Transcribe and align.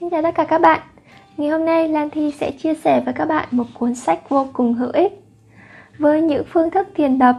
Xin 0.00 0.10
chào 0.10 0.22
tất 0.22 0.34
cả 0.34 0.44
các 0.44 0.58
bạn. 0.60 0.80
Ngày 1.36 1.48
hôm 1.48 1.64
nay 1.64 1.88
Lan 1.88 2.10
Thi 2.10 2.30
sẽ 2.30 2.50
chia 2.50 2.74
sẻ 2.74 3.02
với 3.04 3.14
các 3.14 3.24
bạn 3.24 3.48
một 3.50 3.64
cuốn 3.78 3.94
sách 3.94 4.28
vô 4.28 4.46
cùng 4.52 4.74
hữu 4.74 4.90
ích 4.90 5.12
Với 5.98 6.22
những 6.22 6.44
phương 6.52 6.70
thức 6.70 6.88
thiền 6.94 7.18
tập 7.18 7.36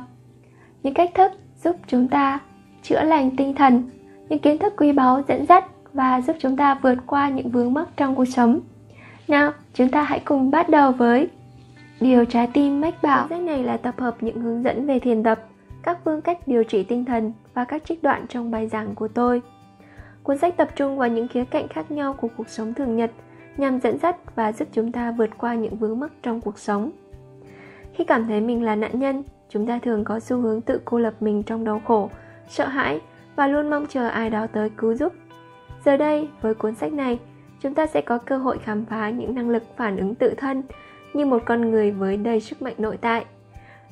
Những 0.84 0.94
cách 0.94 1.12
thức 1.16 1.32
giúp 1.64 1.76
chúng 1.88 2.08
ta 2.08 2.40
chữa 2.84 3.04
lành 3.04 3.36
tinh 3.36 3.56
thần 3.56 3.90
Những 4.30 4.40
kiến 4.40 4.58
thức 4.58 4.74
quý 4.78 4.92
báu 4.92 5.22
dẫn 5.28 5.46
dắt 5.46 5.66
và 5.94 6.22
giúp 6.22 6.36
chúng 6.40 6.58
ta 6.58 6.80
vượt 6.82 6.96
qua 7.06 7.30
những 7.30 7.50
vướng 7.50 7.74
mắc 7.74 7.88
trong 7.98 8.16
cuộc 8.16 8.26
sống. 8.26 8.60
Nào, 9.28 9.52
chúng 9.74 9.90
ta 9.90 10.04
hãy 10.04 10.20
cùng 10.26 10.52
bắt 10.52 10.70
đầu 10.70 10.92
với 10.92 11.30
Điều 12.02 12.26
trái 12.26 12.48
tim 12.54 12.82
mách 12.82 13.04
bảo. 13.04 13.28
Sách 13.30 13.42
này 13.42 13.64
là 13.64 13.78
tập 13.78 13.96
hợp 13.98 14.16
những 14.22 14.42
hướng 14.42 14.64
dẫn 14.64 14.86
về 14.88 15.00
thiền 15.00 15.24
tập 15.24 15.40
Các 15.84 15.98
phương 16.06 16.22
cách 16.22 16.48
điều 16.48 16.64
trị 16.64 16.84
tinh 16.84 17.06
thần 17.06 17.34
và 17.54 17.66
các 17.66 17.86
trích 17.86 18.04
đoạn 18.04 18.26
trong 18.30 18.52
bài 18.52 18.68
giảng 18.68 18.96
của 18.96 19.08
tôi. 19.08 19.42
Cuốn 20.30 20.38
sách 20.38 20.58
tập 20.58 20.70
trung 20.76 20.98
vào 20.98 21.08
những 21.08 21.28
khía 21.28 21.46
cạnh 21.46 21.68
khác 21.68 21.92
nhau 21.92 22.14
của 22.14 22.28
cuộc 22.38 22.50
sống 22.50 22.74
thường 22.74 22.96
nhật 22.96 23.12
nhằm 23.58 23.80
dẫn 23.80 23.98
dắt 23.98 24.36
và 24.36 24.52
giúp 24.52 24.68
chúng 24.72 24.92
ta 24.92 25.12
vượt 25.12 25.30
qua 25.38 25.56
những 25.56 25.76
vướng 25.76 26.00
mắc 26.00 26.12
trong 26.24 26.42
cuộc 26.42 26.60
sống. 26.60 26.92
Khi 27.94 28.04
cảm 28.04 28.28
thấy 28.28 28.42
mình 28.42 28.64
là 28.64 28.76
nạn 28.76 29.00
nhân, 29.00 29.24
chúng 29.50 29.68
ta 29.68 29.80
thường 29.84 30.04
có 30.04 30.20
xu 30.20 30.38
hướng 30.38 30.62
tự 30.62 30.82
cô 30.86 31.00
lập 31.00 31.14
mình 31.20 31.44
trong 31.44 31.64
đau 31.64 31.82
khổ, 31.86 32.10
sợ 32.50 32.68
hãi 32.68 33.00
và 33.36 33.48
luôn 33.48 33.70
mong 33.70 33.86
chờ 33.90 34.08
ai 34.08 34.30
đó 34.30 34.48
tới 34.48 34.70
cứu 34.78 34.94
giúp. 34.94 35.14
Giờ 35.86 35.98
đây, 35.98 36.30
với 36.42 36.54
cuốn 36.54 36.76
sách 36.76 36.94
này, 36.94 37.20
chúng 37.62 37.74
ta 37.74 37.86
sẽ 37.88 38.02
có 38.02 38.18
cơ 38.18 38.38
hội 38.38 38.58
khám 38.58 38.86
phá 38.86 39.10
những 39.10 39.36
năng 39.36 39.50
lực 39.50 39.64
phản 39.78 39.98
ứng 39.98 40.16
tự 40.16 40.34
thân 40.38 40.64
như 41.14 41.26
một 41.26 41.42
con 41.46 41.72
người 41.72 41.92
với 41.92 42.18
đầy 42.18 42.40
sức 42.40 42.62
mạnh 42.62 42.76
nội 42.78 42.98
tại, 43.02 43.26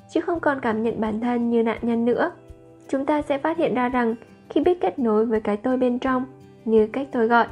chứ 0.09 0.21
không 0.21 0.39
còn 0.39 0.59
cảm 0.61 0.83
nhận 0.83 1.01
bản 1.01 1.19
thân 1.21 1.49
như 1.49 1.63
nạn 1.63 1.79
nhân 1.81 2.05
nữa. 2.05 2.31
Chúng 2.87 3.05
ta 3.05 3.21
sẽ 3.21 3.37
phát 3.37 3.57
hiện 3.57 3.75
ra 3.75 3.89
rằng 3.89 4.15
khi 4.49 4.61
biết 4.61 4.81
kết 4.81 4.99
nối 4.99 5.25
với 5.25 5.41
cái 5.41 5.57
tôi 5.57 5.77
bên 5.77 5.99
trong, 5.99 6.25
như 6.65 6.87
cách 6.87 7.07
tôi 7.11 7.27
gọi, 7.27 7.47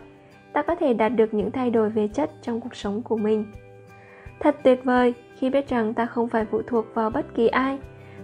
ta 0.54 0.62
có 0.62 0.76
thể 0.76 0.94
đạt 0.94 1.12
được 1.16 1.34
những 1.34 1.52
thay 1.52 1.70
đổi 1.70 1.90
về 1.90 2.08
chất 2.08 2.32
trong 2.42 2.62
cuộc 2.62 2.76
sống 2.76 3.02
của 3.02 3.18
mình. 3.18 3.46
Thật 4.40 4.56
tuyệt 4.64 4.84
vời 4.84 5.14
khi 5.36 5.50
biết 5.50 5.70
rằng 5.70 5.94
ta 5.94 6.06
không 6.06 6.30
phải 6.30 6.46
phụ 6.46 6.62
thuộc 6.68 6.86
vào 6.94 7.10
bất 7.10 7.26
kỳ 7.36 7.48
ai, 7.48 7.78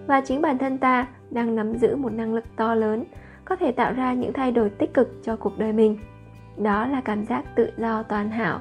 và 0.08 0.22
chính 0.22 0.42
bản 0.42 0.58
thân 0.58 0.78
ta 0.78 1.08
đang 1.30 1.56
nắm 1.56 1.74
giữ 1.78 1.96
một 1.96 2.14
năng 2.14 2.34
lực 2.34 2.46
to 2.56 2.76
lớn, 2.76 3.04
có 3.46 3.56
thể 3.56 3.72
tạo 3.72 3.94
ra 3.94 4.14
những 4.14 4.34
thay 4.34 4.52
đổi 4.52 4.70
tích 4.70 4.94
cực 4.94 5.10
cho 5.24 5.36
cuộc 5.36 5.60
đời 5.60 5.74
mình. 5.74 5.98
Đó 6.58 6.88
là 6.88 7.02
cảm 7.02 7.26
giác 7.26 7.56
tự 7.56 7.70
do 7.78 8.04
toàn 8.04 8.30
hảo. 8.30 8.60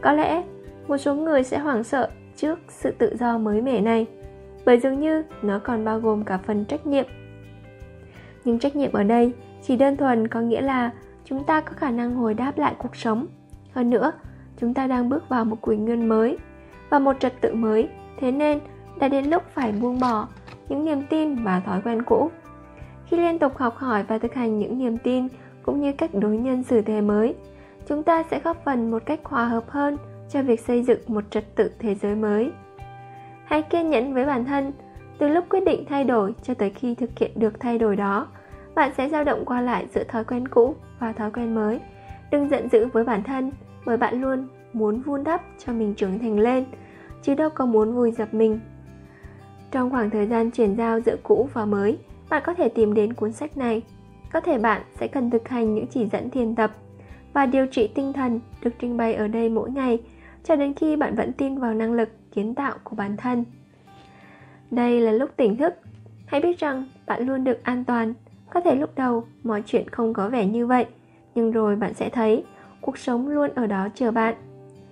Có 0.00 0.12
lẽ, 0.12 0.42
một 0.88 0.96
số 0.96 1.14
người 1.14 1.42
sẽ 1.42 1.58
hoảng 1.58 1.84
sợ 1.84 2.10
trước 2.36 2.58
sự 2.68 2.90
tự 2.90 3.16
do 3.16 3.38
mới 3.38 3.62
mẻ 3.62 3.80
này, 3.80 4.06
bởi 4.64 4.78
dường 4.78 5.00
như 5.00 5.22
nó 5.42 5.58
còn 5.58 5.84
bao 5.84 6.00
gồm 6.00 6.24
cả 6.24 6.38
phần 6.38 6.64
trách 6.64 6.86
nhiệm 6.86 7.04
nhưng 8.46 8.58
trách 8.58 8.76
nhiệm 8.76 8.92
ở 8.92 9.02
đây 9.02 9.32
chỉ 9.62 9.76
đơn 9.76 9.96
thuần 9.96 10.28
có 10.28 10.40
nghĩa 10.40 10.60
là 10.60 10.90
chúng 11.24 11.44
ta 11.44 11.60
có 11.60 11.72
khả 11.76 11.90
năng 11.90 12.14
hồi 12.14 12.34
đáp 12.34 12.58
lại 12.58 12.74
cuộc 12.78 12.96
sống. 12.96 13.26
Hơn 13.72 13.90
nữa, 13.90 14.12
chúng 14.60 14.74
ta 14.74 14.86
đang 14.86 15.08
bước 15.08 15.28
vào 15.28 15.44
một 15.44 15.56
quỷ 15.60 15.76
nguyên 15.76 16.08
mới 16.08 16.38
và 16.90 16.98
một 16.98 17.16
trật 17.20 17.40
tự 17.40 17.54
mới, 17.54 17.88
thế 18.20 18.32
nên 18.32 18.58
đã 18.98 19.08
đến 19.08 19.24
lúc 19.24 19.42
phải 19.54 19.72
buông 19.72 20.00
bỏ 20.00 20.28
những 20.68 20.84
niềm 20.84 21.02
tin 21.10 21.34
và 21.44 21.60
thói 21.60 21.80
quen 21.84 22.02
cũ. 22.02 22.30
Khi 23.06 23.16
liên 23.16 23.38
tục 23.38 23.56
học 23.56 23.76
hỏi 23.76 24.02
và 24.02 24.18
thực 24.18 24.34
hành 24.34 24.58
những 24.58 24.78
niềm 24.78 24.98
tin 24.98 25.28
cũng 25.62 25.80
như 25.80 25.92
cách 25.92 26.10
đối 26.14 26.36
nhân 26.36 26.62
xử 26.62 26.82
thế 26.82 27.00
mới, 27.00 27.34
chúng 27.88 28.02
ta 28.02 28.22
sẽ 28.30 28.40
góp 28.44 28.64
phần 28.64 28.90
một 28.90 29.02
cách 29.06 29.20
hòa 29.24 29.44
hợp 29.44 29.64
hơn 29.68 29.96
cho 30.28 30.42
việc 30.42 30.60
xây 30.60 30.82
dựng 30.82 31.00
một 31.06 31.24
trật 31.30 31.54
tự 31.54 31.70
thế 31.78 31.94
giới 31.94 32.14
mới. 32.14 32.50
Hãy 33.44 33.62
kiên 33.62 33.90
nhẫn 33.90 34.14
với 34.14 34.24
bản 34.24 34.44
thân 34.44 34.72
từ 35.18 35.28
lúc 35.28 35.44
quyết 35.48 35.64
định 35.64 35.84
thay 35.88 36.04
đổi 36.04 36.34
cho 36.42 36.54
tới 36.54 36.70
khi 36.70 36.94
thực 36.94 37.18
hiện 37.18 37.30
được 37.34 37.60
thay 37.60 37.78
đổi 37.78 37.96
đó 37.96 38.26
bạn 38.76 38.90
sẽ 38.96 39.08
dao 39.08 39.24
động 39.24 39.44
qua 39.44 39.60
lại 39.60 39.86
giữa 39.94 40.04
thói 40.04 40.24
quen 40.24 40.48
cũ 40.48 40.74
và 40.98 41.12
thói 41.12 41.30
quen 41.30 41.54
mới. 41.54 41.80
Đừng 42.30 42.48
giận 42.48 42.68
dữ 42.68 42.86
với 42.86 43.04
bản 43.04 43.22
thân, 43.22 43.52
bởi 43.86 43.96
bạn 43.96 44.20
luôn 44.20 44.48
muốn 44.72 45.00
vun 45.00 45.24
đắp 45.24 45.42
cho 45.58 45.72
mình 45.72 45.94
trưởng 45.94 46.18
thành 46.18 46.38
lên, 46.38 46.64
chứ 47.22 47.34
đâu 47.34 47.50
có 47.50 47.66
muốn 47.66 47.94
vùi 47.94 48.10
dập 48.10 48.34
mình. 48.34 48.60
Trong 49.70 49.90
khoảng 49.90 50.10
thời 50.10 50.26
gian 50.26 50.50
chuyển 50.50 50.76
giao 50.76 51.00
giữa 51.00 51.16
cũ 51.22 51.48
và 51.52 51.64
mới, 51.64 51.98
bạn 52.28 52.42
có 52.46 52.54
thể 52.54 52.68
tìm 52.68 52.94
đến 52.94 53.12
cuốn 53.12 53.32
sách 53.32 53.56
này. 53.56 53.82
Có 54.32 54.40
thể 54.40 54.58
bạn 54.58 54.82
sẽ 55.00 55.06
cần 55.06 55.30
thực 55.30 55.48
hành 55.48 55.74
những 55.74 55.86
chỉ 55.86 56.06
dẫn 56.06 56.30
thiền 56.30 56.54
tập 56.54 56.70
và 57.32 57.46
điều 57.46 57.66
trị 57.66 57.88
tinh 57.94 58.12
thần 58.12 58.40
được 58.62 58.70
trình 58.78 58.96
bày 58.96 59.14
ở 59.14 59.28
đây 59.28 59.48
mỗi 59.48 59.70
ngày, 59.70 60.02
cho 60.44 60.56
đến 60.56 60.74
khi 60.74 60.96
bạn 60.96 61.14
vẫn 61.14 61.32
tin 61.32 61.58
vào 61.58 61.74
năng 61.74 61.92
lực 61.92 62.08
kiến 62.32 62.54
tạo 62.54 62.74
của 62.84 62.96
bản 62.96 63.16
thân. 63.16 63.44
Đây 64.70 65.00
là 65.00 65.12
lúc 65.12 65.30
tỉnh 65.36 65.56
thức. 65.56 65.74
Hãy 66.26 66.40
biết 66.40 66.58
rằng 66.58 66.84
bạn 67.06 67.26
luôn 67.26 67.44
được 67.44 67.64
an 67.64 67.84
toàn 67.84 68.14
có 68.56 68.60
thể 68.60 68.74
lúc 68.74 68.90
đầu 68.96 69.24
mọi 69.42 69.62
chuyện 69.66 69.88
không 69.88 70.12
có 70.12 70.28
vẻ 70.28 70.46
như 70.46 70.66
vậy, 70.66 70.86
nhưng 71.34 71.50
rồi 71.50 71.76
bạn 71.76 71.94
sẽ 71.94 72.08
thấy 72.08 72.44
cuộc 72.80 72.98
sống 72.98 73.28
luôn 73.28 73.50
ở 73.54 73.66
đó 73.66 73.88
chờ 73.94 74.10
bạn. 74.10 74.34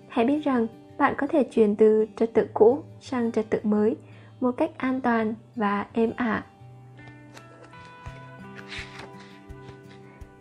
Hãy 0.09 0.25
biết 0.25 0.41
rằng 0.45 0.67
bạn 0.99 1.15
có 1.19 1.27
thể 1.27 1.45
chuyển 1.45 1.77
từ 1.77 2.07
trật 2.17 2.35
tự 2.35 2.47
cũ 2.55 2.83
sang 3.01 3.33
trật 3.33 3.51
tự 3.51 3.59
mới 3.63 3.97
một 4.41 4.51
cách 4.51 4.71
an 4.77 5.01
toàn 5.01 5.35
và 5.57 5.87
êm 5.93 6.13
ả. 6.17 6.45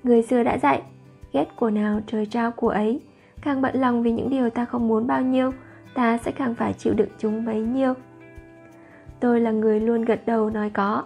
Người 0.04 0.22
xưa 0.24 0.44
đã 0.44 0.58
dạy, 0.58 0.82
ghét 1.34 1.46
của 1.56 1.70
nào 1.70 2.00
trời 2.08 2.26
trao 2.26 2.52
của 2.52 2.70
ấy. 2.70 3.02
Càng 3.42 3.62
bận 3.62 3.76
lòng 3.76 4.04
vì 4.04 4.12
những 4.12 4.30
điều 4.30 4.50
ta 4.50 4.66
không 4.66 4.88
muốn 4.88 5.08
bao 5.08 5.22
nhiêu, 5.22 5.52
ta 5.94 6.18
sẽ 6.18 6.32
càng 6.32 6.56
phải 6.56 6.74
chịu 6.74 6.94
đựng 6.94 7.10
chúng 7.20 7.46
bấy 7.46 7.60
nhiêu. 7.60 7.94
Tôi 9.20 9.40
là 9.42 9.52
người 9.52 9.80
luôn 9.80 10.06
gật 10.06 10.26
đầu 10.26 10.50
nói 10.50 10.70
có 10.70 11.04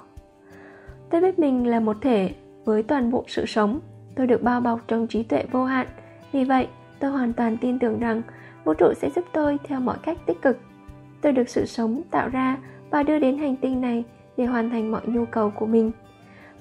tôi 1.09 1.21
biết 1.21 1.39
mình 1.39 1.67
là 1.67 1.79
một 1.79 1.97
thể 2.01 2.33
với 2.65 2.83
toàn 2.83 3.11
bộ 3.11 3.23
sự 3.27 3.45
sống. 3.45 3.79
Tôi 4.15 4.27
được 4.27 4.43
bao 4.43 4.61
bọc 4.61 4.79
trong 4.87 5.07
trí 5.07 5.23
tuệ 5.23 5.43
vô 5.51 5.65
hạn. 5.65 5.87
Vì 6.31 6.43
vậy, 6.43 6.67
tôi 6.99 7.11
hoàn 7.11 7.33
toàn 7.33 7.57
tin 7.57 7.79
tưởng 7.79 7.99
rằng 7.99 8.21
vũ 8.63 8.73
trụ 8.73 8.93
sẽ 8.93 9.09
giúp 9.15 9.25
tôi 9.33 9.57
theo 9.63 9.79
mọi 9.79 9.97
cách 10.03 10.17
tích 10.25 10.41
cực. 10.41 10.57
Tôi 11.21 11.31
được 11.31 11.49
sự 11.49 11.65
sống 11.65 12.01
tạo 12.11 12.29
ra 12.29 12.57
và 12.89 13.03
đưa 13.03 13.19
đến 13.19 13.37
hành 13.37 13.55
tinh 13.55 13.81
này 13.81 14.03
để 14.37 14.45
hoàn 14.45 14.69
thành 14.69 14.91
mọi 14.91 15.01
nhu 15.05 15.25
cầu 15.25 15.49
của 15.49 15.65
mình. 15.65 15.91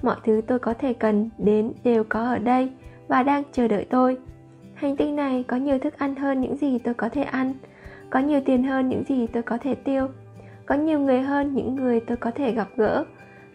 Mọi 0.01 0.15
thứ 0.23 0.41
tôi 0.47 0.59
có 0.59 0.73
thể 0.73 0.93
cần 0.93 1.29
đến 1.37 1.73
đều 1.83 2.03
có 2.09 2.19
ở 2.19 2.37
đây 2.37 2.71
và 3.07 3.23
đang 3.23 3.43
chờ 3.51 3.67
đợi 3.67 3.85
tôi. 3.89 4.17
Hành 4.73 4.97
tinh 4.97 5.15
này 5.15 5.43
có 5.47 5.57
nhiều 5.57 5.79
thức 5.79 5.97
ăn 5.97 6.15
hơn 6.15 6.41
những 6.41 6.55
gì 6.55 6.79
tôi 6.79 6.93
có 6.93 7.09
thể 7.09 7.23
ăn, 7.23 7.53
có 8.09 8.19
nhiều 8.19 8.41
tiền 8.45 8.63
hơn 8.63 8.89
những 8.89 9.03
gì 9.03 9.27
tôi 9.27 9.43
có 9.43 9.57
thể 9.57 9.75
tiêu, 9.75 10.07
có 10.65 10.75
nhiều 10.75 10.99
người 10.99 11.21
hơn 11.21 11.53
những 11.53 11.75
người 11.75 11.99
tôi 11.99 12.17
có 12.17 12.31
thể 12.31 12.51
gặp 12.51 12.67
gỡ 12.75 13.05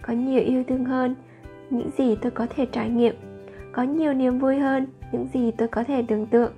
có 0.03 0.13
nhiều 0.13 0.43
yêu 0.43 0.65
thương 0.69 0.85
hơn, 0.85 1.15
những 1.71 1.91
gì 1.99 2.17
tôi 2.17 2.31
có 2.31 2.47
thể 2.57 2.67
trải 2.67 2.91
nghiệm, 2.91 3.15
có 3.73 3.83
nhiều 3.83 4.15
niềm 4.15 4.39
vui 4.39 4.59
hơn, 4.59 4.87
những 5.13 5.27
gì 5.35 5.51
tôi 5.51 5.69
có 5.69 5.85
thể 5.85 6.05
tưởng 6.09 6.27
tượng. 6.27 6.53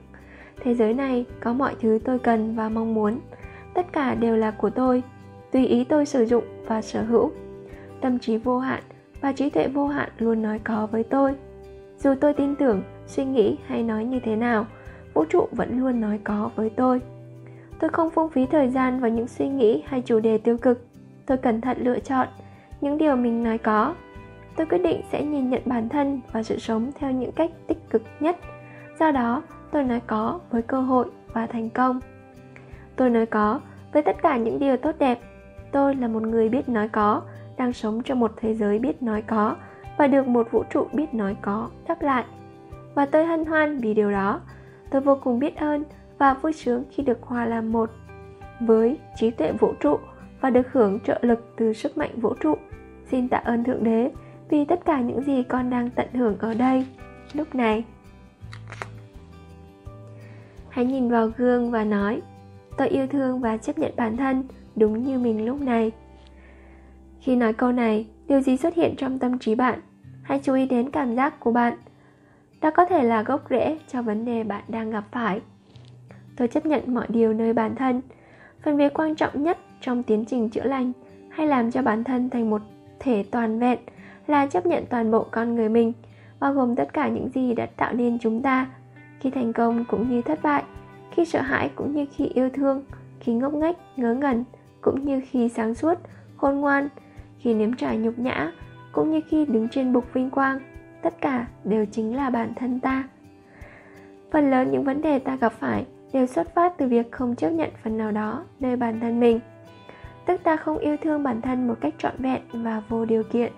Thế 0.62 0.74
giới 0.74 0.94
này 0.94 1.24
có 1.40 1.52
mọi 1.52 1.74
thứ 1.80 1.98
tôi 2.04 2.18
cần 2.18 2.54
và 2.56 2.68
mong 2.68 2.94
muốn, 2.94 3.20
tất 3.74 3.92
cả 3.92 4.14
đều 4.14 4.36
là 4.36 4.50
của 4.50 4.70
tôi, 4.70 5.02
tùy 5.52 5.66
ý 5.66 5.84
tôi 5.84 6.06
sử 6.06 6.26
dụng 6.26 6.44
và 6.66 6.82
sở 6.82 7.02
hữu. 7.02 7.30
Tâm 8.00 8.18
trí 8.18 8.36
vô 8.36 8.58
hạn 8.58 8.82
và 9.20 9.32
trí 9.32 9.50
tuệ 9.50 9.68
vô 9.68 9.86
hạn 9.86 10.08
luôn 10.18 10.42
nói 10.42 10.58
có 10.64 10.86
với 10.86 11.02
tôi. 11.02 11.34
Dù 11.98 12.14
tôi 12.20 12.34
tin 12.34 12.56
tưởng, 12.56 12.82
suy 13.06 13.24
nghĩ 13.24 13.56
hay 13.66 13.82
nói 13.82 14.04
như 14.04 14.20
thế 14.20 14.36
nào, 14.36 14.66
vũ 15.14 15.24
trụ 15.24 15.48
vẫn 15.52 15.80
luôn 15.80 16.00
nói 16.00 16.20
có 16.24 16.50
với 16.56 16.70
tôi. 16.70 17.00
Tôi 17.80 17.90
không 17.90 18.10
phung 18.10 18.30
phí 18.30 18.46
thời 18.46 18.68
gian 18.68 19.00
vào 19.00 19.10
những 19.10 19.28
suy 19.28 19.48
nghĩ 19.48 19.82
hay 19.86 20.02
chủ 20.02 20.20
đề 20.20 20.38
tiêu 20.38 20.56
cực. 20.56 20.86
Tôi 21.26 21.38
cẩn 21.38 21.60
thận 21.60 21.76
lựa 21.80 21.98
chọn 21.98 22.28
những 22.84 22.98
điều 22.98 23.16
mình 23.16 23.42
nói 23.42 23.58
có. 23.58 23.94
Tôi 24.56 24.66
quyết 24.66 24.78
định 24.78 25.00
sẽ 25.12 25.24
nhìn 25.24 25.50
nhận 25.50 25.62
bản 25.64 25.88
thân 25.88 26.20
và 26.32 26.42
sự 26.42 26.58
sống 26.58 26.90
theo 26.98 27.10
những 27.10 27.32
cách 27.32 27.50
tích 27.66 27.90
cực 27.90 28.02
nhất. 28.20 28.36
Do 29.00 29.10
đó, 29.10 29.42
tôi 29.70 29.84
nói 29.84 30.00
có 30.06 30.40
với 30.50 30.62
cơ 30.62 30.80
hội 30.80 31.06
và 31.32 31.46
thành 31.46 31.70
công. 31.70 32.00
Tôi 32.96 33.10
nói 33.10 33.26
có 33.26 33.60
với 33.92 34.02
tất 34.02 34.16
cả 34.22 34.36
những 34.36 34.58
điều 34.58 34.76
tốt 34.76 34.94
đẹp. 34.98 35.20
Tôi 35.72 35.94
là 35.94 36.08
một 36.08 36.22
người 36.22 36.48
biết 36.48 36.68
nói 36.68 36.88
có, 36.88 37.22
đang 37.56 37.72
sống 37.72 38.02
trong 38.02 38.20
một 38.20 38.32
thế 38.36 38.54
giới 38.54 38.78
biết 38.78 39.02
nói 39.02 39.22
có 39.22 39.56
và 39.98 40.06
được 40.06 40.28
một 40.28 40.48
vũ 40.50 40.64
trụ 40.70 40.86
biết 40.92 41.14
nói 41.14 41.36
có 41.42 41.68
đáp 41.88 42.02
lại. 42.02 42.24
Và 42.94 43.06
tôi 43.06 43.26
hân 43.26 43.44
hoan 43.44 43.78
vì 43.78 43.94
điều 43.94 44.10
đó. 44.10 44.40
Tôi 44.90 45.00
vô 45.00 45.18
cùng 45.22 45.38
biết 45.38 45.56
ơn 45.56 45.84
và 46.18 46.34
vui 46.34 46.52
sướng 46.52 46.84
khi 46.90 47.02
được 47.02 47.22
hòa 47.22 47.44
làm 47.44 47.72
một 47.72 47.90
với 48.60 48.98
trí 49.16 49.30
tuệ 49.30 49.52
vũ 49.52 49.74
trụ 49.80 49.98
và 50.44 50.50
được 50.50 50.72
hưởng 50.72 51.00
trợ 51.00 51.18
lực 51.22 51.52
từ 51.56 51.72
sức 51.72 51.98
mạnh 51.98 52.20
vũ 52.20 52.34
trụ. 52.40 52.54
Xin 53.10 53.28
tạ 53.28 53.36
ơn 53.36 53.64
thượng 53.64 53.84
đế 53.84 54.10
vì 54.48 54.64
tất 54.64 54.84
cả 54.84 55.00
những 55.00 55.22
gì 55.22 55.42
con 55.42 55.70
đang 55.70 55.90
tận 55.90 56.08
hưởng 56.12 56.38
ở 56.38 56.54
đây. 56.54 56.86
Lúc 57.32 57.54
này, 57.54 57.84
hãy 60.68 60.84
nhìn 60.84 61.10
vào 61.10 61.30
gương 61.36 61.70
và 61.70 61.84
nói, 61.84 62.22
tôi 62.76 62.88
yêu 62.88 63.06
thương 63.06 63.40
và 63.40 63.56
chấp 63.56 63.78
nhận 63.78 63.92
bản 63.96 64.16
thân 64.16 64.44
đúng 64.76 65.02
như 65.02 65.18
mình 65.18 65.46
lúc 65.46 65.60
này. 65.60 65.92
Khi 67.20 67.36
nói 67.36 67.52
câu 67.52 67.72
này, 67.72 68.06
điều 68.28 68.40
gì 68.40 68.56
xuất 68.56 68.74
hiện 68.74 68.94
trong 68.96 69.18
tâm 69.18 69.38
trí 69.38 69.54
bạn? 69.54 69.80
Hãy 70.22 70.40
chú 70.42 70.54
ý 70.54 70.66
đến 70.66 70.90
cảm 70.90 71.16
giác 71.16 71.40
của 71.40 71.52
bạn. 71.52 71.74
Đó 72.60 72.70
có 72.70 72.86
thể 72.86 73.02
là 73.02 73.22
gốc 73.22 73.46
rễ 73.50 73.78
cho 73.88 74.02
vấn 74.02 74.24
đề 74.24 74.44
bạn 74.44 74.64
đang 74.68 74.90
gặp 74.90 75.04
phải. 75.12 75.40
Tôi 76.36 76.48
chấp 76.48 76.66
nhận 76.66 76.94
mọi 76.94 77.06
điều 77.08 77.32
nơi 77.32 77.52
bản 77.52 77.74
thân. 77.74 78.00
Phần 78.62 78.76
việc 78.76 78.94
quan 78.94 79.14
trọng 79.14 79.42
nhất 79.42 79.58
trong 79.84 80.02
tiến 80.02 80.24
trình 80.24 80.48
chữa 80.48 80.64
lành 80.64 80.92
hay 81.28 81.46
làm 81.46 81.70
cho 81.70 81.82
bản 81.82 82.04
thân 82.04 82.30
thành 82.30 82.50
một 82.50 82.62
thể 83.00 83.24
toàn 83.30 83.58
vẹn 83.58 83.78
là 84.26 84.46
chấp 84.46 84.66
nhận 84.66 84.84
toàn 84.90 85.10
bộ 85.10 85.26
con 85.30 85.54
người 85.54 85.68
mình, 85.68 85.92
bao 86.40 86.52
gồm 86.52 86.76
tất 86.76 86.92
cả 86.92 87.08
những 87.08 87.28
gì 87.34 87.54
đã 87.54 87.66
tạo 87.66 87.92
nên 87.92 88.18
chúng 88.18 88.42
ta. 88.42 88.66
Khi 89.20 89.30
thành 89.30 89.52
công 89.52 89.84
cũng 89.84 90.10
như 90.10 90.22
thất 90.22 90.42
bại, 90.42 90.62
khi 91.10 91.24
sợ 91.24 91.40
hãi 91.40 91.70
cũng 91.74 91.94
như 91.94 92.06
khi 92.12 92.26
yêu 92.26 92.48
thương, 92.54 92.84
khi 93.20 93.32
ngốc 93.32 93.54
nghếch, 93.54 93.76
ngớ 93.96 94.14
ngẩn 94.14 94.44
cũng 94.80 95.04
như 95.04 95.20
khi 95.30 95.48
sáng 95.48 95.74
suốt, 95.74 95.98
khôn 96.36 96.60
ngoan, 96.60 96.88
khi 97.38 97.54
nếm 97.54 97.74
trải 97.74 97.96
nhục 97.96 98.18
nhã 98.18 98.52
cũng 98.92 99.10
như 99.10 99.20
khi 99.28 99.46
đứng 99.46 99.68
trên 99.68 99.92
bục 99.92 100.12
vinh 100.12 100.30
quang, 100.30 100.58
tất 101.02 101.14
cả 101.20 101.46
đều 101.64 101.86
chính 101.86 102.16
là 102.16 102.30
bản 102.30 102.52
thân 102.56 102.80
ta. 102.80 103.08
Phần 104.32 104.50
lớn 104.50 104.72
những 104.72 104.84
vấn 104.84 105.02
đề 105.02 105.18
ta 105.18 105.36
gặp 105.36 105.52
phải 105.52 105.86
đều 106.12 106.26
xuất 106.26 106.54
phát 106.54 106.78
từ 106.78 106.86
việc 106.86 107.12
không 107.12 107.36
chấp 107.36 107.50
nhận 107.50 107.70
phần 107.82 107.98
nào 107.98 108.12
đó 108.12 108.44
nơi 108.60 108.76
bản 108.76 109.00
thân 109.00 109.20
mình 109.20 109.40
tức 110.26 110.40
ta 110.44 110.56
không 110.56 110.78
yêu 110.78 110.96
thương 111.02 111.22
bản 111.22 111.40
thân 111.40 111.68
một 111.68 111.74
cách 111.80 111.94
trọn 111.98 112.14
vẹn 112.18 112.40
và 112.52 112.82
vô 112.88 113.04
điều 113.04 113.22
kiện. 113.22 113.52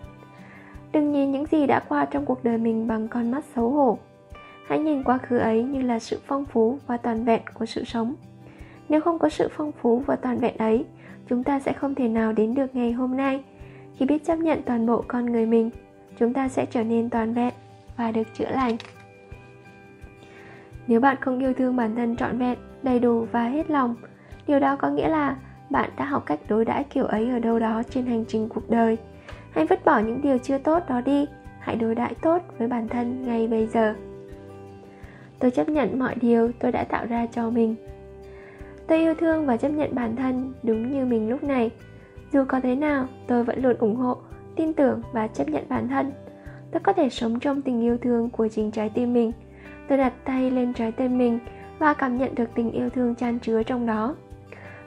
Đừng 0.93 1.13
nhìn 1.13 1.33
những 1.33 1.47
gì 1.47 1.67
đã 1.67 1.81
qua 1.89 2.05
trong 2.05 2.25
cuộc 2.25 2.45
đời 2.45 2.59
mình 2.59 2.87
bằng 2.87 3.09
con 3.09 3.31
mắt 3.31 3.45
xấu 3.55 3.71
hổ. 3.71 3.99
Hãy 4.67 4.79
nhìn 4.79 5.03
quá 5.03 5.19
khứ 5.19 5.39
ấy 5.39 5.63
như 5.63 5.83
là 5.83 5.99
sự 5.99 6.21
phong 6.27 6.45
phú 6.45 6.79
và 6.87 6.97
toàn 6.97 7.25
vẹn 7.25 7.41
của 7.55 7.67
sự 7.67 7.85
sống. 7.85 8.15
Nếu 8.89 9.01
không 9.01 9.19
có 9.19 9.29
sự 9.29 9.49
phong 9.57 9.73
phú 9.73 10.03
và 10.07 10.17
toàn 10.17 10.39
vẹn 10.39 10.57
ấy, 10.57 10.85
chúng 11.29 11.45
ta 11.45 11.61
sẽ 11.61 11.73
không 11.73 11.95
thể 11.95 12.09
nào 12.09 12.33
đến 12.33 12.55
được 12.55 12.75
ngày 12.75 12.93
hôm 12.93 13.17
nay. 13.17 13.45
Khi 13.97 14.07
biết 14.07 14.25
chấp 14.25 14.37
nhận 14.37 14.63
toàn 14.63 14.87
bộ 14.87 15.05
con 15.09 15.27
người 15.27 15.47
mình, 15.47 15.71
chúng 16.19 16.33
ta 16.33 16.49
sẽ 16.49 16.67
trở 16.67 16.85
nên 16.85 17.11
toàn 17.11 17.35
vẹn 17.35 17.55
và 17.97 18.13
được 18.13 18.35
chữa 18.35 18.51
lành. 18.51 18.77
Nếu 20.87 21.01
bạn 21.01 21.17
không 21.21 21.39
yêu 21.39 21.53
thương 21.53 21.77
bản 21.77 21.97
thân 21.97 22.17
trọn 22.17 22.39
vẹn, 22.39 22.59
đầy 22.83 23.01
đủ 23.01 23.27
và 23.33 23.45
hết 23.45 23.71
lòng, 23.71 23.95
điều 24.47 24.61
đó 24.61 24.77
có 24.77 24.89
nghĩa 24.89 25.09
là 25.09 25.37
bạn 25.71 25.91
đã 25.97 26.05
học 26.05 26.27
cách 26.27 26.41
đối 26.49 26.65
đãi 26.65 26.85
kiểu 26.85 27.05
ấy 27.05 27.31
ở 27.31 27.39
đâu 27.39 27.59
đó 27.59 27.83
trên 27.91 28.07
hành 28.07 28.25
trình 28.29 28.49
cuộc 28.49 28.71
đời. 28.71 28.97
Hãy 29.51 29.67
vứt 29.67 29.85
bỏ 29.85 29.99
những 29.99 30.23
điều 30.23 30.39
chưa 30.39 30.59
tốt 30.59 30.83
đó 30.89 31.01
đi. 31.01 31.27
Hãy 31.61 31.77
đối 31.77 31.95
đãi 31.95 32.15
tốt 32.15 32.43
với 32.59 32.69
bản 32.69 32.89
thân 32.89 33.23
ngay 33.27 33.49
bây 33.49 33.67
giờ. 33.67 33.95
Tôi 35.39 35.51
chấp 35.51 35.69
nhận 35.69 35.99
mọi 35.99 36.15
điều 36.21 36.53
tôi 36.59 36.73
đã 36.73 36.85
tạo 36.85 37.07
ra 37.07 37.27
cho 37.33 37.51
mình. 37.51 37.75
Tôi 38.87 38.99
yêu 38.99 39.15
thương 39.15 39.47
và 39.47 39.57
chấp 39.57 39.69
nhận 39.69 39.95
bản 39.95 40.17
thân 40.17 40.53
đúng 40.63 40.91
như 40.91 41.05
mình 41.05 41.31
lúc 41.31 41.43
này. 41.43 41.71
Dù 42.33 42.45
có 42.49 42.61
thế 42.61 42.75
nào, 42.75 43.07
tôi 43.27 43.45
vẫn 43.45 43.63
luôn 43.63 43.77
ủng 43.79 43.97
hộ, 43.97 44.17
tin 44.57 44.73
tưởng 44.73 45.03
và 45.13 45.27
chấp 45.27 45.49
nhận 45.49 45.65
bản 45.69 45.89
thân. 45.89 46.13
Tôi 46.71 46.81
có 46.81 46.93
thể 46.93 47.09
sống 47.09 47.41
trong 47.41 47.63
tình 47.63 47.81
yêu 47.81 47.99
thương 47.99 48.31
của 48.31 48.49
chính 48.49 48.71
trái 48.71 48.91
tim 48.95 49.13
mình. 49.13 49.33
Tôi 49.89 49.99
đặt 49.99 50.13
tay 50.25 50.51
lên 50.51 50.73
trái 50.73 50.93
tim 50.93 51.19
mình 51.19 51.39
và 51.79 51.95
cảm 51.95 52.19
nhận 52.19 52.35
được 52.35 52.51
tình 52.55 52.71
yêu 52.71 52.91
thương 52.91 53.15
chan 53.15 53.39
chứa 53.39 53.63
trong 53.63 53.87
đó 53.87 54.15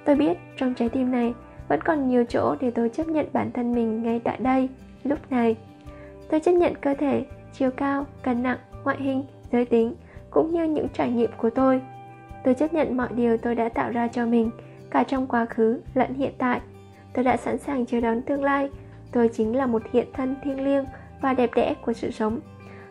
tôi 0.06 0.16
biết 0.16 0.38
trong 0.58 0.74
trái 0.74 0.90
tim 0.90 1.12
này 1.12 1.34
vẫn 1.68 1.82
còn 1.82 2.10
nhiều 2.10 2.24
chỗ 2.30 2.56
để 2.60 2.72
tôi 2.72 2.90
chấp 2.90 3.08
nhận 3.08 3.26
bản 3.34 3.52
thân 3.52 3.74
mình 3.74 4.04
ngay 4.04 4.22
tại 4.24 4.38
đây, 4.40 4.70
lúc 5.04 5.20
này. 5.30 5.56
Tôi 6.30 6.40
chấp 6.40 6.52
nhận 6.52 6.76
cơ 6.76 6.94
thể, 6.94 7.26
chiều 7.54 7.72
cao, 7.72 8.06
cân 8.24 8.44
nặng, 8.44 8.58
ngoại 8.84 8.98
hình, 9.00 9.24
giới 9.52 9.66
tính, 9.66 9.94
cũng 10.30 10.52
như 10.52 10.64
những 10.64 10.88
trải 10.94 11.12
nghiệm 11.12 11.30
của 11.38 11.50
tôi. 11.50 11.82
Tôi 12.44 12.54
chấp 12.54 12.74
nhận 12.74 12.98
mọi 12.98 13.10
điều 13.16 13.38
tôi 13.38 13.56
đã 13.56 13.70
tạo 13.70 13.92
ra 13.92 14.08
cho 14.08 14.26
mình, 14.26 14.52
cả 14.90 15.04
trong 15.04 15.28
quá 15.28 15.46
khứ 15.46 15.82
lẫn 15.94 16.14
hiện 16.14 16.34
tại. 16.38 16.62
Tôi 17.14 17.24
đã 17.24 17.38
sẵn 17.38 17.58
sàng 17.58 17.86
chờ 17.86 18.02
đón 18.02 18.22
tương 18.22 18.44
lai. 18.44 18.70
Tôi 19.12 19.30
chính 19.34 19.56
là 19.56 19.66
một 19.66 19.82
hiện 19.92 20.08
thân 20.14 20.36
thiêng 20.44 20.64
liêng 20.64 20.86
và 21.22 21.34
đẹp 21.34 21.50
đẽ 21.56 21.74
của 21.86 21.94
sự 21.94 22.12
sống. 22.12 22.40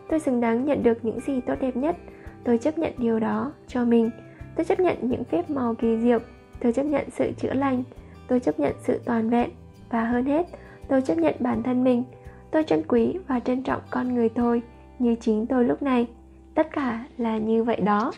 Tôi 0.09 0.19
xứng 0.19 0.41
đáng 0.41 0.65
nhận 0.65 0.83
được 0.83 1.05
những 1.05 1.19
gì 1.19 1.41
tốt 1.41 1.55
đẹp 1.61 1.75
nhất. 1.75 1.95
Tôi 2.43 2.57
chấp 2.57 2.77
nhận 2.77 2.93
điều 2.97 3.19
đó 3.19 3.51
cho 3.67 3.85
mình. 3.85 4.09
Tôi 4.55 4.65
chấp 4.65 4.79
nhận 4.79 4.97
những 5.01 5.23
phép 5.23 5.49
màu 5.49 5.75
kỳ 5.75 5.97
diệu 5.97 6.19
tôi 6.59 6.73
chấp 6.73 6.83
nhận 6.83 7.09
sự 7.09 7.31
chữa 7.37 7.53
lành. 7.53 7.83
Tôi 8.27 8.39
chấp 8.39 8.59
nhận 8.59 8.73
sự 8.79 8.99
toàn 9.05 9.29
vẹn. 9.29 9.49
Và 9.89 10.05
hơn 10.05 10.25
hết, 10.25 10.47
tôi 10.87 11.01
chấp 11.01 11.17
nhận 11.17 11.35
bản 11.39 11.63
thân 11.63 11.83
mình. 11.83 12.03
Tôi 12.51 12.63
trân 12.63 12.83
quý 12.87 13.15
và 13.27 13.39
trân 13.39 13.63
trọng 13.63 13.81
con 13.89 14.15
người 14.15 14.29
tôi 14.29 14.61
như 14.99 15.15
chính 15.15 15.45
tôi 15.47 15.65
lúc 15.65 15.83
này. 15.83 16.07
Tất 16.55 16.67
cả 16.71 17.05
là 17.17 17.37
như 17.37 17.63
vậy 17.63 17.81
đó. 17.81 18.11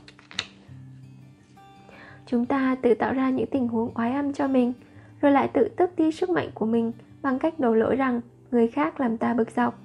Chúng 2.25 2.45
ta 2.45 2.75
tự 2.81 2.93
tạo 2.93 3.13
ra 3.13 3.29
những 3.29 3.47
tình 3.51 3.67
huống 3.67 3.91
oái 3.95 4.13
âm 4.13 4.33
cho 4.33 4.47
mình, 4.47 4.73
rồi 5.21 5.31
lại 5.31 5.47
tự 5.47 5.69
tước 5.69 5.95
đi 5.95 6.11
sức 6.11 6.29
mạnh 6.29 6.49
của 6.53 6.65
mình 6.65 6.91
bằng 7.21 7.39
cách 7.39 7.59
đổ 7.59 7.73
lỗi 7.73 7.95
rằng 7.95 8.21
người 8.51 8.67
khác 8.67 8.99
làm 8.99 9.17
ta 9.17 9.33
bực 9.33 9.51
dọc. 9.51 9.79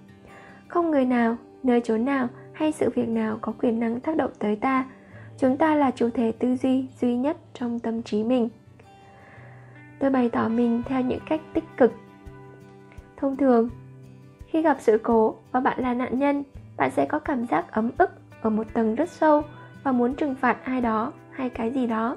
Không 0.68 0.90
người 0.90 1.04
nào, 1.04 1.36
nơi 1.62 1.80
chốn 1.80 2.04
nào 2.04 2.28
hay 2.52 2.72
sự 2.72 2.90
việc 2.94 3.08
nào 3.08 3.38
có 3.40 3.52
quyền 3.52 3.80
năng 3.80 4.00
tác 4.00 4.16
động 4.16 4.30
tới 4.38 4.56
ta 4.56 4.84
chúng 5.38 5.56
ta 5.56 5.74
là 5.74 5.90
chủ 5.90 6.10
thể 6.10 6.32
tư 6.32 6.56
duy 6.56 6.86
duy 7.00 7.16
nhất 7.16 7.36
trong 7.54 7.78
tâm 7.78 8.02
trí 8.02 8.24
mình. 8.24 8.48
Tôi 9.98 10.10
bày 10.10 10.28
tỏ 10.28 10.48
mình 10.48 10.82
theo 10.86 11.00
những 11.00 11.20
cách 11.28 11.40
tích 11.52 11.64
cực. 11.76 11.92
Thông 13.16 13.36
thường, 13.36 13.68
khi 14.46 14.62
gặp 14.62 14.76
sự 14.80 14.98
cố 15.02 15.34
và 15.52 15.60
bạn 15.60 15.80
là 15.80 15.94
nạn 15.94 16.18
nhân, 16.18 16.44
bạn 16.76 16.90
sẽ 16.90 17.06
có 17.06 17.18
cảm 17.18 17.46
giác 17.46 17.72
ấm 17.72 17.90
ức 17.98 18.10
ở 18.40 18.50
một 18.50 18.66
tầng 18.72 18.94
rất 18.94 19.08
sâu 19.08 19.42
và 19.82 19.92
muốn 19.92 20.14
trừng 20.14 20.34
phạt 20.34 20.64
ai 20.64 20.80
đó 20.80 21.12
hay 21.30 21.50
cái 21.50 21.70
gì 21.70 21.86
đó. 21.86 22.16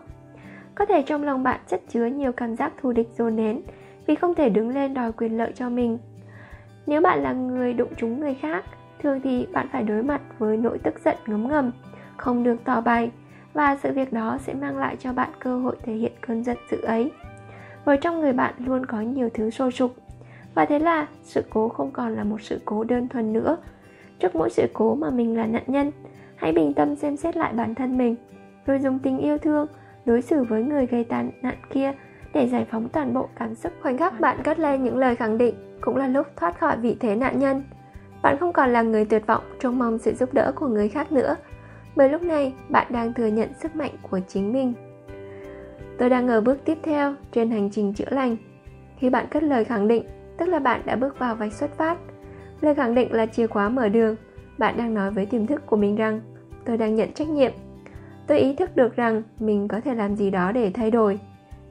Có 0.75 0.85
thể 0.85 1.01
trong 1.01 1.23
lòng 1.23 1.43
bạn 1.43 1.59
chất 1.67 1.81
chứa 1.89 2.05
nhiều 2.05 2.31
cảm 2.31 2.55
giác 2.55 2.73
thù 2.81 2.91
địch 2.91 3.09
dồn 3.17 3.35
nén 3.35 3.61
vì 4.05 4.15
không 4.15 4.35
thể 4.35 4.49
đứng 4.49 4.69
lên 4.69 4.93
đòi 4.93 5.11
quyền 5.11 5.37
lợi 5.37 5.51
cho 5.55 5.69
mình. 5.69 5.97
Nếu 6.87 7.01
bạn 7.01 7.23
là 7.23 7.33
người 7.33 7.73
đụng 7.73 7.95
trúng 7.97 8.19
người 8.19 8.33
khác, 8.33 8.65
thường 9.03 9.21
thì 9.21 9.47
bạn 9.51 9.67
phải 9.71 9.83
đối 9.83 10.03
mặt 10.03 10.21
với 10.39 10.57
nỗi 10.57 10.77
tức 10.77 10.93
giận 11.05 11.17
ngấm 11.27 11.47
ngầm 11.47 11.71
không 12.19 12.43
được 12.43 12.55
tỏ 12.63 12.81
bày 12.81 13.11
và 13.53 13.77
sự 13.83 13.91
việc 13.93 14.13
đó 14.13 14.37
sẽ 14.41 14.53
mang 14.53 14.77
lại 14.77 14.95
cho 14.99 15.13
bạn 15.13 15.29
cơ 15.39 15.59
hội 15.59 15.75
thể 15.83 15.93
hiện 15.93 16.11
cơn 16.21 16.43
giận 16.43 16.57
dữ 16.71 16.81
ấy. 16.81 17.11
Bởi 17.85 17.97
trong 17.97 18.21
người 18.21 18.33
bạn 18.33 18.53
luôn 18.57 18.85
có 18.85 19.01
nhiều 19.01 19.29
thứ 19.33 19.49
sôi 19.49 19.71
sục. 19.71 19.95
Và 20.55 20.65
thế 20.65 20.79
là, 20.79 21.07
sự 21.23 21.43
cố 21.49 21.69
không 21.69 21.91
còn 21.91 22.15
là 22.15 22.23
một 22.23 22.41
sự 22.41 22.61
cố 22.65 22.83
đơn 22.83 23.07
thuần 23.07 23.33
nữa. 23.33 23.57
Trước 24.19 24.35
mỗi 24.35 24.49
sự 24.49 24.67
cố 24.73 24.95
mà 24.95 25.09
mình 25.09 25.37
là 25.37 25.45
nạn 25.45 25.63
nhân, 25.67 25.91
hãy 26.35 26.51
bình 26.51 26.73
tâm 26.73 26.95
xem 26.95 27.17
xét 27.17 27.37
lại 27.37 27.53
bản 27.53 27.75
thân 27.75 27.97
mình, 27.97 28.15
rồi 28.65 28.79
dùng 28.79 28.99
tình 28.99 29.17
yêu 29.17 29.37
thương 29.37 29.67
đối 30.05 30.21
xử 30.21 30.43
với 30.43 30.63
người 30.63 30.85
gây 30.85 31.03
tàn 31.03 31.31
nạn 31.41 31.55
kia 31.69 31.93
để 32.33 32.47
giải 32.47 32.65
phóng 32.71 32.89
toàn 32.89 33.13
bộ 33.13 33.29
cảm 33.39 33.55
xúc. 33.55 33.73
Khoảnh 33.81 33.97
khắc 33.97 34.19
bạn 34.19 34.37
cất 34.43 34.59
lên 34.59 34.83
những 34.83 34.97
lời 34.97 35.15
khẳng 35.15 35.37
định 35.37 35.55
cũng 35.81 35.95
là 35.97 36.07
lúc 36.07 36.27
thoát 36.35 36.59
khỏi 36.59 36.77
vị 36.77 36.97
thế 36.99 37.15
nạn 37.15 37.39
nhân. 37.39 37.63
Bạn 38.21 38.37
không 38.39 38.53
còn 38.53 38.69
là 38.69 38.81
người 38.81 39.05
tuyệt 39.05 39.27
vọng, 39.27 39.43
trông 39.59 39.79
mong 39.79 39.97
sự 39.97 40.13
giúp 40.13 40.33
đỡ 40.33 40.51
của 40.55 40.67
người 40.67 40.89
khác 40.89 41.11
nữa 41.11 41.35
bởi 41.99 42.09
lúc 42.09 42.23
này, 42.23 42.53
bạn 42.69 42.87
đang 42.89 43.13
thừa 43.13 43.27
nhận 43.27 43.53
sức 43.53 43.75
mạnh 43.75 43.91
của 44.09 44.19
chính 44.27 44.53
mình. 44.53 44.73
Tôi 45.97 46.09
đang 46.09 46.27
ở 46.27 46.41
bước 46.41 46.57
tiếp 46.65 46.77
theo 46.83 47.15
trên 47.31 47.51
hành 47.51 47.69
trình 47.71 47.93
chữa 47.93 48.09
lành. 48.09 48.37
Khi 48.97 49.09
bạn 49.09 49.25
cất 49.31 49.43
lời 49.43 49.65
khẳng 49.65 49.87
định, 49.87 50.03
tức 50.37 50.45
là 50.45 50.59
bạn 50.59 50.81
đã 50.85 50.95
bước 50.95 51.19
vào 51.19 51.35
vạch 51.35 51.53
xuất 51.53 51.77
phát. 51.77 51.97
Lời 52.61 52.75
khẳng 52.75 52.95
định 52.95 53.13
là 53.13 53.25
chìa 53.25 53.47
khóa 53.47 53.69
mở 53.69 53.89
đường. 53.89 54.15
Bạn 54.57 54.77
đang 54.77 54.93
nói 54.93 55.11
với 55.11 55.25
tiềm 55.25 55.47
thức 55.47 55.65
của 55.65 55.75
mình 55.75 55.95
rằng, 55.95 56.21
tôi 56.65 56.77
đang 56.77 56.95
nhận 56.95 57.13
trách 57.13 57.29
nhiệm. 57.29 57.51
Tôi 58.27 58.39
ý 58.39 58.55
thức 58.55 58.75
được 58.75 58.95
rằng 58.95 59.23
mình 59.39 59.67
có 59.67 59.81
thể 59.81 59.95
làm 59.95 60.15
gì 60.15 60.29
đó 60.29 60.51
để 60.51 60.71
thay 60.73 60.91
đổi. 60.91 61.19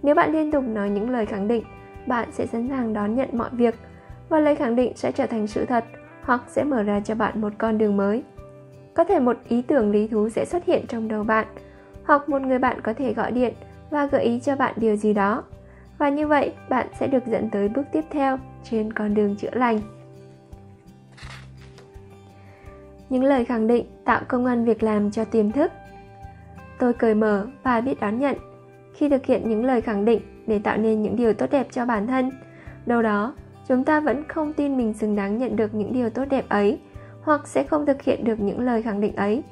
Nếu 0.03 0.15
bạn 0.15 0.33
liên 0.33 0.51
tục 0.51 0.65
nói 0.65 0.91
những 0.91 1.11
lời 1.11 1.27
khẳng 1.27 1.49
định, 1.49 1.65
bạn 2.07 2.29
sẽ 2.33 2.47
sẵn 2.47 2.69
sàng 2.69 2.93
đón 2.93 3.15
nhận 3.15 3.29
mọi 3.33 3.51
việc 3.53 3.75
và 4.29 4.41
lời 4.41 4.57
khẳng 4.57 4.77
định 4.77 4.93
sẽ 4.97 5.13
trở 5.13 5.27
thành 5.27 5.47
sự 5.47 5.65
thật 5.65 5.85
hoặc 6.23 6.43
sẽ 6.49 6.65
mở 6.65 6.83
ra 6.83 7.01
cho 7.01 7.15
bạn 7.15 7.41
một 7.41 7.53
con 7.59 7.79
đường 7.79 7.97
mới 7.97 8.23
có 8.99 9.05
thể 9.05 9.21
một 9.21 9.37
ý 9.49 9.63
tưởng 9.63 9.91
lý 9.91 10.07
thú 10.07 10.29
sẽ 10.29 10.45
xuất 10.45 10.65
hiện 10.65 10.85
trong 10.89 11.09
đầu 11.09 11.25
bạn, 11.25 11.47
hoặc 12.05 12.29
một 12.29 12.43
người 12.43 12.59
bạn 12.59 12.81
có 12.81 12.93
thể 12.93 13.15
gọi 13.15 13.33
điện 13.33 13.55
và 13.91 14.07
gợi 14.07 14.25
ý 14.25 14.41
cho 14.41 14.57
bạn 14.57 14.75
điều 14.77 14.97
gì 14.97 15.15
đó. 15.15 15.45
Và 15.99 16.09
như 16.09 16.27
vậy, 16.27 16.53
bạn 16.69 16.87
sẽ 17.01 17.07
được 17.07 17.27
dẫn 17.27 17.51
tới 17.51 17.69
bước 17.69 17.83
tiếp 17.93 18.05
theo 18.11 18.39
trên 18.65 18.93
con 18.93 19.15
đường 19.15 19.37
chữa 19.37 19.51
lành. 19.53 19.81
Những 23.11 23.25
lời 23.25 23.45
khẳng 23.45 23.67
định 23.67 23.87
tạo 24.05 24.21
công 24.29 24.47
an 24.47 24.65
việc 24.65 24.83
làm 24.83 25.11
cho 25.11 25.25
tiềm 25.25 25.53
thức. 25.53 25.73
Tôi 26.79 26.93
cởi 26.93 27.15
mở 27.15 27.47
và 27.63 27.81
biết 27.81 28.01
đón 28.01 28.19
nhận. 28.19 28.37
Khi 28.95 29.09
thực 29.09 29.27
hiện 29.27 29.49
những 29.49 29.65
lời 29.65 29.81
khẳng 29.81 30.05
định 30.05 30.21
để 30.47 30.59
tạo 30.59 30.77
nên 30.77 31.03
những 31.03 31.17
điều 31.17 31.33
tốt 31.33 31.47
đẹp 31.51 31.67
cho 31.71 31.87
bản 31.87 32.07
thân, 32.07 32.31
đâu 32.87 33.03
đó, 33.03 33.35
chúng 33.69 33.85
ta 33.85 34.01
vẫn 34.01 34.25
không 34.29 34.53
tin 34.53 34.77
mình 34.77 34.95
xứng 34.95 35.17
đáng 35.17 35.39
nhận 35.39 35.57
được 35.57 35.75
những 35.75 35.93
điều 35.93 36.11
tốt 36.11 36.25
đẹp 36.31 36.49
ấy 36.49 36.79
hoặc 37.23 37.49
sẽ 37.49 37.63
không 37.63 37.87
thực 37.87 38.03
hiện 38.03 38.25
được 38.25 38.41
những 38.41 38.61
lời 38.61 38.83
khẳng 38.83 39.01
định 39.01 39.17
ấy. 39.17 39.43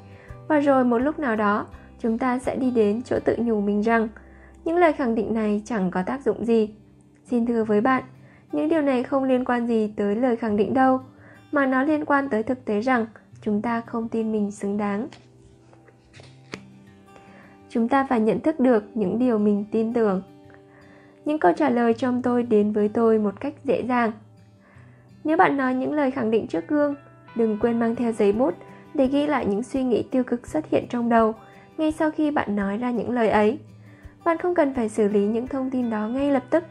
Và 0.47 0.59
rồi 0.59 0.83
một 0.83 0.97
lúc 0.97 1.19
nào 1.19 1.35
đó, 1.35 1.65
chúng 1.99 2.17
ta 2.17 2.39
sẽ 2.39 2.55
đi 2.55 2.71
đến 2.71 3.01
chỗ 3.01 3.19
tự 3.25 3.35
nhủ 3.39 3.61
mình 3.61 3.81
rằng, 3.81 4.07
những 4.65 4.77
lời 4.77 4.93
khẳng 4.93 5.15
định 5.15 5.33
này 5.33 5.61
chẳng 5.65 5.91
có 5.91 6.03
tác 6.03 6.21
dụng 6.21 6.45
gì. 6.45 6.69
Xin 7.23 7.45
thưa 7.45 7.63
với 7.63 7.81
bạn, 7.81 8.03
những 8.51 8.69
điều 8.69 8.81
này 8.81 9.03
không 9.03 9.23
liên 9.23 9.45
quan 9.45 9.67
gì 9.67 9.93
tới 9.95 10.15
lời 10.15 10.35
khẳng 10.35 10.57
định 10.57 10.73
đâu, 10.73 11.01
mà 11.51 11.65
nó 11.65 11.83
liên 11.83 12.05
quan 12.05 12.29
tới 12.29 12.43
thực 12.43 12.65
tế 12.65 12.81
rằng 12.81 13.05
chúng 13.41 13.61
ta 13.61 13.81
không 13.81 14.09
tin 14.09 14.31
mình 14.31 14.51
xứng 14.51 14.77
đáng. 14.77 15.07
Chúng 17.69 17.87
ta 17.87 18.05
phải 18.09 18.19
nhận 18.19 18.39
thức 18.39 18.59
được 18.59 18.83
những 18.93 19.19
điều 19.19 19.37
mình 19.37 19.65
tin 19.71 19.93
tưởng. 19.93 20.21
Những 21.25 21.39
câu 21.39 21.53
trả 21.53 21.69
lời 21.69 21.93
trong 21.93 22.21
tôi 22.21 22.43
đến 22.43 22.71
với 22.71 22.89
tôi 22.89 23.19
một 23.19 23.39
cách 23.39 23.53
dễ 23.63 23.81
dàng. 23.81 24.11
Nếu 25.23 25.37
bạn 25.37 25.57
nói 25.57 25.75
những 25.75 25.93
lời 25.93 26.11
khẳng 26.11 26.31
định 26.31 26.47
trước 26.47 26.67
gương 26.67 26.95
đừng 27.37 27.57
quên 27.59 27.79
mang 27.79 27.95
theo 27.95 28.11
giấy 28.11 28.31
bút 28.31 28.55
để 28.93 29.07
ghi 29.07 29.27
lại 29.27 29.45
những 29.45 29.63
suy 29.63 29.83
nghĩ 29.83 30.03
tiêu 30.11 30.23
cực 30.23 30.47
xuất 30.47 30.69
hiện 30.69 30.85
trong 30.89 31.09
đầu 31.09 31.33
ngay 31.77 31.91
sau 31.91 32.11
khi 32.11 32.31
bạn 32.31 32.55
nói 32.55 32.77
ra 32.77 32.91
những 32.91 33.11
lời 33.11 33.29
ấy. 33.29 33.59
Bạn 34.25 34.37
không 34.37 34.55
cần 34.55 34.73
phải 34.73 34.89
xử 34.89 35.07
lý 35.07 35.27
những 35.27 35.47
thông 35.47 35.69
tin 35.69 35.89
đó 35.89 36.07
ngay 36.07 36.31
lập 36.31 36.43
tức. 36.49 36.63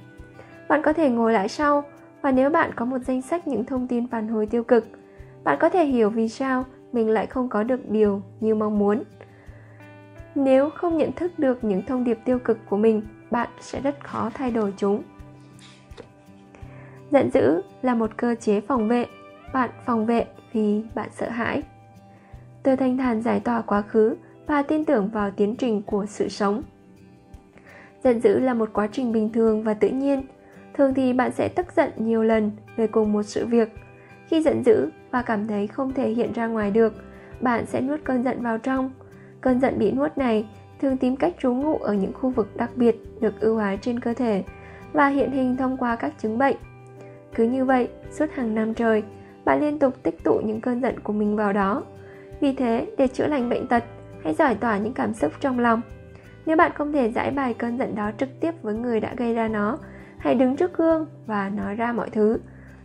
Bạn 0.69 0.83
có 0.83 0.93
thể 0.93 1.11
ngồi 1.11 1.33
lại 1.33 1.49
sau 1.49 1.85
và 2.23 2.33
nếu 2.33 2.51
bạn 2.51 2.71
có 2.77 2.85
một 2.85 2.99
danh 2.99 3.23
sách 3.23 3.49
những 3.49 3.65
thông 3.65 3.89
tin 3.89 4.09
phản 4.09 4.29
hồi 4.29 4.47
tiêu 4.47 4.65
cực, 4.65 4.87
bạn 5.45 5.59
có 5.61 5.69
thể 5.69 5.85
hiểu 5.85 6.11
vì 6.11 6.29
sao 6.29 6.65
mình 6.93 7.11
lại 7.11 7.27
không 7.27 7.49
có 7.49 7.63
được 7.63 7.91
điều 7.91 8.23
như 8.41 8.55
mong 8.55 8.79
muốn. 8.79 9.03
Nếu 10.35 10.71
không 10.71 10.97
nhận 10.97 11.13
thức 11.13 11.39
được 11.39 11.65
những 11.65 11.83
thông 11.87 12.05
điệp 12.05 12.19
tiêu 12.25 12.39
cực 12.39 12.59
của 12.69 12.77
mình, 12.77 13.03
bạn 13.31 13.49
sẽ 13.61 13.81
rất 13.81 14.05
khó 14.05 14.31
thay 14.35 14.51
đổi 14.51 14.73
chúng. 14.77 15.03
Giận 17.11 17.31
dữ 17.31 17.63
là 17.83 17.95
một 17.95 18.11
cơ 18.17 18.35
chế 18.35 18.61
phòng 18.61 18.89
vệ. 18.89 19.07
Bạn 19.53 19.71
phòng 19.87 20.07
vệ 20.07 20.27
vì 20.57 20.83
bạn 20.95 21.09
sợ 21.13 21.29
hãi. 21.29 21.63
Tôi 22.63 22.77
thanh 22.77 22.99
thản 22.99 23.23
giải 23.23 23.41
tỏa 23.41 23.61
quá 23.61 23.83
khứ 23.83 24.17
và 24.47 24.63
tin 24.63 24.85
tưởng 24.85 25.09
vào 25.09 25.31
tiến 25.31 25.57
trình 25.57 25.83
của 25.83 26.07
sự 26.07 26.29
sống. 26.29 26.63
Giận 28.05 28.21
dữ 28.21 28.39
là 28.39 28.55
một 28.55 28.71
quá 28.73 28.89
trình 28.93 29.13
bình 29.13 29.33
thường 29.33 29.63
và 29.63 29.75
tự 29.75 29.89
nhiên. 29.89 30.23
Thường 30.75 30.95
thì 30.95 31.13
bạn 31.13 31.33
sẽ 31.33 31.49
tức 31.49 31.67
giận 31.77 31.91
nhiều 31.97 32.23
lần 32.23 32.51
về 32.77 32.87
cùng 32.87 33.13
một 33.13 33.23
sự 33.23 33.47
việc. 33.47 33.69
Khi 34.27 34.43
giận 34.43 34.63
dữ 34.65 34.91
và 35.11 35.23
cảm 35.23 35.47
thấy 35.47 35.67
không 35.67 35.93
thể 35.93 36.09
hiện 36.09 36.33
ra 36.33 36.47
ngoài 36.47 36.71
được, 36.71 36.95
bạn 37.41 37.67
sẽ 37.67 37.81
nuốt 37.81 38.01
cơn 38.05 38.25
giận 38.25 38.43
vào 38.43 38.59
trong. 38.59 38.91
Cơn 39.41 39.61
giận 39.61 39.79
bị 39.79 39.93
nuốt 39.93 40.19
này 40.19 40.49
thường 40.81 40.97
tìm 40.97 41.17
cách 41.17 41.35
trú 41.39 41.55
ngụ 41.55 41.79
ở 41.79 41.95
những 41.95 42.13
khu 42.13 42.31
vực 42.31 42.57
đặc 42.57 42.71
biệt 42.77 42.97
được 43.21 43.41
ưu 43.41 43.59
ái 43.59 43.79
trên 43.83 44.01
cơ 44.01 44.15
thể 44.15 44.45
và 44.93 45.09
hiện 45.09 45.31
hình 45.31 45.57
thông 45.57 45.77
qua 45.77 45.97
các 45.97 46.13
chứng 46.19 46.39
bệnh. 46.39 46.57
Cứ 47.35 47.45
như 47.45 47.65
vậy, 47.65 47.89
suốt 48.11 48.27
hàng 48.33 48.55
năm 48.55 48.75
trời 48.75 49.03
bạn 49.47 49.61
liên 49.61 49.79
tục 49.79 49.95
tích 50.03 50.25
tụ 50.25 50.41
những 50.45 50.61
cơn 50.61 50.81
giận 50.81 51.01
của 51.01 51.13
mình 51.13 51.37
vào 51.37 51.53
đó. 51.53 51.83
Vì 52.41 52.53
thế, 52.53 52.87
để 52.99 53.09
chữa 53.09 53.27
lành 53.27 53.49
bệnh 53.49 53.67
tật, 53.67 53.85
hãy 54.25 54.35
giải 54.35 54.55
tỏa 54.55 54.79
những 54.79 54.93
cảm 54.93 55.15
xúc 55.15 55.33
trong 55.41 55.59
lòng. 55.59 55.81
Nếu 56.47 56.57
bạn 56.57 56.73
không 56.75 56.93
thể 56.93 57.11
giải 57.11 57.31
bài 57.31 57.55
cơn 57.55 57.79
giận 57.79 57.95
đó 57.95 58.11
trực 58.19 58.29
tiếp 58.41 58.55
với 58.63 58.75
người 58.75 59.01
đã 59.01 59.15
gây 59.17 59.35
ra 59.35 59.49
nó, 59.49 59.79
hãy 60.19 60.35
đứng 60.35 60.57
trước 60.57 60.77
gương 60.77 61.07
và 61.27 61.49
nói 61.49 61.75
ra 61.75 61.93
mọi 61.93 62.11
thứ. 62.11 62.39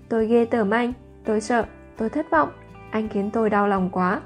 Tôi 0.10 0.27
ghê 0.27 0.46
tởm 0.46 0.70
anh, 0.70 0.94
tôi 1.25 1.41
sợ, 1.41 1.65
tôi 1.98 2.10
thất 2.10 2.32
vọng, 2.32 2.50
anh 2.91 3.10
khiến 3.10 3.30
tôi 3.34 3.50
đau 3.50 3.68
lòng 3.68 3.89
quá. 3.89 4.22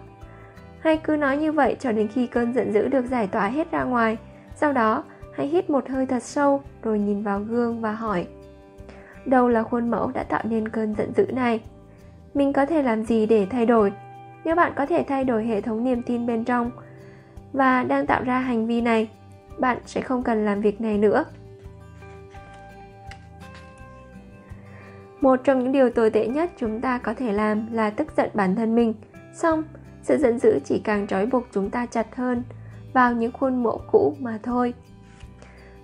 Hay 0.79 0.97
cứ 0.97 1.15
nói 1.15 1.37
như 1.37 1.51
vậy 1.51 1.75
cho 1.79 1.91
đến 1.91 2.07
khi 2.07 2.27
cơn 2.27 2.53
giận 2.53 2.73
dữ 2.73 2.87
được 2.87 3.05
giải 3.05 3.27
tỏa 3.27 3.47
hết 3.47 3.71
ra 3.71 3.83
ngoài. 3.83 4.17
Sau 4.55 4.73
đó, 4.73 5.03
hãy 5.35 5.47
hít 5.47 5.69
một 5.69 5.89
hơi 5.89 6.05
thật 6.05 6.23
sâu 6.23 6.61
rồi 6.83 6.99
nhìn 6.99 7.23
vào 7.23 7.39
gương 7.39 7.81
và 7.81 7.91
hỏi, 7.91 8.27
đâu 9.25 9.49
là 9.49 9.63
khuôn 9.63 9.91
mẫu 9.91 10.11
đã 10.13 10.23
tạo 10.23 10.41
nên 10.43 10.67
cơn 10.67 10.95
giận 10.95 11.13
dữ 11.15 11.25
này? 11.31 11.61
Mình 12.35 12.53
có 12.53 12.65
thể 12.65 12.83
làm 12.83 13.03
gì 13.03 13.25
để 13.25 13.47
thay 13.49 13.65
đổi? 13.65 13.91
Nếu 14.43 14.55
bạn 14.55 14.73
có 14.75 14.85
thể 14.85 15.05
thay 15.07 15.23
đổi 15.23 15.45
hệ 15.45 15.61
thống 15.61 15.83
niềm 15.83 16.01
tin 16.01 16.25
bên 16.25 16.43
trong 16.43 16.71
và 17.53 17.83
đang 17.83 18.07
tạo 18.07 18.23
ra 18.23 18.39
hành 18.39 18.67
vi 18.67 18.81
này, 18.81 19.09
bạn 19.59 19.77
sẽ 19.85 20.01
không 20.01 20.23
cần 20.23 20.45
làm 20.45 20.61
việc 20.61 20.81
này 20.81 20.97
nữa. 20.97 21.25
Một 25.21 25.39
trong 25.43 25.59
những 25.59 25.71
điều 25.71 25.89
tồi 25.89 26.09
tệ 26.09 26.27
nhất 26.27 26.51
chúng 26.57 26.81
ta 26.81 26.97
có 26.97 27.13
thể 27.13 27.33
làm 27.33 27.73
là 27.73 27.89
tức 27.89 28.07
giận 28.17 28.29
bản 28.33 28.55
thân 28.55 28.75
mình. 28.75 28.93
Xong, 29.33 29.63
sự 30.01 30.17
giận 30.17 30.39
dữ 30.39 30.59
chỉ 30.65 30.81
càng 30.83 31.07
trói 31.07 31.25
buộc 31.25 31.43
chúng 31.51 31.69
ta 31.69 31.85
chặt 31.85 32.15
hơn 32.15 32.43
vào 32.93 33.13
những 33.13 33.31
khuôn 33.31 33.63
mẫu 33.63 33.81
cũ 33.91 34.15
mà 34.19 34.39
thôi. 34.43 34.73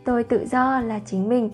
Tôi 0.05 0.23
tự 0.23 0.45
do 0.45 0.79
là 0.79 0.99
chính 1.05 1.29
mình. 1.29 1.51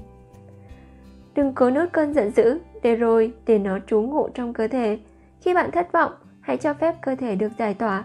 Đừng 1.35 1.53
cố 1.53 1.69
nuốt 1.69 1.91
cơn 1.91 2.13
giận 2.13 2.31
dữ 2.31 2.59
để 2.83 2.95
rồi 2.95 3.33
để 3.45 3.59
nó 3.59 3.79
trú 3.87 4.01
ngụ 4.01 4.29
trong 4.33 4.53
cơ 4.53 4.67
thể. 4.67 4.99
Khi 5.41 5.53
bạn 5.53 5.71
thất 5.71 5.91
vọng, 5.91 6.11
hãy 6.41 6.57
cho 6.57 6.73
phép 6.73 6.95
cơ 7.01 7.15
thể 7.15 7.35
được 7.35 7.51
giải 7.57 7.73
tỏa. 7.73 8.03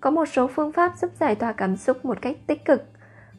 Có 0.00 0.10
một 0.10 0.24
số 0.26 0.46
phương 0.46 0.72
pháp 0.72 0.92
giúp 0.96 1.10
giải 1.20 1.34
tỏa 1.34 1.52
cảm 1.52 1.76
xúc 1.76 2.04
một 2.04 2.18
cách 2.22 2.36
tích 2.46 2.64
cực. 2.64 2.82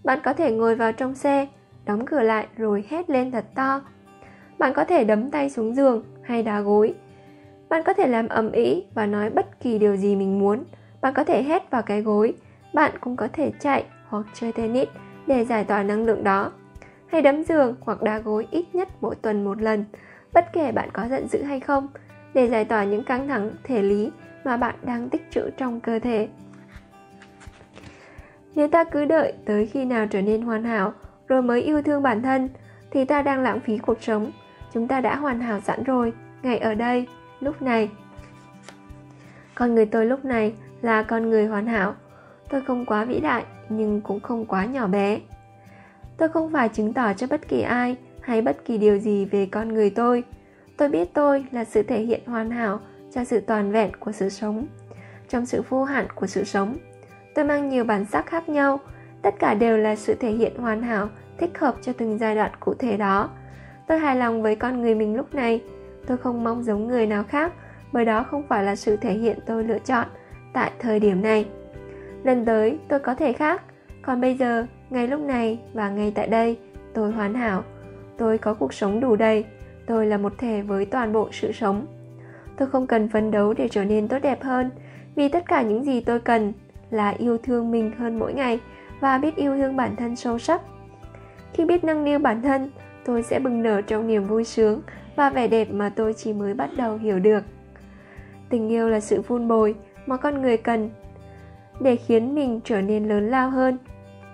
Bạn 0.04 0.20
có 0.24 0.34
thể 0.34 0.52
ngồi 0.52 0.76
vào 0.76 0.94
trong 0.94 1.16
xe, 1.16 1.48
đóng 1.86 2.06
cửa 2.06 2.22
lại 2.22 2.48
rồi 2.58 2.84
hét 2.90 3.10
lên 3.10 3.32
thật 3.32 3.46
to. 3.56 3.82
Bạn 4.58 4.74
có 4.76 4.84
thể 4.84 5.04
đấm 5.04 5.32
tay 5.32 5.50
xuống 5.50 5.76
giường 5.76 6.04
hay 6.22 6.44
đá 6.44 6.62
gối. 6.62 6.96
Bạn 7.70 7.84
có 7.86 7.94
thể 7.94 8.08
làm 8.08 8.28
ầm 8.28 8.52
ĩ 8.52 8.84
và 8.94 9.06
nói 9.06 9.30
bất 9.30 9.60
kỳ 9.60 9.80
điều 9.80 9.96
gì 9.96 10.16
mình 10.16 10.40
muốn. 10.40 10.64
Bạn 11.02 11.14
có 11.14 11.24
thể 11.24 11.44
hét 11.44 11.72
vào 11.72 11.82
cái 11.82 12.02
gối. 12.02 12.34
Bạn 12.74 12.92
cũng 13.00 13.16
có 13.16 13.28
thể 13.34 13.52
chạy 13.60 13.86
hoặc 14.08 14.26
chơi 14.34 14.52
tennis 14.52 14.88
để 15.28 15.46
giải 15.46 15.64
tỏa 15.64 15.84
năng 15.84 16.06
lượng 16.06 16.24
đó. 16.24 16.52
Hay 17.08 17.22
đấm 17.22 17.44
giường 17.44 17.76
hoặc 17.82 18.02
đá 18.02 18.20
gối 18.20 18.48
ít 18.52 18.66
nhất 18.74 18.88
mỗi 19.02 19.16
tuần 19.16 19.44
một 19.44 19.62
lần 19.62 19.86
bất 20.34 20.54
kể 20.54 20.72
bạn 20.72 20.90
có 20.94 21.08
giận 21.08 21.28
dữ 21.28 21.44
hay 21.44 21.60
không, 21.60 21.88
để 22.34 22.50
giải 22.50 22.66
tỏa 22.66 22.84
những 22.84 23.04
căng 23.04 23.28
thẳng 23.28 23.52
thể 23.64 23.82
lý 23.82 24.12
mà 24.44 24.58
bạn 24.58 24.76
đang 24.84 25.10
tích 25.10 25.32
trữ 25.32 25.50
trong 25.58 25.80
cơ 25.80 26.00
thể. 26.00 26.28
Nếu 28.56 28.68
ta 28.68 28.84
cứ 28.84 29.06
đợi 29.06 29.34
tới 29.46 29.66
khi 29.66 29.86
nào 29.86 30.08
trở 30.08 30.22
nên 30.22 30.42
hoàn 30.42 30.64
hảo 30.64 30.94
rồi 31.28 31.42
mới 31.42 31.62
yêu 31.62 31.82
thương 31.82 32.04
bản 32.04 32.22
thân, 32.22 32.50
thì 32.92 33.06
ta 33.06 33.22
đang 33.22 33.42
lãng 33.42 33.60
phí 33.60 33.78
cuộc 33.78 34.04
sống. 34.04 34.32
Chúng 34.74 34.88
ta 34.88 35.02
đã 35.02 35.16
hoàn 35.16 35.40
hảo 35.40 35.60
sẵn 35.60 35.84
rồi, 35.84 36.14
ngay 36.44 36.58
ở 36.58 36.74
đây, 36.74 37.08
lúc 37.40 37.62
này. 37.62 37.90
Con 39.56 39.76
người 39.76 39.86
tôi 39.86 40.06
lúc 40.06 40.26
này 40.26 40.54
là 40.82 41.04
con 41.04 41.30
người 41.30 41.46
hoàn 41.46 41.68
hảo. 41.68 41.96
Tôi 42.50 42.62
không 42.62 42.86
quá 42.86 43.06
vĩ 43.06 43.20
đại, 43.20 43.44
nhưng 43.70 44.02
cũng 44.02 44.20
không 44.20 44.46
quá 44.46 44.66
nhỏ 44.66 44.88
bé. 44.88 45.20
Tôi 46.18 46.30
không 46.30 46.52
phải 46.52 46.70
chứng 46.70 46.94
tỏ 46.94 47.14
cho 47.14 47.28
bất 47.28 47.48
kỳ 47.48 47.62
ai 47.62 47.96
hay 48.30 48.42
bất 48.42 48.66
kỳ 48.66 48.78
điều 48.78 48.98
gì 48.98 49.26
về 49.26 49.46
con 49.46 49.74
người 49.74 49.90
tôi. 49.90 50.24
Tôi 50.78 50.90
biết 50.90 51.14
tôi 51.14 51.46
là 51.52 51.66
sự 51.66 51.84
thể 51.84 52.02
hiện 52.02 52.22
hoàn 52.26 52.52
hảo 52.52 52.80
cho 53.12 53.24
sự 53.24 53.40
toàn 53.40 53.72
vẹn 53.72 53.92
của 54.00 54.12
sự 54.12 54.30
sống, 54.30 54.66
trong 55.30 55.46
sự 55.46 55.64
vô 55.70 55.84
hạn 55.84 56.08
của 56.16 56.28
sự 56.28 56.44
sống. 56.44 56.78
Tôi 57.36 57.46
mang 57.46 57.70
nhiều 57.70 57.84
bản 57.84 58.06
sắc 58.06 58.26
khác 58.26 58.50
nhau, 58.50 58.80
tất 59.22 59.36
cả 59.40 59.54
đều 59.54 59.78
là 59.78 59.96
sự 59.96 60.14
thể 60.14 60.32
hiện 60.32 60.58
hoàn 60.58 60.82
hảo, 60.82 61.10
thích 61.38 61.60
hợp 61.60 61.76
cho 61.82 61.94
từng 61.94 62.18
giai 62.18 62.36
đoạn 62.36 62.52
cụ 62.60 62.74
thể 62.74 62.98
đó. 62.98 63.30
Tôi 63.88 64.00
hài 64.00 64.16
lòng 64.16 64.42
với 64.42 64.56
con 64.56 64.82
người 64.82 64.96
mình 64.96 65.16
lúc 65.16 65.36
này. 65.36 65.62
Tôi 66.08 66.18
không 66.18 66.44
mong 66.44 66.64
giống 66.64 66.88
người 66.88 67.06
nào 67.06 67.24
khác, 67.24 67.54
bởi 67.92 68.06
đó 68.06 68.24
không 68.24 68.44
phải 68.48 68.64
là 68.64 68.76
sự 68.76 68.96
thể 68.96 69.14
hiện 69.14 69.40
tôi 69.46 69.64
lựa 69.64 69.80
chọn 69.80 70.08
tại 70.54 70.72
thời 70.80 71.00
điểm 71.00 71.22
này. 71.22 71.46
Lần 72.24 72.46
tới, 72.46 72.80
tôi 72.88 73.00
có 73.00 73.16
thể 73.16 73.34
khác. 73.34 73.62
Còn 74.02 74.22
bây 74.22 74.36
giờ, 74.36 74.66
ngay 74.90 75.08
lúc 75.08 75.20
này 75.20 75.60
và 75.74 75.90
ngay 75.90 76.12
tại 76.16 76.28
đây, 76.28 76.58
tôi 76.94 77.12
hoàn 77.12 77.34
hảo 77.34 77.64
tôi 78.20 78.38
có 78.38 78.54
cuộc 78.54 78.74
sống 78.74 79.00
đủ 79.00 79.16
đầy. 79.16 79.46
Tôi 79.86 80.06
là 80.06 80.18
một 80.18 80.34
thể 80.38 80.62
với 80.62 80.86
toàn 80.86 81.14
bộ 81.14 81.30
sự 81.32 81.52
sống. 81.52 81.86
Tôi 82.58 82.68
không 82.68 82.88
cần 82.88 83.10
phấn 83.10 83.32
đấu 83.32 83.54
để 83.54 83.68
trở 83.72 83.84
nên 83.84 84.08
tốt 84.08 84.20
đẹp 84.20 84.44
hơn, 84.44 84.70
vì 85.16 85.30
tất 85.30 85.44
cả 85.48 85.62
những 85.62 85.84
gì 85.84 86.02
tôi 86.02 86.20
cần 86.20 86.54
là 86.92 87.10
yêu 87.10 87.38
thương 87.38 87.72
mình 87.72 87.92
hơn 87.98 88.20
mỗi 88.20 88.34
ngày 88.34 88.60
và 89.00 89.18
biết 89.18 89.36
yêu 89.36 89.58
thương 89.58 89.76
bản 89.76 89.96
thân 89.96 90.16
sâu 90.16 90.40
sắc. 90.40 90.62
Khi 91.54 91.66
biết 91.66 91.84
nâng 91.84 92.04
niu 92.04 92.20
bản 92.20 92.42
thân, 92.42 92.72
tôi 93.06 93.24
sẽ 93.24 93.40
bừng 93.40 93.64
nở 93.64 93.82
trong 93.82 94.08
niềm 94.08 94.28
vui 94.28 94.44
sướng 94.44 94.82
và 95.16 95.30
vẻ 95.30 95.48
đẹp 95.48 95.68
mà 95.72 95.90
tôi 95.90 96.14
chỉ 96.14 96.34
mới 96.34 96.54
bắt 96.54 96.70
đầu 96.78 96.98
hiểu 96.98 97.20
được. 97.20 97.44
Tình 98.50 98.70
yêu 98.70 98.90
là 98.90 99.00
sự 99.00 99.22
vun 99.22 99.48
bồi 99.48 99.76
mà 100.06 100.18
con 100.18 100.42
người 100.42 100.58
cần 100.58 100.90
để 101.80 101.96
khiến 101.96 102.36
mình 102.36 102.60
trở 102.64 102.82
nên 102.82 103.10
lớn 103.10 103.30
lao 103.30 103.50
hơn. 103.50 103.78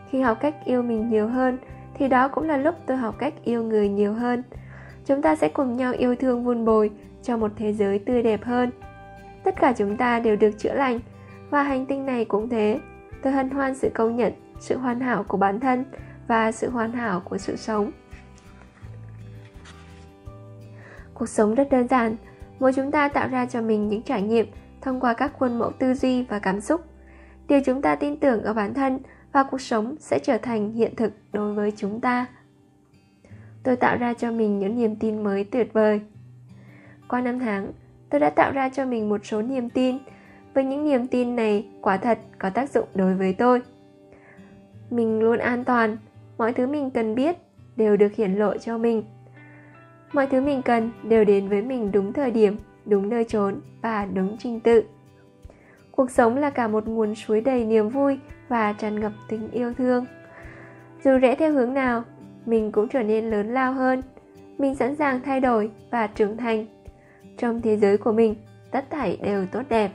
Khi 0.10 0.22
học 0.22 0.38
cách 0.42 0.56
yêu 0.66 0.82
mình 0.82 1.10
nhiều 1.10 1.28
hơn 1.28 1.58
thì 1.98 2.08
đó 2.08 2.28
cũng 2.28 2.44
là 2.44 2.58
lúc 2.58 2.76
tôi 2.86 2.98
học 2.98 3.16
cách 3.20 3.34
yêu 3.44 3.64
người 3.64 3.90
nhiều 3.90 4.14
hơn. 4.14 4.44
Chúng 5.06 5.22
ta 5.22 5.36
sẽ 5.36 5.50
cùng 5.50 5.78
nhau 5.78 5.94
yêu 5.98 6.16
thương 6.16 6.44
vun 6.44 6.66
bồi 6.66 6.92
cho 7.24 7.38
một 7.38 7.52
thế 7.56 7.74
giới 7.74 8.00
tươi 8.00 8.24
đẹp 8.24 8.44
hơn. 8.44 8.72
Tất 9.44 9.56
cả 9.60 9.74
chúng 9.78 9.98
ta 9.98 10.20
đều 10.20 10.36
được 10.36 10.52
chữa 10.58 10.74
lành, 10.74 11.00
và 11.50 11.64
hành 11.64 11.86
tinh 11.86 12.06
này 12.06 12.26
cũng 12.26 12.50
thế. 12.50 12.80
Tôi 13.22 13.34
hân 13.34 13.50
hoan 13.50 13.76
sự 13.76 13.90
công 13.94 14.16
nhận, 14.16 14.34
sự 14.60 14.78
hoàn 14.78 15.00
hảo 15.00 15.24
của 15.24 15.38
bản 15.38 15.60
thân 15.60 15.86
và 16.28 16.52
sự 16.52 16.70
hoàn 16.70 16.92
hảo 16.92 17.20
của 17.20 17.38
sự 17.38 17.56
sống. 17.56 17.92
Cuộc 21.14 21.30
sống 21.30 21.56
rất 21.56 21.70
đơn 21.72 21.88
giản, 21.88 22.16
mỗi 22.60 22.74
chúng 22.74 22.92
ta 22.92 23.08
tạo 23.08 23.28
ra 23.28 23.46
cho 23.46 23.62
mình 23.62 23.88
những 23.88 24.02
trải 24.02 24.22
nghiệm 24.22 24.46
thông 24.82 25.00
qua 25.00 25.14
các 25.14 25.32
khuôn 25.34 25.60
mẫu 25.60 25.72
tư 25.72 25.94
duy 25.94 26.24
và 26.24 26.40
cảm 26.40 26.62
xúc. 26.62 26.82
Điều 27.48 27.60
chúng 27.66 27.82
ta 27.82 27.96
tin 27.96 28.20
tưởng 28.20 28.44
ở 28.44 28.54
bản 28.54 28.74
thân 28.74 29.00
và 29.36 29.44
cuộc 29.44 29.62
sống 29.62 29.96
sẽ 30.00 30.20
trở 30.20 30.38
thành 30.38 30.72
hiện 30.72 30.96
thực 30.96 31.14
đối 31.34 31.54
với 31.54 31.74
chúng 31.78 32.02
ta. 32.02 32.26
Tôi 33.64 33.76
tạo 33.76 33.98
ra 33.98 34.14
cho 34.14 34.32
mình 34.32 34.60
những 34.60 34.76
niềm 34.76 34.96
tin 34.96 35.24
mới 35.24 35.44
tuyệt 35.44 35.74
vời. 35.74 36.02
Qua 37.08 37.22
năm 37.22 37.40
tháng, 37.40 37.72
tôi 38.10 38.20
đã 38.20 38.30
tạo 38.30 38.52
ra 38.52 38.70
cho 38.70 38.86
mình 38.86 39.10
một 39.10 39.26
số 39.26 39.42
niềm 39.42 39.70
tin, 39.70 39.98
với 40.54 40.64
những 40.64 40.86
niềm 40.86 41.08
tin 41.08 41.36
này 41.36 41.68
quả 41.82 41.98
thật 41.98 42.20
có 42.40 42.50
tác 42.50 42.70
dụng 42.70 42.88
đối 42.96 43.16
với 43.16 43.34
tôi. 43.34 43.62
Mình 44.90 45.20
luôn 45.20 45.40
an 45.40 45.64
toàn, 45.64 45.98
mọi 46.38 46.54
thứ 46.54 46.68
mình 46.68 46.90
cần 46.90 47.16
biết 47.16 47.38
đều 47.76 47.98
được 47.98 48.16
hiển 48.16 48.34
lộ 48.34 48.58
cho 48.58 48.78
mình. 48.78 49.04
Mọi 50.14 50.28
thứ 50.28 50.42
mình 50.42 50.62
cần 50.62 50.92
đều 51.04 51.26
đến 51.26 51.50
với 51.50 51.62
mình 51.62 51.92
đúng 51.92 52.14
thời 52.14 52.32
điểm, 52.32 52.58
đúng 52.86 53.10
nơi 53.10 53.24
trốn 53.24 53.62
và 53.82 54.06
đúng 54.06 54.38
trình 54.40 54.60
tự. 54.60 54.84
Cuộc 55.92 56.12
sống 56.12 56.38
là 56.38 56.50
cả 56.50 56.68
một 56.68 56.88
nguồn 56.88 57.16
suối 57.16 57.42
đầy 57.42 57.66
niềm 57.66 57.90
vui 57.90 58.20
và 58.48 58.74
tràn 58.74 59.00
ngập 59.00 59.12
tình 59.30 59.52
yêu 59.52 59.74
thương. 59.74 60.06
Dù 61.04 61.18
rẽ 61.18 61.36
theo 61.36 61.52
hướng 61.52 61.74
nào, 61.74 62.04
mình 62.46 62.72
cũng 62.72 62.88
trở 62.88 63.04
nên 63.04 63.30
lớn 63.30 63.54
lao 63.54 63.74
hơn. 63.74 64.02
Mình 64.58 64.76
sẵn 64.76 64.96
sàng 64.96 65.22
thay 65.22 65.40
đổi 65.40 65.72
và 65.92 66.08
trưởng 66.08 66.38
thành. 66.38 66.66
Trong 67.38 67.62
thế 67.62 67.78
giới 67.78 67.98
của 67.98 68.12
mình, 68.12 68.36
tất 68.72 68.86
thảy 68.90 69.18
đều 69.24 69.46
tốt 69.46 69.62
đẹp. 69.70 69.92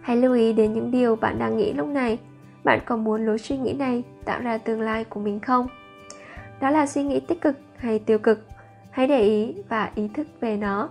Hãy 0.00 0.16
lưu 0.16 0.34
ý 0.34 0.52
đến 0.52 0.72
những 0.72 0.90
điều 0.90 1.16
bạn 1.16 1.38
đang 1.38 1.56
nghĩ 1.56 1.72
lúc 1.72 1.88
này. 1.88 2.18
Bạn 2.64 2.80
có 2.84 2.96
muốn 2.96 3.26
lối 3.26 3.38
suy 3.38 3.58
nghĩ 3.58 3.72
này 3.72 4.02
tạo 4.24 4.40
ra 4.40 4.58
tương 4.58 4.80
lai 4.80 5.04
của 5.04 5.20
mình 5.20 5.40
không? 5.40 5.66
Đó 6.60 6.70
là 6.70 6.86
suy 6.86 7.04
nghĩ 7.04 7.20
tích 7.20 7.40
cực 7.40 7.56
hay 7.76 7.98
tiêu 7.98 8.18
cực? 8.18 8.46
Hãy 8.90 9.06
để 9.06 9.22
ý 9.22 9.54
và 9.68 9.90
ý 9.94 10.08
thức 10.14 10.26
về 10.40 10.56
nó. 10.56 10.88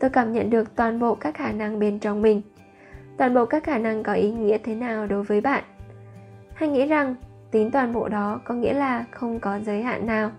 Tôi 0.00 0.10
cảm 0.10 0.32
nhận 0.32 0.50
được 0.50 0.76
toàn 0.76 0.98
bộ 0.98 1.14
các 1.14 1.34
khả 1.34 1.52
năng 1.52 1.78
bên 1.78 1.98
trong 1.98 2.22
mình 2.22 2.42
toàn 3.20 3.34
bộ 3.34 3.46
các 3.46 3.64
khả 3.64 3.78
năng 3.78 4.02
có 4.02 4.12
ý 4.12 4.30
nghĩa 4.30 4.58
thế 4.58 4.74
nào 4.74 5.06
đối 5.06 5.22
với 5.22 5.40
bạn? 5.40 5.64
Hãy 6.54 6.68
nghĩ 6.68 6.86
rằng, 6.86 7.14
tính 7.50 7.70
toàn 7.70 7.92
bộ 7.92 8.08
đó 8.08 8.40
có 8.44 8.54
nghĩa 8.54 8.72
là 8.72 9.04
không 9.10 9.40
có 9.40 9.58
giới 9.58 9.82
hạn 9.82 10.06
nào. 10.06 10.30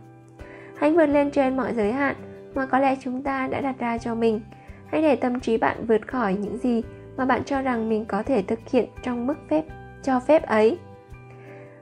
Hãy 0.77 0.91
vượt 0.91 1.05
lên 1.05 1.31
trên 1.31 1.57
mọi 1.57 1.73
giới 1.73 1.91
hạn 1.91 2.15
mà 2.53 2.65
có 2.65 2.79
lẽ 2.79 2.95
chúng 3.01 3.23
ta 3.23 3.47
đã 3.47 3.61
đặt 3.61 3.75
ra 3.79 3.97
cho 3.97 4.15
mình. 4.15 4.41
Hãy 4.87 5.01
để 5.01 5.15
tâm 5.15 5.39
trí 5.39 5.57
bạn 5.57 5.85
vượt 5.87 6.07
khỏi 6.07 6.33
những 6.33 6.57
gì 6.57 6.83
mà 7.17 7.25
bạn 7.25 7.43
cho 7.43 7.61
rằng 7.61 7.89
mình 7.89 8.05
có 8.05 8.23
thể 8.23 8.43
thực 8.47 8.59
hiện 8.71 8.85
trong 9.03 9.27
mức 9.27 9.37
phép, 9.49 9.63
cho 10.03 10.19
phép 10.19 10.47
ấy. 10.47 10.77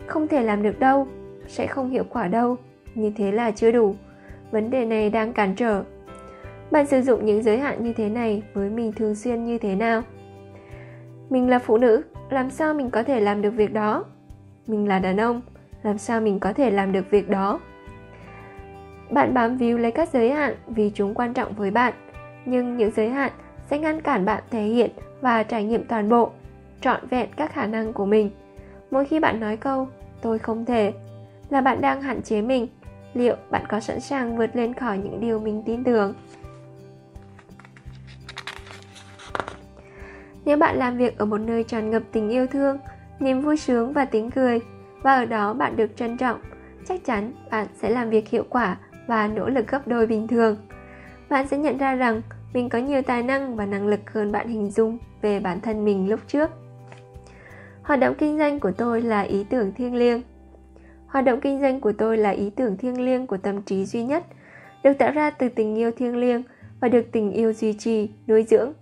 Không 0.07 0.27
thể 0.27 0.43
làm 0.43 0.63
được 0.63 0.79
đâu, 0.79 1.07
sẽ 1.47 1.67
không 1.67 1.89
hiệu 1.89 2.03
quả 2.09 2.27
đâu. 2.27 2.55
Như 2.95 3.11
thế 3.15 3.31
là 3.31 3.51
chưa 3.51 3.71
đủ. 3.71 3.95
Vấn 4.51 4.69
đề 4.69 4.85
này 4.85 5.09
đang 5.09 5.33
cản 5.33 5.55
trở. 5.55 5.83
Bạn 6.71 6.85
sử 6.85 7.01
dụng 7.01 7.25
những 7.25 7.43
giới 7.43 7.57
hạn 7.57 7.83
như 7.83 7.93
thế 7.93 8.09
này 8.09 8.43
với 8.53 8.69
mình 8.69 8.91
thường 8.91 9.15
xuyên 9.15 9.45
như 9.45 9.57
thế 9.57 9.75
nào? 9.75 10.03
Mình 11.29 11.49
là 11.49 11.59
phụ 11.59 11.77
nữ, 11.77 12.01
làm 12.29 12.49
sao 12.49 12.73
mình 12.73 12.89
có 12.89 13.03
thể 13.03 13.19
làm 13.19 13.41
được 13.41 13.51
việc 13.51 13.73
đó? 13.73 14.05
Mình 14.67 14.87
là 14.87 14.99
đàn 14.99 15.17
ông, 15.17 15.41
làm 15.83 15.97
sao 15.97 16.21
mình 16.21 16.39
có 16.39 16.53
thể 16.53 16.71
làm 16.71 16.91
được 16.91 17.11
việc 17.11 17.29
đó? 17.29 17.59
Bạn 19.09 19.33
bám 19.33 19.57
víu 19.57 19.77
lấy 19.77 19.91
các 19.91 20.09
giới 20.13 20.31
hạn 20.31 20.55
vì 20.67 20.91
chúng 20.93 21.13
quan 21.13 21.33
trọng 21.33 21.53
với 21.53 21.71
bạn, 21.71 21.93
nhưng 22.45 22.77
những 22.77 22.91
giới 22.95 23.09
hạn 23.09 23.31
sẽ 23.69 23.79
ngăn 23.79 24.01
cản 24.01 24.25
bạn 24.25 24.43
thể 24.51 24.63
hiện 24.63 24.91
và 25.21 25.43
trải 25.43 25.63
nghiệm 25.63 25.85
toàn 25.85 26.09
bộ, 26.09 26.31
trọn 26.81 27.07
vẹn 27.09 27.29
các 27.35 27.53
khả 27.53 27.65
năng 27.65 27.93
của 27.93 28.05
mình. 28.05 28.31
Mỗi 28.91 29.05
khi 29.05 29.19
bạn 29.19 29.39
nói 29.39 29.57
câu, 29.57 29.87
tôi 30.21 30.39
không 30.39 30.65
thể, 30.65 30.93
là 31.49 31.61
bạn 31.61 31.81
đang 31.81 32.01
hạn 32.01 32.21
chế 32.21 32.41
mình. 32.41 32.67
Liệu 33.13 33.35
bạn 33.49 33.63
có 33.69 33.79
sẵn 33.79 33.99
sàng 33.99 34.37
vượt 34.37 34.55
lên 34.55 34.73
khỏi 34.73 34.97
những 34.97 35.19
điều 35.19 35.39
mình 35.39 35.63
tin 35.65 35.83
tưởng? 35.83 36.13
Nếu 40.49 40.57
bạn 40.57 40.77
làm 40.77 40.97
việc 40.97 41.17
ở 41.17 41.25
một 41.25 41.37
nơi 41.37 41.63
tràn 41.63 41.89
ngập 41.89 42.03
tình 42.11 42.29
yêu 42.29 42.47
thương, 42.47 42.77
niềm 43.19 43.41
vui 43.41 43.57
sướng 43.57 43.93
và 43.93 44.05
tiếng 44.05 44.31
cười, 44.31 44.59
và 45.01 45.15
ở 45.15 45.25
đó 45.25 45.53
bạn 45.53 45.75
được 45.75 45.95
trân 45.95 46.17
trọng, 46.17 46.39
chắc 46.87 47.05
chắn 47.05 47.33
bạn 47.51 47.67
sẽ 47.81 47.89
làm 47.89 48.09
việc 48.09 48.29
hiệu 48.29 48.43
quả 48.49 48.77
và 49.07 49.27
nỗ 49.27 49.49
lực 49.49 49.67
gấp 49.67 49.87
đôi 49.87 50.07
bình 50.07 50.27
thường. 50.27 50.57
Bạn 51.29 51.47
sẽ 51.47 51.57
nhận 51.57 51.77
ra 51.77 51.95
rằng 51.95 52.21
mình 52.53 52.69
có 52.69 52.77
nhiều 52.79 53.01
tài 53.01 53.23
năng 53.23 53.55
và 53.55 53.65
năng 53.65 53.87
lực 53.87 54.13
hơn 54.13 54.31
bạn 54.31 54.47
hình 54.47 54.71
dung 54.71 54.97
về 55.21 55.39
bản 55.39 55.61
thân 55.61 55.85
mình 55.85 56.09
lúc 56.09 56.19
trước. 56.27 56.49
Hoạt 57.81 57.99
động 57.99 58.15
kinh 58.17 58.37
doanh 58.37 58.59
của 58.59 58.71
tôi 58.71 59.01
là 59.01 59.21
ý 59.21 59.45
tưởng 59.49 59.73
thiêng 59.73 59.95
liêng. 59.95 60.21
Hoạt 61.07 61.25
động 61.25 61.39
kinh 61.41 61.61
doanh 61.61 61.81
của 61.81 61.91
tôi 61.91 62.17
là 62.17 62.29
ý 62.29 62.49
tưởng 62.49 62.77
thiêng 62.77 63.01
liêng 63.01 63.27
của 63.27 63.37
tâm 63.37 63.61
trí 63.61 63.85
duy 63.85 64.03
nhất, 64.03 64.23
được 64.83 64.93
tạo 64.93 65.11
ra 65.11 65.29
từ 65.29 65.49
tình 65.49 65.75
yêu 65.75 65.91
thiêng 65.91 66.17
liêng 66.17 66.43
và 66.79 66.89
được 66.89 67.05
tình 67.11 67.31
yêu 67.31 67.53
duy 67.53 67.73
trì, 67.73 68.09
nuôi 68.27 68.43
dưỡng 68.43 68.73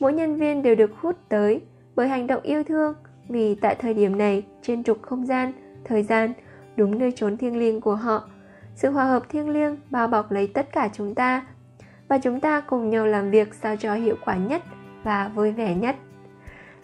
mỗi 0.00 0.12
nhân 0.12 0.36
viên 0.36 0.62
đều 0.62 0.74
được 0.74 0.90
hút 1.00 1.16
tới 1.28 1.60
bởi 1.96 2.08
hành 2.08 2.26
động 2.26 2.42
yêu 2.42 2.64
thương 2.64 2.94
vì 3.28 3.54
tại 3.54 3.74
thời 3.74 3.94
điểm 3.94 4.18
này, 4.18 4.42
trên 4.62 4.84
trục 4.84 5.02
không 5.02 5.26
gian, 5.26 5.52
thời 5.84 6.02
gian 6.02 6.32
đúng 6.76 6.98
nơi 6.98 7.12
trốn 7.12 7.36
thiêng 7.36 7.56
liêng 7.58 7.80
của 7.80 7.94
họ. 7.94 8.28
Sự 8.74 8.90
hòa 8.90 9.04
hợp 9.04 9.28
thiêng 9.28 9.48
liêng 9.48 9.76
bao 9.90 10.08
bọc 10.08 10.30
lấy 10.30 10.46
tất 10.46 10.72
cả 10.72 10.88
chúng 10.92 11.14
ta 11.14 11.46
và 12.08 12.18
chúng 12.18 12.40
ta 12.40 12.60
cùng 12.60 12.90
nhau 12.90 13.06
làm 13.06 13.30
việc 13.30 13.54
sao 13.54 13.76
cho 13.76 13.94
hiệu 13.94 14.16
quả 14.24 14.36
nhất 14.36 14.62
và 15.02 15.30
vui 15.34 15.52
vẻ 15.52 15.74
nhất. 15.74 15.96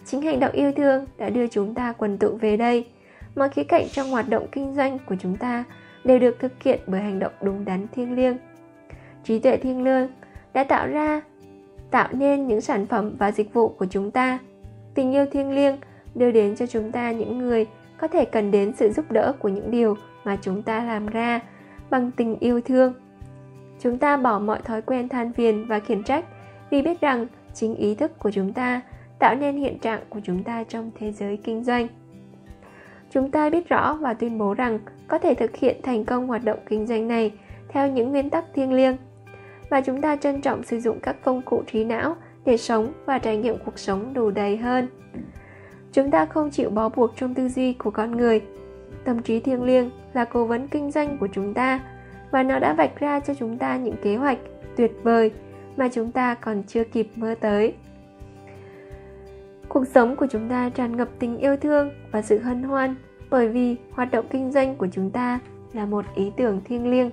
Chính 0.05 0.21
hành 0.21 0.39
động 0.39 0.51
yêu 0.51 0.71
thương 0.71 1.05
đã 1.17 1.29
đưa 1.29 1.47
chúng 1.47 1.75
ta 1.75 1.93
quần 1.97 2.17
tụ 2.17 2.37
về 2.37 2.57
đây. 2.57 2.87
Mọi 3.35 3.49
khía 3.49 3.63
cạnh 3.63 3.87
trong 3.91 4.09
hoạt 4.09 4.29
động 4.29 4.47
kinh 4.51 4.73
doanh 4.75 4.97
của 5.05 5.15
chúng 5.19 5.35
ta 5.35 5.63
đều 6.03 6.19
được 6.19 6.39
thực 6.39 6.63
hiện 6.63 6.79
bởi 6.87 7.01
hành 7.01 7.19
động 7.19 7.31
đúng 7.41 7.65
đắn 7.65 7.87
thiêng 7.91 8.15
liêng. 8.15 8.37
Trí 9.23 9.39
tuệ 9.39 9.57
thiêng 9.57 9.83
liêng 9.83 10.07
đã 10.53 10.63
tạo 10.63 10.87
ra 10.87 11.21
tạo 11.93 12.09
nên 12.11 12.47
những 12.47 12.61
sản 12.61 12.85
phẩm 12.85 13.15
và 13.17 13.31
dịch 13.31 13.53
vụ 13.53 13.69
của 13.69 13.85
chúng 13.89 14.11
ta. 14.11 14.39
Tình 14.93 15.11
yêu 15.11 15.25
thiêng 15.31 15.51
liêng 15.51 15.77
đưa 16.15 16.31
đến 16.31 16.55
cho 16.55 16.67
chúng 16.67 16.91
ta 16.91 17.11
những 17.11 17.37
người 17.37 17.67
có 17.97 18.07
thể 18.07 18.25
cần 18.25 18.51
đến 18.51 18.73
sự 18.75 18.91
giúp 18.91 19.11
đỡ 19.11 19.33
của 19.39 19.49
những 19.49 19.71
điều 19.71 19.97
mà 20.23 20.37
chúng 20.41 20.61
ta 20.61 20.83
làm 20.83 21.07
ra 21.07 21.39
bằng 21.89 22.11
tình 22.11 22.39
yêu 22.39 22.61
thương. 22.61 22.93
Chúng 23.79 23.97
ta 23.97 24.17
bỏ 24.17 24.39
mọi 24.39 24.59
thói 24.61 24.81
quen 24.81 25.09
than 25.09 25.33
phiền 25.33 25.65
và 25.67 25.79
khiển 25.79 26.03
trách 26.03 26.25
vì 26.69 26.81
biết 26.81 27.01
rằng 27.01 27.27
chính 27.53 27.75
ý 27.75 27.95
thức 27.95 28.19
của 28.19 28.31
chúng 28.31 28.53
ta 28.53 28.81
tạo 29.19 29.35
nên 29.35 29.57
hiện 29.57 29.79
trạng 29.79 30.01
của 30.09 30.19
chúng 30.23 30.43
ta 30.43 30.63
trong 30.63 30.91
thế 30.99 31.11
giới 31.11 31.37
kinh 31.37 31.63
doanh. 31.63 31.87
Chúng 33.11 33.31
ta 33.31 33.49
biết 33.49 33.69
rõ 33.69 33.97
và 34.01 34.13
tuyên 34.13 34.37
bố 34.37 34.53
rằng 34.53 34.79
có 35.07 35.17
thể 35.17 35.33
thực 35.33 35.55
hiện 35.55 35.77
thành 35.83 36.05
công 36.05 36.27
hoạt 36.27 36.43
động 36.43 36.59
kinh 36.69 36.87
doanh 36.87 37.07
này 37.07 37.31
theo 37.69 37.87
những 37.87 38.11
nguyên 38.11 38.29
tắc 38.29 38.45
thiêng 38.53 38.73
liêng 38.73 38.97
và 39.73 39.81
chúng 39.81 40.01
ta 40.01 40.15
trân 40.15 40.41
trọng 40.41 40.63
sử 40.63 40.79
dụng 40.79 40.99
các 40.99 41.15
công 41.23 41.41
cụ 41.41 41.63
trí 41.71 41.83
não 41.83 42.15
để 42.45 42.57
sống 42.57 42.93
và 43.05 43.19
trải 43.19 43.37
nghiệm 43.37 43.55
cuộc 43.65 43.79
sống 43.79 44.13
đủ 44.13 44.31
đầy 44.31 44.57
hơn. 44.57 44.87
Chúng 45.91 46.11
ta 46.11 46.25
không 46.25 46.49
chịu 46.49 46.69
bó 46.69 46.89
buộc 46.89 47.15
trong 47.15 47.33
tư 47.33 47.49
duy 47.49 47.73
của 47.73 47.91
con 47.91 48.17
người. 48.17 48.41
Tâm 49.03 49.21
trí 49.21 49.39
thiêng 49.39 49.63
liêng 49.63 49.89
là 50.13 50.25
cố 50.25 50.45
vấn 50.45 50.67
kinh 50.67 50.91
doanh 50.91 51.17
của 51.17 51.27
chúng 51.33 51.53
ta 51.53 51.79
và 52.31 52.43
nó 52.43 52.59
đã 52.59 52.73
vạch 52.73 52.99
ra 52.99 53.19
cho 53.19 53.33
chúng 53.33 53.57
ta 53.57 53.77
những 53.77 53.95
kế 54.03 54.15
hoạch 54.15 54.37
tuyệt 54.75 54.91
vời 55.03 55.31
mà 55.77 55.89
chúng 55.93 56.11
ta 56.11 56.35
còn 56.35 56.63
chưa 56.63 56.83
kịp 56.83 57.07
mơ 57.15 57.35
tới. 57.39 57.73
Cuộc 59.69 59.87
sống 59.87 60.15
của 60.15 60.27
chúng 60.31 60.49
ta 60.49 60.69
tràn 60.69 60.97
ngập 60.97 61.09
tình 61.19 61.37
yêu 61.37 61.57
thương 61.57 61.89
và 62.11 62.21
sự 62.21 62.39
hân 62.39 62.63
hoan 62.63 62.95
bởi 63.29 63.47
vì 63.47 63.75
hoạt 63.91 64.11
động 64.11 64.25
kinh 64.29 64.51
doanh 64.51 64.75
của 64.75 64.87
chúng 64.91 65.11
ta 65.11 65.39
là 65.73 65.85
một 65.85 66.05
ý 66.15 66.31
tưởng 66.37 66.61
thiêng 66.65 66.91
liêng 66.91 67.11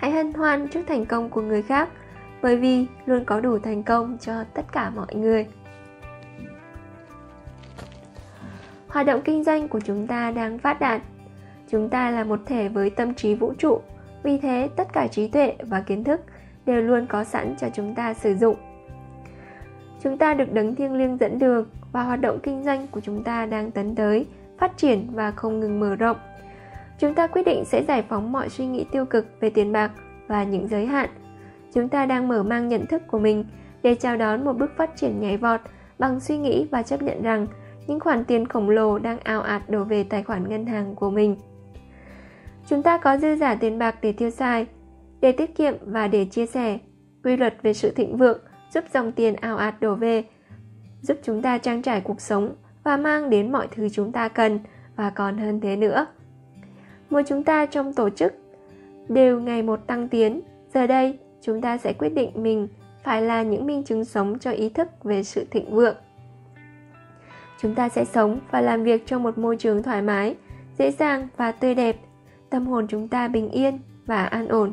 hãy 0.00 0.10
hân 0.10 0.32
hoan 0.32 0.68
trước 0.68 0.80
thành 0.86 1.06
công 1.06 1.30
của 1.30 1.40
người 1.40 1.62
khác, 1.62 1.88
bởi 2.42 2.56
vì 2.56 2.86
luôn 3.06 3.24
có 3.24 3.40
đủ 3.40 3.58
thành 3.58 3.82
công 3.82 4.18
cho 4.20 4.44
tất 4.54 4.72
cả 4.72 4.90
mọi 4.90 5.14
người. 5.14 5.46
Hoạt 8.88 9.06
động 9.06 9.20
kinh 9.24 9.44
doanh 9.44 9.68
của 9.68 9.80
chúng 9.80 10.06
ta 10.06 10.30
đang 10.30 10.58
phát 10.58 10.80
đạt. 10.80 11.02
Chúng 11.70 11.88
ta 11.88 12.10
là 12.10 12.24
một 12.24 12.40
thể 12.46 12.68
với 12.68 12.90
tâm 12.90 13.14
trí 13.14 13.34
vũ 13.34 13.54
trụ, 13.58 13.80
vì 14.22 14.38
thế 14.38 14.68
tất 14.76 14.92
cả 14.92 15.06
trí 15.06 15.28
tuệ 15.28 15.56
và 15.62 15.80
kiến 15.80 16.04
thức 16.04 16.20
đều 16.66 16.82
luôn 16.82 17.06
có 17.06 17.24
sẵn 17.24 17.54
cho 17.60 17.68
chúng 17.74 17.94
ta 17.94 18.14
sử 18.14 18.34
dụng. 18.34 18.56
Chúng 20.02 20.18
ta 20.18 20.34
được 20.34 20.52
đấng 20.52 20.74
thiêng 20.74 20.94
liêng 20.94 21.16
dẫn 21.16 21.38
đường 21.38 21.66
và 21.92 22.02
hoạt 22.02 22.20
động 22.20 22.38
kinh 22.42 22.62
doanh 22.64 22.86
của 22.86 23.00
chúng 23.00 23.24
ta 23.24 23.46
đang 23.46 23.70
tấn 23.70 23.94
tới, 23.94 24.26
phát 24.58 24.76
triển 24.76 25.08
và 25.12 25.30
không 25.30 25.60
ngừng 25.60 25.80
mở 25.80 25.96
rộng 25.96 26.16
chúng 27.00 27.14
ta 27.14 27.26
quyết 27.26 27.42
định 27.42 27.64
sẽ 27.64 27.84
giải 27.84 28.04
phóng 28.08 28.32
mọi 28.32 28.48
suy 28.48 28.66
nghĩ 28.66 28.84
tiêu 28.92 29.04
cực 29.04 29.26
về 29.40 29.50
tiền 29.50 29.72
bạc 29.72 29.92
và 30.26 30.44
những 30.44 30.68
giới 30.68 30.86
hạn. 30.86 31.08
Chúng 31.74 31.88
ta 31.88 32.06
đang 32.06 32.28
mở 32.28 32.42
mang 32.42 32.68
nhận 32.68 32.86
thức 32.86 33.02
của 33.06 33.18
mình 33.18 33.44
để 33.82 33.94
chào 33.94 34.16
đón 34.16 34.44
một 34.44 34.52
bước 34.52 34.70
phát 34.76 34.96
triển 34.96 35.20
nhảy 35.20 35.36
vọt 35.36 35.60
bằng 35.98 36.20
suy 36.20 36.38
nghĩ 36.38 36.66
và 36.70 36.82
chấp 36.82 37.02
nhận 37.02 37.22
rằng 37.22 37.46
những 37.86 38.00
khoản 38.00 38.24
tiền 38.24 38.48
khổng 38.48 38.70
lồ 38.70 38.98
đang 38.98 39.18
ào 39.18 39.42
ạt 39.42 39.70
đổ 39.70 39.84
về 39.84 40.04
tài 40.04 40.22
khoản 40.22 40.48
ngân 40.48 40.66
hàng 40.66 40.94
của 40.94 41.10
mình. 41.10 41.36
Chúng 42.66 42.82
ta 42.82 42.98
có 42.98 43.16
dư 43.16 43.36
giả 43.36 43.54
tiền 43.54 43.78
bạc 43.78 43.94
để 44.02 44.12
tiêu 44.12 44.30
xài, 44.30 44.66
để 45.20 45.32
tiết 45.32 45.56
kiệm 45.56 45.74
và 45.80 46.08
để 46.08 46.24
chia 46.24 46.46
sẻ. 46.46 46.78
Quy 47.24 47.36
luật 47.36 47.54
về 47.62 47.72
sự 47.72 47.90
thịnh 47.90 48.16
vượng 48.16 48.38
giúp 48.74 48.84
dòng 48.94 49.12
tiền 49.12 49.34
ào 49.34 49.56
ạt 49.56 49.80
đổ 49.80 49.94
về, 49.94 50.24
giúp 51.02 51.16
chúng 51.22 51.42
ta 51.42 51.58
trang 51.58 51.82
trải 51.82 52.00
cuộc 52.00 52.20
sống 52.20 52.54
và 52.84 52.96
mang 52.96 53.30
đến 53.30 53.52
mọi 53.52 53.68
thứ 53.70 53.88
chúng 53.88 54.12
ta 54.12 54.28
cần 54.28 54.58
và 54.96 55.10
còn 55.10 55.38
hơn 55.38 55.60
thế 55.60 55.76
nữa 55.76 56.06
mỗi 57.10 57.22
chúng 57.26 57.42
ta 57.42 57.66
trong 57.66 57.92
tổ 57.92 58.10
chức 58.10 58.32
đều 59.08 59.40
ngày 59.40 59.62
một 59.62 59.86
tăng 59.86 60.08
tiến. 60.08 60.40
Giờ 60.74 60.86
đây, 60.86 61.18
chúng 61.40 61.60
ta 61.60 61.78
sẽ 61.78 61.92
quyết 61.92 62.08
định 62.08 62.30
mình 62.34 62.68
phải 63.02 63.22
là 63.22 63.42
những 63.42 63.66
minh 63.66 63.82
chứng 63.84 64.04
sống 64.04 64.38
cho 64.38 64.50
ý 64.50 64.68
thức 64.68 64.88
về 65.04 65.22
sự 65.22 65.44
thịnh 65.50 65.74
vượng. 65.74 65.96
Chúng 67.60 67.74
ta 67.74 67.88
sẽ 67.88 68.04
sống 68.04 68.40
và 68.50 68.60
làm 68.60 68.84
việc 68.84 69.06
trong 69.06 69.22
một 69.22 69.38
môi 69.38 69.56
trường 69.56 69.82
thoải 69.82 70.02
mái, 70.02 70.34
dễ 70.78 70.90
dàng 70.90 71.28
và 71.36 71.52
tươi 71.52 71.74
đẹp. 71.74 71.96
Tâm 72.50 72.66
hồn 72.66 72.86
chúng 72.88 73.08
ta 73.08 73.28
bình 73.28 73.50
yên 73.50 73.78
và 74.06 74.24
an 74.24 74.48
ổn. 74.48 74.72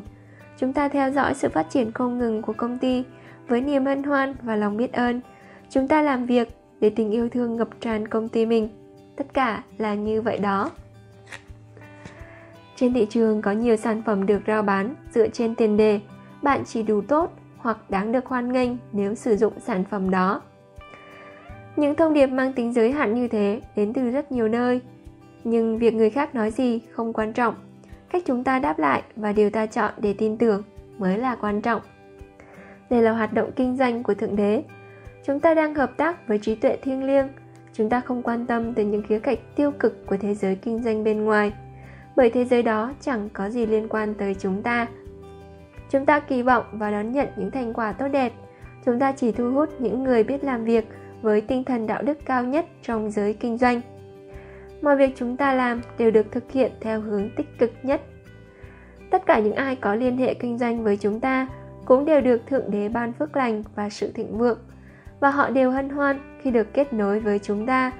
Chúng 0.58 0.72
ta 0.72 0.88
theo 0.88 1.10
dõi 1.10 1.34
sự 1.34 1.48
phát 1.48 1.70
triển 1.70 1.92
không 1.92 2.18
ngừng 2.18 2.42
của 2.42 2.52
công 2.52 2.78
ty 2.78 3.04
với 3.48 3.60
niềm 3.60 3.84
hân 3.84 4.02
hoan 4.02 4.34
và 4.42 4.56
lòng 4.56 4.76
biết 4.76 4.92
ơn. 4.92 5.20
Chúng 5.70 5.88
ta 5.88 6.02
làm 6.02 6.26
việc 6.26 6.48
để 6.80 6.90
tình 6.90 7.10
yêu 7.10 7.28
thương 7.28 7.56
ngập 7.56 7.68
tràn 7.80 8.08
công 8.08 8.28
ty 8.28 8.46
mình. 8.46 8.68
Tất 9.16 9.34
cả 9.34 9.62
là 9.78 9.94
như 9.94 10.22
vậy 10.22 10.38
đó 10.38 10.70
trên 12.80 12.94
thị 12.94 13.06
trường 13.10 13.42
có 13.42 13.52
nhiều 13.52 13.76
sản 13.76 14.02
phẩm 14.06 14.26
được 14.26 14.42
rao 14.46 14.62
bán 14.62 14.94
dựa 15.14 15.28
trên 15.28 15.54
tiền 15.54 15.76
đề. 15.76 16.00
Bạn 16.42 16.62
chỉ 16.66 16.82
đủ 16.82 17.00
tốt 17.00 17.32
hoặc 17.56 17.90
đáng 17.90 18.12
được 18.12 18.26
hoan 18.26 18.52
nghênh 18.52 18.70
nếu 18.92 19.14
sử 19.14 19.36
dụng 19.36 19.52
sản 19.60 19.84
phẩm 19.90 20.10
đó. 20.10 20.42
Những 21.76 21.94
thông 21.94 22.14
điệp 22.14 22.26
mang 22.26 22.52
tính 22.52 22.72
giới 22.72 22.92
hạn 22.92 23.14
như 23.14 23.28
thế 23.28 23.60
đến 23.76 23.92
từ 23.92 24.10
rất 24.10 24.32
nhiều 24.32 24.48
nơi. 24.48 24.80
Nhưng 25.44 25.78
việc 25.78 25.94
người 25.94 26.10
khác 26.10 26.34
nói 26.34 26.50
gì 26.50 26.80
không 26.90 27.12
quan 27.12 27.32
trọng. 27.32 27.54
Cách 28.10 28.22
chúng 28.26 28.44
ta 28.44 28.58
đáp 28.58 28.78
lại 28.78 29.02
và 29.16 29.32
điều 29.32 29.50
ta 29.50 29.66
chọn 29.66 29.92
để 29.98 30.14
tin 30.18 30.36
tưởng 30.36 30.62
mới 30.98 31.18
là 31.18 31.34
quan 31.34 31.60
trọng. 31.60 31.82
Đây 32.90 33.02
là 33.02 33.12
hoạt 33.12 33.32
động 33.32 33.50
kinh 33.56 33.76
doanh 33.76 34.02
của 34.02 34.14
thượng 34.14 34.36
đế. 34.36 34.62
Chúng 35.26 35.40
ta 35.40 35.54
đang 35.54 35.74
hợp 35.74 35.96
tác 35.96 36.28
với 36.28 36.38
trí 36.38 36.54
tuệ 36.54 36.76
thiêng 36.76 37.04
liêng. 37.04 37.28
Chúng 37.72 37.88
ta 37.88 38.00
không 38.00 38.22
quan 38.22 38.46
tâm 38.46 38.74
tới 38.74 38.84
những 38.84 39.02
khía 39.02 39.18
cạnh 39.18 39.38
tiêu 39.56 39.70
cực 39.70 40.06
của 40.06 40.16
thế 40.16 40.34
giới 40.34 40.54
kinh 40.54 40.82
doanh 40.82 41.04
bên 41.04 41.24
ngoài 41.24 41.52
bởi 42.18 42.30
thế 42.30 42.44
giới 42.44 42.62
đó 42.62 42.92
chẳng 43.00 43.28
có 43.32 43.50
gì 43.50 43.66
liên 43.66 43.88
quan 43.88 44.14
tới 44.14 44.34
chúng 44.34 44.62
ta. 44.62 44.86
Chúng 45.90 46.06
ta 46.06 46.20
kỳ 46.20 46.42
vọng 46.42 46.64
và 46.72 46.90
đón 46.90 47.12
nhận 47.12 47.28
những 47.36 47.50
thành 47.50 47.72
quả 47.74 47.92
tốt 47.92 48.08
đẹp. 48.08 48.32
Chúng 48.86 48.98
ta 48.98 49.12
chỉ 49.12 49.32
thu 49.32 49.52
hút 49.52 49.80
những 49.80 50.04
người 50.04 50.24
biết 50.24 50.44
làm 50.44 50.64
việc 50.64 50.84
với 51.22 51.40
tinh 51.40 51.64
thần 51.64 51.86
đạo 51.86 52.02
đức 52.02 52.18
cao 52.24 52.44
nhất 52.44 52.66
trong 52.82 53.10
giới 53.10 53.34
kinh 53.34 53.58
doanh. 53.58 53.80
Mọi 54.82 54.96
việc 54.96 55.12
chúng 55.16 55.36
ta 55.36 55.54
làm 55.54 55.80
đều 55.98 56.10
được 56.10 56.32
thực 56.32 56.52
hiện 56.52 56.72
theo 56.80 57.00
hướng 57.00 57.30
tích 57.36 57.58
cực 57.58 57.72
nhất. 57.82 58.00
Tất 59.10 59.26
cả 59.26 59.38
những 59.38 59.54
ai 59.54 59.76
có 59.76 59.94
liên 59.94 60.16
hệ 60.16 60.34
kinh 60.34 60.58
doanh 60.58 60.84
với 60.84 60.96
chúng 60.96 61.20
ta 61.20 61.48
cũng 61.84 62.04
đều 62.04 62.20
được 62.20 62.46
thượng 62.46 62.70
đế 62.70 62.88
ban 62.88 63.12
phước 63.12 63.36
lành 63.36 63.62
và 63.74 63.90
sự 63.90 64.12
thịnh 64.12 64.38
vượng, 64.38 64.58
và 65.20 65.30
họ 65.30 65.50
đều 65.50 65.70
hân 65.70 65.88
hoan 65.88 66.18
khi 66.42 66.50
được 66.50 66.74
kết 66.74 66.92
nối 66.92 67.20
với 67.20 67.38
chúng 67.38 67.66
ta. 67.66 67.92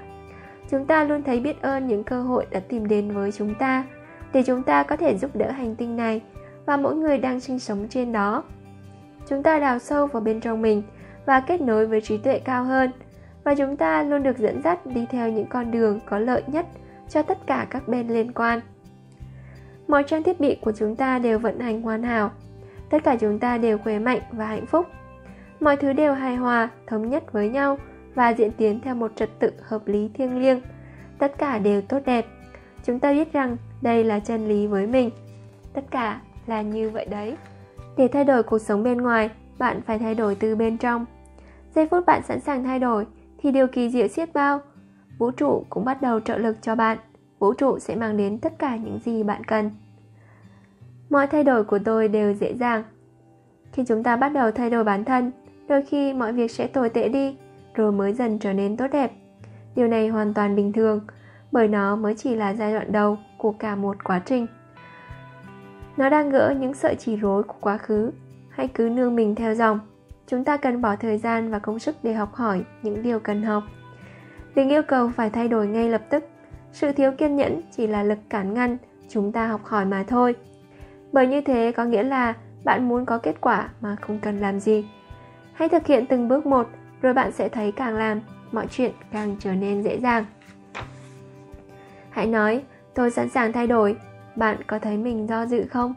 Chúng 0.71 0.85
ta 0.85 1.03
luôn 1.03 1.23
thấy 1.23 1.39
biết 1.39 1.61
ơn 1.61 1.87
những 1.87 2.03
cơ 2.03 2.21
hội 2.21 2.45
đã 2.51 2.59
tìm 2.59 2.87
đến 2.87 3.11
với 3.11 3.31
chúng 3.31 3.55
ta 3.55 3.83
để 4.33 4.43
chúng 4.43 4.63
ta 4.63 4.83
có 4.83 4.95
thể 4.95 5.17
giúp 5.17 5.35
đỡ 5.35 5.51
hành 5.51 5.75
tinh 5.75 5.97
này 5.97 6.21
và 6.65 6.77
mỗi 6.77 6.95
người 6.95 7.17
đang 7.17 7.39
sinh 7.39 7.59
sống 7.59 7.87
trên 7.89 8.11
đó. 8.11 8.43
Chúng 9.27 9.43
ta 9.43 9.59
đào 9.59 9.79
sâu 9.79 10.07
vào 10.07 10.21
bên 10.21 10.39
trong 10.39 10.61
mình 10.61 10.83
và 11.25 11.39
kết 11.39 11.61
nối 11.61 11.87
với 11.87 12.01
trí 12.01 12.17
tuệ 12.17 12.39
cao 12.39 12.63
hơn. 12.63 12.91
Và 13.43 13.55
chúng 13.55 13.77
ta 13.77 14.03
luôn 14.03 14.23
được 14.23 14.37
dẫn 14.37 14.61
dắt 14.63 14.85
đi 14.85 15.05
theo 15.09 15.29
những 15.29 15.45
con 15.45 15.71
đường 15.71 15.99
có 16.05 16.19
lợi 16.19 16.43
nhất 16.47 16.65
cho 17.09 17.21
tất 17.21 17.37
cả 17.47 17.67
các 17.69 17.87
bên 17.87 18.07
liên 18.07 18.31
quan. 18.33 18.59
Mọi 19.87 20.03
trang 20.03 20.23
thiết 20.23 20.39
bị 20.39 20.55
của 20.61 20.71
chúng 20.71 20.95
ta 20.95 21.19
đều 21.19 21.39
vận 21.39 21.59
hành 21.59 21.81
hoàn 21.81 22.03
hảo. 22.03 22.31
Tất 22.89 23.03
cả 23.03 23.15
chúng 23.15 23.39
ta 23.39 23.57
đều 23.57 23.77
khỏe 23.77 23.99
mạnh 23.99 24.19
và 24.31 24.45
hạnh 24.45 24.65
phúc. 24.65 24.85
Mọi 25.59 25.77
thứ 25.77 25.93
đều 25.93 26.13
hài 26.13 26.35
hòa, 26.35 26.69
thống 26.87 27.09
nhất 27.09 27.31
với 27.31 27.49
nhau 27.49 27.77
và 28.15 28.29
diễn 28.29 28.51
tiến 28.51 28.79
theo 28.83 28.95
một 28.95 29.11
trật 29.15 29.29
tự 29.39 29.51
hợp 29.61 29.87
lý 29.87 30.09
thiêng 30.13 30.41
liêng. 30.41 30.61
Tất 31.17 31.37
cả 31.37 31.57
đều 31.57 31.81
tốt 31.81 31.99
đẹp. 32.05 32.25
Chúng 32.83 32.99
ta 32.99 33.13
biết 33.13 33.33
rằng 33.33 33.57
đây 33.81 34.03
là 34.03 34.19
chân 34.19 34.47
lý 34.47 34.67
với 34.67 34.87
mình. 34.87 35.09
Tất 35.73 35.83
cả 35.91 36.21
là 36.47 36.61
như 36.61 36.89
vậy 36.89 37.05
đấy. 37.05 37.37
Để 37.97 38.07
thay 38.07 38.23
đổi 38.25 38.43
cuộc 38.43 38.59
sống 38.59 38.83
bên 38.83 38.97
ngoài, 38.97 39.29
bạn 39.57 39.81
phải 39.81 39.99
thay 39.99 40.15
đổi 40.15 40.35
từ 40.35 40.55
bên 40.55 40.77
trong. 40.77 41.05
Giây 41.75 41.87
phút 41.87 42.05
bạn 42.05 42.21
sẵn 42.27 42.39
sàng 42.39 42.63
thay 42.63 42.79
đổi 42.79 43.05
thì 43.37 43.51
điều 43.51 43.67
kỳ 43.67 43.89
diệu 43.89 44.07
xiết 44.07 44.33
bao. 44.33 44.59
Vũ 45.17 45.31
trụ 45.31 45.65
cũng 45.69 45.85
bắt 45.85 46.01
đầu 46.01 46.19
trợ 46.19 46.37
lực 46.37 46.57
cho 46.61 46.75
bạn. 46.75 46.97
Vũ 47.39 47.53
trụ 47.53 47.79
sẽ 47.79 47.95
mang 47.95 48.17
đến 48.17 48.37
tất 48.37 48.59
cả 48.59 48.75
những 48.75 48.99
gì 49.05 49.23
bạn 49.23 49.43
cần. 49.43 49.71
Mọi 51.09 51.27
thay 51.27 51.43
đổi 51.43 51.63
của 51.63 51.79
tôi 51.79 52.07
đều 52.07 52.33
dễ 52.33 52.53
dàng. 52.53 52.83
Khi 53.71 53.83
chúng 53.87 54.03
ta 54.03 54.15
bắt 54.15 54.29
đầu 54.29 54.51
thay 54.51 54.69
đổi 54.69 54.83
bản 54.83 55.05
thân, 55.05 55.31
đôi 55.67 55.85
khi 55.85 56.13
mọi 56.13 56.33
việc 56.33 56.51
sẽ 56.51 56.67
tồi 56.67 56.89
tệ 56.89 57.09
đi, 57.09 57.37
rồi 57.73 57.91
mới 57.91 58.13
dần 58.13 58.39
trở 58.39 58.53
nên 58.53 58.77
tốt 58.77 58.87
đẹp. 58.91 59.11
Điều 59.75 59.87
này 59.87 60.07
hoàn 60.07 60.33
toàn 60.33 60.55
bình 60.55 60.73
thường 60.73 60.99
bởi 61.51 61.67
nó 61.67 61.95
mới 61.95 62.15
chỉ 62.15 62.35
là 62.35 62.53
giai 62.53 62.73
đoạn 62.73 62.91
đầu 62.91 63.17
của 63.37 63.51
cả 63.51 63.75
một 63.75 64.03
quá 64.03 64.21
trình. 64.25 64.47
Nó 65.97 66.09
đang 66.09 66.29
gỡ 66.29 66.55
những 66.59 66.73
sợi 66.73 66.95
chỉ 66.95 67.15
rối 67.15 67.43
của 67.43 67.57
quá 67.61 67.77
khứ, 67.77 68.11
hãy 68.49 68.67
cứ 68.67 68.89
nương 68.89 69.15
mình 69.15 69.35
theo 69.35 69.55
dòng. 69.55 69.79
Chúng 70.27 70.43
ta 70.43 70.57
cần 70.57 70.81
bỏ 70.81 70.95
thời 70.95 71.17
gian 71.17 71.51
và 71.51 71.59
công 71.59 71.79
sức 71.79 71.95
để 72.03 72.13
học 72.13 72.33
hỏi 72.33 72.63
những 72.83 73.03
điều 73.03 73.19
cần 73.19 73.43
học. 73.43 73.63
Đừng 74.55 74.69
yêu 74.69 74.81
cầu 74.83 75.09
phải 75.15 75.29
thay 75.29 75.47
đổi 75.47 75.67
ngay 75.67 75.89
lập 75.89 76.01
tức. 76.09 76.23
Sự 76.71 76.91
thiếu 76.91 77.11
kiên 77.11 77.35
nhẫn 77.35 77.61
chỉ 77.71 77.87
là 77.87 78.03
lực 78.03 78.19
cản 78.29 78.53
ngăn 78.53 78.77
chúng 79.09 79.31
ta 79.31 79.47
học 79.47 79.65
hỏi 79.65 79.85
mà 79.85 80.03
thôi. 80.07 80.35
Bởi 81.11 81.27
như 81.27 81.41
thế 81.41 81.71
có 81.71 81.85
nghĩa 81.85 82.03
là 82.03 82.33
bạn 82.63 82.89
muốn 82.89 83.05
có 83.05 83.17
kết 83.17 83.41
quả 83.41 83.69
mà 83.81 83.95
không 84.01 84.19
cần 84.19 84.39
làm 84.39 84.59
gì. 84.59 84.85
Hãy 85.53 85.69
thực 85.69 85.87
hiện 85.87 86.05
từng 86.05 86.27
bước 86.27 86.45
một, 86.45 86.67
rồi 87.01 87.13
bạn 87.13 87.31
sẽ 87.31 87.49
thấy 87.49 87.71
càng 87.71 87.95
làm, 87.95 88.21
mọi 88.51 88.67
chuyện 88.67 88.91
càng 89.11 89.35
trở 89.39 89.53
nên 89.53 89.81
dễ 89.81 89.99
dàng 89.99 90.25
hãy 92.09 92.27
nói, 92.27 92.63
tôi 92.93 93.11
sẵn 93.11 93.29
sàng 93.29 93.53
thay 93.53 93.67
đổi. 93.67 93.95
Bạn 94.35 94.57
có 94.67 94.79
thấy 94.79 94.97
mình 94.97 95.29
do 95.29 95.45
dự 95.45 95.65
không? 95.67 95.93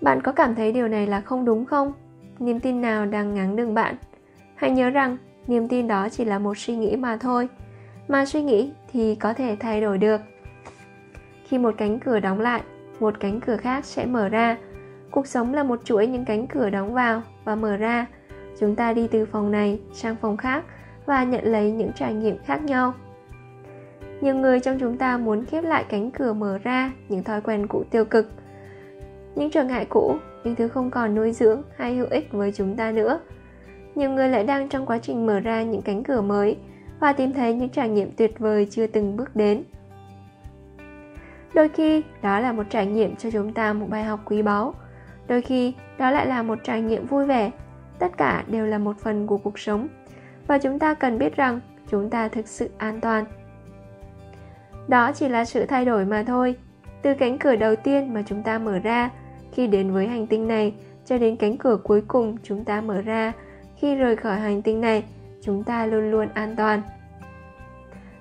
Bạn 0.00 0.22
có 0.22 0.32
cảm 0.32 0.54
thấy 0.54 0.72
điều 0.72 0.88
này 0.88 1.06
là 1.06 1.20
không 1.20 1.44
đúng 1.44 1.64
không? 1.64 1.92
Niềm 2.38 2.60
tin 2.60 2.80
nào 2.80 3.06
đang 3.06 3.34
ngáng 3.34 3.56
đường 3.56 3.74
bạn? 3.74 3.96
Hãy 4.54 4.70
nhớ 4.70 4.90
rằng, 4.90 5.16
niềm 5.46 5.68
tin 5.68 5.88
đó 5.88 6.08
chỉ 6.08 6.24
là 6.24 6.38
một 6.38 6.58
suy 6.58 6.76
nghĩ 6.76 6.96
mà 6.96 7.16
thôi. 7.16 7.48
Mà 8.08 8.26
suy 8.26 8.42
nghĩ 8.42 8.72
thì 8.92 9.14
có 9.14 9.34
thể 9.34 9.56
thay 9.60 9.80
đổi 9.80 9.98
được. 9.98 10.20
Khi 11.44 11.58
một 11.58 11.74
cánh 11.78 11.98
cửa 11.98 12.20
đóng 12.20 12.40
lại, 12.40 12.62
một 13.00 13.20
cánh 13.20 13.40
cửa 13.40 13.56
khác 13.56 13.84
sẽ 13.84 14.06
mở 14.06 14.28
ra. 14.28 14.56
Cuộc 15.10 15.26
sống 15.26 15.54
là 15.54 15.62
một 15.62 15.80
chuỗi 15.84 16.06
những 16.06 16.24
cánh 16.24 16.46
cửa 16.46 16.70
đóng 16.70 16.94
vào 16.94 17.22
và 17.44 17.54
mở 17.54 17.76
ra. 17.76 18.06
Chúng 18.60 18.76
ta 18.76 18.92
đi 18.92 19.08
từ 19.10 19.26
phòng 19.26 19.50
này 19.50 19.80
sang 19.92 20.16
phòng 20.16 20.36
khác 20.36 20.64
và 21.06 21.24
nhận 21.24 21.44
lấy 21.44 21.72
những 21.72 21.92
trải 21.92 22.14
nghiệm 22.14 22.38
khác 22.44 22.62
nhau 22.62 22.94
nhiều 24.20 24.34
người 24.34 24.60
trong 24.60 24.78
chúng 24.78 24.96
ta 24.96 25.18
muốn 25.18 25.44
khép 25.44 25.64
lại 25.64 25.84
cánh 25.88 26.10
cửa 26.10 26.32
mở 26.32 26.58
ra 26.58 26.92
những 27.08 27.22
thói 27.22 27.40
quen 27.40 27.66
cũ 27.66 27.84
tiêu 27.90 28.04
cực, 28.04 28.30
những 29.34 29.50
trở 29.50 29.64
ngại 29.64 29.86
cũ, 29.88 30.16
những 30.44 30.54
thứ 30.54 30.68
không 30.68 30.90
còn 30.90 31.14
nuôi 31.14 31.32
dưỡng 31.32 31.62
hay 31.76 31.96
hữu 31.96 32.06
ích 32.10 32.32
với 32.32 32.52
chúng 32.52 32.76
ta 32.76 32.92
nữa. 32.92 33.20
Nhiều 33.94 34.10
người 34.10 34.28
lại 34.28 34.44
đang 34.44 34.68
trong 34.68 34.86
quá 34.86 34.98
trình 34.98 35.26
mở 35.26 35.40
ra 35.40 35.62
những 35.62 35.82
cánh 35.82 36.02
cửa 36.02 36.20
mới 36.20 36.56
và 37.00 37.12
tìm 37.12 37.32
thấy 37.32 37.54
những 37.54 37.68
trải 37.68 37.88
nghiệm 37.88 38.10
tuyệt 38.16 38.38
vời 38.38 38.66
chưa 38.70 38.86
từng 38.86 39.16
bước 39.16 39.36
đến. 39.36 39.62
Đôi 41.54 41.68
khi, 41.68 42.02
đó 42.22 42.40
là 42.40 42.52
một 42.52 42.62
trải 42.70 42.86
nghiệm 42.86 43.16
cho 43.16 43.30
chúng 43.30 43.54
ta 43.54 43.72
một 43.72 43.86
bài 43.88 44.04
học 44.04 44.20
quý 44.24 44.42
báu. 44.42 44.74
Đôi 45.28 45.42
khi, 45.42 45.74
đó 45.98 46.10
lại 46.10 46.26
là 46.26 46.42
một 46.42 46.58
trải 46.62 46.82
nghiệm 46.82 47.06
vui 47.06 47.26
vẻ. 47.26 47.50
Tất 47.98 48.16
cả 48.16 48.44
đều 48.46 48.66
là 48.66 48.78
một 48.78 48.96
phần 48.98 49.26
của 49.26 49.38
cuộc 49.38 49.58
sống. 49.58 49.88
Và 50.46 50.58
chúng 50.58 50.78
ta 50.78 50.94
cần 50.94 51.18
biết 51.18 51.36
rằng 51.36 51.60
chúng 51.90 52.10
ta 52.10 52.28
thực 52.28 52.48
sự 52.48 52.70
an 52.78 53.00
toàn 53.00 53.24
đó 54.88 55.12
chỉ 55.12 55.28
là 55.28 55.44
sự 55.44 55.66
thay 55.66 55.84
đổi 55.84 56.04
mà 56.04 56.22
thôi. 56.26 56.56
Từ 57.02 57.14
cánh 57.14 57.38
cửa 57.38 57.56
đầu 57.56 57.76
tiên 57.76 58.14
mà 58.14 58.22
chúng 58.26 58.42
ta 58.42 58.58
mở 58.58 58.78
ra, 58.78 59.10
khi 59.52 59.66
đến 59.66 59.92
với 59.92 60.06
hành 60.06 60.26
tinh 60.26 60.48
này, 60.48 60.74
cho 61.04 61.18
đến 61.18 61.36
cánh 61.36 61.56
cửa 61.56 61.78
cuối 61.82 62.02
cùng 62.08 62.36
chúng 62.42 62.64
ta 62.64 62.80
mở 62.80 63.00
ra, 63.00 63.32
khi 63.76 63.94
rời 63.94 64.16
khỏi 64.16 64.40
hành 64.40 64.62
tinh 64.62 64.80
này, 64.80 65.04
chúng 65.42 65.64
ta 65.64 65.86
luôn 65.86 66.10
luôn 66.10 66.28
an 66.34 66.56
toàn. 66.56 66.82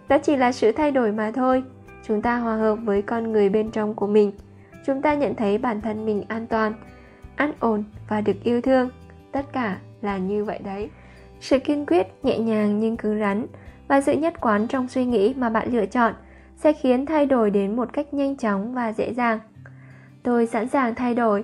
Đó 0.09 0.17
chỉ 0.17 0.35
là 0.35 0.51
sự 0.51 0.71
thay 0.71 0.91
đổi 0.91 1.11
mà 1.11 1.31
thôi. 1.31 1.63
Chúng 2.03 2.21
ta 2.21 2.37
hòa 2.37 2.55
hợp 2.55 2.75
với 2.75 3.01
con 3.01 3.31
người 3.31 3.49
bên 3.49 3.71
trong 3.71 3.93
của 3.93 4.07
mình. 4.07 4.31
Chúng 4.85 5.01
ta 5.01 5.13
nhận 5.13 5.35
thấy 5.35 5.57
bản 5.57 5.81
thân 5.81 6.05
mình 6.05 6.23
an 6.27 6.47
toàn, 6.47 6.73
an 7.35 7.53
ổn 7.59 7.83
và 8.09 8.21
được 8.21 8.43
yêu 8.43 8.61
thương. 8.61 8.89
Tất 9.31 9.53
cả 9.53 9.77
là 10.01 10.17
như 10.17 10.45
vậy 10.45 10.59
đấy. 10.63 10.89
Sự 11.39 11.59
kiên 11.59 11.85
quyết, 11.85 12.07
nhẹ 12.23 12.39
nhàng 12.39 12.79
nhưng 12.79 12.97
cứng 12.97 13.19
rắn 13.19 13.45
và 13.87 14.01
sự 14.01 14.13
nhất 14.13 14.33
quán 14.41 14.67
trong 14.67 14.87
suy 14.87 15.05
nghĩ 15.05 15.33
mà 15.37 15.49
bạn 15.49 15.73
lựa 15.73 15.85
chọn 15.85 16.13
sẽ 16.57 16.73
khiến 16.73 17.05
thay 17.05 17.25
đổi 17.25 17.51
đến 17.51 17.75
một 17.75 17.93
cách 17.93 18.13
nhanh 18.13 18.37
chóng 18.37 18.73
và 18.73 18.93
dễ 18.93 19.13
dàng. 19.13 19.39
Tôi 20.23 20.47
sẵn 20.47 20.67
sàng 20.67 20.95
thay 20.95 21.15
đổi. 21.15 21.43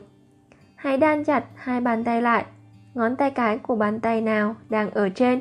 Hãy 0.76 0.97
đan 0.97 1.23
chặt 1.23 1.45
hai 1.56 1.82
bàn 1.82 2.04
tay 2.04 2.21
lại. 2.21 2.45
Ngón 2.93 3.15
tay 3.15 3.32
cái 3.32 3.58
của 3.58 3.76
bàn 3.76 3.99
tay 3.99 4.21
nào 4.21 4.56
đang 4.69 4.91
ở 4.91 5.10
trên? 5.10 5.39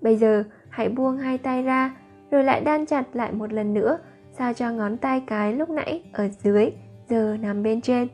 Bây 0.00 0.16
giờ, 0.16 0.44
hãy 0.70 0.88
buông 0.88 1.18
hai 1.18 1.38
tay 1.38 1.62
ra, 1.62 1.96
rồi 2.30 2.44
lại 2.44 2.60
đan 2.60 2.86
chặt 2.86 3.04
lại 3.12 3.32
một 3.32 3.52
lần 3.52 3.74
nữa, 3.74 3.98
sao 4.32 4.54
cho 4.54 4.70
ngón 4.70 4.96
tay 4.96 5.22
cái 5.26 5.52
lúc 5.52 5.70
nãy 5.70 6.02
ở 6.12 6.28
dưới, 6.28 6.70
giờ 7.08 7.36
nằm 7.40 7.62
bên 7.62 7.80
trên. 7.80 8.08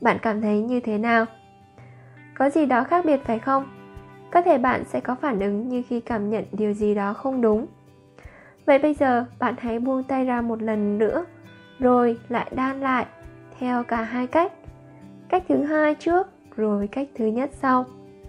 Bạn 0.00 0.16
cảm 0.22 0.40
thấy 0.40 0.62
như 0.62 0.80
thế 0.80 0.98
nào? 0.98 1.24
Có 2.34 2.50
gì 2.50 2.66
đó 2.66 2.84
khác 2.84 3.04
biệt 3.04 3.20
phải 3.24 3.38
không? 3.38 3.64
Có 4.30 4.42
thể 4.42 4.58
bạn 4.58 4.84
sẽ 4.84 5.00
có 5.00 5.14
phản 5.14 5.40
ứng 5.40 5.68
như 5.68 5.82
khi 5.88 6.00
cảm 6.00 6.30
nhận 6.30 6.44
điều 6.52 6.72
gì 6.72 6.94
đó 6.94 7.14
không 7.14 7.40
đúng 7.40 7.66
vậy 8.66 8.78
bây 8.78 8.94
giờ 8.94 9.24
bạn 9.38 9.54
hãy 9.58 9.78
buông 9.78 10.02
tay 10.02 10.24
ra 10.24 10.40
một 10.40 10.62
lần 10.62 10.98
nữa, 10.98 11.24
rồi 11.78 12.18
lại 12.28 12.50
đan 12.54 12.80
lại 12.80 13.06
theo 13.58 13.82
cả 13.82 14.02
hai 14.02 14.26
cách. 14.26 14.52
Cách 15.28 15.42
thứ 15.48 15.62
hai 15.62 15.94
trước, 15.94 16.26
rồi 16.56 16.88
cách 16.92 17.08
thứ 17.14 17.26
nhất 17.26 17.50
sau. 17.52 17.84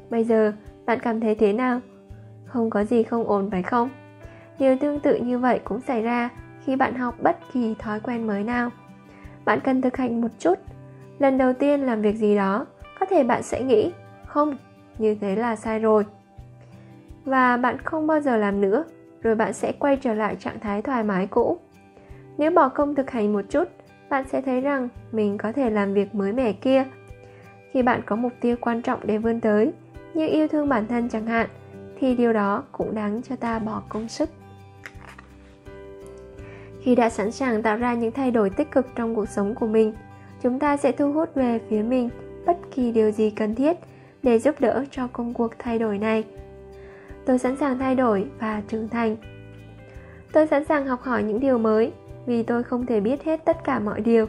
Bây 0.09 0.23
giờ 0.23 0.53
bạn 0.85 0.99
cảm 0.99 1.19
thấy 1.19 1.35
thế 1.35 1.53
nào? 1.53 1.79
Không 2.45 2.69
có 2.69 2.83
gì 2.83 3.03
không 3.03 3.27
ổn 3.27 3.51
phải 3.51 3.63
không? 3.63 3.89
Điều 4.59 4.77
tương 4.77 4.99
tự 4.99 5.15
như 5.15 5.39
vậy 5.39 5.59
cũng 5.63 5.81
xảy 5.81 6.01
ra 6.01 6.29
khi 6.65 6.75
bạn 6.75 6.95
học 6.95 7.15
bất 7.21 7.37
kỳ 7.53 7.75
thói 7.79 7.99
quen 7.99 8.27
mới 8.27 8.43
nào. 8.43 8.69
Bạn 9.45 9.59
cần 9.63 9.81
thực 9.81 9.97
hành 9.97 10.21
một 10.21 10.27
chút. 10.39 10.59
Lần 11.19 11.37
đầu 11.37 11.53
tiên 11.53 11.81
làm 11.81 12.01
việc 12.01 12.15
gì 12.15 12.35
đó, 12.35 12.65
có 12.99 13.05
thể 13.05 13.23
bạn 13.23 13.43
sẽ 13.43 13.63
nghĩ, 13.63 13.91
không, 14.25 14.57
như 14.97 15.15
thế 15.21 15.35
là 15.35 15.55
sai 15.55 15.79
rồi. 15.79 16.05
Và 17.25 17.57
bạn 17.57 17.77
không 17.83 18.07
bao 18.07 18.21
giờ 18.21 18.37
làm 18.37 18.61
nữa 18.61 18.83
rồi 19.27 19.35
bạn 19.35 19.53
sẽ 19.53 19.71
quay 19.79 19.97
trở 19.97 20.13
lại 20.13 20.35
trạng 20.39 20.59
thái 20.59 20.81
thoải 20.81 21.03
mái 21.03 21.27
cũ. 21.27 21.57
Nếu 22.37 22.51
bỏ 22.51 22.69
công 22.69 22.95
thực 22.95 23.11
hành 23.11 23.33
một 23.33 23.41
chút, 23.49 23.67
bạn 24.09 24.23
sẽ 24.31 24.41
thấy 24.41 24.61
rằng 24.61 24.89
mình 25.11 25.37
có 25.37 25.51
thể 25.51 25.69
làm 25.69 25.93
việc 25.93 26.15
mới 26.15 26.33
mẻ 26.33 26.51
kia. 26.51 26.85
Khi 27.71 27.81
bạn 27.81 28.01
có 28.05 28.15
mục 28.15 28.33
tiêu 28.41 28.55
quan 28.61 28.81
trọng 28.81 28.99
để 29.03 29.17
vươn 29.17 29.41
tới, 29.41 29.71
như 30.13 30.27
yêu 30.27 30.47
thương 30.47 30.69
bản 30.69 30.87
thân 30.87 31.09
chẳng 31.09 31.25
hạn, 31.25 31.49
thì 31.99 32.15
điều 32.15 32.33
đó 32.33 32.63
cũng 32.71 32.95
đáng 32.95 33.21
cho 33.21 33.35
ta 33.35 33.59
bỏ 33.59 33.83
công 33.89 34.07
sức. 34.07 34.29
Khi 36.81 36.95
đã 36.95 37.09
sẵn 37.09 37.31
sàng 37.31 37.63
tạo 37.63 37.77
ra 37.77 37.93
những 37.93 38.11
thay 38.11 38.31
đổi 38.31 38.49
tích 38.49 38.71
cực 38.71 38.87
trong 38.95 39.15
cuộc 39.15 39.29
sống 39.29 39.55
của 39.55 39.67
mình, 39.67 39.93
chúng 40.41 40.59
ta 40.59 40.77
sẽ 40.77 40.91
thu 40.91 41.11
hút 41.11 41.35
về 41.35 41.59
phía 41.69 41.81
mình 41.81 42.09
bất 42.45 42.57
kỳ 42.75 42.91
điều 42.91 43.11
gì 43.11 43.29
cần 43.29 43.55
thiết 43.55 43.77
để 44.23 44.39
giúp 44.39 44.55
đỡ 44.59 44.85
cho 44.91 45.07
công 45.13 45.33
cuộc 45.33 45.51
thay 45.59 45.79
đổi 45.79 45.97
này 45.97 46.23
tôi 47.27 47.37
sẵn 47.39 47.55
sàng 47.57 47.79
thay 47.79 47.95
đổi 47.95 48.25
và 48.39 48.61
trưởng 48.67 48.89
thành. 48.89 49.17
Tôi 50.31 50.47
sẵn 50.47 50.65
sàng 50.65 50.87
học 50.87 51.01
hỏi 51.01 51.23
những 51.23 51.39
điều 51.39 51.57
mới, 51.57 51.91
vì 52.25 52.43
tôi 52.43 52.63
không 52.63 52.85
thể 52.85 52.99
biết 52.99 53.23
hết 53.23 53.45
tất 53.45 53.63
cả 53.63 53.79
mọi 53.79 54.01
điều. 54.01 54.25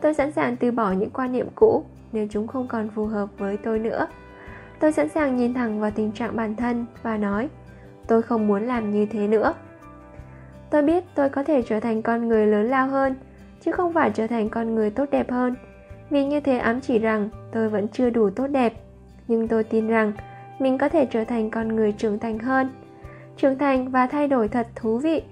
Tôi 0.00 0.14
sẵn 0.14 0.32
sàng 0.32 0.56
từ 0.56 0.70
bỏ 0.70 0.92
những 0.92 1.10
quan 1.10 1.32
niệm 1.32 1.46
cũ, 1.54 1.84
nếu 2.12 2.26
chúng 2.30 2.46
không 2.46 2.68
còn 2.68 2.88
phù 2.88 3.06
hợp 3.06 3.28
với 3.38 3.56
tôi 3.56 3.78
nữa. 3.78 4.06
Tôi 4.80 4.92
sẵn 4.92 5.08
sàng 5.08 5.36
nhìn 5.36 5.54
thẳng 5.54 5.80
vào 5.80 5.90
tình 5.90 6.12
trạng 6.12 6.36
bản 6.36 6.56
thân 6.56 6.86
và 7.02 7.16
nói, 7.16 7.48
tôi 8.06 8.22
không 8.22 8.46
muốn 8.46 8.62
làm 8.62 8.90
như 8.90 9.06
thế 9.06 9.28
nữa. 9.28 9.54
Tôi 10.70 10.82
biết 10.82 11.04
tôi 11.14 11.28
có 11.28 11.44
thể 11.44 11.62
trở 11.62 11.80
thành 11.80 12.02
con 12.02 12.28
người 12.28 12.46
lớn 12.46 12.70
lao 12.70 12.86
hơn, 12.86 13.14
chứ 13.60 13.72
không 13.72 13.92
phải 13.92 14.10
trở 14.14 14.26
thành 14.26 14.48
con 14.48 14.74
người 14.74 14.90
tốt 14.90 15.08
đẹp 15.10 15.30
hơn. 15.30 15.54
Vì 16.10 16.24
như 16.24 16.40
thế 16.40 16.58
ám 16.58 16.80
chỉ 16.80 16.98
rằng 16.98 17.28
tôi 17.52 17.68
vẫn 17.68 17.88
chưa 17.88 18.10
đủ 18.10 18.30
tốt 18.30 18.46
đẹp, 18.46 18.72
nhưng 19.28 19.48
tôi 19.48 19.64
tin 19.64 19.88
rằng 19.88 20.12
mình 20.60 20.78
có 20.78 20.88
thể 20.88 21.06
trở 21.06 21.24
thành 21.24 21.50
con 21.50 21.68
người 21.68 21.92
trưởng 21.92 22.18
thành 22.18 22.38
hơn. 22.38 22.70
Trưởng 23.36 23.58
thành 23.58 23.90
và 23.90 24.06
thay 24.06 24.28
đổi 24.28 24.48
thật 24.48 24.68
thú 24.76 24.98
vị. 24.98 25.22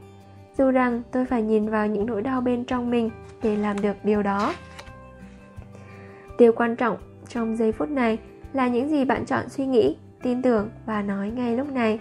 Dù 0.59 0.71
rằng 0.71 1.03
tôi 1.13 1.27
phải 1.27 1.43
nhìn 1.43 1.69
vào 1.69 1.87
những 1.87 2.07
nỗi 2.07 2.23
đau 2.23 2.41
bên 2.41 2.65
trong 2.65 2.91
mình 2.91 3.11
để 3.43 3.57
làm 3.57 3.81
được 3.81 3.97
điều 4.05 4.23
đó. 4.23 4.53
Điều 6.39 6.53
quan 6.53 6.77
trọng 6.77 6.97
trong 7.29 7.57
giây 7.57 7.73
phút 7.73 7.89
này 7.89 8.19
là 8.53 8.69
những 8.69 8.89
gì 8.89 9.05
bạn 9.05 9.25
chọn 9.25 9.49
suy 9.49 9.67
nghĩ, 9.67 9.97
tin 10.23 10.43
tưởng 10.43 10.71
và 10.87 11.03
nói 11.03 11.31
ngay 11.31 11.57
lúc 11.57 11.73
này. 11.73 12.01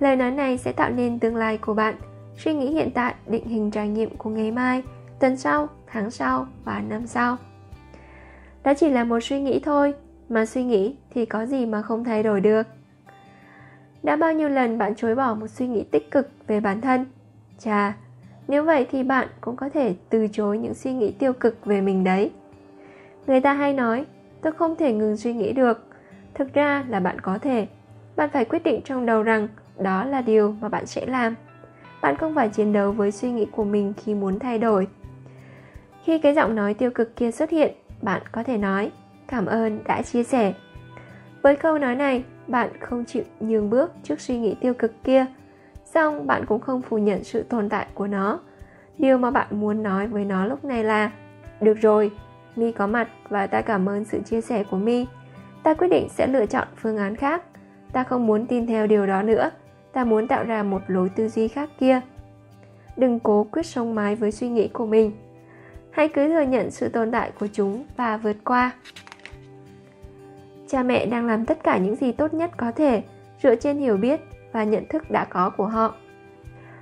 Lời 0.00 0.16
nói 0.16 0.30
này 0.30 0.58
sẽ 0.58 0.72
tạo 0.72 0.90
nên 0.90 1.18
tương 1.18 1.36
lai 1.36 1.58
của 1.58 1.74
bạn. 1.74 1.94
Suy 2.36 2.54
nghĩ 2.54 2.70
hiện 2.70 2.90
tại, 2.94 3.14
định 3.26 3.46
hình 3.46 3.70
trải 3.70 3.88
nghiệm 3.88 4.16
của 4.16 4.30
ngày 4.30 4.50
mai, 4.50 4.82
tuần 5.20 5.36
sau, 5.36 5.68
tháng 5.86 6.10
sau 6.10 6.46
và 6.64 6.82
năm 6.88 7.06
sau. 7.06 7.36
Đó 8.64 8.72
chỉ 8.74 8.90
là 8.90 9.04
một 9.04 9.20
suy 9.22 9.40
nghĩ 9.40 9.60
thôi 9.64 9.94
mà 10.32 10.46
suy 10.46 10.64
nghĩ 10.64 10.96
thì 11.10 11.26
có 11.26 11.46
gì 11.46 11.66
mà 11.66 11.82
không 11.82 12.04
thay 12.04 12.22
đổi 12.22 12.40
được? 12.40 12.66
Đã 14.02 14.16
bao 14.16 14.32
nhiêu 14.32 14.48
lần 14.48 14.78
bạn 14.78 14.94
chối 14.94 15.14
bỏ 15.14 15.34
một 15.34 15.46
suy 15.46 15.66
nghĩ 15.66 15.84
tích 15.90 16.10
cực 16.10 16.28
về 16.46 16.60
bản 16.60 16.80
thân? 16.80 17.06
Chà, 17.58 17.96
nếu 18.48 18.64
vậy 18.64 18.86
thì 18.90 19.02
bạn 19.02 19.28
cũng 19.40 19.56
có 19.56 19.68
thể 19.68 19.94
từ 20.08 20.28
chối 20.32 20.58
những 20.58 20.74
suy 20.74 20.92
nghĩ 20.92 21.12
tiêu 21.12 21.32
cực 21.32 21.66
về 21.66 21.80
mình 21.80 22.04
đấy. 22.04 22.30
Người 23.26 23.40
ta 23.40 23.52
hay 23.52 23.72
nói, 23.72 24.04
tôi 24.42 24.52
không 24.52 24.76
thể 24.76 24.92
ngừng 24.92 25.16
suy 25.16 25.34
nghĩ 25.34 25.52
được. 25.52 25.86
Thực 26.34 26.54
ra 26.54 26.84
là 26.88 27.00
bạn 27.00 27.20
có 27.20 27.38
thể. 27.38 27.66
Bạn 28.16 28.30
phải 28.32 28.44
quyết 28.44 28.64
định 28.64 28.80
trong 28.84 29.06
đầu 29.06 29.22
rằng 29.22 29.48
đó 29.78 30.04
là 30.04 30.20
điều 30.20 30.54
mà 30.60 30.68
bạn 30.68 30.86
sẽ 30.86 31.06
làm. 31.06 31.34
Bạn 32.02 32.16
không 32.16 32.34
phải 32.34 32.48
chiến 32.48 32.72
đấu 32.72 32.92
với 32.92 33.10
suy 33.10 33.32
nghĩ 33.32 33.46
của 33.52 33.64
mình 33.64 33.92
khi 33.96 34.14
muốn 34.14 34.38
thay 34.38 34.58
đổi. 34.58 34.86
Khi 36.04 36.18
cái 36.18 36.34
giọng 36.34 36.54
nói 36.54 36.74
tiêu 36.74 36.90
cực 36.90 37.16
kia 37.16 37.30
xuất 37.30 37.50
hiện, 37.50 37.72
bạn 38.02 38.22
có 38.32 38.42
thể 38.42 38.56
nói 38.56 38.90
cảm 39.32 39.46
ơn 39.46 39.78
đã 39.84 40.02
chia 40.02 40.22
sẻ. 40.22 40.54
Với 41.42 41.56
câu 41.56 41.78
nói 41.78 41.94
này, 41.94 42.24
bạn 42.46 42.68
không 42.80 43.04
chịu 43.04 43.22
nhường 43.40 43.70
bước 43.70 43.92
trước 44.02 44.20
suy 44.20 44.38
nghĩ 44.38 44.56
tiêu 44.60 44.74
cực 44.74 45.04
kia, 45.04 45.26
song 45.84 46.26
bạn 46.26 46.44
cũng 46.46 46.60
không 46.60 46.82
phủ 46.82 46.98
nhận 46.98 47.24
sự 47.24 47.42
tồn 47.42 47.68
tại 47.68 47.86
của 47.94 48.06
nó. 48.06 48.40
Điều 48.98 49.18
mà 49.18 49.30
bạn 49.30 49.46
muốn 49.50 49.82
nói 49.82 50.06
với 50.06 50.24
nó 50.24 50.46
lúc 50.46 50.64
này 50.64 50.84
là, 50.84 51.10
được 51.60 51.74
rồi, 51.74 52.10
mi 52.56 52.72
có 52.72 52.86
mặt 52.86 53.08
và 53.28 53.46
ta 53.46 53.60
cảm 53.60 53.88
ơn 53.88 54.04
sự 54.04 54.20
chia 54.20 54.40
sẻ 54.40 54.64
của 54.70 54.76
mi. 54.76 55.06
Ta 55.62 55.74
quyết 55.74 55.88
định 55.88 56.08
sẽ 56.08 56.26
lựa 56.26 56.46
chọn 56.46 56.68
phương 56.76 56.96
án 56.96 57.16
khác. 57.16 57.42
Ta 57.92 58.04
không 58.04 58.26
muốn 58.26 58.46
tin 58.46 58.66
theo 58.66 58.86
điều 58.86 59.06
đó 59.06 59.22
nữa. 59.22 59.50
Ta 59.92 60.04
muốn 60.04 60.28
tạo 60.28 60.44
ra 60.44 60.62
một 60.62 60.82
lối 60.86 61.08
tư 61.08 61.28
duy 61.28 61.48
khác 61.48 61.70
kia. 61.80 62.00
Đừng 62.96 63.20
cố 63.20 63.46
quyết 63.52 63.66
sống 63.66 63.94
mái 63.94 64.16
với 64.16 64.32
suy 64.32 64.48
nghĩ 64.48 64.68
của 64.68 64.86
mình. 64.86 65.12
Hãy 65.90 66.08
cứ 66.08 66.28
thừa 66.28 66.42
nhận 66.42 66.70
sự 66.70 66.88
tồn 66.88 67.10
tại 67.10 67.30
của 67.40 67.46
chúng 67.52 67.84
và 67.96 68.16
vượt 68.16 68.36
qua 68.44 68.70
cha 70.72 70.82
mẹ 70.82 71.06
đang 71.06 71.26
làm 71.26 71.44
tất 71.44 71.64
cả 71.64 71.78
những 71.78 71.96
gì 71.96 72.12
tốt 72.12 72.34
nhất 72.34 72.50
có 72.56 72.72
thể, 72.72 73.02
dựa 73.42 73.56
trên 73.56 73.78
hiểu 73.78 73.96
biết 73.96 74.20
và 74.52 74.64
nhận 74.64 74.88
thức 74.88 75.10
đã 75.10 75.24
có 75.24 75.50
của 75.50 75.66
họ. 75.66 75.94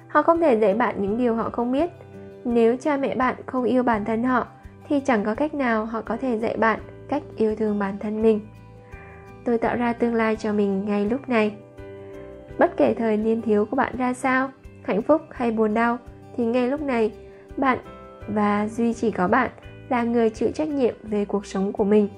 Họ 0.08 0.22
không 0.22 0.40
thể 0.40 0.58
dạy 0.58 0.74
bạn 0.74 0.94
những 0.98 1.18
điều 1.18 1.34
họ 1.34 1.50
không 1.50 1.72
biết. 1.72 1.90
Nếu 2.44 2.76
cha 2.76 2.96
mẹ 2.96 3.14
bạn 3.14 3.34
không 3.46 3.64
yêu 3.64 3.82
bản 3.82 4.04
thân 4.04 4.24
họ, 4.24 4.46
thì 4.88 5.00
chẳng 5.00 5.24
có 5.24 5.34
cách 5.34 5.54
nào 5.54 5.84
họ 5.84 6.02
có 6.02 6.16
thể 6.16 6.38
dạy 6.38 6.56
bạn 6.56 6.80
cách 7.08 7.22
yêu 7.36 7.56
thương 7.56 7.78
bản 7.78 7.98
thân 7.98 8.22
mình. 8.22 8.40
Tôi 9.44 9.58
tạo 9.58 9.76
ra 9.76 9.92
tương 9.92 10.14
lai 10.14 10.36
cho 10.36 10.52
mình 10.52 10.84
ngay 10.84 11.04
lúc 11.04 11.28
này. 11.28 11.52
Bất 12.58 12.76
kể 12.76 12.94
thời 12.94 13.16
niên 13.16 13.42
thiếu 13.42 13.64
của 13.64 13.76
bạn 13.76 13.96
ra 13.96 14.14
sao, 14.14 14.50
hạnh 14.82 15.02
phúc 15.02 15.22
hay 15.30 15.50
buồn 15.50 15.74
đau, 15.74 15.98
thì 16.36 16.44
ngay 16.44 16.68
lúc 16.68 16.82
này, 16.82 17.12
bạn 17.56 17.78
và 18.28 18.68
duy 18.68 18.94
chỉ 18.94 19.10
có 19.10 19.28
bạn 19.28 19.50
là 19.88 20.02
người 20.02 20.30
chịu 20.30 20.48
trách 20.54 20.68
nhiệm 20.68 20.94
về 21.02 21.24
cuộc 21.24 21.46
sống 21.46 21.72
của 21.72 21.84
mình 21.84 22.08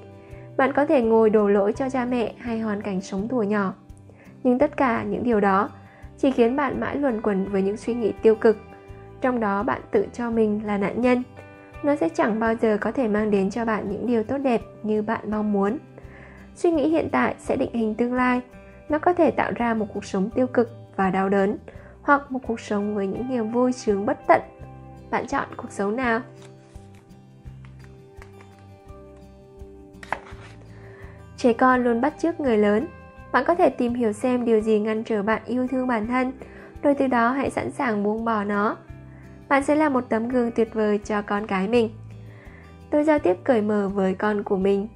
bạn 0.57 0.73
có 0.73 0.87
thể 0.87 1.03
ngồi 1.03 1.31
đổ 1.31 1.49
lỗi 1.49 1.73
cho 1.73 1.91
cha 1.91 2.05
mẹ 2.05 2.35
hay 2.39 2.61
hoàn 2.61 2.83
cảnh 2.83 3.01
sống 3.01 3.29
thủa 3.29 3.43
nhỏ. 3.43 3.75
Nhưng 4.43 4.59
tất 4.59 4.77
cả 4.77 5.03
những 5.03 5.23
điều 5.25 5.41
đó 5.41 5.71
chỉ 6.19 6.31
khiến 6.31 6.57
bạn 6.57 6.81
mãi 6.81 6.97
luẩn 6.97 7.23
quẩn 7.23 7.45
với 7.45 7.63
những 7.63 7.77
suy 7.77 7.95
nghĩ 7.95 8.13
tiêu 8.23 8.35
cực. 8.35 8.57
Trong 9.21 9.41
đó 9.41 9.63
bạn 9.63 9.81
tự 9.91 10.07
cho 10.13 10.31
mình 10.31 10.61
là 10.67 10.79
nạn 10.79 11.01
nhân. 11.01 11.23
Nó 11.83 11.97
sẽ 11.97 12.09
chẳng 12.09 12.41
bao 12.41 12.55
giờ 12.55 12.79
có 12.81 12.93
thể 12.93 13.09
mang 13.09 13.31
đến 13.31 13.51
cho 13.51 13.65
bạn 13.65 13.91
những 13.91 14.07
điều 14.07 14.25
tốt 14.25 14.39
đẹp 14.39 14.61
như 14.83 15.03
bạn 15.03 15.31
mong 15.31 15.53
muốn. 15.53 15.79
Suy 16.55 16.71
nghĩ 16.71 16.89
hiện 16.89 17.09
tại 17.13 17.35
sẽ 17.39 17.57
định 17.57 17.73
hình 17.73 17.95
tương 17.95 18.15
lai. 18.15 18.41
Nó 18.89 18.99
có 18.99 19.13
thể 19.13 19.31
tạo 19.31 19.53
ra 19.55 19.75
một 19.75 19.87
cuộc 19.95 20.05
sống 20.05 20.31
tiêu 20.31 20.47
cực 20.47 20.71
và 20.97 21.11
đau 21.11 21.29
đớn, 21.29 21.59
hoặc 22.03 22.33
một 22.33 22.41
cuộc 22.47 22.61
sống 22.61 22.95
với 22.95 23.07
những 23.07 23.29
niềm 23.29 23.53
vui 23.53 23.73
sướng 23.73 24.07
bất 24.07 24.19
tận. 24.27 24.41
Bạn 25.11 25.27
chọn 25.27 25.49
cuộc 25.57 25.71
sống 25.71 25.97
nào? 25.97 26.21
Trẻ 31.43 31.53
con 31.53 31.85
luôn 31.85 32.01
bắt 32.01 32.15
chước 32.19 32.41
người 32.41 32.59
lớn. 32.59 32.87
Bạn 33.33 33.45
có 33.47 33.55
thể 33.55 33.71
tìm 33.71 33.95
hiểu 33.95 34.13
xem 34.13 34.45
điều 34.45 34.61
gì 34.61 34.81
ngăn 34.81 35.05
trở 35.05 35.23
bạn 35.23 35.43
yêu 35.47 35.67
thương 35.71 35.87
bản 35.87 36.07
thân, 36.07 36.33
rồi 36.83 36.95
từ 36.95 37.07
đó 37.07 37.31
hãy 37.31 37.51
sẵn 37.51 37.71
sàng 37.71 38.03
buông 38.03 38.25
bỏ 38.25 38.45
nó. 38.45 38.77
Bạn 39.49 39.63
sẽ 39.63 39.75
là 39.75 39.89
một 39.89 40.05
tấm 40.09 40.29
gương 40.29 40.51
tuyệt 40.51 40.75
vời 40.75 40.99
cho 41.05 41.23
con 41.23 41.47
cái 41.47 41.69
mình. 41.69 41.91
Tôi 42.91 43.05
giao 43.05 43.19
tiếp 43.19 43.37
cởi 43.45 43.63
mở 43.63 43.89
với 43.95 44.15
con 44.15 44.43
của 44.43 44.57
mình. 44.57 44.89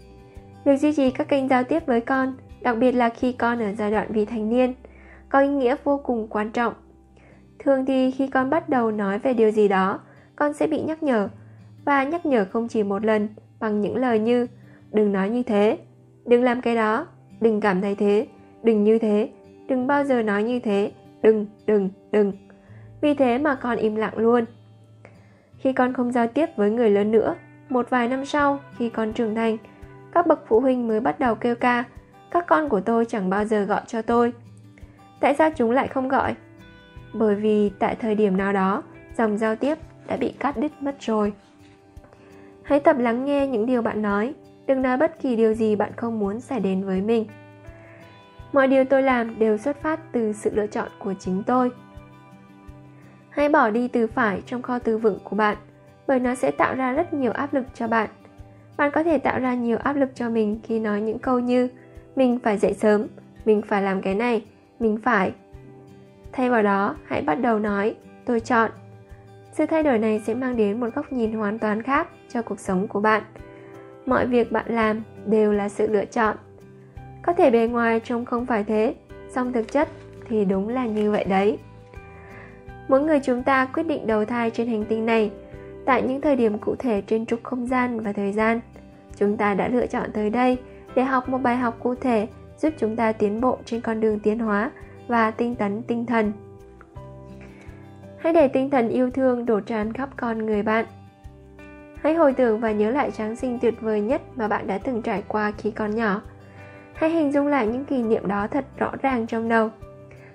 Việc 0.64 0.80
duy 0.80 0.92
trì 0.92 1.10
các 1.10 1.28
kênh 1.28 1.48
giao 1.48 1.64
tiếp 1.64 1.86
với 1.86 2.00
con, 2.00 2.36
đặc 2.60 2.78
biệt 2.78 2.92
là 2.92 3.08
khi 3.08 3.32
con 3.32 3.62
ở 3.62 3.72
giai 3.78 3.90
đoạn 3.90 4.12
vị 4.12 4.24
thành 4.24 4.48
niên, 4.48 4.74
có 5.28 5.40
ý 5.40 5.48
nghĩa 5.48 5.76
vô 5.84 6.00
cùng 6.04 6.28
quan 6.28 6.50
trọng. 6.50 6.74
Thường 7.58 7.86
thì 7.86 8.10
khi 8.10 8.28
con 8.28 8.50
bắt 8.50 8.68
đầu 8.68 8.90
nói 8.90 9.18
về 9.18 9.34
điều 9.34 9.50
gì 9.50 9.68
đó, 9.68 10.00
con 10.36 10.52
sẽ 10.52 10.66
bị 10.66 10.82
nhắc 10.82 11.02
nhở, 11.02 11.28
và 11.84 12.04
nhắc 12.04 12.26
nhở 12.26 12.44
không 12.52 12.68
chỉ 12.68 12.82
một 12.82 13.04
lần, 13.04 13.28
bằng 13.60 13.80
những 13.80 13.96
lời 13.96 14.18
như 14.18 14.46
đừng 14.92 15.12
nói 15.12 15.30
như 15.30 15.42
thế 15.42 15.78
đừng 16.26 16.42
làm 16.42 16.60
cái 16.60 16.76
đó. 16.76 17.06
Đừng 17.40 17.60
cảm 17.60 17.82
thấy 17.82 17.94
thế. 17.94 18.26
Đừng 18.62 18.84
như 18.84 18.98
thế. 18.98 19.28
Đừng 19.68 19.86
bao 19.86 20.04
giờ 20.04 20.22
nói 20.22 20.42
như 20.42 20.60
thế. 20.60 20.92
Đừng 21.22 21.46
đừng 21.66 21.90
đừng. 22.10 22.32
Vì 23.00 23.14
thế 23.14 23.38
mà 23.38 23.54
con 23.54 23.76
im 23.76 23.96
lặng 23.96 24.18
luôn. 24.18 24.44
Khi 25.58 25.72
con 25.72 25.92
không 25.92 26.12
giao 26.12 26.26
tiếp 26.26 26.46
với 26.56 26.70
người 26.70 26.90
lớn 26.90 27.10
nữa, 27.10 27.34
một 27.68 27.90
vài 27.90 28.08
năm 28.08 28.24
sau, 28.24 28.60
khi 28.76 28.88
con 28.88 29.12
trưởng 29.12 29.34
thành, 29.34 29.56
các 30.12 30.26
bậc 30.26 30.44
phụ 30.48 30.60
huynh 30.60 30.88
mới 30.88 31.00
bắt 31.00 31.20
đầu 31.20 31.34
kêu 31.34 31.54
ca, 31.54 31.84
các 32.30 32.46
con 32.46 32.68
của 32.68 32.80
tôi 32.80 33.04
chẳng 33.04 33.30
bao 33.30 33.44
giờ 33.44 33.64
gọi 33.64 33.80
cho 33.86 34.02
tôi. 34.02 34.32
Tại 35.20 35.34
sao 35.34 35.50
chúng 35.56 35.70
lại 35.70 35.88
không 35.88 36.08
gọi? 36.08 36.34
Bởi 37.12 37.34
vì 37.34 37.70
tại 37.78 37.96
thời 38.00 38.14
điểm 38.14 38.36
nào 38.36 38.52
đó, 38.52 38.82
dòng 39.18 39.38
giao 39.38 39.56
tiếp 39.56 39.78
đã 40.06 40.16
bị 40.16 40.32
cắt 40.38 40.56
đứt 40.56 40.72
mất 40.80 40.96
rồi. 41.00 41.32
Hãy 42.62 42.80
tập 42.80 42.96
lắng 42.98 43.24
nghe 43.24 43.46
những 43.46 43.66
điều 43.66 43.82
bạn 43.82 44.02
nói 44.02 44.34
đừng 44.66 44.82
nói 44.82 44.96
bất 44.96 45.18
kỳ 45.20 45.36
điều 45.36 45.54
gì 45.54 45.76
bạn 45.76 45.92
không 45.96 46.18
muốn 46.18 46.40
xảy 46.40 46.60
đến 46.60 46.84
với 46.84 47.02
mình. 47.02 47.26
Mọi 48.52 48.68
điều 48.68 48.84
tôi 48.84 49.02
làm 49.02 49.38
đều 49.38 49.56
xuất 49.56 49.82
phát 49.82 50.12
từ 50.12 50.32
sự 50.32 50.50
lựa 50.54 50.66
chọn 50.66 50.88
của 50.98 51.14
chính 51.18 51.42
tôi. 51.46 51.70
Hãy 53.30 53.48
bỏ 53.48 53.70
đi 53.70 53.88
từ 53.88 54.06
phải 54.06 54.42
trong 54.46 54.62
kho 54.62 54.78
từ 54.78 54.98
vựng 54.98 55.18
của 55.24 55.36
bạn, 55.36 55.56
bởi 56.06 56.20
nó 56.20 56.34
sẽ 56.34 56.50
tạo 56.50 56.74
ra 56.74 56.92
rất 56.92 57.14
nhiều 57.14 57.32
áp 57.32 57.54
lực 57.54 57.64
cho 57.74 57.88
bạn. 57.88 58.10
Bạn 58.76 58.90
có 58.94 59.02
thể 59.02 59.18
tạo 59.18 59.40
ra 59.40 59.54
nhiều 59.54 59.78
áp 59.78 59.92
lực 59.92 60.10
cho 60.14 60.30
mình 60.30 60.60
khi 60.62 60.78
nói 60.80 61.00
những 61.00 61.18
câu 61.18 61.38
như, 61.38 61.68
mình 62.16 62.38
phải 62.42 62.58
dậy 62.58 62.74
sớm, 62.74 63.06
mình 63.44 63.62
phải 63.62 63.82
làm 63.82 64.02
cái 64.02 64.14
này, 64.14 64.44
mình 64.80 64.98
phải. 65.04 65.32
Thay 66.32 66.50
vào 66.50 66.62
đó, 66.62 66.96
hãy 67.04 67.22
bắt 67.22 67.34
đầu 67.34 67.58
nói, 67.58 67.94
tôi 68.24 68.40
chọn. 68.40 68.70
Sự 69.52 69.66
thay 69.66 69.82
đổi 69.82 69.98
này 69.98 70.22
sẽ 70.26 70.34
mang 70.34 70.56
đến 70.56 70.80
một 70.80 70.88
góc 70.94 71.12
nhìn 71.12 71.32
hoàn 71.32 71.58
toàn 71.58 71.82
khác 71.82 72.08
cho 72.28 72.42
cuộc 72.42 72.60
sống 72.60 72.88
của 72.88 73.00
bạn 73.00 73.22
mọi 74.06 74.26
việc 74.26 74.52
bạn 74.52 74.66
làm 74.68 75.02
đều 75.26 75.52
là 75.52 75.68
sự 75.68 75.86
lựa 75.86 76.04
chọn. 76.04 76.36
Có 77.22 77.32
thể 77.32 77.50
bề 77.50 77.66
ngoài 77.66 78.00
trông 78.00 78.24
không 78.24 78.46
phải 78.46 78.64
thế, 78.64 78.94
song 79.28 79.52
thực 79.52 79.72
chất 79.72 79.88
thì 80.28 80.44
đúng 80.44 80.68
là 80.68 80.86
như 80.86 81.10
vậy 81.10 81.24
đấy. 81.24 81.58
Mỗi 82.88 83.00
người 83.00 83.20
chúng 83.20 83.42
ta 83.42 83.64
quyết 83.64 83.82
định 83.82 84.06
đầu 84.06 84.24
thai 84.24 84.50
trên 84.50 84.68
hành 84.68 84.84
tinh 84.84 85.06
này, 85.06 85.30
tại 85.84 86.02
những 86.02 86.20
thời 86.20 86.36
điểm 86.36 86.58
cụ 86.58 86.74
thể 86.78 87.02
trên 87.06 87.26
trục 87.26 87.44
không 87.44 87.66
gian 87.66 88.00
và 88.00 88.12
thời 88.12 88.32
gian. 88.32 88.60
Chúng 89.16 89.36
ta 89.36 89.54
đã 89.54 89.68
lựa 89.68 89.86
chọn 89.86 90.12
tới 90.12 90.30
đây 90.30 90.56
để 90.94 91.04
học 91.04 91.28
một 91.28 91.38
bài 91.38 91.56
học 91.56 91.76
cụ 91.82 91.94
thể 91.94 92.28
giúp 92.58 92.72
chúng 92.78 92.96
ta 92.96 93.12
tiến 93.12 93.40
bộ 93.40 93.58
trên 93.64 93.80
con 93.80 94.00
đường 94.00 94.18
tiến 94.20 94.38
hóa 94.38 94.70
và 95.08 95.30
tinh 95.30 95.54
tấn 95.54 95.82
tinh 95.82 96.06
thần. 96.06 96.32
Hãy 98.18 98.32
để 98.32 98.48
tinh 98.48 98.70
thần 98.70 98.88
yêu 98.88 99.10
thương 99.10 99.46
đổ 99.46 99.60
tràn 99.60 99.92
khắp 99.92 100.08
con 100.16 100.46
người 100.46 100.62
bạn 100.62 100.84
hãy 102.02 102.14
hồi 102.14 102.32
tưởng 102.32 102.60
và 102.60 102.72
nhớ 102.72 102.90
lại 102.90 103.10
Giáng 103.10 103.36
sinh 103.36 103.58
tuyệt 103.58 103.80
vời 103.80 104.00
nhất 104.00 104.22
mà 104.36 104.48
bạn 104.48 104.66
đã 104.66 104.78
từng 104.78 105.02
trải 105.02 105.22
qua 105.28 105.52
khi 105.58 105.70
còn 105.70 105.94
nhỏ. 105.94 106.20
Hãy 106.94 107.10
hình 107.10 107.32
dung 107.32 107.46
lại 107.46 107.66
những 107.66 107.84
kỷ 107.84 108.02
niệm 108.02 108.28
đó 108.28 108.46
thật 108.46 108.64
rõ 108.78 108.92
ràng 109.02 109.26
trong 109.26 109.48
đầu. 109.48 109.70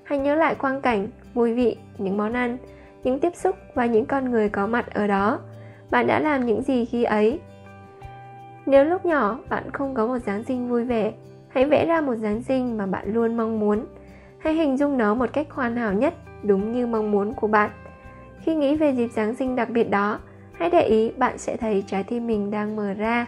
Hãy 0.03 0.19
nhớ 0.19 0.35
lại 0.35 0.55
quang 0.55 0.81
cảnh, 0.81 1.07
mùi 1.33 1.53
vị, 1.53 1.77
những 1.97 2.17
món 2.17 2.33
ăn, 2.33 2.57
những 3.03 3.19
tiếp 3.19 3.35
xúc 3.35 3.55
và 3.73 3.85
những 3.85 4.05
con 4.05 4.31
người 4.31 4.49
có 4.49 4.67
mặt 4.67 4.93
ở 4.93 5.07
đó. 5.07 5.39
Bạn 5.91 6.07
đã 6.07 6.19
làm 6.19 6.45
những 6.45 6.61
gì 6.61 6.85
khi 6.85 7.03
ấy? 7.03 7.39
Nếu 8.65 8.85
lúc 8.85 9.05
nhỏ 9.05 9.39
bạn 9.49 9.71
không 9.71 9.93
có 9.93 10.07
một 10.07 10.17
giáng 10.17 10.43
sinh 10.43 10.69
vui 10.69 10.83
vẻ, 10.83 11.11
hãy 11.47 11.65
vẽ 11.65 11.85
ra 11.85 12.01
một 12.01 12.15
giáng 12.15 12.41
sinh 12.41 12.77
mà 12.77 12.85
bạn 12.85 13.13
luôn 13.13 13.37
mong 13.37 13.59
muốn. 13.59 13.85
Hãy 14.37 14.53
hình 14.53 14.77
dung 14.77 14.97
nó 14.97 15.15
một 15.15 15.33
cách 15.33 15.47
hoàn 15.51 15.75
hảo 15.75 15.93
nhất, 15.93 16.13
đúng 16.43 16.71
như 16.71 16.87
mong 16.87 17.11
muốn 17.11 17.33
của 17.33 17.47
bạn. 17.47 17.69
Khi 18.39 18.55
nghĩ 18.55 18.75
về 18.75 18.91
dịp 18.91 19.07
giáng 19.07 19.35
sinh 19.35 19.55
đặc 19.55 19.69
biệt 19.69 19.89
đó 19.89 20.19
hãy 20.61 20.69
để 20.69 20.81
ý, 20.81 21.11
bạn 21.17 21.37
sẽ 21.37 21.57
thấy 21.57 21.83
trái 21.87 22.03
tim 22.03 22.27
mình 22.27 22.51
đang 22.51 22.75
mở 22.75 22.93
ra. 22.93 23.25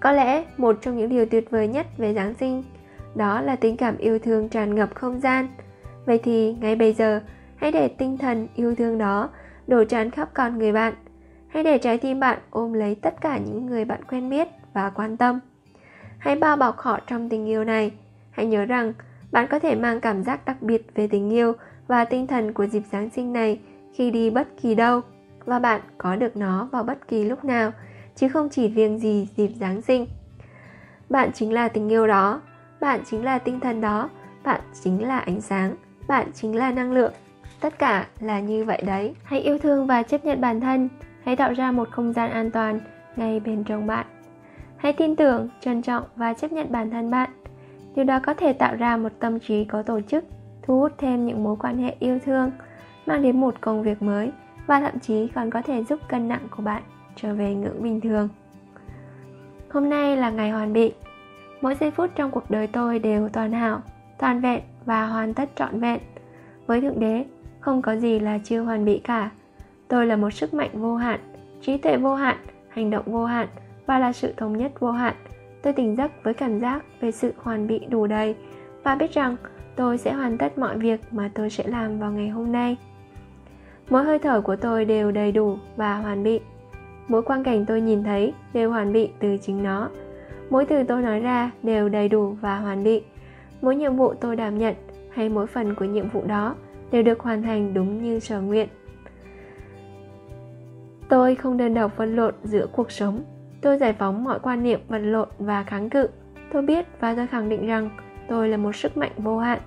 Có 0.00 0.12
lẽ 0.12 0.44
một 0.56 0.78
trong 0.80 0.96
những 0.96 1.08
điều 1.08 1.26
tuyệt 1.26 1.50
vời 1.50 1.68
nhất 1.68 1.86
về 1.98 2.14
giáng 2.14 2.34
sinh, 2.34 2.62
đó 3.14 3.40
là 3.40 3.56
tình 3.56 3.76
cảm 3.76 3.98
yêu 3.98 4.18
thương 4.18 4.48
tràn 4.48 4.74
ngập 4.74 4.94
không 4.94 5.20
gian. 5.20 5.48
Vậy 6.06 6.20
thì 6.22 6.56
ngay 6.60 6.76
bây 6.76 6.92
giờ, 6.92 7.20
hãy 7.56 7.72
để 7.72 7.88
tinh 7.88 8.18
thần 8.18 8.48
yêu 8.54 8.74
thương 8.74 8.98
đó 8.98 9.30
đổ 9.66 9.84
tràn 9.84 10.10
khắp 10.10 10.30
con 10.34 10.58
người 10.58 10.72
bạn. 10.72 10.94
Hãy 11.48 11.62
để 11.62 11.78
trái 11.78 11.98
tim 11.98 12.20
bạn 12.20 12.38
ôm 12.50 12.72
lấy 12.72 12.94
tất 12.94 13.20
cả 13.20 13.38
những 13.38 13.66
người 13.66 13.84
bạn 13.84 14.04
quen 14.04 14.30
biết 14.30 14.48
và 14.72 14.90
quan 14.90 15.16
tâm. 15.16 15.40
Hãy 16.18 16.36
bao 16.36 16.56
bọc 16.56 16.78
họ 16.78 17.00
trong 17.06 17.28
tình 17.28 17.46
yêu 17.46 17.64
này. 17.64 17.92
Hãy 18.30 18.46
nhớ 18.46 18.64
rằng, 18.64 18.92
bạn 19.32 19.46
có 19.50 19.58
thể 19.58 19.74
mang 19.74 20.00
cảm 20.00 20.22
giác 20.22 20.44
đặc 20.44 20.62
biệt 20.62 20.86
về 20.94 21.06
tình 21.06 21.30
yêu 21.30 21.52
và 21.86 22.04
tinh 22.04 22.26
thần 22.26 22.52
của 22.52 22.66
dịp 22.66 22.82
giáng 22.92 23.10
sinh 23.10 23.32
này 23.32 23.58
khi 23.94 24.10
đi 24.10 24.30
bất 24.30 24.48
kỳ 24.62 24.74
đâu 24.74 25.02
và 25.46 25.58
bạn 25.58 25.80
có 25.98 26.16
được 26.16 26.36
nó 26.36 26.68
vào 26.72 26.82
bất 26.82 27.08
kỳ 27.08 27.24
lúc 27.24 27.44
nào, 27.44 27.72
chứ 28.14 28.28
không 28.28 28.48
chỉ 28.48 28.68
riêng 28.68 28.98
gì 28.98 29.28
dịp 29.36 29.50
giáng 29.60 29.82
sinh. 29.82 30.06
Bạn 31.08 31.30
chính 31.34 31.52
là 31.52 31.68
tình 31.68 31.88
yêu 31.88 32.06
đó, 32.06 32.40
bạn 32.80 33.00
chính 33.06 33.24
là 33.24 33.38
tinh 33.38 33.60
thần 33.60 33.80
đó, 33.80 34.10
bạn 34.44 34.60
chính 34.82 35.08
là 35.08 35.18
ánh 35.18 35.40
sáng, 35.40 35.74
bạn 36.08 36.26
chính 36.34 36.56
là 36.56 36.72
năng 36.72 36.92
lượng. 36.92 37.12
Tất 37.60 37.78
cả 37.78 38.06
là 38.20 38.40
như 38.40 38.64
vậy 38.64 38.82
đấy. 38.86 39.14
Hãy 39.24 39.40
yêu 39.40 39.58
thương 39.58 39.86
và 39.86 40.02
chấp 40.02 40.24
nhận 40.24 40.40
bản 40.40 40.60
thân. 40.60 40.88
Hãy 41.24 41.36
tạo 41.36 41.52
ra 41.52 41.72
một 41.72 41.88
không 41.90 42.12
gian 42.12 42.30
an 42.30 42.50
toàn 42.50 42.80
ngay 43.16 43.40
bên 43.40 43.64
trong 43.64 43.86
bạn. 43.86 44.06
Hãy 44.76 44.92
tin 44.92 45.16
tưởng, 45.16 45.48
trân 45.60 45.82
trọng 45.82 46.04
và 46.16 46.34
chấp 46.34 46.52
nhận 46.52 46.72
bản 46.72 46.90
thân 46.90 47.10
bạn. 47.10 47.30
Điều 47.94 48.04
đó 48.04 48.20
có 48.26 48.34
thể 48.34 48.52
tạo 48.52 48.76
ra 48.76 48.96
một 48.96 49.12
tâm 49.20 49.40
trí 49.40 49.64
có 49.64 49.82
tổ 49.82 50.00
chức, 50.00 50.24
thu 50.62 50.80
hút 50.80 50.92
thêm 50.98 51.26
những 51.26 51.44
mối 51.44 51.56
quan 51.60 51.78
hệ 51.78 51.96
yêu 51.98 52.18
thương, 52.24 52.50
mang 53.06 53.22
đến 53.22 53.40
một 53.40 53.60
công 53.60 53.82
việc 53.82 54.02
mới 54.02 54.32
và 54.66 54.80
thậm 54.80 54.98
chí 54.98 55.28
còn 55.34 55.50
có 55.50 55.62
thể 55.62 55.84
giúp 55.84 56.00
cân 56.08 56.28
nặng 56.28 56.48
của 56.50 56.62
bạn 56.62 56.82
trở 57.16 57.34
về 57.34 57.54
ngưỡng 57.54 57.82
bình 57.82 58.00
thường. 58.00 58.28
Hôm 59.70 59.90
nay 59.90 60.16
là 60.16 60.30
ngày 60.30 60.50
hoàn 60.50 60.72
bị. 60.72 60.92
Mỗi 61.60 61.74
giây 61.74 61.90
phút 61.90 62.10
trong 62.14 62.30
cuộc 62.30 62.50
đời 62.50 62.66
tôi 62.66 62.98
đều 62.98 63.28
toàn 63.28 63.52
hảo, 63.52 63.80
toàn 64.18 64.40
vẹn 64.40 64.60
và 64.84 65.06
hoàn 65.06 65.34
tất 65.34 65.50
trọn 65.56 65.80
vẹn. 65.80 66.00
Với 66.66 66.80
thượng 66.80 67.00
đế, 67.00 67.24
không 67.60 67.82
có 67.82 67.96
gì 67.96 68.18
là 68.18 68.38
chưa 68.44 68.60
hoàn 68.60 68.84
bị 68.84 69.00
cả. 69.04 69.30
Tôi 69.88 70.06
là 70.06 70.16
một 70.16 70.30
sức 70.30 70.54
mạnh 70.54 70.70
vô 70.72 70.96
hạn, 70.96 71.20
trí 71.62 71.76
tuệ 71.76 71.96
vô 71.96 72.14
hạn, 72.14 72.36
hành 72.68 72.90
động 72.90 73.04
vô 73.06 73.24
hạn 73.24 73.48
và 73.86 73.98
là 73.98 74.12
sự 74.12 74.32
thống 74.36 74.56
nhất 74.56 74.80
vô 74.80 74.90
hạn. 74.90 75.14
Tôi 75.62 75.72
tỉnh 75.72 75.96
giấc 75.96 76.12
với 76.22 76.34
cảm 76.34 76.60
giác 76.60 76.84
về 77.00 77.12
sự 77.12 77.32
hoàn 77.42 77.66
bị 77.66 77.78
đủ 77.88 78.06
đầy 78.06 78.34
và 78.82 78.94
biết 78.94 79.12
rằng 79.12 79.36
tôi 79.76 79.98
sẽ 79.98 80.12
hoàn 80.12 80.38
tất 80.38 80.58
mọi 80.58 80.78
việc 80.78 81.00
mà 81.10 81.30
tôi 81.34 81.50
sẽ 81.50 81.64
làm 81.66 81.98
vào 81.98 82.12
ngày 82.12 82.28
hôm 82.28 82.52
nay 82.52 82.76
mỗi 83.90 84.04
hơi 84.04 84.18
thở 84.18 84.40
của 84.40 84.56
tôi 84.56 84.84
đều 84.84 85.10
đầy 85.10 85.32
đủ 85.32 85.58
và 85.76 85.96
hoàn 85.96 86.22
bị 86.22 86.40
mỗi 87.08 87.22
quang 87.22 87.44
cảnh 87.44 87.66
tôi 87.66 87.80
nhìn 87.80 88.04
thấy 88.04 88.34
đều 88.52 88.70
hoàn 88.70 88.92
bị 88.92 89.10
từ 89.20 89.36
chính 89.36 89.62
nó. 89.62 89.90
Mỗi 90.50 90.66
từ 90.66 90.84
tôi 90.84 91.02
nói 91.02 91.20
ra 91.20 91.50
đều 91.62 91.88
đầy 91.88 92.08
đủ 92.08 92.36
và 92.40 92.58
hoàn 92.58 92.84
bị 92.84 93.02
mỗi 93.62 93.76
nhiệm 93.76 93.96
vụ 93.96 94.14
tôi 94.14 94.36
đảm 94.36 94.58
nhận 94.58 94.74
hay 95.10 95.28
mỗi 95.28 95.46
phần 95.46 95.74
của 95.74 95.84
nhiệm 95.84 96.08
vụ 96.08 96.24
đó 96.26 96.54
đều 96.90 97.02
được 97.02 97.20
hoàn 97.20 97.42
thành 97.42 97.74
đúng 97.74 98.02
như 98.02 98.18
sở 98.18 98.40
nguyện. 98.40 98.68
Tôi 101.08 101.34
không 101.34 101.56
đơn 101.56 101.74
độc 101.74 101.96
vật 101.96 102.06
lộn 102.06 102.34
giữa 102.42 102.66
cuộc 102.72 102.90
sống. 102.90 103.20
Tôi 103.60 103.78
giải 103.78 103.92
phóng 103.92 104.24
mọi 104.24 104.38
quan 104.38 104.62
niệm 104.62 104.80
vật 104.88 104.98
lộn 104.98 105.28
và 105.38 105.62
kháng 105.62 105.90
cự. 105.90 106.08
Tôi 106.52 106.62
biết 106.62 106.86
và 107.00 107.14
tôi 107.14 107.26
khẳng 107.26 107.48
định 107.48 107.66
rằng 107.66 107.90
tôi 108.28 108.48
là 108.48 108.56
một 108.56 108.76
sức 108.76 108.96
mạnh 108.96 109.12
vô 109.16 109.38
hạn. 109.38 109.58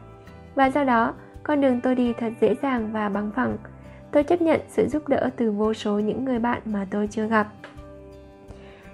Và 0.55 0.65
do 0.65 0.83
đó, 0.83 1.13
con 1.43 1.61
đường 1.61 1.81
tôi 1.81 1.95
đi 1.95 2.13
thật 2.13 2.33
dễ 2.41 2.55
dàng 2.61 2.89
và 2.93 3.09
bằng 3.09 3.31
phẳng 3.35 3.57
tôi 4.11 4.23
chấp 4.23 4.41
nhận 4.41 4.59
sự 4.67 4.87
giúp 4.87 5.07
đỡ 5.07 5.29
từ 5.35 5.51
vô 5.51 5.73
số 5.73 5.99
những 5.99 6.25
người 6.25 6.39
bạn 6.39 6.61
mà 6.65 6.87
tôi 6.91 7.07
chưa 7.07 7.27
gặp. 7.27 7.47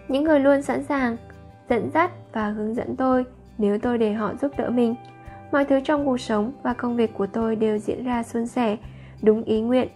Những 0.07 0.23
người 0.23 0.39
luôn 0.39 0.61
sẵn 0.61 0.83
sàng, 0.83 1.17
dẫn 1.69 1.89
dắt 1.93 2.11
và 2.33 2.49
hướng 2.49 2.75
dẫn 2.75 2.95
tôi 2.95 3.25
nếu 3.57 3.79
tôi 3.79 3.97
để 3.97 4.13
họ 4.13 4.33
giúp 4.41 4.51
đỡ 4.57 4.69
mình. 4.69 4.95
Mọi 5.51 5.65
thứ 5.65 5.79
trong 5.83 6.05
cuộc 6.05 6.17
sống 6.17 6.51
và 6.63 6.73
công 6.73 6.95
việc 6.95 7.13
của 7.13 7.27
tôi 7.27 7.55
đều 7.55 7.77
diễn 7.77 8.03
ra 8.03 8.23
suôn 8.23 8.47
sẻ, 8.47 8.77
đúng 9.21 9.43
ý 9.43 9.61
nguyện. 9.61 9.87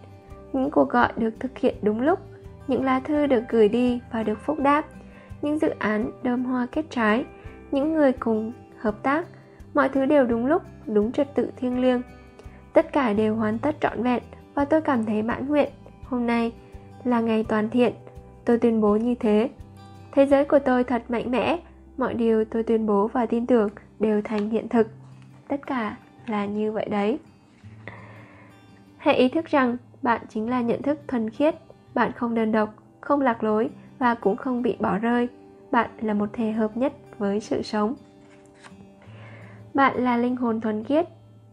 Những 0.53 0.71
cuộc 0.71 0.89
gọi 0.89 1.10
được 1.17 1.34
thực 1.39 1.58
hiện 1.58 1.75
đúng 1.82 2.01
lúc, 2.01 2.19
những 2.67 2.84
lá 2.84 2.99
thư 2.99 3.27
được 3.27 3.43
gửi 3.49 3.69
đi 3.69 3.99
và 4.12 4.23
được 4.23 4.39
phúc 4.45 4.60
đáp, 4.60 4.86
những 5.41 5.60
dự 5.60 5.69
án 5.79 6.12
đơm 6.23 6.45
hoa 6.45 6.67
kết 6.71 6.86
trái, 6.89 7.25
những 7.71 7.93
người 7.93 8.12
cùng 8.12 8.51
hợp 8.79 9.03
tác, 9.03 9.25
mọi 9.73 9.89
thứ 9.89 10.05
đều 10.05 10.25
đúng 10.25 10.45
lúc, 10.45 10.62
đúng 10.86 11.12
trật 11.12 11.36
tự 11.36 11.51
thiêng 11.58 11.82
liêng. 11.82 12.01
Tất 12.73 12.93
cả 12.93 13.13
đều 13.13 13.36
hoàn 13.36 13.58
tất 13.58 13.75
trọn 13.82 14.03
vẹn 14.03 14.23
và 14.60 14.65
tôi 14.65 14.82
cảm 14.82 15.06
thấy 15.06 15.24
mãn 15.24 15.48
nguyện. 15.48 15.69
Hôm 16.04 16.28
nay 16.28 16.52
là 17.04 17.19
ngày 17.19 17.43
toàn 17.43 17.69
thiện. 17.69 17.93
Tôi 18.45 18.58
tuyên 18.58 18.82
bố 18.82 18.95
như 18.95 19.15
thế. 19.15 19.50
Thế 20.12 20.26
giới 20.26 20.45
của 20.45 20.60
tôi 20.60 20.84
thật 20.84 21.04
mạnh 21.10 21.32
mẽ. 21.32 21.60
Mọi 21.98 22.13
điều 22.13 22.45
tôi 22.45 22.63
tuyên 22.63 22.86
bố 22.86 23.08
và 23.08 23.26
tin 23.26 23.45
tưởng 23.45 23.69
đều 24.00 24.22
thành 24.22 24.50
hiện 24.50 24.69
thực. 24.69 24.88
Tất 25.48 25.67
cả 25.67 25.98
là 26.28 26.45
như 26.45 26.72
vậy 26.72 26.86
đấy. 26.89 27.19
Hãy 28.98 29.15
ý 29.15 29.30
thức 29.30 29.45
rằng 29.45 29.78
bạn 30.02 30.22
chính 30.30 30.50
là 30.50 30.62
nhận 30.62 30.82
thức 30.82 31.00
thuần 31.08 31.30
khiết. 31.30 31.56
Bạn 31.93 32.12
không 32.12 32.36
đơn 32.36 32.52
độc, 32.52 32.74
không 33.02 33.22
lạc 33.22 33.43
lối 33.43 33.69
và 34.00 34.15
cũng 34.15 34.38
không 34.38 34.62
bị 34.62 34.76
bỏ 34.80 34.98
rơi. 34.98 35.28
Bạn 35.72 35.89
là 36.02 36.13
một 36.13 36.30
thể 36.34 36.52
hợp 36.52 36.78
nhất 36.78 36.93
với 37.17 37.39
sự 37.39 37.62
sống. 37.62 37.95
Bạn 39.74 40.04
là 40.04 40.17
linh 40.17 40.36
hồn 40.36 40.62
thuần 40.62 40.84
khiết. 40.84 41.06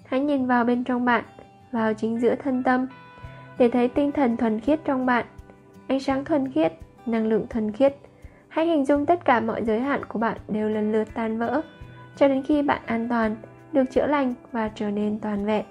Hãy 0.04 0.20
nhìn 0.20 0.46
vào 0.46 0.64
bên 0.64 0.84
trong 0.84 1.04
bạn 1.04 1.24
vào 1.76 1.94
chính 1.94 2.20
giữa 2.20 2.34
thân 2.34 2.62
tâm, 2.62 2.86
để 3.58 3.68
thấy 3.68 3.88
tinh 3.88 4.12
thần 4.12 4.36
thuần 4.36 4.60
khiết 4.60 4.80
trong 4.84 5.06
bạn, 5.06 5.26
ánh 5.86 6.00
sáng 6.00 6.24
thuần 6.24 6.52
khiết, 6.52 6.72
năng 7.06 7.26
lượng 7.26 7.46
thuần 7.50 7.72
khiết. 7.72 7.96
Hãy 8.48 8.66
hình 8.66 8.84
dung 8.84 9.06
tất 9.06 9.24
cả 9.24 9.40
mọi 9.40 9.64
giới 9.64 9.80
hạn 9.80 10.04
của 10.04 10.18
bạn 10.18 10.36
đều 10.48 10.68
lần 10.68 10.92
lượt 10.92 11.08
tan 11.14 11.38
vỡ, 11.38 11.60
cho 12.16 12.28
đến 12.28 12.42
khi 12.42 12.62
bạn 12.62 12.80
an 12.86 13.08
toàn, 13.08 13.36
được 13.72 13.84
chữa 13.90 14.06
lành 14.06 14.34
và 14.52 14.70
trở 14.74 14.90
nên 14.90 15.18
toàn 15.18 15.44
vẹn. 15.44 15.64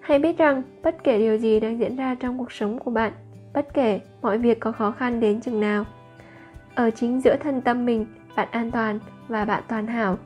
Hãy 0.00 0.18
biết 0.18 0.38
rằng 0.38 0.62
bất 0.82 1.04
kể 1.04 1.18
điều 1.18 1.38
gì 1.38 1.60
đang 1.60 1.78
diễn 1.78 1.96
ra 1.96 2.14
trong 2.14 2.38
cuộc 2.38 2.52
sống 2.52 2.78
của 2.78 2.90
bạn, 2.90 3.12
bất 3.54 3.74
kể 3.74 4.00
mọi 4.22 4.38
việc 4.38 4.60
có 4.60 4.72
khó 4.72 4.90
khăn 4.90 5.20
đến 5.20 5.40
chừng 5.40 5.60
nào, 5.60 5.84
ở 6.74 6.90
chính 6.90 7.20
giữa 7.20 7.36
thân 7.36 7.60
tâm 7.60 7.86
mình, 7.86 8.06
bạn 8.36 8.48
an 8.50 8.70
toàn 8.70 8.98
và 9.28 9.44
bạn 9.44 9.62
toàn 9.68 9.86
hảo. 9.86 10.18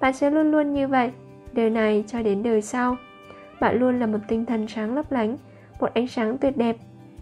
Bạn 0.00 0.12
sẽ 0.12 0.30
luôn 0.30 0.50
luôn 0.50 0.74
như 0.74 0.88
vậy, 0.88 1.10
đời 1.52 1.70
này 1.70 2.04
cho 2.06 2.22
đến 2.22 2.42
đời 2.42 2.62
sau 2.62 2.96
bạn 3.60 3.78
luôn 3.78 4.00
là 4.00 4.06
một 4.06 4.18
tinh 4.28 4.46
thần 4.46 4.68
sáng 4.68 4.94
lấp 4.94 5.12
lánh, 5.12 5.36
một 5.80 5.94
ánh 5.94 6.06
sáng 6.06 6.38
tuyệt 6.38 6.56
đẹp. 6.56 6.76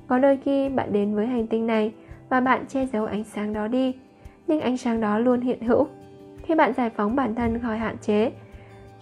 Có 0.07 0.19
đôi 0.19 0.39
khi 0.45 0.69
bạn 0.69 0.93
đến 0.93 1.15
với 1.15 1.27
hành 1.27 1.47
tinh 1.47 1.67
này 1.67 1.93
và 2.29 2.41
bạn 2.41 2.65
che 2.69 2.87
giấu 2.87 3.07
ánh 3.07 3.25
sáng 3.25 3.53
đó 3.53 3.69
đi, 3.69 3.93
nhưng 4.47 4.61
ánh 4.61 4.77
sáng 4.77 5.01
đó 5.01 5.19
luôn 5.19 5.41
hiện 5.41 5.63
hữu. 5.63 5.87
Khi 6.43 6.55
bạn 6.55 6.73
giải 6.73 6.91
phóng 6.91 7.17
bản 7.17 7.35
thân 7.35 7.59
khỏi 7.59 7.79
hạn 7.79 7.97
chế, 7.99 8.33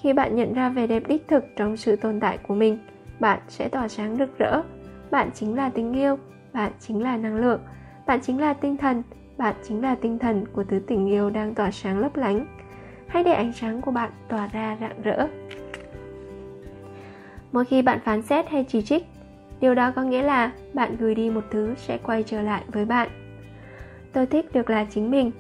khi 0.00 0.12
bạn 0.12 0.36
nhận 0.36 0.52
ra 0.52 0.68
vẻ 0.68 0.86
đẹp 0.86 1.02
đích 1.08 1.28
thực 1.28 1.44
trong 1.56 1.76
sự 1.76 1.96
tồn 1.96 2.20
tại 2.20 2.38
của 2.38 2.54
mình, 2.54 2.78
bạn 3.20 3.38
sẽ 3.48 3.68
tỏa 3.68 3.88
sáng 3.88 4.16
rực 4.16 4.38
rỡ. 4.38 4.62
Bạn 5.10 5.30
chính 5.34 5.54
là 5.54 5.70
tình 5.70 5.92
yêu, 5.92 6.16
bạn 6.52 6.72
chính 6.80 7.02
là 7.02 7.16
năng 7.16 7.36
lượng, 7.36 7.60
bạn 8.06 8.20
chính 8.20 8.40
là 8.40 8.52
tinh 8.52 8.76
thần, 8.76 9.02
bạn 9.36 9.54
chính 9.68 9.82
là 9.82 9.94
tinh 9.94 10.18
thần 10.18 10.44
của 10.52 10.64
thứ 10.64 10.80
tình 10.86 11.06
yêu 11.06 11.30
đang 11.30 11.54
tỏa 11.54 11.70
sáng 11.70 11.98
lấp 11.98 12.16
lánh. 12.16 12.46
Hãy 13.06 13.24
để 13.24 13.32
ánh 13.32 13.52
sáng 13.52 13.80
của 13.80 13.90
bạn 13.90 14.10
tỏa 14.28 14.48
ra 14.52 14.76
rạng 14.80 15.02
rỡ 15.02 15.26
mỗi 17.52 17.64
khi 17.64 17.82
bạn 17.82 17.98
phán 18.04 18.22
xét 18.22 18.48
hay 18.48 18.64
chỉ 18.68 18.82
trích, 18.82 19.06
điều 19.60 19.74
đó 19.74 19.92
có 19.96 20.02
nghĩa 20.02 20.22
là 20.22 20.52
bạn 20.74 20.96
gửi 20.96 21.14
đi 21.14 21.30
một 21.30 21.44
thứ 21.50 21.74
sẽ 21.76 21.98
quay 21.98 22.22
trở 22.22 22.42
lại 22.42 22.62
với 22.68 22.84
bạn. 22.84 23.08
Tôi 24.12 24.26
thích 24.26 24.52
được 24.52 24.70
là 24.70 24.86
chính 24.90 25.10
mình. 25.10 25.30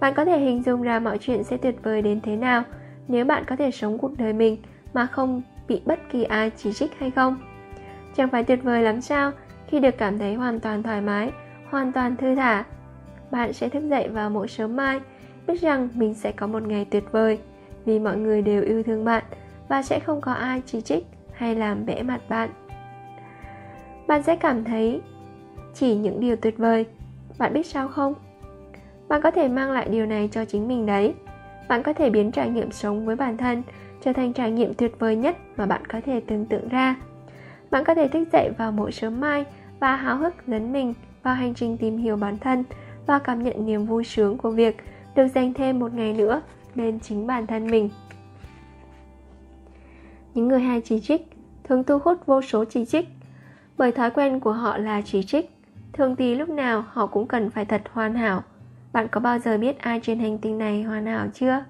Bạn 0.00 0.14
có 0.14 0.24
thể 0.24 0.38
hình 0.38 0.62
dung 0.62 0.82
ra 0.82 0.98
mọi 0.98 1.18
chuyện 1.18 1.44
sẽ 1.44 1.56
tuyệt 1.56 1.74
vời 1.82 2.02
đến 2.02 2.20
thế 2.20 2.36
nào 2.36 2.62
nếu 3.08 3.24
bạn 3.24 3.44
có 3.46 3.56
thể 3.56 3.70
sống 3.70 3.98
cuộc 3.98 4.18
đời 4.18 4.32
mình 4.32 4.56
mà 4.94 5.06
không 5.06 5.42
bị 5.68 5.80
bất 5.84 5.98
kỳ 6.10 6.24
ai 6.24 6.50
chỉ 6.56 6.72
trích 6.72 6.98
hay 6.98 7.10
không. 7.10 7.36
Chẳng 8.16 8.28
phải 8.28 8.44
tuyệt 8.44 8.62
vời 8.62 8.82
lắm 8.82 9.00
sao, 9.00 9.32
khi 9.68 9.80
được 9.80 9.98
cảm 9.98 10.18
thấy 10.18 10.34
hoàn 10.34 10.60
toàn 10.60 10.82
thoải 10.82 11.00
mái, 11.00 11.30
hoàn 11.70 11.92
toàn 11.92 12.16
thư 12.16 12.34
thả, 12.34 12.64
bạn 13.30 13.52
sẽ 13.52 13.68
thức 13.68 13.82
dậy 13.88 14.08
vào 14.08 14.30
mỗi 14.30 14.48
sớm 14.48 14.76
mai, 14.76 15.00
biết 15.46 15.60
rằng 15.60 15.88
mình 15.94 16.14
sẽ 16.14 16.32
có 16.32 16.46
một 16.46 16.62
ngày 16.62 16.86
tuyệt 16.90 17.04
vời 17.12 17.38
vì 17.84 17.98
mọi 17.98 18.16
người 18.16 18.42
đều 18.42 18.62
yêu 18.62 18.82
thương 18.82 19.04
bạn 19.04 19.24
và 19.68 19.82
sẽ 19.82 20.00
không 20.00 20.20
có 20.20 20.32
ai 20.32 20.62
chỉ 20.66 20.80
trích 20.80 21.06
hay 21.34 21.54
làm 21.54 21.86
bẽ 21.86 22.02
mặt 22.02 22.20
bạn? 22.28 22.50
Bạn 24.06 24.22
sẽ 24.22 24.36
cảm 24.36 24.64
thấy 24.64 25.00
chỉ 25.74 25.94
những 25.94 26.20
điều 26.20 26.36
tuyệt 26.36 26.58
vời. 26.58 26.86
Bạn 27.38 27.54
biết 27.54 27.66
sao 27.66 27.88
không? 27.88 28.14
Bạn 29.08 29.22
có 29.22 29.30
thể 29.30 29.48
mang 29.48 29.72
lại 29.72 29.88
điều 29.90 30.06
này 30.06 30.28
cho 30.32 30.44
chính 30.44 30.68
mình 30.68 30.86
đấy. 30.86 31.14
Bạn 31.68 31.82
có 31.82 31.92
thể 31.92 32.10
biến 32.10 32.32
trải 32.32 32.50
nghiệm 32.50 32.70
sống 32.70 33.06
với 33.06 33.16
bản 33.16 33.36
thân 33.36 33.62
trở 34.04 34.12
thành 34.12 34.32
trải 34.32 34.50
nghiệm 34.50 34.74
tuyệt 34.74 34.98
vời 34.98 35.16
nhất 35.16 35.36
mà 35.56 35.66
bạn 35.66 35.86
có 35.86 36.00
thể 36.06 36.20
tưởng 36.20 36.46
tượng 36.46 36.68
ra. 36.68 36.96
Bạn 37.70 37.84
có 37.84 37.94
thể 37.94 38.08
thức 38.08 38.28
dậy 38.32 38.50
vào 38.58 38.72
mỗi 38.72 38.92
sớm 38.92 39.20
mai 39.20 39.44
và 39.80 39.96
háo 39.96 40.16
hức 40.16 40.34
dấn 40.46 40.72
mình 40.72 40.94
vào 41.22 41.34
hành 41.34 41.54
trình 41.54 41.76
tìm 41.76 41.96
hiểu 41.98 42.16
bản 42.16 42.38
thân 42.38 42.64
và 43.06 43.18
cảm 43.18 43.42
nhận 43.42 43.66
niềm 43.66 43.86
vui 43.86 44.04
sướng 44.04 44.38
của 44.38 44.50
việc 44.50 44.76
được 45.14 45.28
dành 45.28 45.54
thêm 45.54 45.78
một 45.78 45.94
ngày 45.94 46.12
nữa 46.12 46.42
bên 46.74 47.00
chính 47.00 47.26
bản 47.26 47.46
thân 47.46 47.66
mình 47.70 47.90
những 50.34 50.48
người 50.48 50.60
hay 50.60 50.80
chỉ 50.80 51.00
trích 51.00 51.30
thường 51.64 51.84
thu 51.84 51.98
hút 51.98 52.26
vô 52.26 52.42
số 52.42 52.64
chỉ 52.64 52.84
trích. 52.84 53.08
Bởi 53.78 53.92
thói 53.92 54.10
quen 54.10 54.40
của 54.40 54.52
họ 54.52 54.78
là 54.78 55.02
chỉ 55.04 55.22
trích, 55.22 55.50
thường 55.92 56.16
thì 56.16 56.34
lúc 56.34 56.48
nào 56.48 56.84
họ 56.88 57.06
cũng 57.06 57.26
cần 57.26 57.50
phải 57.50 57.64
thật 57.64 57.82
hoàn 57.92 58.14
hảo. 58.14 58.42
Bạn 58.92 59.08
có 59.08 59.20
bao 59.20 59.38
giờ 59.38 59.58
biết 59.58 59.78
ai 59.78 60.00
trên 60.02 60.18
hành 60.18 60.38
tinh 60.38 60.58
này 60.58 60.82
hoàn 60.82 61.06
hảo 61.06 61.26
chưa? 61.34 61.64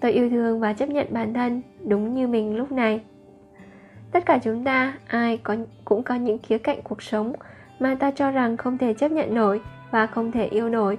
Tôi 0.00 0.12
yêu 0.12 0.30
thương 0.30 0.60
và 0.60 0.72
chấp 0.72 0.88
nhận 0.88 1.06
bản 1.10 1.34
thân 1.34 1.62
đúng 1.86 2.14
như 2.14 2.28
mình 2.28 2.56
lúc 2.56 2.72
này. 2.72 3.00
Tất 4.12 4.26
cả 4.26 4.38
chúng 4.42 4.64
ta, 4.64 4.94
ai 5.06 5.36
có, 5.36 5.56
cũng 5.84 6.02
có 6.02 6.14
những 6.14 6.38
khía 6.38 6.58
cạnh 6.58 6.82
cuộc 6.82 7.02
sống 7.02 7.32
mà 7.78 7.94
ta 7.94 8.10
cho 8.10 8.30
rằng 8.30 8.56
không 8.56 8.78
thể 8.78 8.94
chấp 8.94 9.12
nhận 9.12 9.34
nổi 9.34 9.60
và 9.90 10.06
không 10.06 10.32
thể 10.32 10.46
yêu 10.46 10.68
nổi. 10.68 10.98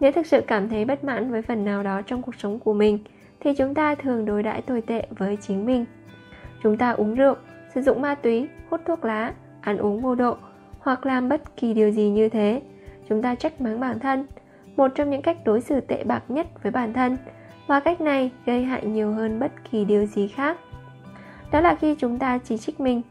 Nếu 0.00 0.12
thực 0.12 0.26
sự 0.26 0.40
cảm 0.46 0.68
thấy 0.68 0.84
bất 0.84 1.04
mãn 1.04 1.30
với 1.30 1.42
phần 1.42 1.64
nào 1.64 1.82
đó 1.82 2.02
trong 2.02 2.22
cuộc 2.22 2.34
sống 2.34 2.58
của 2.58 2.72
mình 2.72 2.98
thì 3.42 3.54
chúng 3.54 3.74
ta 3.74 3.94
thường 3.94 4.24
đối 4.24 4.42
đãi 4.42 4.62
tồi 4.62 4.80
tệ 4.80 5.06
với 5.10 5.38
chính 5.40 5.66
mình. 5.66 5.84
Chúng 6.62 6.76
ta 6.76 6.90
uống 6.90 7.14
rượu, 7.14 7.34
sử 7.74 7.82
dụng 7.82 8.02
ma 8.02 8.14
túy, 8.14 8.48
hút 8.70 8.80
thuốc 8.86 9.04
lá, 9.04 9.32
ăn 9.60 9.78
uống 9.78 10.00
vô 10.00 10.14
độ 10.14 10.36
hoặc 10.78 11.06
làm 11.06 11.28
bất 11.28 11.56
kỳ 11.56 11.74
điều 11.74 11.90
gì 11.90 12.08
như 12.08 12.28
thế. 12.28 12.62
Chúng 13.08 13.22
ta 13.22 13.34
trách 13.34 13.60
mắng 13.60 13.80
bản 13.80 13.98
thân, 13.98 14.26
một 14.76 14.88
trong 14.94 15.10
những 15.10 15.22
cách 15.22 15.38
đối 15.44 15.60
xử 15.60 15.80
tệ 15.80 16.04
bạc 16.04 16.22
nhất 16.28 16.46
với 16.62 16.72
bản 16.72 16.92
thân, 16.92 17.16
và 17.66 17.80
cách 17.80 18.00
này 18.00 18.30
gây 18.46 18.64
hại 18.64 18.86
nhiều 18.86 19.12
hơn 19.12 19.40
bất 19.40 19.52
kỳ 19.70 19.84
điều 19.84 20.06
gì 20.06 20.28
khác. 20.28 20.58
Đó 21.52 21.60
là 21.60 21.74
khi 21.74 21.94
chúng 21.98 22.18
ta 22.18 22.38
chỉ 22.38 22.58
trích 22.58 22.80
mình. 22.80 23.02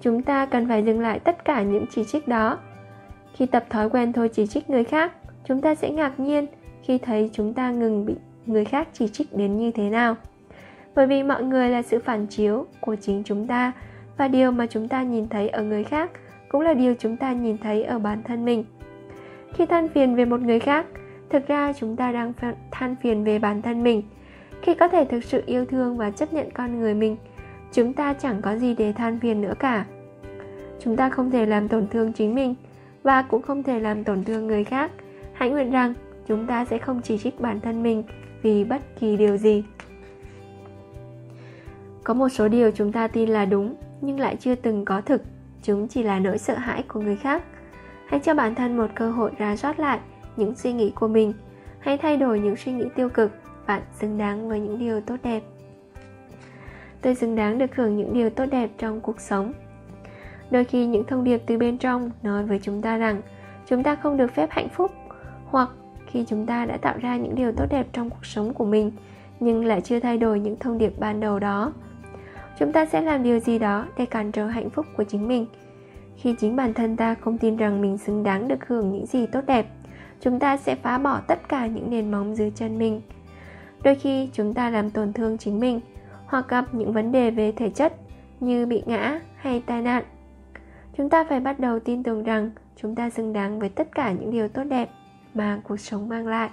Chúng 0.00 0.22
ta 0.22 0.46
cần 0.46 0.68
phải 0.68 0.82
dừng 0.82 1.00
lại 1.00 1.18
tất 1.18 1.44
cả 1.44 1.62
những 1.62 1.84
chỉ 1.90 2.04
trích 2.04 2.28
đó. 2.28 2.58
Khi 3.34 3.46
tập 3.46 3.64
thói 3.70 3.90
quen 3.90 4.12
thôi 4.12 4.28
chỉ 4.28 4.46
trích 4.46 4.70
người 4.70 4.84
khác, 4.84 5.12
chúng 5.44 5.60
ta 5.60 5.74
sẽ 5.74 5.90
ngạc 5.90 6.20
nhiên 6.20 6.46
khi 6.82 6.98
thấy 6.98 7.30
chúng 7.32 7.54
ta 7.54 7.70
ngừng 7.70 8.06
bị 8.06 8.14
người 8.46 8.64
khác 8.64 8.88
chỉ 8.92 9.08
trích 9.08 9.36
đến 9.36 9.56
như 9.56 9.70
thế 9.70 9.90
nào. 9.90 10.16
Bởi 10.94 11.06
vì 11.06 11.22
mọi 11.22 11.42
người 11.42 11.70
là 11.70 11.82
sự 11.82 11.98
phản 11.98 12.26
chiếu 12.26 12.66
của 12.80 12.96
chính 12.96 13.22
chúng 13.24 13.46
ta, 13.46 13.72
và 14.16 14.28
điều 14.28 14.50
mà 14.50 14.66
chúng 14.66 14.88
ta 14.88 15.02
nhìn 15.02 15.28
thấy 15.28 15.48
ở 15.48 15.62
người 15.62 15.84
khác 15.84 16.10
cũng 16.48 16.60
là 16.60 16.74
điều 16.74 16.94
chúng 16.98 17.16
ta 17.16 17.32
nhìn 17.32 17.58
thấy 17.58 17.84
ở 17.84 17.98
bản 17.98 18.22
thân 18.22 18.44
mình. 18.44 18.64
Khi 19.54 19.66
than 19.66 19.88
phiền 19.88 20.14
về 20.14 20.24
một 20.24 20.40
người 20.40 20.60
khác, 20.60 20.86
thực 21.30 21.48
ra 21.48 21.72
chúng 21.72 21.96
ta 21.96 22.12
đang 22.12 22.32
than 22.70 22.96
phiền 23.02 23.24
về 23.24 23.38
bản 23.38 23.62
thân 23.62 23.82
mình. 23.82 24.02
Khi 24.62 24.74
có 24.74 24.88
thể 24.88 25.04
thực 25.04 25.24
sự 25.24 25.42
yêu 25.46 25.64
thương 25.64 25.96
và 25.96 26.10
chấp 26.10 26.32
nhận 26.32 26.50
con 26.50 26.80
người 26.80 26.94
mình, 26.94 27.16
chúng 27.72 27.92
ta 27.92 28.12
chẳng 28.12 28.42
có 28.42 28.56
gì 28.56 28.74
để 28.74 28.92
than 28.92 29.20
phiền 29.20 29.40
nữa 29.40 29.54
cả. 29.58 29.84
Chúng 30.80 30.96
ta 30.96 31.10
không 31.10 31.30
thể 31.30 31.46
làm 31.46 31.68
tổn 31.68 31.86
thương 31.88 32.12
chính 32.12 32.34
mình, 32.34 32.54
và 33.02 33.22
cũng 33.22 33.42
không 33.42 33.62
thể 33.62 33.80
làm 33.80 34.04
tổn 34.04 34.24
thương 34.24 34.46
người 34.46 34.64
khác. 34.64 34.90
Hãy 35.32 35.50
nguyện 35.50 35.70
rằng 35.70 35.94
chúng 36.26 36.46
ta 36.46 36.64
sẽ 36.64 36.78
không 36.78 37.00
chỉ 37.04 37.18
trích 37.18 37.40
bản 37.40 37.60
thân 37.60 37.82
mình 37.82 38.02
vì 38.46 38.64
bất 38.64 38.82
kỳ 39.00 39.16
điều 39.16 39.36
gì. 39.36 39.64
Có 42.04 42.14
một 42.14 42.28
số 42.28 42.48
điều 42.48 42.70
chúng 42.70 42.92
ta 42.92 43.08
tin 43.08 43.28
là 43.28 43.44
đúng, 43.44 43.74
nhưng 44.00 44.20
lại 44.20 44.36
chưa 44.36 44.54
từng 44.54 44.84
có 44.84 45.00
thực. 45.00 45.22
Chúng 45.62 45.88
chỉ 45.88 46.02
là 46.02 46.18
nỗi 46.18 46.38
sợ 46.38 46.54
hãi 46.54 46.82
của 46.88 47.00
người 47.00 47.16
khác. 47.16 47.42
Hãy 48.08 48.20
cho 48.20 48.34
bản 48.34 48.54
thân 48.54 48.76
một 48.76 48.86
cơ 48.94 49.10
hội 49.10 49.30
ra 49.38 49.56
soát 49.56 49.80
lại 49.80 49.98
những 50.36 50.54
suy 50.54 50.72
nghĩ 50.72 50.90
của 50.90 51.08
mình. 51.08 51.32
Hãy 51.78 51.98
thay 51.98 52.16
đổi 52.16 52.40
những 52.40 52.56
suy 52.56 52.72
nghĩ 52.72 52.84
tiêu 52.96 53.08
cực. 53.08 53.30
Bạn 53.66 53.82
xứng 54.00 54.18
đáng 54.18 54.48
với 54.48 54.60
những 54.60 54.78
điều 54.78 55.00
tốt 55.00 55.16
đẹp. 55.22 55.42
Tôi 57.02 57.14
xứng 57.14 57.36
đáng 57.36 57.58
được 57.58 57.76
hưởng 57.76 57.96
những 57.96 58.14
điều 58.14 58.30
tốt 58.30 58.46
đẹp 58.50 58.70
trong 58.78 59.00
cuộc 59.00 59.20
sống. 59.20 59.52
Đôi 60.50 60.64
khi 60.64 60.86
những 60.86 61.04
thông 61.04 61.24
điệp 61.24 61.42
từ 61.46 61.58
bên 61.58 61.78
trong 61.78 62.10
nói 62.22 62.44
với 62.44 62.60
chúng 62.62 62.82
ta 62.82 62.96
rằng, 62.96 63.22
chúng 63.66 63.82
ta 63.82 63.96
không 63.96 64.16
được 64.16 64.34
phép 64.34 64.50
hạnh 64.50 64.68
phúc, 64.68 64.92
hoặc 65.46 65.68
khi 66.06 66.24
chúng 66.28 66.46
ta 66.46 66.64
đã 66.64 66.76
tạo 66.76 66.94
ra 67.00 67.16
những 67.16 67.34
điều 67.34 67.52
tốt 67.52 67.66
đẹp 67.70 67.86
trong 67.92 68.10
cuộc 68.10 68.26
sống 68.26 68.54
của 68.54 68.64
mình, 68.64 68.92
nhưng 69.40 69.64
lại 69.64 69.80
chưa 69.80 70.00
thay 70.00 70.18
đổi 70.18 70.40
những 70.40 70.56
thông 70.56 70.78
điệp 70.78 70.98
ban 70.98 71.20
đầu 71.20 71.38
đó. 71.38 71.72
Chúng 72.58 72.72
ta 72.72 72.86
sẽ 72.86 73.00
làm 73.00 73.22
điều 73.22 73.38
gì 73.38 73.58
đó 73.58 73.86
để 73.98 74.06
cản 74.06 74.32
trở 74.32 74.46
hạnh 74.46 74.70
phúc 74.70 74.86
của 74.96 75.04
chính 75.04 75.28
mình? 75.28 75.46
Khi 76.16 76.34
chính 76.38 76.56
bản 76.56 76.74
thân 76.74 76.96
ta 76.96 77.14
không 77.14 77.38
tin 77.38 77.56
rằng 77.56 77.80
mình 77.80 77.98
xứng 77.98 78.22
đáng 78.22 78.48
được 78.48 78.68
hưởng 78.68 78.92
những 78.92 79.06
gì 79.06 79.26
tốt 79.26 79.40
đẹp, 79.46 79.66
chúng 80.20 80.38
ta 80.38 80.56
sẽ 80.56 80.74
phá 80.74 80.98
bỏ 80.98 81.20
tất 81.26 81.48
cả 81.48 81.66
những 81.66 81.90
nền 81.90 82.10
móng 82.10 82.36
dưới 82.36 82.52
chân 82.54 82.78
mình. 82.78 83.00
Đôi 83.82 83.94
khi 83.94 84.28
chúng 84.32 84.54
ta 84.54 84.70
làm 84.70 84.90
tổn 84.90 85.12
thương 85.12 85.38
chính 85.38 85.60
mình 85.60 85.80
hoặc 86.26 86.48
gặp 86.48 86.74
những 86.74 86.92
vấn 86.92 87.12
đề 87.12 87.30
về 87.30 87.52
thể 87.52 87.70
chất 87.70 87.94
như 88.40 88.66
bị 88.66 88.82
ngã 88.86 89.20
hay 89.36 89.62
tai 89.66 89.82
nạn. 89.82 90.04
Chúng 90.96 91.10
ta 91.10 91.24
phải 91.24 91.40
bắt 91.40 91.60
đầu 91.60 91.80
tin 91.80 92.02
tưởng 92.02 92.24
rằng 92.24 92.50
chúng 92.76 92.94
ta 92.94 93.10
xứng 93.10 93.32
đáng 93.32 93.58
với 93.58 93.68
tất 93.68 93.88
cả 93.94 94.12
những 94.12 94.30
điều 94.30 94.48
tốt 94.48 94.64
đẹp 94.64 94.88
mà 95.36 95.60
cuộc 95.64 95.76
sống 95.76 96.08
mang 96.08 96.26
lại. 96.26 96.50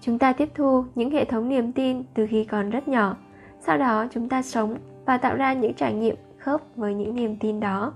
Chúng 0.00 0.18
ta 0.18 0.32
tiếp 0.32 0.48
thu 0.54 0.84
những 0.94 1.10
hệ 1.10 1.24
thống 1.24 1.48
niềm 1.48 1.72
tin 1.72 2.02
từ 2.14 2.26
khi 2.30 2.44
còn 2.44 2.70
rất 2.70 2.88
nhỏ. 2.88 3.16
Sau 3.60 3.78
đó, 3.78 4.06
chúng 4.10 4.28
ta 4.28 4.42
sống 4.42 4.78
và 5.06 5.18
tạo 5.18 5.36
ra 5.36 5.52
những 5.52 5.74
trải 5.74 5.94
nghiệm 5.94 6.16
khớp 6.38 6.60
với 6.76 6.94
những 6.94 7.14
niềm 7.14 7.36
tin 7.36 7.60
đó. 7.60 7.92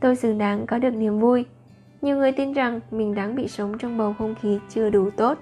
Tôi 0.00 0.16
xứng 0.16 0.38
đáng 0.38 0.66
có 0.66 0.78
được 0.78 0.94
niềm 0.94 1.20
vui. 1.20 1.44
Nhiều 2.02 2.16
người 2.16 2.32
tin 2.32 2.52
rằng 2.52 2.80
mình 2.90 3.14
đáng 3.14 3.34
bị 3.34 3.48
sống 3.48 3.78
trong 3.78 3.98
bầu 3.98 4.14
không 4.18 4.34
khí 4.34 4.58
chưa 4.68 4.90
đủ 4.90 5.10
tốt. 5.10 5.38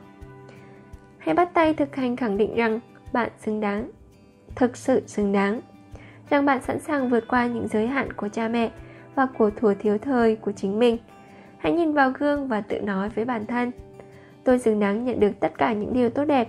Hãy 1.19 1.35
bắt 1.35 1.55
tay 1.55 1.75
thực 1.75 1.97
hành 1.97 2.17
khẳng 2.17 2.37
định 2.37 2.55
rằng 2.55 2.81
bạn 3.13 3.31
xứng 3.39 3.61
đáng, 3.61 3.91
thực 4.55 4.77
sự 4.77 5.03
xứng 5.07 5.33
đáng, 5.33 5.61
rằng 6.31 6.45
bạn 6.45 6.63
sẵn 6.63 6.81
sàng 6.81 7.11
vượt 7.11 7.29
qua 7.29 7.47
những 7.47 7.69
giới 7.69 7.87
hạn 7.87 8.13
của 8.13 8.29
cha 8.29 8.49
mẹ 8.49 8.71
và 9.17 9.27
của 9.27 9.51
thuở 9.51 9.75
thiếu 9.79 9.99
thời 9.99 10.37
của 10.37 10.53
chính 10.53 10.79
mình. 10.79 10.99
Hãy 11.59 11.73
nhìn 11.73 11.93
vào 11.93 12.11
gương 12.19 12.49
và 12.49 12.61
tự 12.61 12.81
nói 12.81 13.09
với 13.09 13.25
bản 13.25 13.47
thân, 13.47 13.73
tôi 14.45 14.59
xứng 14.59 14.81
đáng 14.81 15.05
nhận 15.05 15.21
được 15.21 15.33
tất 15.41 15.53
cả 15.59 15.73
những 15.73 15.93
điều 15.93 16.11
tốt 16.11 16.25
đẹp. 16.25 16.49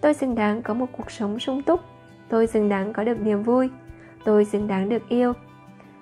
Tôi 0.00 0.14
xứng 0.14 0.34
đáng 0.34 0.62
có 0.62 0.74
một 0.74 0.86
cuộc 0.96 1.10
sống 1.10 1.38
sung 1.38 1.62
túc. 1.62 1.80
Tôi 2.28 2.46
xứng 2.46 2.68
đáng 2.68 2.92
có 2.92 3.04
được 3.04 3.20
niềm 3.20 3.42
vui. 3.42 3.68
Tôi 4.24 4.44
xứng 4.44 4.68
đáng 4.68 4.88
được 4.88 5.08
yêu. 5.08 5.32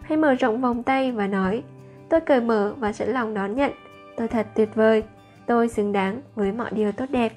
Hãy 0.03 0.19
mở 0.19 0.35
rộng 0.35 0.61
vòng 0.61 0.83
tay 0.83 1.13
và 1.13 1.27
nói, 1.27 1.63
tôi 2.09 2.21
cởi 2.21 2.41
mở 2.41 2.75
và 2.79 2.93
sẵn 2.93 3.09
lòng 3.09 3.35
đón 3.35 3.57
nhận. 3.57 3.73
Tôi 4.17 4.29
thật 4.29 4.47
tuyệt 4.55 4.75
vời. 4.75 5.03
Tôi 5.47 5.69
xứng 5.69 5.93
đáng 5.93 6.21
với 6.35 6.53
mọi 6.53 6.71
điều 6.71 6.93
tốt 6.93 7.07
đẹp. 7.11 7.33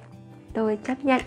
Tôi 0.53 0.77
chấp 0.83 0.95
nhận. 1.03 1.21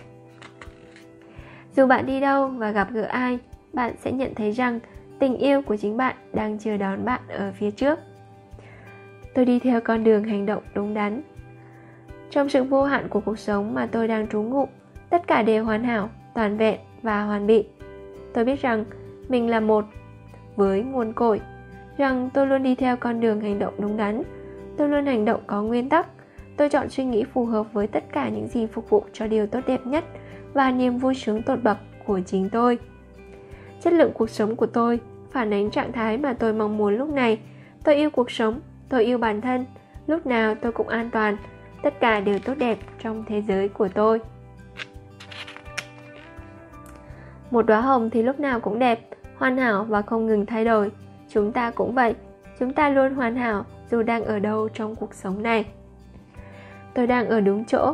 Dù 1.75 1.87
bạn 1.87 2.05
đi 2.05 2.19
đâu 2.19 2.47
và 2.47 2.71
gặp 2.71 2.87
gỡ 2.91 3.03
ai, 3.03 3.39
bạn 3.73 3.93
sẽ 4.03 4.11
nhận 4.11 4.35
thấy 4.35 4.51
rằng 4.51 4.79
tình 5.19 5.37
yêu 5.37 5.61
của 5.61 5.77
chính 5.77 5.97
bạn 5.97 6.15
đang 6.33 6.59
chờ 6.59 6.77
đón 6.77 7.05
bạn 7.05 7.21
ở 7.27 7.51
phía 7.57 7.71
trước. 7.71 7.99
Tôi 9.33 9.45
đi 9.45 9.59
theo 9.59 9.81
con 9.81 10.03
đường 10.03 10.23
hành 10.23 10.45
động 10.45 10.63
đúng 10.73 10.93
đắn. 10.93 11.21
Trong 12.29 12.49
sự 12.49 12.63
vô 12.63 12.83
hạn 12.83 13.07
của 13.09 13.19
cuộc 13.19 13.39
sống 13.39 13.73
mà 13.73 13.85
tôi 13.91 14.07
đang 14.07 14.27
trú 14.27 14.41
ngụ, 14.41 14.67
tất 15.09 15.27
cả 15.27 15.41
đều 15.41 15.65
hoàn 15.65 15.83
hảo, 15.83 16.09
toàn 16.33 16.57
vẹn 16.57 16.79
và 17.01 17.23
hoàn 17.23 17.47
bị. 17.47 17.65
Tôi 18.33 18.45
biết 18.45 18.61
rằng 18.61 18.85
mình 19.29 19.49
là 19.49 19.59
một 19.59 19.85
với 20.55 20.81
nguồn 20.81 21.13
cội, 21.13 21.41
rằng 21.97 22.29
tôi 22.33 22.47
luôn 22.47 22.63
đi 22.63 22.75
theo 22.75 22.97
con 22.97 23.19
đường 23.19 23.41
hành 23.41 23.59
động 23.59 23.73
đúng 23.77 23.97
đắn. 23.97 24.21
Tôi 24.77 24.89
luôn 24.89 25.05
hành 25.05 25.25
động 25.25 25.41
có 25.47 25.61
nguyên 25.61 25.89
tắc. 25.89 26.07
Tôi 26.57 26.69
chọn 26.69 26.89
suy 26.89 27.05
nghĩ 27.05 27.23
phù 27.23 27.45
hợp 27.45 27.73
với 27.73 27.87
tất 27.87 28.03
cả 28.13 28.29
những 28.29 28.47
gì 28.47 28.65
phục 28.65 28.89
vụ 28.89 29.03
cho 29.13 29.27
điều 29.27 29.47
tốt 29.47 29.59
đẹp 29.67 29.85
nhất 29.85 30.03
và 30.53 30.71
niềm 30.71 30.97
vui 30.97 31.15
sướng 31.15 31.43
tột 31.43 31.63
bậc 31.63 31.77
của 32.05 32.19
chính 32.25 32.49
tôi 32.49 32.77
chất 33.81 33.93
lượng 33.93 34.11
cuộc 34.13 34.29
sống 34.29 34.55
của 34.55 34.65
tôi, 34.65 34.99
phản 35.31 35.53
ánh 35.53 35.71
trạng 35.71 35.91
thái 35.91 36.17
mà 36.17 36.33
tôi 36.33 36.53
mong 36.53 36.77
muốn 36.77 36.97
lúc 36.97 37.09
này. 37.09 37.39
Tôi 37.83 37.95
yêu 37.95 38.09
cuộc 38.09 38.31
sống, 38.31 38.59
tôi 38.89 39.03
yêu 39.03 39.17
bản 39.17 39.41
thân. 39.41 39.65
Lúc 40.07 40.25
nào 40.25 40.55
tôi 40.55 40.71
cũng 40.71 40.87
an 40.87 41.09
toàn. 41.09 41.37
Tất 41.83 41.99
cả 41.99 42.19
đều 42.19 42.39
tốt 42.39 42.53
đẹp 42.57 42.77
trong 42.99 43.23
thế 43.27 43.41
giới 43.41 43.69
của 43.69 43.87
tôi. 43.87 44.21
Một 47.51 47.65
đóa 47.65 47.81
hồng 47.81 48.09
thì 48.09 48.23
lúc 48.23 48.39
nào 48.39 48.59
cũng 48.59 48.79
đẹp, 48.79 48.99
hoàn 49.37 49.57
hảo 49.57 49.83
và 49.83 50.01
không 50.01 50.25
ngừng 50.25 50.45
thay 50.45 50.65
đổi. 50.65 50.91
Chúng 51.29 51.51
ta 51.51 51.71
cũng 51.71 51.93
vậy. 51.93 52.15
Chúng 52.59 52.73
ta 52.73 52.89
luôn 52.89 53.13
hoàn 53.13 53.35
hảo, 53.35 53.65
dù 53.91 54.03
đang 54.03 54.25
ở 54.25 54.39
đâu 54.39 54.69
trong 54.69 54.95
cuộc 54.95 55.13
sống 55.13 55.43
này. 55.43 55.65
Tôi 56.93 57.07
đang 57.07 57.29
ở 57.29 57.41
đúng 57.41 57.65
chỗ. 57.65 57.93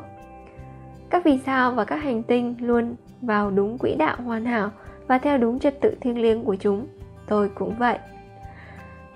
Các 1.10 1.24
vì 1.26 1.40
sao 1.46 1.72
và 1.72 1.86
các 1.86 1.96
hành 1.96 2.24
tinh 2.24 2.56
luôn 2.60 2.96
vào 3.22 3.52
đúng 3.52 3.78
quỹ 3.78 3.96
đạo 3.96 4.18
hoàn 4.26 4.46
hảo 4.46 4.72
và 5.14 5.20
theo 5.20 5.38
đúng 5.38 5.59
trật 5.59 5.82
tự 5.82 5.95
thiêng 6.01 6.22
liêng 6.22 6.43
của 6.43 6.55
chúng. 6.55 6.88
Tôi 7.28 7.49
cũng 7.49 7.76
vậy. 7.80 7.97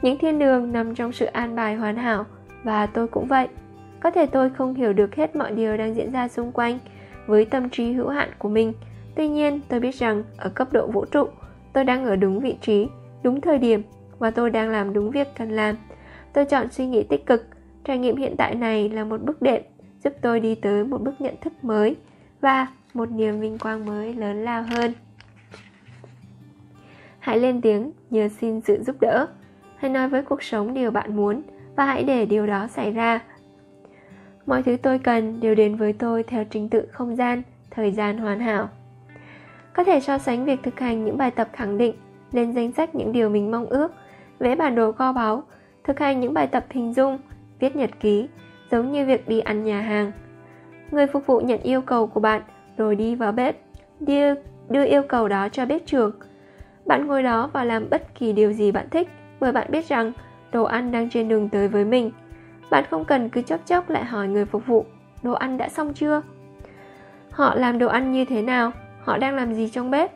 Những 0.02 0.18
thiên 0.18 0.40
đường 0.40 0.72
nằm 0.72 0.96
trong 0.96 1.12
sự 1.12 1.26
an 1.26 1.56
bài 1.56 1.76
hoàn 1.76 1.96
hảo, 1.96 2.26
và 2.64 2.86
tôi 2.86 3.08
cũng 3.08 3.28
vậy. 3.28 3.48
Có 4.00 4.12
thể 4.12 4.26
tôi 4.26 4.50
không 4.50 4.74
hiểu 4.74 4.94
được 4.94 5.16
hết 5.16 5.36
mọi 5.36 5.52
điều 5.52 5.78
đang 5.78 5.96
diễn 5.96 6.12
ra 6.12 6.28
xung 6.28 6.52
quanh 6.52 6.80
với 7.28 7.46
tâm 7.46 7.70
trí 7.70 7.92
hữu 7.92 8.08
hạn 8.08 8.30
của 8.38 8.50
mình. 8.50 8.74
Tuy 9.16 9.28
nhiên, 9.28 9.60
tôi 9.68 9.80
biết 9.80 9.96
rằng 9.96 10.24
ở 10.38 10.50
cấp 10.50 10.74
độ 10.74 10.88
vũ 10.88 11.06
trụ, 11.06 11.28
tôi 11.74 11.84
đang 11.84 12.06
ở 12.06 12.16
đúng 12.16 12.40
vị 12.40 12.56
trí, 12.62 12.88
đúng 13.24 13.42
thời 13.42 13.58
điểm, 13.58 13.82
và 14.20 14.32
tôi 14.32 14.50
đang 14.50 14.70
làm 14.70 14.94
đúng 14.94 15.12
việc 15.12 15.28
cần 15.38 15.50
làm. 15.50 15.76
Tôi 16.34 16.46
chọn 16.46 16.72
suy 16.72 16.86
nghĩ 16.86 17.04
tích 17.04 17.26
cực. 17.26 17.46
Trải 17.84 17.98
nghiệm 17.98 18.16
hiện 18.16 18.36
tại 18.38 18.56
này 18.56 18.90
là 18.90 19.04
một 19.04 19.22
bước 19.22 19.42
đệm, 19.42 19.62
giúp 20.04 20.14
tôi 20.22 20.40
đi 20.40 20.56
tới 20.56 20.84
một 20.84 21.02
bước 21.02 21.22
nhận 21.22 21.36
thức 21.42 21.54
mới 21.62 21.96
và 22.42 22.68
một 22.94 23.12
niềm 23.12 23.40
vinh 23.40 23.58
quang 23.58 23.86
mới 23.86 24.14
lớn 24.14 24.44
lao 24.44 24.64
hơn 24.64 24.94
hãy 27.28 27.40
lên 27.40 27.62
tiếng 27.62 27.92
nhờ 28.10 28.28
xin 28.28 28.62
sự 28.62 28.84
giúp 28.84 28.96
đỡ. 29.02 29.28
Hãy 29.76 29.92
nói 29.92 30.10
với 30.10 30.22
cuộc 30.22 30.44
sống 30.44 30.74
điều 30.74 30.92
bạn 30.92 31.16
muốn 31.16 31.42
và 31.76 31.86
hãy 31.86 32.04
để 32.04 32.26
điều 32.26 32.48
đó 32.48 32.68
xảy 32.68 32.92
ra. 32.92 33.20
Mọi 34.46 34.64
thứ 34.64 34.78
tôi 34.82 35.00
cần 35.00 35.40
đều 35.40 35.56
đến 35.56 35.76
với 35.76 35.94
tôi 35.94 36.24
theo 36.24 36.44
trình 36.50 36.70
tự 36.70 36.88
không 36.92 37.16
gian 37.16 37.42
thời 37.72 37.92
gian 37.92 38.18
hoàn 38.18 38.40
hảo. 38.40 38.70
Có 39.74 39.84
thể 39.84 40.00
so 40.00 40.18
sánh 40.18 40.46
việc 40.46 40.60
thực 40.64 40.80
hành 40.80 41.06
những 41.06 41.18
bài 41.18 41.32
tập 41.32 41.50
khẳng 41.54 41.78
định 41.78 41.96
lên 42.32 42.54
danh 42.54 42.72
sách 42.72 42.96
những 42.96 43.12
điều 43.12 43.30
mình 43.30 43.52
mong 43.52 43.66
ước 43.66 43.92
vẽ 44.40 44.56
bản 44.56 44.76
đồ 44.76 44.92
kho 44.92 45.14
báu 45.14 45.44
thực 45.84 46.00
hành 46.00 46.20
những 46.20 46.34
bài 46.34 46.48
tập 46.48 46.66
hình 46.70 46.94
dung 46.94 47.18
viết 47.60 47.76
nhật 47.76 47.90
ký 48.00 48.28
giống 48.72 48.92
như 48.92 49.06
việc 49.06 49.28
đi 49.28 49.40
ăn 49.40 49.64
nhà 49.64 49.82
hàng. 49.82 50.12
Người 50.92 51.08
phục 51.08 51.26
vụ 51.26 51.40
nhận 51.40 51.60
yêu 51.62 51.82
cầu 51.82 52.08
của 52.08 52.20
bạn 52.20 52.42
rồi 52.78 52.96
đi 52.96 53.16
vào 53.16 53.32
bếp. 53.32 53.58
Đưa, 54.00 54.34
đưa 54.70 54.86
yêu 54.86 55.02
cầu 55.10 55.28
đó 55.28 55.50
cho 55.50 55.66
bếp 55.66 55.86
trưởng 55.86 56.12
bạn 56.88 57.08
ngồi 57.08 57.24
đó 57.24 57.50
và 57.54 57.64
làm 57.64 57.90
bất 57.90 58.16
kỳ 58.16 58.34
điều 58.34 58.54
gì 58.54 58.72
bạn 58.72 58.90
thích, 58.90 59.10
bởi 59.40 59.52
bạn 59.52 59.68
biết 59.72 59.88
rằng 59.88 60.12
đồ 60.52 60.64
ăn 60.64 60.92
đang 60.92 61.10
trên 61.10 61.28
đường 61.28 61.50
tới 61.50 61.68
với 61.68 61.86
mình. 61.86 62.12
Bạn 62.72 62.84
không 62.90 63.06
cần 63.06 63.30
cứ 63.30 63.42
chốc 63.42 63.66
chốc 63.66 63.90
lại 63.90 64.06
hỏi 64.06 64.28
người 64.28 64.46
phục 64.46 64.66
vụ, 64.66 64.86
đồ 65.24 65.34
ăn 65.34 65.58
đã 65.58 65.70
xong 65.70 65.94
chưa? 65.94 66.22
Họ 67.32 67.56
làm 67.56 67.80
đồ 67.80 67.88
ăn 67.88 68.12
như 68.12 68.26
thế 68.26 68.42
nào? 68.42 68.72
Họ 69.04 69.18
đang 69.18 69.36
làm 69.36 69.54
gì 69.54 69.70
trong 69.70 69.92
bếp? 69.92 70.12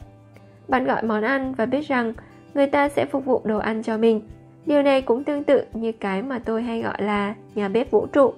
Bạn 0.68 0.86
gọi 0.86 1.04
món 1.04 1.24
ăn 1.24 1.54
và 1.54 1.66
biết 1.66 1.88
rằng 1.88 2.14
người 2.54 2.68
ta 2.68 2.90
sẽ 2.90 3.06
phục 3.06 3.26
vụ 3.26 3.42
đồ 3.44 3.58
ăn 3.58 3.84
cho 3.84 3.98
mình. 3.98 4.22
Điều 4.66 4.84
này 4.84 5.02
cũng 5.02 5.24
tương 5.24 5.44
tự 5.44 5.64
như 5.74 5.92
cái 5.92 6.22
mà 6.22 6.40
tôi 6.40 6.64
hay 6.64 6.82
gọi 6.82 7.02
là 7.02 7.36
nhà 7.56 7.68
bếp 7.68 7.92
vũ 7.92 8.06
trụ. 8.06 8.34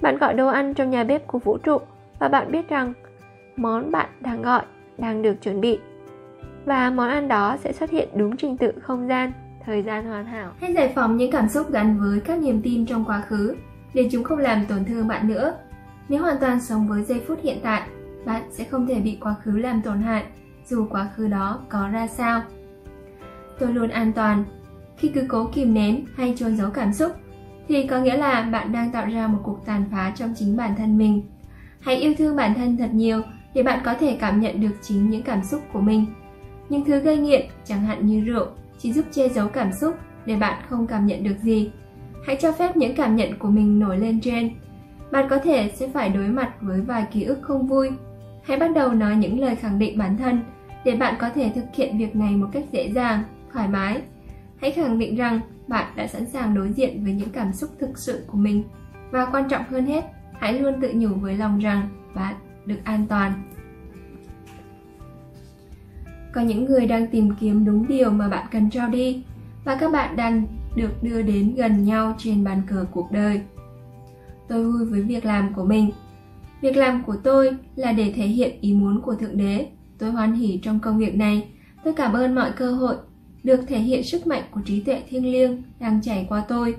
Bạn 0.00 0.18
gọi 0.18 0.34
đồ 0.34 0.48
ăn 0.48 0.74
trong 0.74 0.90
nhà 0.90 1.04
bếp 1.04 1.26
của 1.26 1.38
vũ 1.38 1.58
trụ 1.58 1.78
và 2.18 2.28
bạn 2.28 2.52
biết 2.52 2.68
rằng 2.68 2.92
món 3.56 3.90
bạn 3.90 4.08
đang 4.20 4.42
gọi, 4.42 4.62
đang 4.98 5.22
được 5.22 5.34
chuẩn 5.42 5.60
bị 5.60 5.78
và 6.64 6.90
món 6.90 7.08
ăn 7.08 7.28
đó 7.28 7.56
sẽ 7.64 7.72
xuất 7.72 7.90
hiện 7.90 8.08
đúng 8.16 8.36
trình 8.36 8.56
tự 8.56 8.72
không 8.82 9.08
gian, 9.08 9.32
thời 9.66 9.82
gian 9.82 10.06
hoàn 10.06 10.26
hảo. 10.26 10.52
Hãy 10.60 10.74
giải 10.74 10.92
phóng 10.94 11.16
những 11.16 11.32
cảm 11.32 11.48
xúc 11.48 11.72
gắn 11.72 11.98
với 12.00 12.20
các 12.20 12.38
niềm 12.38 12.62
tin 12.62 12.86
trong 12.86 13.04
quá 13.04 13.22
khứ 13.28 13.56
để 13.94 14.08
chúng 14.12 14.24
không 14.24 14.38
làm 14.38 14.66
tổn 14.66 14.84
thương 14.84 15.08
bạn 15.08 15.28
nữa. 15.28 15.54
Nếu 16.08 16.22
hoàn 16.22 16.36
toàn 16.40 16.60
sống 16.60 16.88
với 16.88 17.02
giây 17.02 17.22
phút 17.28 17.38
hiện 17.42 17.58
tại, 17.62 17.82
bạn 18.24 18.42
sẽ 18.50 18.64
không 18.64 18.86
thể 18.86 19.00
bị 19.00 19.18
quá 19.20 19.34
khứ 19.42 19.58
làm 19.58 19.82
tổn 19.82 20.02
hại, 20.02 20.24
dù 20.66 20.86
quá 20.90 21.08
khứ 21.16 21.28
đó 21.28 21.60
có 21.68 21.88
ra 21.88 22.06
sao. 22.06 22.42
Tôi 23.58 23.72
luôn 23.72 23.90
an 23.90 24.12
toàn. 24.12 24.44
Khi 24.96 25.08
cứ 25.08 25.24
cố 25.28 25.50
kìm 25.54 25.74
nén 25.74 26.04
hay 26.16 26.34
trốn 26.36 26.56
giấu 26.56 26.70
cảm 26.70 26.92
xúc, 26.92 27.12
thì 27.68 27.86
có 27.86 27.98
nghĩa 27.98 28.16
là 28.16 28.42
bạn 28.42 28.72
đang 28.72 28.92
tạo 28.92 29.06
ra 29.06 29.26
một 29.26 29.38
cuộc 29.42 29.66
tàn 29.66 29.84
phá 29.92 30.12
trong 30.16 30.34
chính 30.36 30.56
bản 30.56 30.74
thân 30.78 30.98
mình. 30.98 31.22
Hãy 31.80 31.96
yêu 31.96 32.14
thương 32.18 32.36
bản 32.36 32.54
thân 32.54 32.76
thật 32.76 32.90
nhiều 32.92 33.22
để 33.54 33.62
bạn 33.62 33.80
có 33.84 33.94
thể 33.94 34.16
cảm 34.20 34.40
nhận 34.40 34.60
được 34.60 34.76
chính 34.82 35.10
những 35.10 35.22
cảm 35.22 35.44
xúc 35.44 35.62
của 35.72 35.80
mình 35.80 36.06
những 36.72 36.84
thứ 36.84 36.98
gây 36.98 37.18
nghiện, 37.18 37.46
chẳng 37.64 37.80
hạn 37.80 38.06
như 38.06 38.20
rượu, 38.20 38.46
chỉ 38.78 38.92
giúp 38.92 39.04
che 39.12 39.28
giấu 39.28 39.48
cảm 39.48 39.72
xúc 39.72 39.94
để 40.26 40.36
bạn 40.36 40.62
không 40.68 40.86
cảm 40.86 41.06
nhận 41.06 41.24
được 41.24 41.36
gì. 41.42 41.70
Hãy 42.26 42.36
cho 42.36 42.52
phép 42.52 42.76
những 42.76 42.96
cảm 42.96 43.16
nhận 43.16 43.38
của 43.38 43.48
mình 43.48 43.78
nổi 43.78 43.98
lên 43.98 44.20
trên. 44.20 44.50
Bạn 45.10 45.26
có 45.30 45.38
thể 45.38 45.70
sẽ 45.74 45.88
phải 45.88 46.08
đối 46.08 46.28
mặt 46.28 46.52
với 46.60 46.80
vài 46.80 47.06
ký 47.12 47.22
ức 47.22 47.38
không 47.42 47.66
vui. 47.66 47.90
Hãy 48.44 48.58
bắt 48.58 48.68
đầu 48.74 48.92
nói 48.92 49.16
những 49.16 49.40
lời 49.40 49.56
khẳng 49.56 49.78
định 49.78 49.98
bản 49.98 50.16
thân 50.16 50.42
để 50.84 50.96
bạn 50.96 51.14
có 51.18 51.28
thể 51.28 51.52
thực 51.54 51.64
hiện 51.74 51.98
việc 51.98 52.16
này 52.16 52.36
một 52.36 52.48
cách 52.52 52.64
dễ 52.72 52.92
dàng, 52.94 53.22
thoải 53.52 53.68
mái. 53.68 54.02
Hãy 54.60 54.70
khẳng 54.70 54.98
định 54.98 55.16
rằng 55.16 55.40
bạn 55.68 55.86
đã 55.96 56.06
sẵn 56.06 56.26
sàng 56.26 56.54
đối 56.54 56.72
diện 56.72 57.04
với 57.04 57.12
những 57.12 57.30
cảm 57.30 57.52
xúc 57.52 57.70
thực 57.78 57.98
sự 57.98 58.24
của 58.26 58.38
mình. 58.38 58.64
Và 59.10 59.24
quan 59.24 59.48
trọng 59.48 59.64
hơn 59.70 59.86
hết, 59.86 60.04
hãy 60.40 60.60
luôn 60.60 60.80
tự 60.80 60.92
nhủ 60.94 61.08
với 61.08 61.36
lòng 61.36 61.58
rằng 61.58 61.88
bạn 62.14 62.34
được 62.66 62.78
an 62.84 63.06
toàn 63.08 63.32
có 66.32 66.40
những 66.40 66.64
người 66.64 66.86
đang 66.86 67.06
tìm 67.06 67.30
kiếm 67.40 67.64
đúng 67.64 67.88
điều 67.88 68.10
mà 68.10 68.28
bạn 68.28 68.46
cần 68.50 68.70
trao 68.70 68.88
đi, 68.88 69.22
và 69.64 69.76
các 69.76 69.92
bạn 69.92 70.16
đang 70.16 70.46
được 70.76 71.02
đưa 71.02 71.22
đến 71.22 71.54
gần 71.54 71.84
nhau 71.84 72.14
trên 72.18 72.44
bàn 72.44 72.62
cờ 72.66 72.84
cuộc 72.92 73.12
đời. 73.12 73.40
Tôi 74.48 74.64
vui 74.64 74.84
với 74.84 75.02
việc 75.02 75.24
làm 75.24 75.54
của 75.54 75.64
mình. 75.64 75.90
Việc 76.60 76.76
làm 76.76 77.02
của 77.04 77.16
tôi 77.22 77.56
là 77.76 77.92
để 77.92 78.12
thể 78.16 78.26
hiện 78.26 78.60
ý 78.60 78.74
muốn 78.74 79.02
của 79.02 79.14
thượng 79.14 79.36
đế. 79.36 79.66
Tôi 79.98 80.10
hoan 80.10 80.32
hỉ 80.32 80.60
trong 80.62 80.80
công 80.80 80.98
việc 80.98 81.14
này. 81.14 81.48
Tôi 81.84 81.94
cảm 81.94 82.12
ơn 82.12 82.34
mọi 82.34 82.50
cơ 82.56 82.72
hội 82.72 82.96
được 83.44 83.60
thể 83.68 83.78
hiện 83.78 84.02
sức 84.02 84.26
mạnh 84.26 84.42
của 84.50 84.60
trí 84.64 84.80
tuệ 84.80 85.02
thiêng 85.08 85.32
liêng 85.32 85.62
đang 85.80 86.02
chảy 86.02 86.26
qua 86.28 86.44
tôi. 86.48 86.76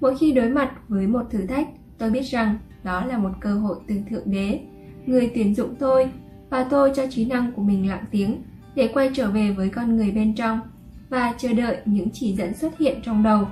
Mỗi 0.00 0.18
khi 0.18 0.32
đối 0.32 0.48
mặt 0.50 0.70
với 0.88 1.06
một 1.06 1.22
thử 1.30 1.46
thách, 1.46 1.68
tôi 1.98 2.10
biết 2.10 2.22
rằng 2.22 2.56
đó 2.84 3.04
là 3.04 3.18
một 3.18 3.30
cơ 3.40 3.54
hội 3.54 3.76
từ 3.88 3.94
thượng 4.10 4.30
đế. 4.30 4.60
Người 5.06 5.30
tuyển 5.34 5.54
dụng 5.54 5.74
tôi 5.78 6.10
và 6.50 6.64
tôi 6.70 6.92
cho 6.96 7.06
trí 7.10 7.24
năng 7.24 7.52
của 7.52 7.62
mình 7.62 7.88
lặng 7.88 8.04
tiếng 8.10 8.42
để 8.78 8.88
quay 8.88 9.10
trở 9.14 9.30
về 9.30 9.50
với 9.50 9.68
con 9.68 9.96
người 9.96 10.10
bên 10.10 10.34
trong 10.34 10.60
và 11.08 11.34
chờ 11.38 11.52
đợi 11.52 11.76
những 11.84 12.10
chỉ 12.12 12.32
dẫn 12.32 12.54
xuất 12.54 12.78
hiện 12.78 13.00
trong 13.02 13.22
đầu. 13.22 13.46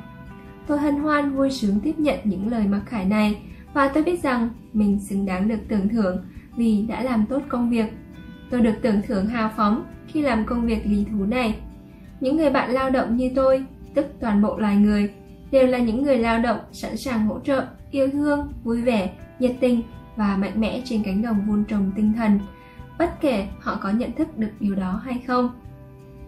Tôi 0.67 0.79
hân 0.79 0.97
hoan 0.97 1.31
vui 1.31 1.51
sướng 1.51 1.81
tiếp 1.81 1.99
nhận 1.99 2.19
những 2.25 2.49
lời 2.49 2.67
mặc 2.67 2.83
khải 2.87 3.05
này 3.05 3.37
và 3.75 3.89
tôi 3.89 4.03
biết 4.03 4.23
rằng 4.23 4.49
mình 4.73 5.01
xứng 5.01 5.27
đáng 5.27 5.49
được 5.49 5.59
tưởng 5.69 5.89
thưởng 5.89 6.25
vì 6.57 6.83
đã 6.89 7.03
làm 7.03 7.27
tốt 7.27 7.43
công 7.49 7.71
việc. 7.71 7.87
Tôi 8.51 8.61
được 8.61 8.75
tưởng 8.83 9.03
thưởng 9.07 9.27
hào 9.27 9.51
phóng 9.57 9.85
khi 10.07 10.23
làm 10.23 10.45
công 10.45 10.67
việc 10.67 10.87
lý 10.87 11.05
thú 11.11 11.25
này. 11.25 11.55
Những 12.21 12.37
người 12.37 12.51
bạn 12.51 12.71
lao 12.71 12.91
động 12.91 13.17
như 13.17 13.31
tôi, 13.35 13.65
tức 13.95 14.07
toàn 14.21 14.43
bộ 14.43 14.59
loài 14.59 14.77
người, 14.77 15.11
đều 15.51 15.67
là 15.67 15.79
những 15.79 16.03
người 16.03 16.19
lao 16.19 16.39
động 16.39 16.59
sẵn 16.73 16.97
sàng 16.97 17.27
hỗ 17.27 17.41
trợ, 17.41 17.67
yêu 17.91 18.09
thương, 18.13 18.53
vui 18.65 18.83
vẻ, 18.83 19.11
nhiệt 19.39 19.53
tình 19.61 19.83
và 20.17 20.37
mạnh 20.37 20.61
mẽ 20.61 20.83
trên 20.85 21.03
cánh 21.03 21.23
đồng 21.23 21.47
vun 21.47 21.65
trồng 21.65 21.93
tinh 21.97 22.13
thần 22.17 22.41
bất 22.99 23.21
kể 23.21 23.47
họ 23.61 23.79
có 23.83 23.91
nhận 23.91 24.13
thức 24.13 24.39
được 24.39 24.51
điều 24.61 24.75
đó 24.75 25.01
hay 25.05 25.23
không 25.27 25.51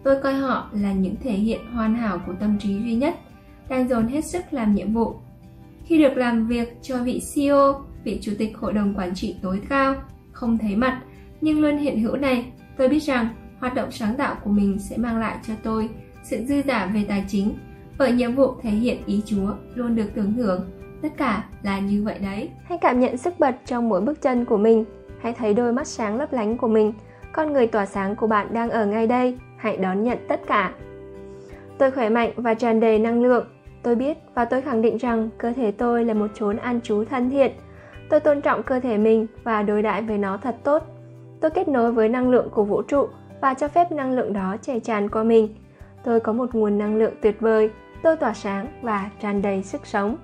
tôi 0.03 0.21
coi 0.23 0.33
họ 0.33 0.69
là 0.73 0.93
những 0.93 1.15
thể 1.23 1.31
hiện 1.31 1.59
hoàn 1.73 1.95
hảo 1.95 2.19
của 2.27 2.33
tâm 2.39 2.59
trí 2.59 2.73
duy 2.73 2.95
nhất 2.95 3.15
đang 3.69 3.89
dồn 3.89 4.07
hết 4.07 4.25
sức 4.25 4.43
làm 4.51 4.75
nhiệm 4.75 4.93
vụ 4.93 5.15
khi 5.85 5.97
được 5.97 6.17
làm 6.17 6.47
việc 6.47 6.77
cho 6.81 7.03
vị 7.03 7.21
CEO, 7.35 7.81
vị 8.03 8.19
chủ 8.21 8.31
tịch 8.37 8.57
hội 8.57 8.73
đồng 8.73 8.95
quản 8.95 9.15
trị 9.15 9.35
tối 9.41 9.61
cao, 9.69 9.95
không 10.31 10.57
thấy 10.57 10.75
mặt 10.75 11.01
nhưng 11.41 11.61
luôn 11.61 11.77
hiện 11.77 11.99
hữu 11.99 12.15
này, 12.15 12.51
tôi 12.77 12.89
biết 12.89 13.03
rằng 13.03 13.27
hoạt 13.59 13.75
động 13.75 13.91
sáng 13.91 14.15
tạo 14.15 14.35
của 14.43 14.49
mình 14.49 14.79
sẽ 14.79 14.97
mang 14.97 15.19
lại 15.19 15.37
cho 15.47 15.53
tôi 15.63 15.89
sự 16.23 16.45
dư 16.45 16.61
giả 16.61 16.91
về 16.93 17.05
tài 17.07 17.25
chính 17.27 17.53
bởi 17.97 18.11
nhiệm 18.11 18.35
vụ 18.35 18.53
thể 18.61 18.69
hiện 18.69 18.97
ý 19.05 19.21
Chúa 19.25 19.53
luôn 19.75 19.95
được 19.95 20.09
tưởng 20.15 20.33
thưởng. 20.33 20.69
Tất 21.01 21.09
cả 21.17 21.43
là 21.63 21.79
như 21.79 22.03
vậy 22.03 22.19
đấy. 22.19 22.49
Hãy 22.63 22.77
cảm 22.81 22.99
nhận 22.99 23.17
sức 23.17 23.39
bật 23.39 23.55
trong 23.65 23.89
mỗi 23.89 24.01
bước 24.01 24.21
chân 24.21 24.45
của 24.45 24.57
mình. 24.57 24.85
Hãy 25.21 25.33
thấy 25.33 25.53
đôi 25.53 25.73
mắt 25.73 25.87
sáng 25.87 26.17
lấp 26.17 26.33
lánh 26.33 26.57
của 26.57 26.67
mình. 26.67 26.93
Con 27.31 27.53
người 27.53 27.67
tỏa 27.67 27.85
sáng 27.85 28.15
của 28.15 28.27
bạn 28.27 28.47
đang 28.51 28.69
ở 28.69 28.85
ngay 28.85 29.07
đây. 29.07 29.37
Hãy 29.57 29.77
đón 29.77 30.03
nhận 30.03 30.17
tất 30.27 30.41
cả. 30.47 30.73
Tôi 31.77 31.91
khỏe 31.91 32.09
mạnh 32.09 32.31
và 32.35 32.53
tràn 32.53 32.79
đầy 32.79 32.99
năng 32.99 33.23
lượng. 33.23 33.45
Tôi 33.83 33.95
biết 33.95 34.17
và 34.33 34.45
tôi 34.45 34.61
khẳng 34.61 34.81
định 34.81 34.97
rằng 34.97 35.29
cơ 35.37 35.53
thể 35.53 35.71
tôi 35.71 36.05
là 36.05 36.13
một 36.13 36.27
chốn 36.33 36.57
an 36.57 36.81
trú 36.81 37.03
thân 37.05 37.29
thiện. 37.29 37.51
Tôi 38.09 38.19
tôn 38.19 38.41
trọng 38.41 38.63
cơ 38.63 38.79
thể 38.79 38.97
mình 38.97 39.27
và 39.43 39.63
đối 39.63 39.81
đãi 39.81 40.01
với 40.01 40.17
nó 40.17 40.37
thật 40.37 40.55
tốt. 40.63 40.83
Tôi 41.41 41.51
kết 41.51 41.67
nối 41.67 41.91
với 41.91 42.09
năng 42.09 42.29
lượng 42.29 42.49
của 42.49 42.63
vũ 42.63 42.81
trụ 42.81 43.07
và 43.41 43.53
cho 43.53 43.67
phép 43.67 43.91
năng 43.91 44.11
lượng 44.11 44.33
đó 44.33 44.55
chảy 44.61 44.79
tràn 44.79 45.09
qua 45.09 45.23
mình. 45.23 45.55
Tôi 46.03 46.19
có 46.19 46.33
một 46.33 46.55
nguồn 46.55 46.77
năng 46.77 46.95
lượng 46.95 47.13
tuyệt 47.21 47.39
vời, 47.39 47.69
tôi 48.03 48.15
tỏa 48.15 48.33
sáng 48.33 48.67
và 48.81 49.09
tràn 49.21 49.41
đầy 49.41 49.63
sức 49.63 49.85
sống. 49.85 50.17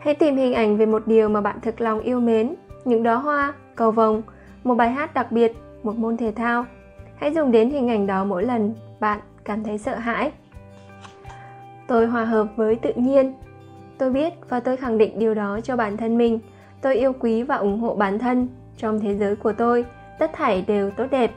Hãy 0.00 0.14
tìm 0.14 0.36
hình 0.36 0.52
ảnh 0.52 0.76
về 0.76 0.86
một 0.86 1.06
điều 1.06 1.28
mà 1.28 1.40
bạn 1.40 1.60
thực 1.62 1.80
lòng 1.80 2.00
yêu 2.00 2.20
mến, 2.20 2.54
những 2.84 3.02
đóa 3.02 3.14
hoa, 3.14 3.54
cầu 3.74 3.90
vồng, 3.90 4.22
một 4.64 4.74
bài 4.74 4.90
hát 4.90 5.14
đặc 5.14 5.32
biệt, 5.32 5.52
một 5.82 5.96
môn 5.96 6.16
thể 6.16 6.32
thao. 6.32 6.64
Hãy 7.16 7.34
dùng 7.34 7.52
đến 7.52 7.70
hình 7.70 7.88
ảnh 7.88 8.06
đó 8.06 8.24
mỗi 8.24 8.44
lần 8.44 8.74
bạn 9.00 9.20
cảm 9.44 9.64
thấy 9.64 9.78
sợ 9.78 9.94
hãi. 9.94 10.32
Tôi 11.86 12.06
hòa 12.06 12.24
hợp 12.24 12.46
với 12.56 12.76
tự 12.76 12.92
nhiên. 12.96 13.34
Tôi 13.98 14.10
biết 14.10 14.32
và 14.48 14.60
tôi 14.60 14.76
khẳng 14.76 14.98
định 14.98 15.18
điều 15.18 15.34
đó 15.34 15.60
cho 15.60 15.76
bản 15.76 15.96
thân 15.96 16.18
mình. 16.18 16.38
Tôi 16.80 16.94
yêu 16.94 17.12
quý 17.20 17.42
và 17.42 17.56
ủng 17.56 17.80
hộ 17.80 17.94
bản 17.94 18.18
thân 18.18 18.48
trong 18.76 19.00
thế 19.00 19.14
giới 19.14 19.36
của 19.36 19.52
tôi 19.52 19.84
tất 20.18 20.30
thảy 20.32 20.64
đều 20.66 20.90
tốt 20.90 21.06
đẹp. 21.10 21.30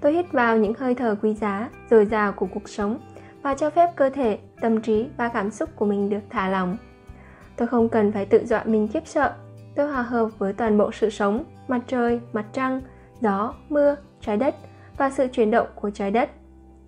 Tôi 0.00 0.12
hít 0.12 0.32
vào 0.32 0.58
những 0.58 0.74
hơi 0.78 0.94
thở 0.94 1.16
quý 1.22 1.34
giá, 1.34 1.68
dồi 1.90 2.04
dào 2.04 2.32
của 2.32 2.46
cuộc 2.54 2.68
sống 2.68 2.98
và 3.42 3.54
cho 3.54 3.70
phép 3.70 3.90
cơ 3.96 4.10
thể, 4.10 4.38
tâm 4.60 4.80
trí 4.80 5.06
và 5.16 5.28
cảm 5.28 5.50
xúc 5.50 5.70
của 5.76 5.86
mình 5.86 6.10
được 6.10 6.20
thả 6.30 6.48
lỏng. 6.48 6.76
Tôi 7.56 7.68
không 7.68 7.88
cần 7.88 8.12
phải 8.12 8.26
tự 8.26 8.46
dọa 8.46 8.62
mình 8.64 8.88
khiếp 8.88 9.06
sợ. 9.06 9.34
Tôi 9.76 9.92
hòa 9.92 10.02
hợp 10.02 10.28
với 10.38 10.52
toàn 10.52 10.78
bộ 10.78 10.92
sự 10.92 11.10
sống, 11.10 11.44
mặt 11.68 11.80
trời, 11.86 12.20
mặt 12.32 12.46
trăng, 12.52 12.80
gió, 13.20 13.54
mưa, 13.68 13.96
trái 14.20 14.36
đất 14.36 14.54
và 14.98 15.10
sự 15.10 15.26
chuyển 15.32 15.50
động 15.50 15.66
của 15.74 15.90
trái 15.90 16.10
đất. 16.10 16.30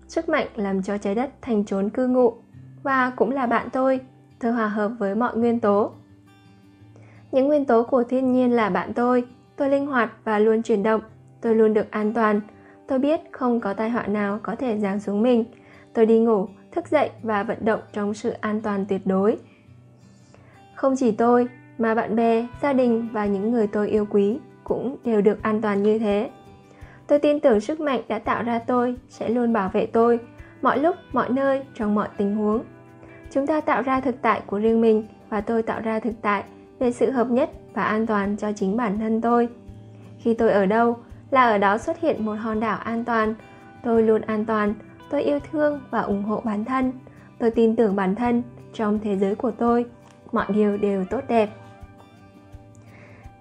Sức 0.07 0.29
mạnh 0.29 0.47
làm 0.55 0.83
cho 0.83 0.97
trái 0.97 1.15
đất 1.15 1.29
thành 1.41 1.65
chốn 1.65 1.89
cư 1.89 2.07
ngụ 2.07 2.33
và 2.83 3.11
cũng 3.15 3.31
là 3.31 3.45
bạn 3.45 3.69
tôi. 3.73 3.99
Tôi 4.39 4.51
hòa 4.51 4.67
hợp 4.67 4.91
với 4.99 5.15
mọi 5.15 5.37
nguyên 5.37 5.59
tố. 5.59 5.91
Những 7.31 7.47
nguyên 7.47 7.65
tố 7.65 7.83
của 7.83 8.03
thiên 8.03 8.33
nhiên 8.33 8.51
là 8.51 8.69
bạn 8.69 8.93
tôi. 8.93 9.25
Tôi 9.55 9.69
linh 9.69 9.85
hoạt 9.85 10.11
và 10.23 10.39
luôn 10.39 10.61
chuyển 10.61 10.83
động 10.83 11.01
tôi 11.41 11.55
luôn 11.55 11.73
được 11.73 11.91
an 11.91 12.13
toàn 12.13 12.41
tôi 12.87 12.99
biết 12.99 13.21
không 13.31 13.59
có 13.59 13.73
tai 13.73 13.89
họa 13.89 14.07
nào 14.07 14.39
có 14.43 14.55
thể 14.55 14.77
giáng 14.77 14.99
xuống 14.99 15.21
mình 15.21 15.45
tôi 15.93 16.05
đi 16.05 16.19
ngủ 16.19 16.47
thức 16.71 16.87
dậy 16.87 17.09
và 17.23 17.43
vận 17.43 17.65
động 17.65 17.79
trong 17.93 18.13
sự 18.13 18.29
an 18.29 18.61
toàn 18.61 18.85
tuyệt 18.85 19.01
đối 19.05 19.37
không 20.75 20.95
chỉ 20.97 21.11
tôi 21.11 21.47
mà 21.79 21.95
bạn 21.95 22.15
bè, 22.15 22.47
gia 22.61 22.73
đình 22.73 23.09
và 23.11 23.25
những 23.25 23.51
người 23.51 23.67
tôi 23.67 23.89
yêu 23.89 24.05
quý 24.09 24.39
cũng 24.63 24.97
đều 25.05 25.21
được 25.21 25.43
an 25.43 25.61
toàn 25.61 25.83
như 25.83 25.99
thế. 25.99 26.29
Tôi 27.07 27.19
tin 27.19 27.39
tưởng 27.39 27.59
sức 27.59 27.79
mạnh 27.79 28.01
đã 28.07 28.19
tạo 28.19 28.43
ra 28.43 28.59
tôi 28.59 28.95
sẽ 29.09 29.29
luôn 29.29 29.53
bảo 29.53 29.69
vệ 29.73 29.85
tôi 29.85 30.19
mọi 30.61 30.79
lúc, 30.79 30.95
mọi 31.13 31.29
nơi, 31.29 31.61
trong 31.75 31.95
mọi 31.95 32.07
tình 32.17 32.35
huống. 32.35 32.63
Chúng 33.31 33.47
ta 33.47 33.61
tạo 33.61 33.81
ra 33.81 33.99
thực 33.99 34.21
tại 34.21 34.41
của 34.45 34.59
riêng 34.59 34.81
mình 34.81 35.07
và 35.29 35.41
tôi 35.41 35.63
tạo 35.63 35.81
ra 35.81 35.99
thực 35.99 36.13
tại 36.21 36.43
về 36.79 36.91
sự 36.91 37.11
hợp 37.11 37.27
nhất 37.29 37.49
và 37.73 37.83
an 37.83 38.07
toàn 38.07 38.37
cho 38.37 38.51
chính 38.51 38.77
bản 38.77 38.99
thân 38.99 39.21
tôi. 39.21 39.47
Khi 40.19 40.33
tôi 40.33 40.51
ở 40.51 40.65
đâu 40.65 40.97
là 41.31 41.49
ở 41.49 41.57
đó 41.57 41.77
xuất 41.77 41.99
hiện 41.99 42.25
một 42.25 42.33
hòn 42.33 42.59
đảo 42.59 42.77
an 42.77 43.05
toàn. 43.05 43.35
Tôi 43.83 44.03
luôn 44.03 44.21
an 44.21 44.45
toàn, 44.45 44.73
tôi 45.09 45.23
yêu 45.23 45.39
thương 45.51 45.81
và 45.89 45.99
ủng 45.99 46.23
hộ 46.23 46.41
bản 46.45 46.65
thân. 46.65 46.91
Tôi 47.39 47.51
tin 47.51 47.75
tưởng 47.75 47.95
bản 47.95 48.15
thân 48.15 48.43
trong 48.73 48.99
thế 49.03 49.17
giới 49.17 49.35
của 49.35 49.51
tôi. 49.51 49.85
Mọi 50.31 50.45
điều 50.49 50.77
đều 50.77 51.05
tốt 51.05 51.21
đẹp 51.27 51.49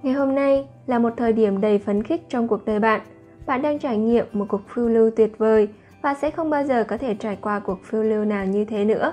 ngày 0.03 0.14
hôm 0.14 0.34
nay 0.34 0.68
là 0.86 0.99
một 0.99 1.12
thời 1.16 1.32
điểm 1.32 1.61
đầy 1.61 1.78
phấn 1.78 2.03
khích 2.03 2.28
trong 2.28 2.49
cuộc 2.49 2.64
đời 2.64 2.80
bạn. 2.80 3.01
Bạn 3.46 3.62
đang 3.62 3.78
trải 3.78 3.99
nghiệm 3.99 4.26
một 4.32 4.46
cuộc 4.49 4.68
phiêu 4.68 4.88
lưu 4.88 5.11
tuyệt 5.16 5.38
vời 5.38 5.68
và 6.03 6.14
sẽ 6.14 6.30
không 6.30 6.51
bao 6.51 6.64
giờ 6.64 6.84
có 6.84 6.96
thể 6.96 7.14
trải 7.14 7.38
qua 7.40 7.59
cuộc 7.59 7.78
phiêu 7.84 8.03
lưu 8.03 8.24
nào 8.24 8.46
như 8.46 8.64
thế 8.64 8.84
nữa. 8.84 9.12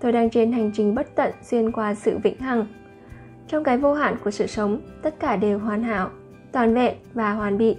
Tôi 0.00 0.12
đang 0.12 0.30
trên 0.30 0.52
hành 0.52 0.70
trình 0.74 0.94
bất 0.94 1.14
tận 1.14 1.32
xuyên 1.42 1.72
qua 1.72 1.94
sự 1.94 2.18
vĩnh 2.18 2.38
hằng. 2.38 2.66
Trong 3.48 3.64
cái 3.64 3.78
vô 3.78 3.94
hạn 3.94 4.16
của 4.24 4.30
sự 4.30 4.46
sống, 4.46 4.80
tất 5.02 5.14
cả 5.20 5.36
đều 5.36 5.58
hoàn 5.58 5.82
hảo, 5.82 6.10
toàn 6.52 6.74
vẹn 6.74 6.94
và 7.14 7.32
hoàn 7.32 7.58
bị. 7.58 7.76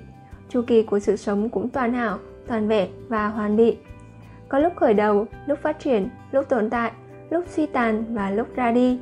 Chu 0.49 0.61
kỳ 0.67 0.83
của 0.83 0.99
sự 0.99 1.15
sống 1.15 1.49
cũng 1.49 1.69
toàn 1.69 1.93
hảo, 1.93 2.17
toàn 2.47 2.67
vẹn 2.67 2.89
và 3.07 3.27
hoàn 3.27 3.57
bị. 3.57 3.77
Có 4.49 4.59
lúc 4.59 4.73
khởi 4.75 4.93
đầu, 4.93 5.25
lúc 5.45 5.59
phát 5.61 5.79
triển, 5.79 6.09
lúc 6.31 6.49
tồn 6.49 6.69
tại, 6.69 6.91
lúc 7.29 7.45
suy 7.47 7.65
tàn 7.65 8.05
và 8.09 8.31
lúc 8.31 8.47
ra 8.55 8.71
đi 8.71 8.99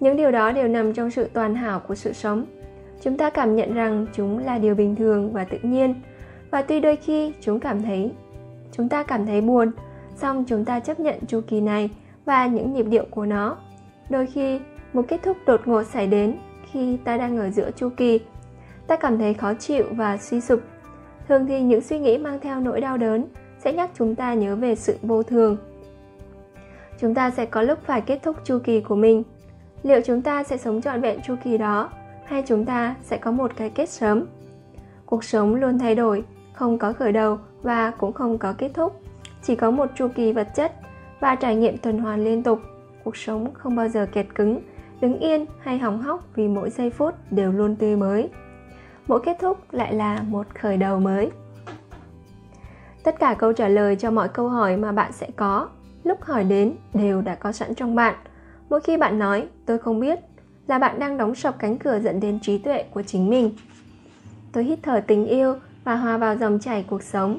những 0.00 0.16
điều 0.16 0.30
đó 0.30 0.52
đều 0.52 0.68
nằm 0.68 0.92
trong 0.92 1.10
sự 1.10 1.28
toàn 1.32 1.54
hảo 1.54 1.80
của 1.80 1.94
sự 1.94 2.12
sống. 2.12 2.46
Chúng 3.02 3.16
ta 3.16 3.30
cảm 3.30 3.56
nhận 3.56 3.74
rằng 3.74 4.06
chúng 4.12 4.38
là 4.38 4.58
điều 4.58 4.74
bình 4.74 4.96
thường 4.96 5.32
và 5.32 5.44
tự 5.44 5.58
nhiên. 5.62 5.94
Và 6.50 6.62
tuy 6.62 6.80
đôi 6.80 6.96
khi 6.96 7.32
chúng 7.40 7.60
cảm 7.60 7.82
thấy, 7.82 8.12
chúng 8.72 8.88
ta 8.88 9.02
cảm 9.02 9.26
thấy 9.26 9.40
buồn, 9.40 9.70
song 10.16 10.44
chúng 10.48 10.64
ta 10.64 10.80
chấp 10.80 11.00
nhận 11.00 11.26
chu 11.26 11.40
kỳ 11.46 11.60
này 11.60 11.90
và 12.24 12.46
những 12.46 12.72
nhịp 12.72 12.86
điệu 12.88 13.04
của 13.10 13.26
nó. 13.26 13.56
Đôi 14.10 14.26
khi, 14.26 14.60
một 14.92 15.02
kết 15.08 15.20
thúc 15.22 15.36
đột 15.46 15.60
ngột 15.64 15.82
xảy 15.82 16.06
đến 16.06 16.38
khi 16.72 16.96
ta 17.04 17.16
đang 17.16 17.38
ở 17.38 17.50
giữa 17.50 17.70
chu 17.70 17.88
kỳ. 17.96 18.20
Ta 18.86 18.96
cảm 18.96 19.18
thấy 19.18 19.34
khó 19.34 19.54
chịu 19.54 19.84
và 19.90 20.16
suy 20.16 20.40
sụp. 20.40 20.60
Thường 21.28 21.46
thì 21.46 21.62
những 21.62 21.80
suy 21.80 21.98
nghĩ 21.98 22.18
mang 22.18 22.40
theo 22.40 22.60
nỗi 22.60 22.80
đau 22.80 22.96
đớn 22.96 23.24
sẽ 23.58 23.72
nhắc 23.72 23.90
chúng 23.98 24.14
ta 24.14 24.34
nhớ 24.34 24.56
về 24.56 24.74
sự 24.74 24.96
vô 25.02 25.22
thường. 25.22 25.56
Chúng 27.00 27.14
ta 27.14 27.30
sẽ 27.30 27.46
có 27.46 27.62
lúc 27.62 27.78
phải 27.84 28.00
kết 28.00 28.18
thúc 28.22 28.36
chu 28.44 28.58
kỳ 28.64 28.80
của 28.80 28.96
mình 28.96 29.22
liệu 29.86 30.00
chúng 30.04 30.22
ta 30.22 30.44
sẽ 30.44 30.56
sống 30.56 30.82
trọn 30.82 31.00
vẹn 31.00 31.20
chu 31.26 31.34
kỳ 31.44 31.58
đó, 31.58 31.90
hay 32.24 32.42
chúng 32.46 32.64
ta 32.64 32.94
sẽ 33.02 33.16
có 33.16 33.30
một 33.30 33.52
cái 33.56 33.70
kết 33.70 33.88
sớm? 33.88 34.26
Cuộc 35.06 35.24
sống 35.24 35.54
luôn 35.54 35.78
thay 35.78 35.94
đổi, 35.94 36.24
không 36.52 36.78
có 36.78 36.92
khởi 36.92 37.12
đầu 37.12 37.38
và 37.62 37.90
cũng 37.90 38.12
không 38.12 38.38
có 38.38 38.54
kết 38.58 38.70
thúc. 38.74 39.00
Chỉ 39.42 39.56
có 39.56 39.70
một 39.70 39.90
chu 39.94 40.08
kỳ 40.08 40.32
vật 40.32 40.48
chất 40.54 40.72
và 41.20 41.34
trải 41.34 41.56
nghiệm 41.56 41.78
tuần 41.78 41.98
hoàn 41.98 42.24
liên 42.24 42.42
tục. 42.42 42.60
Cuộc 43.04 43.16
sống 43.16 43.54
không 43.54 43.76
bao 43.76 43.88
giờ 43.88 44.06
kẹt 44.12 44.26
cứng, 44.34 44.60
đứng 45.00 45.18
yên 45.18 45.44
hay 45.60 45.78
hỏng 45.78 46.02
hóc 46.02 46.24
vì 46.34 46.48
mỗi 46.48 46.70
giây 46.70 46.90
phút 46.90 47.14
đều 47.30 47.52
luôn 47.52 47.76
tươi 47.76 47.96
mới. 47.96 48.28
Mỗi 49.06 49.20
kết 49.24 49.36
thúc 49.40 49.58
lại 49.70 49.94
là 49.94 50.22
một 50.28 50.46
khởi 50.60 50.76
đầu 50.76 51.00
mới. 51.00 51.30
Tất 53.02 53.18
cả 53.18 53.34
câu 53.38 53.52
trả 53.52 53.68
lời 53.68 53.96
cho 53.96 54.10
mọi 54.10 54.28
câu 54.28 54.48
hỏi 54.48 54.76
mà 54.76 54.92
bạn 54.92 55.12
sẽ 55.12 55.28
có, 55.36 55.68
lúc 56.04 56.22
hỏi 56.22 56.44
đến 56.44 56.72
đều 56.94 57.22
đã 57.22 57.34
có 57.34 57.52
sẵn 57.52 57.74
trong 57.74 57.94
bạn 57.94 58.14
mỗi 58.68 58.80
khi 58.80 58.96
bạn 58.96 59.18
nói, 59.18 59.46
tôi 59.66 59.78
không 59.78 60.00
biết, 60.00 60.18
là 60.66 60.78
bạn 60.78 60.98
đang 60.98 61.18
đóng 61.18 61.34
sập 61.34 61.58
cánh 61.58 61.78
cửa 61.78 62.00
dẫn 62.00 62.20
đến 62.20 62.38
trí 62.40 62.58
tuệ 62.58 62.82
của 62.82 63.02
chính 63.02 63.30
mình. 63.30 63.50
Tôi 64.52 64.64
hít 64.64 64.78
thở 64.82 65.00
tình 65.06 65.26
yêu 65.26 65.54
và 65.84 65.96
hòa 65.96 66.18
vào 66.18 66.36
dòng 66.36 66.58
chảy 66.60 66.84
cuộc 66.88 67.02
sống. 67.02 67.38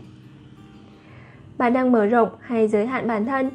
Bạn 1.58 1.74
đang 1.74 1.92
mở 1.92 2.06
rộng 2.06 2.30
hay 2.40 2.68
giới 2.68 2.86
hạn 2.86 3.08
bản 3.08 3.26
thân? 3.26 3.50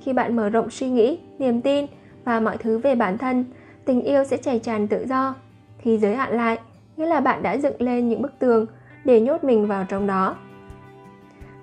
Khi 0.00 0.12
bạn 0.12 0.36
mở 0.36 0.48
rộng 0.48 0.70
suy 0.70 0.88
nghĩ, 0.88 1.18
niềm 1.38 1.60
tin 1.60 1.86
và 2.24 2.40
mọi 2.40 2.56
thứ 2.56 2.78
về 2.78 2.94
bản 2.94 3.18
thân, 3.18 3.44
tình 3.84 4.02
yêu 4.02 4.24
sẽ 4.24 4.36
chảy 4.36 4.58
tràn 4.58 4.88
tự 4.88 5.06
do. 5.08 5.34
Khi 5.78 5.98
giới 5.98 6.16
hạn 6.16 6.36
lại, 6.36 6.58
nghĩa 6.96 7.06
là 7.06 7.20
bạn 7.20 7.42
đã 7.42 7.52
dựng 7.52 7.82
lên 7.82 8.08
những 8.08 8.22
bức 8.22 8.38
tường 8.38 8.66
để 9.04 9.20
nhốt 9.20 9.44
mình 9.44 9.66
vào 9.66 9.84
trong 9.88 10.06
đó. 10.06 10.36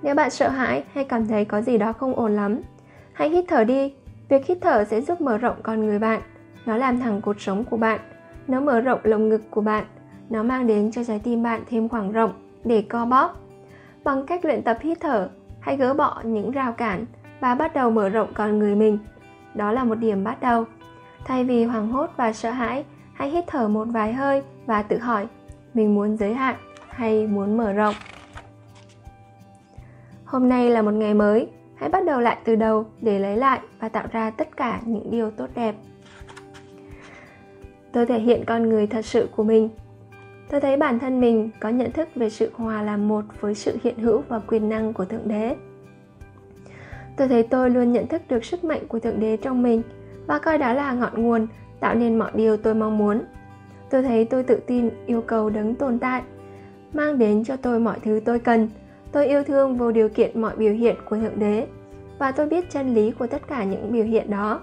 Nếu 0.01 0.15
bạn 0.15 0.29
sợ 0.29 0.49
hãi 0.49 0.83
hay 0.93 1.03
cảm 1.03 1.27
thấy 1.27 1.45
có 1.45 1.61
gì 1.61 1.77
đó 1.77 1.93
không 1.93 2.15
ổn 2.15 2.31
lắm, 2.35 2.61
hãy 3.13 3.29
hít 3.29 3.45
thở 3.47 3.63
đi 3.63 3.93
việc 4.29 4.45
hít 4.45 4.57
thở 4.61 4.83
sẽ 4.83 5.01
giúp 5.01 5.21
mở 5.21 5.37
rộng 5.37 5.57
con 5.63 5.85
người 5.85 5.99
bạn. 5.99 6.21
Nó 6.65 6.77
làm 6.77 6.99
thẳng 6.99 7.21
cột 7.21 7.35
sống 7.39 7.63
của 7.63 7.77
bạn. 7.77 7.99
Nó 8.47 8.59
mở 8.59 8.81
rộng 8.81 8.99
lồng 9.03 9.29
ngực 9.29 9.41
của 9.49 9.61
bạn. 9.61 9.85
Nó 10.29 10.43
mang 10.43 10.67
đến 10.67 10.91
cho 10.91 11.03
trái 11.03 11.19
tim 11.23 11.43
bạn 11.43 11.63
thêm 11.69 11.89
khoảng 11.89 12.11
rộng 12.11 12.33
để 12.63 12.81
co 12.89 13.05
bóp. 13.05 13.39
Bằng 14.03 14.25
cách 14.25 14.45
luyện 14.45 14.63
tập 14.63 14.77
hít 14.81 14.99
thở, 14.99 15.29
hãy 15.59 15.77
gỡ 15.77 15.93
bỏ 15.93 16.21
những 16.23 16.51
rào 16.51 16.73
cản 16.73 17.05
và 17.39 17.55
bắt 17.55 17.73
đầu 17.73 17.91
mở 17.91 18.09
rộng 18.09 18.29
con 18.33 18.59
người 18.59 18.75
mình. 18.75 18.97
Đó 19.53 19.71
là 19.71 19.83
một 19.83 19.95
điểm 19.95 20.23
bắt 20.23 20.41
đầu. 20.41 20.65
Thay 21.25 21.43
vì 21.43 21.63
hoảng 21.63 21.89
hốt 21.89 22.09
và 22.17 22.33
sợ 22.33 22.49
hãi, 22.51 22.85
hãy 23.13 23.29
hít 23.29 23.43
thở 23.47 23.67
một 23.67 23.87
vài 23.91 24.13
hơi 24.13 24.43
và 24.65 24.83
tự 24.83 24.97
hỏi, 24.97 25.27
mình 25.73 25.95
muốn 25.95 26.17
giới 26.17 26.33
hạn 26.33 26.55
hay 26.89 27.27
muốn 27.27 27.57
mở 27.57 27.73
rộng? 27.73 27.95
Hôm 30.25 30.49
nay 30.49 30.69
là 30.69 30.81
một 30.81 30.93
ngày 30.93 31.13
mới 31.13 31.47
hãy 31.83 31.89
bắt 31.89 32.05
đầu 32.05 32.21
lại 32.21 32.37
từ 32.43 32.55
đầu 32.55 32.85
để 33.01 33.19
lấy 33.19 33.37
lại 33.37 33.59
và 33.79 33.89
tạo 33.89 34.07
ra 34.11 34.29
tất 34.29 34.57
cả 34.57 34.81
những 34.85 35.11
điều 35.11 35.31
tốt 35.31 35.47
đẹp. 35.55 35.75
Tôi 37.91 38.05
thể 38.05 38.19
hiện 38.19 38.43
con 38.45 38.69
người 38.69 38.87
thật 38.87 39.05
sự 39.05 39.29
của 39.35 39.43
mình. 39.43 39.69
Tôi 40.49 40.61
thấy 40.61 40.77
bản 40.77 40.99
thân 40.99 41.21
mình 41.21 41.49
có 41.59 41.69
nhận 41.69 41.91
thức 41.91 42.09
về 42.15 42.29
sự 42.29 42.51
hòa 42.53 42.81
làm 42.81 43.07
một 43.07 43.25
với 43.39 43.55
sự 43.55 43.77
hiện 43.83 43.97
hữu 43.97 44.21
và 44.27 44.39
quyền 44.39 44.69
năng 44.69 44.93
của 44.93 45.05
thượng 45.05 45.27
đế. 45.27 45.55
Tôi 47.17 47.27
thấy 47.27 47.43
tôi 47.43 47.69
luôn 47.69 47.91
nhận 47.91 48.07
thức 48.07 48.21
được 48.29 48.45
sức 48.45 48.63
mạnh 48.63 48.87
của 48.87 48.99
thượng 48.99 49.19
đế 49.19 49.37
trong 49.37 49.63
mình 49.63 49.81
và 50.27 50.39
coi 50.39 50.57
đó 50.57 50.73
là 50.73 50.93
ngọn 50.93 51.23
nguồn 51.23 51.47
tạo 51.79 51.95
nên 51.95 52.19
mọi 52.19 52.31
điều 52.35 52.57
tôi 52.57 52.73
mong 52.75 52.97
muốn. 52.97 53.21
Tôi 53.89 54.03
thấy 54.03 54.25
tôi 54.25 54.43
tự 54.43 54.59
tin 54.67 54.89
yêu 55.05 55.21
cầu 55.21 55.49
đấng 55.49 55.75
tồn 55.75 55.99
tại, 55.99 56.21
mang 56.93 57.17
đến 57.17 57.43
cho 57.43 57.55
tôi 57.55 57.79
mọi 57.79 57.99
thứ 57.99 58.21
tôi 58.25 58.39
cần 58.39 58.69
tôi 59.13 59.27
yêu 59.27 59.43
thương 59.43 59.77
vô 59.77 59.91
điều 59.91 60.09
kiện 60.09 60.41
mọi 60.41 60.55
biểu 60.55 60.73
hiện 60.73 60.95
của 61.09 61.17
thượng 61.17 61.39
đế, 61.39 61.67
và 62.19 62.31
tôi 62.31 62.47
biết 62.47 62.69
chân 62.69 62.93
lý 62.93 63.11
của 63.11 63.27
tất 63.27 63.47
cả 63.47 63.63
những 63.63 63.91
biểu 63.91 64.03
hiện 64.03 64.29
đó. 64.29 64.61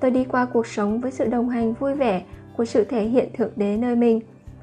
Tôi 0.00 0.10
đi 0.10 0.24
qua 0.24 0.44
cuộc 0.44 0.66
sống 0.66 1.00
với 1.00 1.10
sự 1.10 1.24
đồng 1.24 1.48
hành 1.48 1.72
vui 1.72 1.94
vẻ 1.94 2.22
của 2.56 2.64
sự 2.64 2.84
thể 2.84 3.02
hiện 3.02 3.28
thượng 3.32 3.52
đế 3.56 3.76
nơi 3.76 3.96
mình, 3.96 4.20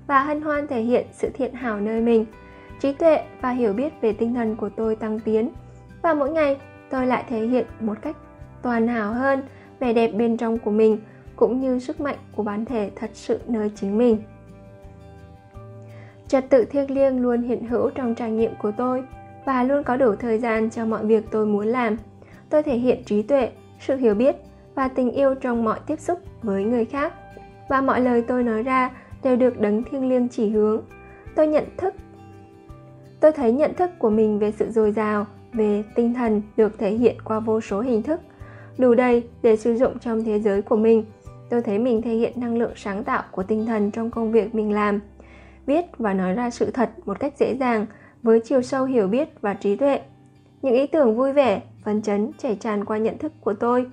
và 0.08 0.24
hân 0.24 0.42
hoan 0.42 0.68
thể 0.68 0.82
hiện 0.82 1.06
sự 1.12 1.30
thiện 1.34 1.54
hảo 1.54 1.80
nơi 1.80 2.02
mình. 2.02 2.26
Trí 2.80 2.94
tuệ 2.94 3.24
và 3.42 3.52
hiểu 3.52 3.74
biết 3.74 3.94
về 4.02 4.14
tinh 4.14 4.34
thần 4.34 4.56
của 4.56 4.70
tôi 4.70 4.96
tăng 4.96 5.20
tiến, 5.20 5.50
và 6.02 6.14
mỗi 6.14 6.32
ngày 6.32 6.58
tôi 6.90 7.08
lại 7.08 7.24
thể 7.30 7.48
hiện 7.48 7.66
một 7.80 8.02
cách 8.02 8.18
toàn 8.62 8.88
hảo 8.88 9.14
hơn 9.14 9.42
vẻ 9.80 9.94
đẹp 9.94 10.08
bên 10.08 10.38
trong 10.38 10.58
của 10.58 10.72
mình, 10.72 10.98
cũng 11.36 11.62
như 11.62 11.80
sức 11.80 12.02
mạnh 12.02 12.18
của 12.36 12.44
bản 12.44 12.66
thể 12.66 12.92
thật 12.96 13.10
sự 13.14 13.40
nơi 13.48 13.72
chính 13.76 13.98
mình 13.98 14.18
trật 16.30 16.50
tự 16.50 16.66
thiêng 16.66 16.92
liêng 16.92 17.22
luôn 17.22 17.42
hiện 17.42 17.68
hữu 17.68 17.90
trong 17.90 18.16
trải 18.16 18.32
nghiệm 18.32 18.52
của 18.62 18.72
tôi 18.72 19.04
và 19.46 19.64
luôn 19.64 19.84
có 19.84 19.98
đủ 19.98 20.16
thời 20.16 20.38
gian 20.38 20.70
cho 20.70 20.86
mọi 20.86 21.06
việc 21.06 21.24
tôi 21.32 21.46
muốn 21.46 21.68
làm. 21.68 21.98
Tôi 22.50 22.64
thể 22.64 22.78
hiện 22.78 23.04
trí 23.04 23.22
tuệ, 23.22 23.50
sự 23.80 23.96
hiểu 23.96 24.16
biết 24.16 24.36
và 24.76 24.88
tình 24.88 25.12
yêu 25.12 25.36
trong 25.36 25.64
mọi 25.64 25.80
tiếp 25.88 26.00
xúc 26.00 26.20
với 26.44 26.64
người 26.64 26.86
khác. 26.86 27.14
Và 27.70 27.82
mọi 27.82 28.02
lời 28.02 28.22
tôi 28.22 28.44
nói 28.44 28.64
ra 28.64 28.92
đều 29.24 29.36
được 29.36 29.60
đấng 29.60 29.84
thiêng 29.84 30.10
liêng 30.10 30.30
chỉ 30.30 30.50
hướng. 30.50 30.82
Tôi 31.36 31.48
nhận 31.48 31.64
thức, 31.78 31.94
tôi 33.20 33.32
thấy 33.32 33.52
nhận 33.52 33.74
thức 33.74 33.92
của 34.00 34.10
mình 34.10 34.40
về 34.40 34.52
sự 34.52 34.72
dồi 34.72 34.92
dào, 34.92 35.26
về 35.54 35.84
tinh 35.96 36.14
thần 36.14 36.42
được 36.58 36.80
thể 36.80 36.92
hiện 36.92 37.16
qua 37.24 37.40
vô 37.40 37.62
số 37.62 37.82
hình 37.82 38.04
thức. 38.04 38.22
Đủ 38.78 38.94
đầy 38.94 39.24
để 39.42 39.56
sử 39.56 39.76
dụng 39.76 40.00
trong 40.00 40.24
thế 40.24 40.40
giới 40.40 40.62
của 40.62 40.76
mình, 40.76 41.06
tôi 41.50 41.62
thấy 41.62 41.80
mình 41.80 42.02
thể 42.02 42.14
hiện 42.14 42.34
năng 42.36 42.58
lượng 42.58 42.74
sáng 42.76 43.04
tạo 43.04 43.24
của 43.32 43.44
tinh 43.44 43.66
thần 43.66 43.92
trong 43.92 44.12
công 44.12 44.32
việc 44.32 44.56
mình 44.56 44.72
làm 44.72 45.00
viết 45.70 45.86
và 45.98 46.14
nói 46.14 46.34
ra 46.34 46.50
sự 46.50 46.72
thật 46.72 46.90
một 47.06 47.20
cách 47.20 47.34
dễ 47.38 47.56
dàng, 47.56 47.86
với 48.24 48.40
chiều 48.40 48.62
sâu 48.62 48.86
hiểu 48.86 49.08
biết 49.08 49.42
và 49.42 49.54
trí 49.54 49.76
tuệ. 49.76 50.02
Những 50.62 50.74
ý 50.74 50.88
tưởng 50.88 51.18
vui 51.18 51.34
vẻ, 51.34 51.62
phấn 51.86 52.02
chấn, 52.02 52.32
chảy 52.38 52.56
tràn 52.56 52.86
qua 52.86 52.98
nhận 52.98 53.18
thức 53.18 53.32
của 53.42 53.54
tôi, 53.54 53.86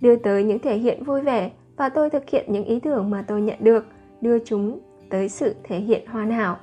đưa 0.00 0.16
tới 0.16 0.44
những 0.44 0.58
thể 0.58 0.76
hiện 0.76 1.04
vui 1.04 1.22
vẻ 1.22 1.50
và 1.76 1.88
tôi 1.88 2.10
thực 2.10 2.30
hiện 2.30 2.52
những 2.52 2.64
ý 2.64 2.80
tưởng 2.80 3.10
mà 3.10 3.24
tôi 3.28 3.42
nhận 3.42 3.56
được, 3.60 3.86
đưa 4.20 4.38
chúng 4.38 4.80
tới 5.10 5.28
sự 5.28 5.54
thể 5.64 5.78
hiện 5.78 6.06
hoàn 6.06 6.30
hảo. 6.30 6.56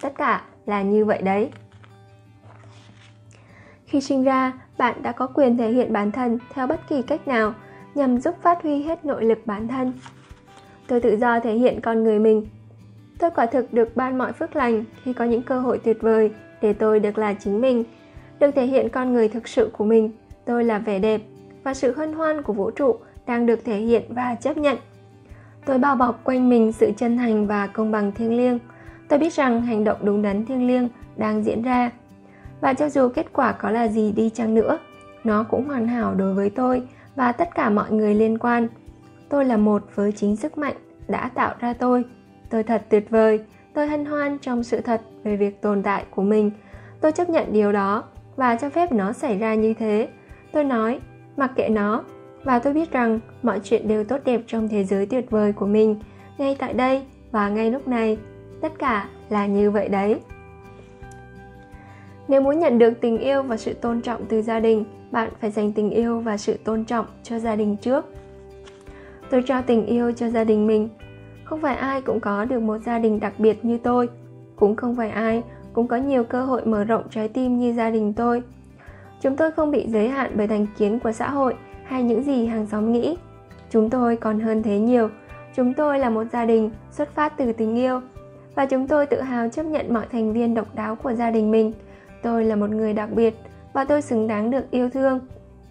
Tất 0.00 0.12
cả 0.18 0.44
là 0.66 0.82
như 0.82 1.04
vậy 1.04 1.22
đấy. 1.22 1.50
Khi 3.86 4.00
sinh 4.00 4.24
ra, 4.24 4.52
bạn 4.78 5.02
đã 5.02 5.12
có 5.12 5.26
quyền 5.26 5.56
thể 5.56 5.70
hiện 5.70 5.92
bản 5.92 6.12
thân 6.12 6.38
theo 6.54 6.66
bất 6.66 6.88
kỳ 6.88 7.02
cách 7.02 7.28
nào 7.28 7.54
nhằm 7.94 8.18
giúp 8.18 8.34
phát 8.42 8.62
huy 8.62 8.82
hết 8.82 9.04
nội 9.04 9.24
lực 9.24 9.38
bản 9.46 9.68
thân. 9.68 9.92
Tôi 10.86 11.00
tự 11.00 11.16
do 11.16 11.40
thể 11.40 11.54
hiện 11.54 11.80
con 11.80 12.04
người 12.04 12.18
mình 12.18 12.46
tôi 13.18 13.30
quả 13.30 13.46
thực 13.46 13.72
được 13.72 13.96
ban 13.96 14.18
mọi 14.18 14.32
phước 14.32 14.56
lành 14.56 14.84
khi 15.02 15.12
có 15.12 15.24
những 15.24 15.42
cơ 15.42 15.60
hội 15.60 15.78
tuyệt 15.78 15.96
vời 16.00 16.30
để 16.62 16.72
tôi 16.72 17.00
được 17.00 17.18
là 17.18 17.34
chính 17.34 17.60
mình, 17.60 17.84
được 18.40 18.50
thể 18.50 18.66
hiện 18.66 18.88
con 18.88 19.12
người 19.12 19.28
thực 19.28 19.48
sự 19.48 19.70
của 19.72 19.84
mình. 19.84 20.10
Tôi 20.44 20.64
là 20.64 20.78
vẻ 20.78 20.98
đẹp 20.98 21.20
và 21.62 21.74
sự 21.74 21.92
hân 21.92 22.12
hoan 22.12 22.42
của 22.42 22.52
vũ 22.52 22.70
trụ 22.70 22.96
đang 23.26 23.46
được 23.46 23.64
thể 23.64 23.76
hiện 23.76 24.02
và 24.08 24.34
chấp 24.34 24.56
nhận. 24.56 24.76
Tôi 25.66 25.78
bao 25.78 25.96
bọc 25.96 26.24
quanh 26.24 26.48
mình 26.48 26.72
sự 26.72 26.90
chân 26.96 27.16
thành 27.16 27.46
và 27.46 27.66
công 27.66 27.90
bằng 27.90 28.12
thiêng 28.12 28.36
liêng. 28.36 28.58
Tôi 29.08 29.18
biết 29.18 29.32
rằng 29.32 29.62
hành 29.62 29.84
động 29.84 29.98
đúng 30.02 30.22
đắn 30.22 30.46
thiêng 30.46 30.66
liêng 30.66 30.88
đang 31.16 31.44
diễn 31.44 31.62
ra. 31.62 31.90
Và 32.60 32.74
cho 32.74 32.88
dù 32.88 33.08
kết 33.08 33.26
quả 33.32 33.52
có 33.52 33.70
là 33.70 33.88
gì 33.88 34.12
đi 34.12 34.30
chăng 34.30 34.54
nữa, 34.54 34.78
nó 35.24 35.44
cũng 35.50 35.66
hoàn 35.66 35.88
hảo 35.88 36.14
đối 36.14 36.34
với 36.34 36.50
tôi 36.50 36.82
và 37.16 37.32
tất 37.32 37.54
cả 37.54 37.70
mọi 37.70 37.92
người 37.92 38.14
liên 38.14 38.38
quan. 38.38 38.68
Tôi 39.28 39.44
là 39.44 39.56
một 39.56 39.82
với 39.94 40.12
chính 40.12 40.36
sức 40.36 40.58
mạnh 40.58 40.76
đã 41.08 41.30
tạo 41.34 41.54
ra 41.60 41.72
tôi 41.72 42.04
tôi 42.54 42.62
thật 42.62 42.82
tuyệt 42.88 43.10
vời. 43.10 43.40
Tôi 43.72 43.86
hân 43.86 44.04
hoan 44.04 44.38
trong 44.38 44.62
sự 44.62 44.80
thật 44.80 45.00
về 45.24 45.36
việc 45.36 45.62
tồn 45.62 45.82
tại 45.82 46.04
của 46.10 46.22
mình. 46.22 46.50
Tôi 47.00 47.12
chấp 47.12 47.30
nhận 47.30 47.52
điều 47.52 47.72
đó 47.72 48.04
và 48.36 48.56
cho 48.56 48.70
phép 48.70 48.92
nó 48.92 49.12
xảy 49.12 49.38
ra 49.38 49.54
như 49.54 49.74
thế. 49.74 50.08
Tôi 50.52 50.64
nói, 50.64 51.00
mặc 51.36 51.50
kệ 51.56 51.68
nó. 51.68 52.04
Và 52.44 52.58
tôi 52.58 52.72
biết 52.72 52.92
rằng 52.92 53.20
mọi 53.42 53.60
chuyện 53.64 53.88
đều 53.88 54.04
tốt 54.04 54.18
đẹp 54.24 54.40
trong 54.46 54.68
thế 54.68 54.84
giới 54.84 55.06
tuyệt 55.06 55.30
vời 55.30 55.52
của 55.52 55.66
mình, 55.66 55.96
ngay 56.38 56.56
tại 56.58 56.72
đây 56.72 57.02
và 57.30 57.48
ngay 57.48 57.70
lúc 57.70 57.88
này. 57.88 58.18
Tất 58.60 58.72
cả 58.78 59.08
là 59.28 59.46
như 59.46 59.70
vậy 59.70 59.88
đấy. 59.88 60.20
Nếu 62.28 62.40
muốn 62.40 62.58
nhận 62.58 62.78
được 62.78 63.00
tình 63.00 63.18
yêu 63.18 63.42
và 63.42 63.56
sự 63.56 63.74
tôn 63.74 64.00
trọng 64.00 64.24
từ 64.28 64.42
gia 64.42 64.60
đình, 64.60 64.84
bạn 65.10 65.30
phải 65.40 65.50
dành 65.50 65.72
tình 65.72 65.90
yêu 65.90 66.20
và 66.20 66.36
sự 66.36 66.56
tôn 66.64 66.84
trọng 66.84 67.06
cho 67.22 67.38
gia 67.38 67.56
đình 67.56 67.76
trước. 67.76 68.04
Tôi 69.30 69.42
cho 69.46 69.62
tình 69.62 69.86
yêu 69.86 70.12
cho 70.12 70.30
gia 70.30 70.44
đình 70.44 70.66
mình 70.66 70.88
không 71.44 71.60
phải 71.60 71.76
ai 71.76 72.02
cũng 72.02 72.20
có 72.20 72.44
được 72.44 72.60
một 72.60 72.78
gia 72.78 72.98
đình 72.98 73.20
đặc 73.20 73.32
biệt 73.38 73.64
như 73.64 73.78
tôi. 73.78 74.08
Cũng 74.56 74.76
không 74.76 74.96
phải 74.96 75.10
ai 75.10 75.42
cũng 75.72 75.88
có 75.88 75.96
nhiều 75.96 76.24
cơ 76.24 76.44
hội 76.44 76.66
mở 76.66 76.84
rộng 76.84 77.02
trái 77.10 77.28
tim 77.28 77.58
như 77.58 77.72
gia 77.72 77.90
đình 77.90 78.12
tôi. 78.12 78.42
Chúng 79.20 79.36
tôi 79.36 79.50
không 79.50 79.70
bị 79.70 79.86
giới 79.88 80.08
hạn 80.08 80.30
bởi 80.34 80.46
thành 80.46 80.66
kiến 80.78 80.98
của 80.98 81.12
xã 81.12 81.30
hội 81.30 81.54
hay 81.84 82.02
những 82.02 82.22
gì 82.22 82.46
hàng 82.46 82.66
xóm 82.66 82.92
nghĩ. 82.92 83.16
Chúng 83.70 83.90
tôi 83.90 84.16
còn 84.16 84.40
hơn 84.40 84.62
thế 84.62 84.78
nhiều. 84.78 85.08
Chúng 85.56 85.74
tôi 85.74 85.98
là 85.98 86.10
một 86.10 86.24
gia 86.32 86.44
đình 86.44 86.70
xuất 86.90 87.14
phát 87.14 87.36
từ 87.36 87.52
tình 87.52 87.76
yêu. 87.76 88.00
Và 88.54 88.66
chúng 88.66 88.88
tôi 88.88 89.06
tự 89.06 89.20
hào 89.20 89.48
chấp 89.48 89.62
nhận 89.62 89.94
mọi 89.94 90.06
thành 90.12 90.32
viên 90.32 90.54
độc 90.54 90.74
đáo 90.74 90.96
của 90.96 91.12
gia 91.12 91.30
đình 91.30 91.50
mình. 91.50 91.72
Tôi 92.22 92.44
là 92.44 92.56
một 92.56 92.70
người 92.70 92.92
đặc 92.92 93.08
biệt 93.14 93.34
và 93.72 93.84
tôi 93.84 94.02
xứng 94.02 94.26
đáng 94.26 94.50
được 94.50 94.70
yêu 94.70 94.90
thương. 94.90 95.20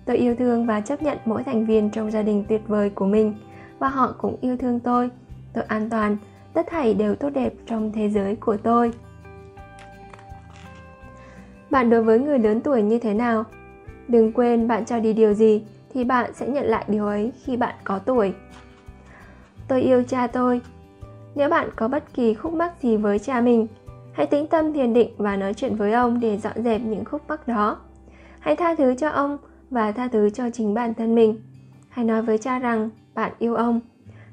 Tôi 0.05 0.17
yêu 0.17 0.35
thương 0.35 0.65
và 0.65 0.81
chấp 0.81 1.01
nhận 1.01 1.17
mỗi 1.25 1.43
thành 1.43 1.65
viên 1.65 1.89
trong 1.89 2.11
gia 2.11 2.21
đình 2.21 2.45
tuyệt 2.49 2.61
vời 2.67 2.89
của 2.89 3.05
mình. 3.05 3.35
Và 3.79 3.87
họ 3.87 4.15
cũng 4.17 4.35
yêu 4.41 4.57
thương 4.57 4.79
tôi 4.79 5.09
tôi 5.53 5.63
an 5.63 5.89
toàn. 5.89 6.17
Tất 6.53 6.67
thảy 6.69 6.93
đều 6.93 7.15
tốt 7.15 7.29
đẹp 7.29 7.53
trong 7.65 7.91
thế 7.91 8.09
giới 8.09 8.35
của 8.35 8.57
tôi. 8.57 8.91
Bạn 11.69 11.89
đối 11.89 12.03
với 12.03 12.19
người 12.19 12.39
lớn 12.39 12.61
tuổi 12.61 12.81
như 12.81 12.99
thế 12.99 13.13
nào? 13.13 13.43
Đừng 14.07 14.31
quên 14.31 14.67
bạn 14.67 14.85
cho 14.85 14.99
đi 14.99 15.13
điều 15.13 15.33
gì 15.33 15.63
thì 15.93 16.03
bạn 16.03 16.33
sẽ 16.33 16.47
nhận 16.47 16.65
lại 16.65 16.85
điều 16.87 17.05
ấy 17.05 17.31
khi 17.43 17.57
bạn 17.57 17.75
có 17.83 17.99
tuổi. 17.99 18.33
Tôi 19.67 19.81
yêu 19.81 20.03
cha 20.03 20.27
tôi. 20.27 20.61
Nếu 21.35 21.49
bạn 21.49 21.69
có 21.75 21.87
bất 21.87 22.13
kỳ 22.13 22.33
khúc 22.33 22.53
mắc 22.53 22.73
gì 22.81 22.97
với 22.97 23.19
cha 23.19 23.41
mình, 23.41 23.67
hãy 24.13 24.25
tĩnh 24.25 24.47
tâm 24.47 24.73
thiền 24.73 24.93
định 24.93 25.13
và 25.17 25.35
nói 25.35 25.53
chuyện 25.53 25.75
với 25.75 25.93
ông 25.93 26.19
để 26.19 26.37
dọn 26.37 26.63
dẹp 26.63 26.81
những 26.81 27.05
khúc 27.05 27.21
mắc 27.27 27.47
đó. 27.47 27.77
Hãy 28.39 28.55
tha 28.55 28.75
thứ 28.75 28.95
cho 28.95 29.09
ông 29.09 29.37
và 29.69 29.91
tha 29.91 30.07
thứ 30.07 30.29
cho 30.29 30.49
chính 30.49 30.73
bản 30.73 30.93
thân 30.93 31.15
mình. 31.15 31.41
Hãy 31.89 32.05
nói 32.05 32.21
với 32.21 32.37
cha 32.37 32.59
rằng 32.59 32.89
bạn 33.13 33.31
yêu 33.39 33.55
ông. 33.55 33.79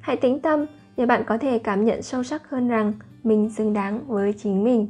Hãy 0.00 0.16
tĩnh 0.16 0.40
tâm 0.40 0.66
để 1.01 1.07
bạn 1.07 1.24
có 1.24 1.38
thể 1.38 1.59
cảm 1.59 1.84
nhận 1.84 2.03
sâu 2.03 2.22
sắc 2.22 2.51
hơn 2.51 2.68
rằng 2.68 2.92
mình 3.22 3.51
xứng 3.51 3.72
đáng 3.72 4.01
với 4.07 4.32
chính 4.32 4.64
mình. 4.64 4.88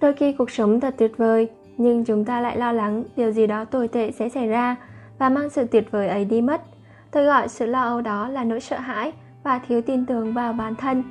Đôi 0.00 0.12
khi 0.12 0.32
cuộc 0.32 0.50
sống 0.50 0.80
thật 0.80 0.94
tuyệt 0.98 1.12
vời, 1.16 1.48
nhưng 1.76 2.04
chúng 2.04 2.24
ta 2.24 2.40
lại 2.40 2.56
lo 2.56 2.72
lắng 2.72 3.04
điều 3.16 3.30
gì 3.30 3.46
đó 3.46 3.64
tồi 3.64 3.88
tệ 3.88 4.10
sẽ 4.10 4.28
xảy 4.28 4.46
ra 4.48 4.76
và 5.18 5.28
mang 5.28 5.50
sự 5.50 5.64
tuyệt 5.64 5.90
vời 5.90 6.08
ấy 6.08 6.24
đi 6.24 6.40
mất. 6.40 6.62
Tôi 7.10 7.24
gọi 7.24 7.48
sự 7.48 7.66
lo 7.66 7.82
âu 7.82 8.00
đó 8.00 8.28
là 8.28 8.44
nỗi 8.44 8.60
sợ 8.60 8.78
hãi 8.78 9.12
và 9.42 9.58
thiếu 9.58 9.82
tin 9.82 10.06
tưởng 10.06 10.34
vào 10.34 10.52
bản 10.52 10.74
thân. 10.74 11.02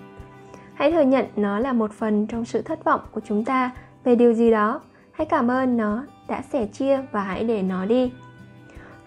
Hãy 0.73 0.91
thừa 0.91 1.01
nhận 1.01 1.25
nó 1.35 1.59
là 1.59 1.73
một 1.73 1.91
phần 1.91 2.27
trong 2.27 2.45
sự 2.45 2.61
thất 2.61 2.83
vọng 2.83 3.01
của 3.11 3.21
chúng 3.27 3.45
ta 3.45 3.71
về 4.03 4.15
điều 4.15 4.33
gì 4.33 4.51
đó. 4.51 4.81
Hãy 5.11 5.25
cảm 5.25 5.51
ơn 5.51 5.77
nó 5.77 6.03
đã 6.27 6.41
sẻ 6.41 6.65
chia 6.65 7.01
và 7.11 7.23
hãy 7.23 7.43
để 7.43 7.61
nó 7.61 7.85
đi. 7.85 8.11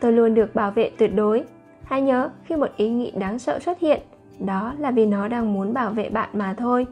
Tôi 0.00 0.12
luôn 0.12 0.34
được 0.34 0.54
bảo 0.54 0.70
vệ 0.70 0.90
tuyệt 0.98 1.14
đối. 1.14 1.44
Hãy 1.84 2.02
nhớ 2.02 2.30
khi 2.44 2.56
một 2.56 2.70
ý 2.76 2.88
nghĩ 2.88 3.10
đáng 3.10 3.38
sợ 3.38 3.58
xuất 3.58 3.80
hiện 3.80 4.00
đó 4.40 4.74
là 4.78 4.90
vì 4.90 5.06
nó 5.06 5.28
đang 5.28 5.52
muốn 5.52 5.74
bảo 5.74 5.90
vệ 5.90 6.08
bạn 6.08 6.28
mà 6.32 6.54
thôi. 6.58 6.86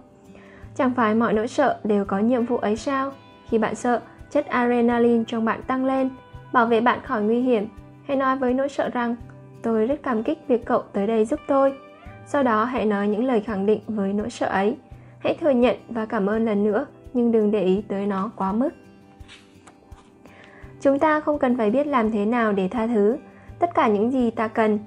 Chẳng 0.75 0.93
phải 0.95 1.15
mọi 1.15 1.33
nỗi 1.33 1.49
sợ 1.49 1.81
đều 1.85 2.05
có 2.05 2.19
nhiệm 2.19 2.47
vụ 2.47 2.57
ấy 2.57 2.77
sao? 2.77 3.13
Khi 3.49 3.59
bạn 3.59 3.75
sợ, 3.75 4.01
chất 4.31 4.47
adrenaline 4.47 5.25
trong 5.27 5.45
bạn 5.45 5.63
tăng 5.63 5.85
lên, 5.85 6.11
bảo 6.53 6.67
vệ 6.67 6.81
bạn 6.81 6.99
khỏi 7.05 7.23
nguy 7.23 7.41
hiểm. 7.41 7.67
Hãy 8.05 8.17
nói 8.17 8.37
với 8.37 8.55
nỗi 8.55 8.69
sợ 8.69 8.89
rằng, 8.89 9.17
tôi 9.63 9.87
rất 9.87 10.03
cảm 10.03 10.23
kích 10.23 10.39
việc 10.49 10.65
cậu 10.65 10.83
tới 10.93 11.07
đây 11.07 11.25
giúp 11.25 11.41
tôi. 11.47 11.75
Sau 12.27 12.43
đó 12.43 12.65
hãy 12.65 12.85
nói 12.85 13.09
những 13.09 13.25
lời 13.25 13.41
khẳng 13.41 13.67
định 13.67 13.81
với 13.87 14.13
nỗi 14.13 14.31
sợ 14.31 14.47
ấy. 14.47 14.77
Hãy 15.19 15.37
thừa 15.41 15.51
nhận 15.51 15.77
và 15.89 16.07
cảm 16.07 16.27
ơn 16.27 16.45
lần 16.45 16.65
nữa, 16.65 16.87
nhưng 17.15 17.33
đừng 17.33 17.51
để 17.51 17.65
ý 17.65 17.83
tới 17.89 18.07
nó 18.07 18.31
quá 18.37 18.53
mức. 18.53 18.71
Chúng 20.81 20.99
ta 20.99 21.21
không 21.21 21.39
cần 21.39 21.57
phải 21.57 21.71
biết 21.71 21.87
làm 21.87 22.11
thế 22.11 22.27
nào 22.27 22.53
để 22.53 22.69
tha 22.69 22.87
thứ. 22.87 23.17
Tất 23.59 23.75
cả 23.75 23.89
những 23.89 24.11
gì 24.11 24.31
ta 24.31 24.49
cần 24.49 24.79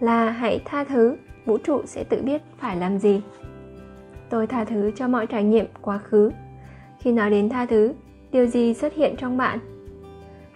là 0.00 0.30
hãy 0.30 0.60
tha 0.64 0.84
thứ 0.84 1.16
vũ 1.46 1.58
trụ 1.58 1.80
sẽ 1.84 2.04
tự 2.04 2.22
biết 2.22 2.42
phải 2.58 2.76
làm 2.76 2.98
gì. 2.98 3.22
Tôi 4.30 4.46
tha 4.46 4.64
thứ 4.64 4.90
cho 4.96 5.08
mọi 5.08 5.26
trải 5.26 5.44
nghiệm 5.44 5.66
quá 5.82 5.98
khứ. 5.98 6.30
Khi 6.98 7.12
nói 7.12 7.30
đến 7.30 7.48
tha 7.48 7.66
thứ, 7.66 7.92
điều 8.32 8.46
gì 8.46 8.74
xuất 8.74 8.94
hiện 8.94 9.14
trong 9.18 9.36
bạn? 9.36 9.58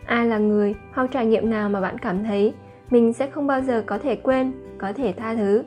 Ai 0.07 0.27
là 0.27 0.39
người 0.39 0.75
hoặc 0.93 1.11
trải 1.13 1.27
nghiệm 1.27 1.51
nào 1.51 1.69
mà 1.69 1.81
bạn 1.81 1.99
cảm 1.99 2.25
thấy 2.25 2.55
mình 2.91 3.13
sẽ 3.13 3.31
không 3.31 3.47
bao 3.47 3.61
giờ 3.61 3.83
có 3.87 3.99
thể 3.99 4.17
quên, 4.17 4.53
có 4.79 4.93
thể 4.93 5.13
tha 5.13 5.35
thứ? 5.35 5.63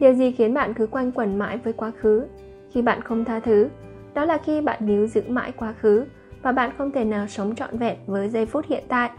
Điều 0.00 0.14
gì 0.14 0.32
khiến 0.32 0.54
bạn 0.54 0.74
cứ 0.74 0.86
quanh 0.86 1.12
quẩn 1.12 1.38
mãi 1.38 1.58
với 1.58 1.72
quá 1.72 1.92
khứ? 2.00 2.26
Khi 2.72 2.82
bạn 2.82 3.00
không 3.02 3.24
tha 3.24 3.40
thứ, 3.40 3.68
đó 4.14 4.24
là 4.24 4.38
khi 4.38 4.60
bạn 4.60 4.86
níu 4.86 5.06
giữ 5.06 5.22
mãi 5.28 5.52
quá 5.56 5.74
khứ 5.80 6.04
và 6.42 6.52
bạn 6.52 6.70
không 6.78 6.90
thể 6.90 7.04
nào 7.04 7.26
sống 7.26 7.54
trọn 7.54 7.78
vẹn 7.78 7.96
với 8.06 8.28
giây 8.28 8.46
phút 8.46 8.66
hiện 8.68 8.84
tại. 8.88 9.10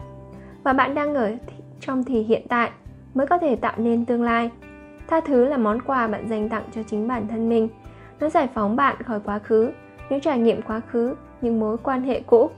Và 0.62 0.72
bạn 0.72 0.94
đang 0.94 1.14
ở 1.14 1.32
trong 1.80 2.04
thì 2.04 2.22
hiện 2.22 2.42
tại 2.48 2.70
mới 3.14 3.26
có 3.26 3.38
thể 3.38 3.56
tạo 3.56 3.74
nên 3.76 4.04
tương 4.04 4.22
lai 4.22 4.50
tha 5.08 5.20
thứ 5.20 5.44
là 5.44 5.56
món 5.56 5.82
quà 5.82 6.06
bạn 6.06 6.28
dành 6.28 6.48
tặng 6.48 6.64
cho 6.74 6.82
chính 6.82 7.08
bản 7.08 7.28
thân 7.28 7.48
mình. 7.48 7.68
Nó 8.20 8.28
giải 8.28 8.48
phóng 8.54 8.76
bạn 8.76 9.02
khỏi 9.02 9.20
quá 9.24 9.38
khứ, 9.38 9.70
những 10.10 10.20
trải 10.20 10.38
nghiệm 10.38 10.62
quá 10.62 10.80
khứ, 10.80 11.14
những 11.40 11.60
mối 11.60 11.78
quan 11.78 12.02
hệ 12.02 12.20
cũ. 12.20 12.50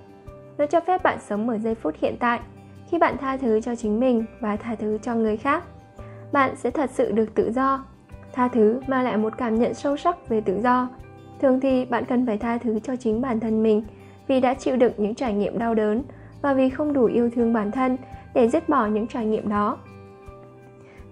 Nó 0.58 0.66
cho 0.66 0.80
phép 0.80 1.02
bạn 1.02 1.18
sống 1.20 1.48
ở 1.48 1.58
giây 1.58 1.74
phút 1.74 1.94
hiện 2.00 2.16
tại, 2.20 2.40
khi 2.90 2.98
bạn 2.98 3.16
tha 3.20 3.36
thứ 3.36 3.60
cho 3.60 3.74
chính 3.74 4.00
mình 4.00 4.24
và 4.40 4.56
tha 4.56 4.74
thứ 4.74 4.98
cho 5.02 5.14
người 5.14 5.36
khác. 5.36 5.64
Bạn 6.32 6.56
sẽ 6.56 6.70
thật 6.70 6.90
sự 6.90 7.12
được 7.12 7.34
tự 7.34 7.52
do. 7.52 7.84
Tha 8.32 8.48
thứ 8.48 8.80
mang 8.86 9.04
lại 9.04 9.16
một 9.16 9.38
cảm 9.38 9.54
nhận 9.54 9.74
sâu 9.74 9.96
sắc 9.96 10.28
về 10.28 10.40
tự 10.40 10.60
do. 10.62 10.88
Thường 11.40 11.60
thì 11.60 11.84
bạn 11.84 12.04
cần 12.04 12.26
phải 12.26 12.38
tha 12.38 12.58
thứ 12.58 12.78
cho 12.78 12.96
chính 12.96 13.20
bản 13.20 13.40
thân 13.40 13.62
mình 13.62 13.82
vì 14.26 14.40
đã 14.40 14.54
chịu 14.54 14.76
đựng 14.76 14.92
những 14.96 15.14
trải 15.14 15.32
nghiệm 15.32 15.58
đau 15.58 15.74
đớn 15.74 16.02
và 16.42 16.54
vì 16.54 16.70
không 16.70 16.92
đủ 16.92 17.04
yêu 17.04 17.30
thương 17.34 17.52
bản 17.52 17.70
thân 17.70 17.96
để 18.34 18.48
dứt 18.48 18.68
bỏ 18.68 18.86
những 18.86 19.06
trải 19.06 19.26
nghiệm 19.26 19.48
đó 19.48 19.76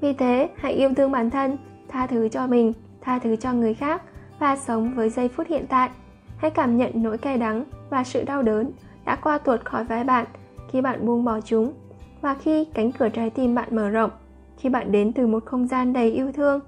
vì 0.01 0.13
thế, 0.13 0.51
hãy 0.57 0.73
yêu 0.73 0.95
thương 0.97 1.13
bản 1.13 1.31
thân, 1.31 1.57
tha 1.89 2.07
thứ 2.07 2.29
cho 2.29 2.47
mình, 2.47 2.73
tha 3.01 3.19
thứ 3.19 3.37
cho 3.37 3.53
người 3.53 3.75
khác 3.75 4.03
và 4.39 4.57
sống 4.57 4.95
với 4.95 5.11
giây 5.11 5.29
phút 5.29 5.47
hiện 5.47 5.67
tại. 5.69 5.91
Hãy 6.37 6.51
cảm 6.51 6.77
nhận 6.77 6.91
nỗi 6.95 7.19
cay 7.19 7.39
đắng 7.39 7.65
và 7.91 8.05
sự 8.05 8.25
đau 8.25 8.43
đớn 8.43 8.71
đã 9.05 9.17
qua 9.17 9.39
tuột 9.39 9.65
khỏi 9.65 9.85
vai 9.85 10.05
bạn 10.05 10.27
khi 10.69 10.81
bạn 10.81 11.07
buông 11.07 11.25
bỏ 11.25 11.41
chúng 11.41 11.73
và 12.21 12.35
khi 12.35 12.65
cánh 12.65 12.93
cửa 12.93 13.09
trái 13.09 13.31
tim 13.31 13.55
bạn 13.55 13.77
mở 13.77 13.89
rộng. 13.89 14.11
Khi 14.59 14.69
bạn 14.69 14.93
đến 14.93 15.13
từ 15.13 15.27
một 15.27 15.45
không 15.47 15.67
gian 15.67 15.93
đầy 15.93 16.11
yêu 16.11 16.33
thương, 16.33 16.61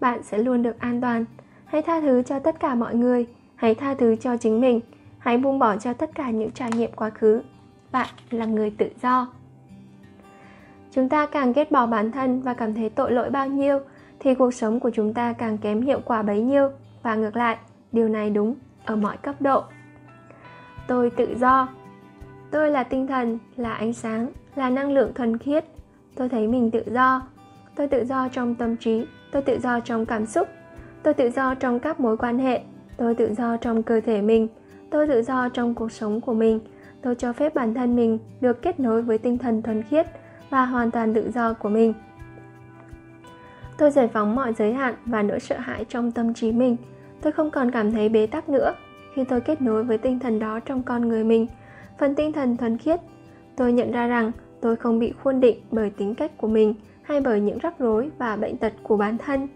bạn 0.00 0.22
sẽ 0.22 0.38
luôn 0.38 0.62
được 0.62 0.78
an 0.78 1.00
toàn. 1.00 1.24
Hãy 1.64 1.82
tha 1.82 2.00
thứ 2.00 2.22
cho 2.22 2.38
tất 2.38 2.60
cả 2.60 2.74
mọi 2.74 2.94
người, 2.94 3.26
hãy 3.54 3.74
tha 3.74 3.94
thứ 3.94 4.16
cho 4.16 4.36
chính 4.36 4.60
mình, 4.60 4.80
hãy 5.18 5.38
buông 5.38 5.58
bỏ 5.58 5.76
cho 5.76 5.92
tất 5.92 6.10
cả 6.14 6.30
những 6.30 6.50
trải 6.50 6.70
nghiệm 6.72 6.90
quá 6.96 7.10
khứ. 7.10 7.42
Bạn 7.92 8.08
là 8.30 8.46
người 8.46 8.70
tự 8.70 8.88
do 9.02 9.28
chúng 10.94 11.08
ta 11.08 11.26
càng 11.26 11.52
ghét 11.52 11.70
bỏ 11.70 11.86
bản 11.86 12.10
thân 12.10 12.40
và 12.40 12.54
cảm 12.54 12.74
thấy 12.74 12.88
tội 12.88 13.12
lỗi 13.12 13.30
bao 13.30 13.46
nhiêu, 13.46 13.78
thì 14.20 14.34
cuộc 14.34 14.54
sống 14.54 14.80
của 14.80 14.90
chúng 14.90 15.14
ta 15.14 15.32
càng 15.32 15.58
kém 15.58 15.80
hiệu 15.80 16.00
quả 16.04 16.22
bấy 16.22 16.40
nhiêu. 16.40 16.70
Và 17.02 17.14
ngược 17.14 17.36
lại, 17.36 17.56
điều 17.92 18.08
này 18.08 18.30
đúng 18.30 18.54
ở 18.84 18.96
mọi 18.96 19.16
cấp 19.16 19.34
độ. 19.40 19.62
Tôi 20.88 21.10
tự 21.10 21.36
do. 21.40 21.68
Tôi 22.50 22.70
là 22.70 22.82
tinh 22.82 23.06
thần, 23.06 23.38
là 23.56 23.72
ánh 23.72 23.92
sáng, 23.92 24.28
là 24.54 24.70
năng 24.70 24.92
lượng 24.92 25.14
thuần 25.14 25.38
khiết. 25.38 25.64
Tôi 26.16 26.28
thấy 26.28 26.48
mình 26.48 26.70
tự 26.70 26.82
do. 26.86 27.22
Tôi 27.76 27.88
tự 27.88 28.04
do 28.04 28.28
trong 28.28 28.54
tâm 28.54 28.76
trí. 28.76 29.06
Tôi 29.32 29.42
tự 29.42 29.58
do 29.58 29.80
trong 29.80 30.06
cảm 30.06 30.26
xúc. 30.26 30.48
Tôi 31.02 31.14
tự 31.14 31.30
do 31.30 31.54
trong 31.54 31.80
các 31.80 32.00
mối 32.00 32.16
quan 32.16 32.38
hệ. 32.38 32.60
Tôi 32.96 33.14
tự 33.14 33.34
do 33.34 33.56
trong 33.56 33.82
cơ 33.82 34.00
thể 34.00 34.20
mình. 34.20 34.48
Tôi 34.90 35.06
tự 35.06 35.22
do 35.22 35.48
trong 35.48 35.74
cuộc 35.74 35.92
sống 35.92 36.20
của 36.20 36.34
mình. 36.34 36.60
Tôi 37.02 37.14
cho 37.14 37.32
phép 37.32 37.54
bản 37.54 37.74
thân 37.74 37.96
mình 37.96 38.18
được 38.40 38.62
kết 38.62 38.80
nối 38.80 39.02
với 39.02 39.18
tinh 39.18 39.38
thần 39.38 39.62
thuần 39.62 39.82
khiết 39.82 40.06
và 40.50 40.66
hoàn 40.66 40.90
toàn 40.90 41.14
tự 41.14 41.30
do 41.30 41.52
của 41.52 41.68
mình. 41.68 41.94
Tôi 43.78 43.90
giải 43.90 44.08
phóng 44.08 44.34
mọi 44.34 44.52
giới 44.52 44.72
hạn 44.72 44.94
và 45.06 45.22
nỗi 45.22 45.40
sợ 45.40 45.58
hãi 45.58 45.84
trong 45.88 46.12
tâm 46.12 46.34
trí 46.34 46.52
mình. 46.52 46.76
Tôi 47.22 47.32
không 47.32 47.50
còn 47.50 47.70
cảm 47.70 47.92
thấy 47.92 48.08
bế 48.08 48.26
tắc 48.26 48.48
nữa. 48.48 48.74
Khi 49.14 49.24
tôi 49.24 49.40
kết 49.40 49.62
nối 49.62 49.84
với 49.84 49.98
tinh 49.98 50.18
thần 50.18 50.38
đó 50.38 50.60
trong 50.60 50.82
con 50.82 51.08
người 51.08 51.24
mình, 51.24 51.46
phần 51.98 52.14
tinh 52.14 52.32
thần 52.32 52.56
thuần 52.56 52.78
khiết, 52.78 53.00
tôi 53.56 53.72
nhận 53.72 53.92
ra 53.92 54.06
rằng 54.06 54.32
tôi 54.60 54.76
không 54.76 54.98
bị 54.98 55.12
khuôn 55.22 55.40
định 55.40 55.60
bởi 55.70 55.90
tính 55.90 56.14
cách 56.14 56.38
của 56.38 56.48
mình 56.48 56.74
hay 57.02 57.20
bởi 57.20 57.40
những 57.40 57.58
rắc 57.58 57.78
rối 57.78 58.10
và 58.18 58.36
bệnh 58.36 58.56
tật 58.56 58.72
của 58.82 58.96
bản 58.96 59.18
thân. 59.18 59.48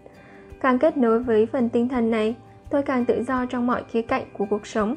Càng 0.61 0.79
kết 0.79 0.97
nối 0.97 1.19
với 1.23 1.45
phần 1.45 1.69
tinh 1.69 1.89
thần 1.89 2.11
này, 2.11 2.35
tôi 2.69 2.83
càng 2.83 3.05
tự 3.05 3.23
do 3.23 3.45
trong 3.45 3.67
mọi 3.67 3.83
khía 3.91 4.01
cạnh 4.01 4.23
của 4.37 4.45
cuộc 4.49 4.67
sống. 4.67 4.95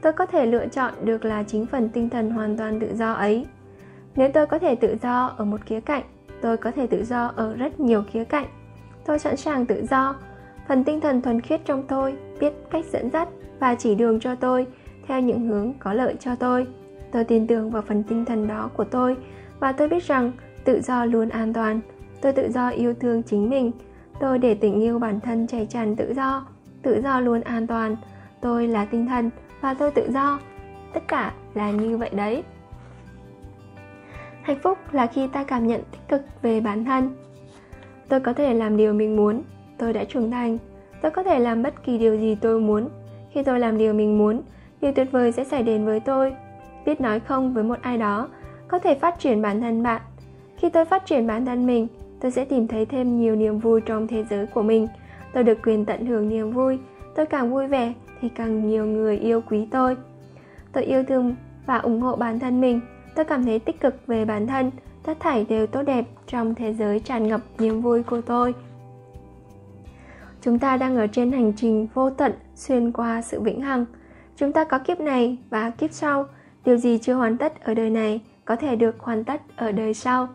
Tôi 0.00 0.12
có 0.12 0.26
thể 0.26 0.46
lựa 0.46 0.66
chọn 0.66 0.92
được 1.04 1.24
là 1.24 1.42
chính 1.42 1.66
phần 1.66 1.88
tinh 1.88 2.10
thần 2.10 2.30
hoàn 2.30 2.56
toàn 2.56 2.80
tự 2.80 2.94
do 2.94 3.12
ấy 3.12 3.46
nếu 4.16 4.30
tôi 4.34 4.46
có 4.46 4.58
thể 4.58 4.74
tự 4.74 4.96
do 5.02 5.34
ở 5.36 5.44
một 5.44 5.60
khía 5.66 5.80
cạnh, 5.80 6.02
tôi 6.40 6.56
có 6.56 6.70
thể 6.70 6.86
tự 6.86 7.04
do 7.04 7.32
ở 7.36 7.56
rất 7.56 7.80
nhiều 7.80 8.02
khía 8.10 8.24
cạnh. 8.24 8.46
Tôi 9.06 9.18
sẵn 9.18 9.36
sàng 9.36 9.66
tự 9.66 9.86
do. 9.90 10.16
Phần 10.68 10.84
tinh 10.84 11.00
thần 11.00 11.22
thuần 11.22 11.40
khiết 11.40 11.60
trong 11.64 11.82
tôi, 11.82 12.14
biết 12.40 12.52
cách 12.70 12.84
dẫn 12.92 13.10
dắt 13.10 13.28
và 13.60 13.74
chỉ 13.74 13.94
đường 13.94 14.20
cho 14.20 14.34
tôi 14.34 14.66
theo 15.06 15.20
những 15.20 15.40
hướng 15.40 15.72
có 15.78 15.92
lợi 15.92 16.14
cho 16.20 16.34
tôi. 16.34 16.66
Tôi 17.12 17.24
tin 17.24 17.46
tưởng 17.46 17.70
vào 17.70 17.82
phần 17.82 18.02
tinh 18.02 18.24
thần 18.24 18.48
đó 18.48 18.70
của 18.76 18.84
tôi 18.84 19.16
và 19.60 19.72
tôi 19.72 19.88
biết 19.88 20.02
rằng 20.02 20.32
tự 20.64 20.80
do 20.80 21.04
luôn 21.04 21.28
an 21.28 21.52
toàn. 21.52 21.80
Tôi 22.20 22.32
tự 22.32 22.50
do 22.50 22.68
yêu 22.68 22.94
thương 22.94 23.22
chính 23.22 23.50
mình. 23.50 23.72
Tôi 24.20 24.38
để 24.38 24.54
tình 24.54 24.80
yêu 24.80 24.98
bản 24.98 25.20
thân 25.20 25.46
chảy 25.46 25.66
tràn 25.66 25.96
tự 25.96 26.14
do. 26.16 26.46
Tự 26.82 27.00
do 27.02 27.20
luôn 27.20 27.40
an 27.40 27.66
toàn. 27.66 27.96
Tôi 28.40 28.68
là 28.68 28.84
tinh 28.84 29.06
thần 29.06 29.30
và 29.60 29.74
tôi 29.74 29.90
tự 29.90 30.10
do. 30.12 30.38
Tất 30.92 31.08
cả 31.08 31.32
là 31.54 31.70
như 31.70 31.96
vậy 31.96 32.10
đấy 32.12 32.42
hạnh 34.44 34.58
phúc 34.62 34.78
là 34.92 35.06
khi 35.06 35.26
ta 35.26 35.44
cảm 35.44 35.66
nhận 35.66 35.80
tích 35.92 36.08
cực 36.08 36.22
về 36.42 36.60
bản 36.60 36.84
thân. 36.84 37.10
Tôi 38.08 38.20
có 38.20 38.32
thể 38.32 38.54
làm 38.54 38.76
điều 38.76 38.92
mình 38.92 39.16
muốn, 39.16 39.42
tôi 39.78 39.92
đã 39.92 40.04
trưởng 40.04 40.30
thành. 40.30 40.58
Tôi 41.02 41.10
có 41.10 41.22
thể 41.22 41.38
làm 41.38 41.62
bất 41.62 41.84
kỳ 41.84 41.98
điều 41.98 42.16
gì 42.16 42.34
tôi 42.40 42.60
muốn. 42.60 42.88
Khi 43.30 43.42
tôi 43.42 43.60
làm 43.60 43.78
điều 43.78 43.94
mình 43.94 44.18
muốn, 44.18 44.42
điều 44.80 44.92
tuyệt 44.92 45.12
vời 45.12 45.32
sẽ 45.32 45.44
xảy 45.44 45.62
đến 45.62 45.84
với 45.84 46.00
tôi. 46.00 46.34
Biết 46.86 47.00
nói 47.00 47.20
không 47.20 47.54
với 47.54 47.64
một 47.64 47.78
ai 47.82 47.98
đó 47.98 48.28
có 48.68 48.78
thể 48.78 48.94
phát 48.94 49.18
triển 49.18 49.42
bản 49.42 49.60
thân 49.60 49.82
bạn. 49.82 50.02
Khi 50.56 50.70
tôi 50.70 50.84
phát 50.84 51.06
triển 51.06 51.26
bản 51.26 51.46
thân 51.46 51.66
mình, 51.66 51.86
tôi 52.20 52.30
sẽ 52.30 52.44
tìm 52.44 52.68
thấy 52.68 52.86
thêm 52.86 53.20
nhiều 53.20 53.36
niềm 53.36 53.58
vui 53.58 53.80
trong 53.80 54.06
thế 54.06 54.24
giới 54.24 54.46
của 54.46 54.62
mình. 54.62 54.88
Tôi 55.32 55.44
được 55.44 55.58
quyền 55.64 55.84
tận 55.84 56.06
hưởng 56.06 56.28
niềm 56.28 56.50
vui, 56.50 56.78
tôi 57.14 57.26
càng 57.26 57.50
vui 57.50 57.66
vẻ 57.66 57.92
thì 58.20 58.28
càng 58.28 58.68
nhiều 58.68 58.86
người 58.86 59.18
yêu 59.18 59.40
quý 59.50 59.66
tôi. 59.70 59.96
Tôi 60.72 60.84
yêu 60.84 61.04
thương 61.04 61.34
và 61.66 61.78
ủng 61.78 62.00
hộ 62.00 62.16
bản 62.16 62.38
thân 62.38 62.60
mình 62.60 62.80
tôi 63.14 63.24
cảm 63.24 63.44
thấy 63.44 63.58
tích 63.58 63.80
cực 63.80 64.06
về 64.06 64.24
bản 64.24 64.46
thân. 64.46 64.70
Tất 65.02 65.16
thảy 65.20 65.46
đều 65.48 65.66
tốt 65.66 65.82
đẹp 65.82 66.04
trong 66.26 66.54
thế 66.54 66.74
giới 66.74 67.00
tràn 67.00 67.28
ngập 67.28 67.40
niềm 67.58 67.80
vui 67.80 68.02
của 68.02 68.20
tôi. 68.20 68.54
Chúng 70.40 70.58
ta 70.58 70.76
đang 70.76 70.96
ở 70.96 71.06
trên 71.06 71.32
hành 71.32 71.52
trình 71.56 71.86
vô 71.94 72.10
tận 72.10 72.32
xuyên 72.54 72.92
qua 72.92 73.22
sự 73.22 73.40
vĩnh 73.40 73.60
hằng. 73.60 73.84
Chúng 74.36 74.52
ta 74.52 74.64
có 74.64 74.78
kiếp 74.78 75.00
này 75.00 75.38
và 75.50 75.70
kiếp 75.70 75.92
sau. 75.92 76.26
Điều 76.64 76.76
gì 76.76 76.98
chưa 76.98 77.14
hoàn 77.14 77.38
tất 77.38 77.64
ở 77.64 77.74
đời 77.74 77.90
này 77.90 78.20
có 78.44 78.56
thể 78.56 78.76
được 78.76 79.00
hoàn 79.00 79.24
tất 79.24 79.40
ở 79.56 79.72
đời 79.72 79.94
sau. 79.94 80.28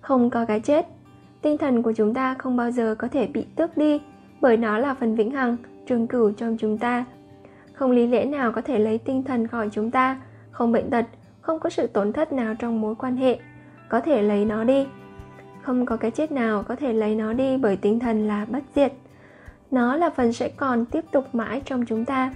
Không 0.00 0.30
có 0.30 0.44
cái 0.44 0.60
chết. 0.60 0.86
Tinh 1.42 1.58
thần 1.58 1.82
của 1.82 1.92
chúng 1.92 2.14
ta 2.14 2.34
không 2.34 2.56
bao 2.56 2.70
giờ 2.70 2.94
có 2.98 3.08
thể 3.08 3.26
bị 3.26 3.44
tước 3.56 3.76
đi, 3.76 4.00
bởi 4.40 4.56
nó 4.56 4.78
là 4.78 4.94
phần 4.94 5.14
vĩnh 5.14 5.30
hằng, 5.30 5.56
trường 5.86 6.06
cửu 6.06 6.32
trong 6.32 6.56
chúng 6.58 6.78
ta. 6.78 7.04
Không 7.72 7.90
lý 7.90 8.06
lẽ 8.06 8.24
nào 8.24 8.52
có 8.52 8.60
thể 8.60 8.78
lấy 8.78 8.98
tinh 8.98 9.22
thần 9.22 9.46
khỏi 9.46 9.68
chúng 9.72 9.90
ta, 9.90 10.20
không 10.50 10.72
bệnh 10.72 10.90
tật 10.90 11.06
không 11.46 11.58
có 11.58 11.70
sự 11.70 11.86
tổn 11.86 12.12
thất 12.12 12.32
nào 12.32 12.54
trong 12.58 12.80
mối 12.80 12.94
quan 12.94 13.16
hệ. 13.16 13.38
Có 13.88 14.00
thể 14.00 14.22
lấy 14.22 14.44
nó 14.44 14.64
đi. 14.64 14.86
Không 15.62 15.86
có 15.86 15.96
cái 15.96 16.10
chết 16.10 16.32
nào 16.32 16.62
có 16.62 16.76
thể 16.76 16.92
lấy 16.92 17.14
nó 17.14 17.32
đi 17.32 17.56
bởi 17.56 17.76
tinh 17.76 17.98
thần 17.98 18.28
là 18.28 18.44
bất 18.44 18.62
diệt. 18.74 18.92
Nó 19.70 19.96
là 19.96 20.10
phần 20.10 20.32
sẽ 20.32 20.48
còn 20.48 20.84
tiếp 20.84 21.04
tục 21.12 21.34
mãi 21.34 21.62
trong 21.64 21.84
chúng 21.86 22.04
ta. 22.04 22.32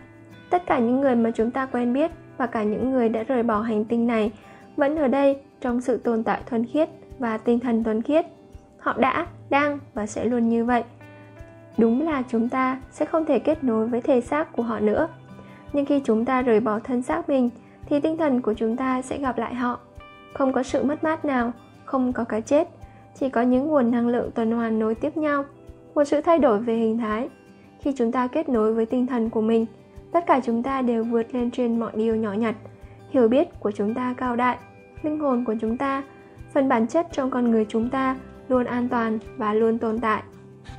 Tất 0.50 0.66
cả 0.66 0.78
những 0.78 1.00
người 1.00 1.14
mà 1.14 1.30
chúng 1.30 1.50
ta 1.50 1.66
quen 1.66 1.92
biết 1.92 2.10
và 2.36 2.46
cả 2.46 2.62
những 2.62 2.90
người 2.90 3.08
đã 3.08 3.22
rời 3.22 3.42
bỏ 3.42 3.60
hành 3.60 3.84
tinh 3.84 4.06
này 4.06 4.32
vẫn 4.76 4.96
ở 4.96 5.08
đây 5.08 5.36
trong 5.60 5.80
sự 5.80 5.96
tồn 5.96 6.22
tại 6.22 6.40
thuần 6.46 6.66
khiết 6.66 6.88
và 7.18 7.38
tinh 7.38 7.60
thần 7.60 7.84
thuần 7.84 8.02
khiết. 8.02 8.26
Họ 8.78 8.94
đã, 8.98 9.26
đang 9.50 9.78
và 9.94 10.06
sẽ 10.06 10.24
luôn 10.24 10.48
như 10.48 10.64
vậy. 10.64 10.84
Đúng 11.78 12.02
là 12.02 12.22
chúng 12.28 12.48
ta 12.48 12.80
sẽ 12.90 13.04
không 13.04 13.24
thể 13.24 13.38
kết 13.38 13.64
nối 13.64 13.86
với 13.86 14.00
thể 14.00 14.20
xác 14.20 14.52
của 14.52 14.62
họ 14.62 14.80
nữa. 14.80 15.08
Nhưng 15.72 15.86
khi 15.86 16.00
chúng 16.04 16.24
ta 16.24 16.42
rời 16.42 16.60
bỏ 16.60 16.78
thân 16.78 17.02
xác 17.02 17.28
mình 17.28 17.50
thì 17.90 18.00
tinh 18.00 18.16
thần 18.16 18.40
của 18.40 18.54
chúng 18.54 18.76
ta 18.76 19.02
sẽ 19.02 19.18
gặp 19.18 19.38
lại 19.38 19.54
họ. 19.54 19.78
Không 20.34 20.52
có 20.52 20.62
sự 20.62 20.82
mất 20.82 21.04
mát 21.04 21.24
nào, 21.24 21.52
không 21.84 22.12
có 22.12 22.24
cái 22.24 22.42
chết, 22.42 22.68
chỉ 23.14 23.28
có 23.28 23.42
những 23.42 23.66
nguồn 23.66 23.90
năng 23.90 24.08
lượng 24.08 24.30
tuần 24.34 24.50
hoàn 24.50 24.78
nối 24.78 24.94
tiếp 24.94 25.16
nhau, 25.16 25.44
một 25.94 26.04
sự 26.04 26.20
thay 26.20 26.38
đổi 26.38 26.58
về 26.58 26.76
hình 26.76 26.98
thái. 26.98 27.28
Khi 27.80 27.92
chúng 27.96 28.12
ta 28.12 28.26
kết 28.26 28.48
nối 28.48 28.74
với 28.74 28.86
tinh 28.86 29.06
thần 29.06 29.30
của 29.30 29.40
mình, 29.40 29.66
tất 30.12 30.26
cả 30.26 30.40
chúng 30.44 30.62
ta 30.62 30.82
đều 30.82 31.04
vượt 31.04 31.34
lên 31.34 31.50
trên 31.50 31.80
mọi 31.80 31.92
điều 31.94 32.16
nhỏ 32.16 32.32
nhặt. 32.32 32.54
Hiểu 33.10 33.28
biết 33.28 33.60
của 33.60 33.70
chúng 33.70 33.94
ta 33.94 34.14
cao 34.16 34.36
đại, 34.36 34.58
linh 35.02 35.18
hồn 35.18 35.44
của 35.44 35.54
chúng 35.60 35.76
ta, 35.76 36.02
phần 36.54 36.68
bản 36.68 36.86
chất 36.86 37.06
trong 37.12 37.30
con 37.30 37.50
người 37.50 37.66
chúng 37.68 37.90
ta 37.90 38.16
luôn 38.48 38.64
an 38.64 38.88
toàn 38.88 39.18
và 39.36 39.54
luôn 39.54 39.78
tồn 39.78 39.98
tại. 39.98 40.22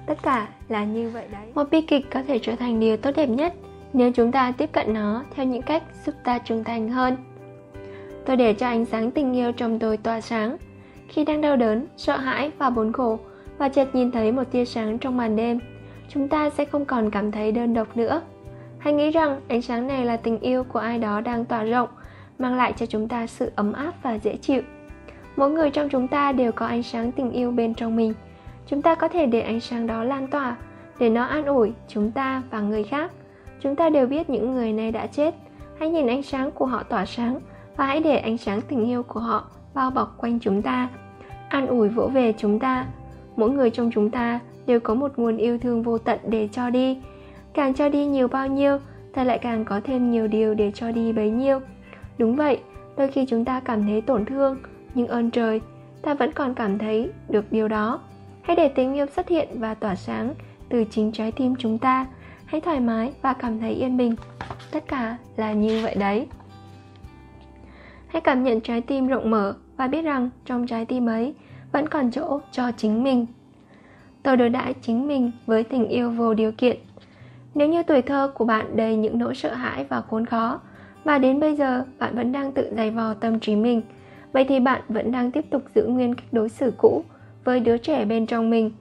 Tất 0.05 0.23
cả 0.23 0.47
là 0.69 0.85
như 0.85 1.09
vậy 1.09 1.25
đấy. 1.31 1.51
Một 1.55 1.67
bi 1.71 1.81
kịch 1.81 2.05
có 2.11 2.23
thể 2.27 2.39
trở 2.41 2.55
thành 2.55 2.79
điều 2.79 2.97
tốt 2.97 3.11
đẹp 3.15 3.29
nhất 3.29 3.53
nếu 3.93 4.11
chúng 4.11 4.31
ta 4.31 4.51
tiếp 4.57 4.69
cận 4.71 4.93
nó 4.93 5.23
theo 5.35 5.45
những 5.45 5.61
cách 5.61 5.83
giúp 6.05 6.15
ta 6.23 6.37
trưởng 6.37 6.63
thành 6.63 6.89
hơn. 6.89 7.17
Tôi 8.25 8.35
để 8.35 8.53
cho 8.53 8.67
ánh 8.67 8.85
sáng 8.85 9.11
tình 9.11 9.33
yêu 9.33 9.51
trong 9.51 9.79
tôi 9.79 9.97
tỏa 9.97 10.21
sáng. 10.21 10.57
Khi 11.07 11.25
đang 11.25 11.41
đau 11.41 11.55
đớn, 11.55 11.87
sợ 11.97 12.17
hãi 12.17 12.51
và 12.57 12.69
buồn 12.69 12.93
khổ 12.93 13.19
và 13.57 13.69
chợt 13.69 13.95
nhìn 13.95 14.11
thấy 14.11 14.31
một 14.31 14.43
tia 14.51 14.65
sáng 14.65 14.97
trong 14.97 15.17
màn 15.17 15.35
đêm, 15.35 15.59
chúng 16.09 16.27
ta 16.27 16.49
sẽ 16.49 16.65
không 16.65 16.85
còn 16.85 17.11
cảm 17.11 17.31
thấy 17.31 17.51
đơn 17.51 17.73
độc 17.73 17.97
nữa. 17.97 18.21
Hãy 18.77 18.93
nghĩ 18.93 19.11
rằng 19.11 19.41
ánh 19.47 19.61
sáng 19.61 19.87
này 19.87 20.05
là 20.05 20.17
tình 20.17 20.39
yêu 20.39 20.63
của 20.63 20.79
ai 20.79 20.99
đó 20.99 21.21
đang 21.21 21.45
tỏa 21.45 21.63
rộng, 21.63 21.89
mang 22.39 22.55
lại 22.55 22.73
cho 22.77 22.85
chúng 22.85 23.07
ta 23.07 23.27
sự 23.27 23.51
ấm 23.55 23.73
áp 23.73 23.93
và 24.03 24.17
dễ 24.17 24.35
chịu. 24.35 24.61
Mỗi 25.35 25.49
người 25.49 25.69
trong 25.69 25.89
chúng 25.89 26.07
ta 26.07 26.31
đều 26.31 26.51
có 26.51 26.65
ánh 26.65 26.83
sáng 26.83 27.11
tình 27.11 27.31
yêu 27.31 27.51
bên 27.51 27.73
trong 27.73 27.95
mình. 27.95 28.13
Chúng 28.67 28.81
ta 28.81 28.95
có 28.95 29.07
thể 29.07 29.25
để 29.25 29.41
ánh 29.41 29.59
sáng 29.59 29.87
đó 29.87 30.03
lan 30.03 30.27
tỏa, 30.27 30.55
để 30.99 31.09
nó 31.09 31.23
an 31.23 31.45
ủi 31.45 31.73
chúng 31.87 32.11
ta 32.11 32.41
và 32.49 32.59
người 32.59 32.83
khác 32.83 33.11
chúng 33.63 33.75
ta 33.75 33.89
đều 33.89 34.07
biết 34.07 34.29
những 34.29 34.53
người 34.53 34.73
này 34.73 34.91
đã 34.91 35.07
chết. 35.07 35.35
Hãy 35.79 35.89
nhìn 35.89 36.07
ánh 36.07 36.23
sáng 36.23 36.51
của 36.51 36.65
họ 36.65 36.83
tỏa 36.83 37.05
sáng 37.05 37.39
và 37.75 37.85
hãy 37.85 37.99
để 37.99 38.17
ánh 38.17 38.37
sáng 38.37 38.61
tình 38.61 38.85
yêu 38.85 39.03
của 39.03 39.19
họ 39.19 39.43
bao 39.73 39.91
bọc 39.91 40.17
quanh 40.17 40.39
chúng 40.39 40.61
ta. 40.61 40.89
An 41.49 41.67
ủi 41.67 41.89
vỗ 41.89 42.07
về 42.07 42.33
chúng 42.37 42.59
ta. 42.59 42.85
Mỗi 43.35 43.49
người 43.49 43.69
trong 43.69 43.91
chúng 43.93 44.09
ta 44.09 44.39
đều 44.65 44.79
có 44.79 44.93
một 44.93 45.11
nguồn 45.17 45.37
yêu 45.37 45.57
thương 45.57 45.83
vô 45.83 45.97
tận 45.97 46.19
để 46.27 46.49
cho 46.51 46.69
đi. 46.69 46.97
Càng 47.53 47.73
cho 47.73 47.89
đi 47.89 48.05
nhiều 48.05 48.27
bao 48.27 48.47
nhiêu, 48.47 48.77
ta 49.13 49.23
lại 49.23 49.37
càng 49.37 49.65
có 49.65 49.81
thêm 49.83 50.11
nhiều 50.11 50.27
điều 50.27 50.53
để 50.53 50.71
cho 50.73 50.91
đi 50.91 51.13
bấy 51.13 51.29
nhiêu. 51.29 51.59
Đúng 52.17 52.35
vậy, 52.35 52.59
đôi 52.97 53.07
khi 53.07 53.25
chúng 53.25 53.45
ta 53.45 53.59
cảm 53.59 53.83
thấy 53.83 54.01
tổn 54.01 54.25
thương, 54.25 54.57
nhưng 54.93 55.07
ơn 55.07 55.31
trời, 55.31 55.61
ta 56.01 56.13
vẫn 56.13 56.31
còn 56.31 56.53
cảm 56.53 56.77
thấy 56.77 57.09
được 57.29 57.45
điều 57.51 57.67
đó. 57.67 57.99
Hãy 58.41 58.55
để 58.55 58.67
tình 58.67 58.93
yêu 58.93 59.05
xuất 59.15 59.29
hiện 59.29 59.47
và 59.53 59.73
tỏa 59.73 59.95
sáng 59.95 60.33
từ 60.69 60.83
chính 60.91 61.11
trái 61.11 61.31
tim 61.31 61.55
chúng 61.59 61.77
ta 61.77 62.05
hãy 62.51 62.61
thoải 62.61 62.79
mái 62.79 63.11
và 63.21 63.33
cảm 63.33 63.59
thấy 63.59 63.73
yên 63.73 63.97
bình. 63.97 64.15
Tất 64.71 64.87
cả 64.87 65.17
là 65.37 65.53
như 65.53 65.79
vậy 65.83 65.95
đấy. 65.95 66.27
Hãy 68.07 68.21
cảm 68.21 68.43
nhận 68.43 68.61
trái 68.61 68.81
tim 68.81 69.07
rộng 69.07 69.29
mở 69.29 69.55
và 69.77 69.87
biết 69.87 70.01
rằng 70.01 70.29
trong 70.45 70.67
trái 70.67 70.85
tim 70.85 71.05
ấy 71.05 71.33
vẫn 71.71 71.87
còn 71.87 72.11
chỗ 72.11 72.39
cho 72.51 72.71
chính 72.77 73.03
mình. 73.03 73.25
Tôi 74.23 74.37
đối 74.37 74.49
đãi 74.49 74.73
chính 74.81 75.07
mình 75.07 75.31
với 75.45 75.63
tình 75.63 75.87
yêu 75.87 76.11
vô 76.11 76.33
điều 76.33 76.51
kiện. 76.51 76.77
Nếu 77.55 77.67
như 77.69 77.83
tuổi 77.83 78.01
thơ 78.01 78.31
của 78.35 78.45
bạn 78.45 78.75
đầy 78.75 78.95
những 78.95 79.19
nỗi 79.19 79.35
sợ 79.35 79.53
hãi 79.53 79.85
và 79.89 80.01
khốn 80.01 80.25
khó 80.25 80.59
và 81.03 81.17
đến 81.17 81.39
bây 81.39 81.55
giờ 81.55 81.85
bạn 81.99 82.15
vẫn 82.15 82.31
đang 82.31 82.51
tự 82.51 82.73
giày 82.75 82.91
vò 82.91 83.13
tâm 83.13 83.39
trí 83.39 83.55
mình, 83.55 83.81
vậy 84.33 84.45
thì 84.49 84.59
bạn 84.59 84.81
vẫn 84.89 85.11
đang 85.11 85.31
tiếp 85.31 85.45
tục 85.49 85.63
giữ 85.75 85.85
nguyên 85.85 86.15
cách 86.15 86.25
đối 86.31 86.49
xử 86.49 86.73
cũ 86.77 87.03
với 87.43 87.59
đứa 87.59 87.77
trẻ 87.77 88.05
bên 88.05 88.25
trong 88.25 88.49
mình. 88.49 88.71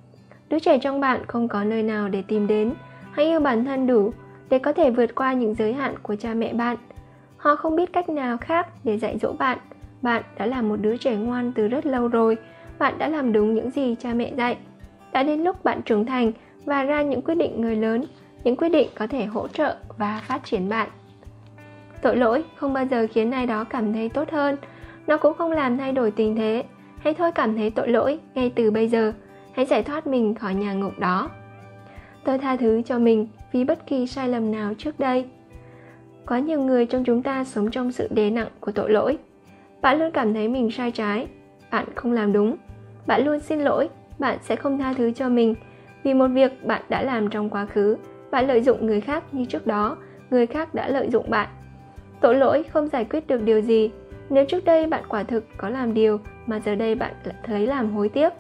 Đứa 0.48 0.58
trẻ 0.58 0.78
trong 0.78 1.00
bạn 1.00 1.20
không 1.26 1.48
có 1.48 1.64
nơi 1.64 1.82
nào 1.82 2.08
để 2.08 2.22
tìm 2.22 2.46
đến 2.46 2.72
hãy 3.12 3.26
yêu 3.26 3.40
bản 3.40 3.64
thân 3.64 3.86
đủ 3.86 4.12
để 4.50 4.58
có 4.58 4.72
thể 4.72 4.90
vượt 4.90 5.14
qua 5.14 5.32
những 5.32 5.54
giới 5.54 5.72
hạn 5.72 5.94
của 6.02 6.16
cha 6.16 6.34
mẹ 6.34 6.52
bạn. 6.52 6.76
Họ 7.36 7.56
không 7.56 7.76
biết 7.76 7.92
cách 7.92 8.08
nào 8.08 8.36
khác 8.36 8.68
để 8.84 8.98
dạy 8.98 9.18
dỗ 9.18 9.32
bạn. 9.32 9.58
Bạn 10.02 10.22
đã 10.38 10.46
là 10.46 10.62
một 10.62 10.76
đứa 10.76 10.96
trẻ 10.96 11.16
ngoan 11.16 11.52
từ 11.52 11.68
rất 11.68 11.86
lâu 11.86 12.08
rồi. 12.08 12.36
Bạn 12.78 12.98
đã 12.98 13.08
làm 13.08 13.32
đúng 13.32 13.54
những 13.54 13.70
gì 13.70 13.96
cha 13.98 14.14
mẹ 14.14 14.32
dạy. 14.36 14.56
Đã 15.12 15.22
đến 15.22 15.40
lúc 15.40 15.64
bạn 15.64 15.82
trưởng 15.82 16.06
thành 16.06 16.32
và 16.64 16.82
ra 16.82 17.02
những 17.02 17.22
quyết 17.22 17.34
định 17.34 17.60
người 17.60 17.76
lớn, 17.76 18.04
những 18.44 18.56
quyết 18.56 18.68
định 18.68 18.88
có 18.94 19.06
thể 19.06 19.24
hỗ 19.24 19.48
trợ 19.48 19.76
và 19.98 20.22
phát 20.26 20.44
triển 20.44 20.68
bạn. 20.68 20.88
Tội 22.02 22.16
lỗi 22.16 22.44
không 22.56 22.72
bao 22.72 22.86
giờ 22.86 23.06
khiến 23.12 23.30
ai 23.30 23.46
đó 23.46 23.64
cảm 23.64 23.92
thấy 23.92 24.08
tốt 24.08 24.30
hơn. 24.30 24.56
Nó 25.06 25.16
cũng 25.16 25.34
không 25.34 25.52
làm 25.52 25.78
thay 25.78 25.92
đổi 25.92 26.10
tình 26.10 26.36
thế. 26.36 26.64
Hãy 26.98 27.14
thôi 27.14 27.32
cảm 27.32 27.56
thấy 27.56 27.70
tội 27.70 27.88
lỗi 27.88 28.18
ngay 28.34 28.52
từ 28.54 28.70
bây 28.70 28.88
giờ. 28.88 29.12
Hãy 29.52 29.66
giải 29.66 29.82
thoát 29.82 30.06
mình 30.06 30.34
khỏi 30.34 30.54
nhà 30.54 30.72
ngục 30.72 30.98
đó 30.98 31.30
tôi 32.24 32.38
tha 32.38 32.56
thứ 32.56 32.82
cho 32.82 32.98
mình 32.98 33.28
vì 33.52 33.64
bất 33.64 33.86
kỳ 33.86 34.06
sai 34.06 34.28
lầm 34.28 34.52
nào 34.52 34.74
trước 34.78 35.00
đây. 35.00 35.24
Có 36.26 36.36
nhiều 36.36 36.60
người 36.60 36.86
trong 36.86 37.04
chúng 37.04 37.22
ta 37.22 37.44
sống 37.44 37.70
trong 37.70 37.92
sự 37.92 38.08
đè 38.10 38.30
nặng 38.30 38.48
của 38.60 38.72
tội 38.72 38.90
lỗi. 38.90 39.18
Bạn 39.82 39.98
luôn 39.98 40.10
cảm 40.10 40.34
thấy 40.34 40.48
mình 40.48 40.70
sai 40.70 40.90
trái, 40.90 41.26
bạn 41.70 41.86
không 41.94 42.12
làm 42.12 42.32
đúng. 42.32 42.56
Bạn 43.06 43.24
luôn 43.24 43.40
xin 43.40 43.60
lỗi, 43.60 43.88
bạn 44.18 44.38
sẽ 44.42 44.56
không 44.56 44.78
tha 44.78 44.92
thứ 44.92 45.10
cho 45.10 45.28
mình 45.28 45.54
vì 46.02 46.14
một 46.14 46.28
việc 46.28 46.66
bạn 46.66 46.82
đã 46.88 47.02
làm 47.02 47.30
trong 47.30 47.50
quá 47.50 47.66
khứ, 47.66 47.96
bạn 48.30 48.46
lợi 48.46 48.60
dụng 48.60 48.86
người 48.86 49.00
khác 49.00 49.24
như 49.32 49.44
trước 49.44 49.66
đó, 49.66 49.96
người 50.30 50.46
khác 50.46 50.74
đã 50.74 50.88
lợi 50.88 51.10
dụng 51.10 51.30
bạn. 51.30 51.48
Tội 52.20 52.34
lỗi 52.34 52.62
không 52.62 52.88
giải 52.88 53.04
quyết 53.04 53.26
được 53.26 53.42
điều 53.42 53.60
gì. 53.60 53.90
Nếu 54.30 54.44
trước 54.44 54.64
đây 54.64 54.86
bạn 54.86 55.04
quả 55.08 55.22
thực 55.22 55.44
có 55.56 55.68
làm 55.68 55.94
điều 55.94 56.20
mà 56.46 56.60
giờ 56.64 56.74
đây 56.74 56.94
bạn 56.94 57.12
lại 57.24 57.34
thấy 57.42 57.66
làm 57.66 57.92
hối 57.92 58.08
tiếc, 58.08 58.32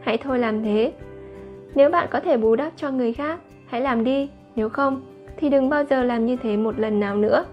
hãy 0.00 0.16
thôi 0.16 0.38
làm 0.38 0.62
thế 0.62 0.92
nếu 1.74 1.90
bạn 1.90 2.08
có 2.10 2.20
thể 2.20 2.36
bù 2.36 2.56
đắp 2.56 2.72
cho 2.76 2.90
người 2.90 3.12
khác, 3.12 3.40
hãy 3.66 3.80
làm 3.80 4.04
đi, 4.04 4.30
nếu 4.56 4.68
không, 4.68 5.02
thì 5.36 5.48
đừng 5.48 5.68
bao 5.68 5.84
giờ 5.84 6.04
làm 6.04 6.26
như 6.26 6.36
thế 6.36 6.56
một 6.56 6.78
lần 6.78 7.00
nào 7.00 7.16
nữa. 7.16 7.44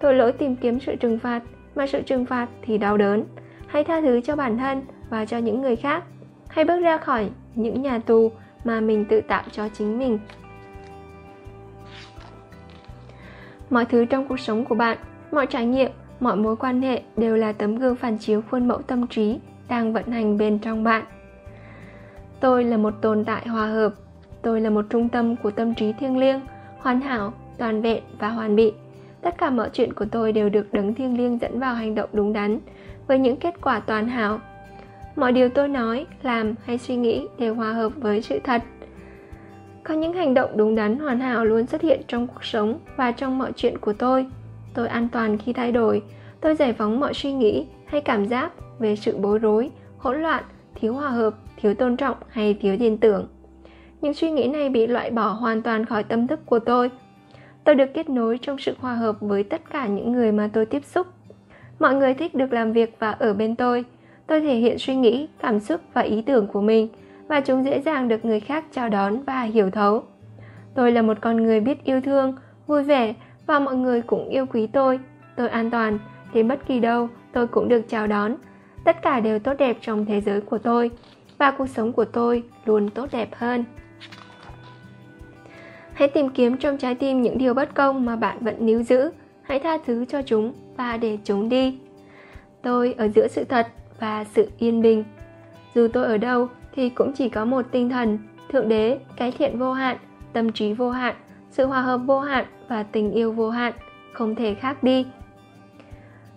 Tội 0.00 0.14
lỗi 0.14 0.32
tìm 0.32 0.56
kiếm 0.56 0.80
sự 0.80 0.96
trừng 0.96 1.18
phạt, 1.18 1.42
mà 1.74 1.86
sự 1.86 2.02
trừng 2.02 2.26
phạt 2.26 2.48
thì 2.62 2.78
đau 2.78 2.96
đớn. 2.96 3.24
Hãy 3.66 3.84
tha 3.84 4.00
thứ 4.00 4.20
cho 4.20 4.36
bản 4.36 4.58
thân 4.58 4.82
và 5.10 5.24
cho 5.24 5.38
những 5.38 5.62
người 5.62 5.76
khác. 5.76 6.04
Hãy 6.48 6.64
bước 6.64 6.80
ra 6.80 6.98
khỏi 6.98 7.30
những 7.54 7.82
nhà 7.82 7.98
tù 7.98 8.30
mà 8.64 8.80
mình 8.80 9.04
tự 9.04 9.20
tạo 9.20 9.42
cho 9.52 9.68
chính 9.68 9.98
mình. 9.98 10.18
Mọi 13.70 13.84
thứ 13.84 14.04
trong 14.04 14.28
cuộc 14.28 14.40
sống 14.40 14.64
của 14.64 14.74
bạn, 14.74 14.98
mọi 15.32 15.46
trải 15.46 15.66
nghiệm, 15.66 15.90
mọi 16.20 16.36
mối 16.36 16.56
quan 16.56 16.82
hệ 16.82 17.02
đều 17.16 17.36
là 17.36 17.52
tấm 17.52 17.76
gương 17.76 17.96
phản 17.96 18.18
chiếu 18.18 18.42
khuôn 18.50 18.68
mẫu 18.68 18.82
tâm 18.82 19.06
trí 19.06 19.38
đang 19.68 19.92
vận 19.92 20.06
hành 20.06 20.38
bên 20.38 20.58
trong 20.58 20.84
bạn 20.84 21.04
tôi 22.40 22.64
là 22.64 22.76
một 22.76 22.94
tồn 23.00 23.24
tại 23.24 23.48
hòa 23.48 23.66
hợp. 23.66 23.92
Tôi 24.42 24.60
là 24.60 24.70
một 24.70 24.84
trung 24.90 25.08
tâm 25.08 25.36
của 25.36 25.50
tâm 25.50 25.74
trí 25.74 25.92
thiêng 25.92 26.18
liêng, 26.18 26.40
hoàn 26.78 27.00
hảo, 27.00 27.32
toàn 27.58 27.82
vẹn 27.82 28.02
và 28.18 28.28
hoàn 28.28 28.56
bị 28.56 28.72
tất 29.26 29.38
cả 29.38 29.50
mọi 29.50 29.70
chuyện 29.72 29.92
của 29.92 30.04
tôi 30.12 30.32
đều 30.32 30.48
được 30.48 30.72
đấng 30.72 30.94
thiêng 30.94 31.18
liêng 31.18 31.38
dẫn 31.38 31.60
vào 31.60 31.74
hành 31.74 31.94
động 31.94 32.08
đúng 32.12 32.32
đắn, 32.32 32.58
với 33.06 33.18
những 33.18 33.36
kết 33.36 33.54
quả 33.62 33.80
toàn 33.80 34.08
hảo. 34.08 34.40
Mọi 35.16 35.32
điều 35.32 35.48
tôi 35.48 35.68
nói, 35.68 36.06
làm 36.22 36.54
hay 36.64 36.78
suy 36.78 36.96
nghĩ 36.96 37.26
đều 37.38 37.54
hòa 37.54 37.72
hợp 37.72 37.92
với 37.96 38.22
sự 38.22 38.38
thật. 38.44 38.62
Có 39.84 39.94
những 39.94 40.12
hành 40.12 40.34
động 40.34 40.50
đúng 40.56 40.74
đắn, 40.74 40.98
hoàn 40.98 41.20
hảo 41.20 41.44
luôn 41.44 41.66
xuất 41.66 41.82
hiện 41.82 42.00
trong 42.08 42.26
cuộc 42.26 42.44
sống 42.44 42.78
và 42.96 43.12
trong 43.12 43.38
mọi 43.38 43.52
chuyện 43.56 43.78
của 43.78 43.92
tôi. 43.92 44.26
Tôi 44.74 44.88
an 44.88 45.08
toàn 45.12 45.38
khi 45.38 45.52
thay 45.52 45.72
đổi. 45.72 46.02
Tôi 46.40 46.54
giải 46.54 46.72
phóng 46.72 47.00
mọi 47.00 47.14
suy 47.14 47.32
nghĩ 47.32 47.66
hay 47.86 48.00
cảm 48.00 48.26
giác 48.26 48.52
về 48.78 48.96
sự 48.96 49.16
bối 49.16 49.38
rối, 49.38 49.70
hỗn 49.98 50.22
loạn, 50.22 50.44
thiếu 50.74 50.94
hòa 50.94 51.08
hợp 51.08 51.34
thiếu 51.56 51.74
tôn 51.74 51.96
trọng 51.96 52.16
hay 52.28 52.54
thiếu 52.54 52.76
tin 52.80 52.98
tưởng. 52.98 53.28
Những 54.00 54.14
suy 54.14 54.30
nghĩ 54.30 54.48
này 54.48 54.68
bị 54.68 54.86
loại 54.86 55.10
bỏ 55.10 55.28
hoàn 55.28 55.62
toàn 55.62 55.84
khỏi 55.84 56.02
tâm 56.02 56.26
thức 56.26 56.40
của 56.46 56.58
tôi. 56.58 56.90
Tôi 57.64 57.74
được 57.74 57.94
kết 57.94 58.08
nối 58.08 58.38
trong 58.42 58.58
sự 58.58 58.74
hòa 58.78 58.94
hợp 58.94 59.16
với 59.20 59.42
tất 59.42 59.70
cả 59.70 59.86
những 59.86 60.12
người 60.12 60.32
mà 60.32 60.50
tôi 60.52 60.66
tiếp 60.66 60.84
xúc. 60.84 61.06
Mọi 61.78 61.94
người 61.94 62.14
thích 62.14 62.34
được 62.34 62.52
làm 62.52 62.72
việc 62.72 62.96
và 62.98 63.10
ở 63.10 63.34
bên 63.34 63.56
tôi. 63.56 63.84
Tôi 64.26 64.40
thể 64.40 64.54
hiện 64.54 64.78
suy 64.78 64.96
nghĩ, 64.96 65.28
cảm 65.38 65.60
xúc 65.60 65.80
và 65.94 66.00
ý 66.00 66.22
tưởng 66.22 66.46
của 66.46 66.60
mình 66.60 66.88
và 67.28 67.40
chúng 67.40 67.64
dễ 67.64 67.80
dàng 67.80 68.08
được 68.08 68.24
người 68.24 68.40
khác 68.40 68.64
chào 68.72 68.88
đón 68.88 69.22
và 69.22 69.42
hiểu 69.42 69.70
thấu. 69.70 70.02
Tôi 70.74 70.92
là 70.92 71.02
một 71.02 71.18
con 71.20 71.36
người 71.36 71.60
biết 71.60 71.84
yêu 71.84 72.00
thương, 72.00 72.34
vui 72.66 72.82
vẻ 72.82 73.14
và 73.46 73.58
mọi 73.58 73.76
người 73.76 74.02
cũng 74.02 74.28
yêu 74.28 74.46
quý 74.46 74.66
tôi. 74.66 75.00
Tôi 75.36 75.48
an 75.48 75.70
toàn 75.70 75.98
đến 76.34 76.48
bất 76.48 76.66
kỳ 76.66 76.80
đâu 76.80 77.08
tôi 77.36 77.46
cũng 77.46 77.68
được 77.68 77.82
chào 77.88 78.06
đón. 78.06 78.34
Tất 78.84 79.02
cả 79.02 79.20
đều 79.20 79.38
tốt 79.38 79.52
đẹp 79.58 79.76
trong 79.80 80.06
thế 80.06 80.20
giới 80.20 80.40
của 80.40 80.58
tôi 80.58 80.90
và 81.38 81.50
cuộc 81.50 81.66
sống 81.66 81.92
của 81.92 82.04
tôi 82.04 82.42
luôn 82.64 82.90
tốt 82.90 83.08
đẹp 83.12 83.28
hơn. 83.32 83.64
Hãy 85.92 86.08
tìm 86.08 86.28
kiếm 86.28 86.56
trong 86.56 86.78
trái 86.78 86.94
tim 86.94 87.22
những 87.22 87.38
điều 87.38 87.54
bất 87.54 87.74
công 87.74 88.04
mà 88.04 88.16
bạn 88.16 88.38
vẫn 88.40 88.66
níu 88.66 88.82
giữ. 88.82 89.10
Hãy 89.42 89.58
tha 89.58 89.78
thứ 89.86 90.04
cho 90.04 90.22
chúng 90.22 90.52
và 90.76 90.96
để 90.96 91.18
chúng 91.24 91.48
đi. 91.48 91.78
Tôi 92.62 92.94
ở 92.98 93.08
giữa 93.08 93.28
sự 93.28 93.44
thật 93.44 93.68
và 94.00 94.24
sự 94.24 94.50
yên 94.58 94.82
bình. 94.82 95.04
Dù 95.74 95.88
tôi 95.92 96.04
ở 96.04 96.18
đâu 96.18 96.48
thì 96.72 96.88
cũng 96.88 97.12
chỉ 97.12 97.28
có 97.28 97.44
một 97.44 97.66
tinh 97.70 97.90
thần, 97.90 98.18
thượng 98.52 98.68
đế, 98.68 98.98
cái 99.16 99.32
thiện 99.32 99.58
vô 99.58 99.72
hạn, 99.72 99.96
tâm 100.32 100.52
trí 100.52 100.72
vô 100.72 100.90
hạn, 100.90 101.14
sự 101.50 101.66
hòa 101.66 101.80
hợp 101.80 101.98
vô 102.06 102.20
hạn 102.20 102.44
và 102.68 102.82
tình 102.82 103.12
yêu 103.12 103.32
vô 103.32 103.50
hạn, 103.50 103.72
không 104.12 104.34
thể 104.34 104.54
khác 104.54 104.82
đi. 104.82 105.06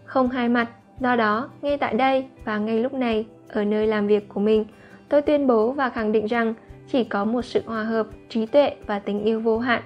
Không 0.05 0.29
hai 0.29 0.49
mặt, 0.49 0.69
do 0.99 1.15
đó, 1.15 1.49
ngay 1.61 1.77
tại 1.77 1.93
đây 1.93 2.27
và 2.45 2.57
ngay 2.57 2.79
lúc 2.79 2.93
này, 2.93 3.25
ở 3.47 3.63
nơi 3.63 3.87
làm 3.87 4.07
việc 4.07 4.29
của 4.29 4.39
mình 4.39 4.65
tôi 5.09 5.21
tuyên 5.21 5.47
bố 5.47 5.71
và 5.71 5.89
khẳng 5.89 6.11
định 6.11 6.25
rằng 6.25 6.53
chỉ 6.87 7.03
có 7.03 7.25
một 7.25 7.41
sự 7.41 7.61
hòa 7.65 7.83
hợp, 7.83 8.07
trí 8.29 8.45
tuệ 8.45 8.75
và 8.87 8.99
tình 8.99 9.23
yêu 9.23 9.39
vô 9.39 9.59
hạn. 9.59 9.81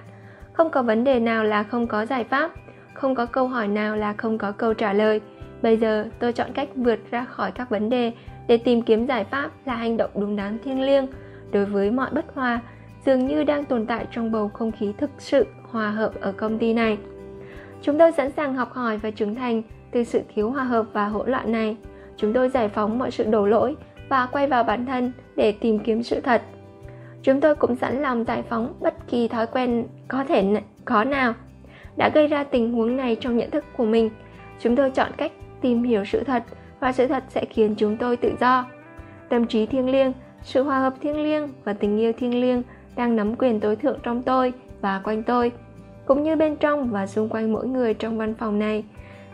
Không 0.52 0.70
có 0.70 0.82
vấn 0.82 1.04
đề 1.04 1.20
nào 1.20 1.44
là 1.44 1.62
không 1.62 1.86
có 1.86 2.06
giải 2.06 2.24
pháp, 2.24 2.50
không 2.94 3.14
có 3.14 3.26
câu 3.26 3.48
hỏi 3.48 3.68
nào 3.68 3.96
là 3.96 4.12
không 4.12 4.38
có 4.38 4.52
câu 4.52 4.74
trả 4.74 4.92
lời. 4.92 5.20
Bây 5.62 5.76
giờ, 5.76 6.06
tôi 6.18 6.32
chọn 6.32 6.52
cách 6.52 6.68
vượt 6.74 6.98
ra 7.10 7.24
khỏi 7.24 7.52
các 7.52 7.70
vấn 7.70 7.90
đề 7.90 8.12
để 8.46 8.56
tìm 8.56 8.82
kiếm 8.82 9.06
giải 9.06 9.24
pháp 9.24 9.50
là 9.64 9.74
hành 9.74 9.96
động 9.96 10.10
đúng 10.14 10.36
đắn 10.36 10.58
thiêng 10.64 10.80
liêng 10.80 11.06
đối 11.52 11.64
với 11.64 11.90
mọi 11.90 12.10
bất 12.12 12.24
hòa, 12.34 12.60
dường 13.06 13.26
như 13.26 13.44
đang 13.44 13.64
tồn 13.64 13.86
tại 13.86 14.06
trong 14.10 14.32
bầu 14.32 14.48
không 14.48 14.72
khí 14.72 14.92
thực 14.98 15.10
sự 15.18 15.46
hòa 15.70 15.90
hợp 15.90 16.20
ở 16.20 16.32
công 16.32 16.58
ty 16.58 16.72
này. 16.74 16.98
Chúng 17.82 17.98
tôi 17.98 18.12
sẵn 18.12 18.30
sàng 18.30 18.54
học 18.54 18.72
hỏi 18.72 18.98
và 18.98 19.10
trưởng 19.10 19.34
thành 19.34 19.62
từ 19.90 20.04
sự 20.04 20.20
thiếu 20.34 20.50
hòa 20.50 20.64
hợp 20.64 20.86
và 20.92 21.06
hỗn 21.06 21.30
loạn 21.30 21.52
này. 21.52 21.76
Chúng 22.16 22.32
tôi 22.32 22.48
giải 22.48 22.68
phóng 22.68 22.98
mọi 22.98 23.10
sự 23.10 23.24
đổ 23.24 23.46
lỗi 23.46 23.76
và 24.14 24.26
quay 24.26 24.46
vào 24.46 24.64
bản 24.64 24.86
thân 24.86 25.12
để 25.36 25.52
tìm 25.52 25.78
kiếm 25.78 26.02
sự 26.02 26.20
thật. 26.20 26.42
Chúng 27.22 27.40
tôi 27.40 27.54
cũng 27.54 27.76
sẵn 27.76 28.02
lòng 28.02 28.24
giải 28.24 28.42
phóng 28.48 28.74
bất 28.80 28.94
kỳ 29.08 29.28
thói 29.28 29.46
quen 29.46 29.86
có 30.08 30.24
thể 30.24 30.62
có 30.84 31.04
nào 31.04 31.34
đã 31.96 32.10
gây 32.14 32.26
ra 32.26 32.44
tình 32.44 32.72
huống 32.72 32.96
này 32.96 33.16
trong 33.20 33.36
nhận 33.36 33.50
thức 33.50 33.64
của 33.76 33.84
mình. 33.84 34.10
Chúng 34.60 34.76
tôi 34.76 34.90
chọn 34.90 35.10
cách 35.16 35.32
tìm 35.60 35.82
hiểu 35.82 36.04
sự 36.04 36.24
thật 36.24 36.42
và 36.80 36.92
sự 36.92 37.06
thật 37.06 37.24
sẽ 37.28 37.44
khiến 37.44 37.74
chúng 37.78 37.96
tôi 37.96 38.16
tự 38.16 38.32
do. 38.40 38.66
Tâm 39.28 39.46
trí 39.46 39.66
thiêng 39.66 39.90
liêng, 39.90 40.12
sự 40.42 40.62
hòa 40.62 40.78
hợp 40.78 40.94
thiêng 41.00 41.22
liêng 41.22 41.48
và 41.64 41.72
tình 41.72 41.98
yêu 41.98 42.12
thiêng 42.12 42.40
liêng 42.40 42.62
đang 42.96 43.16
nắm 43.16 43.36
quyền 43.36 43.60
tối 43.60 43.76
thượng 43.76 43.98
trong 44.02 44.22
tôi 44.22 44.52
và 44.80 45.00
quanh 45.04 45.22
tôi, 45.22 45.52
cũng 46.06 46.22
như 46.22 46.36
bên 46.36 46.56
trong 46.56 46.90
và 46.90 47.06
xung 47.06 47.28
quanh 47.28 47.52
mỗi 47.52 47.66
người 47.66 47.94
trong 47.94 48.18
văn 48.18 48.34
phòng 48.34 48.58
này. 48.58 48.84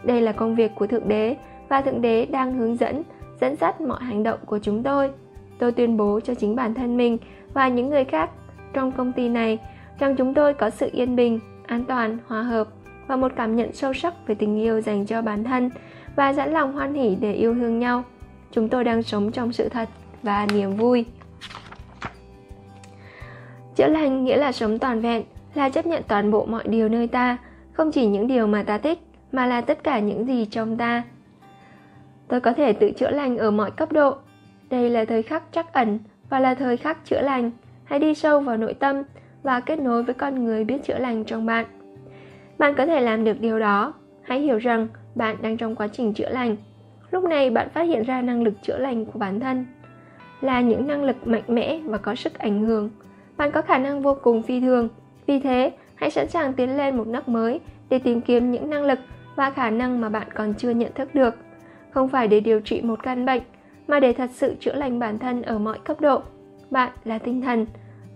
Đây 0.03 0.20
là 0.20 0.33
công 0.33 0.55
việc 0.55 0.72
của 0.74 0.87
thượng 0.87 1.09
đế 1.09 1.37
và 1.68 1.81
thượng 1.81 2.03
đế 2.03 2.26
đang 2.26 2.59
hướng 2.59 2.76
dẫn 2.76 3.03
dẫn 3.41 3.57
dắt 3.57 3.80
mọi 3.80 4.05
hành 4.05 4.22
động 4.22 4.38
của 4.47 4.59
chúng 4.59 4.82
tôi. 4.82 5.11
Tôi 5.59 5.72
tuyên 5.72 5.97
bố 5.97 6.20
cho 6.20 6.34
chính 6.34 6.57
bản 6.57 6.74
thân 6.74 6.97
mình 6.97 7.18
và 7.55 7.68
những 7.68 7.88
người 7.88 8.05
khác 8.05 8.30
trong 8.72 8.93
công 8.93 9.12
ty 9.12 9.28
này 9.28 9.59
rằng 9.99 10.16
chúng 10.16 10.34
tôi 10.34 10.55
có 10.55 10.70
sự 10.70 10.91
yên 10.93 11.16
bình, 11.16 11.41
an 11.66 11.84
toàn, 11.84 12.18
hòa 12.26 12.43
hợp 12.43 12.68
và 13.07 13.16
một 13.16 13.32
cảm 13.36 13.57
nhận 13.57 13.72
sâu 13.72 13.95
sắc 13.95 14.14
về 14.26 14.34
tình 14.34 14.61
yêu 14.61 14.80
dành 14.80 15.07
cho 15.07 15.22
bản 15.22 15.45
thân 15.45 15.70
và 16.16 16.32
sẵn 16.32 16.53
lòng 16.53 16.72
hoan 16.72 16.95
hỉ 16.95 17.16
để 17.20 17.32
yêu 17.32 17.55
thương 17.55 17.78
nhau. 17.78 18.05
Chúng 18.53 18.68
tôi 18.68 18.84
đang 18.84 19.03
sống 19.03 19.32
trong 19.32 19.53
sự 19.53 19.68
thật 19.68 19.88
và 20.22 20.47
niềm 20.55 20.76
vui. 20.76 21.05
Chữa 23.76 23.86
lành 23.86 24.24
nghĩa 24.24 24.36
là 24.36 24.53
sống 24.53 24.78
toàn 24.78 25.01
vẹn, 25.01 25.22
là 25.55 25.68
chấp 25.68 25.86
nhận 25.86 26.03
toàn 26.09 26.30
bộ 26.30 26.47
mọi 26.47 26.64
điều 26.66 26.88
nơi 26.88 27.07
ta, 27.07 27.36
không 27.72 27.93
chỉ 27.93 28.07
những 28.07 28.26
điều 28.26 28.47
mà 28.47 28.62
ta 28.62 28.78
thích, 28.78 28.99
mà 29.32 29.47
là 29.47 29.61
tất 29.61 29.84
cả 29.84 29.99
những 29.99 30.26
gì 30.26 30.45
trong 30.45 30.76
ta 30.76 31.03
tôi 32.31 32.41
có 32.41 32.53
thể 32.53 32.72
tự 32.72 32.91
chữa 32.91 33.11
lành 33.11 33.39
ở 33.39 33.51
mọi 33.51 33.70
cấp 33.70 33.93
độ. 33.93 34.16
Đây 34.70 34.91
là 34.91 35.05
thời 35.05 35.22
khắc 35.22 35.43
chắc 35.53 35.72
ẩn 35.72 35.99
và 36.28 36.41
là 36.41 36.55
thời 36.55 36.76
khắc 36.76 37.05
chữa 37.05 37.20
lành. 37.20 37.51
Hãy 37.85 37.99
đi 37.99 38.14
sâu 38.14 38.41
vào 38.41 38.57
nội 38.57 38.74
tâm 38.74 39.03
và 39.43 39.61
kết 39.61 39.78
nối 39.78 40.03
với 40.03 40.14
con 40.14 40.45
người 40.45 40.64
biết 40.64 40.85
chữa 40.85 40.99
lành 40.99 41.24
trong 41.24 41.47
bạn. 41.47 41.66
Bạn 42.59 42.74
có 42.74 42.87
thể 42.87 43.01
làm 43.01 43.24
được 43.24 43.41
điều 43.41 43.59
đó. 43.59 43.95
Hãy 44.22 44.41
hiểu 44.41 44.59
rằng 44.59 44.89
bạn 45.14 45.37
đang 45.43 45.57
trong 45.57 45.74
quá 45.74 45.89
trình 45.89 46.14
chữa 46.14 46.28
lành. 46.28 46.57
Lúc 47.11 47.24
này 47.24 47.51
bạn 47.51 47.68
phát 47.68 47.83
hiện 47.83 48.03
ra 48.03 48.22
năng 48.22 48.43
lực 48.43 48.55
chữa 48.62 48.78
lành 48.78 49.05
của 49.05 49.18
bản 49.18 49.41
thân 49.41 49.66
là 50.41 50.61
những 50.61 50.87
năng 50.87 51.05
lực 51.05 51.26
mạnh 51.26 51.43
mẽ 51.49 51.81
và 51.85 51.99
có 51.99 52.14
sức 52.14 52.39
ảnh 52.39 52.66
hưởng. 52.66 52.91
Bạn 53.37 53.51
có 53.53 53.62
khả 53.62 53.78
năng 53.78 54.03
vô 54.03 54.16
cùng 54.22 54.43
phi 54.43 54.61
thường. 54.61 54.89
Vì 55.26 55.41
thế, 55.41 55.72
hãy 55.95 56.11
sẵn 56.11 56.28
sàng 56.28 56.53
tiến 56.53 56.76
lên 56.76 56.97
một 56.97 57.07
nấc 57.07 57.28
mới 57.28 57.61
để 57.91 57.99
tìm 57.99 58.20
kiếm 58.20 58.51
những 58.51 58.70
năng 58.70 58.85
lực 58.85 58.99
và 59.37 59.51
khả 59.51 59.70
năng 59.70 60.01
mà 60.01 60.09
bạn 60.09 60.28
còn 60.35 60.55
chưa 60.55 60.70
nhận 60.70 60.93
thức 60.93 61.14
được 61.14 61.35
không 61.91 62.09
phải 62.09 62.28
để 62.28 62.41
điều 62.41 62.61
trị 62.61 62.80
một 62.82 63.03
căn 63.03 63.26
bệnh, 63.26 63.43
mà 63.88 64.01
để 64.01 64.12
thật 64.12 64.30
sự 64.32 64.55
chữa 64.61 64.74
lành 64.74 64.99
bản 64.99 65.18
thân 65.18 65.43
ở 65.43 65.59
mọi 65.59 65.78
cấp 65.84 66.01
độ, 66.01 66.22
bạn 66.70 66.93
là 67.05 67.18
tinh 67.18 67.43
thần. 67.43 67.66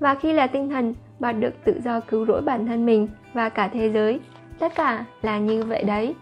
Và 0.01 0.15
khi 0.15 0.33
là 0.33 0.47
tinh 0.47 0.71
thần, 0.71 0.95
bạn 1.19 1.41
được 1.41 1.65
tự 1.65 1.81
do 1.85 2.01
cứu 2.01 2.27
rỗi 2.27 2.43
bản 2.43 2.67
thân 2.67 2.87
mình 2.87 3.09
và 3.33 3.49
cả 3.49 3.69
thế 3.69 3.91
giới. 3.91 4.21
Tất 4.59 4.73
cả 4.75 5.05
là 5.23 5.39
như 5.39 5.63
vậy 5.65 5.85
đấy. 5.85 6.15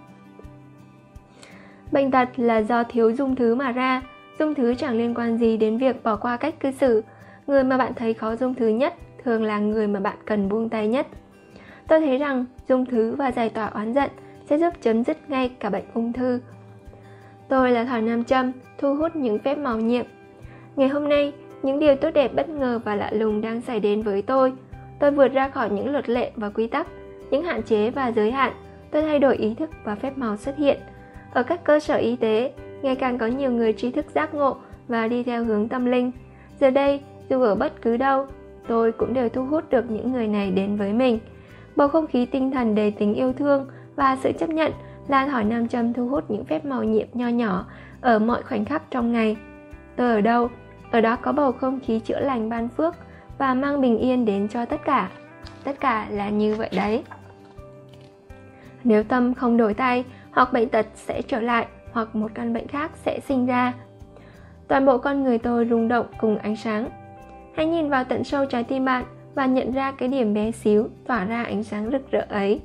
Bệnh 1.93 2.11
tật 2.11 2.29
là 2.37 2.59
do 2.63 2.85
thiếu 2.85 3.13
dung 3.13 3.37
thứ 3.37 3.55
mà 3.55 3.73
ra. 3.73 4.03
Dung 4.39 4.55
thứ 4.55 4.75
chẳng 4.75 4.99
liên 4.99 5.15
quan 5.15 5.39
gì 5.39 5.57
đến 5.57 5.79
việc 5.79 6.03
bỏ 6.03 6.17
qua 6.17 6.37
cách 6.37 6.61
cư 6.61 6.71
xử. 6.71 7.03
Người 7.47 7.65
mà 7.65 7.79
bạn 7.79 7.95
thấy 7.95 8.15
khó 8.15 8.37
dung 8.37 8.55
thứ 8.55 8.69
nhất 8.69 8.95
thường 9.25 9.45
là 9.45 9.59
người 9.59 9.87
mà 9.87 10.01
bạn 10.01 10.17
cần 10.25 10.49
buông 10.49 10.69
tay 10.69 10.89
nhất. 10.89 11.07
Tôi 11.89 12.01
thấy 12.01 12.19
rằng 12.19 12.45
dung 12.69 12.87
thứ 12.87 13.15
và 13.15 13.33
giải 13.33 13.49
tỏa 13.49 13.67
oán 13.67 13.93
giận 13.93 14.11
sẽ 14.47 14.59
giúp 14.59 14.75
chấm 14.81 15.05
dứt 15.05 15.31
ngay 15.31 15.49
cả 15.61 15.71
bệnh 15.71 15.85
ung 15.95 16.13
thư 16.13 16.41
tôi 17.53 17.71
là 17.71 17.85
Thảo 17.85 18.01
nam 18.01 18.25
châm 18.25 18.53
thu 18.79 18.95
hút 18.95 19.17
những 19.17 19.39
phép 19.39 19.59
màu 19.59 19.81
nhiệm. 19.81 20.05
Ngày 20.77 20.89
hôm 20.89 21.09
nay, 21.09 21.33
những 21.63 21.79
điều 21.79 21.97
tốt 21.97 22.11
đẹp 22.15 22.35
bất 22.35 22.49
ngờ 22.49 22.81
và 22.85 22.95
lạ 22.95 23.11
lùng 23.13 23.41
đang 23.41 23.61
xảy 23.61 23.81
đến 23.81 24.03
với 24.03 24.23
tôi. 24.23 24.53
Tôi 25.01 25.11
vượt 25.11 25.29
ra 25.29 25.49
khỏi 25.49 25.71
những 25.71 25.93
luật 25.93 26.09
lệ 26.09 26.31
và 26.37 26.51
quy 26.51 26.67
tắc, 26.67 26.87
những 27.31 27.45
hạn 27.45 27.63
chế 27.63 27.91
và 27.91 28.13
giới 28.13 28.31
hạn. 28.31 28.53
Tôi 28.91 29.03
thay 29.03 29.19
đổi 29.19 29.37
ý 29.37 29.55
thức 29.55 29.71
và 29.85 29.95
phép 29.95 30.19
màu 30.19 30.37
xuất 30.37 30.57
hiện. 30.57 30.79
Ở 31.33 31.43
các 31.43 31.65
cơ 31.65 31.81
sở 31.81 31.97
y 31.97 32.17
tế, 32.17 32.53
ngày 32.83 32.97
càng 32.97 33.19
có 33.19 33.27
nhiều 33.27 33.51
người 33.51 33.73
trí 33.73 33.91
thức 33.91 34.07
giác 34.15 34.35
ngộ 34.35 34.57
và 34.89 35.09
đi 35.09 35.23
theo 35.23 35.45
hướng 35.45 35.69
tâm 35.69 35.87
linh. 35.87 36.13
Giờ 36.61 36.71
đây, 36.71 37.01
dù 37.31 37.43
ở 37.43 37.55
bất 37.55 37.83
cứ 37.83 37.97
đâu, 37.97 38.27
tôi 38.69 38.93
cũng 38.93 39.15
đều 39.15 39.29
thu 39.29 39.47
hút 39.47 39.71
được 39.71 39.91
những 39.91 40.13
người 40.13 40.27
này 40.27 40.51
đến 40.51 40.77
với 40.77 40.93
mình. 40.93 41.19
Bầu 41.77 41.89
không 41.89 42.07
khí 42.07 42.27
tinh 42.27 42.51
thần 42.51 42.75
đầy 42.75 42.91
tính 42.91 43.15
yêu 43.15 43.33
thương 43.33 43.67
và 43.97 44.17
sự 44.23 44.33
chấp 44.39 44.49
nhận 44.49 44.73
Lan 45.09 45.31
thỏi 45.31 45.45
nam 45.45 45.69
châm 45.69 45.93
thu 45.93 46.09
hút 46.09 46.31
những 46.31 46.45
phép 46.45 46.65
màu 46.65 46.85
nhiệm 46.85 47.07
nho 47.13 47.29
nhỏ 47.29 47.67
ở 48.01 48.19
mọi 48.19 48.43
khoảnh 48.43 48.65
khắc 48.65 48.83
trong 48.91 49.13
ngày 49.13 49.37
tôi 49.97 50.11
ở 50.11 50.21
đâu 50.21 50.49
ở 50.91 51.01
đó 51.01 51.17
có 51.17 51.33
bầu 51.33 51.53
không 51.53 51.81
khí 51.81 52.01
chữa 52.01 52.21
lành 52.21 52.49
ban 52.49 52.69
phước 52.69 52.95
và 53.39 53.55
mang 53.55 53.81
bình 53.81 53.99
yên 53.99 54.25
đến 54.25 54.49
cho 54.49 54.65
tất 54.65 54.85
cả 54.85 55.11
tất 55.65 55.81
cả 55.81 56.07
là 56.11 56.29
như 56.29 56.55
vậy 56.55 56.69
đấy 56.77 57.03
nếu 58.85 59.03
tâm 59.03 59.35
không 59.35 59.57
đổi 59.57 59.75
tay 59.75 60.05
hoặc 60.31 60.53
bệnh 60.53 60.69
tật 60.69 60.87
sẽ 60.95 61.23
trở 61.23 61.41
lại 61.41 61.67
hoặc 61.93 62.17
một 62.17 62.31
căn 62.35 62.53
bệnh 62.53 62.69
khác 62.69 62.91
sẽ 62.95 63.21
sinh 63.21 63.47
ra. 63.47 63.73
Toàn 64.69 64.87
bộ 64.87 64.99
con 64.99 65.25
người 65.25 65.39
tôi 65.39 65.67
rung 65.71 65.89
động 65.89 66.07
cùng 66.21 66.39
ánh 66.39 66.57
sáng. 66.57 66.89
Hãy 67.57 67.67
nhìn 67.67 67.89
vào 67.89 68.05
tận 68.05 68.25
sâu 68.25 68.47
trái 68.47 68.65
tim 68.65 68.85
bạn 68.85 69.05
và 69.35 69.47
nhận 69.47 69.73
ra 69.73 69.93
cái 69.93 70.09
điểm 70.09 70.35
bé 70.35 70.51
xíu 70.51 70.89
tỏa 71.07 71.25
ra 71.25 71.43
ánh 71.43 71.65
sáng 71.65 71.91
rực 71.93 72.11
rỡ 72.11 72.27
ấy. 72.29 72.61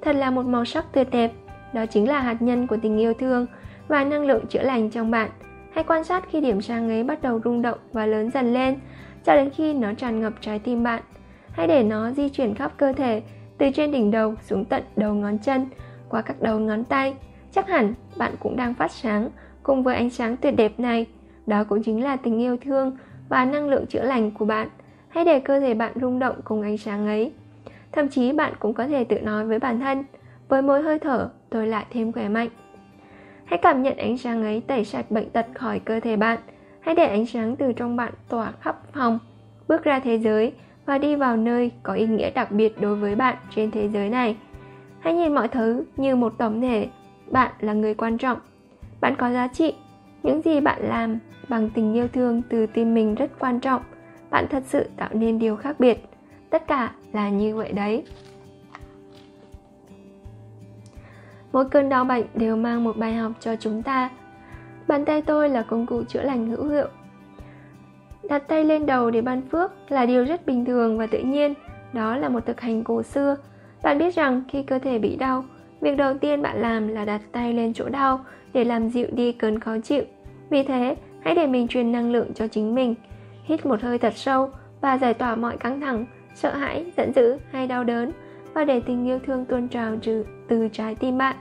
Thật 0.00 0.16
là 0.16 0.30
một 0.30 0.46
màu 0.46 0.64
sắc 0.64 0.84
tuyệt 0.92 1.08
đẹp, 1.10 1.32
đó 1.72 1.86
chính 1.86 2.08
là 2.08 2.20
hạt 2.20 2.42
nhân 2.42 2.66
của 2.66 2.76
tình 2.82 2.98
yêu 2.98 3.14
thương 3.14 3.46
và 3.88 4.04
năng 4.04 4.26
lượng 4.26 4.46
chữa 4.46 4.62
lành 4.62 4.90
trong 4.90 5.10
bạn. 5.10 5.30
Hãy 5.72 5.84
quan 5.84 6.04
sát 6.04 6.24
khi 6.30 6.40
điểm 6.40 6.60
sáng 6.60 6.88
ấy 6.88 7.04
bắt 7.04 7.22
đầu 7.22 7.40
rung 7.44 7.62
động 7.62 7.78
và 7.92 8.06
lớn 8.06 8.30
dần 8.30 8.54
lên, 8.54 8.78
cho 9.24 9.36
đến 9.36 9.50
khi 9.50 9.74
nó 9.74 9.94
tràn 9.94 10.20
ngập 10.20 10.32
trái 10.40 10.58
tim 10.58 10.82
bạn. 10.82 11.02
Hãy 11.50 11.66
để 11.66 11.82
nó 11.82 12.10
di 12.10 12.28
chuyển 12.28 12.54
khắp 12.54 12.72
cơ 12.76 12.92
thể, 12.92 13.22
từ 13.58 13.66
trên 13.74 13.92
đỉnh 13.92 14.10
đầu 14.10 14.34
xuống 14.42 14.64
tận 14.64 14.82
đầu 14.96 15.14
ngón 15.14 15.38
chân, 15.38 15.66
qua 16.08 16.22
các 16.22 16.42
đầu 16.42 16.58
ngón 16.58 16.84
tay. 16.84 17.14
Chắc 17.52 17.68
hẳn 17.68 17.94
bạn 18.16 18.34
cũng 18.40 18.56
đang 18.56 18.74
phát 18.74 18.92
sáng 18.92 19.30
cùng 19.62 19.82
với 19.82 19.96
ánh 19.96 20.10
sáng 20.10 20.36
tuyệt 20.36 20.56
đẹp 20.56 20.80
này. 20.80 21.06
Đó 21.46 21.64
cũng 21.64 21.82
chính 21.82 22.04
là 22.04 22.16
tình 22.16 22.38
yêu 22.38 22.56
thương 22.56 22.96
và 23.28 23.44
năng 23.44 23.68
lượng 23.68 23.86
chữa 23.86 24.02
lành 24.02 24.30
của 24.30 24.44
bạn. 24.44 24.68
Hãy 25.08 25.24
để 25.24 25.40
cơ 25.40 25.60
thể 25.60 25.74
bạn 25.74 25.92
rung 26.00 26.18
động 26.18 26.36
cùng 26.44 26.62
ánh 26.62 26.78
sáng 26.78 27.06
ấy. 27.06 27.32
Thậm 27.92 28.08
chí 28.08 28.32
bạn 28.32 28.52
cũng 28.58 28.74
có 28.74 28.86
thể 28.86 29.04
tự 29.04 29.20
nói 29.20 29.46
với 29.46 29.58
bản 29.58 29.80
thân, 29.80 30.04
với 30.48 30.62
mỗi 30.62 30.82
hơi 30.82 30.98
thở 30.98 31.30
tôi 31.50 31.66
lại 31.66 31.86
thêm 31.90 32.12
khỏe 32.12 32.28
mạnh. 32.28 32.48
Hãy 33.44 33.58
cảm 33.58 33.82
nhận 33.82 33.96
ánh 33.96 34.18
sáng 34.18 34.42
ấy 34.42 34.62
tẩy 34.66 34.84
sạch 34.84 35.10
bệnh 35.10 35.30
tật 35.30 35.46
khỏi 35.54 35.78
cơ 35.78 36.00
thể 36.00 36.16
bạn. 36.16 36.38
Hãy 36.80 36.94
để 36.94 37.06
ánh 37.06 37.26
sáng 37.26 37.56
từ 37.56 37.72
trong 37.72 37.96
bạn 37.96 38.12
tỏa 38.28 38.52
khắp 38.60 38.80
phòng, 38.92 39.18
bước 39.68 39.84
ra 39.84 40.00
thế 40.00 40.18
giới 40.18 40.52
và 40.86 40.98
đi 40.98 41.14
vào 41.14 41.36
nơi 41.36 41.70
có 41.82 41.92
ý 41.92 42.06
nghĩa 42.06 42.30
đặc 42.30 42.52
biệt 42.52 42.80
đối 42.80 42.96
với 42.96 43.14
bạn 43.14 43.36
trên 43.54 43.70
thế 43.70 43.88
giới 43.88 44.08
này. 44.08 44.36
Hãy 45.00 45.14
nhìn 45.14 45.34
mọi 45.34 45.48
thứ 45.48 45.84
như 45.96 46.16
một 46.16 46.32
tổng 46.38 46.60
thể. 46.60 46.88
Bạn 47.30 47.52
là 47.60 47.72
người 47.72 47.94
quan 47.94 48.18
trọng. 48.18 48.38
Bạn 49.00 49.14
có 49.18 49.30
giá 49.32 49.48
trị. 49.48 49.74
Những 50.22 50.42
gì 50.42 50.60
bạn 50.60 50.78
làm 50.82 51.18
bằng 51.48 51.70
tình 51.70 51.94
yêu 51.94 52.08
thương 52.08 52.42
từ 52.48 52.66
tim 52.66 52.94
mình 52.94 53.14
rất 53.14 53.38
quan 53.38 53.60
trọng. 53.60 53.82
Bạn 54.30 54.46
thật 54.50 54.62
sự 54.66 54.88
tạo 54.96 55.08
nên 55.12 55.38
điều 55.38 55.56
khác 55.56 55.80
biệt. 55.80 56.04
Tất 56.50 56.66
cả 56.66 56.92
là 57.12 57.28
như 57.28 57.56
vậy 57.56 57.72
đấy. 57.72 58.04
Mỗi 61.52 61.64
cơn 61.64 61.88
đau 61.88 62.04
bệnh 62.04 62.24
đều 62.34 62.56
mang 62.56 62.84
một 62.84 62.96
bài 62.96 63.14
học 63.14 63.32
cho 63.40 63.56
chúng 63.56 63.82
ta. 63.82 64.10
Bàn 64.88 65.04
tay 65.04 65.22
tôi 65.22 65.48
là 65.48 65.62
công 65.62 65.86
cụ 65.86 66.04
chữa 66.04 66.22
lành 66.22 66.46
hữu 66.46 66.68
hiệu. 66.68 66.88
Đặt 68.28 68.48
tay 68.48 68.64
lên 68.64 68.86
đầu 68.86 69.10
để 69.10 69.22
ban 69.22 69.42
phước 69.42 69.72
là 69.88 70.06
điều 70.06 70.24
rất 70.24 70.46
bình 70.46 70.64
thường 70.64 70.98
và 70.98 71.06
tự 71.06 71.18
nhiên. 71.18 71.54
Đó 71.92 72.16
là 72.16 72.28
một 72.28 72.46
thực 72.46 72.60
hành 72.60 72.84
cổ 72.84 73.02
xưa. 73.02 73.36
Bạn 73.82 73.98
biết 73.98 74.14
rằng 74.14 74.42
khi 74.48 74.62
cơ 74.62 74.78
thể 74.78 74.98
bị 74.98 75.16
đau, 75.16 75.44
việc 75.80 75.96
đầu 75.96 76.18
tiên 76.18 76.42
bạn 76.42 76.60
làm 76.60 76.88
là 76.88 77.04
đặt 77.04 77.20
tay 77.32 77.52
lên 77.52 77.72
chỗ 77.72 77.88
đau 77.88 78.20
để 78.52 78.64
làm 78.64 78.88
dịu 78.88 79.06
đi 79.12 79.32
cơn 79.32 79.60
khó 79.60 79.78
chịu. 79.78 80.02
Vì 80.50 80.62
thế, 80.62 80.96
hãy 81.20 81.34
để 81.34 81.46
mình 81.46 81.68
truyền 81.68 81.92
năng 81.92 82.12
lượng 82.12 82.34
cho 82.34 82.48
chính 82.48 82.74
mình. 82.74 82.94
Hít 83.44 83.66
một 83.66 83.80
hơi 83.82 83.98
thật 83.98 84.12
sâu 84.16 84.50
và 84.80 84.98
giải 84.98 85.14
tỏa 85.14 85.34
mọi 85.34 85.56
căng 85.56 85.80
thẳng, 85.80 86.06
sợ 86.34 86.54
hãi, 86.54 86.92
giận 86.96 87.12
dữ 87.12 87.36
hay 87.50 87.66
đau 87.66 87.84
đớn 87.84 88.12
và 88.54 88.64
để 88.64 88.80
tình 88.80 89.06
yêu 89.06 89.18
thương 89.26 89.44
tuôn 89.44 89.68
trào 89.68 89.96
trừ 89.96 90.24
từ 90.50 90.68
trái 90.68 90.94
tim 90.94 91.18
bạn. 91.18 91.36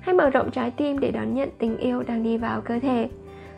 Hãy 0.00 0.14
mở 0.14 0.30
rộng 0.30 0.50
trái 0.50 0.70
tim 0.70 0.98
để 0.98 1.10
đón 1.10 1.34
nhận 1.34 1.48
tình 1.58 1.76
yêu 1.76 2.02
đang 2.02 2.22
đi 2.22 2.36
vào 2.36 2.60
cơ 2.60 2.78
thể. 2.78 3.08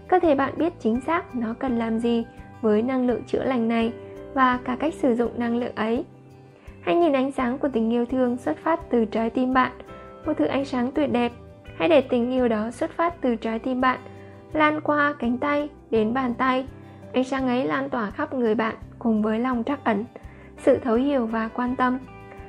Cơ 0.09 0.19
thể 0.19 0.35
bạn 0.35 0.53
biết 0.57 0.73
chính 0.81 1.01
xác 1.01 1.35
nó 1.35 1.55
cần 1.59 1.79
làm 1.79 1.99
gì 1.99 2.25
với 2.61 2.83
năng 2.83 3.07
lượng 3.07 3.23
chữa 3.27 3.45
lành 3.45 3.69
này 3.69 3.93
và 4.35 4.59
cả 4.65 4.77
cách 4.81 4.95
sử 4.95 5.15
dụng 5.15 5.33
năng 5.37 5.57
lượng 5.57 5.75
ấy. 5.75 6.05
Hãy 6.81 6.95
nhìn 6.95 7.13
ánh 7.13 7.33
sáng 7.33 7.59
của 7.59 7.69
tình 7.69 7.93
yêu 7.93 8.07
thương 8.07 8.37
xuất 8.37 8.59
phát 8.59 8.81
từ 8.91 9.05
trái 9.05 9.31
tim 9.31 9.55
bạn, 9.55 9.73
một 10.27 10.33
thứ 10.37 10.45
ánh 10.45 10.65
sáng 10.65 10.93
tuyệt 10.93 11.13
đẹp. 11.13 11.33
Hãy 11.77 11.89
để 11.89 12.01
tình 12.01 12.31
yêu 12.31 12.49
đó 12.49 12.71
xuất 12.71 12.91
phát 12.91 13.21
từ 13.21 13.37
trái 13.37 13.59
tim 13.59 13.81
bạn, 13.81 13.99
lan 14.53 14.81
qua 14.81 15.15
cánh 15.19 15.39
tay 15.39 15.69
đến 15.91 16.15
bàn 16.15 16.35
tay. 16.35 16.67
Ánh 17.13 17.25
sáng 17.25 17.47
ấy 17.47 17.65
lan 17.65 17.91
tỏa 17.91 18.11
khắp 18.11 18.35
người 18.35 18.55
bạn 18.55 18.75
cùng 18.99 19.23
với 19.23 19.39
lòng 19.39 19.65
trắc 19.65 19.85
ẩn, 19.85 20.05
sự 20.59 20.79
thấu 20.79 20.95
hiểu 20.97 21.27
và 21.27 21.49
quan 21.49 21.77
tâm 21.77 21.99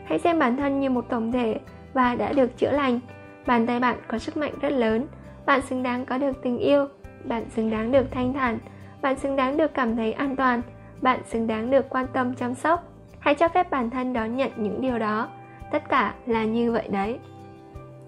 Hãy 0.09 0.19
xem 0.19 0.39
bản 0.39 0.57
thân 0.57 0.80
như 0.80 0.89
một 0.89 1.09
tổng 1.09 1.32
thể 1.32 1.59
và 1.94 2.16
đã 2.16 2.34
được 2.34 2.58
chữa 2.58 2.72
lành. 2.72 3.00
Bàn 3.46 3.68
tay 3.68 3.80
bạn 3.80 3.98
có 4.08 4.18
sức 4.18 4.38
mạnh 4.38 4.54
rất 4.62 4.70
lớn. 4.70 5.06
Bạn 5.46 5.62
xứng 5.62 5.84
đáng 5.84 6.06
có 6.06 6.18
được 6.18 6.42
tình 6.44 6.58
yêu. 6.58 6.88
Bạn 7.24 7.46
xứng 7.50 7.70
đáng 7.70 7.92
được 7.92 8.12
thanh 8.12 8.34
thản. 8.34 8.58
Bạn 9.02 9.20
xứng 9.20 9.36
đáng 9.36 9.58
được 9.58 9.74
cảm 9.74 9.96
thấy 9.96 10.14
an 10.14 10.36
toàn. 10.36 10.62
Bạn 11.02 11.20
xứng 11.26 11.48
đáng 11.48 11.72
được 11.72 11.90
quan 11.90 12.06
tâm 12.14 12.34
chăm 12.34 12.56
sóc. 12.56 12.94
Hãy 13.20 13.36
cho 13.36 13.48
phép 13.48 13.70
bản 13.70 13.90
thân 13.90 14.14
đón 14.14 14.36
nhận 14.36 14.52
những 14.58 14.82
điều 14.82 15.00
đó. 15.00 15.30
Tất 15.72 15.90
cả 15.90 16.14
là 16.26 16.44
như 16.44 16.72
vậy 16.72 16.88
đấy. 16.92 17.20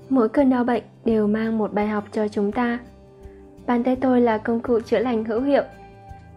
Mỗi 0.10 0.30
cơn 0.30 0.50
đau 0.50 0.64
bệnh 0.64 0.84
đều 1.06 1.28
mang 1.28 1.58
một 1.58 1.74
bài 1.74 1.88
học 1.88 2.04
cho 2.12 2.28
chúng 2.28 2.52
ta. 2.52 2.80
Bàn 3.68 3.84
tay 3.84 3.96
tôi 3.96 4.22
là 4.22 4.38
công 4.38 4.60
cụ 4.60 4.80
chữa 4.80 5.00
lành 5.00 5.24
hữu 5.24 5.42
hiệu. 5.42 5.64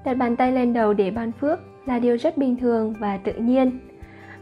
Đặt 0.04 0.14
bàn 0.14 0.36
tay 0.36 0.52
lên 0.52 0.72
đầu 0.72 0.94
để 0.94 1.10
ban 1.10 1.32
phước 1.32 1.58
là 1.86 1.98
điều 1.98 2.16
rất 2.16 2.36
bình 2.36 2.56
thường 2.56 2.94
và 2.98 3.16
tự 3.16 3.32
nhiên 3.32 3.78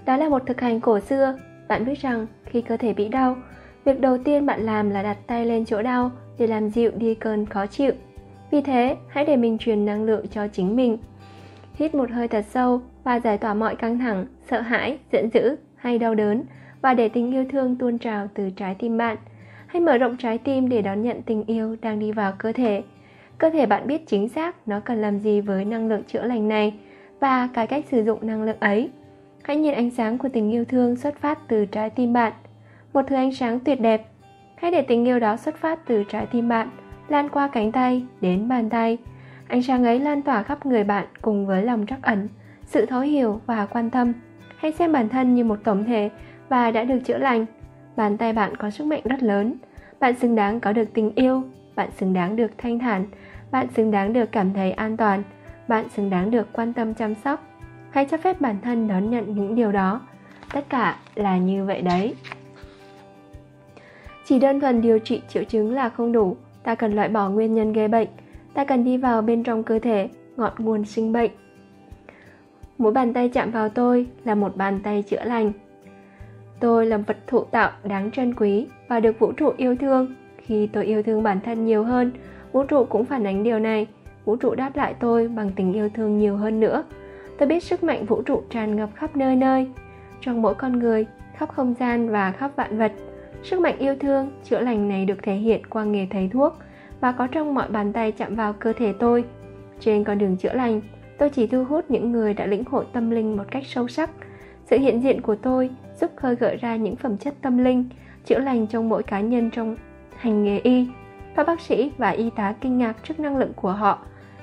đó 0.04 0.16
là 0.16 0.28
một 0.28 0.42
thực 0.46 0.60
hành 0.60 0.80
cổ 0.80 1.00
xưa. 1.00 1.38
Bạn 1.72 1.84
biết 1.84 2.00
rằng 2.00 2.26
khi 2.44 2.60
cơ 2.60 2.76
thể 2.76 2.92
bị 2.92 3.08
đau, 3.08 3.36
việc 3.84 4.00
đầu 4.00 4.18
tiên 4.18 4.46
bạn 4.46 4.60
làm 4.60 4.90
là 4.90 5.02
đặt 5.02 5.16
tay 5.26 5.46
lên 5.46 5.64
chỗ 5.64 5.82
đau 5.82 6.10
để 6.38 6.46
làm 6.46 6.68
dịu 6.68 6.90
đi 6.96 7.14
cơn 7.14 7.46
khó 7.46 7.66
chịu. 7.66 7.92
Vì 8.50 8.60
thế, 8.60 8.96
hãy 9.08 9.24
để 9.24 9.36
mình 9.36 9.58
truyền 9.58 9.84
năng 9.84 10.04
lượng 10.04 10.26
cho 10.28 10.48
chính 10.48 10.76
mình. 10.76 10.98
Hít 11.74 11.94
một 11.94 12.10
hơi 12.10 12.28
thật 12.28 12.44
sâu 12.48 12.80
và 13.04 13.20
giải 13.20 13.38
tỏa 13.38 13.54
mọi 13.54 13.76
căng 13.76 13.98
thẳng, 13.98 14.26
sợ 14.50 14.60
hãi, 14.60 14.98
giận 15.12 15.28
dữ 15.34 15.56
hay 15.76 15.98
đau 15.98 16.14
đớn 16.14 16.42
và 16.82 16.94
để 16.94 17.08
tình 17.08 17.32
yêu 17.32 17.44
thương 17.52 17.76
tuôn 17.76 17.98
trào 17.98 18.28
từ 18.34 18.50
trái 18.50 18.76
tim 18.78 18.96
bạn. 18.96 19.16
Hãy 19.66 19.80
mở 19.80 19.98
rộng 19.98 20.16
trái 20.16 20.38
tim 20.38 20.68
để 20.68 20.82
đón 20.82 21.02
nhận 21.02 21.22
tình 21.22 21.44
yêu 21.46 21.76
đang 21.82 21.98
đi 21.98 22.12
vào 22.12 22.32
cơ 22.38 22.52
thể. 22.52 22.82
Cơ 23.38 23.50
thể 23.50 23.66
bạn 23.66 23.86
biết 23.86 24.06
chính 24.06 24.28
xác 24.28 24.68
nó 24.68 24.80
cần 24.80 25.00
làm 25.00 25.18
gì 25.18 25.40
với 25.40 25.64
năng 25.64 25.88
lượng 25.88 26.02
chữa 26.02 26.22
lành 26.24 26.48
này 26.48 26.74
và 27.20 27.48
cái 27.54 27.66
cách 27.66 27.84
sử 27.90 28.04
dụng 28.04 28.18
năng 28.26 28.42
lượng 28.42 28.60
ấy. 28.60 28.90
Hãy 29.42 29.56
nhìn 29.56 29.74
ánh 29.74 29.90
sáng 29.90 30.18
của 30.18 30.28
tình 30.28 30.50
yêu 30.50 30.64
thương 30.64 30.96
xuất 30.96 31.18
phát 31.18 31.38
từ 31.48 31.66
trái 31.66 31.90
tim 31.90 32.12
bạn. 32.12 32.32
Một 32.92 33.02
thứ 33.08 33.16
ánh 33.16 33.32
sáng 33.32 33.60
tuyệt 33.60 33.80
đẹp. 33.80 34.06
Hãy 34.54 34.70
để 34.70 34.82
tình 34.82 35.04
yêu 35.04 35.18
đó 35.18 35.36
xuất 35.36 35.56
phát 35.56 35.86
từ 35.86 36.04
trái 36.04 36.26
tim 36.26 36.48
bạn, 36.48 36.70
Lan 37.08 37.28
qua 37.28 37.48
cánh 37.48 37.72
tay 37.72 38.06
đến 38.20 38.48
bàn 38.48 38.70
tay. 38.70 38.98
Ánh 39.48 39.62
sáng 39.62 39.84
ấy 39.84 40.00
lan 40.00 40.22
tỏa 40.22 40.42
khắp 40.42 40.66
người 40.66 40.84
bạn 40.84 41.06
cùng 41.22 41.46
với 41.46 41.62
lòng 41.62 41.86
trắc 41.86 42.02
ẩn, 42.02 42.28
Sự 42.64 42.86
thấu 42.86 43.00
hiểu 43.00 43.40
và 43.46 43.66
quan 43.66 43.90
tâm. 43.90 44.12
Hãy 44.56 44.72
xem 44.72 44.92
bản 44.92 45.08
thân 45.08 45.34
như 45.34 45.44
một 45.44 45.58
tổng 45.64 45.84
thể 45.84 46.10
và 46.48 46.70
đã 46.70 46.84
được 46.84 46.98
chữa 47.04 47.18
lành. 47.18 47.46
Bàn 47.96 48.16
tay 48.16 48.32
bạn 48.32 48.56
có 48.56 48.70
sức 48.70 48.86
mạnh 48.86 49.00
rất 49.04 49.22
lớn. 49.22 49.54
Bạn 50.00 50.14
xứng 50.14 50.34
đáng 50.34 50.60
có 50.60 50.72
được 50.72 50.88
tình 50.94 51.14
yêu. 51.14 51.42
Bạn 51.76 51.90
xứng 51.90 52.12
đáng 52.12 52.36
được 52.36 52.50
thanh 52.58 52.78
thản. 52.78 53.06
Bạn 53.50 53.66
xứng 53.76 53.90
đáng 53.90 54.12
được 54.12 54.32
cảm 54.32 54.52
thấy 54.52 54.72
an 54.72 54.96
toàn. 54.96 55.22
Bạn 55.68 55.88
xứng 55.88 56.10
đáng 56.10 56.30
được 56.30 56.48
quan 56.52 56.72
tâm 56.72 56.94
chăm 56.94 57.14
sóc 57.14 57.51
hãy 57.92 58.06
cho 58.10 58.16
phép 58.16 58.40
bản 58.40 58.56
thân 58.62 58.88
đón 58.88 59.10
nhận 59.10 59.34
những 59.34 59.54
điều 59.54 59.72
đó. 59.72 60.00
Tất 60.52 60.64
cả 60.68 60.98
là 61.14 61.38
như 61.38 61.64
vậy 61.64 61.82
đấy. 61.82 62.14
Chỉ 64.24 64.38
đơn 64.38 64.60
thuần 64.60 64.80
điều 64.80 64.98
trị 64.98 65.22
triệu 65.28 65.44
chứng 65.44 65.74
là 65.74 65.88
không 65.88 66.12
đủ. 66.12 66.36
Ta 66.62 66.74
cần 66.74 66.92
loại 66.92 67.08
bỏ 67.08 67.28
nguyên 67.28 67.54
nhân 67.54 67.72
gây 67.72 67.88
bệnh. 67.88 68.08
Ta 68.54 68.64
cần 68.64 68.84
đi 68.84 68.96
vào 68.96 69.22
bên 69.22 69.42
trong 69.42 69.62
cơ 69.62 69.78
thể, 69.78 70.08
ngọn 70.36 70.52
nguồn 70.58 70.84
sinh 70.84 71.12
bệnh. 71.12 71.30
Mỗi 72.78 72.92
bàn 72.92 73.12
tay 73.12 73.28
chạm 73.28 73.50
vào 73.50 73.68
tôi 73.68 74.06
là 74.24 74.34
một 74.34 74.56
bàn 74.56 74.80
tay 74.82 75.02
chữa 75.02 75.24
lành. 75.24 75.52
Tôi 76.60 76.86
là 76.86 76.96
vật 76.96 77.16
thụ 77.26 77.44
tạo 77.44 77.70
đáng 77.84 78.10
trân 78.10 78.34
quý 78.34 78.66
và 78.88 79.00
được 79.00 79.18
vũ 79.18 79.32
trụ 79.32 79.52
yêu 79.56 79.76
thương. 79.76 80.14
Khi 80.36 80.66
tôi 80.66 80.84
yêu 80.84 81.02
thương 81.02 81.22
bản 81.22 81.40
thân 81.44 81.64
nhiều 81.64 81.84
hơn, 81.84 82.12
vũ 82.52 82.64
trụ 82.64 82.84
cũng 82.84 83.04
phản 83.04 83.26
ánh 83.26 83.42
điều 83.42 83.58
này. 83.58 83.86
Vũ 84.24 84.36
trụ 84.36 84.54
đáp 84.54 84.76
lại 84.76 84.94
tôi 85.00 85.28
bằng 85.28 85.50
tình 85.56 85.72
yêu 85.72 85.88
thương 85.94 86.18
nhiều 86.18 86.36
hơn 86.36 86.60
nữa 86.60 86.84
tôi 87.42 87.46
biết 87.46 87.62
sức 87.62 87.84
mạnh 87.84 88.06
vũ 88.06 88.22
trụ 88.22 88.42
tràn 88.50 88.76
ngập 88.76 88.88
khắp 88.94 89.16
nơi 89.16 89.36
nơi. 89.36 89.66
Trong 90.20 90.42
mỗi 90.42 90.54
con 90.54 90.78
người, 90.78 91.06
khắp 91.36 91.48
không 91.52 91.74
gian 91.80 92.08
và 92.08 92.32
khắp 92.32 92.50
vạn 92.56 92.78
vật, 92.78 92.92
sức 93.42 93.60
mạnh 93.60 93.78
yêu 93.78 93.96
thương, 94.00 94.30
chữa 94.44 94.60
lành 94.60 94.88
này 94.88 95.04
được 95.04 95.22
thể 95.22 95.34
hiện 95.34 95.66
qua 95.66 95.84
nghề 95.84 96.06
thầy 96.10 96.30
thuốc 96.32 96.58
và 97.00 97.12
có 97.12 97.26
trong 97.26 97.54
mọi 97.54 97.68
bàn 97.68 97.92
tay 97.92 98.12
chạm 98.12 98.34
vào 98.34 98.52
cơ 98.52 98.72
thể 98.72 98.92
tôi. 98.98 99.24
Trên 99.80 100.04
con 100.04 100.18
đường 100.18 100.36
chữa 100.36 100.52
lành, 100.52 100.80
tôi 101.18 101.30
chỉ 101.30 101.46
thu 101.46 101.64
hút 101.64 101.84
những 101.88 102.12
người 102.12 102.34
đã 102.34 102.46
lĩnh 102.46 102.64
hội 102.64 102.84
tâm 102.92 103.10
linh 103.10 103.36
một 103.36 103.44
cách 103.50 103.66
sâu 103.66 103.88
sắc. 103.88 104.10
Sự 104.64 104.78
hiện 104.78 105.02
diện 105.02 105.20
của 105.20 105.36
tôi 105.36 105.70
giúp 106.00 106.10
khơi 106.16 106.34
gợi 106.34 106.56
ra 106.56 106.76
những 106.76 106.96
phẩm 106.96 107.16
chất 107.16 107.34
tâm 107.42 107.58
linh, 107.58 107.88
chữa 108.24 108.38
lành 108.38 108.66
trong 108.66 108.88
mỗi 108.88 109.02
cá 109.02 109.20
nhân 109.20 109.50
trong 109.50 109.76
hành 110.16 110.44
nghề 110.44 110.58
y. 110.58 110.86
Các 111.36 111.46
bác 111.46 111.60
sĩ 111.60 111.92
và 111.98 112.10
y 112.10 112.30
tá 112.30 112.54
kinh 112.60 112.78
ngạc 112.78 112.96
trước 113.02 113.20
năng 113.20 113.36
lượng 113.36 113.52
của 113.56 113.72
họ 113.72 113.98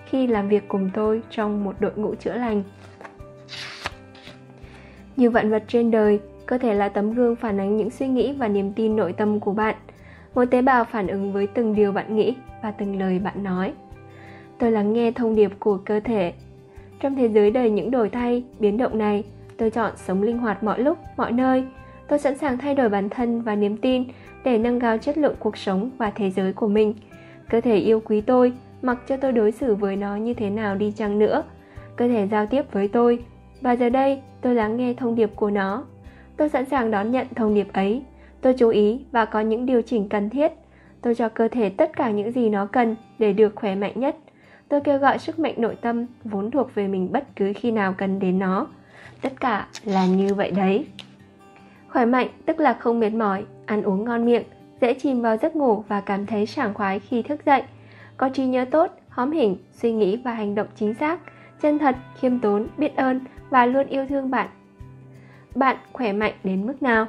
khi 0.05 0.27
làm 0.27 0.49
việc 0.49 0.67
cùng 0.67 0.89
tôi 0.93 1.21
trong 1.30 1.63
một 1.63 1.76
đội 1.80 1.91
ngũ 1.95 2.15
chữa 2.15 2.34
lành 2.34 2.63
như 5.19 5.29
vạn 5.29 5.49
vật 5.49 5.63
trên 5.67 5.91
đời, 5.91 6.19
cơ 6.45 6.57
thể 6.57 6.73
là 6.73 6.89
tấm 6.89 7.13
gương 7.13 7.35
phản 7.35 7.59
ánh 7.59 7.77
những 7.77 7.89
suy 7.89 8.07
nghĩ 8.07 8.33
và 8.33 8.47
niềm 8.47 8.73
tin 8.73 8.95
nội 8.95 9.13
tâm 9.13 9.39
của 9.39 9.53
bạn. 9.53 9.75
Mỗi 10.35 10.45
tế 10.45 10.61
bào 10.61 10.83
phản 10.83 11.07
ứng 11.07 11.33
với 11.33 11.47
từng 11.47 11.75
điều 11.75 11.91
bạn 11.91 12.15
nghĩ 12.15 12.35
và 12.63 12.71
từng 12.71 12.99
lời 12.99 13.19
bạn 13.19 13.43
nói. 13.43 13.73
Tôi 14.57 14.71
lắng 14.71 14.93
nghe 14.93 15.11
thông 15.11 15.35
điệp 15.35 15.51
của 15.59 15.77
cơ 15.77 15.99
thể. 15.99 16.33
Trong 16.99 17.15
thế 17.15 17.29
giới 17.29 17.51
đầy 17.51 17.69
những 17.69 17.91
đổi 17.91 18.09
thay, 18.09 18.43
biến 18.59 18.77
động 18.77 18.97
này, 18.97 19.23
tôi 19.57 19.69
chọn 19.69 19.91
sống 19.95 20.23
linh 20.23 20.37
hoạt 20.37 20.63
mọi 20.63 20.79
lúc, 20.79 20.97
mọi 21.17 21.31
nơi. 21.31 21.63
Tôi 22.07 22.19
sẵn 22.19 22.37
sàng 22.37 22.57
thay 22.57 22.75
đổi 22.75 22.89
bản 22.89 23.09
thân 23.09 23.41
và 23.41 23.55
niềm 23.55 23.77
tin 23.77 24.03
để 24.43 24.57
nâng 24.57 24.79
cao 24.79 24.97
chất 24.97 25.17
lượng 25.17 25.35
cuộc 25.39 25.57
sống 25.57 25.89
và 25.97 26.11
thế 26.11 26.31
giới 26.31 26.53
của 26.53 26.67
mình– 26.67 26.93
cơ 27.49 27.61
thể 27.61 27.75
yêu 27.75 28.01
quý 28.05 28.21
tôi 28.21 28.53
mặc 28.81 28.97
cho 29.07 29.17
tôi 29.17 29.31
đối 29.31 29.51
xử 29.51 29.75
với 29.75 29.95
nó 29.95 30.15
như 30.15 30.33
thế 30.33 30.49
nào 30.49 30.75
đi 30.75 30.91
chăng 30.91 31.19
nữa 31.19 31.43
cơ 31.95 32.07
thể 32.07 32.27
giao 32.31 32.45
tiếp 32.45 32.65
với 32.71 32.87
tôi 32.87 33.19
và 33.61 33.76
giờ 33.76 33.90
đây, 33.90 34.22
tôi 34.41 34.56
lắng 34.56 34.77
nghe 34.77 34.94
thông 34.94 35.15
điệp 35.15 35.31
của 35.36 35.49
nó. 35.49 35.84
Tôi 36.38 36.49
sẵn 36.49 36.65
sàng 36.65 36.91
đón 36.91 37.11
nhận 37.11 37.27
thông 37.36 37.53
điệp 37.53 37.73
ấy. 37.73 38.02
Tôi 38.41 38.53
chú 38.57 38.69
ý 38.69 38.99
và 39.11 39.26
có 39.26 39.40
những 39.40 39.65
điều 39.65 39.81
chỉnh 39.81 40.10
cần 40.10 40.30
thiết. 40.30 40.52
Tôi 41.02 41.15
cho 41.15 41.30
cơ 41.30 41.48
thể 41.48 41.69
tất 41.69 41.91
cả 41.95 42.11
những 42.11 42.31
gì 42.31 42.49
nó 42.49 42.65
cần 42.65 42.95
để 43.19 43.34
được 43.34 43.56
khỏe 43.56 43.76
mạnh 43.76 43.94
nhất. 43.95 44.15
Tôi 44.69 44.81
kêu 44.81 44.98
gọi 44.98 45.19
sức 45.19 45.40
mạnh 45.40 45.53
nội 45.57 45.76
tâm 45.81 46.06
vốn 46.23 46.52
thuộc 46.52 46.76
về 46.76 46.88
mình 46.88 47.11
bất 47.11 47.36
cứ 47.36 47.53
khi 47.56 47.72
nào 47.72 47.94
cần 47.98 48.19
đến 48.19 48.40
nó. 48.40 48.68
Tất 49.22 49.40
cả 49.40 49.68
là 49.84 50.06
như 50.06 50.34
vậy 50.34 50.52
đấy. 50.52 50.86
Khỏe 51.90 52.06
mạnh 52.06 52.27
tức 52.45 52.60
là 52.60 52.73
không 52.73 52.99
mệt 52.99 53.10
mỏi, 53.10 53.44
ăn 53.65 53.84
uống 53.84 54.03
ngon 54.03 54.26
miệng, 54.26 54.44
dễ 54.81 54.94
chìm 54.94 55.22
vào 55.22 55.38
giấc 55.38 55.56
ngủ 55.56 55.84
và 55.88 56.02
cảm 56.02 56.26
thấy 56.26 56.45
sảng 56.45 56.73
khoái 56.73 56.99
khi 56.99 57.22
thức 57.22 57.45
dậy. 57.45 57.64
Có 58.18 58.30
trí 58.30 58.45
nhớ 58.45 58.65
tốt, 58.65 58.91
hóm 59.10 59.31
hỉnh, 59.31 59.57
suy 59.72 59.91
nghĩ 59.91 60.18
và 60.23 60.34
hành 60.34 60.56
động 60.56 60.68
chính 60.76 60.94
xác. 60.94 61.19
Chân 61.61 61.80
thật, 61.80 61.95
khiêm 62.19 62.40
tốn, 62.40 62.68
biết 62.77 62.95
ơn 62.95 63.19
và 63.49 63.65
luôn 63.65 63.88
yêu 63.88 64.05
thương 64.09 64.31
bạn. 64.31 64.47
Bạn 65.55 65.77
khỏe 65.93 66.13
mạnh 66.13 66.34
đến 66.43 66.67
mức 66.67 66.84
nào? 66.84 67.05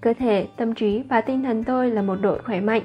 Cơ 0.00 0.14
thể, 0.14 0.46
tâm 0.56 0.74
trí 0.74 1.02
và 1.08 1.20
tinh 1.20 1.42
thần 1.42 1.64
tôi 1.64 1.90
là 1.90 2.02
một 2.02 2.16
đội 2.22 2.38
khỏe 2.38 2.60
mạnh. 2.60 2.82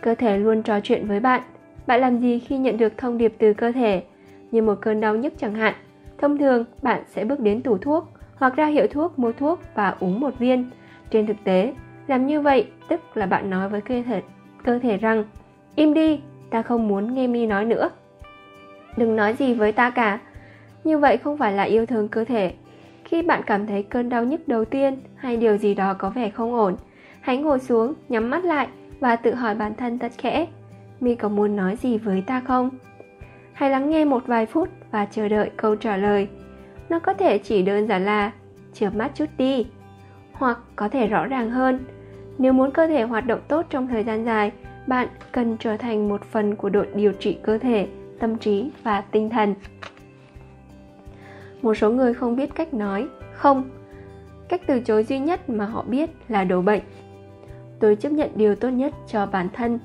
Cơ 0.00 0.14
thể 0.14 0.38
luôn 0.38 0.62
trò 0.62 0.80
chuyện 0.80 1.06
với 1.06 1.20
bạn. 1.20 1.42
Bạn 1.86 2.00
làm 2.00 2.18
gì 2.18 2.38
khi 2.38 2.58
nhận 2.58 2.76
được 2.76 2.98
thông 2.98 3.18
điệp 3.18 3.34
từ 3.38 3.52
cơ 3.54 3.72
thể? 3.72 4.02
Như 4.50 4.62
một 4.62 4.78
cơn 4.80 5.00
đau 5.00 5.16
nhức 5.16 5.38
chẳng 5.38 5.54
hạn. 5.54 5.74
Thông 6.18 6.38
thường, 6.38 6.64
bạn 6.82 7.02
sẽ 7.06 7.24
bước 7.24 7.40
đến 7.40 7.62
tủ 7.62 7.78
thuốc 7.78 8.08
hoặc 8.34 8.56
ra 8.56 8.66
hiệu 8.66 8.86
thuốc 8.86 9.18
mua 9.18 9.32
thuốc 9.32 9.60
và 9.74 9.94
uống 10.00 10.20
một 10.20 10.38
viên. 10.38 10.70
Trên 11.10 11.26
thực 11.26 11.36
tế, 11.44 11.72
làm 12.06 12.26
như 12.26 12.40
vậy 12.40 12.66
tức 12.88 13.00
là 13.14 13.26
bạn 13.26 13.50
nói 13.50 13.68
với 13.68 13.80
cơ 13.80 14.02
thể 14.06 14.22
cơ 14.64 14.78
thể 14.78 14.96
rằng, 14.96 15.24
im 15.74 15.94
đi, 15.94 16.20
ta 16.50 16.62
không 16.62 16.88
muốn 16.88 17.14
nghe 17.14 17.26
mi 17.26 17.46
nói 17.46 17.64
nữa. 17.64 17.90
Đừng 18.96 19.16
nói 19.16 19.34
gì 19.34 19.54
với 19.54 19.72
ta 19.72 19.90
cả 19.90 20.18
như 20.84 20.98
vậy 20.98 21.16
không 21.16 21.36
phải 21.36 21.52
là 21.52 21.62
yêu 21.62 21.86
thương 21.86 22.08
cơ 22.08 22.24
thể. 22.24 22.52
Khi 23.04 23.22
bạn 23.22 23.42
cảm 23.46 23.66
thấy 23.66 23.82
cơn 23.82 24.08
đau 24.08 24.24
nhức 24.24 24.48
đầu 24.48 24.64
tiên 24.64 24.96
hay 25.16 25.36
điều 25.36 25.56
gì 25.56 25.74
đó 25.74 25.94
có 25.94 26.10
vẻ 26.10 26.30
không 26.30 26.54
ổn, 26.54 26.76
hãy 27.20 27.36
ngồi 27.36 27.58
xuống, 27.58 27.94
nhắm 28.08 28.30
mắt 28.30 28.44
lại 28.44 28.68
và 29.00 29.16
tự 29.16 29.34
hỏi 29.34 29.54
bản 29.54 29.74
thân 29.74 29.98
thật 29.98 30.12
khẽ, 30.18 30.46
mi 31.00 31.14
có 31.14 31.28
muốn 31.28 31.56
nói 31.56 31.76
gì 31.76 31.98
với 31.98 32.22
ta 32.26 32.40
không? 32.40 32.70
Hãy 33.52 33.70
lắng 33.70 33.90
nghe 33.90 34.04
một 34.04 34.26
vài 34.26 34.46
phút 34.46 34.68
và 34.90 35.06
chờ 35.06 35.28
đợi 35.28 35.50
câu 35.56 35.76
trả 35.76 35.96
lời. 35.96 36.28
Nó 36.88 36.98
có 36.98 37.14
thể 37.14 37.38
chỉ 37.38 37.62
đơn 37.62 37.88
giản 37.88 38.04
là 38.04 38.32
chớp 38.72 38.94
mắt 38.94 39.10
chút 39.14 39.26
đi. 39.38 39.66
Hoặc 40.32 40.58
có 40.76 40.88
thể 40.88 41.06
rõ 41.06 41.26
ràng 41.26 41.50
hơn, 41.50 41.78
nếu 42.38 42.52
muốn 42.52 42.70
cơ 42.70 42.86
thể 42.86 43.02
hoạt 43.02 43.26
động 43.26 43.40
tốt 43.48 43.66
trong 43.70 43.88
thời 43.88 44.04
gian 44.04 44.24
dài, 44.24 44.52
bạn 44.86 45.08
cần 45.32 45.56
trở 45.60 45.76
thành 45.76 46.08
một 46.08 46.22
phần 46.24 46.56
của 46.56 46.68
đội 46.68 46.86
điều 46.94 47.12
trị 47.12 47.38
cơ 47.42 47.58
thể, 47.58 47.88
tâm 48.18 48.38
trí 48.38 48.70
và 48.82 49.00
tinh 49.00 49.30
thần 49.30 49.54
một 51.62 51.74
số 51.74 51.90
người 51.90 52.14
không 52.14 52.36
biết 52.36 52.54
cách 52.54 52.74
nói 52.74 53.08
không. 53.32 53.70
Cách 54.48 54.60
từ 54.66 54.80
chối 54.80 55.04
duy 55.04 55.18
nhất 55.18 55.48
mà 55.50 55.64
họ 55.64 55.82
biết 55.82 56.10
là 56.28 56.44
đổ 56.44 56.62
bệnh. 56.62 56.82
Tôi 57.80 57.96
chấp 57.96 58.12
nhận 58.12 58.30
điều 58.34 58.54
tốt 58.54 58.68
nhất 58.68 58.94
cho 59.06 59.26
bản 59.26 59.48
thân. 59.52 59.78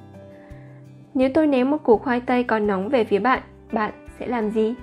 Nếu 1.14 1.30
tôi 1.34 1.48
ném 1.48 1.72
một 1.72 1.84
củ 1.84 1.98
khoai 1.98 2.22
tây 2.22 2.44
còn 2.44 2.68
nóng 2.68 2.90
về 2.90 3.04
phía 3.04 3.20
bạn 3.20 3.42
bạn 3.72 3.92
sẽ 4.20 4.28
làm 4.28 4.52
gì? 4.52 4.76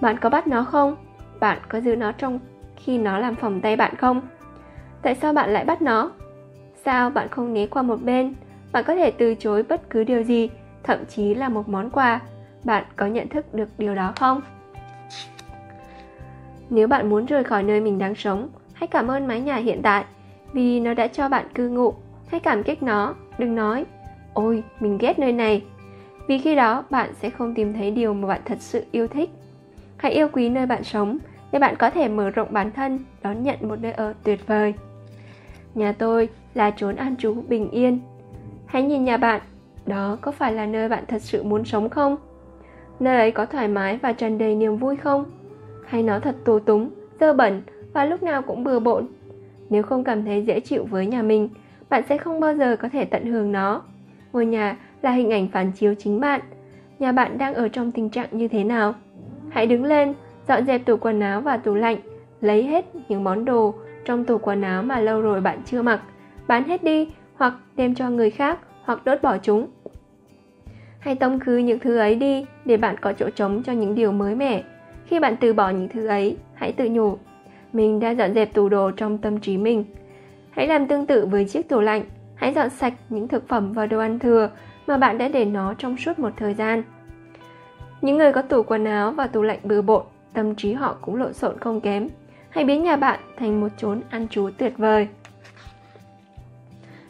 Bạn 0.00 0.16
có 0.18 0.28
bắt 0.28 0.46
nó 0.46 0.64
không? 0.64 0.96
Bạn 1.40 1.58
có 1.68 1.80
giữ 1.80 1.96
nó 1.96 2.12
trong 2.12 2.38
khi 2.76 2.98
nó 2.98 3.18
làm 3.18 3.36
phòng 3.36 3.60
tay 3.60 3.76
bạn 3.76 3.96
không? 3.96 4.20
Tại 5.02 5.14
sao 5.14 5.32
bạn 5.32 5.50
lại 5.50 5.64
bắt 5.64 5.82
nó? 5.82 6.10
Sao 6.84 7.10
bạn 7.10 7.28
không 7.28 7.54
né 7.54 7.66
qua 7.66 7.82
một 7.82 8.02
bên? 8.02 8.34
Bạn 8.72 8.84
có 8.86 8.94
thể 8.94 9.10
từ 9.10 9.34
chối 9.34 9.62
bất 9.62 9.90
cứ 9.90 10.04
điều 10.04 10.22
gì, 10.22 10.50
thậm 10.82 10.98
chí 11.08 11.34
là 11.34 11.48
một 11.48 11.68
món 11.68 11.90
quà. 11.90 12.20
Bạn 12.64 12.84
có 12.96 13.06
nhận 13.06 13.28
thức 13.28 13.54
được 13.54 13.68
điều 13.78 13.94
đó 13.94 14.12
không? 14.16 14.40
Nếu 16.72 16.88
bạn 16.88 17.10
muốn 17.10 17.26
rời 17.26 17.44
khỏi 17.44 17.62
nơi 17.62 17.80
mình 17.80 17.98
đang 17.98 18.14
sống, 18.14 18.48
hãy 18.72 18.86
cảm 18.86 19.10
ơn 19.10 19.26
mái 19.26 19.40
nhà 19.40 19.56
hiện 19.56 19.82
tại 19.82 20.04
vì 20.52 20.80
nó 20.80 20.94
đã 20.94 21.06
cho 21.06 21.28
bạn 21.28 21.46
cư 21.54 21.68
ngụ. 21.68 21.94
Hãy 22.26 22.40
cảm 22.40 22.62
kích 22.62 22.82
nó, 22.82 23.14
đừng 23.38 23.54
nói, 23.54 23.84
ôi, 24.34 24.62
mình 24.80 24.98
ghét 24.98 25.18
nơi 25.18 25.32
này. 25.32 25.62
Vì 26.26 26.38
khi 26.38 26.54
đó, 26.54 26.84
bạn 26.90 27.10
sẽ 27.20 27.30
không 27.30 27.54
tìm 27.54 27.72
thấy 27.72 27.90
điều 27.90 28.14
mà 28.14 28.28
bạn 28.28 28.40
thật 28.44 28.58
sự 28.60 28.84
yêu 28.90 29.06
thích. 29.06 29.30
Hãy 29.96 30.12
yêu 30.12 30.28
quý 30.32 30.48
nơi 30.48 30.66
bạn 30.66 30.84
sống 30.84 31.18
để 31.52 31.58
bạn 31.58 31.76
có 31.76 31.90
thể 31.90 32.08
mở 32.08 32.30
rộng 32.30 32.48
bản 32.50 32.70
thân, 32.70 32.98
đón 33.22 33.42
nhận 33.42 33.56
một 33.60 33.76
nơi 33.80 33.92
ở 33.92 34.14
tuyệt 34.24 34.46
vời. 34.46 34.74
Nhà 35.74 35.92
tôi 35.92 36.28
là 36.54 36.70
chốn 36.76 36.96
an 36.96 37.16
trú 37.16 37.34
bình 37.48 37.70
yên. 37.70 38.00
Hãy 38.66 38.82
nhìn 38.82 39.04
nhà 39.04 39.16
bạn, 39.16 39.40
đó 39.86 40.18
có 40.20 40.32
phải 40.32 40.52
là 40.52 40.66
nơi 40.66 40.88
bạn 40.88 41.04
thật 41.08 41.22
sự 41.22 41.42
muốn 41.42 41.64
sống 41.64 41.88
không? 41.88 42.16
Nơi 43.00 43.16
ấy 43.16 43.30
có 43.30 43.46
thoải 43.46 43.68
mái 43.68 43.96
và 43.96 44.12
tràn 44.12 44.38
đầy 44.38 44.54
niềm 44.54 44.76
vui 44.76 44.96
không? 44.96 45.24
Hay 45.92 46.02
nó 46.02 46.20
thật 46.20 46.36
tù 46.44 46.58
túng, 46.58 46.90
dơ 47.20 47.32
bẩn 47.32 47.62
và 47.92 48.04
lúc 48.04 48.22
nào 48.22 48.42
cũng 48.42 48.64
bừa 48.64 48.78
bộn. 48.78 49.06
Nếu 49.70 49.82
không 49.82 50.04
cảm 50.04 50.24
thấy 50.24 50.42
dễ 50.42 50.60
chịu 50.60 50.84
với 50.90 51.06
nhà 51.06 51.22
mình, 51.22 51.48
bạn 51.90 52.02
sẽ 52.08 52.18
không 52.18 52.40
bao 52.40 52.54
giờ 52.54 52.76
có 52.76 52.88
thể 52.88 53.04
tận 53.04 53.26
hưởng 53.26 53.52
nó. 53.52 53.82
Ngôi 54.32 54.46
nhà 54.46 54.76
là 55.02 55.10
hình 55.10 55.30
ảnh 55.30 55.48
phản 55.48 55.72
chiếu 55.72 55.94
chính 55.94 56.20
bạn. 56.20 56.40
Nhà 56.98 57.12
bạn 57.12 57.38
đang 57.38 57.54
ở 57.54 57.68
trong 57.68 57.90
tình 57.90 58.10
trạng 58.10 58.28
như 58.30 58.48
thế 58.48 58.64
nào? 58.64 58.94
Hãy 59.50 59.66
đứng 59.66 59.84
lên, 59.84 60.14
dọn 60.48 60.66
dẹp 60.66 60.84
tủ 60.84 60.96
quần 60.96 61.20
áo 61.20 61.40
và 61.40 61.56
tủ 61.56 61.74
lạnh, 61.74 61.96
lấy 62.40 62.62
hết 62.62 62.84
những 63.08 63.24
món 63.24 63.44
đồ 63.44 63.74
trong 64.04 64.24
tủ 64.24 64.38
quần 64.38 64.62
áo 64.62 64.82
mà 64.82 65.00
lâu 65.00 65.20
rồi 65.20 65.40
bạn 65.40 65.58
chưa 65.64 65.82
mặc, 65.82 66.00
bán 66.46 66.64
hết 66.64 66.84
đi 66.84 67.08
hoặc 67.34 67.54
đem 67.76 67.94
cho 67.94 68.10
người 68.10 68.30
khác 68.30 68.58
hoặc 68.84 69.04
đốt 69.04 69.22
bỏ 69.22 69.38
chúng. 69.38 69.66
Hãy 70.98 71.14
tống 71.14 71.40
khứ 71.40 71.56
những 71.56 71.78
thứ 71.78 71.98
ấy 71.98 72.14
đi 72.14 72.46
để 72.64 72.76
bạn 72.76 72.96
có 73.00 73.12
chỗ 73.12 73.30
trống 73.30 73.62
cho 73.62 73.72
những 73.72 73.94
điều 73.94 74.12
mới 74.12 74.34
mẻ 74.34 74.62
khi 75.06 75.20
bạn 75.20 75.36
từ 75.40 75.52
bỏ 75.52 75.70
những 75.70 75.88
thứ 75.88 76.06
ấy, 76.06 76.36
hãy 76.54 76.72
tự 76.72 76.88
nhủ, 76.90 77.16
mình 77.72 78.00
đã 78.00 78.10
dọn 78.10 78.34
dẹp 78.34 78.54
tủ 78.54 78.68
đồ 78.68 78.90
trong 78.90 79.18
tâm 79.18 79.40
trí 79.40 79.56
mình. 79.56 79.84
Hãy 80.50 80.66
làm 80.66 80.86
tương 80.86 81.06
tự 81.06 81.26
với 81.26 81.44
chiếc 81.44 81.68
tủ 81.68 81.80
lạnh, 81.80 82.02
hãy 82.34 82.54
dọn 82.54 82.70
sạch 82.70 82.94
những 83.08 83.28
thực 83.28 83.48
phẩm 83.48 83.72
và 83.72 83.86
đồ 83.86 83.98
ăn 83.98 84.18
thừa 84.18 84.50
mà 84.86 84.96
bạn 84.96 85.18
đã 85.18 85.28
để 85.28 85.44
nó 85.44 85.74
trong 85.74 85.96
suốt 85.96 86.18
một 86.18 86.30
thời 86.36 86.54
gian. 86.54 86.82
Những 88.00 88.16
người 88.16 88.32
có 88.32 88.42
tủ 88.42 88.62
quần 88.62 88.84
áo 88.84 89.12
và 89.12 89.26
tủ 89.26 89.42
lạnh 89.42 89.58
bừa 89.62 89.82
bộn, 89.82 90.02
tâm 90.32 90.54
trí 90.54 90.72
họ 90.72 90.96
cũng 91.00 91.16
lộn 91.16 91.32
xộn 91.32 91.58
không 91.58 91.80
kém. 91.80 92.08
Hãy 92.50 92.64
biến 92.64 92.82
nhà 92.82 92.96
bạn 92.96 93.20
thành 93.36 93.60
một 93.60 93.68
chốn 93.76 94.00
ăn 94.10 94.28
trú 94.28 94.50
tuyệt 94.58 94.72
vời. 94.78 95.08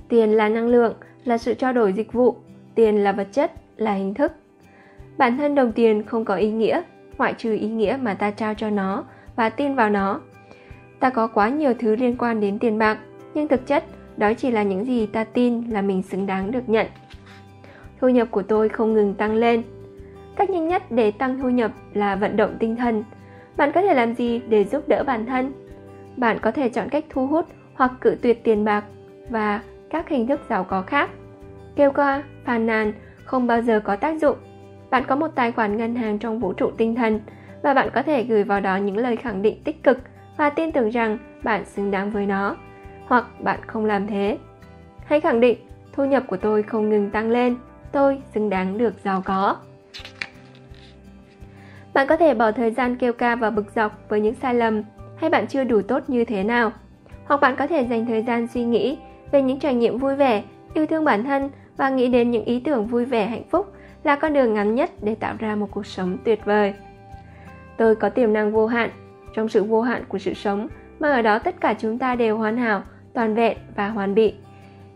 Tiền 0.08 0.30
là 0.30 0.48
năng 0.48 0.68
lượng, 0.68 0.94
là 1.24 1.38
sự 1.38 1.54
trao 1.54 1.72
đổi 1.72 1.92
dịch 1.92 2.12
vụ. 2.12 2.36
Tiền 2.74 3.04
là 3.04 3.12
vật 3.12 3.28
chất, 3.32 3.52
là 3.76 3.94
hình 3.94 4.14
thức. 4.14 4.32
Bản 5.18 5.36
thân 5.36 5.54
đồng 5.54 5.72
tiền 5.72 6.02
không 6.02 6.24
có 6.24 6.34
ý 6.34 6.50
nghĩa 6.50 6.82
ngoại 7.18 7.34
trừ 7.38 7.54
ý 7.54 7.68
nghĩa 7.68 7.98
mà 8.02 8.14
ta 8.14 8.30
trao 8.30 8.54
cho 8.54 8.70
nó 8.70 9.04
và 9.36 9.48
tin 9.48 9.74
vào 9.74 9.90
nó. 9.90 10.20
Ta 11.00 11.10
có 11.10 11.26
quá 11.26 11.48
nhiều 11.48 11.74
thứ 11.78 11.96
liên 11.96 12.16
quan 12.16 12.40
đến 12.40 12.58
tiền 12.58 12.78
bạc, 12.78 12.98
nhưng 13.34 13.48
thực 13.48 13.66
chất, 13.66 13.84
đó 14.16 14.32
chỉ 14.34 14.50
là 14.50 14.62
những 14.62 14.84
gì 14.84 15.06
ta 15.06 15.24
tin 15.24 15.62
là 15.70 15.82
mình 15.82 16.02
xứng 16.02 16.26
đáng 16.26 16.50
được 16.50 16.68
nhận. 16.68 16.86
Thu 18.00 18.08
nhập 18.08 18.28
của 18.30 18.42
tôi 18.42 18.68
không 18.68 18.92
ngừng 18.92 19.14
tăng 19.14 19.34
lên. 19.34 19.62
Cách 20.36 20.50
nhanh 20.50 20.68
nhất 20.68 20.82
để 20.90 21.10
tăng 21.10 21.38
thu 21.38 21.48
nhập 21.48 21.72
là 21.94 22.16
vận 22.16 22.36
động 22.36 22.56
tinh 22.58 22.76
thần. 22.76 23.04
Bạn 23.56 23.72
có 23.72 23.82
thể 23.82 23.94
làm 23.94 24.14
gì 24.14 24.40
để 24.48 24.64
giúp 24.64 24.88
đỡ 24.88 25.04
bản 25.06 25.26
thân? 25.26 25.52
Bạn 26.16 26.38
có 26.38 26.50
thể 26.50 26.68
chọn 26.68 26.88
cách 26.88 27.04
thu 27.10 27.26
hút 27.26 27.46
hoặc 27.74 27.92
cự 28.00 28.16
tuyệt 28.22 28.44
tiền 28.44 28.64
bạc 28.64 28.84
và 29.30 29.60
các 29.90 30.08
hình 30.08 30.26
thức 30.26 30.40
giàu 30.48 30.64
có 30.64 30.82
khác. 30.82 31.10
Kêu 31.76 31.90
ca, 31.90 32.22
phàn 32.44 32.66
nàn 32.66 32.92
không 33.24 33.46
bao 33.46 33.62
giờ 33.62 33.80
có 33.80 33.96
tác 33.96 34.20
dụng 34.20 34.36
bạn 34.92 35.04
có 35.08 35.16
một 35.16 35.28
tài 35.34 35.52
khoản 35.52 35.76
ngân 35.76 35.94
hàng 35.94 36.18
trong 36.18 36.38
vũ 36.38 36.52
trụ 36.52 36.70
tinh 36.76 36.94
thần 36.94 37.20
và 37.62 37.74
bạn 37.74 37.88
có 37.94 38.02
thể 38.02 38.22
gửi 38.24 38.44
vào 38.44 38.60
đó 38.60 38.76
những 38.76 38.96
lời 38.96 39.16
khẳng 39.16 39.42
định 39.42 39.62
tích 39.64 39.82
cực 39.82 39.98
và 40.36 40.50
tin 40.50 40.72
tưởng 40.72 40.90
rằng 40.90 41.18
bạn 41.42 41.64
xứng 41.64 41.90
đáng 41.90 42.10
với 42.10 42.26
nó, 42.26 42.56
hoặc 43.06 43.40
bạn 43.40 43.60
không 43.66 43.84
làm 43.84 44.06
thế. 44.06 44.38
Hãy 45.04 45.20
khẳng 45.20 45.40
định, 45.40 45.58
thu 45.92 46.04
nhập 46.04 46.22
của 46.26 46.36
tôi 46.36 46.62
không 46.62 46.88
ngừng 46.88 47.10
tăng 47.10 47.30
lên, 47.30 47.56
tôi 47.92 48.22
xứng 48.34 48.50
đáng 48.50 48.78
được 48.78 48.94
giàu 49.04 49.22
có. 49.24 49.56
Bạn 51.94 52.06
có 52.06 52.16
thể 52.16 52.34
bỏ 52.34 52.52
thời 52.52 52.70
gian 52.70 52.96
kêu 52.96 53.12
ca 53.12 53.36
và 53.36 53.50
bực 53.50 53.66
dọc 53.74 54.08
với 54.08 54.20
những 54.20 54.34
sai 54.34 54.54
lầm 54.54 54.82
hay 55.16 55.30
bạn 55.30 55.46
chưa 55.46 55.64
đủ 55.64 55.82
tốt 55.82 56.02
như 56.08 56.24
thế 56.24 56.44
nào. 56.44 56.72
Hoặc 57.24 57.40
bạn 57.40 57.56
có 57.56 57.66
thể 57.66 57.82
dành 57.82 58.06
thời 58.06 58.22
gian 58.22 58.46
suy 58.46 58.64
nghĩ 58.64 58.98
về 59.30 59.42
những 59.42 59.60
trải 59.60 59.74
nghiệm 59.74 59.98
vui 59.98 60.16
vẻ, 60.16 60.42
yêu 60.74 60.86
thương 60.86 61.04
bản 61.04 61.24
thân 61.24 61.50
và 61.76 61.90
nghĩ 61.90 62.08
đến 62.08 62.30
những 62.30 62.44
ý 62.44 62.60
tưởng 62.60 62.86
vui 62.86 63.04
vẻ, 63.04 63.26
hạnh 63.26 63.44
phúc 63.50 63.72
là 64.04 64.16
con 64.16 64.32
đường 64.32 64.54
ngắn 64.54 64.74
nhất 64.74 64.90
để 65.02 65.14
tạo 65.14 65.34
ra 65.38 65.54
một 65.54 65.68
cuộc 65.70 65.86
sống 65.86 66.18
tuyệt 66.24 66.44
vời. 66.44 66.74
Tôi 67.76 67.96
có 67.96 68.08
tiềm 68.08 68.32
năng 68.32 68.52
vô 68.52 68.66
hạn. 68.66 68.90
Trong 69.34 69.48
sự 69.48 69.64
vô 69.64 69.80
hạn 69.82 70.04
của 70.08 70.18
sự 70.18 70.34
sống, 70.34 70.68
mà 71.00 71.12
ở 71.12 71.22
đó 71.22 71.38
tất 71.38 71.60
cả 71.60 71.74
chúng 71.74 71.98
ta 71.98 72.14
đều 72.14 72.38
hoàn 72.38 72.56
hảo, 72.56 72.82
toàn 73.12 73.34
vẹn 73.34 73.56
và 73.76 73.88
hoàn 73.88 74.14
bị. 74.14 74.34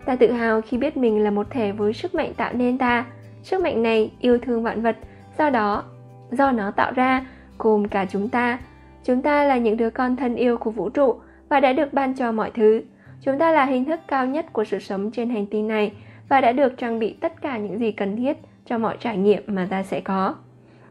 Ta 0.04 0.16
tự 0.16 0.32
hào 0.32 0.60
khi 0.60 0.78
biết 0.78 0.96
mình 0.96 1.24
là 1.24 1.30
một 1.30 1.46
thể 1.50 1.72
với 1.72 1.92
sức 1.92 2.14
mạnh 2.14 2.34
tạo 2.34 2.52
nên 2.52 2.78
ta. 2.78 3.04
Sức 3.42 3.60
mạnh 3.60 3.82
này 3.82 4.12
yêu 4.20 4.38
thương 4.38 4.62
vạn 4.62 4.82
vật. 4.82 4.96
Do 5.38 5.50
đó, 5.50 5.84
do 6.30 6.52
nó 6.52 6.70
tạo 6.70 6.92
ra, 6.92 7.26
gồm 7.58 7.88
cả 7.88 8.06
chúng 8.10 8.28
ta. 8.28 8.58
Chúng 9.04 9.22
ta 9.22 9.44
là 9.44 9.56
những 9.56 9.76
đứa 9.76 9.90
con 9.90 10.16
thân 10.16 10.36
yêu 10.36 10.58
của 10.58 10.70
vũ 10.70 10.88
trụ 10.88 11.14
và 11.48 11.60
đã 11.60 11.72
được 11.72 11.92
ban 11.92 12.14
cho 12.14 12.32
mọi 12.32 12.50
thứ. 12.54 12.82
Chúng 13.20 13.38
ta 13.38 13.52
là 13.52 13.64
hình 13.64 13.84
thức 13.84 14.00
cao 14.08 14.26
nhất 14.26 14.52
của 14.52 14.64
sự 14.64 14.78
sống 14.78 15.10
trên 15.10 15.30
hành 15.30 15.46
tinh 15.46 15.68
này 15.68 15.92
và 16.28 16.40
đã 16.40 16.52
được 16.52 16.78
trang 16.78 16.98
bị 16.98 17.12
tất 17.20 17.42
cả 17.42 17.58
những 17.58 17.78
gì 17.78 17.92
cần 17.92 18.16
thiết 18.16 18.36
cho 18.66 18.78
mọi 18.78 18.96
trải 19.00 19.16
nghiệm 19.16 19.42
mà 19.46 19.66
ta 19.70 19.82
sẽ 19.82 20.00
có. 20.00 20.34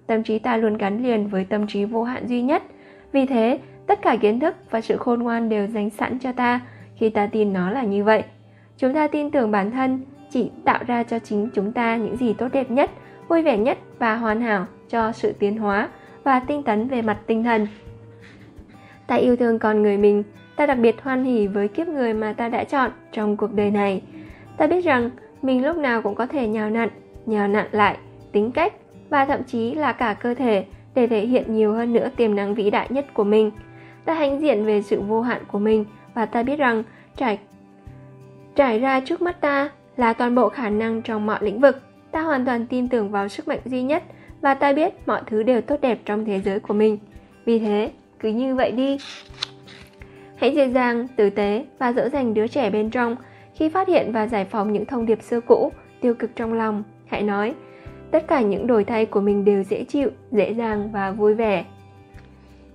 Tâm 0.08 0.24
trí 0.24 0.40
ta 0.40 0.58
luôn 0.58 0.78
gắn 0.78 1.04
liền 1.04 1.28
với 1.28 1.46
tâm 1.50 1.68
trí 1.68 1.86
vô 1.86 2.04
hạn 2.04 2.28
duy 2.28 2.42
nhất. 2.42 2.64
Vì 3.12 3.26
thế, 3.26 3.60
tất 3.88 4.02
cả 4.02 4.16
kiến 4.22 4.40
thức 4.40 4.56
và 4.70 4.82
sự 4.82 4.98
khôn 4.98 5.24
ngoan 5.24 5.50
đều 5.50 5.68
dành 5.68 5.90
sẵn 5.90 6.20
cho 6.20 6.32
ta 6.32 6.60
khi 6.96 7.10
ta 7.10 7.28
tin 7.28 7.54
nó 7.54 7.72
là 7.72 7.84
như 7.84 8.04
vậy. 8.04 8.24
Chúng 8.78 8.94
ta 8.94 9.08
tin 9.08 9.32
tưởng 9.32 9.52
bản 9.52 9.72
thân 9.72 10.02
chỉ 10.30 10.52
tạo 10.66 10.84
ra 10.88 11.04
cho 11.04 11.20
chính 11.20 11.50
chúng 11.54 11.72
ta 11.72 11.96
những 11.96 12.18
gì 12.18 12.34
tốt 12.34 12.48
đẹp 12.54 12.72
nhất, 12.72 12.92
vui 13.28 13.42
vẻ 13.42 13.58
nhất 13.58 13.78
và 14.00 14.16
hoàn 14.16 14.42
hảo 14.42 14.66
cho 14.90 15.12
sự 15.12 15.34
tiến 15.40 15.58
hóa 15.58 15.90
và 16.24 16.40
tinh 16.40 16.64
tấn 16.64 16.88
về 16.88 17.02
mặt 17.02 17.18
tinh 17.28 17.44
thần. 17.44 17.68
Ta 19.08 19.16
yêu 19.16 19.36
thương 19.36 19.60
con 19.60 19.82
người 19.82 19.98
mình, 19.98 20.24
ta 20.56 20.66
đặc 20.66 20.78
biệt 20.78 21.02
hoan 21.02 21.24
hỉ 21.24 21.48
với 21.48 21.68
kiếp 21.68 21.88
người 21.88 22.14
mà 22.14 22.34
ta 22.34 22.50
đã 22.50 22.64
chọn 22.64 22.92
trong 23.12 23.38
cuộc 23.38 23.54
đời 23.54 23.72
này. 23.72 24.02
Ta 24.58 24.68
biết 24.68 24.82
rằng 24.82 25.10
mình 25.42 25.66
lúc 25.66 25.78
nào 25.78 26.02
cũng 26.02 26.16
có 26.16 26.26
thể 26.28 26.48
nhào 26.48 26.70
nặn, 26.70 26.90
nhào 27.26 27.48
nặn 27.48 27.68
lại 27.72 27.98
tính 28.32 28.52
cách 28.52 28.74
và 29.10 29.26
thậm 29.26 29.44
chí 29.44 29.76
là 29.76 29.92
cả 29.92 30.14
cơ 30.14 30.34
thể 30.34 30.66
để 30.96 31.08
thể 31.08 31.26
hiện 31.26 31.56
nhiều 31.56 31.74
hơn 31.74 31.94
nữa 31.94 32.10
tiềm 32.16 32.36
năng 32.36 32.56
vĩ 32.56 32.70
đại 32.70 32.88
nhất 32.90 33.14
của 33.14 33.24
mình. 33.24 33.52
Ta 34.06 34.14
hãnh 34.14 34.42
diện 34.42 34.66
về 34.66 34.82
sự 34.82 35.02
vô 35.02 35.22
hạn 35.22 35.44
của 35.52 35.60
mình 35.60 35.86
và 36.14 36.26
ta 36.26 36.44
biết 36.44 36.56
rằng 36.56 36.84
trải 37.18 37.40
trải 38.56 38.80
ra 38.80 39.00
trước 39.00 39.22
mắt 39.22 39.42
ta 39.42 39.70
là 39.98 40.14
toàn 40.14 40.36
bộ 40.36 40.50
khả 40.50 40.70
năng 40.70 41.02
trong 41.02 41.26
mọi 41.26 41.40
lĩnh 41.42 41.60
vực. 41.60 41.82
Ta 42.12 42.22
hoàn 42.22 42.46
toàn 42.46 42.68
tin 42.68 42.88
tưởng 42.88 43.12
vào 43.12 43.28
sức 43.28 43.48
mạnh 43.48 43.60
duy 43.66 43.84
nhất 43.84 44.04
và 44.42 44.54
ta 44.54 44.74
biết 44.74 44.94
mọi 45.06 45.22
thứ 45.26 45.44
đều 45.44 45.62
tốt 45.62 45.82
đẹp 45.82 46.00
trong 46.06 46.26
thế 46.26 46.42
giới 46.42 46.60
của 46.60 46.74
mình. 46.74 46.98
Vì 47.46 47.60
thế, 47.60 47.92
cứ 48.20 48.30
như 48.30 48.56
vậy 48.56 48.72
đi. 48.72 48.98
Hãy 50.36 50.56
dễ 50.56 50.70
dàng, 50.70 51.08
tử 51.16 51.30
tế 51.30 51.66
và 51.80 51.94
dỗ 51.94 52.10
dành 52.10 52.34
đứa 52.34 52.48
trẻ 52.48 52.70
bên 52.70 52.90
trong 52.90 53.16
khi 53.56 53.70
phát 53.70 53.88
hiện 53.88 54.12
và 54.12 54.28
giải 54.28 54.46
phóng 54.46 54.74
những 54.74 54.86
thông 54.86 55.06
điệp 55.06 55.22
xưa 55.22 55.42
cũ, 55.42 55.72
tiêu 56.02 56.14
cực 56.14 56.36
trong 56.36 56.54
lòng. 56.54 56.84
Hãy 57.06 57.24
nói, 57.24 57.54
tất 58.12 58.28
cả 58.28 58.42
những 58.42 58.68
đổi 58.68 58.84
thay 58.84 59.06
của 59.06 59.22
mình 59.22 59.46
đều 59.46 59.64
dễ 59.64 59.84
chịu, 59.84 60.10
dễ 60.32 60.52
dàng 60.52 60.90
và 60.92 61.12
vui 61.12 61.34
vẻ. 61.34 61.66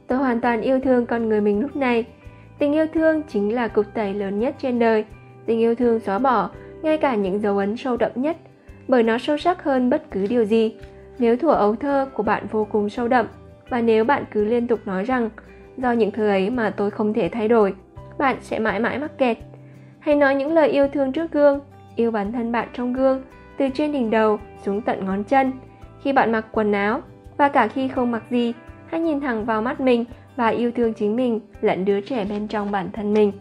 Tôi 0.07 0.19
hoàn 0.19 0.40
toàn 0.40 0.61
yêu 0.61 0.81
thương 0.81 1.07
con 1.07 1.28
người 1.28 1.40
mình 1.40 1.61
lúc 1.61 1.77
này. 1.77 2.05
Tình 2.59 2.73
yêu 2.73 2.86
thương 2.94 3.23
chính 3.28 3.55
là 3.55 3.69
cục 3.69 3.86
tẩy 3.94 4.15
lớn 4.15 4.39
nhất 4.39 4.55
trên 4.59 4.78
đời. 4.78 5.05
Tình 5.47 5.59
yêu 5.59 5.74
thương 5.74 6.01
xóa 6.01 6.19
bỏ 6.19 6.51
ngay 6.82 6.98
cả 6.98 7.15
những 7.15 7.40
dấu 7.40 7.59
ấn 7.59 7.77
sâu 7.77 7.97
đậm 7.97 8.11
nhất, 8.15 8.36
bởi 8.89 9.02
nó 9.02 9.19
sâu 9.19 9.39
sắc 9.39 9.65
hơn 9.65 9.90
bất 9.90 10.11
cứ 10.11 10.27
điều 10.27 10.44
gì. 10.44 10.74
Nếu 11.19 11.36
thuở 11.36 11.52
ấu 11.52 11.77
thơ 11.77 12.09
của 12.15 12.23
bạn 12.23 12.47
vô 12.51 12.66
cùng 12.73 12.90
sâu 12.90 13.09
đậm, 13.09 13.27
và 13.69 13.81
nếu 13.81 14.05
bạn 14.05 14.24
cứ 14.31 14.44
liên 14.44 14.66
tục 14.66 14.81
nói 14.85 15.05
rằng 15.05 15.31
do 15.77 15.93
những 15.93 16.11
thứ 16.11 16.28
ấy 16.28 16.51
mà 16.51 16.70
tôi 16.70 16.90
không 16.90 17.12
thể 17.12 17.28
thay 17.28 17.48
đổi, 17.48 17.74
bạn 18.19 18.36
sẽ 18.40 18.59
mãi 18.59 18.81
mãi 18.81 18.98
mắc 18.98 19.19
kẹt. 19.19 19.39
Hãy 19.98 20.15
nói 20.16 20.35
những 20.35 20.52
lời 20.52 20.69
yêu 20.69 20.89
thương 20.89 21.12
trước 21.12 21.32
gương, 21.32 21.61
yêu 21.97 22.11
bản 22.11 22.32
thân 22.32 22.52
bạn 22.52 22.69
trong 22.73 22.93
gương, 22.93 23.23
từ 23.61 23.69
trên 23.74 23.93
đỉnh 23.93 24.11
đầu 24.11 24.39
xuống 24.65 24.82
tận 24.82 25.05
ngón 25.05 25.24
chân. 25.24 25.53
Khi 26.03 26.12
bạn 26.12 26.32
mặc 26.32 26.47
quần 26.53 26.73
áo 26.73 27.01
và 27.37 27.49
cả 27.49 27.69
khi 27.69 27.89
không 27.89 28.11
mặc 28.11 28.23
gì, 28.31 28.53
hãy 28.87 29.01
nhìn 29.01 29.20
thẳng 29.20 29.45
vào 29.45 29.62
mắt 29.62 29.81
mình 29.81 30.05
và 30.37 30.49
yêu 30.49 30.70
thương 30.77 30.95
chính 30.95 31.16
mình 31.16 31.41
lẫn 31.61 31.85
đứa 31.85 32.01
trẻ 32.01 32.24
bên 32.24 32.49
trong 32.49 32.70
bản 32.70 32.91
thân 32.93 33.15
mình. 33.15 33.32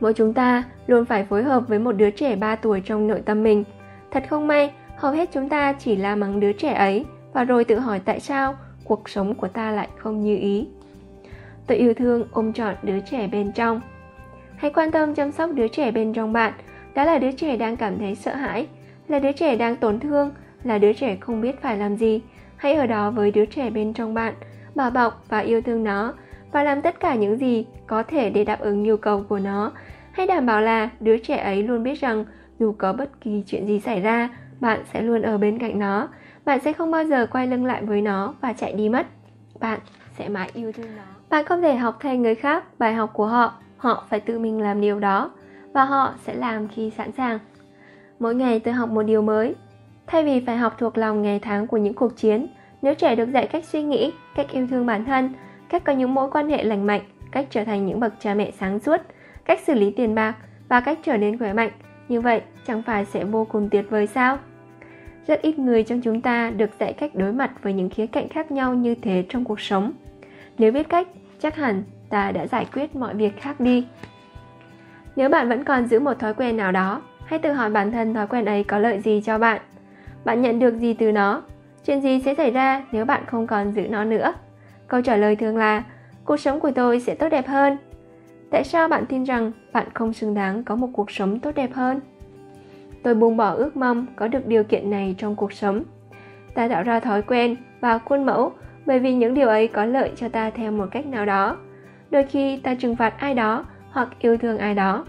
Mỗi 0.00 0.14
chúng 0.14 0.34
ta 0.34 0.64
luôn 0.86 1.04
phải 1.04 1.24
phối 1.24 1.42
hợp 1.42 1.68
với 1.68 1.78
một 1.78 1.92
đứa 1.92 2.10
trẻ 2.10 2.36
3 2.36 2.56
tuổi 2.56 2.80
trong 2.80 3.06
nội 3.06 3.22
tâm 3.24 3.42
mình. 3.42 3.64
Thật 4.10 4.24
không 4.28 4.46
may, 4.46 4.72
hầu 4.96 5.12
hết 5.12 5.28
chúng 5.32 5.48
ta 5.48 5.72
chỉ 5.72 5.96
la 5.96 6.16
mắng 6.16 6.40
đứa 6.40 6.52
trẻ 6.52 6.72
ấy 6.72 7.04
và 7.32 7.44
rồi 7.44 7.64
tự 7.64 7.78
hỏi 7.78 8.00
tại 8.04 8.20
sao 8.20 8.54
cuộc 8.84 9.08
sống 9.08 9.34
của 9.34 9.48
ta 9.48 9.70
lại 9.70 9.88
không 9.96 10.24
như 10.24 10.36
ý. 10.36 10.66
Tôi 11.66 11.78
yêu 11.78 11.94
thương 11.94 12.24
ôm 12.32 12.52
trọn 12.52 12.74
đứa 12.82 13.00
trẻ 13.00 13.26
bên 13.26 13.52
trong. 13.52 13.80
Hãy 14.56 14.70
quan 14.70 14.90
tâm 14.90 15.14
chăm 15.14 15.32
sóc 15.32 15.50
đứa 15.54 15.68
trẻ 15.68 15.90
bên 15.90 16.12
trong 16.12 16.32
bạn, 16.32 16.52
đó 16.94 17.04
là 17.04 17.18
đứa 17.18 17.32
trẻ 17.32 17.56
đang 17.56 17.76
cảm 17.76 17.98
thấy 17.98 18.14
sợ 18.14 18.34
hãi, 18.34 18.66
là 19.08 19.18
đứa 19.18 19.32
trẻ 19.32 19.56
đang 19.56 19.76
tổn 19.76 20.00
thương, 20.00 20.30
là 20.64 20.78
đứa 20.78 20.92
trẻ 20.92 21.16
không 21.20 21.40
biết 21.40 21.62
phải 21.62 21.76
làm 21.76 21.96
gì. 21.96 22.20
Hãy 22.56 22.74
ở 22.74 22.86
đó 22.86 23.10
với 23.10 23.30
đứa 23.30 23.44
trẻ 23.44 23.70
bên 23.70 23.92
trong 23.92 24.14
bạn, 24.14 24.34
bảo 24.74 24.90
bọc 24.90 25.24
và 25.28 25.38
yêu 25.38 25.62
thương 25.62 25.84
nó 25.84 26.14
và 26.52 26.62
làm 26.62 26.82
tất 26.82 27.00
cả 27.00 27.14
những 27.14 27.38
gì 27.38 27.66
có 27.86 28.02
thể 28.02 28.30
để 28.30 28.44
đáp 28.44 28.60
ứng 28.60 28.82
nhu 28.82 28.96
cầu 28.96 29.24
của 29.28 29.38
nó. 29.38 29.72
Hãy 30.12 30.26
đảm 30.26 30.46
bảo 30.46 30.60
là 30.60 30.88
đứa 31.00 31.18
trẻ 31.18 31.36
ấy 31.36 31.62
luôn 31.62 31.82
biết 31.82 32.00
rằng 32.00 32.24
dù 32.58 32.74
có 32.78 32.92
bất 32.92 33.20
kỳ 33.20 33.42
chuyện 33.46 33.66
gì 33.66 33.80
xảy 33.80 34.00
ra, 34.00 34.28
bạn 34.60 34.80
sẽ 34.92 35.02
luôn 35.02 35.22
ở 35.22 35.38
bên 35.38 35.58
cạnh 35.58 35.78
nó. 35.78 36.08
Bạn 36.44 36.60
sẽ 36.60 36.72
không 36.72 36.90
bao 36.90 37.04
giờ 37.04 37.26
quay 37.26 37.46
lưng 37.46 37.64
lại 37.64 37.82
với 37.82 38.00
nó 38.02 38.34
và 38.40 38.52
chạy 38.52 38.72
đi 38.72 38.88
mất. 38.88 39.06
Bạn 39.60 39.80
sẽ 40.18 40.28
mãi 40.28 40.50
yêu 40.54 40.72
thương 40.72 40.96
nó. 40.96 41.02
Bạn 41.30 41.44
không 41.44 41.62
thể 41.62 41.76
học 41.76 41.96
thay 42.00 42.18
người 42.18 42.34
khác 42.34 42.78
bài 42.78 42.94
học 42.94 43.10
của 43.12 43.26
họ. 43.26 43.54
Họ 43.76 44.04
phải 44.10 44.20
tự 44.20 44.38
mình 44.38 44.60
làm 44.60 44.80
điều 44.80 45.00
đó 45.00 45.30
và 45.78 45.84
họ 45.84 46.14
sẽ 46.24 46.34
làm 46.34 46.68
khi 46.68 46.90
sẵn 46.90 47.12
sàng. 47.12 47.38
Mỗi 48.18 48.34
ngày 48.34 48.60
tôi 48.60 48.74
học 48.74 48.88
một 48.88 49.02
điều 49.02 49.22
mới. 49.22 49.54
Thay 50.06 50.24
vì 50.24 50.40
phải 50.46 50.56
học 50.56 50.74
thuộc 50.78 50.98
lòng 50.98 51.22
ngày 51.22 51.38
tháng 51.38 51.66
của 51.66 51.76
những 51.76 51.94
cuộc 51.94 52.16
chiến, 52.16 52.46
nếu 52.82 52.94
trẻ 52.94 53.14
được 53.14 53.28
dạy 53.32 53.46
cách 53.46 53.64
suy 53.64 53.82
nghĩ, 53.82 54.12
cách 54.34 54.46
yêu 54.50 54.66
thương 54.70 54.86
bản 54.86 55.04
thân, 55.04 55.34
cách 55.68 55.84
có 55.84 55.92
những 55.92 56.14
mối 56.14 56.30
quan 56.30 56.48
hệ 56.48 56.64
lành 56.64 56.86
mạnh, 56.86 57.00
cách 57.32 57.46
trở 57.50 57.64
thành 57.64 57.86
những 57.86 58.00
bậc 58.00 58.12
cha 58.20 58.34
mẹ 58.34 58.50
sáng 58.58 58.80
suốt, 58.80 59.00
cách 59.44 59.60
xử 59.66 59.74
lý 59.74 59.90
tiền 59.90 60.14
bạc 60.14 60.34
và 60.68 60.80
cách 60.80 60.98
trở 61.02 61.16
nên 61.16 61.38
khỏe 61.38 61.52
mạnh, 61.52 61.70
như 62.08 62.20
vậy 62.20 62.40
chẳng 62.66 62.82
phải 62.82 63.04
sẽ 63.04 63.24
vô 63.24 63.44
cùng 63.44 63.68
tuyệt 63.70 63.84
vời 63.90 64.06
sao? 64.06 64.38
Rất 65.26 65.42
ít 65.42 65.58
người 65.58 65.82
trong 65.82 66.00
chúng 66.00 66.20
ta 66.20 66.50
được 66.50 66.70
dạy 66.80 66.92
cách 66.92 67.14
đối 67.14 67.32
mặt 67.32 67.50
với 67.62 67.72
những 67.72 67.90
khía 67.90 68.06
cạnh 68.06 68.28
khác 68.28 68.50
nhau 68.50 68.74
như 68.74 68.94
thế 68.94 69.24
trong 69.28 69.44
cuộc 69.44 69.60
sống. 69.60 69.92
Nếu 70.58 70.72
biết 70.72 70.88
cách, 70.88 71.08
chắc 71.40 71.56
hẳn 71.56 71.82
ta 72.08 72.30
đã 72.30 72.46
giải 72.46 72.66
quyết 72.74 72.96
mọi 72.96 73.14
việc 73.14 73.40
khác 73.40 73.60
đi. 73.60 73.86
Nếu 75.18 75.28
bạn 75.28 75.48
vẫn 75.48 75.64
còn 75.64 75.86
giữ 75.86 76.00
một 76.00 76.18
thói 76.18 76.34
quen 76.34 76.56
nào 76.56 76.72
đó, 76.72 77.02
hãy 77.24 77.38
tự 77.38 77.52
hỏi 77.52 77.70
bản 77.70 77.92
thân 77.92 78.14
thói 78.14 78.26
quen 78.26 78.44
ấy 78.44 78.64
có 78.64 78.78
lợi 78.78 79.00
gì 79.00 79.22
cho 79.24 79.38
bạn. 79.38 79.60
Bạn 80.24 80.42
nhận 80.42 80.58
được 80.58 80.78
gì 80.78 80.94
từ 80.94 81.12
nó? 81.12 81.42
Chuyện 81.84 82.00
gì 82.00 82.20
sẽ 82.24 82.34
xảy 82.34 82.50
ra 82.50 82.84
nếu 82.92 83.04
bạn 83.04 83.22
không 83.26 83.46
còn 83.46 83.72
giữ 83.72 83.88
nó 83.88 84.04
nữa? 84.04 84.32
Câu 84.88 85.00
trả 85.00 85.16
lời 85.16 85.36
thường 85.36 85.56
là 85.56 85.82
cuộc 86.24 86.36
sống 86.36 86.60
của 86.60 86.70
tôi 86.70 87.00
sẽ 87.00 87.14
tốt 87.14 87.28
đẹp 87.28 87.46
hơn. 87.46 87.76
Tại 88.50 88.64
sao 88.64 88.88
bạn 88.88 89.06
tin 89.06 89.24
rằng 89.24 89.52
bạn 89.72 89.86
không 89.94 90.12
xứng 90.12 90.34
đáng 90.34 90.64
có 90.64 90.76
một 90.76 90.88
cuộc 90.92 91.10
sống 91.10 91.40
tốt 91.40 91.50
đẹp 91.54 91.70
hơn? 91.72 92.00
Tôi 93.02 93.14
buông 93.14 93.36
bỏ 93.36 93.50
ước 93.50 93.76
mong 93.76 94.06
có 94.16 94.28
được 94.28 94.46
điều 94.46 94.64
kiện 94.64 94.90
này 94.90 95.14
trong 95.18 95.36
cuộc 95.36 95.52
sống. 95.52 95.84
Ta 96.54 96.68
tạo 96.68 96.82
ra 96.82 97.00
thói 97.00 97.22
quen 97.22 97.56
và 97.80 97.98
khuôn 97.98 98.26
mẫu 98.26 98.52
bởi 98.86 98.98
vì 98.98 99.14
những 99.14 99.34
điều 99.34 99.48
ấy 99.48 99.68
có 99.68 99.84
lợi 99.84 100.10
cho 100.16 100.28
ta 100.28 100.50
theo 100.50 100.72
một 100.72 100.86
cách 100.90 101.06
nào 101.06 101.26
đó. 101.26 101.56
Đôi 102.10 102.24
khi 102.24 102.56
ta 102.56 102.74
trừng 102.74 102.96
phạt 102.96 103.18
ai 103.18 103.34
đó 103.34 103.64
hoặc 103.98 104.08
yêu 104.20 104.36
thương 104.36 104.58
ai 104.58 104.74
đó. 104.74 105.04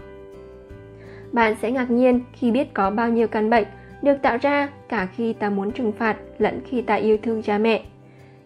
Bạn 1.32 1.54
sẽ 1.62 1.70
ngạc 1.70 1.90
nhiên 1.90 2.20
khi 2.32 2.50
biết 2.50 2.74
có 2.74 2.90
bao 2.90 3.08
nhiêu 3.08 3.28
căn 3.28 3.50
bệnh 3.50 3.66
được 4.02 4.16
tạo 4.22 4.36
ra 4.42 4.68
cả 4.88 5.08
khi 5.16 5.32
ta 5.32 5.50
muốn 5.50 5.70
trừng 5.70 5.92
phạt 5.92 6.16
lẫn 6.38 6.60
khi 6.66 6.82
ta 6.82 6.94
yêu 6.94 7.18
thương 7.22 7.42
cha 7.42 7.58
mẹ. 7.58 7.82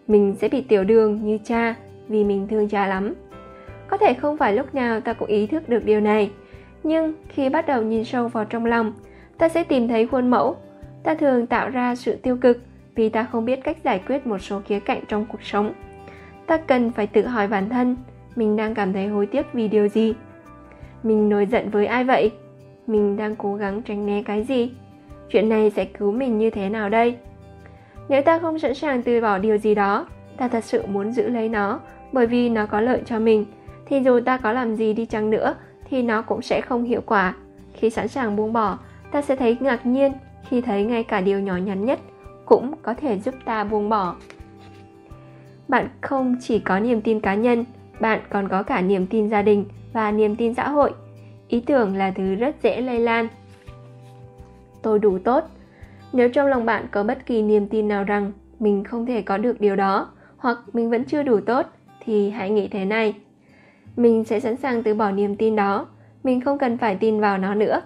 Mình 0.07 0.35
sẽ 0.39 0.49
bị 0.49 0.61
tiểu 0.61 0.83
đường 0.83 1.25
như 1.25 1.37
cha 1.43 1.75
vì 2.07 2.23
mình 2.23 2.47
thương 2.47 2.69
cha 2.69 2.87
lắm. 2.87 3.13
Có 3.87 3.97
thể 3.97 4.13
không 4.13 4.37
phải 4.37 4.53
lúc 4.53 4.75
nào 4.75 5.01
ta 5.01 5.13
cũng 5.13 5.27
ý 5.27 5.47
thức 5.47 5.69
được 5.69 5.85
điều 5.85 6.01
này, 6.01 6.31
nhưng 6.83 7.13
khi 7.29 7.49
bắt 7.49 7.67
đầu 7.67 7.81
nhìn 7.81 8.03
sâu 8.03 8.27
vào 8.27 8.45
trong 8.45 8.65
lòng, 8.65 8.93
ta 9.37 9.49
sẽ 9.49 9.63
tìm 9.63 9.87
thấy 9.87 10.07
khuôn 10.07 10.29
mẫu. 10.29 10.55
Ta 11.03 11.15
thường 11.15 11.47
tạo 11.47 11.69
ra 11.69 11.95
sự 11.95 12.15
tiêu 12.15 12.37
cực 12.41 12.57
vì 12.95 13.09
ta 13.09 13.23
không 13.23 13.45
biết 13.45 13.63
cách 13.63 13.77
giải 13.83 14.01
quyết 14.07 14.27
một 14.27 14.37
số 14.37 14.61
khía 14.65 14.79
cạnh 14.79 14.99
trong 15.07 15.25
cuộc 15.25 15.43
sống. 15.43 15.73
Ta 16.45 16.57
cần 16.57 16.91
phải 16.91 17.07
tự 17.07 17.27
hỏi 17.27 17.47
bản 17.47 17.69
thân, 17.69 17.95
mình 18.35 18.55
đang 18.55 18.75
cảm 18.75 18.93
thấy 18.93 19.07
hối 19.07 19.25
tiếc 19.25 19.53
vì 19.53 19.67
điều 19.67 19.87
gì? 19.87 20.13
Mình 21.05 21.29
nổi 21.29 21.45
giận 21.45 21.69
với 21.69 21.85
ai 21.85 22.03
vậy? 22.03 22.31
Mình 22.87 23.17
đang 23.17 23.35
cố 23.35 23.55
gắng 23.55 23.81
tránh 23.81 24.05
né 24.05 24.23
cái 24.23 24.43
gì? 24.43 24.71
Chuyện 25.29 25.49
này 25.49 25.69
sẽ 25.69 25.85
cứu 25.85 26.11
mình 26.11 26.37
như 26.37 26.49
thế 26.49 26.69
nào 26.69 26.89
đây? 26.89 27.17
Nếu 28.09 28.21
ta 28.21 28.39
không 28.39 28.59
sẵn 28.59 28.75
sàng 28.75 29.03
từ 29.03 29.21
bỏ 29.21 29.37
điều 29.37 29.57
gì 29.57 29.75
đó, 29.75 30.07
ta 30.37 30.47
thật 30.47 30.63
sự 30.63 30.85
muốn 30.87 31.11
giữ 31.11 31.29
lấy 31.29 31.49
nó 31.49 31.79
bởi 32.11 32.27
vì 32.27 32.49
nó 32.49 32.65
có 32.65 32.81
lợi 32.81 33.01
cho 33.05 33.19
mình, 33.19 33.45
thì 33.85 34.01
dù 34.01 34.19
ta 34.19 34.37
có 34.37 34.51
làm 34.51 34.75
gì 34.75 34.93
đi 34.93 35.05
chăng 35.05 35.29
nữa 35.29 35.55
thì 35.89 36.01
nó 36.01 36.21
cũng 36.21 36.41
sẽ 36.41 36.61
không 36.61 36.83
hiệu 36.83 37.01
quả. 37.05 37.35
Khi 37.73 37.89
sẵn 37.89 38.07
sàng 38.07 38.35
buông 38.35 38.53
bỏ, 38.53 38.77
ta 39.11 39.21
sẽ 39.21 39.35
thấy 39.35 39.57
ngạc 39.59 39.85
nhiên 39.85 40.11
khi 40.49 40.61
thấy 40.61 40.83
ngay 40.83 41.03
cả 41.03 41.21
điều 41.21 41.39
nhỏ 41.39 41.57
nhắn 41.57 41.85
nhất 41.85 41.99
cũng 42.45 42.73
có 42.81 42.93
thể 42.93 43.19
giúp 43.19 43.35
ta 43.45 43.63
buông 43.63 43.89
bỏ. 43.89 44.15
Bạn 45.67 45.87
không 46.01 46.35
chỉ 46.41 46.59
có 46.59 46.79
niềm 46.79 47.01
tin 47.01 47.19
cá 47.19 47.35
nhân, 47.35 47.65
bạn 47.99 48.19
còn 48.29 48.47
có 48.47 48.63
cả 48.63 48.81
niềm 48.81 49.07
tin 49.07 49.29
gia 49.29 49.41
đình 49.41 49.65
và 49.95 50.11
niềm 50.11 50.35
tin 50.35 50.53
xã 50.53 50.69
hội. 50.69 50.91
Ý 51.47 51.59
tưởng 51.59 51.95
là 51.95 52.11
thứ 52.11 52.35
rất 52.35 52.55
dễ 52.63 52.81
lây 52.81 52.99
lan. 52.99 53.27
Tôi 54.81 54.99
đủ 54.99 55.19
tốt. 55.19 55.43
Nếu 56.13 56.29
trong 56.29 56.47
lòng 56.47 56.65
bạn 56.65 56.85
có 56.91 57.03
bất 57.03 57.25
kỳ 57.25 57.41
niềm 57.41 57.67
tin 57.67 57.87
nào 57.87 58.03
rằng 58.03 58.31
mình 58.59 58.83
không 58.83 59.05
thể 59.05 59.21
có 59.21 59.37
được 59.37 59.61
điều 59.61 59.75
đó 59.75 60.09
hoặc 60.37 60.57
mình 60.73 60.89
vẫn 60.89 61.03
chưa 61.03 61.23
đủ 61.23 61.39
tốt 61.39 61.65
thì 62.05 62.29
hãy 62.29 62.49
nghĩ 62.49 62.67
thế 62.67 62.85
này. 62.85 63.13
Mình 63.97 64.23
sẽ 64.23 64.39
sẵn 64.39 64.57
sàng 64.57 64.83
từ 64.83 64.93
bỏ 64.93 65.11
niềm 65.11 65.35
tin 65.35 65.55
đó, 65.55 65.87
mình 66.23 66.41
không 66.41 66.57
cần 66.57 66.77
phải 66.77 66.95
tin 66.95 67.19
vào 67.19 67.37
nó 67.37 67.53
nữa. 67.53 67.81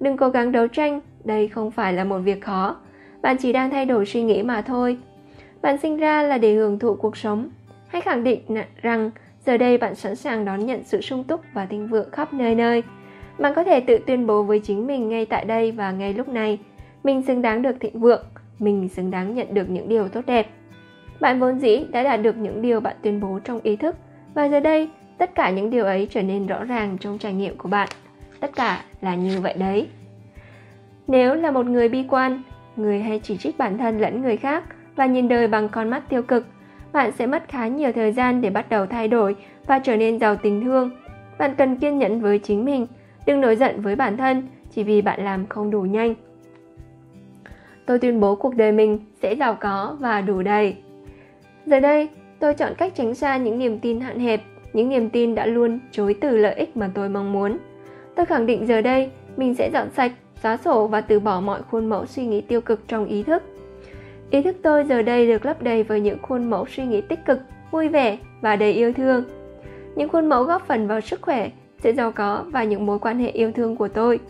Đừng 0.00 0.16
cố 0.16 0.28
gắng 0.28 0.52
đấu 0.52 0.66
tranh, 0.66 1.00
đây 1.24 1.48
không 1.48 1.70
phải 1.70 1.92
là 1.92 2.04
một 2.04 2.18
việc 2.18 2.44
khó. 2.44 2.76
Bạn 3.22 3.36
chỉ 3.38 3.52
đang 3.52 3.70
thay 3.70 3.84
đổi 3.84 4.06
suy 4.06 4.22
nghĩ 4.22 4.42
mà 4.42 4.62
thôi. 4.62 4.98
Bạn 5.62 5.78
sinh 5.78 5.96
ra 5.96 6.22
là 6.22 6.38
để 6.38 6.54
hưởng 6.54 6.78
thụ 6.78 6.94
cuộc 6.94 7.16
sống. 7.16 7.48
Hãy 7.88 8.02
khẳng 8.02 8.24
định 8.24 8.40
rằng 8.82 9.10
giờ 9.46 9.56
đây 9.56 9.78
bạn 9.78 9.94
sẵn 9.94 10.16
sàng 10.16 10.44
đón 10.44 10.66
nhận 10.66 10.84
sự 10.84 11.00
sung 11.00 11.24
túc 11.24 11.40
và 11.52 11.66
thịnh 11.66 11.88
vượng 11.88 12.10
khắp 12.10 12.34
nơi 12.34 12.54
nơi. 12.54 12.82
bạn 13.38 13.52
có 13.56 13.64
thể 13.64 13.80
tự 13.80 13.98
tuyên 14.06 14.26
bố 14.26 14.42
với 14.42 14.60
chính 14.60 14.86
mình 14.86 15.08
ngay 15.08 15.26
tại 15.26 15.44
đây 15.44 15.72
và 15.72 15.90
ngay 15.90 16.14
lúc 16.14 16.28
này. 16.28 16.58
Mình 17.04 17.22
xứng 17.22 17.42
đáng 17.42 17.62
được 17.62 17.76
thịnh 17.80 18.00
vượng, 18.00 18.24
mình 18.58 18.88
xứng 18.88 19.10
đáng 19.10 19.34
nhận 19.34 19.54
được 19.54 19.70
những 19.70 19.88
điều 19.88 20.08
tốt 20.08 20.20
đẹp. 20.26 20.46
Bạn 21.20 21.40
vốn 21.40 21.58
dĩ 21.58 21.84
đã 21.90 22.02
đạt 22.02 22.22
được 22.22 22.36
những 22.36 22.62
điều 22.62 22.80
bạn 22.80 22.96
tuyên 23.02 23.20
bố 23.20 23.38
trong 23.44 23.60
ý 23.62 23.76
thức, 23.76 23.96
và 24.34 24.48
giờ 24.48 24.60
đây, 24.60 24.88
tất 25.18 25.34
cả 25.34 25.50
những 25.50 25.70
điều 25.70 25.84
ấy 25.84 26.08
trở 26.10 26.22
nên 26.22 26.46
rõ 26.46 26.64
ràng 26.64 26.98
trong 27.00 27.18
trải 27.18 27.32
nghiệm 27.32 27.56
của 27.56 27.68
bạn. 27.68 27.88
Tất 28.40 28.50
cả 28.56 28.84
là 29.00 29.14
như 29.14 29.40
vậy 29.40 29.54
đấy. 29.58 29.88
Nếu 31.08 31.34
là 31.34 31.50
một 31.50 31.66
người 31.66 31.88
bi 31.88 32.04
quan, 32.08 32.42
người 32.76 33.00
hay 33.00 33.20
chỉ 33.22 33.36
trích 33.36 33.58
bản 33.58 33.78
thân 33.78 34.00
lẫn 34.00 34.22
người 34.22 34.36
khác 34.36 34.64
và 34.96 35.06
nhìn 35.06 35.28
đời 35.28 35.48
bằng 35.48 35.68
con 35.68 35.90
mắt 35.90 36.02
tiêu 36.08 36.22
cực 36.22 36.46
bạn 36.96 37.12
sẽ 37.12 37.26
mất 37.26 37.48
khá 37.48 37.66
nhiều 37.66 37.92
thời 37.92 38.12
gian 38.12 38.40
để 38.40 38.50
bắt 38.50 38.68
đầu 38.68 38.86
thay 38.86 39.08
đổi 39.08 39.36
và 39.66 39.78
trở 39.78 39.96
nên 39.96 40.18
giàu 40.18 40.36
tình 40.36 40.64
thương. 40.64 40.90
Bạn 41.38 41.54
cần 41.58 41.76
kiên 41.76 41.98
nhẫn 41.98 42.20
với 42.20 42.38
chính 42.38 42.64
mình, 42.64 42.86
đừng 43.26 43.40
nổi 43.40 43.56
giận 43.56 43.80
với 43.80 43.96
bản 43.96 44.16
thân 44.16 44.48
chỉ 44.70 44.82
vì 44.82 45.02
bạn 45.02 45.24
làm 45.24 45.46
không 45.46 45.70
đủ 45.70 45.82
nhanh. 45.82 46.14
Tôi 47.86 47.98
tuyên 47.98 48.20
bố 48.20 48.34
cuộc 48.34 48.54
đời 48.54 48.72
mình 48.72 48.98
sẽ 49.22 49.34
giàu 49.34 49.56
có 49.60 49.96
và 50.00 50.20
đủ 50.20 50.42
đầy. 50.42 50.76
Giờ 51.66 51.80
đây, 51.80 52.08
tôi 52.38 52.54
chọn 52.54 52.72
cách 52.78 52.92
tránh 52.94 53.14
xa 53.14 53.36
những 53.36 53.58
niềm 53.58 53.78
tin 53.78 54.00
hạn 54.00 54.18
hẹp, 54.18 54.42
những 54.72 54.88
niềm 54.88 55.10
tin 55.10 55.34
đã 55.34 55.46
luôn 55.46 55.80
chối 55.90 56.14
từ 56.20 56.36
lợi 56.36 56.54
ích 56.54 56.76
mà 56.76 56.90
tôi 56.94 57.08
mong 57.08 57.32
muốn. 57.32 57.58
Tôi 58.14 58.26
khẳng 58.26 58.46
định 58.46 58.66
giờ 58.66 58.80
đây 58.80 59.10
mình 59.36 59.54
sẽ 59.54 59.70
dọn 59.72 59.90
sạch, 59.90 60.12
xóa 60.42 60.56
sổ 60.56 60.86
và 60.86 61.00
từ 61.00 61.20
bỏ 61.20 61.40
mọi 61.40 61.62
khuôn 61.70 61.86
mẫu 61.86 62.06
suy 62.06 62.26
nghĩ 62.26 62.40
tiêu 62.40 62.60
cực 62.60 62.88
trong 62.88 63.04
ý 63.04 63.22
thức 63.22 63.42
ý 64.30 64.42
thức 64.42 64.56
tôi 64.62 64.84
giờ 64.84 65.02
đây 65.02 65.26
được 65.26 65.46
lấp 65.46 65.62
đầy 65.62 65.82
với 65.82 66.00
những 66.00 66.18
khuôn 66.22 66.50
mẫu 66.50 66.66
suy 66.66 66.86
nghĩ 66.86 67.00
tích 67.00 67.24
cực, 67.24 67.38
vui 67.70 67.88
vẻ 67.88 68.18
và 68.40 68.56
đầy 68.56 68.72
yêu 68.72 68.92
thương. 68.92 69.24
Những 69.96 70.08
khuôn 70.08 70.28
mẫu 70.28 70.42
góp 70.42 70.66
phần 70.66 70.86
vào 70.86 71.00
sức 71.00 71.22
khỏe, 71.22 71.50
sự 71.78 71.92
giàu 71.92 72.12
có 72.12 72.44
và 72.46 72.64
những 72.64 72.86
mối 72.86 72.98
quan 72.98 73.18
hệ 73.18 73.28
yêu 73.28 73.52
thương 73.52 73.76
của 73.76 73.88
tôi. 73.88 74.20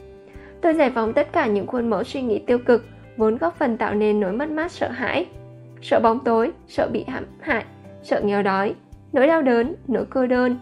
Tôi 0.60 0.74
giải 0.74 0.90
phóng 0.90 1.12
tất 1.12 1.32
cả 1.32 1.46
những 1.46 1.66
khuôn 1.66 1.90
mẫu 1.90 2.04
suy 2.04 2.22
nghĩ 2.22 2.38
tiêu 2.38 2.58
cực, 2.58 2.84
vốn 3.16 3.36
góp 3.36 3.58
phần 3.58 3.76
tạo 3.76 3.94
nên 3.94 4.20
nỗi 4.20 4.32
mất 4.32 4.50
mát 4.50 4.72
sợ 4.72 4.88
hãi, 4.88 5.26
sợ 5.82 6.00
bóng 6.00 6.20
tối, 6.24 6.52
sợ 6.68 6.88
bị 6.92 7.04
hãm 7.08 7.24
hại, 7.40 7.64
sợ 8.02 8.20
nghèo 8.24 8.42
đói, 8.42 8.74
nỗi 9.12 9.26
đau 9.26 9.42
đớn, 9.42 9.74
nỗi 9.88 10.04
cô 10.10 10.26
đơn, 10.26 10.56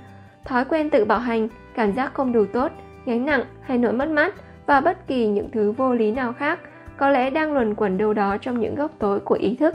thói 0.44 0.64
quen 0.64 0.90
tự 0.90 1.04
bảo 1.04 1.18
hành, 1.18 1.48
cảm 1.74 1.92
giác 1.92 2.14
không 2.14 2.32
đủ 2.32 2.44
tốt, 2.52 2.72
gánh 3.06 3.26
nặng 3.26 3.44
hay 3.60 3.78
nỗi 3.78 3.92
mất 3.92 4.08
mát 4.08 4.34
và 4.66 4.80
bất 4.80 5.06
kỳ 5.06 5.26
những 5.26 5.50
thứ 5.50 5.72
vô 5.72 5.94
lý 5.94 6.10
nào 6.10 6.32
khác 6.32 6.58
có 6.96 7.10
lẽ 7.10 7.30
đang 7.30 7.52
luẩn 7.52 7.74
quẩn 7.74 7.98
đâu 7.98 8.14
đó 8.14 8.36
trong 8.36 8.60
những 8.60 8.74
góc 8.74 8.90
tối 8.98 9.20
của 9.20 9.34
ý 9.34 9.56
thức. 9.56 9.74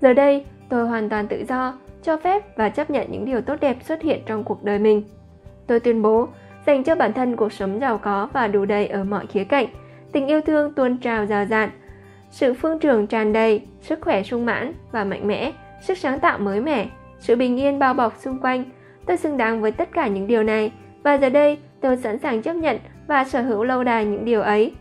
Giờ 0.00 0.12
đây, 0.12 0.44
tôi 0.68 0.88
hoàn 0.88 1.08
toàn 1.08 1.28
tự 1.28 1.44
do, 1.48 1.78
cho 2.02 2.16
phép 2.16 2.56
và 2.56 2.68
chấp 2.68 2.90
nhận 2.90 3.06
những 3.10 3.24
điều 3.24 3.40
tốt 3.40 3.56
đẹp 3.60 3.76
xuất 3.82 4.02
hiện 4.02 4.20
trong 4.26 4.44
cuộc 4.44 4.64
đời 4.64 4.78
mình. 4.78 5.02
Tôi 5.66 5.80
tuyên 5.80 6.02
bố, 6.02 6.28
dành 6.66 6.84
cho 6.84 6.94
bản 6.94 7.12
thân 7.12 7.36
cuộc 7.36 7.52
sống 7.52 7.80
giàu 7.80 7.98
có 7.98 8.28
và 8.32 8.48
đủ 8.48 8.64
đầy 8.64 8.86
ở 8.86 9.04
mọi 9.04 9.26
khía 9.26 9.44
cạnh. 9.44 9.66
Tình 10.12 10.26
yêu 10.26 10.40
thương 10.40 10.72
tuôn 10.72 10.98
trào 10.98 11.26
rào 11.26 11.44
rạt 11.44 11.70
sự 12.34 12.54
phương 12.54 12.78
trường 12.78 13.06
tràn 13.06 13.32
đầy, 13.32 13.62
sức 13.80 14.00
khỏe 14.00 14.22
sung 14.22 14.46
mãn 14.46 14.72
và 14.92 15.04
mạnh 15.04 15.26
mẽ, 15.26 15.52
sức 15.80 15.98
sáng 15.98 16.20
tạo 16.20 16.38
mới 16.38 16.60
mẻ, 16.60 16.88
sự 17.18 17.36
bình 17.36 17.60
yên 17.60 17.78
bao 17.78 17.94
bọc 17.94 18.16
xung 18.16 18.38
quanh. 18.38 18.64
Tôi 19.06 19.16
xứng 19.16 19.36
đáng 19.36 19.60
với 19.60 19.72
tất 19.72 19.88
cả 19.92 20.06
những 20.06 20.26
điều 20.26 20.42
này 20.42 20.72
và 21.02 21.14
giờ 21.14 21.28
đây 21.28 21.58
tôi 21.80 21.96
sẵn 21.96 22.18
sàng 22.18 22.42
chấp 22.42 22.52
nhận 22.52 22.78
và 23.06 23.24
sở 23.24 23.42
hữu 23.42 23.64
lâu 23.64 23.84
đài 23.84 24.04
những 24.04 24.24
điều 24.24 24.42
ấy 24.42 24.72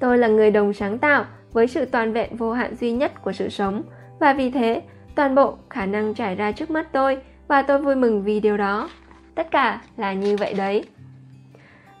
tôi 0.00 0.18
là 0.18 0.28
người 0.28 0.50
đồng 0.50 0.72
sáng 0.72 0.98
tạo 0.98 1.24
với 1.52 1.66
sự 1.66 1.84
toàn 1.84 2.12
vẹn 2.12 2.36
vô 2.36 2.52
hạn 2.52 2.74
duy 2.74 2.92
nhất 2.92 3.22
của 3.22 3.32
sự 3.32 3.48
sống. 3.48 3.82
Và 4.20 4.32
vì 4.32 4.50
thế, 4.50 4.82
toàn 5.14 5.34
bộ 5.34 5.56
khả 5.70 5.86
năng 5.86 6.14
trải 6.14 6.34
ra 6.34 6.52
trước 6.52 6.70
mắt 6.70 6.92
tôi 6.92 7.18
và 7.48 7.62
tôi 7.62 7.78
vui 7.78 7.94
mừng 7.94 8.22
vì 8.22 8.40
điều 8.40 8.56
đó. 8.56 8.90
Tất 9.34 9.50
cả 9.50 9.80
là 9.96 10.12
như 10.12 10.36
vậy 10.36 10.54
đấy. 10.54 10.84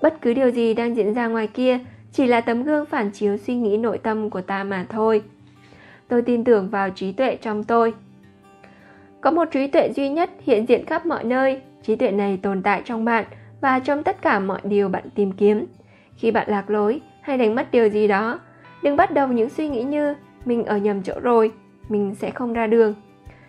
Bất 0.02 0.20
cứ 0.22 0.34
điều 0.34 0.50
gì 0.50 0.74
đang 0.74 0.96
diễn 0.96 1.14
ra 1.14 1.26
ngoài 1.26 1.46
kia 1.46 1.78
chỉ 2.12 2.26
là 2.26 2.40
tấm 2.40 2.62
gương 2.62 2.86
phản 2.86 3.10
chiếu 3.10 3.36
suy 3.36 3.54
nghĩ 3.54 3.76
nội 3.76 3.98
tâm 3.98 4.30
của 4.30 4.40
ta 4.40 4.64
mà 4.64 4.86
thôi. 4.88 5.22
Tôi 6.08 6.22
tin 6.22 6.44
tưởng 6.44 6.68
vào 6.70 6.90
trí 6.90 7.12
tuệ 7.12 7.36
trong 7.36 7.64
tôi. 7.64 7.94
Có 9.20 9.30
một 9.30 9.48
trí 9.52 9.66
tuệ 9.66 9.92
duy 9.92 10.08
nhất 10.08 10.30
hiện 10.42 10.68
diện 10.68 10.86
khắp 10.86 11.06
mọi 11.06 11.24
nơi. 11.24 11.60
Trí 11.82 11.96
tuệ 11.96 12.10
này 12.10 12.38
tồn 12.42 12.62
tại 12.62 12.82
trong 12.84 13.04
bạn 13.04 13.24
và 13.60 13.78
trong 13.78 14.02
tất 14.02 14.22
cả 14.22 14.38
mọi 14.38 14.60
điều 14.64 14.88
bạn 14.88 15.04
tìm 15.14 15.32
kiếm. 15.32 15.66
Khi 16.16 16.30
bạn 16.30 16.48
lạc 16.50 16.70
lối 16.70 17.00
hay 17.26 17.38
đánh 17.38 17.54
mất 17.54 17.70
điều 17.70 17.88
gì 17.88 18.08
đó. 18.08 18.40
Đừng 18.82 18.96
bắt 18.96 19.10
đầu 19.10 19.28
những 19.28 19.50
suy 19.50 19.68
nghĩ 19.68 19.82
như, 19.82 20.14
mình 20.44 20.64
ở 20.64 20.76
nhầm 20.76 21.02
chỗ 21.02 21.14
rồi, 21.22 21.52
mình 21.88 22.14
sẽ 22.14 22.30
không 22.30 22.52
ra 22.52 22.66
đường. 22.66 22.94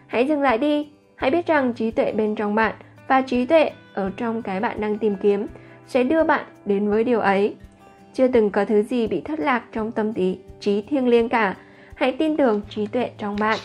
Hãy 0.08 0.28
dừng 0.28 0.42
lại 0.42 0.58
đi. 0.58 0.90
Hãy 1.16 1.32
biết 1.32 1.48
rằng 1.48 1.74
trí 1.74 1.92
tuệ 1.92 2.12
bên 2.12 2.36
trong 2.36 2.56
bạn 2.56 2.76
và 3.08 3.22
trí 3.22 3.46
tuệ 3.46 3.72
ở 3.94 4.12
trong 4.18 4.42
cái 4.42 4.60
bạn 4.60 4.82
đang 4.82 4.98
tìm 4.98 5.16
kiếm 5.22 5.48
sẽ 5.88 6.04
đưa 6.04 6.24
bạn 6.24 6.46
đến 6.66 6.90
với 6.90 7.04
điều 7.04 7.20
ấy. 7.20 7.56
Chưa 8.14 8.28
từng 8.28 8.50
có 8.50 8.66
thứ 8.66 8.84
gì 8.84 9.08
bị 9.08 9.22
thất 9.22 9.40
lạc 9.40 9.64
trong 9.72 9.92
tâm 9.92 10.14
tí 10.14 10.38
trí 10.60 10.82
thiêng 10.82 11.08
liêng 11.08 11.30
cả. 11.30 11.56
Hãy 11.96 12.12
tin 12.12 12.38
tưởng 12.38 12.62
trí 12.70 12.88
tuệ 12.88 13.12
trong 13.18 13.36
bạn. 13.40 13.60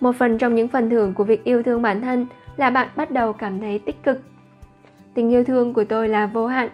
Một 0.00 0.16
phần 0.16 0.38
trong 0.38 0.54
những 0.54 0.68
phần 0.68 0.90
thưởng 0.90 1.14
của 1.14 1.24
việc 1.24 1.44
yêu 1.44 1.62
thương 1.62 1.82
bản 1.82 2.00
thân 2.00 2.26
là 2.56 2.70
bạn 2.70 2.88
bắt 2.96 3.10
đầu 3.10 3.32
cảm 3.32 3.60
thấy 3.60 3.78
tích 3.78 4.02
cực. 4.02 4.20
Tình 5.14 5.30
yêu 5.30 5.44
thương 5.44 5.74
của 5.74 5.84
tôi 5.84 6.08
là 6.08 6.26
vô 6.26 6.46
hạn 6.46 6.68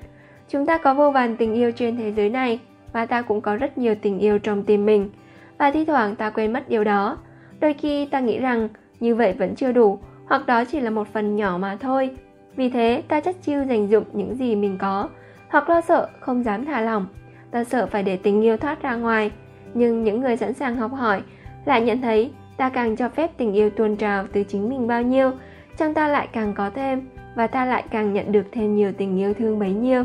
chúng 0.49 0.67
ta 0.67 0.79
có 0.79 0.95
vô 0.95 1.11
vàn 1.11 1.37
tình 1.37 1.55
yêu 1.55 1.73
trên 1.73 1.97
thế 1.97 2.13
giới 2.13 2.31
này, 2.31 2.61
và 2.93 3.07
ta 3.07 3.23
cũng 3.23 3.41
có 3.41 3.57
rất 3.57 3.79
nhiều 3.79 3.95
tình 4.03 4.19
yêu 4.19 4.39
trong 4.39 4.63
tim 4.63 4.87
mình. 4.87 5.11
Và 5.59 5.71
thi 5.71 5.85
thoảng 5.85 6.17
ta 6.17 6.31
quên 6.31 6.53
mất 6.53 6.69
điều 6.69 6.85
đó. 6.85 7.19
Đôi 7.61 7.75
khi 7.75 8.07
ta 8.07 8.21
nghĩ 8.21 8.39
rằng, 8.39 8.69
như 9.01 9.15
vậy 9.15 9.33
vẫn 9.33 9.55
chưa 9.55 9.73
đủ, 9.73 9.99
hoặc 10.27 10.47
đó 10.47 10.65
chỉ 10.65 10.81
là 10.81 10.91
một 10.91 11.09
phần 11.13 11.37
nhỏ 11.37 11.59
mà 11.61 11.77
thôi. 11.81 12.11
Vì 12.57 12.71
thế, 12.71 13.03
ta 13.09 13.21
chất 13.21 13.43
chiêu 13.43 13.65
dành 13.65 13.91
dụng 13.91 14.05
những 14.13 14.37
gì 14.37 14.57
mình 14.57 14.77
có, 14.81 15.09
hoặc 15.49 15.69
lo 15.69 15.81
sợ 15.81 16.09
không 16.21 16.45
dám 16.45 16.65
thả 16.65 16.81
lỏng. 16.81 17.07
Ta 17.51 17.65
sợ 17.65 17.87
phải 17.87 18.03
để 18.03 18.17
tình 18.17 18.43
yêu 18.43 18.57
thoát 18.57 18.83
ra 18.83 18.97
ngoài. 18.97 19.31
Nhưng 19.75 20.05
những 20.05 20.21
người 20.21 20.37
sẵn 20.37 20.53
sàng 20.55 20.77
học 20.77 20.93
hỏi 20.93 21.23
lại 21.65 21.81
nhận 21.81 22.01
thấy 22.01 22.31
ta 22.57 22.69
càng 22.69 22.97
cho 22.97 23.09
phép 23.09 23.31
tình 23.37 23.53
yêu 23.53 23.71
tuôn 23.71 23.97
trào 23.97 24.27
từ 24.33 24.43
chính 24.43 24.69
mình 24.69 24.87
bao 24.87 25.03
nhiêu, 25.03 25.31
trong 25.77 25.95
ta 25.95 26.09
lại 26.09 26.29
càng 26.33 26.55
có 26.55 26.71
thêm, 26.71 27.09
và 27.35 27.47
ta 27.47 27.65
lại 27.65 27.85
càng 27.91 28.13
nhận 28.13 28.33
được 28.33 28.45
thêm 28.53 28.77
nhiều 28.77 28.93
tình 28.93 29.19
yêu 29.19 29.35
thương 29.35 29.59
bấy 29.59 29.71
nhiêu 29.71 30.05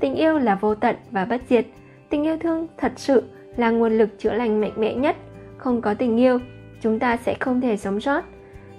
tình 0.00 0.14
yêu 0.14 0.38
là 0.38 0.54
vô 0.54 0.74
tận 0.74 0.96
và 1.10 1.24
bất 1.24 1.40
diệt. 1.48 1.66
Tình 2.08 2.24
yêu 2.24 2.36
thương 2.36 2.66
thật 2.76 2.92
sự 2.96 3.22
là 3.56 3.70
nguồn 3.70 3.98
lực 3.98 4.18
chữa 4.18 4.32
lành 4.32 4.60
mạnh 4.60 4.72
mẽ 4.76 4.94
nhất. 4.94 5.16
Không 5.56 5.80
có 5.80 5.94
tình 5.94 6.16
yêu, 6.16 6.38
chúng 6.80 6.98
ta 6.98 7.16
sẽ 7.16 7.34
không 7.40 7.60
thể 7.60 7.76
sống 7.76 8.00
sót. 8.00 8.24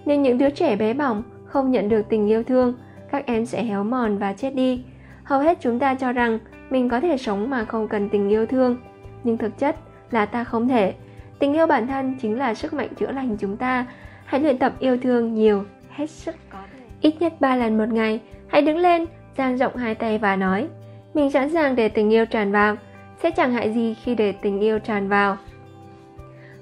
Nên 0.05 0.21
những 0.21 0.37
đứa 0.37 0.49
trẻ 0.49 0.75
bé 0.75 0.93
bỏng 0.93 1.23
không 1.45 1.71
nhận 1.71 1.89
được 1.89 2.09
tình 2.09 2.27
yêu 2.27 2.43
thương, 2.43 2.73
các 3.11 3.25
em 3.25 3.45
sẽ 3.45 3.63
héo 3.63 3.83
mòn 3.83 4.17
và 4.17 4.33
chết 4.33 4.55
đi. 4.55 4.83
Hầu 5.23 5.39
hết 5.39 5.57
chúng 5.61 5.79
ta 5.79 5.95
cho 5.95 6.11
rằng 6.11 6.39
mình 6.69 6.89
có 6.89 6.99
thể 6.99 7.17
sống 7.17 7.49
mà 7.49 7.65
không 7.65 7.87
cần 7.87 8.09
tình 8.09 8.29
yêu 8.29 8.45
thương. 8.45 8.77
Nhưng 9.23 9.37
thực 9.37 9.57
chất 9.57 9.75
là 10.11 10.25
ta 10.25 10.43
không 10.43 10.67
thể. 10.67 10.93
Tình 11.39 11.53
yêu 11.53 11.67
bản 11.67 11.87
thân 11.87 12.15
chính 12.21 12.37
là 12.37 12.53
sức 12.53 12.73
mạnh 12.73 12.89
chữa 12.95 13.11
lành 13.11 13.37
chúng 13.37 13.57
ta. 13.57 13.85
Hãy 14.25 14.41
luyện 14.41 14.57
tập 14.57 14.73
yêu 14.79 14.97
thương 14.97 15.33
nhiều, 15.33 15.63
hết 15.89 16.09
sức 16.09 16.35
có 16.49 16.57
thể. 16.73 16.83
Ít 17.01 17.15
nhất 17.19 17.33
3 17.39 17.55
lần 17.55 17.77
một 17.77 17.89
ngày, 17.89 18.19
hãy 18.47 18.61
đứng 18.61 18.77
lên 18.77 19.05
dang 19.37 19.57
rộng 19.57 19.75
hai 19.75 19.95
tay 19.95 20.17
và 20.17 20.35
nói 20.35 20.67
mình 21.13 21.31
sẵn 21.31 21.49
sàng 21.49 21.75
để 21.75 21.89
tình 21.89 22.09
yêu 22.13 22.25
tràn 22.25 22.51
vào. 22.51 22.75
Sẽ 23.23 23.31
chẳng 23.31 23.53
hại 23.53 23.73
gì 23.73 23.93
khi 23.93 24.15
để 24.15 24.31
tình 24.31 24.59
yêu 24.59 24.79
tràn 24.79 25.09
vào. 25.09 25.37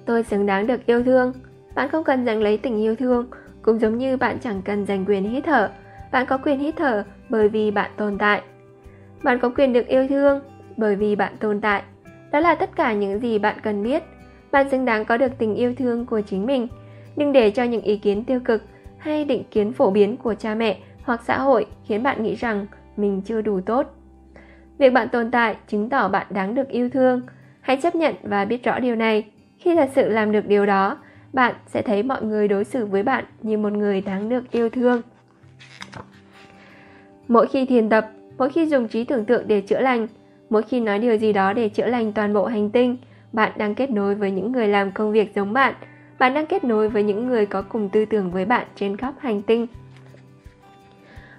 Tôi 0.06 0.24
xứng 0.24 0.46
đáng 0.46 0.68
được 0.68 0.86
yêu 0.86 1.04
thương. 1.04 1.34
Bạn 1.76 1.90
không 1.90 2.04
cần 2.04 2.26
giành 2.26 2.42
lấy 2.42 2.58
tình 2.58 2.78
yêu 2.78 2.96
thương, 2.96 3.28
cũng 3.62 3.80
giống 3.80 3.98
như 3.98 4.18
bạn 4.18 4.38
chẳng 4.42 4.62
cần 4.62 4.86
giành 4.86 5.06
quyền 5.06 5.30
hít 5.30 5.44
thở. 5.44 5.70
Bạn 6.12 6.26
có 6.26 6.38
quyền 6.38 6.60
hít 6.60 6.76
thở 6.78 7.04
bởi 7.30 7.50
vì 7.50 7.72
bạn 7.72 7.92
tồn 7.98 8.18
tại. 8.18 8.42
Bạn 9.24 9.40
có 9.40 9.50
quyền 9.50 9.74
được 9.74 9.88
yêu 9.88 10.08
thương 10.08 10.40
bởi 10.78 10.96
vì 10.96 11.16
bạn 11.16 11.38
tồn 11.40 11.62
tại. 11.62 11.84
Đó 12.32 12.40
là 12.40 12.56
tất 12.56 12.76
cả 12.76 12.94
những 12.94 13.20
gì 13.20 13.40
bạn 13.40 13.56
cần 13.64 13.84
biết. 13.84 14.04
Bạn 14.52 14.70
xứng 14.70 14.86
đáng 14.86 15.06
có 15.06 15.18
được 15.18 15.32
tình 15.38 15.56
yêu 15.56 15.74
thương 15.78 16.06
của 16.06 16.22
chính 16.22 16.46
mình. 16.46 16.68
Đừng 17.18 17.32
để 17.32 17.52
cho 17.52 17.64
những 17.64 17.82
ý 17.82 17.98
kiến 17.98 18.24
tiêu 18.24 18.40
cực 18.46 18.64
hay 18.98 19.26
định 19.26 19.44
kiến 19.52 19.74
phổ 19.74 19.92
biến 19.92 20.18
của 20.18 20.34
cha 20.34 20.56
mẹ 20.56 20.78
hoặc 21.04 21.22
xã 21.26 21.40
hội 21.40 21.66
khiến 21.86 22.04
bạn 22.04 22.24
nghĩ 22.24 22.36
rằng 22.36 22.66
mình 22.98 23.22
chưa 23.22 23.42
đủ 23.42 23.62
tốt 23.62 23.99
việc 24.80 24.94
bạn 24.94 25.10
tồn 25.10 25.32
tại 25.32 25.56
chứng 25.68 25.90
tỏ 25.90 26.08
bạn 26.08 26.28
đáng 26.30 26.56
được 26.56 26.70
yêu 26.70 26.90
thương. 26.90 27.22
Hãy 27.62 27.78
chấp 27.78 27.96
nhận 27.96 28.16
và 28.24 28.46
biết 28.46 28.64
rõ 28.64 28.80
điều 28.80 28.96
này. 28.96 29.26
Khi 29.58 29.76
thật 29.76 29.90
sự 29.96 30.10
làm 30.10 30.32
được 30.32 30.48
điều 30.48 30.66
đó, 30.66 30.98
bạn 31.34 31.56
sẽ 31.68 31.82
thấy 31.82 32.04
mọi 32.04 32.24
người 32.24 32.48
đối 32.48 32.64
xử 32.64 32.86
với 32.86 33.04
bạn 33.04 33.26
như 33.42 33.58
một 33.58 33.74
người 33.74 34.02
đáng 34.02 34.30
được 34.30 34.52
yêu 34.52 34.70
thương. 34.70 35.02
Mỗi 37.28 37.48
khi 37.48 37.66
thiền 37.66 37.90
tập, 37.90 38.10
mỗi 38.38 38.50
khi 38.50 38.66
dùng 38.66 38.88
trí 38.88 39.04
tưởng 39.04 39.26
tượng 39.26 39.48
để 39.48 39.62
chữa 39.62 39.80
lành, 39.80 40.08
mỗi 40.50 40.64
khi 40.64 40.80
nói 40.80 41.00
điều 41.00 41.18
gì 41.18 41.34
đó 41.34 41.54
để 41.54 41.70
chữa 41.70 41.86
lành 41.86 42.14
toàn 42.14 42.34
bộ 42.34 42.46
hành 42.46 42.70
tinh, 42.70 42.98
bạn 43.34 43.52
đang 43.58 43.76
kết 43.76 43.90
nối 43.90 44.16
với 44.16 44.32
những 44.32 44.52
người 44.52 44.68
làm 44.68 44.92
công 44.92 45.12
việc 45.12 45.36
giống 45.36 45.54
bạn. 45.54 45.74
Bạn 46.20 46.34
đang 46.34 46.46
kết 46.46 46.64
nối 46.64 46.90
với 46.90 47.04
những 47.04 47.28
người 47.28 47.46
có 47.46 47.62
cùng 47.62 47.90
tư 47.90 48.06
tưởng 48.06 48.32
với 48.32 48.46
bạn 48.46 48.68
trên 48.76 48.98
khắp 48.98 49.14
hành 49.20 49.42
tinh. 49.42 49.68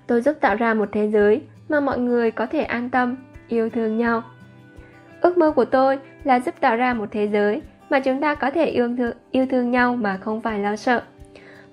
Tôi 0.07 0.21
giúp 0.21 0.37
tạo 0.41 0.57
ra 0.57 0.75
một 0.75 0.89
thế 0.93 1.09
giới 1.09 1.43
mà 1.69 1.81
mọi 1.81 1.99
người 1.99 2.31
có 2.31 2.47
thể 2.47 2.62
an 2.62 2.91
tâm 2.91 3.17
yêu 3.51 3.70
thương 3.70 3.98
nhau 3.98 4.22
ước 5.20 5.39
mơ 5.39 5.51
của 5.51 5.64
tôi 5.64 5.98
là 6.24 6.40
giúp 6.40 6.55
tạo 6.60 6.77
ra 6.77 6.94
một 6.94 7.09
thế 7.10 7.28
giới 7.28 7.62
mà 7.90 8.01
chúng 8.01 8.20
ta 8.20 8.35
có 8.35 8.51
thể 8.51 8.66
yêu 8.66 8.97
thương, 8.97 9.12
yêu 9.31 9.47
thương 9.51 9.70
nhau 9.70 9.97
mà 9.97 10.16
không 10.16 10.40
phải 10.40 10.59
lo 10.59 10.77
sợ 10.77 11.02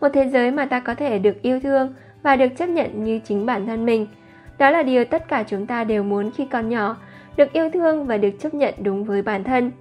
một 0.02 0.10
thế 0.14 0.30
giới 0.30 0.52
mà 0.52 0.66
ta 0.66 0.80
có 0.80 0.96
thể 0.96 1.20
được 1.20 1.42
yêu 1.42 1.60
thương 1.60 1.94
và 2.24 2.36
được 2.36 2.48
chấp 2.58 2.70
nhận 2.70 3.04
như 3.04 3.20
chính 3.20 3.46
bản 3.46 3.66
thân 3.66 3.86
mình. 3.86 4.08
Đó 4.58 4.70
là 4.70 4.84
điều 4.84 5.06
tất 5.06 5.28
cả 5.28 5.44
chúng 5.48 5.66
ta 5.66 5.84
đều 5.84 6.04
muốn 6.04 6.32
khi 6.32 6.46
còn 6.46 6.70
nhỏ, 6.70 6.98
được 7.38 7.54
yêu 7.54 7.70
thương 7.70 8.06
và 8.06 8.18
được 8.18 8.32
chấp 8.40 8.54
nhận 8.54 8.74
đúng 8.78 9.04
với 9.04 9.22
bản 9.22 9.44
thân. 9.44 9.72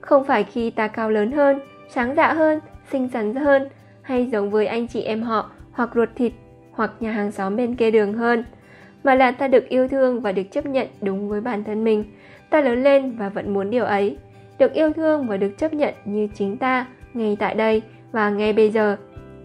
Không 0.00 0.24
phải 0.24 0.44
khi 0.44 0.70
ta 0.70 0.88
cao 0.88 1.10
lớn 1.10 1.32
hơn, 1.32 1.60
sáng 1.88 2.14
dạ 2.16 2.32
hơn, 2.32 2.60
xinh 2.90 3.08
xắn 3.08 3.34
hơn 3.34 3.68
hay 4.02 4.26
giống 4.32 4.50
với 4.50 4.66
anh 4.66 4.88
chị 4.88 5.02
em 5.02 5.22
họ 5.22 5.50
hoặc 5.72 5.90
ruột 5.94 6.08
thịt 6.14 6.32
hoặc 6.72 6.90
nhà 7.00 7.12
hàng 7.12 7.32
xóm 7.32 7.56
bên 7.56 7.74
kia 7.74 7.90
đường 7.90 8.12
hơn, 8.12 8.44
mà 9.06 9.14
là 9.14 9.30
ta 9.30 9.48
được 9.48 9.68
yêu 9.68 9.88
thương 9.88 10.20
và 10.20 10.32
được 10.32 10.42
chấp 10.50 10.66
nhận 10.66 10.86
đúng 11.02 11.28
với 11.28 11.40
bản 11.40 11.64
thân 11.64 11.84
mình. 11.84 12.04
Ta 12.50 12.60
lớn 12.60 12.82
lên 12.82 13.16
và 13.16 13.28
vẫn 13.28 13.54
muốn 13.54 13.70
điều 13.70 13.84
ấy, 13.84 14.16
được 14.58 14.72
yêu 14.72 14.92
thương 14.92 15.26
và 15.26 15.36
được 15.36 15.58
chấp 15.58 15.74
nhận 15.74 15.94
như 16.04 16.28
chính 16.34 16.56
ta 16.56 16.86
ngay 17.14 17.36
tại 17.38 17.54
đây 17.54 17.82
và 18.12 18.30
ngay 18.30 18.52
bây 18.52 18.70
giờ. 18.70 18.96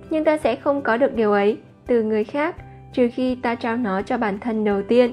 Nhưng 0.09 0.23
ta 0.23 0.37
sẽ 0.37 0.55
không 0.55 0.81
có 0.81 0.97
được 0.97 1.15
điều 1.15 1.31
ấy 1.31 1.57
từ 1.87 2.03
người 2.03 2.23
khác 2.23 2.55
trừ 2.93 3.09
khi 3.13 3.35
ta 3.35 3.55
trao 3.55 3.77
nó 3.77 4.01
cho 4.01 4.17
bản 4.17 4.39
thân 4.39 4.63
đầu 4.63 4.81
tiên. 4.81 5.11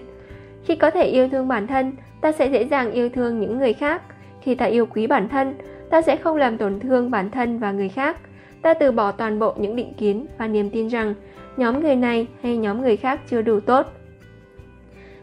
Khi 0.65 0.77
có 0.77 0.91
thể 0.91 1.05
yêu 1.05 1.29
thương 1.29 1.49
bản 1.49 1.67
thân, 1.67 1.93
ta 2.21 2.33
sẽ 2.33 2.47
dễ 2.47 2.65
dàng 2.65 2.93
yêu 2.93 3.09
thương 3.09 3.41
những 3.41 3.59
người 3.59 3.73
khác. 3.73 4.03
Khi 4.43 4.55
ta 4.55 4.65
yêu 4.65 4.87
quý 4.87 5.07
bản 5.07 5.29
thân, 5.29 5.55
ta 5.91 6.03
sẽ 6.03 6.17
không 6.17 6.37
làm 6.37 6.59
tổn 6.59 6.81
thương 6.81 7.11
bản 7.11 7.31
thân 7.31 7.59
và 7.59 7.73
người 7.73 7.89
khác. 7.89 8.17
Ta 8.63 8.75
từ 8.75 8.93
bỏ 8.93 9.13
toàn 9.13 9.39
bộ 9.39 9.55
những 9.59 9.77
định 9.77 9.93
kiến 9.95 10.27
và 10.39 10.47
niềm 10.47 10.71
tin 10.71 10.89
rằng 10.89 11.15
nhóm 11.57 11.83
người 11.83 11.97
này 11.97 12.27
hay 12.43 12.57
nhóm 12.57 12.83
người 12.83 12.97
khác 12.97 13.21
chưa 13.31 13.43
đủ 13.43 13.61
tốt. 13.61 13.98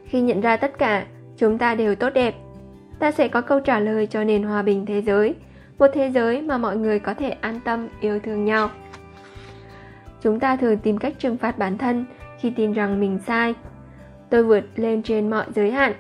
Khi 0.05 0.21
nhận 0.21 0.41
ra 0.41 0.57
tất 0.57 0.77
cả, 0.77 1.05
chúng 1.37 1.57
ta 1.57 1.75
đều 1.75 1.95
tốt 1.95 2.09
đẹp. 2.13 2.35
Ta 2.99 3.11
sẽ 3.11 3.27
có 3.27 3.41
câu 3.41 3.59
trả 3.59 3.79
lời 3.79 4.07
cho 4.07 4.23
nền 4.23 4.43
hòa 4.43 4.61
bình 4.61 4.85
thế 4.85 5.01
giới, 5.01 5.35
một 5.79 5.87
thế 5.93 6.09
giới 6.09 6.41
mà 6.41 6.57
mọi 6.57 6.77
người 6.77 6.99
có 6.99 7.13
thể 7.13 7.29
an 7.29 7.59
tâm 7.65 7.87
yêu 7.99 8.19
thương 8.19 8.45
nhau. 8.45 8.69
Chúng 10.21 10.39
ta 10.39 10.55
thường 10.55 10.77
tìm 10.77 10.97
cách 10.97 11.13
trừng 11.19 11.37
phạt 11.37 11.57
bản 11.57 11.77
thân 11.77 12.05
khi 12.39 12.49
tin 12.49 12.73
rằng 12.73 12.99
mình 12.99 13.19
sai. 13.27 13.53
Tôi 14.29 14.43
vượt 14.43 14.63
lên 14.75 15.03
trên 15.03 15.29
mọi 15.29 15.45
giới 15.55 15.71
hạn. 15.71 15.93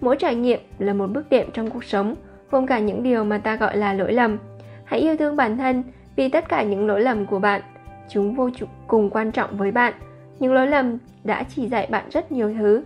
Mỗi 0.00 0.16
trải 0.16 0.34
nghiệm 0.34 0.60
là 0.78 0.92
một 0.92 1.06
bước 1.06 1.30
đệm 1.30 1.50
trong 1.50 1.70
cuộc 1.70 1.84
sống, 1.84 2.14
gồm 2.50 2.66
cả 2.66 2.78
những 2.78 3.02
điều 3.02 3.24
mà 3.24 3.38
ta 3.38 3.56
gọi 3.56 3.76
là 3.76 3.92
lỗi 3.92 4.12
lầm. 4.12 4.38
Hãy 4.84 5.00
yêu 5.00 5.16
thương 5.16 5.36
bản 5.36 5.56
thân 5.56 5.82
vì 6.16 6.28
tất 6.28 6.48
cả 6.48 6.62
những 6.62 6.86
lỗi 6.86 7.00
lầm 7.00 7.26
của 7.26 7.38
bạn, 7.38 7.60
chúng 8.08 8.34
vô 8.34 8.50
cùng 8.86 9.10
quan 9.10 9.32
trọng 9.32 9.56
với 9.56 9.70
bạn. 9.70 9.94
Những 10.38 10.52
lỗi 10.52 10.66
lầm 10.66 10.98
đã 11.24 11.42
chỉ 11.42 11.68
dạy 11.68 11.86
bạn 11.90 12.04
rất 12.10 12.32
nhiều 12.32 12.54
thứ. 12.58 12.82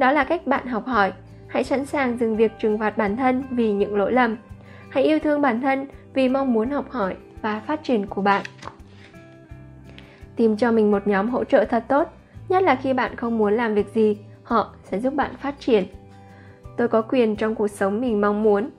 Đó 0.00 0.12
là 0.12 0.24
cách 0.24 0.46
bạn 0.46 0.66
học 0.66 0.86
hỏi. 0.86 1.12
Hãy 1.48 1.64
sẵn 1.64 1.86
sàng 1.86 2.18
dừng 2.18 2.36
việc 2.36 2.52
trừng 2.58 2.78
phạt 2.78 2.98
bản 2.98 3.16
thân 3.16 3.42
vì 3.50 3.72
những 3.72 3.96
lỗi 3.96 4.12
lầm. 4.12 4.36
Hãy 4.90 5.04
yêu 5.04 5.18
thương 5.18 5.42
bản 5.42 5.60
thân 5.60 5.86
vì 6.14 6.28
mong 6.28 6.52
muốn 6.52 6.70
học 6.70 6.90
hỏi 6.90 7.16
và 7.42 7.60
phát 7.60 7.84
triển 7.84 8.06
của 8.06 8.22
bạn. 8.22 8.42
Tìm 10.36 10.56
cho 10.56 10.72
mình 10.72 10.90
một 10.90 11.06
nhóm 11.06 11.28
hỗ 11.28 11.44
trợ 11.44 11.64
thật 11.64 11.84
tốt 11.88 12.08
nhất 12.48 12.62
là 12.62 12.74
khi 12.74 12.92
bạn 12.92 13.16
không 13.16 13.38
muốn 13.38 13.52
làm 13.52 13.74
việc 13.74 13.94
gì, 13.94 14.18
họ 14.42 14.74
sẽ 14.84 15.00
giúp 15.00 15.14
bạn 15.14 15.30
phát 15.36 15.54
triển. 15.60 15.84
Tôi 16.76 16.88
có 16.88 17.02
quyền 17.02 17.36
trong 17.36 17.54
cuộc 17.54 17.68
sống 17.68 18.00
mình 18.00 18.20
mong 18.20 18.42
muốn. 18.42 18.70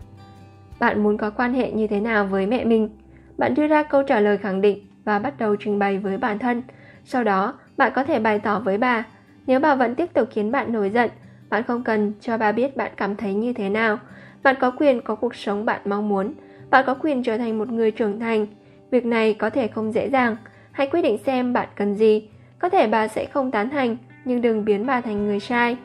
Bạn 0.79 1.03
muốn 1.03 1.17
có 1.17 1.29
quan 1.29 1.53
hệ 1.53 1.71
như 1.71 1.87
thế 1.87 1.99
nào 1.99 2.25
với 2.25 2.45
mẹ 2.47 2.65
mình? 2.65 2.89
Bạn 3.37 3.53
đưa 3.53 3.67
ra 3.67 3.83
câu 3.83 4.03
trả 4.03 4.19
lời 4.19 4.37
khẳng 4.37 4.61
định 4.61 4.87
và 5.05 5.19
bắt 5.19 5.33
đầu 5.39 5.55
trình 5.55 5.79
bày 5.79 5.97
với 5.97 6.17
bản 6.17 6.39
thân. 6.39 6.63
Sau 7.05 7.23
đó, 7.23 7.53
bạn 7.77 7.91
có 7.95 8.03
thể 8.03 8.19
bày 8.19 8.39
tỏ 8.39 8.59
với 8.59 8.77
bà. 8.77 9.03
Nếu 9.47 9.59
bà 9.59 9.75
vẫn 9.75 9.95
tiếp 9.95 10.13
tục 10.13 10.27
khiến 10.31 10.51
bạn 10.51 10.73
nổi 10.73 10.89
giận, 10.89 11.09
bạn 11.49 11.63
không 11.63 11.83
cần 11.83 12.13
cho 12.21 12.37
bà 12.37 12.51
biết 12.51 12.77
bạn 12.77 12.91
cảm 12.97 13.15
thấy 13.15 13.33
như 13.33 13.53
thế 13.53 13.69
nào. 13.69 13.99
Bạn 14.43 14.55
có 14.59 14.71
quyền 14.71 15.01
có 15.01 15.15
cuộc 15.15 15.35
sống 15.35 15.65
bạn 15.65 15.81
mong 15.85 16.09
muốn. 16.09 16.33
Bạn 16.69 16.83
có 16.87 16.93
quyền 16.93 17.23
trở 17.23 17.37
thành 17.37 17.57
một 17.57 17.69
người 17.69 17.91
trưởng 17.91 18.19
thành. 18.19 18.47
Việc 18.91 19.05
này 19.05 19.33
có 19.33 19.49
thể 19.49 19.67
không 19.67 19.91
dễ 19.91 20.09
dàng. 20.09 20.35
Hãy 20.71 20.87
quyết 20.87 21.01
định 21.01 21.17
xem 21.25 21.53
bạn 21.53 21.67
cần 21.75 21.95
gì 21.95 22.27
có 22.61 22.69
thể 22.69 22.87
bà 22.87 23.07
sẽ 23.07 23.25
không 23.25 23.51
tán 23.51 23.69
thành, 23.69 23.97
nhưng 24.25 24.41
đừng 24.41 24.65
biến 24.65 24.85
bà 24.85 25.01
thành 25.01 25.25
người 25.25 25.39
sai. 25.39 25.77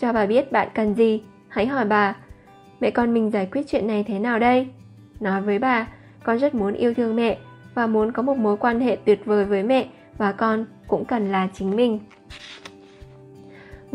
Cho 0.00 0.12
bà 0.12 0.26
biết 0.26 0.52
bạn 0.52 0.68
cần 0.74 0.94
gì, 0.94 1.22
hãy 1.48 1.66
hỏi 1.66 1.84
bà, 1.84 2.16
mẹ 2.80 2.90
con 2.90 3.14
mình 3.14 3.30
giải 3.30 3.48
quyết 3.52 3.62
chuyện 3.68 3.86
này 3.86 4.04
thế 4.08 4.18
nào 4.18 4.38
đây? 4.38 4.68
Nói 5.20 5.40
với 5.40 5.58
bà, 5.58 5.86
con 6.22 6.38
rất 6.38 6.54
muốn 6.54 6.74
yêu 6.74 6.94
thương 6.94 7.16
mẹ 7.16 7.38
và 7.74 7.86
muốn 7.86 8.12
có 8.12 8.22
một 8.22 8.36
mối 8.36 8.56
quan 8.56 8.80
hệ 8.80 8.96
tuyệt 9.04 9.24
vời 9.24 9.44
với 9.44 9.62
mẹ 9.62 9.86
và 10.18 10.32
con 10.32 10.64
cũng 10.88 11.04
cần 11.04 11.32
là 11.32 11.48
chính 11.54 11.76
mình. 11.76 11.98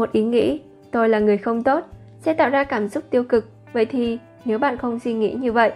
Một 0.02 0.11
ý 0.11 0.23
nghĩ, 0.23 0.60
tôi 0.91 1.10
là 1.10 1.19
người 1.19 1.38
không 1.38 1.64
tốt, 1.64 1.86
sẽ 2.19 2.34
tạo 2.34 2.49
ra 2.49 2.64
cảm 2.64 2.90
xúc 2.90 3.03
tiêu 3.10 3.23
cực. 3.23 3.49
Vậy 3.73 3.86
thì, 3.86 4.19
nếu 4.45 4.60
bạn 4.60 4.78
không 4.78 4.99
suy 4.99 5.14
nghĩ 5.14 5.34
như 5.34 5.52
vậy, 5.52 5.72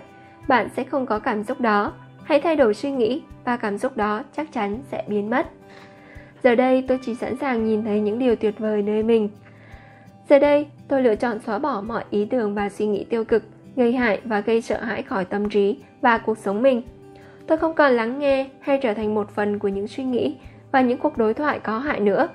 bạn 0.48 0.70
sẽ 0.76 0.84
không 0.84 1.06
có 1.06 1.20
cảm 1.20 1.44
xúc 1.44 1.62
đó. 1.62 1.94
Hãy 2.24 2.42
thay 2.42 2.56
đổi 2.56 2.74
suy 2.74 2.92
nghĩ 2.92 3.22
và 3.44 3.58
cảm 3.58 3.78
xúc 3.78 3.98
đó 3.98 4.24
chắc 4.38 4.54
chắn 4.54 4.80
sẽ 4.92 5.04
biến 5.08 5.30
mất. 5.30 5.48
Giờ 6.44 6.56
đây 6.56 6.86
tôi 6.88 7.00
chỉ 7.06 7.16
sẵn 7.16 7.36
sàng 7.38 7.66
nhìn 7.66 7.84
thấy 7.84 8.00
những 8.00 8.20
điều 8.20 8.36
tuyệt 8.36 8.60
vời 8.60 8.82
nơi 8.82 9.04
mình. 9.04 9.30
Giờ 10.30 10.40
đây, 10.40 10.68
tôi 10.88 11.02
lựa 11.02 11.16
chọn 11.16 11.40
xóa 11.40 11.60
bỏ 11.60 11.82
mọi 11.82 12.04
ý 12.10 12.26
tưởng 12.26 12.56
và 12.56 12.70
suy 12.70 12.86
nghĩ 12.86 13.04
tiêu 13.04 13.24
cực, 13.24 13.44
gây 13.76 13.94
hại 13.94 14.22
và 14.24 14.40
gây 14.40 14.62
sợ 14.62 14.82
hãi 14.82 15.04
khỏi 15.04 15.26
tâm 15.26 15.50
trí 15.50 15.78
và 16.02 16.18
cuộc 16.18 16.38
sống 16.38 16.62
mình. 16.62 16.82
Tôi 17.48 17.58
không 17.58 17.74
còn 17.74 17.92
lắng 17.92 18.20
nghe 18.20 18.48
hay 18.60 18.80
trở 18.82 18.94
thành 18.94 19.16
một 19.16 19.30
phần 19.30 19.60
của 19.60 19.68
những 19.68 19.88
suy 19.88 20.04
nghĩ 20.04 20.36
và 20.72 20.82
những 20.82 20.98
cuộc 20.98 21.18
đối 21.18 21.34
thoại 21.34 21.60
có 21.60 21.80
hại 21.80 22.00
nữa. 22.00 22.28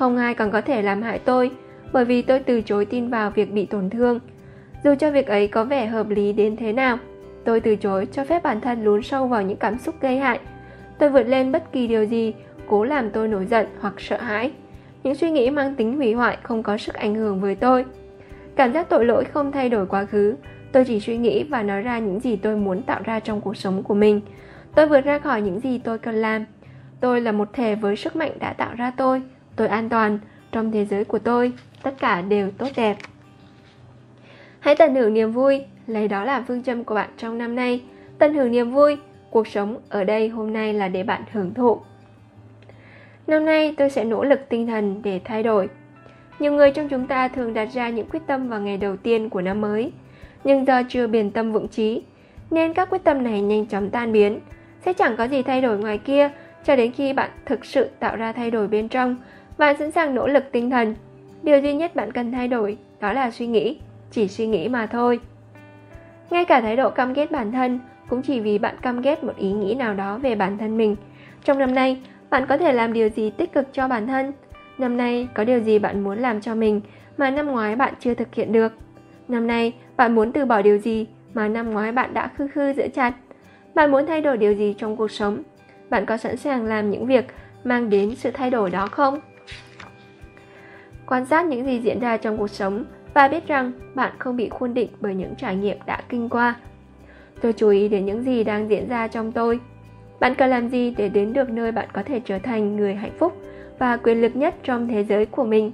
Không 0.00 0.16
ai 0.16 0.34
còn 0.34 0.50
có 0.50 0.60
thể 0.60 0.82
làm 0.82 1.02
hại 1.02 1.18
tôi, 1.18 1.50
bởi 1.92 2.04
vì 2.04 2.22
tôi 2.22 2.38
từ 2.38 2.62
chối 2.62 2.84
tin 2.84 3.10
vào 3.10 3.30
việc 3.30 3.52
bị 3.52 3.66
tổn 3.66 3.90
thương. 3.90 4.20
Dù 4.84 4.94
cho 4.94 5.10
việc 5.10 5.26
ấy 5.26 5.48
có 5.48 5.64
vẻ 5.64 5.86
hợp 5.86 6.08
lý 6.08 6.32
đến 6.32 6.56
thế 6.56 6.72
nào, 6.72 6.98
tôi 7.44 7.60
từ 7.60 7.76
chối 7.76 8.06
cho 8.12 8.24
phép 8.24 8.42
bản 8.42 8.60
thân 8.60 8.84
lún 8.84 9.02
sâu 9.02 9.28
vào 9.28 9.42
những 9.42 9.56
cảm 9.56 9.78
xúc 9.78 9.94
gây 10.00 10.18
hại. 10.18 10.40
Tôi 10.98 11.10
vượt 11.10 11.22
lên 11.22 11.52
bất 11.52 11.72
kỳ 11.72 11.86
điều 11.86 12.04
gì 12.04 12.34
cố 12.68 12.84
làm 12.84 13.10
tôi 13.10 13.28
nổi 13.28 13.46
giận 13.46 13.66
hoặc 13.80 13.94
sợ 13.98 14.16
hãi. 14.16 14.52
Những 15.02 15.14
suy 15.14 15.30
nghĩ 15.30 15.50
mang 15.50 15.74
tính 15.74 15.96
hủy 15.96 16.12
hoại 16.12 16.38
không 16.42 16.62
có 16.62 16.78
sức 16.78 16.94
ảnh 16.94 17.14
hưởng 17.14 17.40
với 17.40 17.54
tôi. 17.54 17.84
Cảm 18.56 18.72
giác 18.72 18.88
tội 18.88 19.04
lỗi 19.04 19.24
không 19.24 19.52
thay 19.52 19.68
đổi 19.68 19.86
quá 19.86 20.04
khứ, 20.04 20.34
tôi 20.72 20.84
chỉ 20.84 21.00
suy 21.00 21.16
nghĩ 21.16 21.44
và 21.44 21.62
nói 21.62 21.82
ra 21.82 21.98
những 21.98 22.20
gì 22.20 22.36
tôi 22.36 22.56
muốn 22.56 22.82
tạo 22.82 23.00
ra 23.04 23.20
trong 23.20 23.40
cuộc 23.40 23.56
sống 23.56 23.82
của 23.82 23.94
mình. 23.94 24.20
Tôi 24.74 24.86
vượt 24.86 25.00
ra 25.00 25.18
khỏi 25.18 25.42
những 25.42 25.60
gì 25.60 25.78
tôi 25.78 25.98
cần 25.98 26.14
làm. 26.14 26.44
Tôi 27.00 27.20
là 27.20 27.32
một 27.32 27.48
thể 27.52 27.74
với 27.74 27.96
sức 27.96 28.16
mạnh 28.16 28.32
đã 28.38 28.52
tạo 28.52 28.74
ra 28.76 28.92
tôi. 28.96 29.22
Tôi 29.60 29.68
an 29.68 29.88
toàn, 29.88 30.18
trong 30.52 30.72
thế 30.72 30.84
giới 30.84 31.04
của 31.04 31.18
tôi, 31.18 31.52
tất 31.82 31.94
cả 31.98 32.20
đều 32.20 32.50
tốt 32.50 32.68
đẹp. 32.76 32.96
Hãy 34.60 34.76
tận 34.76 34.94
hưởng 34.94 35.14
niềm 35.14 35.32
vui, 35.32 35.64
lấy 35.86 36.08
đó 36.08 36.24
là 36.24 36.44
phương 36.48 36.62
châm 36.62 36.84
của 36.84 36.94
bạn 36.94 37.10
trong 37.16 37.38
năm 37.38 37.56
nay. 37.56 37.82
Tận 38.18 38.34
hưởng 38.34 38.50
niềm 38.50 38.70
vui, 38.70 38.96
cuộc 39.30 39.46
sống 39.46 39.76
ở 39.88 40.04
đây 40.04 40.28
hôm 40.28 40.52
nay 40.52 40.74
là 40.74 40.88
để 40.88 41.02
bạn 41.02 41.22
hưởng 41.32 41.54
thụ 41.54 41.80
Năm 43.26 43.44
nay 43.44 43.74
tôi 43.78 43.90
sẽ 43.90 44.04
nỗ 44.04 44.24
lực 44.24 44.40
tinh 44.48 44.66
thần 44.66 45.00
để 45.02 45.20
thay 45.24 45.42
đổi. 45.42 45.68
Nhiều 46.38 46.52
người 46.52 46.70
trong 46.70 46.88
chúng 46.88 47.06
ta 47.06 47.28
thường 47.28 47.54
đặt 47.54 47.68
ra 47.72 47.88
những 47.88 48.08
quyết 48.08 48.22
tâm 48.26 48.48
vào 48.48 48.60
ngày 48.60 48.76
đầu 48.76 48.96
tiên 48.96 49.30
của 49.30 49.40
năm 49.40 49.60
mới, 49.60 49.92
nhưng 50.44 50.66
do 50.66 50.82
chưa 50.88 51.06
bền 51.06 51.30
tâm 51.30 51.52
vững 51.52 51.68
trí 51.68 52.02
nên 52.50 52.74
các 52.74 52.90
quyết 52.90 53.04
tâm 53.04 53.22
này 53.22 53.40
nhanh 53.40 53.66
chóng 53.66 53.90
tan 53.90 54.12
biến, 54.12 54.40
sẽ 54.84 54.92
chẳng 54.92 55.16
có 55.16 55.24
gì 55.24 55.42
thay 55.42 55.60
đổi 55.62 55.78
ngoài 55.78 55.98
kia 55.98 56.30
cho 56.64 56.76
đến 56.76 56.92
khi 56.92 57.12
bạn 57.12 57.30
thực 57.46 57.64
sự 57.64 57.88
tạo 57.98 58.16
ra 58.16 58.32
thay 58.32 58.50
đổi 58.50 58.68
bên 58.68 58.88
trong 58.88 59.16
và 59.60 59.74
sẵn 59.74 59.90
sàng 59.90 60.14
nỗ 60.14 60.26
lực 60.26 60.44
tinh 60.52 60.70
thần. 60.70 60.94
Điều 61.42 61.58
duy 61.58 61.74
nhất 61.74 61.94
bạn 61.94 62.12
cần 62.12 62.32
thay 62.32 62.48
đổi 62.48 62.78
đó 63.00 63.12
là 63.12 63.30
suy 63.30 63.46
nghĩ, 63.46 63.78
chỉ 64.10 64.28
suy 64.28 64.46
nghĩ 64.46 64.68
mà 64.68 64.86
thôi. 64.86 65.20
Ngay 66.30 66.44
cả 66.44 66.60
thái 66.60 66.76
độ 66.76 66.90
căm 66.90 67.12
ghét 67.12 67.30
bản 67.30 67.52
thân 67.52 67.80
cũng 68.08 68.22
chỉ 68.22 68.40
vì 68.40 68.58
bạn 68.58 68.74
căm 68.82 69.02
ghét 69.02 69.24
một 69.24 69.36
ý 69.36 69.52
nghĩ 69.52 69.74
nào 69.74 69.94
đó 69.94 70.18
về 70.18 70.34
bản 70.34 70.58
thân 70.58 70.76
mình. 70.76 70.96
Trong 71.44 71.58
năm 71.58 71.74
nay, 71.74 72.02
bạn 72.30 72.46
có 72.48 72.58
thể 72.58 72.72
làm 72.72 72.92
điều 72.92 73.08
gì 73.08 73.30
tích 73.30 73.52
cực 73.52 73.68
cho 73.72 73.88
bản 73.88 74.06
thân? 74.06 74.32
Năm 74.78 74.96
nay 74.96 75.28
có 75.34 75.44
điều 75.44 75.60
gì 75.60 75.78
bạn 75.78 76.00
muốn 76.00 76.18
làm 76.18 76.40
cho 76.40 76.54
mình 76.54 76.80
mà 77.16 77.30
năm 77.30 77.46
ngoái 77.46 77.76
bạn 77.76 77.94
chưa 78.00 78.14
thực 78.14 78.34
hiện 78.34 78.52
được? 78.52 78.72
Năm 79.28 79.46
nay 79.46 79.72
bạn 79.96 80.14
muốn 80.14 80.32
từ 80.32 80.44
bỏ 80.44 80.62
điều 80.62 80.78
gì 80.78 81.06
mà 81.34 81.48
năm 81.48 81.70
ngoái 81.70 81.92
bạn 81.92 82.14
đã 82.14 82.30
khư 82.36 82.48
khư 82.48 82.72
giữ 82.72 82.88
chặt? 82.94 83.12
Bạn 83.74 83.90
muốn 83.90 84.06
thay 84.06 84.20
đổi 84.20 84.36
điều 84.36 84.52
gì 84.52 84.74
trong 84.78 84.96
cuộc 84.96 85.10
sống? 85.10 85.42
Bạn 85.90 86.06
có 86.06 86.16
sẵn 86.16 86.36
sàng 86.36 86.64
làm 86.64 86.90
những 86.90 87.06
việc 87.06 87.24
mang 87.64 87.90
đến 87.90 88.14
sự 88.14 88.30
thay 88.30 88.50
đổi 88.50 88.70
đó 88.70 88.86
không? 88.86 89.20
Quan 91.10 91.26
sát 91.26 91.46
những 91.46 91.66
gì 91.66 91.80
diễn 91.80 92.00
ra 92.00 92.16
trong 92.16 92.38
cuộc 92.38 92.50
sống 92.50 92.84
và 93.14 93.28
biết 93.28 93.46
rằng 93.46 93.72
bạn 93.94 94.12
không 94.18 94.36
bị 94.36 94.48
khuôn 94.48 94.74
định 94.74 94.88
bởi 95.00 95.14
những 95.14 95.34
trải 95.38 95.56
nghiệm 95.56 95.76
đã 95.86 96.00
kinh 96.08 96.28
qua. 96.28 96.54
Tôi 97.40 97.52
chú 97.52 97.68
ý 97.68 97.88
đến 97.88 98.06
những 98.06 98.22
gì 98.22 98.44
đang 98.44 98.70
diễn 98.70 98.88
ra 98.88 99.08
trong 99.08 99.32
tôi 99.32 99.60
bạn 100.20 100.34
cần 100.34 100.50
làm 100.50 100.68
gì 100.68 100.94
để 100.96 101.08
đến 101.08 101.32
được 101.32 101.50
nơi 101.50 101.72
bạn 101.72 101.88
có 101.92 102.02
thể 102.02 102.20
trở 102.24 102.38
thành 102.38 102.76
người 102.76 102.94
hạnh 102.94 103.12
phúc 103.18 103.36
và 103.78 103.96
quyền 103.96 104.20
lực 104.20 104.36
nhất 104.36 104.54
trong 104.62 104.88
thế 104.88 105.04
giới 105.04 105.26
của 105.26 105.44
mình? 105.44 105.72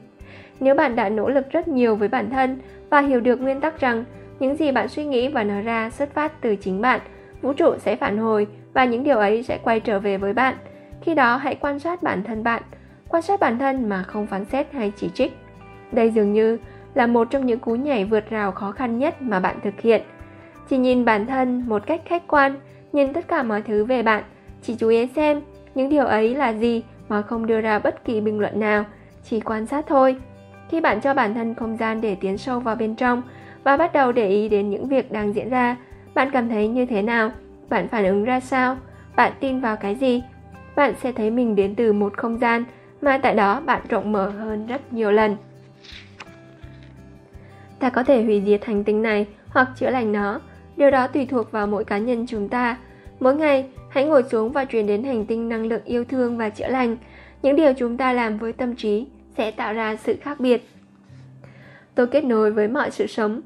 Nếu 0.60 0.74
bạn 0.74 0.96
đã 0.96 1.08
nỗ 1.08 1.28
lực 1.28 1.50
rất 1.50 1.68
nhiều 1.68 1.96
với 1.96 2.08
bản 2.08 2.30
thân 2.30 2.58
và 2.90 3.00
hiểu 3.00 3.20
được 3.20 3.40
nguyên 3.40 3.60
tắc 3.60 3.80
rằng 3.80 4.04
những 4.38 4.56
gì 4.56 4.72
bạn 4.72 4.88
suy 4.88 5.04
nghĩ 5.04 5.28
và 5.28 5.44
nói 5.44 5.62
ra 5.62 5.90
xuất 5.90 6.14
phát 6.14 6.40
từ 6.40 6.56
chính 6.56 6.80
bạn, 6.80 7.00
vũ 7.42 7.52
trụ 7.52 7.74
sẽ 7.78 7.96
phản 7.96 8.18
hồi 8.18 8.46
và 8.72 8.84
những 8.84 9.04
điều 9.04 9.18
ấy 9.18 9.42
sẽ 9.42 9.58
quay 9.62 9.80
trở 9.80 9.98
về 10.00 10.18
với 10.18 10.32
bạn. 10.32 10.54
Khi 11.02 11.14
đó 11.14 11.36
hãy 11.36 11.54
quan 11.54 11.78
sát 11.78 12.02
bản 12.02 12.22
thân 12.24 12.44
bạn, 12.44 12.62
quan 13.16 13.22
sát 13.22 13.40
bản 13.40 13.58
thân 13.58 13.88
mà 13.88 14.02
không 14.02 14.26
phán 14.26 14.44
xét 14.44 14.72
hay 14.72 14.92
chỉ 14.96 15.10
trích. 15.14 15.36
Đây 15.92 16.10
dường 16.10 16.32
như 16.32 16.58
là 16.94 17.06
một 17.06 17.30
trong 17.30 17.46
những 17.46 17.58
cú 17.58 17.74
nhảy 17.74 18.04
vượt 18.04 18.30
rào 18.30 18.52
khó 18.52 18.72
khăn 18.72 18.98
nhất 18.98 19.22
mà 19.22 19.40
bạn 19.40 19.56
thực 19.64 19.80
hiện. 19.80 20.02
Chỉ 20.68 20.78
nhìn 20.78 21.04
bản 21.04 21.26
thân 21.26 21.64
một 21.66 21.86
cách 21.86 22.00
khách 22.04 22.28
quan, 22.28 22.60
nhìn 22.92 23.12
tất 23.12 23.28
cả 23.28 23.42
mọi 23.42 23.62
thứ 23.62 23.84
về 23.84 24.02
bạn 24.02 24.24
chỉ 24.62 24.74
chú 24.78 24.88
ý 24.88 25.06
xem 25.06 25.40
những 25.74 25.88
điều 25.88 26.06
ấy 26.06 26.34
là 26.34 26.52
gì 26.52 26.82
mà 27.08 27.22
không 27.22 27.46
đưa 27.46 27.60
ra 27.60 27.78
bất 27.78 28.04
kỳ 28.04 28.20
bình 28.20 28.40
luận 28.40 28.60
nào, 28.60 28.84
chỉ 29.24 29.40
quan 29.40 29.66
sát 29.66 29.84
thôi. 29.88 30.16
Khi 30.70 30.80
bạn 30.80 31.00
cho 31.00 31.14
bản 31.14 31.34
thân 31.34 31.54
không 31.54 31.76
gian 31.76 32.00
để 32.00 32.14
tiến 32.14 32.38
sâu 32.38 32.60
vào 32.60 32.76
bên 32.76 32.94
trong 32.94 33.22
và 33.64 33.76
bắt 33.76 33.92
đầu 33.92 34.12
để 34.12 34.28
ý 34.28 34.48
đến 34.48 34.70
những 34.70 34.88
việc 34.88 35.12
đang 35.12 35.34
diễn 35.34 35.50
ra, 35.50 35.76
bạn 36.14 36.30
cảm 36.32 36.48
thấy 36.48 36.68
như 36.68 36.86
thế 36.86 37.02
nào? 37.02 37.30
Bạn 37.68 37.88
phản 37.88 38.04
ứng 38.04 38.24
ra 38.24 38.40
sao? 38.40 38.76
Bạn 39.16 39.32
tin 39.40 39.60
vào 39.60 39.76
cái 39.76 39.94
gì? 39.94 40.22
Bạn 40.76 40.94
sẽ 41.02 41.12
thấy 41.12 41.30
mình 41.30 41.56
đến 41.56 41.74
từ 41.74 41.92
một 41.92 42.16
không 42.16 42.38
gian 42.38 42.64
mà 43.02 43.18
tại 43.18 43.34
đó 43.34 43.60
bạn 43.60 43.82
rộng 43.88 44.12
mở 44.12 44.30
hơn 44.30 44.66
rất 44.66 44.92
nhiều 44.92 45.12
lần. 45.12 45.36
Ta 47.78 47.90
có 47.90 48.02
thể 48.02 48.22
hủy 48.22 48.42
diệt 48.46 48.64
hành 48.64 48.84
tinh 48.84 49.02
này 49.02 49.26
hoặc 49.48 49.68
chữa 49.76 49.90
lành 49.90 50.12
nó, 50.12 50.40
điều 50.76 50.90
đó 50.90 51.06
tùy 51.06 51.26
thuộc 51.26 51.52
vào 51.52 51.66
mỗi 51.66 51.84
cá 51.84 51.98
nhân 51.98 52.26
chúng 52.28 52.48
ta. 52.48 52.76
Mỗi 53.20 53.36
ngày, 53.36 53.68
hãy 53.90 54.04
ngồi 54.04 54.22
xuống 54.22 54.52
và 54.52 54.64
truyền 54.64 54.86
đến 54.86 55.04
hành 55.04 55.26
tinh 55.26 55.48
năng 55.48 55.66
lượng 55.66 55.84
yêu 55.84 56.04
thương 56.04 56.36
và 56.36 56.48
chữa 56.48 56.68
lành. 56.68 56.96
Những 57.42 57.56
điều 57.56 57.72
chúng 57.72 57.96
ta 57.96 58.12
làm 58.12 58.38
với 58.38 58.52
tâm 58.52 58.76
trí 58.76 59.06
sẽ 59.36 59.50
tạo 59.50 59.72
ra 59.72 59.96
sự 59.96 60.16
khác 60.22 60.40
biệt. 60.40 60.68
Tôi 61.94 62.06
kết 62.06 62.24
nối 62.24 62.52
với 62.52 62.68
mọi 62.68 62.90
sự 62.90 63.06
sống. 63.06 63.40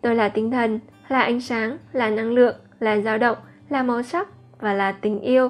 Tôi 0.00 0.14
là 0.14 0.28
tinh 0.28 0.50
thần, 0.50 0.80
là 1.08 1.20
ánh 1.20 1.40
sáng, 1.40 1.78
là 1.92 2.10
năng 2.10 2.32
lượng, 2.32 2.56
là 2.80 3.00
dao 3.00 3.18
động, 3.18 3.38
là 3.68 3.82
màu 3.82 4.02
sắc 4.02 4.28
và 4.60 4.72
là 4.72 4.92
tình 4.92 5.20
yêu. 5.20 5.48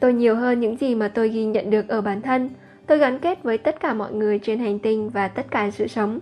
Tôi 0.00 0.12
nhiều 0.12 0.34
hơn 0.34 0.60
những 0.60 0.76
gì 0.76 0.94
mà 0.94 1.08
tôi 1.08 1.28
ghi 1.28 1.44
nhận 1.44 1.70
được 1.70 1.88
ở 1.88 2.00
bản 2.00 2.22
thân. 2.22 2.50
Tôi 2.86 2.98
gắn 2.98 3.18
kết 3.18 3.42
với 3.42 3.58
tất 3.58 3.80
cả 3.80 3.94
mọi 3.94 4.12
người 4.12 4.38
trên 4.38 4.58
hành 4.58 4.78
tinh 4.78 5.10
và 5.10 5.28
tất 5.28 5.46
cả 5.50 5.70
sự 5.70 5.86
sống. 5.86 6.18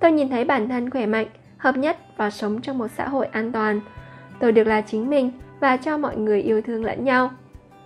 Tôi 0.00 0.12
nhìn 0.12 0.28
thấy 0.28 0.44
bản 0.44 0.68
thân 0.68 0.90
khỏe 0.90 1.06
mạnh, 1.06 1.26
hợp 1.56 1.76
nhất 1.76 1.96
và 2.16 2.30
sống 2.30 2.60
trong 2.60 2.78
một 2.78 2.88
xã 2.96 3.08
hội 3.08 3.26
an 3.26 3.52
toàn. 3.52 3.80
Tôi 4.40 4.52
được 4.52 4.66
là 4.66 4.80
chính 4.80 5.10
mình 5.10 5.30
và 5.60 5.76
cho 5.76 5.98
mọi 5.98 6.16
người 6.16 6.42
yêu 6.42 6.62
thương 6.62 6.84
lẫn 6.84 7.04
nhau. 7.04 7.30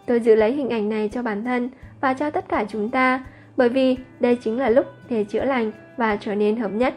Tôi 0.06 0.20
giữ 0.20 0.35
lấy 0.35 0.52
hình 0.52 0.70
ảnh 0.70 0.89
này 0.89 1.10
cho 1.12 1.23
bản 1.23 1.44
thân 1.44 1.70
và 2.01 2.15
cho 2.15 2.31
tất 2.31 2.48
cả 2.48 2.65
chúng 2.69 2.90
ta, 2.90 3.24
bởi 3.56 3.69
vì 3.69 3.97
đây 4.20 4.36
chính 4.36 4.59
là 4.59 4.70
lúc 4.70 4.86
để 5.09 5.24
chữa 5.24 5.44
lành 5.44 5.73
và 5.97 6.16
trở 6.16 6.35
nên 6.35 6.56
hợp 6.56 6.73
nhất. 6.73 6.94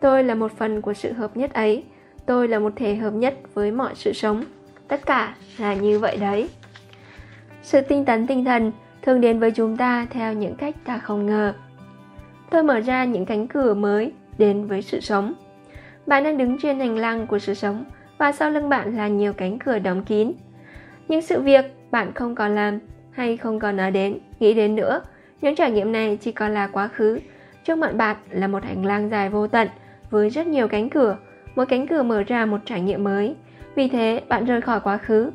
Tôi 0.00 0.24
là 0.24 0.34
một 0.34 0.52
phần 0.52 0.82
của 0.82 0.94
sự 0.94 1.12
hợp 1.12 1.36
nhất 1.36 1.54
ấy. 1.54 1.84
Tôi 2.26 2.48
là 2.48 2.58
một 2.58 2.72
thể 2.76 2.94
hợp 2.94 3.10
nhất 3.10 3.34
với 3.54 3.70
mọi 3.70 3.94
sự 3.94 4.12
sống. 4.12 4.44
Tất 4.88 5.06
cả 5.06 5.34
là 5.58 5.74
như 5.74 5.98
vậy 5.98 6.16
đấy. 6.16 6.48
Sự 7.68 7.80
tinh 7.80 8.04
tấn 8.04 8.26
tinh 8.26 8.44
thần 8.44 8.72
thường 9.02 9.20
đến 9.20 9.38
với 9.38 9.50
chúng 9.50 9.76
ta 9.76 10.06
theo 10.10 10.32
những 10.32 10.54
cách 10.54 10.74
ta 10.84 10.98
không 10.98 11.26
ngờ. 11.26 11.54
Tôi 12.50 12.62
mở 12.62 12.80
ra 12.80 13.04
những 13.04 13.26
cánh 13.26 13.46
cửa 13.46 13.74
mới 13.74 14.12
đến 14.38 14.66
với 14.66 14.82
sự 14.82 15.00
sống. 15.00 15.34
Bạn 16.06 16.24
đang 16.24 16.38
đứng 16.38 16.58
trên 16.62 16.80
hành 16.80 16.96
lang 16.96 17.26
của 17.26 17.38
sự 17.38 17.54
sống 17.54 17.84
và 18.18 18.32
sau 18.32 18.50
lưng 18.50 18.68
bạn 18.68 18.96
là 18.96 19.08
nhiều 19.08 19.32
cánh 19.32 19.58
cửa 19.58 19.78
đóng 19.78 20.04
kín. 20.04 20.32
Những 21.08 21.22
sự 21.22 21.40
việc 21.40 21.64
bạn 21.90 22.12
không 22.14 22.34
còn 22.34 22.54
làm 22.54 22.78
hay 23.10 23.36
không 23.36 23.58
còn 23.58 23.76
nói 23.76 23.90
đến, 23.90 24.18
nghĩ 24.40 24.54
đến 24.54 24.74
nữa, 24.74 25.00
những 25.40 25.54
trải 25.54 25.70
nghiệm 25.70 25.92
này 25.92 26.18
chỉ 26.20 26.32
còn 26.32 26.54
là 26.54 26.66
quá 26.66 26.88
khứ. 26.88 27.18
Trước 27.64 27.78
mặt 27.78 27.94
bạn 27.94 28.16
là 28.30 28.46
một 28.46 28.64
hành 28.64 28.86
lang 28.86 29.10
dài 29.10 29.28
vô 29.30 29.46
tận 29.46 29.68
với 30.10 30.30
rất 30.30 30.46
nhiều 30.46 30.68
cánh 30.68 30.90
cửa, 30.90 31.16
mỗi 31.54 31.66
cánh 31.66 31.86
cửa 31.86 32.02
mở 32.02 32.22
ra 32.22 32.46
một 32.46 32.58
trải 32.64 32.80
nghiệm 32.80 33.04
mới. 33.04 33.34
Vì 33.74 33.88
thế, 33.88 34.22
bạn 34.28 34.44
rời 34.44 34.60
khỏi 34.60 34.80
quá 34.80 34.98
khứ. 34.98 35.30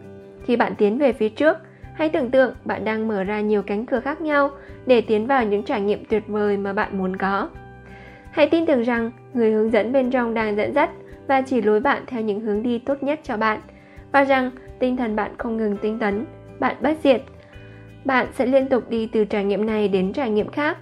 Khi 0.46 0.56
bạn 0.56 0.76
tiến 0.78 0.98
về 0.98 1.14
phía 1.14 1.30
trước, 1.30 1.58
hãy 1.94 2.10
tưởng 2.10 2.32
tượng 2.32 2.54
bạn 2.66 2.86
đang 2.86 3.08
mở 3.08 3.24
ra 3.24 3.42
nhiều 3.42 3.62
cánh 3.62 3.86
cửa 3.86 4.00
khác 4.00 4.22
nhau 4.22 4.52
để 4.86 5.02
tiến 5.02 5.28
vào 5.28 5.46
những 5.46 5.64
trải 5.64 5.82
nghiệm 5.82 6.06
tuyệt 6.06 6.24
vời 6.28 6.58
mà 6.58 6.74
bạn 6.74 6.98
muốn 6.98 7.16
có. 7.16 7.50
Hãy 8.32 8.50
tin 8.50 8.66
tưởng 8.66 8.82
rằng 8.82 9.12
người 9.34 9.52
hướng 9.52 9.72
dẫn 9.72 9.94
bên 9.94 10.12
trong 10.12 10.34
đang 10.34 10.56
dẫn 10.56 10.74
dắt 10.74 10.90
và 11.28 11.42
chỉ 11.42 11.62
lối 11.62 11.80
bạn 11.80 12.04
theo 12.08 12.22
những 12.22 12.40
hướng 12.40 12.64
đi 12.64 12.80
tốt 12.80 13.04
nhất 13.04 13.20
cho 13.24 13.38
bạn 13.38 13.60
và 14.12 14.24
rằng 14.24 14.52
tinh 14.80 14.98
thần 14.98 15.16
bạn 15.16 15.32
không 15.38 15.58
ngừng 15.58 15.78
tinh 15.78 16.00
tấn, 16.00 16.26
bạn 16.60 16.76
bất 16.82 16.98
diệt. 17.04 17.22
Bạn 18.06 18.28
sẽ 18.34 18.46
liên 18.46 18.70
tục 18.70 18.90
đi 18.90 19.10
từ 19.12 19.26
trải 19.26 19.44
nghiệm 19.44 19.66
này 19.66 19.88
đến 19.88 20.14
trải 20.14 20.30
nghiệm 20.30 20.52
khác. 20.52 20.78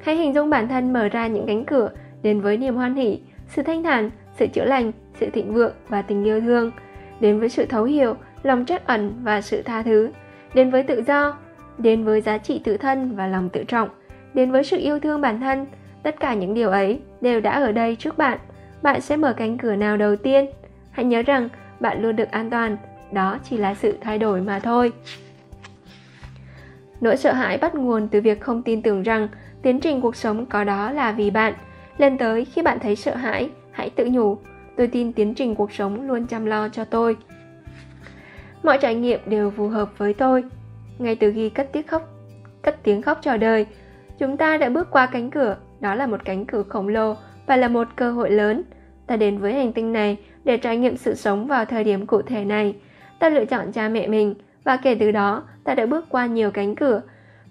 Hãy 0.00 0.16
hình 0.16 0.34
dung 0.34 0.50
bản 0.50 0.68
thân 0.68 0.92
mở 0.92 1.08
ra 1.08 1.26
những 1.26 1.46
cánh 1.46 1.64
cửa 1.64 1.90
đến 2.22 2.40
với 2.40 2.56
niềm 2.56 2.74
hoan 2.74 2.94
hỷ, 2.94 3.20
sự 3.46 3.62
thanh 3.62 3.82
thản, 3.82 4.10
sự 4.38 4.46
chữa 4.46 4.64
lành, 4.64 4.92
sự 5.14 5.30
thịnh 5.30 5.54
vượng 5.54 5.72
và 5.88 6.02
tình 6.02 6.24
yêu 6.24 6.40
thương, 6.40 6.70
đến 7.20 7.40
với 7.40 7.48
sự 7.48 7.66
thấu 7.66 7.84
hiểu, 7.84 8.14
lòng 8.42 8.64
trắc 8.64 8.86
ẩn 8.86 9.12
và 9.22 9.40
sự 9.40 9.62
tha 9.62 9.82
thứ, 9.82 10.10
đến 10.54 10.70
với 10.70 10.82
tự 10.82 11.02
do, 11.06 11.36
đến 11.78 12.04
với 12.04 12.20
giá 12.20 12.38
trị 12.38 12.60
tự 12.64 12.76
thân 12.76 13.16
và 13.16 13.26
lòng 13.26 13.48
tự 13.48 13.64
trọng, 13.64 13.88
đến 14.34 14.50
với 14.52 14.64
sự 14.64 14.78
yêu 14.78 15.00
thương 15.00 15.20
bản 15.20 15.40
thân, 15.40 15.66
Tất 16.02 16.20
cả 16.20 16.34
những 16.34 16.54
điều 16.54 16.70
ấy 16.70 17.00
đều 17.20 17.40
đã 17.40 17.50
ở 17.52 17.72
đây 17.72 17.96
trước 17.96 18.18
bạn. 18.18 18.38
Bạn 18.82 19.00
sẽ 19.00 19.16
mở 19.16 19.32
cánh 19.32 19.58
cửa 19.58 19.76
nào 19.76 19.96
đầu 19.96 20.16
tiên? 20.16 20.46
Hãy 20.90 21.04
nhớ 21.04 21.22
rằng 21.22 21.48
bạn 21.80 22.02
luôn 22.02 22.16
được 22.16 22.30
an 22.30 22.50
toàn, 22.50 22.76
đó 23.12 23.38
chỉ 23.50 23.56
là 23.56 23.74
sự 23.74 23.96
thay 24.00 24.18
đổi 24.18 24.40
mà 24.40 24.58
thôi. 24.58 24.92
Nỗi 27.00 27.16
sợ 27.16 27.32
hãi 27.32 27.58
bắt 27.58 27.74
nguồn 27.74 28.08
từ 28.08 28.20
việc 28.20 28.40
không 28.40 28.62
tin 28.62 28.82
tưởng 28.82 29.02
rằng 29.02 29.28
tiến 29.62 29.80
trình 29.80 30.00
cuộc 30.00 30.16
sống 30.16 30.46
có 30.46 30.64
đó 30.64 30.90
là 30.90 31.12
vì 31.12 31.30
bạn. 31.30 31.54
Lên 31.98 32.18
tới 32.18 32.44
khi 32.44 32.62
bạn 32.62 32.78
thấy 32.78 32.96
sợ 32.96 33.14
hãi, 33.14 33.50
hãy 33.70 33.90
tự 33.90 34.06
nhủ, 34.10 34.38
tôi 34.76 34.86
tin 34.86 35.12
tiến 35.12 35.34
trình 35.34 35.54
cuộc 35.54 35.72
sống 35.72 36.08
luôn 36.08 36.26
chăm 36.26 36.46
lo 36.46 36.68
cho 36.68 36.84
tôi. 36.84 37.16
Mọi 38.62 38.78
trải 38.78 38.94
nghiệm 38.94 39.20
đều 39.26 39.50
phù 39.50 39.68
hợp 39.68 39.98
với 39.98 40.14
tôi. 40.14 40.44
Ngay 40.98 41.16
từ 41.16 41.32
khi 41.34 41.48
cất 41.48 41.72
tiếng 41.72 41.86
khóc, 41.86 42.08
cất 42.62 42.76
tiếng 42.82 43.02
khóc 43.02 43.18
chào 43.22 43.38
đời, 43.38 43.66
chúng 44.18 44.36
ta 44.36 44.56
đã 44.56 44.68
bước 44.68 44.90
qua 44.90 45.06
cánh 45.06 45.30
cửa 45.30 45.56
đó 45.80 45.94
là 45.94 46.06
một 46.06 46.24
cánh 46.24 46.46
cửa 46.46 46.62
khổng 46.62 46.88
lồ 46.88 47.16
và 47.46 47.56
là 47.56 47.68
một 47.68 47.88
cơ 47.96 48.12
hội 48.12 48.30
lớn. 48.30 48.62
Ta 49.06 49.16
đến 49.16 49.38
với 49.38 49.52
hành 49.54 49.72
tinh 49.72 49.92
này 49.92 50.16
để 50.44 50.56
trải 50.56 50.76
nghiệm 50.76 50.96
sự 50.96 51.14
sống 51.14 51.46
vào 51.46 51.64
thời 51.64 51.84
điểm 51.84 52.06
cụ 52.06 52.22
thể 52.22 52.44
này. 52.44 52.74
Ta 53.18 53.28
lựa 53.28 53.44
chọn 53.44 53.72
cha 53.72 53.88
mẹ 53.88 54.06
mình 54.06 54.34
và 54.64 54.76
kể 54.76 54.94
từ 55.00 55.10
đó 55.10 55.42
ta 55.64 55.74
đã 55.74 55.86
bước 55.86 56.04
qua 56.08 56.26
nhiều 56.26 56.50
cánh 56.50 56.74
cửa. 56.74 57.02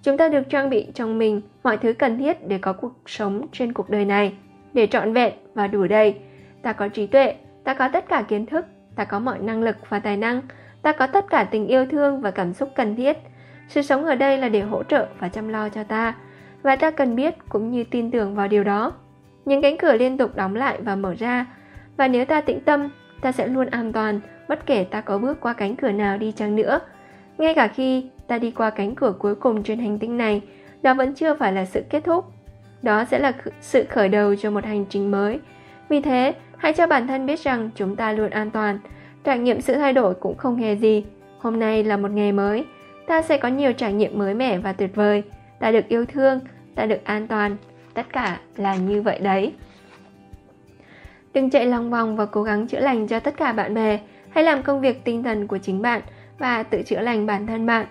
Chúng 0.03 0.17
ta 0.17 0.29
được 0.29 0.49
trang 0.49 0.69
bị 0.69 0.87
trong 0.93 1.17
mình 1.17 1.41
mọi 1.63 1.77
thứ 1.77 1.93
cần 1.93 2.17
thiết 2.17 2.47
để 2.47 2.57
có 2.57 2.73
cuộc 2.73 2.93
sống 3.05 3.47
trên 3.51 3.73
cuộc 3.73 3.89
đời 3.89 4.05
này, 4.05 4.33
để 4.73 4.87
trọn 4.87 5.13
vẹn 5.13 5.33
và 5.53 5.67
đủ 5.67 5.87
đầy. 5.87 6.15
Ta 6.61 6.73
có 6.73 6.87
trí 6.87 7.07
tuệ, 7.07 7.35
ta 7.63 7.73
có 7.73 7.89
tất 7.93 8.09
cả 8.09 8.21
kiến 8.27 8.45
thức, 8.45 8.65
ta 8.95 9.03
có 9.03 9.19
mọi 9.19 9.39
năng 9.39 9.63
lực 9.63 9.75
và 9.89 9.99
tài 9.99 10.17
năng, 10.17 10.41
ta 10.81 10.91
có 10.91 11.07
tất 11.07 11.25
cả 11.29 11.43
tình 11.43 11.67
yêu 11.67 11.85
thương 11.85 12.21
và 12.21 12.31
cảm 12.31 12.53
xúc 12.53 12.69
cần 12.75 12.95
thiết. 12.95 13.17
Sự 13.67 13.81
sống 13.81 14.05
ở 14.05 14.15
đây 14.15 14.37
là 14.37 14.49
để 14.49 14.61
hỗ 14.61 14.83
trợ 14.83 15.07
và 15.19 15.29
chăm 15.29 15.47
lo 15.47 15.69
cho 15.69 15.83
ta 15.83 16.13
và 16.63 16.75
ta 16.75 16.91
cần 16.91 17.15
biết 17.15 17.35
cũng 17.49 17.71
như 17.71 17.83
tin 17.83 18.11
tưởng 18.11 18.35
vào 18.35 18.47
điều 18.47 18.63
đó. 18.63 18.93
Những 19.45 19.61
cánh 19.61 19.77
cửa 19.77 19.93
liên 19.93 20.17
tục 20.17 20.35
đóng 20.35 20.55
lại 20.55 20.77
và 20.81 20.95
mở 20.95 21.13
ra, 21.19 21.45
và 21.97 22.07
nếu 22.07 22.25
ta 22.25 22.41
tĩnh 22.41 22.59
tâm, 22.59 22.89
ta 23.21 23.31
sẽ 23.31 23.47
luôn 23.47 23.67
an 23.67 23.93
toàn 23.93 24.19
bất 24.47 24.65
kể 24.65 24.83
ta 24.83 25.01
có 25.01 25.17
bước 25.17 25.41
qua 25.41 25.53
cánh 25.53 25.75
cửa 25.75 25.91
nào 25.91 26.17
đi 26.17 26.31
chăng 26.31 26.55
nữa. 26.55 26.79
Ngay 27.37 27.53
cả 27.53 27.67
khi 27.67 28.09
ta 28.27 28.37
đi 28.37 28.51
qua 28.51 28.69
cánh 28.69 28.95
cửa 28.95 29.13
cuối 29.19 29.35
cùng 29.35 29.63
trên 29.63 29.79
hành 29.79 29.99
tinh 29.99 30.17
này, 30.17 30.41
đó 30.81 30.93
vẫn 30.93 31.13
chưa 31.13 31.35
phải 31.35 31.53
là 31.53 31.65
sự 31.65 31.83
kết 31.89 32.03
thúc. 32.03 32.25
Đó 32.81 33.05
sẽ 33.05 33.19
là 33.19 33.31
sự 33.61 33.85
khởi 33.89 34.09
đầu 34.09 34.35
cho 34.35 34.51
một 34.51 34.65
hành 34.65 34.85
trình 34.89 35.11
mới. 35.11 35.39
Vì 35.89 36.01
thế, 36.01 36.33
hãy 36.57 36.73
cho 36.73 36.87
bản 36.87 37.07
thân 37.07 37.25
biết 37.25 37.39
rằng 37.39 37.69
chúng 37.75 37.95
ta 37.95 38.11
luôn 38.11 38.29
an 38.29 38.51
toàn. 38.51 38.79
Trải 39.23 39.39
nghiệm 39.39 39.61
sự 39.61 39.73
thay 39.73 39.93
đổi 39.93 40.13
cũng 40.13 40.37
không 40.37 40.55
hề 40.55 40.75
gì. 40.75 41.03
Hôm 41.39 41.59
nay 41.59 41.83
là 41.83 41.97
một 41.97 42.11
ngày 42.11 42.31
mới, 42.31 42.65
ta 43.07 43.21
sẽ 43.21 43.37
có 43.37 43.47
nhiều 43.47 43.73
trải 43.73 43.93
nghiệm 43.93 44.19
mới 44.19 44.33
mẻ 44.33 44.57
và 44.57 44.73
tuyệt 44.73 44.95
vời. 44.95 45.23
Ta 45.59 45.71
được 45.71 45.87
yêu 45.87 46.05
thương 46.05 46.39
ta 46.75 46.85
được 46.85 47.03
an 47.03 47.27
toàn. 47.27 47.57
Tất 47.93 48.13
cả 48.13 48.39
là 48.57 48.75
như 48.75 49.01
vậy 49.01 49.19
đấy. 49.19 49.53
Đừng 51.33 51.49
chạy 51.49 51.65
lòng 51.65 51.89
vòng 51.89 52.15
và 52.15 52.25
cố 52.25 52.43
gắng 52.43 52.67
chữa 52.67 52.79
lành 52.79 53.07
cho 53.07 53.19
tất 53.19 53.37
cả 53.37 53.53
bạn 53.53 53.73
bè. 53.73 53.99
Hãy 54.29 54.43
làm 54.43 54.63
công 54.63 54.81
việc 54.81 55.03
tinh 55.03 55.23
thần 55.23 55.47
của 55.47 55.57
chính 55.57 55.81
bạn 55.81 56.01
và 56.39 56.63
tự 56.63 56.81
chữa 56.81 56.99
lành 56.99 57.25
bản 57.25 57.47
thân 57.47 57.65
bạn. 57.65 57.85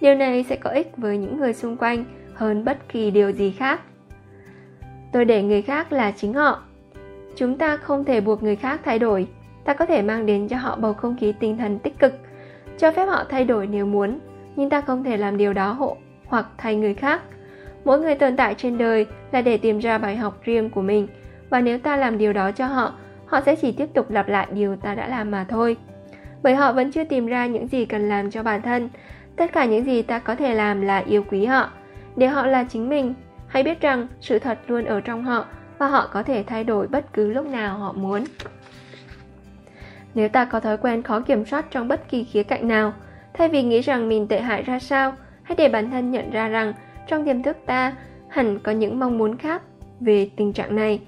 Điều 0.00 0.14
này 0.14 0.44
sẽ 0.48 0.56
có 0.56 0.70
ích 0.70 0.96
với 0.96 1.18
những 1.18 1.38
người 1.38 1.52
xung 1.52 1.76
quanh 1.76 2.04
hơn 2.34 2.64
bất 2.64 2.88
kỳ 2.88 3.10
điều 3.10 3.30
gì 3.30 3.50
khác. 3.58 3.80
Tôi 5.12 5.24
để 5.24 5.42
người 5.42 5.62
khác 5.62 5.92
là 5.92 6.10
chính 6.10 6.32
họ. 6.32 6.62
Chúng 7.36 7.58
ta 7.58 7.76
không 7.76 8.04
thể 8.04 8.20
buộc 8.20 8.42
người 8.42 8.56
khác 8.56 8.80
thay 8.84 8.98
đổi 8.98 9.26
ta 9.64 9.74
có 9.74 9.86
thể 9.86 10.02
mang 10.02 10.26
đến 10.26 10.48
cho 10.48 10.56
họ 10.56 10.76
bầu 10.76 10.94
không 10.94 11.16
khí 11.16 11.32
tinh 11.40 11.56
thần 11.58 11.78
tích 11.78 11.98
cực 11.98 12.14
cho 12.78 12.92
phép 12.92 13.06
họ 13.06 13.24
thay 13.28 13.44
đổi 13.44 13.66
nếu 13.66 13.86
muốn 13.86 14.18
nhưng 14.56 14.70
ta 14.70 14.80
không 14.80 15.04
thể 15.04 15.16
làm 15.16 15.36
điều 15.36 15.52
đó 15.52 15.72
hộ 15.72 15.96
hoặc 16.26 16.46
thay 16.58 16.76
người 16.76 16.94
khác. 16.94 17.22
Mỗi 17.84 18.00
người 18.00 18.14
tồn 18.14 18.36
tại 18.36 18.54
trên 18.54 18.78
đời 18.78 19.06
là 19.32 19.42
để 19.42 19.56
tìm 19.56 19.78
ra 19.78 19.98
bài 19.98 20.16
học 20.16 20.40
riêng 20.42 20.70
của 20.70 20.82
mình 20.82 21.06
và 21.50 21.60
nếu 21.60 21.78
ta 21.78 21.96
làm 21.96 22.18
điều 22.18 22.32
đó 22.32 22.52
cho 22.52 22.66
họ, 22.66 22.92
họ 23.26 23.40
sẽ 23.40 23.56
chỉ 23.56 23.72
tiếp 23.72 23.88
tục 23.94 24.10
lặp 24.10 24.28
lại 24.28 24.46
điều 24.52 24.76
ta 24.76 24.94
đã 24.94 25.08
làm 25.08 25.30
mà 25.30 25.44
thôi. 25.48 25.76
Bởi 26.42 26.54
họ 26.54 26.72
vẫn 26.72 26.92
chưa 26.92 27.04
tìm 27.04 27.26
ra 27.26 27.46
những 27.46 27.68
gì 27.68 27.84
cần 27.84 28.08
làm 28.08 28.30
cho 28.30 28.42
bản 28.42 28.62
thân. 28.62 28.88
Tất 29.36 29.52
cả 29.52 29.64
những 29.64 29.84
gì 29.84 30.02
ta 30.02 30.18
có 30.18 30.34
thể 30.34 30.54
làm 30.54 30.80
là 30.80 30.98
yêu 30.98 31.24
quý 31.30 31.44
họ, 31.44 31.70
để 32.16 32.26
họ 32.26 32.46
là 32.46 32.64
chính 32.64 32.88
mình. 32.88 33.14
Hãy 33.46 33.62
biết 33.62 33.80
rằng 33.80 34.06
sự 34.20 34.38
thật 34.38 34.58
luôn 34.66 34.84
ở 34.84 35.00
trong 35.00 35.24
họ 35.24 35.44
và 35.78 35.88
họ 35.88 36.08
có 36.12 36.22
thể 36.22 36.44
thay 36.46 36.64
đổi 36.64 36.86
bất 36.86 37.12
cứ 37.12 37.32
lúc 37.32 37.46
nào 37.46 37.78
họ 37.78 37.92
muốn. 37.92 38.24
Nếu 40.14 40.28
ta 40.28 40.44
có 40.44 40.60
thói 40.60 40.76
quen 40.76 41.02
khó 41.02 41.20
kiểm 41.20 41.44
soát 41.44 41.66
trong 41.70 41.88
bất 41.88 42.08
kỳ 42.08 42.24
khía 42.24 42.42
cạnh 42.42 42.68
nào, 42.68 42.92
thay 43.34 43.48
vì 43.48 43.62
nghĩ 43.62 43.80
rằng 43.80 44.08
mình 44.08 44.28
tệ 44.28 44.40
hại 44.40 44.62
ra 44.62 44.78
sao, 44.78 45.12
hãy 45.42 45.56
để 45.56 45.68
bản 45.68 45.90
thân 45.90 46.10
nhận 46.10 46.30
ra 46.30 46.48
rằng 46.48 46.72
trong 47.06 47.24
tiềm 47.24 47.42
thức 47.42 47.56
ta 47.66 47.92
hẳn 48.28 48.58
có 48.58 48.72
những 48.72 48.98
mong 48.98 49.18
muốn 49.18 49.36
khác 49.36 49.62
về 50.00 50.30
tình 50.36 50.52
trạng 50.52 50.76
này. 50.76 51.00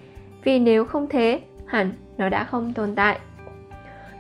Vì 0.45 0.59
nếu 0.59 0.85
không 0.85 1.07
thế 1.09 1.41
hẳn 1.67 1.93
nó 2.19 2.29
đã 2.29 2.45
không 2.45 2.73
tồn 2.73 2.95
tại. 2.95 3.19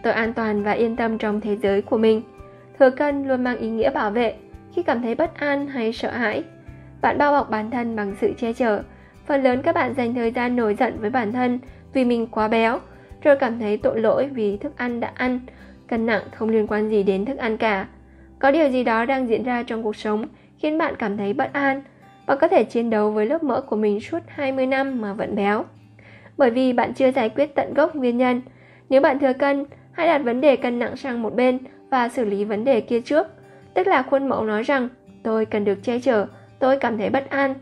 Tôi 0.02 0.12
an 0.12 0.32
toàn 0.32 0.62
và 0.62 0.72
yên 0.72 0.96
tâm 0.96 1.18
trong 1.18 1.40
thế 1.40 1.56
giới 1.56 1.82
của 1.82 1.98
mình. 1.98 2.22
Thừa 2.78 2.90
cân 2.90 3.28
luôn 3.28 3.44
mang 3.44 3.58
ý 3.58 3.68
nghĩa 3.68 3.90
bảo 3.90 4.10
vệ. 4.10 4.34
Khi 4.74 4.82
cảm 4.82 5.02
thấy 5.02 5.14
bất 5.14 5.38
an 5.38 5.66
hay 5.66 5.92
sợ 5.92 6.10
hãi 6.10 6.44
Bạn 7.00 7.18
bao 7.18 7.32
bọc 7.32 7.50
bản 7.50 7.70
thân 7.70 7.96
bằng 7.96 8.14
sự 8.20 8.32
che 8.38 8.52
chở. 8.52 8.82
Phần 9.26 9.42
lớn 9.42 9.62
các 9.62 9.74
bạn 9.74 9.94
dành 9.94 10.14
thời 10.14 10.30
gian 10.30 10.56
nổi 10.56 10.74
giận 10.74 10.96
với 11.00 11.10
bản 11.10 11.32
thân 11.32 11.58
vì 11.92 12.04
mình 12.04 12.26
quá 12.26 12.48
béo, 12.48 12.78
rồi 13.26 13.36
cảm 13.36 13.58
thấy 13.58 13.76
tội 13.76 14.00
lỗi 14.00 14.28
vì 14.32 14.56
thức 14.56 14.72
ăn 14.76 15.00
đã 15.00 15.12
ăn. 15.14 15.40
Cân 15.88 16.06
nặng 16.06 16.22
không 16.34 16.48
liên 16.48 16.66
quan 16.66 16.88
gì 16.88 17.02
đến 17.02 17.24
thức 17.24 17.38
ăn 17.38 17.56
cả. 17.56 17.86
Có 18.38 18.50
điều 18.50 18.68
gì 18.68 18.84
đó 18.84 19.04
đang 19.04 19.28
diễn 19.28 19.42
ra 19.42 19.62
trong 19.62 19.82
cuộc 19.82 19.96
sống 19.96 20.26
khiến 20.58 20.78
bạn 20.78 20.94
cảm 20.98 21.16
thấy 21.16 21.32
bất 21.32 21.52
an. 21.52 21.82
Bạn 22.26 22.38
có 22.40 22.48
thể 22.48 22.64
chiến 22.64 22.90
đấu 22.90 23.10
với 23.10 23.26
lớp 23.26 23.42
mỡ 23.42 23.60
của 23.60 23.76
mình 23.76 24.00
suốt 24.00 24.18
20 24.26 24.66
năm 24.66 25.00
mà 25.00 25.12
vẫn 25.12 25.34
béo. 25.34 25.64
Bởi 26.36 26.50
vì 26.50 26.72
bạn 26.72 26.94
chưa 26.94 27.12
giải 27.12 27.28
quyết 27.28 27.54
tận 27.54 27.74
gốc 27.74 27.96
nguyên 27.96 28.18
nhân. 28.18 28.42
Nếu 28.88 29.00
bạn 29.00 29.18
thừa 29.18 29.32
cân, 29.32 29.64
hãy 29.92 30.06
đặt 30.06 30.18
vấn 30.18 30.40
đề 30.40 30.56
cân 30.56 30.78
nặng 30.78 30.96
sang 30.96 31.22
một 31.22 31.34
bên 31.34 31.58
và 31.90 32.08
xử 32.08 32.24
lý 32.24 32.44
vấn 32.44 32.64
đề 32.64 32.80
kia 32.80 33.00
trước. 33.00 33.26
Tức 33.74 33.86
là 33.86 34.02
khuôn 34.02 34.28
mẫu 34.28 34.44
nói 34.44 34.62
rằng 34.62 34.88
tôi 35.22 35.46
cần 35.46 35.64
được 35.64 35.82
che 35.82 35.98
chở, 35.98 36.26
tôi 36.58 36.78
cảm 36.78 36.98
thấy 36.98 37.10
bất 37.10 37.30
an. 37.30 37.54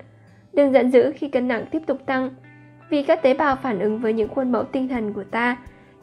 Đừng 0.52 0.72
giận 0.72 0.90
dữ 0.90 1.12
khi 1.16 1.28
cân 1.28 1.48
nặng 1.48 1.64
tiếp 1.70 1.82
tục 1.86 1.98
tăng, 2.06 2.30
vì 2.90 3.02
các 3.02 3.22
tế 3.22 3.34
bào 3.34 3.56
phản 3.56 3.78
ứng 3.78 3.98
với 3.98 4.12
những 4.12 4.28
khuôn 4.28 4.52
mẫu 4.52 4.64
tinh 4.64 4.88
thần 4.88 5.12
của 5.12 5.24
ta. 5.24 5.56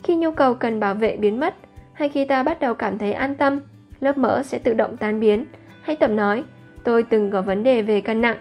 Khi 0.04 0.16
nhu 0.16 0.32
cầu 0.32 0.54
cần 0.54 0.80
bảo 0.80 0.94
vệ 0.94 1.18
biến 1.18 1.40
mất, 1.40 1.56
hay 1.94 2.10
khi 2.10 2.26
ta 2.26 2.44
bắt 2.44 2.60
đầu 2.60 2.74
cảm 2.74 2.98
thấy 2.98 3.14
an 3.14 3.36
tâm, 3.36 3.60
lớp 4.00 4.18
mỡ 4.18 4.44
sẽ 4.44 4.60
tự 4.60 4.74
động 4.74 4.98
tan 4.98 5.20
biến. 5.20 5.46
Hãy 5.82 5.96
tập 5.96 6.08
nói, 6.08 6.44
tôi 6.84 7.04
từng 7.04 7.32
có 7.32 7.42
vấn 7.42 7.64
đề 7.64 7.82
về 7.82 8.02
cân 8.02 8.22
nặng. 8.22 8.38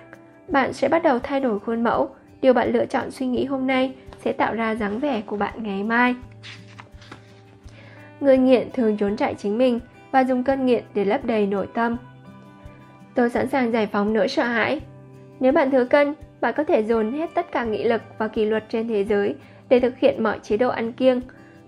Bạn 0.48 0.72
sẽ 0.72 0.88
bắt 0.88 1.02
đầu 1.02 1.18
thay 1.18 1.40
đổi 1.40 1.58
khuôn 1.58 1.84
mẫu. 1.84 2.10
Điều 2.42 2.52
bạn 2.52 2.72
lựa 2.72 2.86
chọn 2.86 3.10
suy 3.10 3.26
nghĩ 3.26 3.44
hôm 3.44 3.66
nay 3.66 3.94
sẽ 4.24 4.32
tạo 4.32 4.54
ra 4.54 4.74
dáng 4.74 4.98
vẻ 4.98 5.22
của 5.26 5.36
bạn 5.36 5.62
ngày 5.62 5.82
mai. 5.84 6.14
Người 8.20 8.38
nghiện 8.38 8.68
thường 8.72 8.96
trốn 8.96 9.16
chạy 9.16 9.34
chính 9.34 9.58
mình 9.58 9.80
và 10.10 10.24
dùng 10.24 10.44
cơn 10.44 10.66
nghiện 10.66 10.84
để 10.94 11.04
lấp 11.04 11.24
đầy 11.24 11.46
nội 11.46 11.68
tâm. 11.74 11.96
Tôi 13.14 13.30
sẵn 13.30 13.48
sàng 13.48 13.72
giải 13.72 13.86
phóng 13.86 14.12
nỗi 14.12 14.28
sợ 14.28 14.44
hãi. 14.44 14.80
Nếu 15.40 15.52
bạn 15.52 15.70
thừa 15.70 15.84
cân, 15.84 16.14
bạn 16.40 16.54
có 16.56 16.64
thể 16.64 16.84
dồn 16.84 17.12
hết 17.12 17.30
tất 17.34 17.52
cả 17.52 17.64
nghị 17.64 17.84
lực 17.84 18.02
và 18.18 18.28
kỷ 18.28 18.44
luật 18.44 18.64
trên 18.68 18.88
thế 18.88 19.04
giới 19.04 19.34
để 19.68 19.80
thực 19.80 19.98
hiện 19.98 20.22
mọi 20.22 20.38
chế 20.42 20.56
độ 20.56 20.68
ăn 20.68 20.92
kiêng. 20.92 21.20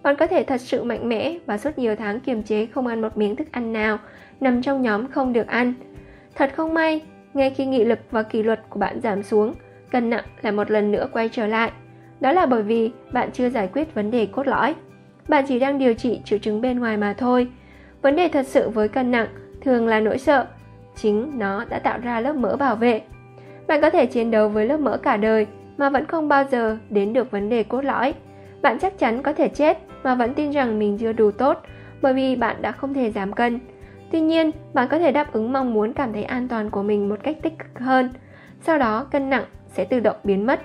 Bạn 0.03 0.17
có 0.17 0.27
thể 0.27 0.43
thật 0.43 0.61
sự 0.61 0.85
mạnh 0.85 1.09
mẽ 1.09 1.39
và 1.47 1.59
suốt 1.59 1.79
nhiều 1.79 1.97
tháng 1.97 2.21
kiềm 2.21 2.43
chế 2.43 2.67
không 2.67 2.87
ăn 2.87 3.01
một 3.01 3.17
miếng 3.17 3.37
thức 3.37 3.49
ăn 3.53 3.73
nào 3.73 3.99
nằm 4.41 4.63
trong 4.63 4.83
nhóm 4.83 5.09
không 5.09 5.33
được 5.33 5.47
ăn. 5.47 5.75
Thật 6.35 6.53
không 6.57 6.75
may, 6.75 7.01
ngay 7.35 7.51
khi 7.51 7.67
nghị 7.67 7.85
lực 7.85 7.99
và 8.11 8.23
kỷ 8.23 8.43
luật 8.43 8.61
của 8.69 8.79
bạn 8.79 9.01
giảm 9.01 9.23
xuống, 9.23 9.55
cân 9.91 10.11
nặng 10.11 10.25
lại 10.43 10.53
một 10.53 10.71
lần 10.71 10.93
nữa 10.93 11.09
quay 11.13 11.29
trở 11.29 11.47
lại. 11.47 11.71
Đó 12.21 12.33
là 12.33 12.47
bởi 12.47 12.63
vì 12.63 12.91
bạn 13.13 13.31
chưa 13.33 13.51
giải 13.51 13.69
quyết 13.73 13.95
vấn 13.95 14.11
đề 14.11 14.27
cốt 14.27 14.47
lõi. 14.47 14.75
Bạn 15.29 15.45
chỉ 15.49 15.59
đang 15.59 15.79
điều 15.79 15.95
trị 15.95 16.21
triệu 16.25 16.39
chứng 16.39 16.61
bên 16.61 16.79
ngoài 16.79 16.97
mà 16.97 17.15
thôi. 17.19 17.49
Vấn 18.03 18.17
đề 18.17 18.29
thật 18.29 18.47
sự 18.47 18.69
với 18.69 18.89
cân 18.89 19.11
nặng 19.11 19.29
thường 19.61 19.87
là 19.87 20.01
nỗi 20.01 20.19
sợ. 20.19 20.47
Chính 20.97 21.39
nó 21.39 21.65
đã 21.65 21.79
tạo 21.79 21.99
ra 21.99 22.21
lớp 22.21 22.37
mỡ 22.37 22.57
bảo 22.57 22.77
vệ. 22.77 23.03
Bạn 23.73 23.81
có 23.81 23.91
thể 23.91 24.07
chiến 24.07 24.31
đấu 24.31 24.49
với 24.49 24.67
lớp 24.67 24.77
mỡ 24.77 24.97
cả 24.97 25.17
đời 25.17 25.47
mà 25.77 25.91
vẫn 25.91 26.07
không 26.07 26.29
bao 26.29 26.45
giờ 26.51 26.77
đến 26.91 27.13
được 27.13 27.31
vấn 27.31 27.49
đề 27.49 27.63
cốt 27.63 27.81
lõi. 27.81 28.15
Bạn 28.63 28.79
chắc 28.79 28.99
chắn 28.99 29.23
có 29.23 29.33
thể 29.33 29.49
chết 29.49 29.79
mà 30.03 30.15
vẫn 30.15 30.35
tin 30.35 30.51
rằng 30.51 30.79
mình 30.79 30.99
chưa 30.99 31.13
đủ 31.13 31.31
tốt 31.31 31.63
bởi 32.03 32.15
vì 32.15 32.37
bạn 32.37 32.57
đã 32.63 32.73
không 32.73 32.95
thể 32.95 33.11
giảm 33.11 33.33
cân. 33.33 33.61
Tuy 34.11 34.21
nhiên, 34.21 34.51
bạn 34.75 34.89
có 34.89 34.99
thể 34.99 35.13
đáp 35.13 35.33
ứng 35.33 35.53
mong 35.53 35.75
muốn 35.75 35.93
cảm 35.93 36.13
thấy 36.13 36.25
an 36.25 36.49
toàn 36.49 36.71
của 36.71 36.83
mình 36.83 37.09
một 37.09 37.19
cách 37.23 37.37
tích 37.43 37.59
cực 37.59 37.79
hơn. 37.79 38.11
Sau 38.61 38.79
đó, 38.79 39.07
cân 39.11 39.31
nặng 39.31 39.45
sẽ 39.67 39.85
tự 39.85 40.01
động 40.01 40.17
biến 40.25 40.47
mất. 40.47 40.61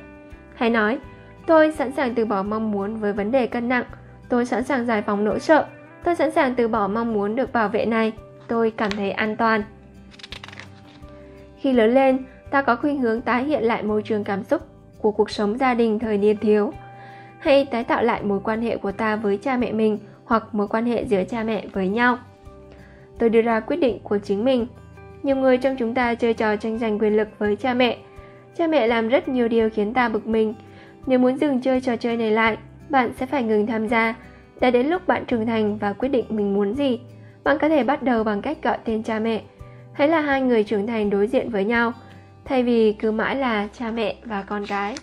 Hãy 0.56 0.70
nói, 0.70 1.00
tôi 1.46 1.72
sẵn 1.72 1.92
sàng 1.92 2.16
từ 2.16 2.26
bỏ 2.26 2.44
mong 2.44 2.72
muốn 2.72 2.96
với 2.96 3.14
vấn 3.14 3.32
đề 3.32 3.48
cân 3.48 3.70
nặng. 3.70 3.86
Tôi 4.30 4.46
sẵn 4.46 4.64
sàng 4.64 4.86
giải 4.86 5.02
phóng 5.02 5.26
nỗi 5.26 5.40
sợ. 5.40 5.66
Tôi 6.04 6.16
sẵn 6.16 6.32
sàng 6.32 6.56
từ 6.56 6.68
bỏ 6.68 6.88
mong 6.88 7.14
muốn 7.14 7.36
được 7.36 7.54
bảo 7.54 7.70
vệ 7.70 7.86
này. 7.86 8.14
Tôi 8.48 8.72
cảm 8.78 8.92
thấy 8.92 9.12
an 9.12 9.36
toàn. 9.38 9.64
Khi 11.58 11.74
lớn 11.74 11.94
lên, 11.94 12.26
ta 12.52 12.62
có 12.62 12.76
khuynh 12.76 13.02
hướng 13.02 13.22
tái 13.22 13.44
hiện 13.44 13.64
lại 13.64 13.84
môi 13.84 14.02
trường 14.02 14.24
cảm 14.24 14.44
xúc 14.44 14.62
của 15.02 15.12
cuộc 15.12 15.30
sống 15.30 15.58
gia 15.58 15.74
đình 15.74 16.00
thời 16.00 16.18
niên 16.18 16.38
thiếu 16.38 16.72
hay 17.40 17.66
tái 17.66 17.84
tạo 17.84 18.04
lại 18.04 18.24
mối 18.24 18.40
quan 18.44 18.62
hệ 18.62 18.78
của 18.78 18.92
ta 18.92 19.16
với 19.16 19.38
cha 19.38 19.58
mẹ 19.58 19.72
mình 19.72 19.98
hoặc 20.26 20.44
mối 20.52 20.68
quan 20.68 20.86
hệ 20.86 21.06
giữa 21.06 21.24
cha 21.24 21.44
mẹ 21.44 21.66
với 21.74 21.88
nhau. 21.88 22.18
Tôi 23.20 23.30
đưa 23.30 23.42
ra 23.42 23.60
quyết 23.60 23.78
định 23.78 24.00
của 24.04 24.18
chính 24.18 24.46
mình. 24.46 24.68
Nhiều 25.24 25.36
người 25.36 25.58
trong 25.58 25.76
chúng 25.80 25.94
ta 25.94 26.16
chơi 26.16 26.34
trò 26.34 26.56
tranh 26.56 26.78
giành 26.78 27.00
quyền 27.00 27.18
lực 27.18 27.28
với 27.38 27.56
cha 27.56 27.74
mẹ. 27.74 27.98
Cha 28.58 28.68
mẹ 28.68 28.88
làm 28.88 29.10
rất 29.10 29.28
nhiều 29.28 29.48
điều 29.48 29.70
khiến 29.70 29.94
ta 29.94 30.10
bực 30.10 30.28
mình. 30.28 30.54
Nếu 31.06 31.20
muốn 31.20 31.38
dừng 31.38 31.62
chơi 31.62 31.82
trò 31.82 31.96
chơi 31.96 32.18
này 32.18 32.32
lại, 32.32 32.58
bạn 32.90 33.12
sẽ 33.20 33.26
phải 33.26 33.44
ngừng 33.44 33.68
tham 33.68 33.88
gia. 33.88 34.16
Đã 34.60 34.72
đến 34.72 34.88
lúc 34.88 35.08
bạn 35.08 35.26
trưởng 35.26 35.46
thành 35.46 35.78
và 35.78 35.94
quyết 35.94 36.10
định 36.10 36.26
mình 36.30 36.54
muốn 36.54 36.76
gì. 36.76 37.00
Bạn 37.44 37.58
có 37.62 37.70
thể 37.70 37.84
bắt 37.84 38.04
đầu 38.04 38.24
bằng 38.24 38.42
cách 38.42 38.58
gọi 38.64 38.78
tên 38.86 39.04
cha 39.04 39.20
mẹ. 39.20 39.42
Hãy 39.94 40.08
là 40.08 40.22
hai 40.22 40.42
người 40.42 40.64
trưởng 40.64 40.88
thành 40.88 41.10
đối 41.10 41.28
diện 41.28 41.50
với 41.50 41.66
nhau, 41.66 41.94
thay 42.48 42.64
vì 42.64 42.94
cứ 42.94 43.12
mãi 43.12 43.36
là 43.36 43.68
cha 43.74 43.92
mẹ 43.92 44.16
và 44.26 44.44
con 44.44 44.66
cái. 44.68 44.96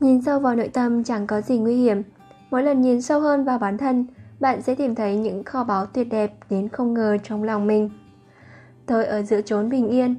Nhìn 0.00 0.22
sâu 0.22 0.40
vào 0.40 0.54
nội 0.54 0.68
tâm 0.68 1.04
chẳng 1.04 1.26
có 1.26 1.40
gì 1.40 1.58
nguy 1.58 1.76
hiểm. 1.76 2.02
Mỗi 2.50 2.62
lần 2.62 2.80
nhìn 2.80 3.02
sâu 3.02 3.20
hơn 3.20 3.44
vào 3.44 3.58
bản 3.58 3.78
thân, 3.78 4.06
bạn 4.40 4.62
sẽ 4.62 4.74
tìm 4.74 4.94
thấy 4.94 5.16
những 5.16 5.44
kho 5.44 5.64
báu 5.64 5.86
tuyệt 5.86 6.08
đẹp 6.10 6.32
đến 6.50 6.68
không 6.68 6.94
ngờ 6.94 7.16
trong 7.22 7.42
lòng 7.42 7.66
mình. 7.66 7.90
Tôi 8.86 9.04
ở 9.06 9.22
giữa 9.22 9.40
chốn 9.40 9.68
bình 9.68 9.88
yên, 9.88 10.14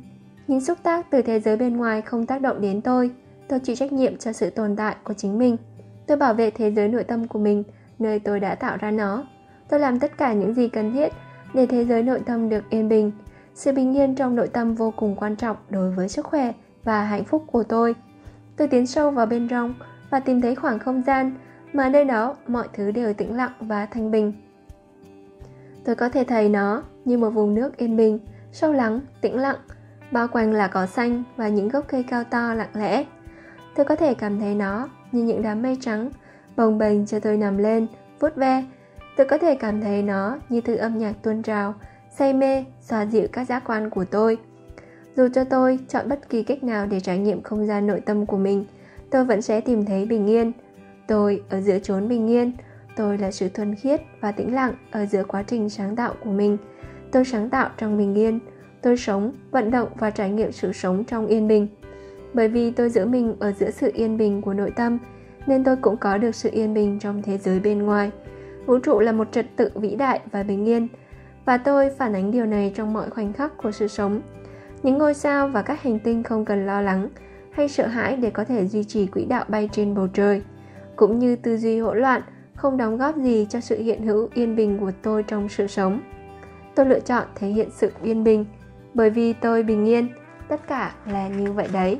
những 0.48 0.62
xúc 0.62 0.78
tác 0.84 1.12
từ 1.12 1.22
thế 1.22 1.40
giới 1.40 1.58
bên 1.58 1.78
ngoài 1.78 2.02
không 2.02 2.26
tác 2.26 2.42
động 2.42 2.62
đến 2.62 2.82
tôi. 2.82 3.12
Tôi 3.48 3.60
chịu 3.60 3.76
trách 3.76 3.94
nhiệm 3.94 4.18
cho 4.18 4.34
sự 4.34 4.50
tồn 4.50 4.76
tại 4.76 4.96
của 5.04 5.14
chính 5.14 5.38
mình. 5.38 5.58
Tôi 6.08 6.18
bảo 6.18 6.34
vệ 6.34 6.52
thế 6.52 6.72
giới 6.72 6.88
nội 6.88 7.04
tâm 7.04 7.28
của 7.28 7.40
mình, 7.40 7.64
nơi 8.00 8.20
tôi 8.20 8.40
đã 8.40 8.56
tạo 8.56 8.78
ra 8.78 8.92
nó. 8.92 9.24
Tôi 9.70 9.80
làm 9.80 10.00
tất 10.00 10.18
cả 10.18 10.34
những 10.34 10.54
gì 10.54 10.70
cần 10.70 10.94
thiết 10.94 11.14
để 11.54 11.66
thế 11.66 11.86
giới 11.86 12.04
nội 12.04 12.20
tâm 12.26 12.50
được 12.50 12.70
yên 12.70 12.90
bình. 12.90 13.12
Sự 13.58 13.72
bình 13.72 13.98
yên 13.98 14.16
trong 14.16 14.36
nội 14.36 14.48
tâm 14.48 14.76
vô 14.76 14.92
cùng 14.92 15.16
quan 15.16 15.36
trọng 15.36 15.58
đối 15.70 15.92
với 15.92 16.10
sức 16.10 16.26
khỏe 16.26 16.54
và 16.84 17.04
hạnh 17.04 17.24
phúc 17.24 17.44
của 17.48 17.64
tôi. 17.64 17.96
Tôi 18.58 18.68
tiến 18.68 18.88
sâu 18.88 19.12
vào 19.12 19.26
bên 19.26 19.48
trong 19.48 19.74
và 20.10 20.20
tìm 20.20 20.42
thấy 20.42 20.56
khoảng 20.56 20.80
không 20.80 21.04
gian 21.08 21.36
mà 21.74 21.90
nơi 21.90 22.06
đó 22.06 22.36
mọi 22.48 22.68
thứ 22.74 22.92
đều 22.92 23.14
tĩnh 23.14 23.38
lặng 23.38 23.52
và 23.60 23.86
thanh 23.86 24.12
bình. 24.12 24.34
Tôi 25.86 25.96
có 25.96 26.10
thể 26.10 26.24
thấy 26.24 26.50
nó 26.50 26.84
như 27.06 27.18
một 27.18 27.30
vùng 27.30 27.54
nước 27.54 27.78
yên 27.78 27.98
bình, 27.98 28.20
sâu 28.52 28.74
lắng, 28.74 29.00
tĩnh 29.22 29.40
lặng, 29.40 29.58
bao 30.12 30.28
quanh 30.28 30.52
là 30.52 30.68
cỏ 30.68 30.86
xanh 30.86 31.24
và 31.36 31.48
những 31.48 31.70
gốc 31.70 31.86
cây 31.88 32.04
cao 32.04 32.24
to 32.24 32.54
lặng 32.54 32.72
lẽ. 32.74 33.06
Tôi 33.76 33.86
có 33.86 33.96
thể 33.96 34.14
cảm 34.14 34.40
thấy 34.40 34.56
nó 34.56 34.90
như 35.12 35.24
những 35.24 35.42
đám 35.42 35.62
mây 35.62 35.78
trắng, 35.82 36.10
bồng 36.56 36.78
bềnh 36.78 37.06
cho 37.06 37.20
tôi 37.20 37.38
nằm 37.38 37.58
lên, 37.58 37.88
vuốt 38.20 38.36
ve. 38.36 38.64
Tôi 39.18 39.28
có 39.28 39.38
thể 39.38 39.56
cảm 39.56 39.82
thấy 39.82 40.04
nó 40.04 40.38
như 40.50 40.62
thứ 40.62 40.76
âm 40.76 40.98
nhạc 40.98 41.14
tuôn 41.24 41.44
trào, 41.44 41.74
say 42.18 42.34
mê, 42.34 42.66
xoa 42.90 43.06
dịu 43.06 43.28
các 43.32 43.48
giác 43.48 43.64
quan 43.66 43.90
của 43.90 44.06
tôi. 44.06 44.38
Dù 45.16 45.28
cho 45.34 45.44
tôi 45.44 45.80
chọn 45.88 46.10
bất 46.10 46.30
kỳ 46.30 46.44
cách 46.44 46.64
nào 46.64 46.86
để 46.86 47.00
trải 47.00 47.18
nghiệm 47.18 47.42
không 47.42 47.68
gian 47.68 47.88
nội 47.88 48.02
tâm 48.06 48.26
của 48.26 48.38
mình, 48.38 48.66
tôi 49.10 49.26
vẫn 49.26 49.42
sẽ 49.42 49.62
tìm 49.62 49.86
thấy 49.86 50.06
bình 50.06 50.28
yên. 50.28 50.52
Tôi 51.08 51.44
ở 51.50 51.62
giữa 51.62 51.80
chốn 51.80 52.08
bình 52.08 52.28
yên, 52.28 52.52
tôi 52.96 53.18
là 53.18 53.32
sự 53.32 53.50
thuần 53.50 53.76
khiết 53.76 54.02
và 54.22 54.32
tĩnh 54.32 54.56
lặng 54.56 54.74
ở 54.92 55.06
giữa 55.06 55.24
quá 55.24 55.44
trình 55.44 55.70
sáng 55.70 55.96
tạo 55.96 56.14
của 56.24 56.32
mình. 56.32 56.58
Tôi 57.12 57.26
sáng 57.26 57.50
tạo 57.50 57.70
trong 57.78 57.98
bình 57.98 58.16
yên, 58.16 58.40
tôi 58.82 58.98
sống, 58.98 59.32
vận 59.52 59.72
động 59.72 59.90
và 60.00 60.10
trải 60.10 60.30
nghiệm 60.30 60.52
sự 60.52 60.74
sống 60.74 61.04
trong 61.04 61.28
yên 61.28 61.48
bình. 61.48 61.68
Bởi 62.34 62.48
vì 62.48 62.72
tôi 62.72 62.90
giữ 62.90 63.06
mình 63.06 63.36
ở 63.40 63.52
giữa 63.52 63.72
sự 63.72 63.92
yên 63.94 64.18
bình 64.18 64.42
của 64.42 64.54
nội 64.54 64.72
tâm, 64.76 64.98
nên 65.48 65.64
tôi 65.64 65.76
cũng 65.76 65.98
có 65.98 66.18
được 66.18 66.36
sự 66.36 66.50
yên 66.54 66.74
bình 66.74 67.00
trong 67.00 67.22
thế 67.22 67.38
giới 67.38 67.60
bên 67.60 67.84
ngoài. 67.84 68.12
Vũ 68.66 68.80
trụ 68.80 69.00
là 69.00 69.12
một 69.12 69.32
trật 69.32 69.46
tự 69.56 69.70
vĩ 69.76 69.96
đại 69.96 70.20
và 70.32 70.44
bình 70.44 70.66
yên, 70.66 70.88
và 71.48 71.58
tôi 71.58 71.90
phản 71.90 72.14
ánh 72.14 72.32
điều 72.32 72.46
này 72.46 72.72
trong 72.76 72.94
mọi 72.94 73.10
khoảnh 73.10 73.34
khắc 73.34 73.58
của 73.58 73.72
sự 73.72 73.88
sống. 73.88 74.22
Những 74.84 74.98
ngôi 74.98 75.14
sao 75.14 75.48
và 75.48 75.62
các 75.62 75.82
hành 75.82 76.00
tinh 76.00 76.24
không 76.24 76.46
cần 76.46 76.66
lo 76.66 76.82
lắng 76.82 77.10
hay 77.52 77.68
sợ 77.68 77.88
hãi 77.88 78.16
để 78.16 78.30
có 78.30 78.44
thể 78.44 78.68
duy 78.68 78.84
trì 78.84 79.08
quỹ 79.08 79.26
đạo 79.26 79.46
bay 79.48 79.70
trên 79.72 79.96
bầu 79.96 80.08
trời, 80.08 80.42
cũng 80.96 81.20
như 81.20 81.36
tư 81.36 81.58
duy 81.58 81.80
hỗn 81.80 81.98
loạn, 81.98 82.22
không 82.56 82.78
đóng 82.78 82.98
góp 82.98 83.18
gì 83.18 83.48
cho 83.50 83.60
sự 83.60 83.82
hiện 83.82 84.08
hữu 84.08 84.30
yên 84.34 84.56
bình 84.56 84.78
của 84.80 84.92
tôi 85.02 85.24
trong 85.24 85.50
sự 85.50 85.68
sống. 85.68 86.02
Tôi 86.76 86.86
lựa 86.86 87.00
chọn 87.00 87.24
thể 87.36 87.48
hiện 87.48 87.70
sự 87.72 87.92
yên 88.04 88.24
bình, 88.24 88.46
bởi 88.94 89.10
vì 89.10 89.34
tôi 89.34 89.64
bình 89.64 89.86
yên. 89.86 90.08
Tất 90.48 90.68
cả 90.68 90.96
là 91.06 91.28
như 91.28 91.52
vậy 91.52 91.68
đấy. 91.74 92.00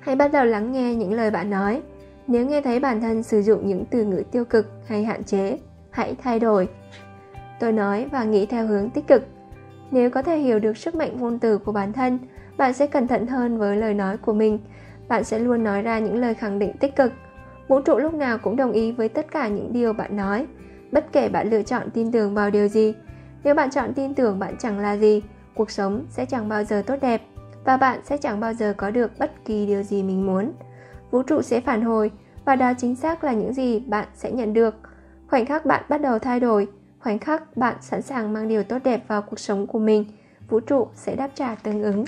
Hãy 0.00 0.16
bắt 0.16 0.32
đầu 0.32 0.44
lắng 0.44 0.72
nghe 0.72 0.94
những 0.94 1.12
lời 1.12 1.30
bạn 1.30 1.50
nói. 1.50 1.82
Nếu 2.26 2.46
nghe 2.46 2.60
thấy 2.60 2.80
bản 2.80 3.00
thân 3.00 3.22
sử 3.22 3.42
dụng 3.42 3.66
những 3.66 3.84
từ 3.90 4.04
ngữ 4.04 4.22
tiêu 4.30 4.44
cực 4.44 4.66
hay 4.86 5.04
hạn 5.04 5.24
chế, 5.24 5.58
hãy 5.90 6.16
thay 6.22 6.40
đổi 6.40 6.68
tôi 7.62 7.72
nói 7.72 8.06
và 8.12 8.24
nghĩ 8.24 8.46
theo 8.46 8.66
hướng 8.66 8.90
tích 8.90 9.06
cực 9.06 9.22
nếu 9.92 10.10
có 10.10 10.22
thể 10.22 10.38
hiểu 10.38 10.58
được 10.58 10.76
sức 10.76 10.94
mạnh 10.94 11.16
ngôn 11.20 11.38
từ 11.38 11.58
của 11.58 11.72
bản 11.72 11.92
thân, 11.92 12.18
bạn 12.56 12.72
sẽ 12.72 12.86
cẩn 12.86 13.08
thận 13.08 13.26
hơn 13.26 13.58
với 13.58 13.76
lời 13.76 13.94
nói 13.94 14.16
của 14.16 14.32
mình. 14.32 14.58
Bạn 15.08 15.24
sẽ 15.24 15.38
luôn 15.38 15.64
nói 15.64 15.82
ra 15.82 15.98
những 15.98 16.20
lời 16.20 16.34
khẳng 16.34 16.58
định 16.58 16.72
tích 16.80 16.96
cực. 16.96 17.12
Vũ 17.68 17.80
trụ 17.80 17.98
lúc 17.98 18.14
nào 18.14 18.38
cũng 18.38 18.56
đồng 18.56 18.72
ý 18.72 18.92
với 18.92 19.08
tất 19.08 19.30
cả 19.30 19.48
những 19.48 19.72
điều 19.72 19.92
bạn 19.92 20.16
nói, 20.16 20.46
bất 20.92 21.12
kể 21.12 21.28
bạn 21.28 21.50
lựa 21.50 21.62
chọn 21.62 21.90
tin 21.90 22.12
tưởng 22.12 22.34
vào 22.34 22.50
điều 22.50 22.68
gì. 22.68 22.94
Nếu 23.44 23.54
bạn 23.54 23.70
chọn 23.70 23.94
tin 23.94 24.14
tưởng 24.14 24.38
bạn 24.38 24.54
chẳng 24.58 24.78
là 24.78 24.96
gì, 24.96 25.22
cuộc 25.54 25.70
sống 25.70 26.04
sẽ 26.08 26.24
chẳng 26.24 26.48
bao 26.48 26.64
giờ 26.64 26.82
tốt 26.86 26.96
đẹp 27.00 27.22
và 27.64 27.76
bạn 27.76 28.00
sẽ 28.04 28.16
chẳng 28.16 28.40
bao 28.40 28.54
giờ 28.54 28.74
có 28.76 28.90
được 28.90 29.18
bất 29.18 29.44
kỳ 29.44 29.66
điều 29.66 29.82
gì 29.82 30.02
mình 30.02 30.26
muốn. 30.26 30.52
Vũ 31.10 31.22
trụ 31.22 31.42
sẽ 31.42 31.60
phản 31.60 31.82
hồi 31.82 32.10
và 32.44 32.56
đó 32.56 32.72
chính 32.78 32.96
xác 32.96 33.24
là 33.24 33.32
những 33.32 33.54
gì 33.54 33.80
bạn 33.80 34.06
sẽ 34.14 34.32
nhận 34.32 34.52
được. 34.52 34.74
Khoảnh 35.28 35.46
khắc 35.46 35.66
bạn 35.66 35.84
bắt 35.88 36.00
đầu 36.00 36.18
thay 36.18 36.40
đổi, 36.40 36.68
khoảnh 37.02 37.18
khắc 37.18 37.56
bạn 37.56 37.76
sẵn 37.80 38.02
sàng 38.02 38.32
mang 38.32 38.48
điều 38.48 38.62
tốt 38.62 38.78
đẹp 38.84 39.04
vào 39.08 39.22
cuộc 39.22 39.40
sống 39.40 39.66
của 39.66 39.78
mình, 39.78 40.04
vũ 40.48 40.60
trụ 40.60 40.86
sẽ 40.94 41.16
đáp 41.16 41.30
trả 41.34 41.54
tương 41.54 41.82
ứng. 41.82 42.04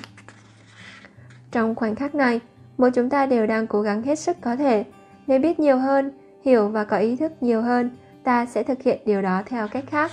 Trong 1.53 1.75
khoảnh 1.75 1.95
khắc 1.95 2.15
này, 2.15 2.41
mỗi 2.79 2.91
chúng 2.91 3.11
ta 3.11 3.27
đều 3.27 3.47
đang 3.47 3.67
cố 3.67 3.83
gắng 3.83 4.03
hết 4.03 4.19
sức 4.19 4.37
có 4.41 4.57
thể. 4.57 4.85
Nếu 5.27 5.39
biết 5.39 5.61
nhiều 5.61 5.79
hơn, 5.79 6.13
hiểu 6.45 6.69
và 6.69 6.85
có 6.85 6.97
ý 6.97 7.17
thức 7.17 7.33
nhiều 7.41 7.63
hơn, 7.63 7.91
ta 8.25 8.47
sẽ 8.47 8.63
thực 8.63 8.83
hiện 8.83 8.99
điều 9.07 9.23
đó 9.23 9.43
theo 9.47 9.69
cách 9.69 9.85
khác. 9.87 10.11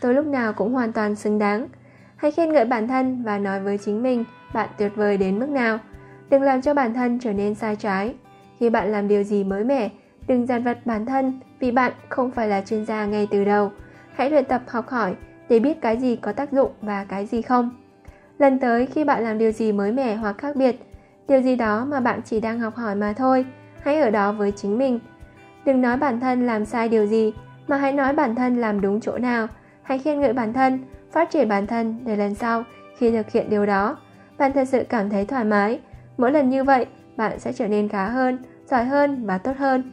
Tôi 0.00 0.14
lúc 0.14 0.26
nào 0.26 0.52
cũng 0.52 0.72
hoàn 0.72 0.92
toàn 0.92 1.16
xứng 1.16 1.38
đáng. 1.38 1.68
Hãy 2.16 2.30
khen 2.30 2.52
ngợi 2.52 2.64
bản 2.64 2.88
thân 2.88 3.22
và 3.22 3.38
nói 3.38 3.60
với 3.60 3.78
chính 3.78 4.02
mình, 4.02 4.24
bạn 4.54 4.68
tuyệt 4.78 4.92
vời 4.94 5.16
đến 5.16 5.38
mức 5.38 5.48
nào. 5.48 5.78
Đừng 6.30 6.42
làm 6.42 6.62
cho 6.62 6.74
bản 6.74 6.94
thân 6.94 7.18
trở 7.18 7.32
nên 7.32 7.54
sai 7.54 7.76
trái. 7.76 8.14
Khi 8.60 8.70
bạn 8.70 8.92
làm 8.92 9.08
điều 9.08 9.22
gì 9.22 9.44
mới 9.44 9.64
mẻ, 9.64 9.90
đừng 10.26 10.46
giàn 10.46 10.64
vật 10.64 10.78
bản 10.84 11.06
thân 11.06 11.40
vì 11.60 11.70
bạn 11.70 11.92
không 12.08 12.30
phải 12.30 12.48
là 12.48 12.60
chuyên 12.60 12.86
gia 12.86 13.06
ngay 13.06 13.28
từ 13.30 13.44
đầu 13.44 13.72
hãy 14.18 14.30
luyện 14.30 14.44
tập 14.44 14.62
học 14.66 14.88
hỏi 14.88 15.14
để 15.48 15.60
biết 15.60 15.80
cái 15.80 15.96
gì 15.96 16.16
có 16.16 16.32
tác 16.32 16.52
dụng 16.52 16.70
và 16.82 17.04
cái 17.04 17.26
gì 17.26 17.42
không. 17.42 17.70
Lần 18.38 18.58
tới 18.58 18.86
khi 18.86 19.04
bạn 19.04 19.24
làm 19.24 19.38
điều 19.38 19.52
gì 19.52 19.72
mới 19.72 19.92
mẻ 19.92 20.14
hoặc 20.14 20.38
khác 20.38 20.56
biệt, 20.56 20.76
điều 21.28 21.40
gì 21.40 21.56
đó 21.56 21.84
mà 21.84 22.00
bạn 22.00 22.20
chỉ 22.24 22.40
đang 22.40 22.60
học 22.60 22.74
hỏi 22.74 22.94
mà 22.94 23.12
thôi, 23.12 23.46
hãy 23.82 24.00
ở 24.00 24.10
đó 24.10 24.32
với 24.32 24.52
chính 24.52 24.78
mình. 24.78 24.98
Đừng 25.64 25.80
nói 25.80 25.96
bản 25.96 26.20
thân 26.20 26.46
làm 26.46 26.64
sai 26.64 26.88
điều 26.88 27.06
gì, 27.06 27.32
mà 27.68 27.76
hãy 27.76 27.92
nói 27.92 28.12
bản 28.12 28.34
thân 28.34 28.60
làm 28.60 28.80
đúng 28.80 29.00
chỗ 29.00 29.18
nào. 29.18 29.46
Hãy 29.82 29.98
khen 29.98 30.20
ngợi 30.20 30.32
bản 30.32 30.52
thân, 30.52 30.78
phát 31.12 31.30
triển 31.30 31.48
bản 31.48 31.66
thân 31.66 31.98
để 32.04 32.16
lần 32.16 32.34
sau 32.34 32.64
khi 32.96 33.10
thực 33.10 33.30
hiện 33.30 33.50
điều 33.50 33.66
đó, 33.66 33.96
bạn 34.38 34.52
thật 34.52 34.68
sự 34.68 34.84
cảm 34.88 35.10
thấy 35.10 35.26
thoải 35.26 35.44
mái. 35.44 35.80
Mỗi 36.16 36.32
lần 36.32 36.50
như 36.50 36.64
vậy, 36.64 36.86
bạn 37.16 37.40
sẽ 37.40 37.52
trở 37.52 37.68
nên 37.68 37.88
khá 37.88 38.08
hơn, 38.08 38.38
giỏi 38.70 38.84
hơn 38.84 39.26
và 39.26 39.38
tốt 39.38 39.56
hơn. 39.58 39.92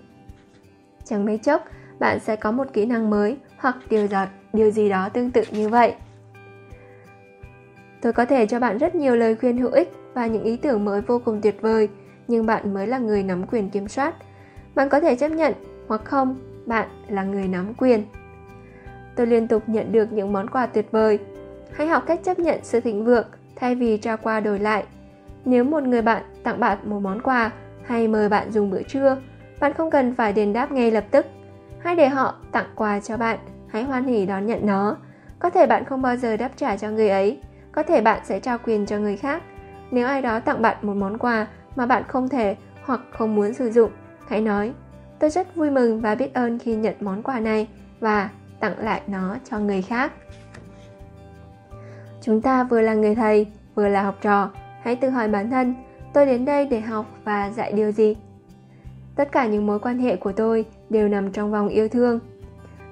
Chẳng 1.03 1.25
mấy 1.25 1.37
chốc, 1.37 1.65
bạn 1.99 2.19
sẽ 2.19 2.35
có 2.35 2.51
một 2.51 2.67
kỹ 2.73 2.85
năng 2.85 3.09
mới 3.09 3.37
hoặc 3.65 3.77
điều, 3.89 4.07
gì, 4.07 4.15
điều 4.53 4.71
gì 4.71 4.89
đó 4.89 5.09
tương 5.09 5.31
tự 5.31 5.43
như 5.51 5.69
vậy. 5.69 5.93
Tôi 8.01 8.13
có 8.13 8.25
thể 8.25 8.45
cho 8.45 8.59
bạn 8.59 8.77
rất 8.77 8.95
nhiều 8.95 9.15
lời 9.15 9.35
khuyên 9.35 9.57
hữu 9.57 9.71
ích 9.71 9.91
và 10.13 10.27
những 10.27 10.43
ý 10.43 10.57
tưởng 10.57 10.85
mới 10.85 11.01
vô 11.01 11.21
cùng 11.25 11.41
tuyệt 11.41 11.61
vời 11.61 11.89
nhưng 12.27 12.45
bạn 12.45 12.73
mới 12.73 12.87
là 12.87 12.97
người 12.97 13.23
nắm 13.23 13.47
quyền 13.47 13.69
kiểm 13.69 13.87
soát. 13.87 14.15
Bạn 14.75 14.89
có 14.89 14.99
thể 14.99 15.15
chấp 15.15 15.27
nhận 15.27 15.53
hoặc 15.87 16.01
không 16.03 16.35
bạn 16.65 16.87
là 17.07 17.23
người 17.23 17.47
nắm 17.47 17.73
quyền. 17.73 18.03
Tôi 19.15 19.27
liên 19.27 19.47
tục 19.47 19.63
nhận 19.67 19.91
được 19.91 20.13
những 20.13 20.33
món 20.33 20.49
quà 20.49 20.65
tuyệt 20.65 20.91
vời. 20.91 21.19
Hãy 21.71 21.87
học 21.87 22.03
cách 22.07 22.19
chấp 22.23 22.39
nhận 22.39 22.59
sự 22.63 22.79
thịnh 22.79 23.05
vượng 23.05 23.27
thay 23.55 23.75
vì 23.75 23.97
trao 23.97 24.17
qua 24.17 24.39
đổi 24.39 24.59
lại. 24.59 24.83
Nếu 25.45 25.63
một 25.63 25.83
người 25.83 26.01
bạn 26.01 26.23
tặng 26.43 26.59
bạn 26.59 26.77
một 26.83 26.99
món 26.99 27.21
quà 27.21 27.51
hay 27.85 28.07
mời 28.07 28.29
bạn 28.29 28.51
dùng 28.51 28.69
bữa 28.69 28.83
trưa 28.83 29.17
bạn 29.59 29.73
không 29.73 29.91
cần 29.91 30.15
phải 30.15 30.33
đền 30.33 30.53
đáp 30.53 30.71
ngay 30.71 30.91
lập 30.91 31.05
tức. 31.11 31.25
Hãy 31.79 31.95
để 31.95 32.09
họ 32.09 32.35
tặng 32.51 32.67
quà 32.75 32.99
cho 32.99 33.17
bạn 33.17 33.39
hãy 33.75 33.83
hoan 33.83 34.05
hỉ 34.05 34.25
đón 34.25 34.45
nhận 34.45 34.65
nó. 34.65 34.97
Có 35.39 35.49
thể 35.49 35.67
bạn 35.67 35.85
không 35.85 36.01
bao 36.01 36.15
giờ 36.15 36.37
đáp 36.37 36.51
trả 36.55 36.77
cho 36.77 36.89
người 36.89 37.09
ấy. 37.09 37.39
Có 37.71 37.83
thể 37.83 38.01
bạn 38.01 38.19
sẽ 38.23 38.39
trao 38.39 38.57
quyền 38.57 38.85
cho 38.85 38.97
người 38.97 39.17
khác. 39.17 39.43
Nếu 39.91 40.07
ai 40.07 40.21
đó 40.21 40.39
tặng 40.39 40.61
bạn 40.61 40.77
một 40.81 40.93
món 40.93 41.17
quà 41.17 41.47
mà 41.75 41.85
bạn 41.85 42.03
không 42.07 42.29
thể 42.29 42.55
hoặc 42.83 43.01
không 43.11 43.35
muốn 43.35 43.53
sử 43.53 43.71
dụng, 43.71 43.91
hãy 44.27 44.41
nói, 44.41 44.73
tôi 45.19 45.29
rất 45.29 45.55
vui 45.55 45.69
mừng 45.69 46.01
và 46.01 46.15
biết 46.15 46.33
ơn 46.33 46.59
khi 46.59 46.75
nhận 46.75 46.95
món 46.99 47.23
quà 47.23 47.39
này 47.39 47.67
và 47.99 48.29
tặng 48.59 48.79
lại 48.79 49.01
nó 49.07 49.35
cho 49.49 49.59
người 49.59 49.81
khác. 49.81 50.11
Chúng 52.21 52.41
ta 52.41 52.63
vừa 52.63 52.81
là 52.81 52.93
người 52.93 53.15
thầy, 53.15 53.47
vừa 53.75 53.87
là 53.87 54.03
học 54.03 54.17
trò, 54.21 54.49
hãy 54.81 54.95
tự 54.95 55.09
hỏi 55.09 55.27
bản 55.27 55.51
thân, 55.51 55.75
tôi 56.13 56.25
đến 56.25 56.45
đây 56.45 56.65
để 56.65 56.79
học 56.79 57.05
và 57.23 57.49
dạy 57.49 57.71
điều 57.71 57.91
gì? 57.91 58.15
Tất 59.15 59.31
cả 59.31 59.45
những 59.45 59.65
mối 59.65 59.79
quan 59.79 59.99
hệ 59.99 60.15
của 60.15 60.31
tôi 60.31 60.65
đều 60.89 61.07
nằm 61.07 61.31
trong 61.31 61.51
vòng 61.51 61.67
yêu 61.67 61.87
thương 61.87 62.19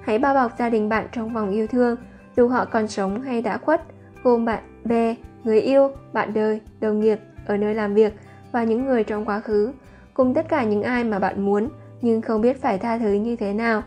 hãy 0.04 0.18
bao 0.18 0.34
bọc 0.34 0.58
gia 0.58 0.70
đình 0.70 0.88
bạn 0.88 1.06
trong 1.12 1.34
vòng 1.34 1.50
yêu 1.50 1.66
thương, 1.66 1.96
dù 2.36 2.48
họ 2.48 2.64
còn 2.64 2.88
sống 2.88 3.20
hay 3.20 3.42
đã 3.42 3.56
khuất, 3.58 3.82
gồm 4.22 4.44
bạn 4.44 4.62
bè, 4.84 5.14
người 5.44 5.60
yêu, 5.60 5.90
bạn 6.12 6.34
đời, 6.34 6.60
đồng 6.80 7.00
nghiệp, 7.00 7.20
ở 7.46 7.56
nơi 7.56 7.74
làm 7.74 7.94
việc 7.94 8.12
và 8.52 8.64
những 8.64 8.86
người 8.86 9.04
trong 9.04 9.24
quá 9.24 9.40
khứ. 9.40 9.72
Cùng 10.14 10.34
tất 10.34 10.48
cả 10.48 10.64
những 10.64 10.82
ai 10.82 11.04
mà 11.04 11.18
bạn 11.18 11.44
muốn, 11.44 11.68
nhưng 12.02 12.20
không 12.20 12.40
biết 12.40 12.62
phải 12.62 12.78
tha 12.78 12.98
thứ 12.98 13.12
như 13.12 13.36
thế 13.36 13.52
nào. 13.52 13.82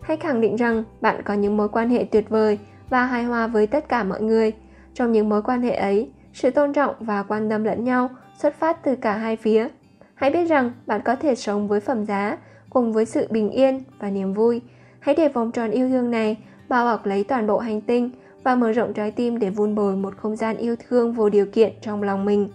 Hãy 0.00 0.16
khẳng 0.16 0.40
định 0.40 0.56
rằng 0.56 0.84
bạn 1.00 1.22
có 1.24 1.34
những 1.34 1.56
mối 1.56 1.68
quan 1.68 1.90
hệ 1.90 2.04
tuyệt 2.04 2.28
vời 2.28 2.58
và 2.88 3.06
hài 3.06 3.24
hòa 3.24 3.46
với 3.46 3.66
tất 3.66 3.88
cả 3.88 4.04
mọi 4.04 4.22
người. 4.22 4.52
Trong 4.94 5.12
những 5.12 5.28
mối 5.28 5.42
quan 5.42 5.62
hệ 5.62 5.74
ấy, 5.74 6.10
sự 6.32 6.50
tôn 6.50 6.72
trọng 6.72 6.94
và 7.00 7.22
quan 7.22 7.50
tâm 7.50 7.64
lẫn 7.64 7.84
nhau 7.84 8.10
xuất 8.38 8.54
phát 8.54 8.82
từ 8.84 8.96
cả 8.96 9.16
hai 9.16 9.36
phía. 9.36 9.68
Hãy 10.14 10.30
biết 10.30 10.44
rằng 10.44 10.72
bạn 10.86 11.00
có 11.04 11.16
thể 11.16 11.34
sống 11.34 11.68
với 11.68 11.80
phẩm 11.80 12.04
giá, 12.04 12.38
cùng 12.70 12.92
với 12.92 13.04
sự 13.04 13.26
bình 13.30 13.50
yên 13.50 13.82
và 13.98 14.10
niềm 14.10 14.32
vui 14.32 14.60
hãy 15.04 15.14
để 15.14 15.28
vòng 15.28 15.52
tròn 15.52 15.70
yêu 15.70 15.88
thương 15.88 16.10
này 16.10 16.36
bao 16.68 16.84
bọc 16.86 17.06
lấy 17.06 17.24
toàn 17.24 17.46
bộ 17.46 17.58
hành 17.58 17.80
tinh 17.80 18.10
và 18.42 18.54
mở 18.54 18.72
rộng 18.72 18.92
trái 18.92 19.10
tim 19.10 19.38
để 19.38 19.50
vun 19.50 19.74
bồi 19.74 19.96
một 19.96 20.16
không 20.16 20.36
gian 20.36 20.56
yêu 20.56 20.76
thương 20.88 21.12
vô 21.12 21.28
điều 21.28 21.46
kiện 21.46 21.72
trong 21.80 22.02
lòng 22.02 22.24
mình. 22.24 22.48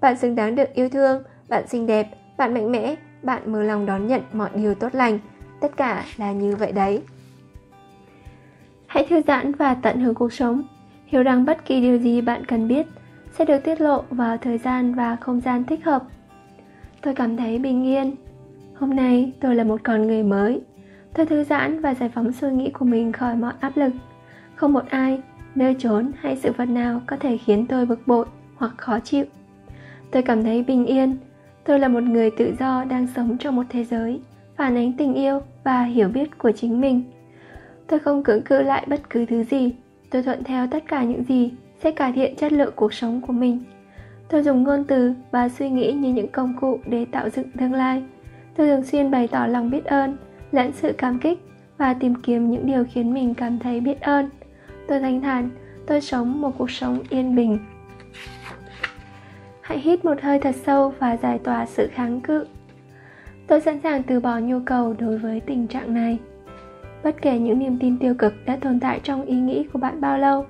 Bạn 0.00 0.16
xứng 0.16 0.34
đáng 0.34 0.54
được 0.54 0.74
yêu 0.74 0.88
thương, 0.88 1.22
bạn 1.48 1.68
xinh 1.68 1.86
đẹp, 1.86 2.08
bạn 2.36 2.54
mạnh 2.54 2.72
mẽ, 2.72 2.94
bạn 3.22 3.52
mở 3.52 3.62
lòng 3.62 3.86
đón 3.86 4.06
nhận 4.06 4.20
mọi 4.32 4.50
điều 4.54 4.74
tốt 4.74 4.94
lành. 4.94 5.18
Tất 5.60 5.76
cả 5.76 6.04
là 6.16 6.32
như 6.32 6.56
vậy 6.56 6.72
đấy. 6.72 7.02
Hãy 8.86 9.06
thư 9.10 9.22
giãn 9.26 9.52
và 9.52 9.74
tận 9.74 10.00
hưởng 10.00 10.14
cuộc 10.14 10.32
sống. 10.32 10.62
Hiểu 11.06 11.22
rằng 11.22 11.44
bất 11.44 11.64
kỳ 11.64 11.80
điều 11.80 11.98
gì 11.98 12.20
bạn 12.20 12.44
cần 12.44 12.68
biết 12.68 12.86
sẽ 13.32 13.44
được 13.44 13.58
tiết 13.64 13.80
lộ 13.80 14.02
vào 14.10 14.36
thời 14.36 14.58
gian 14.58 14.94
và 14.94 15.16
không 15.16 15.40
gian 15.40 15.64
thích 15.64 15.84
hợp. 15.84 16.02
Tôi 17.02 17.14
cảm 17.14 17.36
thấy 17.36 17.58
bình 17.58 17.84
yên. 17.86 18.14
Hôm 18.74 18.96
nay 18.96 19.32
tôi 19.40 19.54
là 19.54 19.64
một 19.64 19.80
con 19.84 20.06
người 20.06 20.22
mới 20.22 20.60
tôi 21.14 21.26
thư 21.26 21.44
giãn 21.44 21.80
và 21.80 21.94
giải 21.94 22.08
phóng 22.08 22.32
suy 22.32 22.50
nghĩ 22.50 22.70
của 22.70 22.84
mình 22.84 23.12
khỏi 23.12 23.36
mọi 23.36 23.52
áp 23.60 23.76
lực. 23.76 23.92
Không 24.54 24.72
một 24.72 24.84
ai, 24.88 25.20
nơi 25.54 25.76
trốn 25.78 26.10
hay 26.20 26.36
sự 26.36 26.52
vật 26.52 26.64
nào 26.64 27.00
có 27.06 27.16
thể 27.16 27.36
khiến 27.36 27.66
tôi 27.66 27.86
bực 27.86 28.06
bội 28.06 28.26
hoặc 28.56 28.72
khó 28.76 28.98
chịu. 29.00 29.24
Tôi 30.10 30.22
cảm 30.22 30.44
thấy 30.44 30.62
bình 30.62 30.86
yên. 30.86 31.16
Tôi 31.64 31.78
là 31.78 31.88
một 31.88 32.02
người 32.02 32.30
tự 32.30 32.54
do 32.58 32.84
đang 32.84 33.06
sống 33.16 33.38
trong 33.38 33.56
một 33.56 33.62
thế 33.68 33.84
giới, 33.84 34.20
phản 34.56 34.76
ánh 34.76 34.92
tình 34.92 35.14
yêu 35.14 35.40
và 35.64 35.82
hiểu 35.82 36.08
biết 36.08 36.38
của 36.38 36.52
chính 36.52 36.80
mình. 36.80 37.02
Tôi 37.86 37.98
không 37.98 38.22
cưỡng 38.22 38.42
cự 38.42 38.62
lại 38.62 38.86
bất 38.88 39.10
cứ 39.10 39.26
thứ 39.26 39.44
gì. 39.44 39.74
Tôi 40.10 40.22
thuận 40.22 40.44
theo 40.44 40.66
tất 40.66 40.84
cả 40.88 41.04
những 41.04 41.24
gì 41.24 41.52
sẽ 41.82 41.90
cải 41.90 42.12
thiện 42.12 42.36
chất 42.36 42.52
lượng 42.52 42.72
cuộc 42.76 42.92
sống 42.92 43.20
của 43.20 43.32
mình. 43.32 43.64
Tôi 44.28 44.42
dùng 44.42 44.62
ngôn 44.62 44.84
từ 44.84 45.12
và 45.30 45.48
suy 45.48 45.70
nghĩ 45.70 45.92
như 45.92 46.12
những 46.12 46.28
công 46.28 46.54
cụ 46.60 46.80
để 46.86 47.04
tạo 47.04 47.28
dựng 47.28 47.50
tương 47.50 47.72
lai. 47.72 48.02
Tôi 48.56 48.68
thường 48.68 48.84
xuyên 48.84 49.10
bày 49.10 49.28
tỏ 49.28 49.46
lòng 49.46 49.70
biết 49.70 49.84
ơn 49.84 50.16
lẫn 50.52 50.72
sự 50.72 50.92
cảm 50.98 51.18
kích 51.18 51.38
và 51.78 51.94
tìm 51.94 52.14
kiếm 52.14 52.50
những 52.50 52.66
điều 52.66 52.84
khiến 52.92 53.14
mình 53.14 53.34
cảm 53.34 53.58
thấy 53.58 53.80
biết 53.80 54.00
ơn. 54.00 54.28
Tôi 54.88 55.00
thanh 55.00 55.20
thản, 55.20 55.50
tôi 55.86 56.00
sống 56.00 56.40
một 56.40 56.58
cuộc 56.58 56.70
sống 56.70 57.02
yên 57.10 57.34
bình. 57.34 57.58
Hãy 59.60 59.78
hít 59.78 60.04
một 60.04 60.20
hơi 60.22 60.38
thật 60.38 60.54
sâu 60.66 60.94
và 60.98 61.16
giải 61.16 61.38
tỏa 61.38 61.66
sự 61.66 61.88
kháng 61.92 62.20
cự. 62.20 62.46
Tôi 63.46 63.60
sẵn 63.60 63.80
sàng 63.80 64.02
từ 64.02 64.20
bỏ 64.20 64.38
nhu 64.38 64.60
cầu 64.66 64.94
đối 64.98 65.18
với 65.18 65.40
tình 65.40 65.66
trạng 65.66 65.94
này. 65.94 66.18
Bất 67.04 67.22
kể 67.22 67.38
những 67.38 67.58
niềm 67.58 67.78
tin 67.78 67.98
tiêu 67.98 68.14
cực 68.14 68.34
đã 68.46 68.56
tồn 68.56 68.80
tại 68.80 69.00
trong 69.02 69.24
ý 69.24 69.36
nghĩ 69.36 69.66
của 69.72 69.78
bạn 69.78 70.00
bao 70.00 70.18
lâu, 70.18 70.46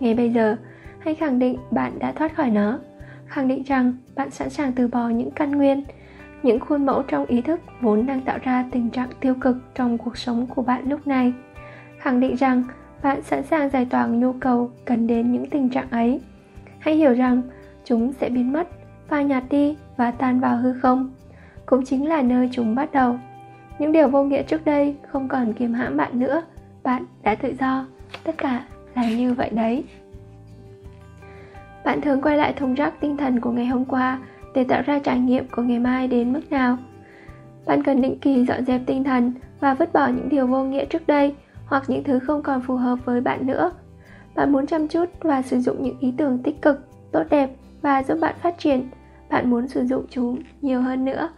ngay 0.00 0.14
bây 0.14 0.30
giờ, 0.30 0.56
hãy 0.98 1.14
khẳng 1.14 1.38
định 1.38 1.56
bạn 1.70 1.98
đã 1.98 2.12
thoát 2.12 2.36
khỏi 2.36 2.50
nó. 2.50 2.78
Khẳng 3.26 3.48
định 3.48 3.62
rằng 3.62 3.94
bạn 4.14 4.30
sẵn 4.30 4.50
sàng 4.50 4.72
từ 4.72 4.88
bỏ 4.88 5.08
những 5.08 5.30
căn 5.30 5.50
nguyên 5.50 5.84
những 6.42 6.60
khuôn 6.60 6.86
mẫu 6.86 7.02
trong 7.02 7.26
ý 7.26 7.40
thức 7.40 7.60
vốn 7.80 8.06
đang 8.06 8.20
tạo 8.20 8.38
ra 8.42 8.64
tình 8.70 8.90
trạng 8.90 9.08
tiêu 9.20 9.34
cực 9.40 9.56
trong 9.74 9.98
cuộc 9.98 10.16
sống 10.16 10.46
của 10.46 10.62
bạn 10.62 10.88
lúc 10.88 11.06
này. 11.06 11.32
Khẳng 11.98 12.20
định 12.20 12.36
rằng 12.36 12.62
bạn 13.02 13.22
sẵn 13.22 13.42
sàng 13.42 13.70
giải 13.70 13.86
tỏa 13.90 14.06
nhu 14.06 14.32
cầu 14.32 14.70
cần 14.84 15.06
đến 15.06 15.32
những 15.32 15.50
tình 15.50 15.68
trạng 15.68 15.90
ấy. 15.90 16.20
Hãy 16.78 16.94
hiểu 16.94 17.12
rằng 17.12 17.42
chúng 17.84 18.12
sẽ 18.12 18.28
biến 18.28 18.52
mất 18.52 18.68
và 19.08 19.22
nhạt 19.22 19.44
đi 19.50 19.76
và 19.96 20.10
tan 20.10 20.40
vào 20.40 20.56
hư 20.56 20.72
không. 20.72 21.10
Cũng 21.66 21.84
chính 21.84 22.08
là 22.08 22.22
nơi 22.22 22.48
chúng 22.52 22.74
bắt 22.74 22.92
đầu. 22.92 23.18
Những 23.78 23.92
điều 23.92 24.08
vô 24.08 24.24
nghĩa 24.24 24.42
trước 24.42 24.64
đây 24.64 24.96
không 25.08 25.28
còn 25.28 25.52
kiềm 25.52 25.74
hãm 25.74 25.96
bạn 25.96 26.18
nữa. 26.18 26.42
Bạn 26.82 27.04
đã 27.22 27.34
tự 27.34 27.54
do. 27.60 27.86
Tất 28.24 28.38
cả 28.38 28.64
là 28.94 29.10
như 29.10 29.34
vậy 29.34 29.50
đấy. 29.50 29.84
Bạn 31.84 32.00
thường 32.00 32.22
quay 32.22 32.38
lại 32.38 32.52
thùng 32.52 32.74
rác 32.74 33.00
tinh 33.00 33.16
thần 33.16 33.40
của 33.40 33.50
ngày 33.50 33.66
hôm 33.66 33.84
qua 33.84 34.18
để 34.54 34.64
tạo 34.64 34.82
ra 34.82 34.98
trải 34.98 35.18
nghiệm 35.18 35.48
của 35.48 35.62
ngày 35.62 35.78
mai 35.78 36.08
đến 36.08 36.32
mức 36.32 36.40
nào. 36.50 36.76
Bạn 37.66 37.82
cần 37.82 38.02
định 38.02 38.18
kỳ 38.18 38.44
dọn 38.44 38.64
dẹp 38.64 38.80
tinh 38.86 39.04
thần 39.04 39.32
và 39.60 39.74
vứt 39.74 39.92
bỏ 39.92 40.06
những 40.06 40.28
điều 40.28 40.46
vô 40.46 40.64
nghĩa 40.64 40.84
trước 40.84 41.06
đây 41.06 41.34
hoặc 41.66 41.84
những 41.88 42.04
thứ 42.04 42.18
không 42.18 42.42
còn 42.42 42.60
phù 42.60 42.76
hợp 42.76 42.98
với 43.04 43.20
bạn 43.20 43.46
nữa. 43.46 43.72
Bạn 44.34 44.52
muốn 44.52 44.66
chăm 44.66 44.88
chút 44.88 45.08
và 45.20 45.42
sử 45.42 45.60
dụng 45.60 45.82
những 45.82 45.98
ý 46.00 46.14
tưởng 46.16 46.38
tích 46.38 46.62
cực, 46.62 46.80
tốt 47.12 47.22
đẹp 47.30 47.50
và 47.82 48.02
giúp 48.02 48.18
bạn 48.20 48.34
phát 48.42 48.58
triển. 48.58 48.88
Bạn 49.30 49.50
muốn 49.50 49.68
sử 49.68 49.84
dụng 49.84 50.04
chúng 50.10 50.38
nhiều 50.62 50.80
hơn 50.80 51.04
nữa. 51.04 51.28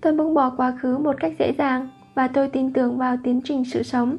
Tôi 0.00 0.12
buông 0.12 0.34
bỏ 0.34 0.50
quá 0.56 0.72
khứ 0.80 0.98
một 0.98 1.16
cách 1.20 1.32
dễ 1.38 1.52
dàng 1.58 1.88
và 2.14 2.28
tôi 2.28 2.48
tin 2.48 2.72
tưởng 2.72 2.98
vào 2.98 3.16
tiến 3.24 3.40
trình 3.44 3.64
sự 3.64 3.82
sống. 3.82 4.18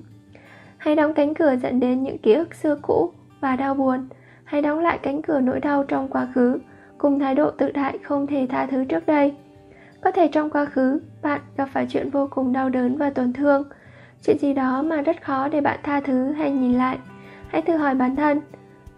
Hãy 0.77 0.95
đóng 0.95 1.13
cánh 1.13 1.33
cửa 1.33 1.55
dẫn 1.55 1.79
đến 1.79 2.03
những 2.03 2.17
ký 2.17 2.33
ức 2.33 2.55
xưa 2.55 2.75
cũ 2.81 3.11
và 3.41 3.55
đau 3.55 3.73
buồn. 3.73 4.07
Hãy 4.43 4.61
đóng 4.61 4.79
lại 4.79 4.99
cánh 5.03 5.21
cửa 5.21 5.39
nỗi 5.39 5.59
đau 5.59 5.83
trong 5.83 6.07
quá 6.07 6.27
khứ 6.35 6.59
cùng 6.97 7.19
thái 7.19 7.35
độ 7.35 7.51
tự 7.51 7.71
đại 7.71 7.97
không 8.03 8.27
thể 8.27 8.47
tha 8.49 8.65
thứ 8.65 8.85
trước 8.85 9.05
đây. 9.05 9.33
Có 10.01 10.11
thể 10.11 10.27
trong 10.27 10.49
quá 10.49 10.65
khứ, 10.65 10.99
bạn 11.21 11.41
gặp 11.57 11.69
phải 11.73 11.87
chuyện 11.89 12.09
vô 12.09 12.27
cùng 12.31 12.53
đau 12.53 12.69
đớn 12.69 12.97
và 12.97 13.09
tổn 13.09 13.33
thương. 13.33 13.63
Chuyện 14.25 14.37
gì 14.39 14.53
đó 14.53 14.81
mà 14.81 15.01
rất 15.01 15.23
khó 15.23 15.47
để 15.47 15.61
bạn 15.61 15.79
tha 15.83 15.99
thứ 15.99 16.31
hay 16.31 16.51
nhìn 16.51 16.73
lại. 16.73 16.97
Hãy 17.47 17.61
tự 17.61 17.77
hỏi 17.77 17.95
bản 17.95 18.15
thân, 18.15 18.41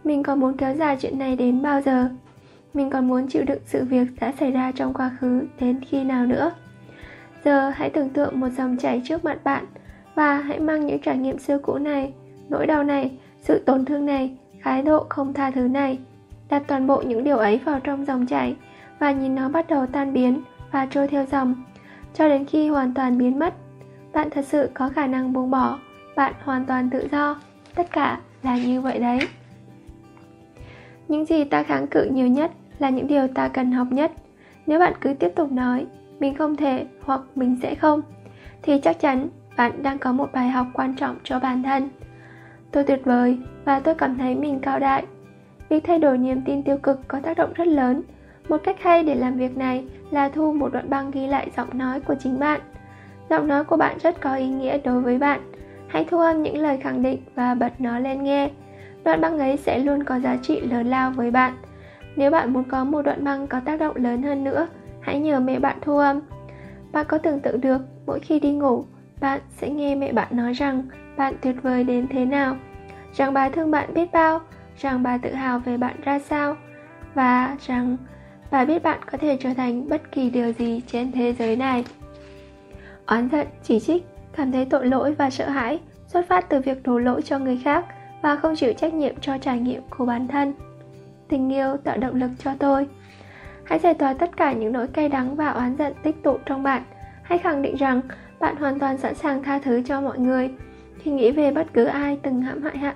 mình 0.04 0.24
còn 0.24 0.40
muốn 0.40 0.58
kéo 0.58 0.76
dài 0.76 0.98
chuyện 1.00 1.20
này 1.20 1.36
đến 1.36 1.62
bao 1.62 1.82
giờ? 1.82 2.10
Mình 2.74 2.90
còn 2.90 3.08
muốn 3.08 3.28
chịu 3.28 3.44
đựng 3.44 3.62
sự 3.66 3.86
việc 3.86 4.08
đã 4.20 4.34
xảy 4.40 4.52
ra 4.52 4.72
trong 4.72 4.94
quá 4.94 5.12
khứ 5.20 5.44
đến 5.60 5.80
khi 5.88 6.04
nào 6.04 6.26
nữa? 6.26 6.52
Giờ 7.46 7.70
hãy 7.70 7.90
tưởng 7.90 8.10
tượng 8.10 8.40
một 8.40 8.50
dòng 8.58 8.78
chảy 8.78 9.02
trước 9.06 9.26
mặt 9.26 9.44
bạn 9.44 9.66
và 10.16 10.38
hãy 10.38 10.60
mang 10.60 10.86
những 10.86 11.02
trải 11.02 11.18
nghiệm 11.18 11.40
xưa 11.40 11.58
cũ 11.58 11.78
này, 11.78 12.14
nỗi 12.50 12.66
đau 12.68 12.84
này, 12.84 13.18
sự 13.42 13.60
tổn 13.66 13.86
thương 13.86 14.06
này, 14.06 14.38
thái 14.64 14.82
độ 14.82 15.06
không 15.10 15.34
tha 15.34 15.52
thứ 15.52 15.68
này 15.68 16.00
đặt 16.50 16.64
toàn 16.68 16.88
bộ 16.88 17.02
những 17.02 17.24
điều 17.24 17.38
ấy 17.38 17.60
vào 17.66 17.80
trong 17.80 18.06
dòng 18.06 18.26
chảy 18.26 18.56
và 19.00 19.12
nhìn 19.12 19.36
nó 19.36 19.50
bắt 19.50 19.68
đầu 19.68 19.86
tan 19.86 20.14
biến 20.14 20.42
và 20.72 20.86
trôi 20.86 21.08
theo 21.08 21.26
dòng. 21.26 21.56
Cho 22.14 22.30
đến 22.30 22.46
khi 22.46 22.70
hoàn 22.70 22.94
toàn 22.94 23.18
biến 23.18 23.40
mất, 23.40 23.54
bạn 24.14 24.30
thật 24.30 24.46
sự 24.46 24.70
có 24.74 24.90
khả 24.90 25.08
năng 25.08 25.34
buông 25.34 25.52
bỏ, 25.52 25.80
bạn 26.16 26.34
hoàn 26.44 26.66
toàn 26.66 26.90
tự 26.90 27.08
do. 27.12 27.42
Tất 27.76 27.92
cả 27.92 28.20
là 28.44 28.58
như 28.58 28.82
vậy 28.82 29.00
đấy. 29.00 29.20
Những 31.08 31.26
gì 31.26 31.44
ta 31.44 31.64
kháng 31.64 31.88
cự 31.88 32.04
nhiều 32.04 32.28
nhất 32.28 32.52
là 32.80 32.90
những 32.90 33.08
điều 33.08 33.28
ta 33.28 33.48
cần 33.48 33.72
học 33.72 33.88
nhất. 33.92 34.12
Nếu 34.68 34.80
bạn 34.80 34.94
cứ 35.02 35.14
tiếp 35.14 35.30
tục 35.36 35.52
nói, 35.52 35.86
mình 36.20 36.36
không 36.36 36.56
thể 36.56 36.86
hoặc 37.02 37.22
mình 37.36 37.58
sẽ 37.62 37.76
không, 37.76 38.02
thì 38.62 38.80
chắc 38.84 39.00
chắn 39.00 39.28
bạn 39.58 39.84
đang 39.84 39.98
có 39.98 40.12
một 40.12 40.30
bài 40.34 40.50
học 40.50 40.68
quan 40.74 40.96
trọng 40.96 41.16
cho 41.24 41.40
bản 41.40 41.64
thân. 41.64 41.90
Tôi 42.72 42.84
tuyệt 42.84 43.02
vời 43.06 43.38
và 43.66 43.80
tôi 43.80 43.96
cảm 43.96 44.18
thấy 44.18 44.36
mình 44.36 44.60
cao 44.60 44.80
đại 44.80 45.06
việc 45.70 45.84
thay 45.84 46.00
đổi 46.00 46.18
niềm 46.18 46.42
tin 46.46 46.64
tiêu 46.64 46.78
cực 46.78 47.08
có 47.08 47.20
tác 47.20 47.38
động 47.38 47.54
rất 47.54 47.68
lớn. 47.68 48.02
Một 48.50 48.58
cách 48.64 48.76
hay 48.80 49.04
để 49.04 49.16
làm 49.16 49.38
việc 49.38 49.58
này 49.58 49.86
là 50.12 50.30
thu 50.30 50.54
một 50.54 50.74
đoạn 50.74 50.90
băng 50.90 51.12
ghi 51.12 51.28
lại 51.28 51.50
giọng 51.58 51.78
nói 51.78 52.00
của 52.00 52.16
chính 52.20 52.40
bạn. 52.40 52.62
Giọng 53.30 53.48
nói 53.48 53.64
của 53.64 53.78
bạn 53.78 53.98
rất 54.02 54.22
có 54.22 54.36
ý 54.36 54.48
nghĩa 54.48 54.78
đối 54.78 55.02
với 55.02 55.18
bạn. 55.18 55.42
Hãy 55.88 56.04
thu 56.04 56.20
âm 56.20 56.44
những 56.44 56.58
lời 56.58 56.78
khẳng 56.78 57.02
định 57.02 57.22
và 57.36 57.54
bật 57.56 57.82
nó 57.82 58.00
lên 58.00 58.24
nghe. 58.24 58.50
Đoạn 59.04 59.22
băng 59.22 59.40
ấy 59.40 59.58
sẽ 59.58 59.80
luôn 59.80 60.04
có 60.04 60.20
giá 60.20 60.38
trị 60.42 60.60
lớn 60.60 60.88
lao 60.88 61.12
với 61.12 61.32
bạn. 61.32 61.54
Nếu 62.16 62.32
bạn 62.32 62.54
muốn 62.54 62.64
có 62.64 62.84
một 62.84 63.02
đoạn 63.02 63.24
băng 63.24 63.48
có 63.48 63.60
tác 63.60 63.80
động 63.80 63.96
lớn 63.96 64.24
hơn 64.24 64.44
nữa, 64.44 64.68
hãy 65.02 65.20
nhờ 65.20 65.40
mẹ 65.40 65.60
bạn 65.60 65.78
thu 65.82 65.98
âm. 65.98 66.20
Bạn 66.92 67.06
có 67.10 67.18
tưởng 67.18 67.40
tượng 67.40 67.62
được, 67.62 67.82
mỗi 68.06 68.20
khi 68.20 68.40
đi 68.40 68.52
ngủ, 68.52 68.86
bạn 69.22 69.42
sẽ 69.50 69.70
nghe 69.70 69.96
mẹ 69.96 70.12
bạn 70.12 70.28
nói 70.32 70.54
rằng 70.54 70.84
bạn 71.18 71.34
tuyệt 71.42 71.56
vời 71.62 71.84
đến 71.84 72.08
thế 72.10 72.26
nào? 72.26 72.56
Rằng 73.14 73.34
bà 73.34 73.50
thương 73.50 73.72
bạn 73.72 73.94
biết 73.94 74.12
bao? 74.12 74.42
Rằng 74.82 75.04
bà 75.04 75.18
tự 75.18 75.34
hào 75.34 75.60
về 75.60 75.78
bạn 75.78 75.96
ra 76.04 76.20
sao 76.20 76.56
và 77.14 77.58
rằng 77.68 77.98
bà 78.52 78.66
biết 78.66 78.84
bạn 78.84 79.00
có 79.12 79.18
thể 79.18 79.38
trở 79.40 79.54
thành 79.54 79.90
bất 79.90 80.12
kỳ 80.12 80.30
điều 80.30 80.52
gì 80.54 80.82
trên 80.88 81.12
thế 81.12 81.34
giới 81.34 81.56
này. 81.56 81.86
Oán 83.06 83.30
giận 83.30 83.48
chỉ 83.64 83.80
trích 83.80 84.06
cảm 84.38 84.52
thấy 84.52 84.66
tội 84.66 84.86
lỗi 84.86 85.14
và 85.14 85.30
sợ 85.30 85.50
hãi 85.50 85.80
xuất 86.08 86.28
phát 86.28 86.50
từ 86.50 86.60
việc 86.60 86.84
đổ 86.84 87.00
lỗi 87.00 87.22
cho 87.22 87.40
người 87.40 87.62
khác 87.64 87.86
và 88.22 88.36
không 88.36 88.56
chịu 88.56 88.74
trách 88.74 88.94
nhiệm 88.94 89.16
cho 89.22 89.38
trải 89.38 89.60
nghiệm 89.60 89.82
của 89.90 90.06
bản 90.06 90.28
thân. 90.28 90.54
Tình 91.28 91.54
yêu 91.54 91.78
tạo 91.78 91.98
động 91.98 92.16
lực 92.16 92.32
cho 92.40 92.52
tôi. 92.60 92.88
Hãy 93.64 93.80
giải 93.80 93.94
tỏa 93.94 94.14
tất 94.14 94.38
cả 94.38 94.52
những 94.52 94.74
nỗi 94.74 94.88
cay 94.88 95.10
đắng 95.10 95.36
và 95.36 95.50
oán 95.50 95.76
giận 95.78 95.94
tích 96.04 96.24
tụ 96.24 96.38
trong 96.46 96.64
bạn. 96.64 96.84
Hãy 97.24 97.38
khẳng 97.38 97.62
định 97.62 97.76
rằng 97.76 98.02
bạn 98.40 98.56
hoàn 98.56 98.80
toàn 98.80 98.98
sẵn 98.98 99.16
sàng 99.16 99.44
tha 99.44 99.60
thứ 99.60 99.82
cho 99.86 100.02
mọi 100.02 100.20
người 100.20 100.50
khi 101.00 101.12
nghĩ 101.12 101.32
về 101.32 101.52
bất 101.52 101.68
cứ 101.74 101.86
ai 101.86 102.20
từng 102.24 102.42
hãm 102.42 102.64
hại 102.64 102.78
hạ, 102.78 102.96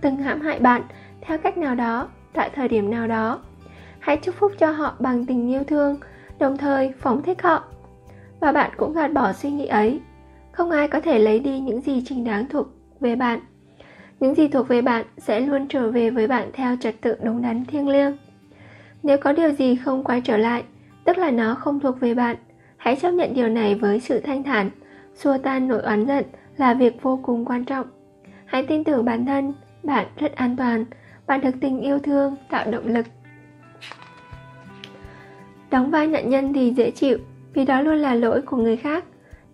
từng 0.00 0.16
hãm 0.16 0.40
hại 0.40 0.58
bạn 0.58 0.82
theo 1.20 1.38
cách 1.38 1.58
nào 1.58 1.74
đó, 1.74 2.08
tại 2.32 2.50
thời 2.54 2.68
điểm 2.68 2.90
nào 2.90 3.06
đó, 3.06 3.40
hãy 3.98 4.16
chúc 4.16 4.34
phúc 4.34 4.52
cho 4.58 4.70
họ 4.70 4.94
bằng 4.98 5.26
tình 5.26 5.50
yêu 5.50 5.64
thương, 5.64 5.96
đồng 6.38 6.56
thời 6.56 6.92
phóng 6.98 7.22
thích 7.22 7.42
họ. 7.42 7.64
Và 8.40 8.52
bạn 8.52 8.70
cũng 8.76 8.92
gạt 8.92 9.12
bỏ 9.12 9.32
suy 9.32 9.50
nghĩ 9.50 9.66
ấy. 9.66 10.00
Không 10.52 10.70
ai 10.70 10.88
có 10.88 11.00
thể 11.00 11.18
lấy 11.18 11.38
đi 11.38 11.58
những 11.60 11.80
gì 11.80 12.02
chính 12.06 12.24
đáng 12.24 12.46
thuộc 12.48 12.66
về 13.00 13.16
bạn. 13.16 13.40
Những 14.20 14.34
gì 14.34 14.48
thuộc 14.48 14.68
về 14.68 14.82
bạn 14.82 15.04
sẽ 15.18 15.40
luôn 15.40 15.66
trở 15.68 15.90
về 15.90 16.10
với 16.10 16.26
bạn 16.26 16.50
theo 16.52 16.76
trật 16.80 16.94
tự 17.00 17.16
đúng 17.22 17.42
đắn 17.42 17.64
thiêng 17.64 17.88
liêng. 17.88 18.16
Nếu 19.02 19.18
có 19.18 19.32
điều 19.32 19.52
gì 19.52 19.76
không 19.76 20.04
quay 20.04 20.20
trở 20.20 20.36
lại, 20.36 20.62
tức 21.04 21.18
là 21.18 21.30
nó 21.30 21.54
không 21.54 21.80
thuộc 21.80 22.00
về 22.00 22.14
bạn, 22.14 22.36
hãy 22.76 22.96
chấp 22.96 23.10
nhận 23.10 23.34
điều 23.34 23.48
này 23.48 23.74
với 23.74 24.00
sự 24.00 24.20
thanh 24.20 24.42
thản, 24.42 24.70
xua 25.14 25.38
tan 25.38 25.68
nỗi 25.68 25.82
oán 25.82 26.06
giận 26.06 26.24
là 26.56 26.74
việc 26.74 27.02
vô 27.02 27.20
cùng 27.22 27.44
quan 27.44 27.64
trọng. 27.64 27.86
Hãy 28.44 28.62
tin 28.62 28.84
tưởng 28.84 29.04
bản 29.04 29.26
thân, 29.26 29.52
bạn 29.82 30.06
rất 30.18 30.34
an 30.34 30.56
toàn 30.56 30.84
bạn 31.28 31.40
được 31.40 31.54
tình 31.60 31.80
yêu 31.80 31.98
thương, 31.98 32.36
tạo 32.50 32.70
động 32.70 32.86
lực. 32.86 33.06
Đóng 35.70 35.90
vai 35.90 36.06
nạn 36.06 36.30
nhân 36.30 36.52
thì 36.52 36.70
dễ 36.70 36.90
chịu, 36.90 37.18
vì 37.54 37.64
đó 37.64 37.80
luôn 37.80 37.96
là 37.96 38.14
lỗi 38.14 38.42
của 38.42 38.56
người 38.56 38.76
khác. 38.76 39.04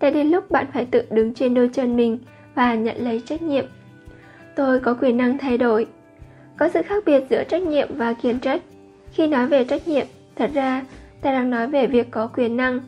Đã 0.00 0.10
đến 0.10 0.26
lúc 0.26 0.50
bạn 0.50 0.66
phải 0.72 0.84
tự 0.84 1.02
đứng 1.10 1.34
trên 1.34 1.54
đôi 1.54 1.70
chân 1.72 1.96
mình 1.96 2.18
và 2.54 2.74
nhận 2.74 2.96
lấy 2.98 3.22
trách 3.26 3.42
nhiệm. 3.42 3.64
Tôi 4.56 4.80
có 4.80 4.94
quyền 5.00 5.16
năng 5.16 5.38
thay 5.38 5.58
đổi. 5.58 5.86
Có 6.56 6.68
sự 6.68 6.82
khác 6.82 7.02
biệt 7.06 7.24
giữa 7.30 7.44
trách 7.44 7.62
nhiệm 7.62 7.88
và 7.96 8.12
kiến 8.12 8.38
trách. 8.38 8.62
Khi 9.12 9.26
nói 9.26 9.46
về 9.46 9.64
trách 9.64 9.88
nhiệm, 9.88 10.06
thật 10.36 10.50
ra, 10.54 10.82
ta 11.20 11.32
đang 11.32 11.50
nói 11.50 11.68
về 11.68 11.86
việc 11.86 12.10
có 12.10 12.26
quyền 12.26 12.56
năng. 12.56 12.80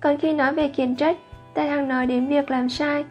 Còn 0.00 0.18
khi 0.18 0.32
nói 0.32 0.54
về 0.54 0.68
kiến 0.68 0.96
trách, 0.96 1.16
ta 1.54 1.66
đang 1.66 1.88
nói 1.88 2.06
đến 2.06 2.26
việc 2.26 2.50
làm 2.50 2.68
sai. 2.68 3.04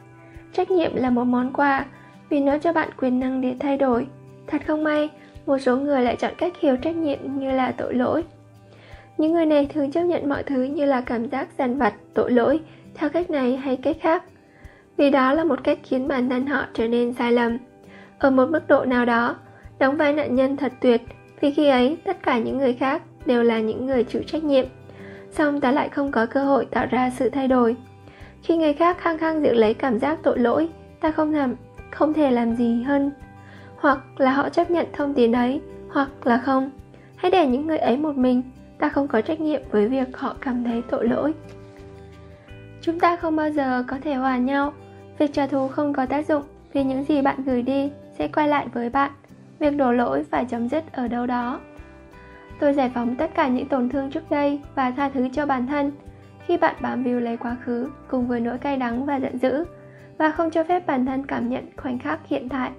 Trách 0.53 0.71
nhiệm 0.71 0.95
là 0.95 1.09
một 1.09 1.23
món 1.23 1.53
quà, 1.53 1.85
vì 2.29 2.39
nó 2.39 2.57
cho 2.57 2.73
bạn 2.73 2.89
quyền 2.97 3.19
năng 3.19 3.41
để 3.41 3.55
thay 3.59 3.77
đổi 3.77 4.07
thật 4.47 4.61
không 4.67 4.83
may, 4.83 5.09
một 5.45 5.57
số 5.57 5.77
người 5.77 6.01
lại 6.01 6.15
chọn 6.15 6.33
cách 6.37 6.53
hiểu 6.59 6.77
trách 6.77 6.95
nhiệm 6.95 7.19
như 7.39 7.51
là 7.51 7.71
tội 7.71 7.93
lỗi. 7.93 8.23
Những 9.17 9.33
người 9.33 9.45
này 9.45 9.65
thường 9.65 9.91
chấp 9.91 10.01
nhận 10.01 10.29
mọi 10.29 10.43
thứ 10.43 10.63
như 10.63 10.85
là 10.85 11.01
cảm 11.01 11.29
giác 11.29 11.47
dằn 11.57 11.77
vặt, 11.77 11.93
tội 12.13 12.31
lỗi. 12.31 12.59
Theo 12.95 13.09
cách 13.09 13.29
này 13.29 13.57
hay 13.57 13.75
cách 13.75 13.97
khác, 14.01 14.23
vì 14.97 15.09
đó 15.09 15.33
là 15.33 15.43
một 15.43 15.63
cách 15.63 15.79
khiến 15.83 16.07
bản 16.07 16.29
thân 16.29 16.47
họ 16.47 16.65
trở 16.73 16.87
nên 16.87 17.13
sai 17.13 17.31
lầm. 17.31 17.57
Ở 18.19 18.29
một 18.29 18.49
mức 18.49 18.67
độ 18.67 18.85
nào 18.85 19.05
đó, 19.05 19.35
đóng 19.79 19.97
vai 19.97 20.13
nạn 20.13 20.35
nhân 20.35 20.57
thật 20.57 20.73
tuyệt, 20.81 21.01
vì 21.41 21.51
khi 21.51 21.67
ấy 21.67 21.97
tất 22.03 22.23
cả 22.23 22.37
những 22.37 22.57
người 22.57 22.73
khác 22.73 23.01
đều 23.25 23.43
là 23.43 23.59
những 23.59 23.85
người 23.85 24.03
chịu 24.03 24.21
trách 24.23 24.43
nhiệm. 24.43 24.65
Song 25.31 25.61
ta 25.61 25.71
lại 25.71 25.89
không 25.89 26.11
có 26.11 26.25
cơ 26.25 26.43
hội 26.43 26.65
tạo 26.65 26.85
ra 26.91 27.09
sự 27.09 27.29
thay 27.29 27.47
đổi. 27.47 27.75
Khi 28.43 28.57
người 28.57 28.73
khác 28.73 28.97
khăng 28.99 29.17
khăng 29.17 29.43
giữ 29.43 29.53
lấy 29.53 29.73
cảm 29.73 29.99
giác 29.99 30.19
tội 30.23 30.39
lỗi, 30.39 30.69
ta 31.01 31.11
không 31.11 31.33
làm, 31.33 31.55
không 31.91 32.13
thể 32.13 32.31
làm 32.31 32.55
gì 32.55 32.83
hơn 32.83 33.11
hoặc 33.79 33.99
là 34.17 34.31
họ 34.31 34.49
chấp 34.49 34.71
nhận 34.71 34.87
thông 34.93 35.13
tin 35.13 35.31
đấy, 35.31 35.61
hoặc 35.89 36.27
là 36.27 36.37
không. 36.37 36.71
Hãy 37.15 37.31
để 37.31 37.47
những 37.47 37.67
người 37.67 37.77
ấy 37.77 37.97
một 37.97 38.17
mình, 38.17 38.41
ta 38.79 38.89
không 38.89 39.07
có 39.07 39.21
trách 39.21 39.39
nhiệm 39.39 39.61
với 39.71 39.87
việc 39.87 40.17
họ 40.17 40.35
cảm 40.41 40.63
thấy 40.63 40.81
tội 40.89 41.07
lỗi. 41.07 41.33
Chúng 42.81 42.99
ta 42.99 43.15
không 43.15 43.35
bao 43.35 43.49
giờ 43.49 43.83
có 43.87 43.97
thể 44.03 44.13
hòa 44.13 44.37
nhau. 44.37 44.73
Việc 45.17 45.33
trả 45.33 45.47
thù 45.47 45.67
không 45.67 45.93
có 45.93 46.05
tác 46.05 46.27
dụng 46.27 46.43
vì 46.73 46.83
những 46.83 47.03
gì 47.03 47.21
bạn 47.21 47.43
gửi 47.45 47.61
đi 47.61 47.91
sẽ 48.17 48.27
quay 48.27 48.47
lại 48.47 48.67
với 48.73 48.89
bạn. 48.89 49.11
Việc 49.59 49.75
đổ 49.77 49.91
lỗi 49.91 50.23
phải 50.23 50.45
chấm 50.45 50.69
dứt 50.69 50.93
ở 50.93 51.07
đâu 51.07 51.25
đó. 51.25 51.59
Tôi 52.59 52.73
giải 52.73 52.91
phóng 52.95 53.15
tất 53.15 53.31
cả 53.35 53.47
những 53.47 53.67
tổn 53.67 53.89
thương 53.89 54.11
trước 54.11 54.31
đây 54.31 54.59
và 54.75 54.91
tha 54.91 55.09
thứ 55.09 55.27
cho 55.33 55.45
bản 55.45 55.67
thân. 55.67 55.91
Khi 56.45 56.57
bạn 56.57 56.75
bám 56.81 57.03
víu 57.03 57.19
lấy 57.19 57.37
quá 57.37 57.55
khứ 57.63 57.89
cùng 58.07 58.27
với 58.27 58.39
nỗi 58.39 58.57
cay 58.57 58.77
đắng 58.77 59.05
và 59.05 59.15
giận 59.15 59.37
dữ 59.37 59.65
và 60.17 60.31
không 60.31 60.51
cho 60.51 60.63
phép 60.63 60.87
bản 60.87 61.05
thân 61.05 61.25
cảm 61.25 61.49
nhận 61.49 61.65
khoảnh 61.77 61.99
khắc 61.99 62.27
hiện 62.27 62.49
tại 62.49 62.71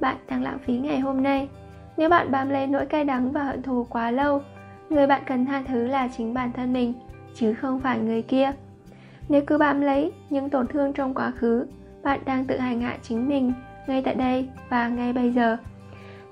bạn 0.00 0.16
đang 0.28 0.42
lãng 0.42 0.58
phí 0.58 0.78
ngày 0.78 1.00
hôm 1.00 1.22
nay. 1.22 1.48
Nếu 1.96 2.08
bạn 2.08 2.30
bám 2.30 2.50
lấy 2.50 2.66
nỗi 2.66 2.86
cay 2.86 3.04
đắng 3.04 3.32
và 3.32 3.42
hận 3.42 3.62
thù 3.62 3.86
quá 3.90 4.10
lâu, 4.10 4.42
người 4.90 5.06
bạn 5.06 5.22
cần 5.26 5.46
tha 5.46 5.62
thứ 5.68 5.86
là 5.86 6.08
chính 6.16 6.34
bản 6.34 6.52
thân 6.52 6.72
mình, 6.72 6.92
chứ 7.34 7.54
không 7.54 7.80
phải 7.80 7.98
người 7.98 8.22
kia. 8.22 8.52
Nếu 9.28 9.42
cứ 9.46 9.58
bám 9.58 9.80
lấy 9.80 10.12
những 10.30 10.50
tổn 10.50 10.66
thương 10.66 10.92
trong 10.92 11.14
quá 11.14 11.30
khứ, 11.30 11.66
bạn 12.02 12.20
đang 12.24 12.44
tự 12.44 12.58
hành 12.58 12.80
hạ 12.80 12.98
chính 13.02 13.28
mình 13.28 13.52
ngay 13.86 14.02
tại 14.02 14.14
đây 14.14 14.48
và 14.68 14.88
ngay 14.88 15.12
bây 15.12 15.32
giờ. 15.32 15.56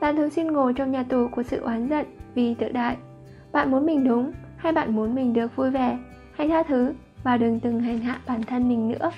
Bạn 0.00 0.16
thường 0.16 0.30
xuyên 0.30 0.46
ngồi 0.46 0.74
trong 0.74 0.90
nhà 0.90 1.02
tù 1.02 1.28
của 1.28 1.42
sự 1.42 1.60
oán 1.60 1.88
giận 1.88 2.06
vì 2.34 2.54
tự 2.54 2.68
đại. 2.68 2.96
Bạn 3.52 3.70
muốn 3.70 3.86
mình 3.86 4.04
đúng 4.04 4.32
hay 4.56 4.72
bạn 4.72 4.96
muốn 4.96 5.14
mình 5.14 5.32
được 5.32 5.56
vui 5.56 5.70
vẻ? 5.70 5.98
Hãy 6.36 6.48
tha 6.48 6.62
thứ 6.62 6.92
và 7.22 7.36
đừng 7.36 7.60
từng 7.60 7.80
hành 7.80 7.98
hạ 7.98 8.20
bản 8.26 8.42
thân 8.42 8.68
mình 8.68 8.88
nữa. 8.88 9.10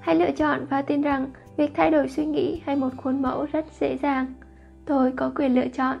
Hãy 0.00 0.14
lựa 0.14 0.30
chọn 0.30 0.66
và 0.70 0.82
tin 0.82 1.02
rằng 1.02 1.26
việc 1.56 1.70
thay 1.74 1.90
đổi 1.90 2.08
suy 2.08 2.26
nghĩ 2.26 2.62
hay 2.66 2.76
một 2.76 2.88
khuôn 2.96 3.22
mẫu 3.22 3.46
rất 3.52 3.64
dễ 3.80 3.96
dàng. 3.96 4.26
Tôi 4.86 5.12
có 5.16 5.32
quyền 5.36 5.54
lựa 5.54 5.68
chọn. 5.68 5.98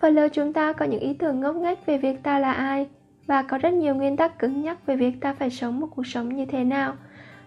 Phần 0.00 0.14
lớn 0.14 0.30
chúng 0.32 0.52
ta 0.52 0.72
có 0.72 0.84
những 0.84 1.00
ý 1.00 1.14
tưởng 1.14 1.40
ngốc 1.40 1.56
nghếch 1.56 1.86
về 1.86 1.98
việc 1.98 2.22
ta 2.22 2.38
là 2.38 2.52
ai 2.52 2.88
và 3.26 3.42
có 3.42 3.58
rất 3.58 3.72
nhiều 3.72 3.94
nguyên 3.94 4.16
tắc 4.16 4.38
cứng 4.38 4.62
nhắc 4.62 4.86
về 4.86 4.96
việc 4.96 5.20
ta 5.20 5.34
phải 5.34 5.50
sống 5.50 5.80
một 5.80 5.86
cuộc 5.96 6.06
sống 6.06 6.36
như 6.36 6.46
thế 6.46 6.64
nào. 6.64 6.94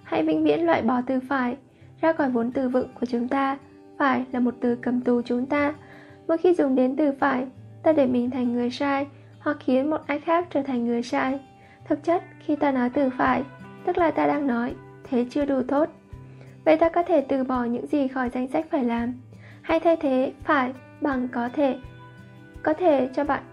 Hãy 0.03 0.23
vĩnh 0.23 0.43
viễn 0.43 0.65
loại 0.65 0.81
bỏ 0.81 1.01
từ 1.07 1.19
phải, 1.29 1.57
ra 2.01 2.13
khỏi 2.13 2.29
vốn 2.29 2.51
từ 2.51 2.69
vựng 2.69 2.87
của 2.99 3.05
chúng 3.05 3.27
ta. 3.27 3.57
Phải 3.97 4.25
là 4.31 4.39
một 4.39 4.55
từ 4.61 4.75
cầm 4.75 5.01
tù 5.01 5.21
chúng 5.21 5.45
ta. 5.45 5.73
Mỗi 6.27 6.37
khi 6.37 6.53
dùng 6.53 6.75
đến 6.75 6.95
từ 6.95 7.11
phải, 7.19 7.47
ta 7.83 7.93
để 7.93 8.05
mình 8.05 8.31
thành 8.31 8.53
người 8.53 8.69
sai 8.69 9.07
hoặc 9.39 9.57
khiến 9.59 9.89
một 9.89 10.01
ai 10.07 10.19
khác 10.19 10.47
trở 10.49 10.61
thành 10.61 10.85
người 10.85 11.03
sai. 11.03 11.39
Thực 11.87 12.03
chất, 12.03 12.23
khi 12.39 12.55
ta 12.55 12.71
nói 12.71 12.89
từ 12.89 13.09
phải, 13.17 13.43
tức 13.85 13.97
là 13.97 14.11
ta 14.11 14.27
đang 14.27 14.47
nói, 14.47 14.73
thế 15.03 15.25
chưa 15.29 15.45
đủ 15.45 15.61
tốt 15.67 15.89
vậy 16.65 16.77
ta 16.77 16.89
có 16.89 17.03
thể 17.03 17.21
từ 17.21 17.43
bỏ 17.43 17.63
những 17.63 17.87
gì 17.87 18.07
khỏi 18.07 18.29
danh 18.29 18.47
sách 18.47 18.65
phải 18.71 18.83
làm. 18.83 19.13
Hay 19.61 19.79
thay 19.79 19.95
thế, 19.95 20.33
phải, 20.43 20.73
bằng 21.01 21.27
có 21.27 21.49
thể. 21.53 21.77
Có 22.63 22.73
thể 22.73 23.09
cho 23.15 23.23
bạn 23.23 23.43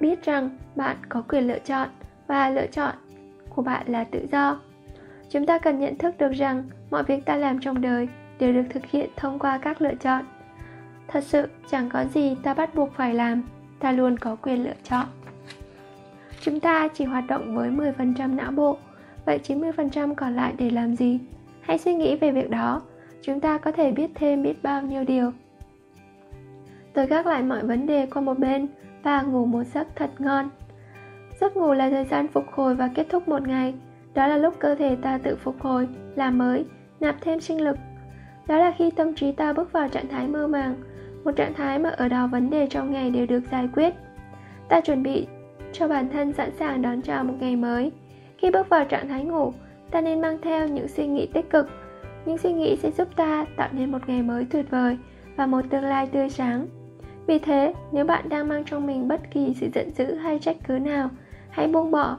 biết 0.00 0.24
rằng 0.24 0.50
bạn 0.76 0.96
có 1.08 1.22
quyền 1.28 1.46
lựa 1.46 1.58
chọn 1.58 1.88
và 2.26 2.50
lựa 2.50 2.66
chọn 2.66 2.94
của 3.48 3.62
bạn 3.62 3.86
là 3.86 4.04
tự 4.04 4.26
do. 4.32 4.60
Chúng 5.30 5.46
ta 5.46 5.58
cần 5.58 5.80
nhận 5.80 5.98
thức 5.98 6.18
được 6.18 6.32
rằng 6.32 6.62
mọi 6.90 7.02
việc 7.02 7.24
ta 7.24 7.36
làm 7.36 7.60
trong 7.60 7.80
đời 7.80 8.08
đều 8.38 8.52
được 8.52 8.64
thực 8.70 8.86
hiện 8.86 9.10
thông 9.16 9.38
qua 9.38 9.58
các 9.58 9.82
lựa 9.82 9.94
chọn. 9.94 10.24
Thật 11.08 11.24
sự, 11.24 11.48
chẳng 11.70 11.88
có 11.88 12.04
gì 12.04 12.36
ta 12.42 12.54
bắt 12.54 12.74
buộc 12.74 12.94
phải 12.94 13.14
làm, 13.14 13.42
ta 13.78 13.92
luôn 13.92 14.18
có 14.18 14.36
quyền 14.36 14.64
lựa 14.64 14.74
chọn. 14.84 15.06
Chúng 16.40 16.60
ta 16.60 16.88
chỉ 16.88 17.04
hoạt 17.04 17.24
động 17.26 17.56
với 17.56 17.70
10% 17.70 18.36
não 18.36 18.50
bộ, 18.50 18.78
vậy 19.24 19.40
90% 19.44 20.14
còn 20.14 20.36
lại 20.36 20.54
để 20.58 20.70
làm 20.70 20.96
gì? 20.96 21.20
Hãy 21.66 21.78
suy 21.78 21.94
nghĩ 21.94 22.16
về 22.16 22.30
việc 22.30 22.50
đó. 22.50 22.82
Chúng 23.22 23.40
ta 23.40 23.58
có 23.58 23.72
thể 23.72 23.92
biết 23.92 24.10
thêm 24.14 24.42
biết 24.42 24.62
bao 24.62 24.82
nhiêu 24.82 25.04
điều. 25.04 25.32
Tôi 26.92 27.06
gác 27.06 27.26
lại 27.26 27.42
mọi 27.42 27.62
vấn 27.62 27.86
đề 27.86 28.06
qua 28.06 28.22
một 28.22 28.38
bên 28.38 28.66
và 29.02 29.22
ngủ 29.22 29.46
một 29.46 29.62
giấc 29.64 29.96
thật 29.96 30.10
ngon. 30.18 30.50
Giấc 31.40 31.56
ngủ 31.56 31.72
là 31.72 31.90
thời 31.90 32.04
gian 32.04 32.28
phục 32.28 32.52
hồi 32.52 32.74
và 32.74 32.90
kết 32.94 33.06
thúc 33.10 33.28
một 33.28 33.48
ngày. 33.48 33.74
Đó 34.14 34.26
là 34.26 34.36
lúc 34.36 34.54
cơ 34.58 34.74
thể 34.74 34.96
ta 35.02 35.18
tự 35.18 35.36
phục 35.36 35.60
hồi, 35.60 35.88
làm 36.14 36.38
mới, 36.38 36.64
nạp 37.00 37.16
thêm 37.20 37.40
sinh 37.40 37.64
lực. 37.64 37.76
Đó 38.46 38.58
là 38.58 38.72
khi 38.78 38.90
tâm 38.90 39.14
trí 39.14 39.32
ta 39.32 39.52
bước 39.52 39.72
vào 39.72 39.88
trạng 39.88 40.08
thái 40.08 40.28
mơ 40.28 40.46
màng, 40.46 40.74
một 41.24 41.32
trạng 41.36 41.54
thái 41.54 41.78
mà 41.78 41.90
ở 41.90 42.08
đó 42.08 42.26
vấn 42.26 42.50
đề 42.50 42.66
trong 42.70 42.92
ngày 42.92 43.10
đều 43.10 43.26
được 43.26 43.42
giải 43.50 43.68
quyết. 43.74 43.94
Ta 44.68 44.80
chuẩn 44.80 45.02
bị 45.02 45.26
cho 45.72 45.88
bản 45.88 46.08
thân 46.12 46.32
sẵn 46.32 46.50
sàng 46.58 46.82
đón 46.82 47.02
chào 47.02 47.24
một 47.24 47.34
ngày 47.40 47.56
mới. 47.56 47.92
Khi 48.38 48.50
bước 48.50 48.68
vào 48.68 48.84
trạng 48.84 49.08
thái 49.08 49.24
ngủ 49.24 49.52
ta 49.90 50.00
nên 50.00 50.20
mang 50.20 50.38
theo 50.42 50.68
những 50.68 50.88
suy 50.88 51.06
nghĩ 51.06 51.26
tích 51.26 51.50
cực. 51.50 51.68
Những 52.24 52.38
suy 52.38 52.52
nghĩ 52.52 52.76
sẽ 52.76 52.90
giúp 52.90 53.08
ta 53.16 53.46
tạo 53.56 53.68
nên 53.72 53.92
một 53.92 54.08
ngày 54.08 54.22
mới 54.22 54.46
tuyệt 54.50 54.70
vời 54.70 54.98
và 55.36 55.46
một 55.46 55.60
tương 55.70 55.84
lai 55.84 56.06
tươi 56.06 56.30
sáng. 56.30 56.66
Vì 57.26 57.38
thế, 57.38 57.74
nếu 57.92 58.04
bạn 58.04 58.28
đang 58.28 58.48
mang 58.48 58.64
trong 58.64 58.86
mình 58.86 59.08
bất 59.08 59.20
kỳ 59.30 59.54
sự 59.60 59.68
giận 59.74 59.90
dữ 59.90 60.14
hay 60.14 60.38
trách 60.38 60.56
cứ 60.68 60.78
nào, 60.78 61.10
hãy 61.50 61.68
buông 61.68 61.90
bỏ. 61.90 62.16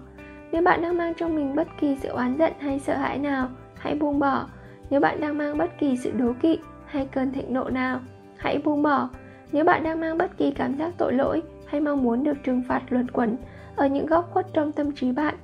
Nếu 0.51 0.61
bạn 0.61 0.81
đang 0.81 0.97
mang 0.97 1.13
trong 1.13 1.35
mình 1.35 1.55
bất 1.55 1.67
kỳ 1.81 1.97
sự 2.01 2.09
oán 2.09 2.37
giận 2.37 2.53
hay 2.59 2.79
sợ 2.79 2.97
hãi 2.97 3.17
nào, 3.17 3.49
hãy 3.73 3.95
buông 3.95 4.19
bỏ. 4.19 4.47
Nếu 4.89 4.99
bạn 4.99 5.21
đang 5.21 5.37
mang 5.37 5.57
bất 5.57 5.77
kỳ 5.79 5.97
sự 5.97 6.11
đố 6.11 6.33
kỵ 6.41 6.59
hay 6.85 7.07
cơn 7.11 7.31
thịnh 7.31 7.53
nộ 7.53 7.63
nào, 7.69 7.99
hãy 8.37 8.61
buông 8.63 8.81
bỏ. 8.81 9.09
Nếu 9.51 9.63
bạn 9.63 9.83
đang 9.83 9.99
mang 9.99 10.17
bất 10.17 10.37
kỳ 10.37 10.51
cảm 10.51 10.77
giác 10.77 10.93
tội 10.97 11.13
lỗi 11.13 11.41
hay 11.67 11.81
mong 11.81 12.03
muốn 12.03 12.23
được 12.23 12.37
trừng 12.43 12.63
phạt 12.67 12.81
luẩn 12.89 13.11
quẩn 13.11 13.37
ở 13.75 13.87
những 13.87 14.05
góc 14.05 14.29
khuất 14.31 14.47
trong 14.53 14.71
tâm 14.71 14.91
trí 14.91 15.11
bạn, 15.11 15.35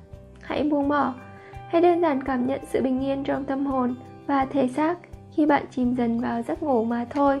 hãy 0.42 0.64
buông 0.64 0.88
bỏ 0.88 1.14
hãy 1.74 1.82
đơn 1.82 2.00
giản 2.00 2.22
cảm 2.22 2.46
nhận 2.46 2.60
sự 2.66 2.82
bình 2.82 3.00
yên 3.00 3.24
trong 3.24 3.44
tâm 3.44 3.66
hồn 3.66 3.94
và 4.26 4.44
thể 4.44 4.68
xác 4.68 4.98
khi 5.32 5.46
bạn 5.46 5.64
chìm 5.70 5.94
dần 5.94 6.20
vào 6.20 6.42
giấc 6.42 6.62
ngủ 6.62 6.84
mà 6.84 7.06
thôi. 7.10 7.40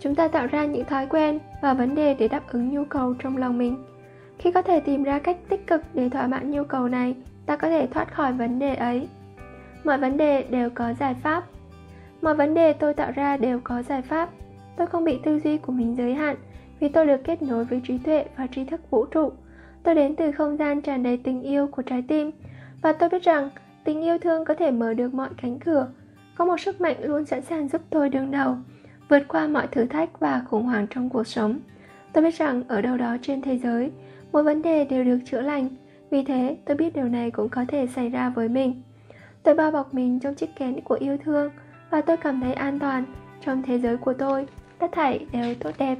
Chúng 0.00 0.14
ta 0.14 0.28
tạo 0.28 0.46
ra 0.46 0.64
những 0.64 0.84
thói 0.84 1.06
quen 1.06 1.38
và 1.62 1.74
vấn 1.74 1.94
đề 1.94 2.14
để 2.14 2.28
đáp 2.28 2.42
ứng 2.52 2.68
nhu 2.68 2.84
cầu 2.84 3.14
trong 3.18 3.36
lòng 3.36 3.58
mình. 3.58 3.84
Khi 4.38 4.52
có 4.52 4.62
thể 4.62 4.80
tìm 4.80 5.02
ra 5.02 5.18
cách 5.18 5.36
tích 5.48 5.66
cực 5.66 5.80
để 5.94 6.08
thỏa 6.08 6.26
mãn 6.26 6.50
nhu 6.50 6.64
cầu 6.64 6.88
này, 6.88 7.14
ta 7.46 7.56
có 7.56 7.68
thể 7.68 7.86
thoát 7.86 8.14
khỏi 8.14 8.32
vấn 8.32 8.58
đề 8.58 8.74
ấy. 8.74 9.08
Mọi 9.84 9.98
vấn 9.98 10.16
đề 10.16 10.42
đều 10.42 10.70
có 10.70 10.92
giải 11.00 11.14
pháp. 11.14 11.44
Mọi 12.22 12.34
vấn 12.34 12.54
đề 12.54 12.72
tôi 12.72 12.94
tạo 12.94 13.12
ra 13.14 13.36
đều 13.36 13.60
có 13.64 13.82
giải 13.82 14.02
pháp. 14.02 14.30
Tôi 14.76 14.86
không 14.86 15.04
bị 15.04 15.18
tư 15.24 15.40
duy 15.40 15.58
của 15.58 15.72
mình 15.72 15.96
giới 15.96 16.14
hạn 16.14 16.36
vì 16.80 16.88
tôi 16.88 17.06
được 17.06 17.20
kết 17.24 17.42
nối 17.42 17.64
với 17.64 17.80
trí 17.84 17.98
tuệ 17.98 18.24
và 18.36 18.46
tri 18.46 18.64
thức 18.64 18.90
vũ 18.90 19.04
trụ 19.04 19.32
tôi 19.84 19.94
đến 19.94 20.16
từ 20.16 20.32
không 20.32 20.56
gian 20.56 20.80
tràn 20.80 21.02
đầy 21.02 21.16
tình 21.16 21.42
yêu 21.42 21.66
của 21.66 21.82
trái 21.82 22.02
tim. 22.08 22.30
Và 22.82 22.92
tôi 22.92 23.08
biết 23.08 23.22
rằng, 23.22 23.50
tình 23.84 24.02
yêu 24.02 24.18
thương 24.18 24.44
có 24.44 24.54
thể 24.54 24.70
mở 24.70 24.94
được 24.94 25.14
mọi 25.14 25.28
cánh 25.42 25.58
cửa. 25.58 25.88
Có 26.34 26.44
một 26.44 26.60
sức 26.60 26.80
mạnh 26.80 26.96
luôn 27.02 27.24
sẵn 27.24 27.42
sàng 27.42 27.68
giúp 27.68 27.82
tôi 27.90 28.08
đương 28.08 28.30
đầu, 28.30 28.56
vượt 29.08 29.22
qua 29.28 29.46
mọi 29.46 29.66
thử 29.66 29.86
thách 29.86 30.20
và 30.20 30.42
khủng 30.48 30.62
hoảng 30.62 30.86
trong 30.90 31.08
cuộc 31.08 31.26
sống. 31.26 31.58
Tôi 32.12 32.24
biết 32.24 32.34
rằng 32.34 32.62
ở 32.68 32.80
đâu 32.80 32.96
đó 32.96 33.16
trên 33.22 33.42
thế 33.42 33.58
giới, 33.58 33.90
mỗi 34.32 34.42
vấn 34.42 34.62
đề 34.62 34.84
đều 34.84 35.04
được 35.04 35.18
chữa 35.24 35.40
lành. 35.40 35.68
Vì 36.10 36.24
thế, 36.24 36.56
tôi 36.64 36.76
biết 36.76 36.94
điều 36.94 37.08
này 37.08 37.30
cũng 37.30 37.48
có 37.48 37.64
thể 37.68 37.86
xảy 37.86 38.08
ra 38.08 38.28
với 38.28 38.48
mình. 38.48 38.82
Tôi 39.42 39.54
bao 39.54 39.70
bọc 39.70 39.94
mình 39.94 40.20
trong 40.20 40.34
chiếc 40.34 40.56
kén 40.56 40.80
của 40.80 40.98
yêu 41.00 41.16
thương 41.24 41.50
và 41.90 42.00
tôi 42.00 42.16
cảm 42.16 42.40
thấy 42.40 42.52
an 42.52 42.78
toàn 42.78 43.04
trong 43.44 43.62
thế 43.62 43.78
giới 43.78 43.96
của 43.96 44.12
tôi. 44.12 44.46
Tất 44.78 44.86
thảy 44.92 45.26
đều 45.32 45.54
tốt 45.54 45.70
đẹp 45.78 45.98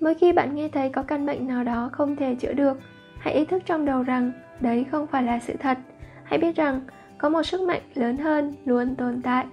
mỗi 0.00 0.14
khi 0.14 0.32
bạn 0.32 0.54
nghe 0.54 0.68
thấy 0.68 0.88
có 0.88 1.02
căn 1.02 1.26
bệnh 1.26 1.46
nào 1.46 1.64
đó 1.64 1.90
không 1.92 2.16
thể 2.16 2.34
chữa 2.34 2.52
được, 2.52 2.78
hãy 3.18 3.34
ý 3.34 3.44
thức 3.44 3.62
trong 3.66 3.84
đầu 3.84 4.02
rằng 4.02 4.32
đấy 4.60 4.86
không 4.90 5.06
phải 5.06 5.22
là 5.22 5.38
sự 5.38 5.54
thật. 5.60 5.78
Hãy 6.24 6.38
biết 6.38 6.56
rằng 6.56 6.80
có 7.18 7.28
một 7.28 7.42
sức 7.42 7.60
mạnh 7.60 7.80
lớn 7.94 8.16
hơn 8.16 8.54
luôn 8.64 8.94
tồn 8.96 9.22
tại. 9.22 9.46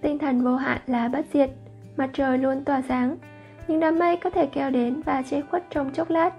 Tinh 0.00 0.18
thần 0.18 0.42
vô 0.42 0.56
hạn 0.56 0.80
là 0.86 1.08
bất 1.08 1.26
diệt, 1.32 1.50
mặt 1.96 2.10
trời 2.12 2.38
luôn 2.38 2.64
tỏa 2.64 2.82
sáng. 2.88 3.16
Những 3.68 3.80
đám 3.80 3.98
mây 3.98 4.16
có 4.16 4.30
thể 4.30 4.46
kéo 4.46 4.70
đến 4.70 5.02
và 5.04 5.22
che 5.22 5.40
khuất 5.40 5.64
trong 5.70 5.90
chốc 5.92 6.10
lát, 6.10 6.30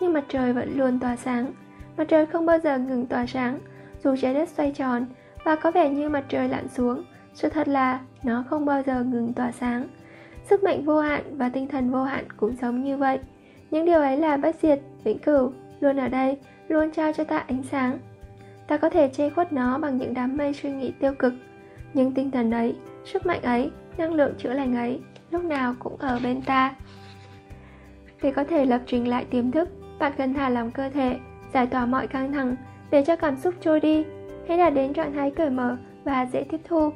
nhưng 0.00 0.12
mặt 0.12 0.24
trời 0.28 0.52
vẫn 0.52 0.78
luôn 0.78 0.98
tỏa 0.98 1.16
sáng. 1.16 1.52
Mặt 1.96 2.04
trời 2.08 2.26
không 2.26 2.46
bao 2.46 2.58
giờ 2.58 2.78
ngừng 2.78 3.06
tỏa 3.06 3.26
sáng, 3.26 3.58
dù 4.04 4.16
trái 4.16 4.34
đất 4.34 4.48
xoay 4.48 4.72
tròn, 4.72 5.06
và 5.44 5.56
có 5.56 5.70
vẻ 5.70 5.90
như 5.90 6.08
mặt 6.08 6.24
trời 6.28 6.48
lặn 6.48 6.68
xuống. 6.68 7.04
Sự 7.34 7.48
thật 7.48 7.68
là 7.68 8.00
nó 8.22 8.44
không 8.50 8.64
bao 8.64 8.82
giờ 8.82 9.02
ngừng 9.02 9.32
tỏa 9.32 9.52
sáng 9.52 9.84
sức 10.44 10.64
mạnh 10.64 10.84
vô 10.84 11.00
hạn 11.00 11.22
và 11.36 11.48
tinh 11.48 11.68
thần 11.68 11.90
vô 11.90 12.04
hạn 12.04 12.24
cũng 12.36 12.56
giống 12.56 12.82
như 12.82 12.96
vậy. 12.96 13.18
Những 13.70 13.84
điều 13.84 14.00
ấy 14.00 14.16
là 14.16 14.36
bất 14.36 14.56
diệt, 14.62 14.80
vĩnh 15.04 15.18
cửu, 15.18 15.52
luôn 15.80 15.96
ở 15.96 16.08
đây, 16.08 16.38
luôn 16.68 16.90
trao 16.90 17.12
cho 17.12 17.24
ta 17.24 17.38
ánh 17.38 17.62
sáng. 17.62 17.98
Ta 18.66 18.76
có 18.76 18.90
thể 18.90 19.08
che 19.08 19.30
khuất 19.30 19.52
nó 19.52 19.78
bằng 19.78 19.98
những 19.98 20.14
đám 20.14 20.36
mây 20.36 20.52
suy 20.52 20.72
nghĩ 20.72 20.92
tiêu 21.00 21.14
cực. 21.18 21.34
Nhưng 21.94 22.12
tinh 22.12 22.30
thần 22.30 22.50
ấy, 22.50 22.74
sức 23.04 23.26
mạnh 23.26 23.42
ấy, 23.42 23.70
năng 23.98 24.14
lượng 24.14 24.34
chữa 24.38 24.52
lành 24.52 24.76
ấy, 24.76 25.00
lúc 25.30 25.44
nào 25.44 25.74
cũng 25.78 25.96
ở 25.96 26.20
bên 26.22 26.42
ta. 26.42 26.74
Để 28.22 28.32
có 28.32 28.44
thể 28.44 28.64
lập 28.64 28.80
trình 28.86 29.08
lại 29.08 29.24
tiềm 29.24 29.50
thức, 29.50 29.68
bạn 29.98 30.12
cần 30.16 30.34
thả 30.34 30.48
lỏng 30.48 30.70
cơ 30.70 30.90
thể, 30.90 31.18
giải 31.54 31.66
tỏa 31.66 31.86
mọi 31.86 32.06
căng 32.06 32.32
thẳng 32.32 32.56
để 32.90 33.04
cho 33.06 33.16
cảm 33.16 33.36
xúc 33.36 33.54
trôi 33.60 33.80
đi. 33.80 34.04
Hãy 34.48 34.58
đạt 34.58 34.74
đến 34.74 34.92
trạng 34.92 35.12
thái 35.12 35.30
cởi 35.30 35.50
mở 35.50 35.76
và 36.04 36.26
dễ 36.32 36.44
tiếp 36.50 36.60
thu. 36.64 36.90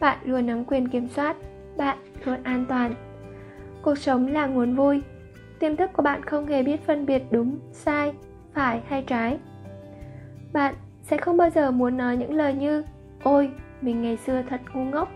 Bạn 0.00 0.18
luôn 0.24 0.46
nắm 0.46 0.64
quyền 0.64 0.88
kiểm 0.88 1.08
soát. 1.08 1.36
Bạn 1.76 1.98
luôn 2.26 2.42
an 2.42 2.64
toàn. 2.68 2.94
Cuộc 3.82 3.98
sống 3.98 4.26
là 4.26 4.46
nguồn 4.46 4.74
vui. 4.74 5.02
Tiềm 5.58 5.76
thức 5.76 5.90
của 5.92 6.02
bạn 6.02 6.22
không 6.24 6.46
hề 6.46 6.62
biết 6.62 6.86
phân 6.86 7.06
biệt 7.06 7.22
đúng, 7.30 7.58
sai, 7.72 8.12
phải 8.54 8.80
hay 8.88 9.02
trái. 9.02 9.38
Bạn 10.52 10.74
sẽ 11.02 11.16
không 11.16 11.36
bao 11.36 11.50
giờ 11.50 11.70
muốn 11.70 11.96
nói 11.96 12.16
những 12.16 12.34
lời 12.34 12.54
như, 12.54 12.84
ôi, 13.22 13.50
mình 13.80 14.02
ngày 14.02 14.16
xưa 14.16 14.42
thật 14.48 14.60
ngu 14.74 14.84
ngốc. 14.84 15.08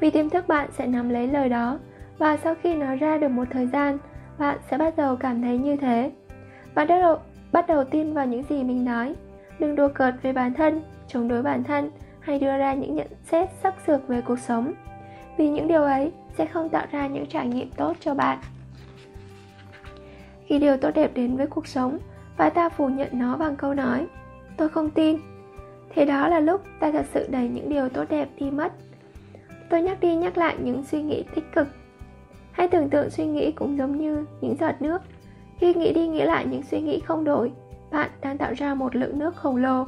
Vì 0.00 0.10
tiềm 0.10 0.30
thức 0.30 0.48
bạn 0.48 0.70
sẽ 0.72 0.86
nắm 0.86 1.08
lấy 1.08 1.26
lời 1.26 1.48
đó, 1.48 1.78
và 2.18 2.36
sau 2.36 2.54
khi 2.62 2.74
nói 2.74 2.96
ra 2.96 3.18
được 3.18 3.28
một 3.28 3.44
thời 3.50 3.66
gian, 3.66 3.98
bạn 4.38 4.58
sẽ 4.70 4.78
bắt 4.78 4.96
đầu 4.96 5.16
cảm 5.16 5.42
thấy 5.42 5.58
như 5.58 5.76
thế. 5.76 6.12
Bạn 6.74 6.88
bắt 6.88 6.98
đầu 6.98 7.18
bắt 7.52 7.66
đầu 7.66 7.84
tin 7.84 8.12
vào 8.12 8.26
những 8.26 8.42
gì 8.42 8.64
mình 8.64 8.84
nói. 8.84 9.14
Đừng 9.58 9.76
đùa 9.76 9.88
cợt 9.88 10.14
về 10.22 10.32
bản 10.32 10.54
thân, 10.54 10.82
chống 11.08 11.28
đối 11.28 11.42
bản 11.42 11.64
thân, 11.64 11.90
hay 12.20 12.38
đưa 12.38 12.58
ra 12.58 12.74
những 12.74 12.94
nhận 12.94 13.06
xét 13.24 13.48
sắc 13.62 13.74
sược 13.86 14.08
về 14.08 14.20
cuộc 14.20 14.38
sống. 14.38 14.72
Vì 15.36 15.48
những 15.48 15.68
điều 15.68 15.82
ấy 15.82 16.12
sẽ 16.38 16.46
không 16.46 16.68
tạo 16.68 16.86
ra 16.90 17.06
những 17.06 17.26
trải 17.26 17.48
nghiệm 17.48 17.70
tốt 17.70 17.96
cho 18.00 18.14
bạn. 18.14 18.38
Khi 20.46 20.58
điều 20.58 20.76
tốt 20.76 20.90
đẹp 20.94 21.10
đến 21.14 21.36
với 21.36 21.46
cuộc 21.46 21.66
sống 21.66 21.98
và 22.36 22.50
ta 22.50 22.68
phủ 22.68 22.88
nhận 22.88 23.08
nó 23.12 23.36
bằng 23.36 23.56
câu 23.56 23.74
nói, 23.74 24.06
tôi 24.56 24.68
không 24.68 24.90
tin. 24.90 25.18
Thì 25.94 26.04
đó 26.04 26.28
là 26.28 26.40
lúc 26.40 26.62
ta 26.80 26.92
thật 26.92 27.06
sự 27.14 27.26
đẩy 27.30 27.48
những 27.48 27.68
điều 27.68 27.88
tốt 27.88 28.04
đẹp 28.08 28.28
đi 28.38 28.50
mất. 28.50 28.72
Tôi 29.70 29.82
nhắc 29.82 30.00
đi 30.00 30.16
nhắc 30.16 30.38
lại 30.38 30.56
những 30.62 30.84
suy 30.84 31.02
nghĩ 31.02 31.24
tích 31.34 31.52
cực. 31.54 31.68
Hãy 32.52 32.68
tưởng 32.68 32.90
tượng 32.90 33.10
suy 33.10 33.26
nghĩ 33.26 33.52
cũng 33.52 33.78
giống 33.78 33.98
như 33.98 34.24
những 34.40 34.56
giọt 34.60 34.74
nước. 34.80 35.02
Khi 35.58 35.74
nghĩ 35.74 35.92
đi 35.92 36.08
nghĩ 36.08 36.22
lại 36.22 36.46
những 36.46 36.62
suy 36.62 36.80
nghĩ 36.80 37.00
không 37.00 37.24
đổi, 37.24 37.52
bạn 37.90 38.10
đang 38.20 38.38
tạo 38.38 38.52
ra 38.56 38.74
một 38.74 38.96
lượng 38.96 39.18
nước 39.18 39.36
khổng 39.36 39.56
lồ. 39.56 39.84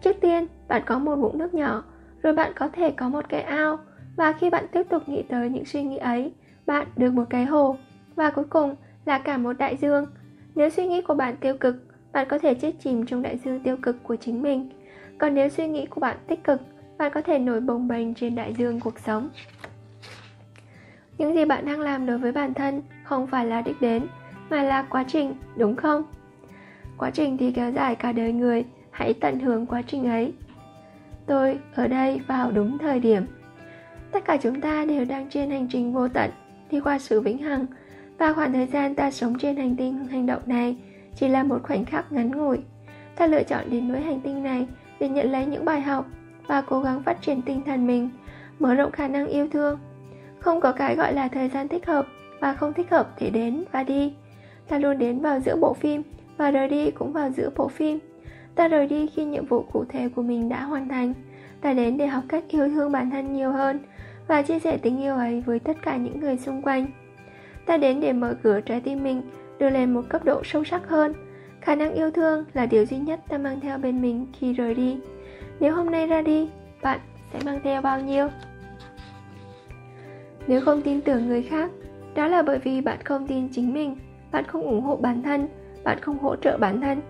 Trước 0.00 0.16
tiên, 0.20 0.46
bạn 0.68 0.82
có 0.86 0.98
một 0.98 1.16
vũng 1.16 1.38
nước 1.38 1.54
nhỏ, 1.54 1.82
rồi 2.22 2.32
bạn 2.32 2.52
có 2.56 2.68
thể 2.68 2.90
có 2.90 3.08
một 3.08 3.24
cái 3.28 3.42
ao 3.42 3.78
và 4.16 4.32
khi 4.32 4.50
bạn 4.50 4.66
tiếp 4.72 4.82
tục 4.88 5.08
nghĩ 5.08 5.22
tới 5.22 5.50
những 5.50 5.64
suy 5.64 5.82
nghĩ 5.82 5.96
ấy, 5.96 6.32
bạn 6.66 6.86
được 6.96 7.12
một 7.12 7.24
cái 7.30 7.44
hồ. 7.44 7.76
Và 8.14 8.30
cuối 8.30 8.44
cùng 8.44 8.74
là 9.04 9.18
cả 9.18 9.38
một 9.38 9.52
đại 9.52 9.76
dương. 9.76 10.06
Nếu 10.54 10.70
suy 10.70 10.86
nghĩ 10.86 11.02
của 11.02 11.14
bạn 11.14 11.36
tiêu 11.36 11.56
cực, 11.60 11.76
bạn 12.12 12.26
có 12.30 12.38
thể 12.38 12.54
chết 12.54 12.72
chìm 12.80 13.06
trong 13.06 13.22
đại 13.22 13.38
dương 13.44 13.60
tiêu 13.60 13.76
cực 13.82 14.02
của 14.02 14.16
chính 14.16 14.42
mình. 14.42 14.70
Còn 15.18 15.34
nếu 15.34 15.48
suy 15.48 15.68
nghĩ 15.68 15.86
của 15.86 16.00
bạn 16.00 16.16
tích 16.26 16.44
cực, 16.44 16.60
bạn 16.98 17.12
có 17.14 17.22
thể 17.22 17.38
nổi 17.38 17.60
bồng 17.60 17.88
bềnh 17.88 18.14
trên 18.14 18.34
đại 18.34 18.54
dương 18.54 18.80
cuộc 18.80 18.98
sống. 18.98 19.28
Những 21.18 21.34
gì 21.34 21.44
bạn 21.44 21.66
đang 21.66 21.80
làm 21.80 22.06
đối 22.06 22.18
với 22.18 22.32
bản 22.32 22.54
thân 22.54 22.82
không 23.04 23.26
phải 23.26 23.46
là 23.46 23.62
đích 23.62 23.80
đến, 23.80 24.06
mà 24.50 24.62
là 24.62 24.82
quá 24.82 25.04
trình, 25.08 25.34
đúng 25.56 25.76
không? 25.76 26.02
Quá 26.98 27.10
trình 27.10 27.36
thì 27.36 27.52
kéo 27.52 27.72
dài 27.72 27.94
cả 27.94 28.12
đời 28.12 28.32
người. 28.32 28.64
Hãy 28.90 29.14
tận 29.14 29.40
hưởng 29.40 29.66
quá 29.66 29.82
trình 29.86 30.04
ấy. 30.08 30.32
Tôi 31.26 31.58
ở 31.74 31.88
đây 31.88 32.20
vào 32.26 32.50
đúng 32.50 32.78
thời 32.78 33.00
điểm 33.00 33.26
tất 34.12 34.24
cả 34.24 34.36
chúng 34.36 34.60
ta 34.60 34.84
đều 34.84 35.04
đang 35.04 35.30
trên 35.30 35.50
hành 35.50 35.68
trình 35.70 35.92
vô 35.92 36.08
tận, 36.08 36.30
đi 36.70 36.80
qua 36.80 36.98
sự 36.98 37.20
vĩnh 37.20 37.38
hằng. 37.38 37.66
Và 38.18 38.32
khoảng 38.32 38.52
thời 38.52 38.66
gian 38.66 38.94
ta 38.94 39.10
sống 39.10 39.38
trên 39.38 39.56
hành 39.56 39.76
tinh, 39.76 40.06
hành 40.06 40.26
động 40.26 40.42
này 40.46 40.76
chỉ 41.16 41.28
là 41.28 41.42
một 41.42 41.62
khoảnh 41.62 41.84
khắc 41.84 42.12
ngắn 42.12 42.30
ngủi. 42.30 42.58
Ta 43.16 43.26
lựa 43.26 43.42
chọn 43.42 43.64
đến 43.70 43.92
với 43.92 44.00
hành 44.00 44.20
tinh 44.20 44.42
này 44.42 44.66
để 45.00 45.08
nhận 45.08 45.32
lấy 45.32 45.46
những 45.46 45.64
bài 45.64 45.80
học 45.80 46.06
và 46.46 46.60
cố 46.60 46.80
gắng 46.80 47.02
phát 47.02 47.22
triển 47.22 47.42
tinh 47.42 47.62
thần 47.66 47.86
mình, 47.86 48.10
mở 48.58 48.74
rộng 48.74 48.92
khả 48.92 49.08
năng 49.08 49.26
yêu 49.26 49.48
thương. 49.48 49.78
Không 50.38 50.60
có 50.60 50.72
cái 50.72 50.96
gọi 50.96 51.14
là 51.14 51.28
thời 51.28 51.48
gian 51.48 51.68
thích 51.68 51.86
hợp 51.86 52.06
và 52.40 52.54
không 52.54 52.72
thích 52.72 52.90
hợp 52.90 53.10
để 53.20 53.30
đến 53.30 53.64
và 53.72 53.82
đi. 53.82 54.14
Ta 54.68 54.78
luôn 54.78 54.98
đến 54.98 55.20
vào 55.20 55.40
giữa 55.40 55.56
bộ 55.56 55.74
phim 55.74 56.02
và 56.36 56.50
rời 56.50 56.68
đi 56.68 56.90
cũng 56.90 57.12
vào 57.12 57.30
giữa 57.30 57.50
bộ 57.56 57.68
phim. 57.68 57.98
Ta 58.54 58.68
rời 58.68 58.86
đi 58.86 59.06
khi 59.06 59.24
nhiệm 59.24 59.46
vụ 59.46 59.64
cụ 59.72 59.84
thể 59.88 60.08
của 60.08 60.22
mình 60.22 60.48
đã 60.48 60.62
hoàn 60.62 60.88
thành. 60.88 61.14
Ta 61.60 61.72
đến 61.72 61.98
để 61.98 62.06
học 62.06 62.24
cách 62.28 62.44
yêu 62.48 62.68
thương 62.68 62.92
bản 62.92 63.10
thân 63.10 63.32
nhiều 63.32 63.52
hơn 63.52 63.78
và 64.28 64.42
chia 64.42 64.58
sẻ 64.58 64.76
tình 64.76 65.02
yêu 65.02 65.14
ấy 65.14 65.40
với 65.40 65.58
tất 65.58 65.76
cả 65.82 65.96
những 65.96 66.20
người 66.20 66.36
xung 66.36 66.62
quanh. 66.62 66.86
Ta 67.66 67.76
đến 67.76 68.00
để 68.00 68.12
mở 68.12 68.34
cửa 68.42 68.60
trái 68.60 68.80
tim 68.80 69.02
mình, 69.02 69.22
đưa 69.58 69.70
lên 69.70 69.94
một 69.94 70.02
cấp 70.08 70.24
độ 70.24 70.42
sâu 70.44 70.64
sắc 70.64 70.88
hơn. 70.88 71.12
Khả 71.60 71.74
năng 71.74 71.94
yêu 71.94 72.10
thương 72.10 72.44
là 72.54 72.66
điều 72.66 72.86
duy 72.86 72.98
nhất 72.98 73.20
ta 73.28 73.38
mang 73.38 73.60
theo 73.60 73.78
bên 73.78 74.02
mình 74.02 74.26
khi 74.38 74.52
rời 74.52 74.74
đi. 74.74 74.98
Nếu 75.60 75.74
hôm 75.74 75.90
nay 75.90 76.06
ra 76.06 76.22
đi, 76.22 76.48
bạn 76.82 77.00
sẽ 77.32 77.38
mang 77.44 77.60
theo 77.64 77.82
bao 77.82 78.00
nhiêu? 78.00 78.28
Nếu 80.46 80.60
không 80.60 80.82
tin 80.82 81.00
tưởng 81.00 81.26
người 81.26 81.42
khác, 81.42 81.70
đó 82.14 82.26
là 82.26 82.42
bởi 82.42 82.58
vì 82.58 82.80
bạn 82.80 82.98
không 83.04 83.26
tin 83.26 83.48
chính 83.52 83.74
mình, 83.74 83.96
bạn 84.32 84.44
không 84.44 84.62
ủng 84.62 84.80
hộ 84.80 84.96
bản 84.96 85.22
thân, 85.22 85.48
bạn 85.84 85.98
không 86.00 86.18
hỗ 86.18 86.36
trợ 86.36 86.58
bản 86.58 86.80
thân. 86.80 87.00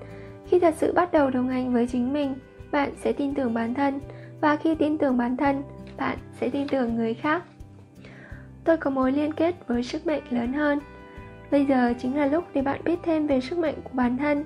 Khi 0.46 0.58
thật 0.58 0.74
sự 0.78 0.92
bắt 0.92 1.12
đầu 1.12 1.30
đồng 1.30 1.48
hành 1.48 1.72
với 1.72 1.86
chính 1.86 2.12
mình, 2.12 2.34
bạn 2.72 2.90
sẽ 2.96 3.12
tin 3.12 3.34
tưởng 3.34 3.54
bản 3.54 3.74
thân, 3.74 4.00
và 4.40 4.56
khi 4.56 4.74
tin 4.74 4.98
tưởng 4.98 5.16
bản 5.16 5.36
thân 5.36 5.62
bạn 6.02 6.18
sẽ 6.40 6.48
tin 6.48 6.68
tưởng 6.68 6.96
người 6.96 7.14
khác. 7.14 7.42
Tôi 8.64 8.76
có 8.76 8.90
mối 8.90 9.12
liên 9.12 9.32
kết 9.32 9.54
với 9.66 9.82
sức 9.82 10.06
mạnh 10.06 10.22
lớn 10.30 10.52
hơn. 10.52 10.78
Bây 11.50 11.66
giờ 11.66 11.92
chính 11.98 12.16
là 12.16 12.26
lúc 12.26 12.44
để 12.54 12.62
bạn 12.62 12.80
biết 12.84 12.98
thêm 13.02 13.26
về 13.26 13.40
sức 13.40 13.58
mạnh 13.58 13.74
của 13.84 13.90
bản 13.92 14.16
thân 14.16 14.44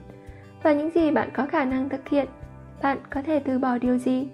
và 0.63 0.73
những 0.73 0.91
gì 0.95 1.11
bạn 1.11 1.29
có 1.35 1.47
khả 1.47 1.65
năng 1.65 1.89
thực 1.89 2.09
hiện. 2.09 2.27
Bạn 2.83 2.99
có 3.11 3.23
thể 3.23 3.39
từ 3.39 3.59
bỏ 3.59 3.79
điều 3.79 3.99
gì? 3.99 4.29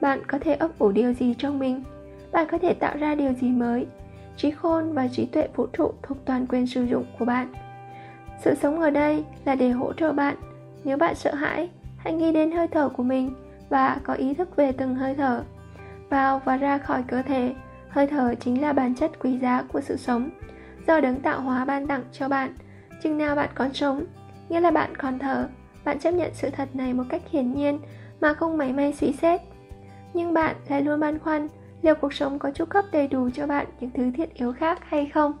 Bạn 0.00 0.20
có 0.26 0.38
thể 0.38 0.54
ấp 0.54 0.78
ủ 0.78 0.92
điều 0.92 1.12
gì 1.12 1.34
trong 1.38 1.58
mình? 1.58 1.82
Bạn 2.32 2.46
có 2.50 2.58
thể 2.58 2.74
tạo 2.74 2.96
ra 2.96 3.14
điều 3.14 3.32
gì 3.32 3.48
mới? 3.48 3.86
Trí 4.36 4.50
khôn 4.50 4.92
và 4.92 5.08
trí 5.08 5.26
tuệ 5.26 5.48
vũ 5.56 5.66
trụ 5.66 5.92
thuộc 6.02 6.18
toàn 6.24 6.46
quyền 6.46 6.66
sử 6.66 6.84
dụng 6.84 7.04
của 7.18 7.24
bạn. 7.24 7.52
Sự 8.38 8.54
sống 8.54 8.80
ở 8.80 8.90
đây 8.90 9.24
là 9.44 9.54
để 9.54 9.70
hỗ 9.70 9.92
trợ 9.92 10.12
bạn. 10.12 10.36
Nếu 10.84 10.96
bạn 10.96 11.14
sợ 11.14 11.34
hãi, 11.34 11.70
hãy 11.96 12.12
nghĩ 12.12 12.32
đến 12.32 12.50
hơi 12.50 12.68
thở 12.68 12.88
của 12.88 13.02
mình 13.02 13.34
và 13.68 14.00
có 14.04 14.14
ý 14.14 14.34
thức 14.34 14.56
về 14.56 14.72
từng 14.72 14.94
hơi 14.94 15.14
thở 15.14 15.42
vào 16.10 16.42
và 16.44 16.56
ra 16.56 16.78
khỏi 16.78 17.02
cơ 17.08 17.22
thể. 17.22 17.54
Hơi 17.88 18.06
thở 18.06 18.34
chính 18.40 18.62
là 18.62 18.72
bản 18.72 18.94
chất 18.94 19.10
quý 19.20 19.38
giá 19.38 19.62
của 19.62 19.80
sự 19.80 19.96
sống. 19.96 20.30
Do 20.86 21.00
đấng 21.00 21.20
tạo 21.20 21.40
hóa 21.40 21.64
ban 21.64 21.86
tặng 21.86 22.02
cho 22.12 22.28
bạn, 22.28 22.54
chừng 23.02 23.18
nào 23.18 23.36
bạn 23.36 23.48
còn 23.54 23.74
sống, 23.74 24.04
nghĩa 24.48 24.60
là 24.60 24.70
bạn 24.70 24.96
còn 24.96 25.18
thở, 25.18 25.48
bạn 25.84 25.98
chấp 25.98 26.10
nhận 26.10 26.30
sự 26.34 26.50
thật 26.50 26.68
này 26.76 26.94
một 26.94 27.04
cách 27.08 27.22
hiển 27.30 27.54
nhiên 27.54 27.78
mà 28.20 28.34
không 28.34 28.58
mảy 28.58 28.72
may 28.72 28.92
suy 28.92 29.12
xét. 29.12 29.40
Nhưng 30.14 30.34
bạn 30.34 30.56
lại 30.68 30.82
luôn 30.82 31.00
băn 31.00 31.18
khoăn 31.18 31.48
liệu 31.82 31.94
cuộc 31.94 32.14
sống 32.14 32.38
có 32.38 32.50
chu 32.50 32.64
cấp 32.64 32.84
đầy 32.92 33.08
đủ 33.08 33.30
cho 33.30 33.46
bạn 33.46 33.66
những 33.80 33.90
thứ 33.90 34.10
thiết 34.10 34.34
yếu 34.34 34.52
khác 34.52 34.78
hay 34.82 35.06
không? 35.06 35.32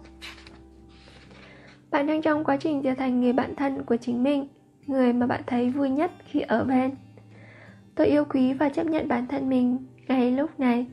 Bạn 1.90 2.06
đang 2.06 2.22
trong 2.22 2.44
quá 2.44 2.56
trình 2.56 2.82
trở 2.82 2.94
thành 2.94 3.20
người 3.20 3.32
bạn 3.32 3.56
thân 3.56 3.84
của 3.84 3.96
chính 3.96 4.22
mình, 4.22 4.48
người 4.86 5.12
mà 5.12 5.26
bạn 5.26 5.40
thấy 5.46 5.70
vui 5.70 5.90
nhất 5.90 6.10
khi 6.24 6.40
ở 6.40 6.64
bên. 6.64 6.90
Tôi 7.94 8.06
yêu 8.06 8.24
quý 8.24 8.52
và 8.52 8.68
chấp 8.68 8.86
nhận 8.86 9.08
bản 9.08 9.26
thân 9.26 9.48
mình 9.48 9.78
ngay 10.10 10.30
lúc 10.30 10.60
này. 10.60 10.86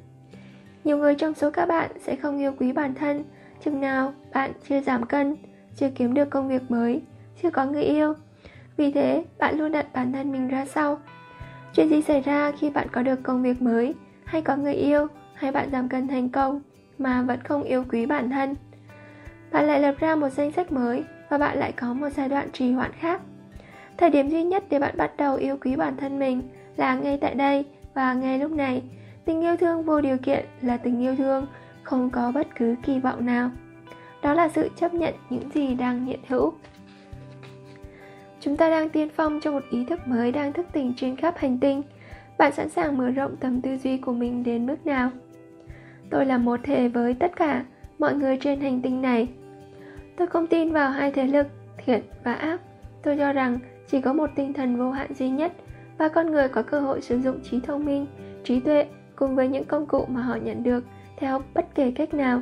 Nhiều 0.84 0.98
người 0.98 1.15
trong 1.15 1.34
số 1.34 1.52
các 1.52 1.65
bạn 1.65 1.91
sẽ 1.99 2.15
không 2.15 2.38
yêu 2.38 2.52
quý 2.60 2.72
bản 2.72 2.95
thân. 2.95 3.23
Chừng 3.64 3.81
nào 3.81 4.14
bạn 4.34 4.52
chưa 4.69 4.81
giảm 4.81 5.06
cân, 5.06 5.35
chưa 5.76 5.89
kiếm 5.95 6.14
được 6.14 6.30
công 6.30 6.48
việc 6.48 6.72
mới, 6.72 7.02
chưa 7.41 7.49
có 7.49 7.65
người 7.65 7.84
yêu. 7.84 8.14
Vì 8.77 8.91
thế, 8.91 9.23
bạn 9.39 9.57
luôn 9.57 9.72
đặt 9.72 9.85
bản 9.94 10.14
thân 10.14 10.31
mình 10.31 10.48
ra 10.48 10.65
sau. 10.65 10.99
Chuyện 11.73 11.89
gì 11.89 12.02
xảy 12.02 12.22
ra 12.22 12.52
khi 12.52 12.69
bạn 12.69 12.88
có 12.91 13.03
được 13.03 13.23
công 13.23 13.41
việc 13.41 13.61
mới, 13.61 13.95
hay 14.23 14.41
có 14.41 14.56
người 14.56 14.73
yêu, 14.73 15.07
hay 15.34 15.52
bạn 15.52 15.69
giảm 15.72 15.89
cân 15.89 16.07
thành 16.07 16.30
công 16.30 16.61
mà 16.98 17.22
vẫn 17.22 17.39
không 17.44 17.64
yêu 17.64 17.84
quý 17.91 18.06
bản 18.06 18.30
thân? 18.30 18.56
Bạn 19.52 19.68
lại 19.68 19.80
lập 19.80 19.95
ra 19.99 20.15
một 20.15 20.30
danh 20.30 20.52
sách 20.52 20.72
mới 20.72 21.03
và 21.30 21.38
bạn 21.38 21.57
lại 21.57 21.72
có 21.72 21.94
một 21.94 22.10
giai 22.10 22.30
đoạn 22.30 22.52
trì 22.53 22.72
hoãn 22.72 22.91
khác. 22.91 23.22
Thời 23.98 24.10
điểm 24.10 24.30
duy 24.30 24.44
nhất 24.44 24.64
để 24.69 24.80
bạn 24.80 24.98
bắt 24.98 25.11
đầu 25.18 25.35
yêu 25.35 25.57
quý 25.61 25.76
bản 25.76 25.98
thân 25.98 26.19
mình 26.19 26.41
là 26.76 26.95
ngay 26.95 27.18
tại 27.22 27.35
đây 27.35 27.65
và 27.94 28.14
ngay 28.14 28.39
lúc 28.39 28.52
này 28.52 28.84
tình 29.28 29.41
yêu 29.41 29.58
thương 29.58 29.84
vô 29.84 30.02
điều 30.02 30.18
kiện 30.18 30.45
là 30.62 30.78
tình 30.78 31.02
yêu 31.02 31.16
thương, 31.16 31.45
không 31.84 32.10
có 32.10 32.32
bất 32.32 32.48
cứ 32.56 32.76
kỳ 32.84 32.99
vọng 32.99 33.26
nào. 33.26 33.52
Đó 34.24 34.34
là 34.34 34.49
sự 34.49 34.70
chấp 34.76 34.94
nhận 34.94 35.14
những 35.30 35.49
gì 35.54 35.76
đang 35.76 36.06
hiện 36.06 36.20
hữu. 36.28 36.54
Chúng 38.40 38.58
ta 38.58 38.70
đang 38.70 38.90
tiên 38.90 39.10
phong 39.16 39.40
cho 39.44 39.52
một 39.52 39.64
ý 39.72 39.86
thức 39.86 40.08
mới 40.08 40.32
đang 40.32 40.54
thức 40.54 40.66
tỉnh 40.74 40.94
trên 40.98 41.16
khắp 41.16 41.38
hành 41.38 41.60
tinh. 41.60 41.84
Bạn 42.38 42.54
sẵn 42.54 42.70
sàng 42.70 42.98
mở 42.98 43.10
rộng 43.10 43.36
tầm 43.36 43.62
tư 43.62 43.78
duy 43.78 43.98
của 43.98 44.14
mình 44.14 44.44
đến 44.44 44.68
mức 44.68 44.86
nào? 44.86 45.10
Tôi 46.10 46.26
là 46.26 46.38
một 46.38 46.60
thể 46.64 46.88
với 46.88 47.14
tất 47.14 47.36
cả 47.36 47.66
mọi 47.99 48.14
người 48.14 48.38
trên 48.41 48.62
hành 48.62 48.82
tinh 48.82 49.02
này. 49.02 49.28
Tôi 50.18 50.28
không 50.28 50.48
tin 50.48 50.72
vào 50.72 50.91
hai 50.91 51.12
thế 51.12 51.28
lực, 51.28 51.48
thiện 51.86 52.02
và 52.24 52.34
ác. 52.34 52.62
Tôi 53.04 53.18
cho 53.18 53.34
rằng 53.34 53.60
chỉ 53.88 54.02
có 54.02 54.14
một 54.14 54.30
tinh 54.36 54.54
thần 54.54 54.78
vô 54.78 54.91
hạn 54.91 55.14
duy 55.14 55.30
nhất 55.30 55.54
và 55.98 56.08
con 56.08 56.32
người 56.32 56.49
có 56.49 56.62
cơ 56.62 56.80
hội 56.80 57.02
sử 57.02 57.20
dụng 57.20 57.40
trí 57.44 57.60
thông 57.60 57.86
minh, 57.86 58.06
trí 58.44 58.60
tuệ 58.60 58.86
cùng 59.18 59.35
với 59.35 59.48
những 59.48 59.65
công 59.65 59.85
cụ 59.85 60.06
mà 60.10 60.22
họ 60.22 60.35
nhận 60.35 60.64
được 60.64 60.84
theo 61.18 61.41
bất 61.53 61.76
kể 61.76 61.91
cách 61.91 62.14
nào. 62.14 62.41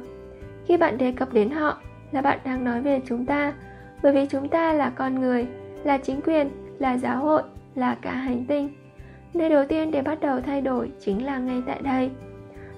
Khi 0.65 0.77
bạn 0.77 0.97
đề 0.97 1.11
cập 1.11 1.34
đến 1.34 1.49
họ 1.49 1.77
là 2.11 2.22
bạn 2.22 2.39
đang 2.45 2.64
nói 2.64 2.81
về 2.81 3.02
chúng 3.07 3.26
ta, 3.26 3.53
bởi 4.03 4.14
vì 4.14 4.26
chúng 4.26 4.49
ta 4.49 4.73
là 4.73 4.89
con 4.89 5.22
người, 5.22 5.47
là 5.84 5.97
chính 5.97 6.22
quyền, 6.22 6.49
là 6.80 6.97
giáo 6.97 7.18
hội, 7.18 7.43
là 7.76 7.95
cả 8.02 8.11
hành 8.11 8.45
tinh. 8.45 8.69
Nơi 9.34 9.49
đầu 9.49 9.65
tiên 9.65 9.91
để 9.91 10.02
bắt 10.02 10.19
đầu 10.22 10.41
thay 10.41 10.61
đổi 10.61 10.91
chính 10.99 11.26
là 11.26 11.38
ngay 11.38 11.64
tại 11.68 11.81
đây. 11.81 12.11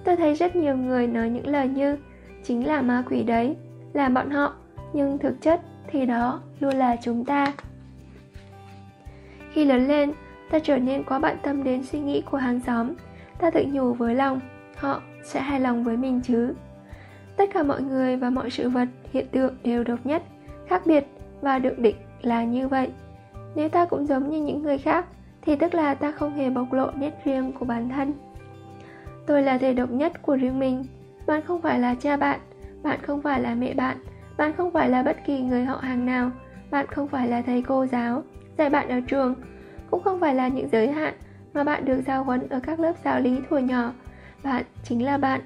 Tôi 0.04 0.16
thấy 0.16 0.34
rất 0.34 0.56
nhiều 0.56 0.78
người 0.78 1.08
nói 1.08 1.30
những 1.30 1.48
lời 1.48 1.68
như, 1.68 1.98
chính 2.44 2.68
là 2.68 2.82
ma 2.82 3.04
quỷ 3.10 3.24
đấy, 3.24 3.56
là 3.94 4.10
bọn 4.10 4.30
họ, 4.30 4.54
nhưng 4.94 5.18
thực 5.18 5.42
chất 5.42 5.62
thì 5.92 6.06
đó 6.06 6.42
luôn 6.60 6.76
là 6.76 6.96
chúng 7.02 7.26
ta. 7.26 7.54
Khi 9.52 9.66
lớn 9.66 9.88
lên, 9.88 10.12
ta 10.52 10.60
trở 10.60 10.78
nên 10.78 11.04
quá 11.04 11.20
bận 11.20 11.38
tâm 11.44 11.64
đến 11.64 11.84
suy 11.84 12.00
nghĩ 12.00 12.22
của 12.22 12.38
hàng 12.38 12.60
xóm 12.60 12.94
ta 13.40 13.50
tự 13.50 13.66
nhủ 13.72 13.94
với 13.94 14.16
lòng, 14.16 14.40
họ 14.76 15.02
sẽ 15.24 15.42
hài 15.42 15.60
lòng 15.60 15.84
với 15.84 15.98
mình 15.98 16.22
chứ. 16.22 16.54
Tất 17.38 17.50
cả 17.54 17.64
mọi 17.64 17.82
người 17.82 18.16
và 18.16 18.30
mọi 18.30 18.50
sự 18.50 18.70
vật, 18.70 18.88
hiện 19.14 19.28
tượng 19.32 19.56
đều 19.64 19.84
độc 19.84 20.00
nhất, 20.04 20.24
khác 20.68 20.82
biệt 20.86 21.08
và 21.42 21.60
được 21.60 21.80
định 21.80 21.96
là 22.22 22.44
như 22.44 22.68
vậy. 22.68 22.92
Nếu 23.56 23.70
ta 23.70 23.86
cũng 23.86 24.06
giống 24.06 24.30
như 24.30 24.42
những 24.42 24.64
người 24.64 24.78
khác, 24.78 25.06
thì 25.42 25.56
tức 25.56 25.76
là 25.76 25.96
ta 25.96 26.12
không 26.12 26.34
hề 26.34 26.50
bộc 26.50 26.74
lộ 26.74 26.92
nét 26.92 27.22
riêng 27.26 27.52
của 27.60 27.66
bản 27.66 27.90
thân. 27.90 28.14
Tôi 29.26 29.42
là 29.42 29.58
thể 29.58 29.74
độc 29.74 29.92
nhất 29.92 30.22
của 30.22 30.36
riêng 30.36 30.60
mình. 30.60 30.86
Bạn 31.28 31.42
không 31.42 31.62
phải 31.62 31.80
là 31.80 31.96
cha 31.96 32.18
bạn 32.18 32.40
bạn 32.84 33.00
không 33.02 33.22
phải 33.22 33.42
là 33.42 33.56
mẹ 33.56 33.74
bạn 33.74 33.98
bạn 34.38 34.54
không 34.54 34.72
phải 34.72 34.90
là 34.90 35.04
bất 35.04 35.18
kỳ 35.26 35.40
người 35.40 35.66
họ 35.66 35.76
hàng 35.76 36.06
nào, 36.06 36.32
bạn 36.72 36.88
không 36.88 37.08
phải 37.08 37.28
là 37.28 37.42
thầy 37.42 37.62
cô 37.62 37.86
giáo, 37.86 38.24
dạy 38.58 38.70
bạn 38.70 38.90
ở 38.90 39.00
trường, 39.08 39.36
cũng 39.92 40.04
không 40.04 40.20
phải 40.20 40.36
là 40.36 40.48
những 40.48 40.70
giới 40.72 40.88
hạn 40.88 41.14
mà 41.54 41.64
bạn 41.64 41.86
được 41.86 42.02
giao 42.08 42.24
huấn 42.24 42.50
ở 42.50 42.60
các 42.60 42.80
lớp 42.80 42.94
giáo 43.06 43.20
lý 43.20 43.40
thuở 43.50 43.58
nhỏ. 43.58 43.94
Bạn 44.44 44.64
chính 44.84 45.06
là 45.06 45.18
bạn. 45.18 45.42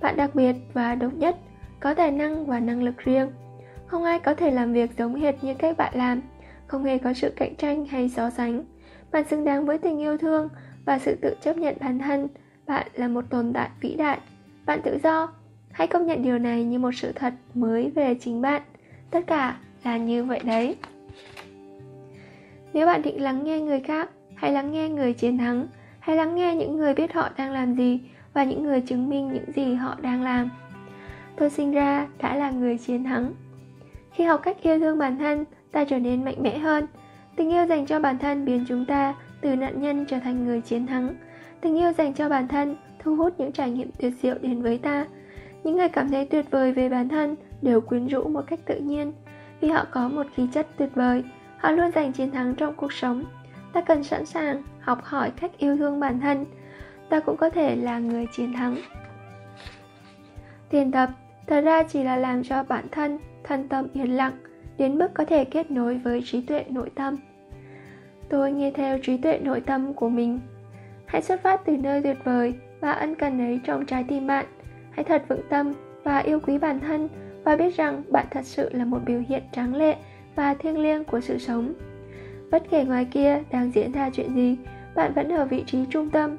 Bạn 0.00 0.16
đặc 0.16 0.34
biệt 0.34 0.56
và 0.72 0.94
độc 0.94 1.14
nhất, 1.14 1.36
có 1.80 1.94
tài 1.94 2.10
năng 2.10 2.46
và 2.46 2.60
năng 2.60 2.82
lực 2.82 2.98
riêng. 2.98 3.30
Không 3.86 4.04
ai 4.04 4.18
có 4.18 4.34
thể 4.34 4.50
làm 4.50 4.72
việc 4.72 4.90
giống 4.98 5.14
hệt 5.14 5.44
như 5.44 5.54
cách 5.54 5.76
bạn 5.76 5.92
làm, 5.96 6.20
không 6.66 6.84
hề 6.84 6.98
có 6.98 7.12
sự 7.12 7.32
cạnh 7.36 7.54
tranh 7.56 7.86
hay 7.86 8.08
so 8.08 8.30
sánh. 8.30 8.64
Bạn 9.12 9.24
xứng 9.28 9.44
đáng 9.44 9.66
với 9.66 9.78
tình 9.78 9.98
yêu 9.98 10.18
thương 10.18 10.48
và 10.84 10.98
sự 10.98 11.14
tự 11.14 11.34
chấp 11.42 11.56
nhận 11.56 11.76
bản 11.80 11.98
thân. 11.98 12.28
Bạn 12.66 12.86
là 12.94 13.08
một 13.08 13.24
tồn 13.30 13.52
tại 13.52 13.68
vĩ 13.80 13.94
đại. 13.94 14.18
Bạn 14.66 14.80
tự 14.84 14.98
do. 15.02 15.28
Hãy 15.72 15.86
công 15.86 16.06
nhận 16.06 16.22
điều 16.22 16.38
này 16.38 16.64
như 16.64 16.78
một 16.78 16.90
sự 16.94 17.12
thật 17.12 17.34
mới 17.54 17.90
về 17.90 18.14
chính 18.20 18.42
bạn. 18.42 18.62
Tất 19.10 19.20
cả 19.26 19.58
là 19.84 19.96
như 19.96 20.24
vậy 20.24 20.40
đấy. 20.44 20.76
Nếu 22.72 22.86
bạn 22.86 23.02
định 23.02 23.22
lắng 23.22 23.44
nghe 23.44 23.60
người 23.60 23.80
khác 23.80 24.10
hãy 24.36 24.52
lắng 24.52 24.72
nghe 24.72 24.88
người 24.88 25.12
chiến 25.12 25.38
thắng. 25.38 25.66
Hãy 25.98 26.16
lắng 26.16 26.34
nghe 26.34 26.54
những 26.54 26.76
người 26.76 26.94
biết 26.94 27.12
họ 27.12 27.28
đang 27.36 27.52
làm 27.52 27.74
gì 27.74 28.00
và 28.32 28.44
những 28.44 28.62
người 28.62 28.80
chứng 28.80 29.08
minh 29.08 29.32
những 29.32 29.52
gì 29.52 29.74
họ 29.74 29.96
đang 30.00 30.22
làm. 30.22 30.50
Tôi 31.36 31.50
sinh 31.50 31.72
ra 31.72 32.06
đã 32.18 32.36
là 32.36 32.50
người 32.50 32.78
chiến 32.78 33.04
thắng. 33.04 33.32
Khi 34.12 34.24
học 34.24 34.40
cách 34.42 34.56
yêu 34.62 34.78
thương 34.78 34.98
bản 34.98 35.18
thân, 35.18 35.44
ta 35.72 35.84
trở 35.84 35.98
nên 35.98 36.24
mạnh 36.24 36.42
mẽ 36.42 36.58
hơn. 36.58 36.86
Tình 37.36 37.50
yêu 37.52 37.66
dành 37.66 37.86
cho 37.86 38.00
bản 38.00 38.18
thân 38.18 38.44
biến 38.44 38.64
chúng 38.68 38.84
ta 38.84 39.14
từ 39.40 39.56
nạn 39.56 39.82
nhân 39.82 40.04
trở 40.04 40.18
thành 40.18 40.44
người 40.44 40.60
chiến 40.60 40.86
thắng. 40.86 41.14
Tình 41.60 41.76
yêu 41.76 41.92
dành 41.92 42.14
cho 42.14 42.28
bản 42.28 42.48
thân 42.48 42.76
thu 42.98 43.16
hút 43.16 43.34
những 43.38 43.52
trải 43.52 43.70
nghiệm 43.70 43.90
tuyệt 43.98 44.12
diệu 44.22 44.34
đến 44.40 44.62
với 44.62 44.78
ta. 44.78 45.06
Những 45.64 45.76
người 45.76 45.88
cảm 45.88 46.08
thấy 46.08 46.26
tuyệt 46.26 46.50
vời 46.50 46.72
về 46.72 46.88
bản 46.88 47.08
thân 47.08 47.36
đều 47.62 47.80
quyến 47.80 48.06
rũ 48.06 48.28
một 48.28 48.42
cách 48.46 48.60
tự 48.66 48.80
nhiên. 48.80 49.12
Vì 49.60 49.68
họ 49.68 49.84
có 49.90 50.08
một 50.08 50.26
khí 50.34 50.46
chất 50.52 50.66
tuyệt 50.76 50.90
vời, 50.94 51.24
họ 51.58 51.70
luôn 51.70 51.90
giành 51.94 52.12
chiến 52.12 52.30
thắng 52.30 52.54
trong 52.54 52.74
cuộc 52.74 52.92
sống 52.92 53.24
ta 53.76 53.82
cần 53.82 54.04
sẵn 54.04 54.26
sàng 54.26 54.62
học 54.80 54.98
hỏi 55.02 55.32
cách 55.40 55.50
yêu 55.58 55.76
thương 55.76 56.00
bản 56.00 56.20
thân. 56.20 56.44
Ta 57.08 57.20
cũng 57.20 57.36
có 57.36 57.50
thể 57.50 57.76
là 57.76 57.98
người 57.98 58.26
chiến 58.32 58.52
thắng. 58.52 58.76
Thiền 60.70 60.92
tập, 60.92 61.10
thật 61.46 61.60
ra 61.60 61.82
chỉ 61.82 62.04
là 62.04 62.16
làm 62.16 62.44
cho 62.44 62.62
bản 62.62 62.84
thân 62.90 63.18
thân 63.44 63.68
tâm 63.68 63.86
yên 63.92 64.16
lặng, 64.16 64.32
đến 64.78 64.98
mức 64.98 65.08
có 65.14 65.24
thể 65.24 65.44
kết 65.44 65.70
nối 65.70 65.98
với 65.98 66.22
trí 66.24 66.42
tuệ 66.42 66.64
nội 66.68 66.90
tâm. 66.94 67.16
Tôi 68.28 68.52
nghe 68.52 68.70
theo 68.70 68.98
trí 69.02 69.16
tuệ 69.16 69.38
nội 69.38 69.60
tâm 69.60 69.94
của 69.94 70.08
mình. 70.08 70.40
Hãy 71.06 71.22
xuất 71.22 71.42
phát 71.42 71.60
từ 71.64 71.76
nơi 71.76 72.02
tuyệt 72.02 72.16
vời 72.24 72.54
và 72.80 72.92
ân 72.92 73.14
cần 73.14 73.40
ấy 73.40 73.60
trong 73.64 73.86
trái 73.86 74.04
tim 74.08 74.26
bạn. 74.26 74.46
Hãy 74.90 75.04
thật 75.04 75.24
vững 75.28 75.48
tâm 75.48 75.72
và 76.04 76.18
yêu 76.18 76.40
quý 76.40 76.58
bản 76.58 76.80
thân 76.80 77.08
và 77.44 77.56
biết 77.56 77.76
rằng 77.76 78.02
bạn 78.08 78.26
thật 78.30 78.44
sự 78.44 78.70
là 78.72 78.84
một 78.84 79.00
biểu 79.06 79.22
hiện 79.28 79.42
tráng 79.52 79.74
lệ 79.74 79.96
và 80.34 80.54
thiêng 80.54 80.78
liêng 80.78 81.04
của 81.04 81.20
sự 81.20 81.38
sống 81.38 81.74
bất 82.50 82.62
kể 82.70 82.84
ngoài 82.84 83.04
kia 83.04 83.42
đang 83.50 83.70
diễn 83.70 83.92
ra 83.92 84.10
chuyện 84.10 84.34
gì, 84.34 84.56
bạn 84.94 85.12
vẫn 85.14 85.28
ở 85.28 85.44
vị 85.44 85.64
trí 85.66 85.78
trung 85.90 86.10
tâm. 86.10 86.36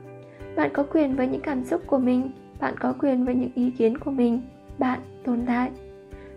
Bạn 0.56 0.70
có 0.74 0.84
quyền 0.84 1.16
với 1.16 1.28
những 1.28 1.42
cảm 1.42 1.64
xúc 1.64 1.82
của 1.88 1.98
mình, 1.98 2.32
bạn 2.60 2.76
có 2.80 2.94
quyền 3.00 3.26
với 3.26 3.36
những 3.36 3.52
ý 3.56 3.72
kiến 3.72 3.98
của 3.98 4.12
mình, 4.12 4.42
bạn 4.78 5.00
tồn 5.24 5.44
tại. 5.48 5.72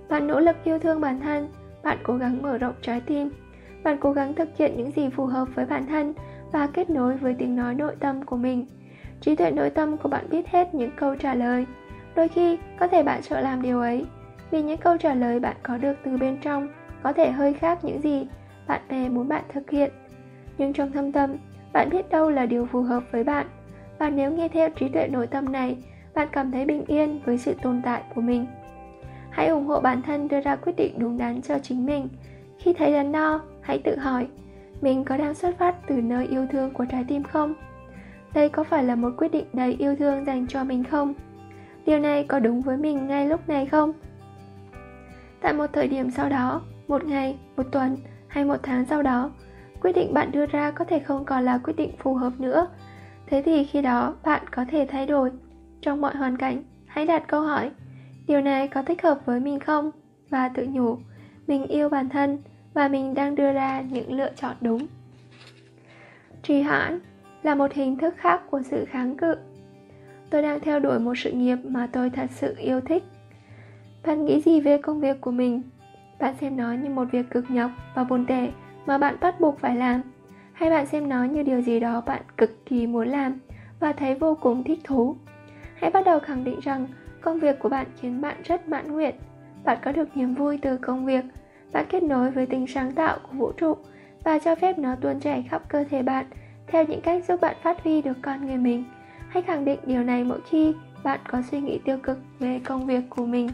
Bạn 0.09 0.27
nỗ 0.27 0.41
lực 0.41 0.57
yêu 0.65 0.79
thương 0.79 1.01
bản 1.01 1.21
thân, 1.21 1.49
bạn 1.83 1.99
cố 2.03 2.17
gắng 2.17 2.43
mở 2.43 2.59
rộng 2.59 2.75
trái 2.83 3.01
tim. 3.01 3.31
Bạn 3.85 3.97
cố 4.01 4.13
gắng 4.13 4.35
thực 4.35 4.49
hiện 4.57 4.77
những 4.77 4.91
gì 4.91 5.09
phù 5.09 5.27
hợp 5.27 5.49
với 5.55 5.67
bản 5.67 5.87
thân 5.87 6.15
và 6.53 6.67
kết 6.67 6.91
nối 6.91 7.17
với 7.17 7.35
tiếng 7.39 7.57
nói 7.57 7.75
nội 7.75 7.97
tâm 8.01 8.25
của 8.25 8.37
mình. 8.37 8.67
Trí 9.21 9.37
tuệ 9.37 9.51
nội 9.51 9.71
tâm 9.71 9.97
của 9.97 10.09
bạn 10.09 10.25
biết 10.31 10.49
hết 10.49 10.75
những 10.75 10.91
câu 10.97 11.17
trả 11.17 11.35
lời. 11.35 11.67
Đôi 12.15 12.29
khi, 12.29 12.59
có 12.79 12.89
thể 12.89 13.03
bạn 13.03 13.23
sợ 13.23 13.41
làm 13.41 13.63
điều 13.63 13.81
ấy, 13.81 14.07
vì 14.51 14.63
những 14.63 14.79
câu 14.79 14.97
trả 14.97 15.15
lời 15.15 15.41
bạn 15.41 15.57
có 15.63 15.79
được 15.79 15.95
từ 16.05 16.17
bên 16.17 16.37
trong 16.43 16.69
có 17.03 17.13
thể 17.13 17.31
hơi 17.31 17.55
khác 17.55 17.85
những 17.85 18.01
gì 18.03 18.27
bạn 18.71 18.81
bè 18.89 19.09
muốn 19.09 19.29
bạn 19.29 19.45
thực 19.53 19.71
hiện. 19.71 19.91
Nhưng 20.59 20.73
trong 20.73 20.93
thâm 20.93 21.13
tâm, 21.13 21.37
bạn 21.73 21.91
biết 21.91 22.11
đâu 22.11 22.31
là 22.31 22.47
điều 22.47 22.67
phù 22.67 22.83
hợp 22.83 23.03
với 23.11 23.25
bạn. 23.25 23.47
Và 23.99 24.11
nếu 24.11 24.33
nghe 24.33 24.49
theo 24.49 24.71
trí 24.71 24.89
tuệ 24.89 25.09
nội 25.09 25.27
tâm 25.27 25.53
này, 25.53 25.77
bạn 26.15 26.29
cảm 26.33 26.53
thấy 26.53 26.65
bình 26.65 26.85
yên 26.87 27.21
với 27.25 27.39
sự 27.39 27.55
tồn 27.63 27.81
tại 27.85 28.03
của 28.15 28.21
mình. 28.21 28.47
Hãy 29.31 29.49
ủng 29.49 29.67
hộ 29.67 29.81
bản 29.81 30.03
thân 30.03 30.29
đưa 30.29 30.41
ra 30.41 30.57
quyết 30.57 30.77
định 30.77 30.99
đúng 30.99 31.19
đắn 31.19 31.43
cho 31.43 31.59
chính 31.59 31.87
mình. 31.87 32.09
Khi 32.59 32.73
thấy 32.73 32.93
đắn 32.93 33.13
đo, 33.13 33.41
hãy 33.61 33.79
tự 33.79 33.97
hỏi, 33.97 34.27
mình 34.81 35.05
có 35.05 35.17
đang 35.17 35.35
xuất 35.35 35.59
phát 35.59 35.75
từ 35.87 35.95
nơi 35.95 36.27
yêu 36.27 36.47
thương 36.51 36.71
của 36.71 36.85
trái 36.85 37.05
tim 37.09 37.23
không? 37.23 37.55
Đây 38.35 38.49
có 38.49 38.65
phải 38.65 38.85
là 38.85 38.95
một 38.95 39.11
quyết 39.17 39.33
định 39.33 39.47
đầy 39.53 39.77
yêu 39.79 39.97
thương 39.97 40.25
dành 40.25 40.47
cho 40.47 40.65
mình 40.65 40.85
không? 40.85 41.15
Điều 41.87 41.99
này 41.99 42.25
có 42.25 42.39
đúng 42.41 42.61
với 42.61 42.77
mình 42.77 43.07
ngay 43.07 43.27
lúc 43.29 43.49
này 43.49 43.67
không? 43.67 43.93
Tại 45.41 45.53
một 45.53 45.67
thời 45.73 45.89
điểm 45.89 46.11
sau 46.11 46.29
đó, 46.29 46.63
một 46.89 47.05
ngày, 47.05 47.39
một 47.57 47.67
tuần 47.73 47.97
hay 48.31 48.45
một 48.45 48.57
tháng 48.63 48.85
sau 48.85 49.03
đó, 49.03 49.31
quyết 49.83 49.93
định 49.93 50.15
bạn 50.15 50.33
đưa 50.33 50.47
ra 50.47 50.71
có 50.71 50.85
thể 50.85 50.99
không 50.99 51.25
còn 51.25 51.45
là 51.45 51.59
quyết 51.59 51.77
định 51.77 51.91
phù 51.99 52.15
hợp 52.15 52.33
nữa. 52.39 52.67
Thế 53.27 53.43
thì 53.43 53.65
khi 53.65 53.83
đó, 53.83 54.15
bạn 54.25 54.43
có 54.51 54.65
thể 54.71 54.87
thay 54.91 55.07
đổi 55.07 55.31
trong 55.81 56.01
mọi 56.01 56.17
hoàn 56.17 56.37
cảnh. 56.37 56.63
Hãy 56.87 57.07
đặt 57.07 57.29
câu 57.29 57.43
hỏi, 57.43 57.71
điều 58.27 58.41
này 58.41 58.69
có 58.69 58.83
thích 58.83 59.03
hợp 59.03 59.19
với 59.25 59.41
mình 59.41 59.61
không? 59.61 59.91
Và 60.29 60.49
tự 60.49 60.67
nhủ, 60.71 60.97
mình 61.47 61.67
yêu 61.67 61.89
bản 61.89 62.09
thân 62.09 62.39
và 62.75 62.89
mình 62.89 63.15
đang 63.15 63.35
đưa 63.35 63.53
ra 63.53 63.81
những 63.81 64.13
lựa 64.13 64.31
chọn 64.37 64.57
đúng. 64.61 64.87
Trì 66.43 66.63
hoãn 66.63 67.01
là 67.43 67.55
một 67.55 67.73
hình 67.73 67.99
thức 67.99 68.15
khác 68.17 68.43
của 68.51 68.63
sự 68.63 68.85
kháng 68.85 69.17
cự. 69.17 69.35
Tôi 70.31 70.43
đang 70.43 70.61
theo 70.61 70.81
đuổi 70.81 70.99
một 70.99 71.15
sự 71.19 71.33
nghiệp 71.33 71.57
mà 71.65 71.89
tôi 71.93 72.11
thật 72.11 72.31
sự 72.31 72.55
yêu 72.59 72.81
thích. 72.81 73.05
Bạn 74.07 74.25
nghĩ 74.25 74.41
gì 74.41 74.61
về 74.61 74.79
công 74.79 75.01
việc 75.01 75.21
của 75.21 75.31
mình? 75.31 75.63
Bạn 76.21 76.35
xem 76.41 76.57
nó 76.57 76.73
như 76.73 76.91
một 76.91 77.05
việc 77.13 77.31
cực 77.31 77.51
nhọc 77.51 77.71
và 77.95 78.05
buồn 78.05 78.27
tẻ 78.27 78.51
mà 78.87 78.99
bạn 78.99 79.17
bắt 79.21 79.41
buộc 79.41 79.59
phải 79.61 79.77
làm. 79.77 80.03
Hay 80.53 80.71
bạn 80.71 80.87
xem 80.87 81.09
nó 81.09 81.25
như 81.25 81.43
điều 81.43 81.61
gì 81.61 81.81
đó 81.81 82.01
bạn 82.07 82.23
cực 82.37 82.67
kỳ 82.67 82.87
muốn 82.87 83.09
làm 83.09 83.39
và 83.81 83.93
thấy 83.93 84.15
vô 84.15 84.35
cùng 84.41 84.65
thích 84.65 84.79
thú. 84.85 85.17
Hãy 85.75 85.91
bắt 85.91 86.05
đầu 86.05 86.21
khẳng 86.21 86.45
định 86.45 86.61
rằng 86.63 86.87
công 87.21 87.39
việc 87.39 87.59
của 87.59 87.69
bạn 87.69 87.87
khiến 88.01 88.21
bạn 88.21 88.37
rất 88.45 88.69
mãn 88.69 88.93
nguyện. 88.93 89.15
Bạn 89.65 89.79
có 89.85 89.93
được 89.93 90.17
niềm 90.17 90.35
vui 90.35 90.59
từ 90.63 90.77
công 90.77 91.07
việc. 91.07 91.25
Bạn 91.73 91.87
kết 91.89 92.03
nối 92.03 92.31
với 92.31 92.47
tính 92.47 92.67
sáng 92.67 92.93
tạo 92.93 93.19
của 93.23 93.33
vũ 93.33 93.53
trụ 93.53 93.77
và 94.25 94.39
cho 94.39 94.55
phép 94.55 94.79
nó 94.79 94.95
tuôn 95.01 95.21
chảy 95.21 95.45
khắp 95.51 95.63
cơ 95.69 95.85
thể 95.91 96.03
bạn 96.03 96.27
theo 96.67 96.85
những 96.85 97.01
cách 97.01 97.25
giúp 97.29 97.41
bạn 97.41 97.57
phát 97.63 97.85
huy 97.85 98.03
được 98.03 98.17
con 98.23 98.47
người 98.47 98.57
mình. 98.57 98.85
Hãy 99.29 99.43
khẳng 99.43 99.65
định 99.65 99.79
điều 99.87 100.03
này 100.03 100.25
mỗi 100.25 100.41
khi 100.51 100.75
bạn 101.05 101.21
có 101.29 101.43
suy 101.51 101.61
nghĩ 101.61 101.81
tiêu 101.85 101.99
cực 102.03 102.19
về 102.39 102.61
công 102.65 102.87
việc 102.87 103.03
của 103.11 103.27
mình 103.27 103.49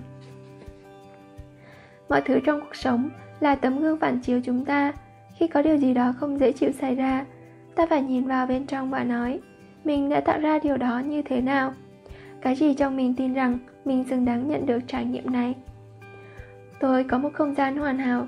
mọi 2.09 2.20
thứ 2.20 2.41
trong 2.41 2.61
cuộc 2.61 2.77
sống 2.77 3.11
là 3.41 3.55
tấm 3.55 3.81
gương 3.81 3.99
phản 3.99 4.20
chiếu 4.20 4.41
chúng 4.45 4.65
ta. 4.65 4.93
Khi 5.39 5.47
có 5.47 5.62
điều 5.62 5.77
gì 5.77 5.95
đó 5.95 6.15
không 6.19 6.41
dễ 6.41 6.53
chịu 6.53 6.73
xảy 6.73 6.95
ra, 6.95 7.24
ta 7.74 7.87
phải 7.87 8.03
nhìn 8.03 8.24
vào 8.24 8.47
bên 8.47 8.66
trong 8.66 8.91
và 8.91 9.05
nói, 9.05 9.41
mình 9.85 10.09
đã 10.09 10.20
tạo 10.20 10.39
ra 10.39 10.59
điều 10.59 10.77
đó 10.77 10.99
như 10.99 11.23
thế 11.23 11.41
nào? 11.41 11.73
Cái 12.41 12.55
gì 12.55 12.74
trong 12.74 12.97
mình 12.97 13.15
tin 13.15 13.35
rằng 13.35 13.59
mình 13.85 14.05
xứng 14.05 14.24
đáng 14.24 14.49
nhận 14.49 14.66
được 14.66 14.78
trải 14.87 15.05
nghiệm 15.05 15.33
này? 15.33 15.55
Tôi 16.81 17.05
có 17.05 17.19
một 17.19 17.31
không 17.33 17.55
gian 17.55 17.77
hoàn 17.77 17.99
hảo. 17.99 18.27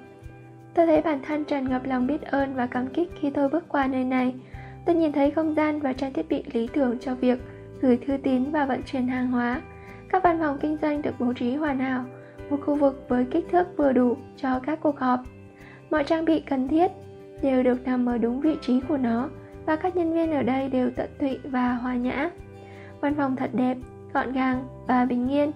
Tôi 0.75 0.87
thấy 0.87 1.03
bản 1.03 1.21
thân 1.27 1.45
tràn 1.45 1.69
ngập 1.69 1.87
lòng 1.87 2.07
biết 2.07 2.23
ơn 2.23 2.55
và 2.55 2.67
cảm 2.67 2.87
kích 2.87 3.11
khi 3.21 3.31
tôi 3.31 3.49
bước 3.49 3.65
qua 3.69 3.87
nơi 3.87 4.05
này. 4.05 4.35
Tôi 4.87 4.95
nhìn 4.95 5.13
thấy 5.13 5.31
không 5.31 5.55
gian 5.55 5.81
và 5.81 5.93
trang 5.93 6.13
thiết 6.13 6.29
bị 6.29 6.45
lý 6.53 6.69
tưởng 6.73 6.99
cho 6.99 7.15
việc 7.15 7.39
gửi 7.81 7.99
thư 8.07 8.17
tín 8.17 8.51
và 8.51 8.65
vận 8.67 8.83
chuyển 8.83 9.09
hàng 9.09 9.31
hóa. 9.31 9.61
Các 10.09 10.23
văn 10.23 10.39
phòng 10.41 10.59
kinh 10.61 10.77
doanh 10.83 11.03
được 11.03 11.15
bố 11.19 11.33
trí 11.33 11.55
hoàn 11.55 11.79
hảo 11.79 12.05
một 12.51 12.61
khu 12.67 12.75
vực 12.75 13.05
với 13.09 13.27
kích 13.31 13.47
thước 13.53 13.67
vừa 13.77 13.93
đủ 13.93 14.17
cho 14.37 14.61
các 14.61 14.79
cuộc 14.83 14.99
họp. 14.99 15.21
Mọi 15.91 16.05
trang 16.05 16.25
bị 16.25 16.41
cần 16.41 16.69
thiết 16.69 16.91
đều 17.43 17.63
được 17.63 17.87
nằm 17.87 18.07
ở 18.07 18.19
đúng 18.19 18.41
vị 18.41 18.57
trí 18.61 18.81
của 18.81 18.97
nó 18.97 19.29
và 19.67 19.77
các 19.77 19.97
nhân 19.97 20.15
viên 20.15 20.33
ở 20.33 20.43
đây 20.43 20.69
đều 20.69 20.91
tận 20.97 21.11
tụy 21.19 21.39
và 21.45 21.73
hòa 21.73 21.95
nhã. 21.95 22.31
Văn 23.01 23.15
phòng 23.15 23.37
thật 23.37 23.51
đẹp, 23.53 23.77
gọn 24.13 24.33
gàng 24.33 24.65
và 24.87 25.05
bình 25.05 25.29
yên. 25.29 25.51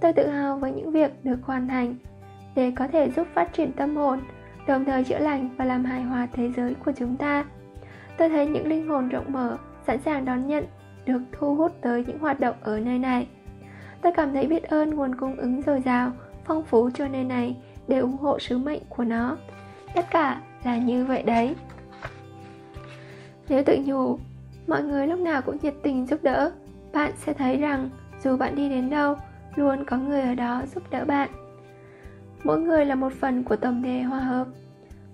Tôi 0.00 0.12
tự 0.12 0.26
hào 0.26 0.56
với 0.56 0.72
những 0.72 0.90
việc 0.90 1.24
được 1.24 1.38
hoàn 1.42 1.68
thành 1.68 1.94
để 2.54 2.72
có 2.76 2.88
thể 2.88 3.10
giúp 3.10 3.26
phát 3.34 3.52
triển 3.52 3.72
tâm 3.72 3.96
hồn, 3.96 4.20
đồng 4.66 4.84
thời 4.84 5.04
chữa 5.04 5.18
lành 5.18 5.48
và 5.56 5.64
làm 5.64 5.84
hài 5.84 6.02
hòa 6.02 6.28
thế 6.32 6.50
giới 6.56 6.74
của 6.74 6.92
chúng 6.96 7.16
ta. 7.16 7.44
Tôi 8.18 8.28
thấy 8.28 8.46
những 8.46 8.66
linh 8.66 8.88
hồn 8.88 9.08
rộng 9.08 9.32
mở, 9.32 9.56
sẵn 9.86 9.98
sàng 10.00 10.24
đón 10.24 10.46
nhận, 10.46 10.64
được 11.06 11.20
thu 11.32 11.54
hút 11.54 11.72
tới 11.80 12.04
những 12.06 12.18
hoạt 12.18 12.40
động 12.40 12.56
ở 12.62 12.80
nơi 12.80 12.98
này. 12.98 13.26
Tôi 14.02 14.12
cảm 14.12 14.32
thấy 14.32 14.46
biết 14.46 14.62
ơn 14.62 14.90
nguồn 14.90 15.14
cung 15.14 15.36
ứng 15.36 15.62
dồi 15.62 15.80
dào 15.80 16.12
phong 16.52 16.64
phú 16.64 16.90
cho 16.94 17.08
nơi 17.08 17.24
này 17.24 17.56
để 17.88 17.98
ủng 17.98 18.16
hộ 18.16 18.38
sứ 18.38 18.58
mệnh 18.58 18.82
của 18.88 19.04
nó. 19.04 19.36
Tất 19.94 20.06
cả 20.10 20.40
là 20.64 20.76
như 20.76 21.04
vậy 21.04 21.22
đấy. 21.22 21.54
Nếu 23.48 23.62
tự 23.66 23.78
nhủ, 23.84 24.18
mọi 24.66 24.82
người 24.82 25.06
lúc 25.06 25.20
nào 25.20 25.42
cũng 25.42 25.56
nhiệt 25.62 25.74
tình 25.82 26.06
giúp 26.06 26.22
đỡ, 26.22 26.52
bạn 26.92 27.12
sẽ 27.16 27.32
thấy 27.32 27.56
rằng 27.56 27.90
dù 28.24 28.36
bạn 28.36 28.54
đi 28.54 28.68
đến 28.68 28.90
đâu, 28.90 29.16
luôn 29.54 29.84
có 29.84 29.96
người 29.96 30.20
ở 30.20 30.34
đó 30.34 30.62
giúp 30.74 30.82
đỡ 30.90 31.04
bạn. 31.04 31.30
Mỗi 32.44 32.60
người 32.60 32.86
là 32.86 32.94
một 32.94 33.12
phần 33.20 33.44
của 33.44 33.56
tổng 33.56 33.82
thể 33.82 34.00
hòa 34.00 34.20
hợp. 34.20 34.46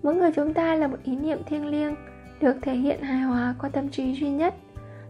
Mỗi 0.02 0.14
người 0.14 0.30
chúng 0.36 0.54
ta 0.54 0.74
là 0.74 0.86
một 0.86 0.98
ý 1.04 1.16
niệm 1.16 1.38
thiêng 1.46 1.66
liêng, 1.66 1.94
được 2.40 2.56
thể 2.62 2.74
hiện 2.74 3.02
hài 3.02 3.20
hòa 3.20 3.54
qua 3.58 3.68
tâm 3.68 3.88
trí 3.88 4.12
duy 4.12 4.30
nhất. 4.30 4.54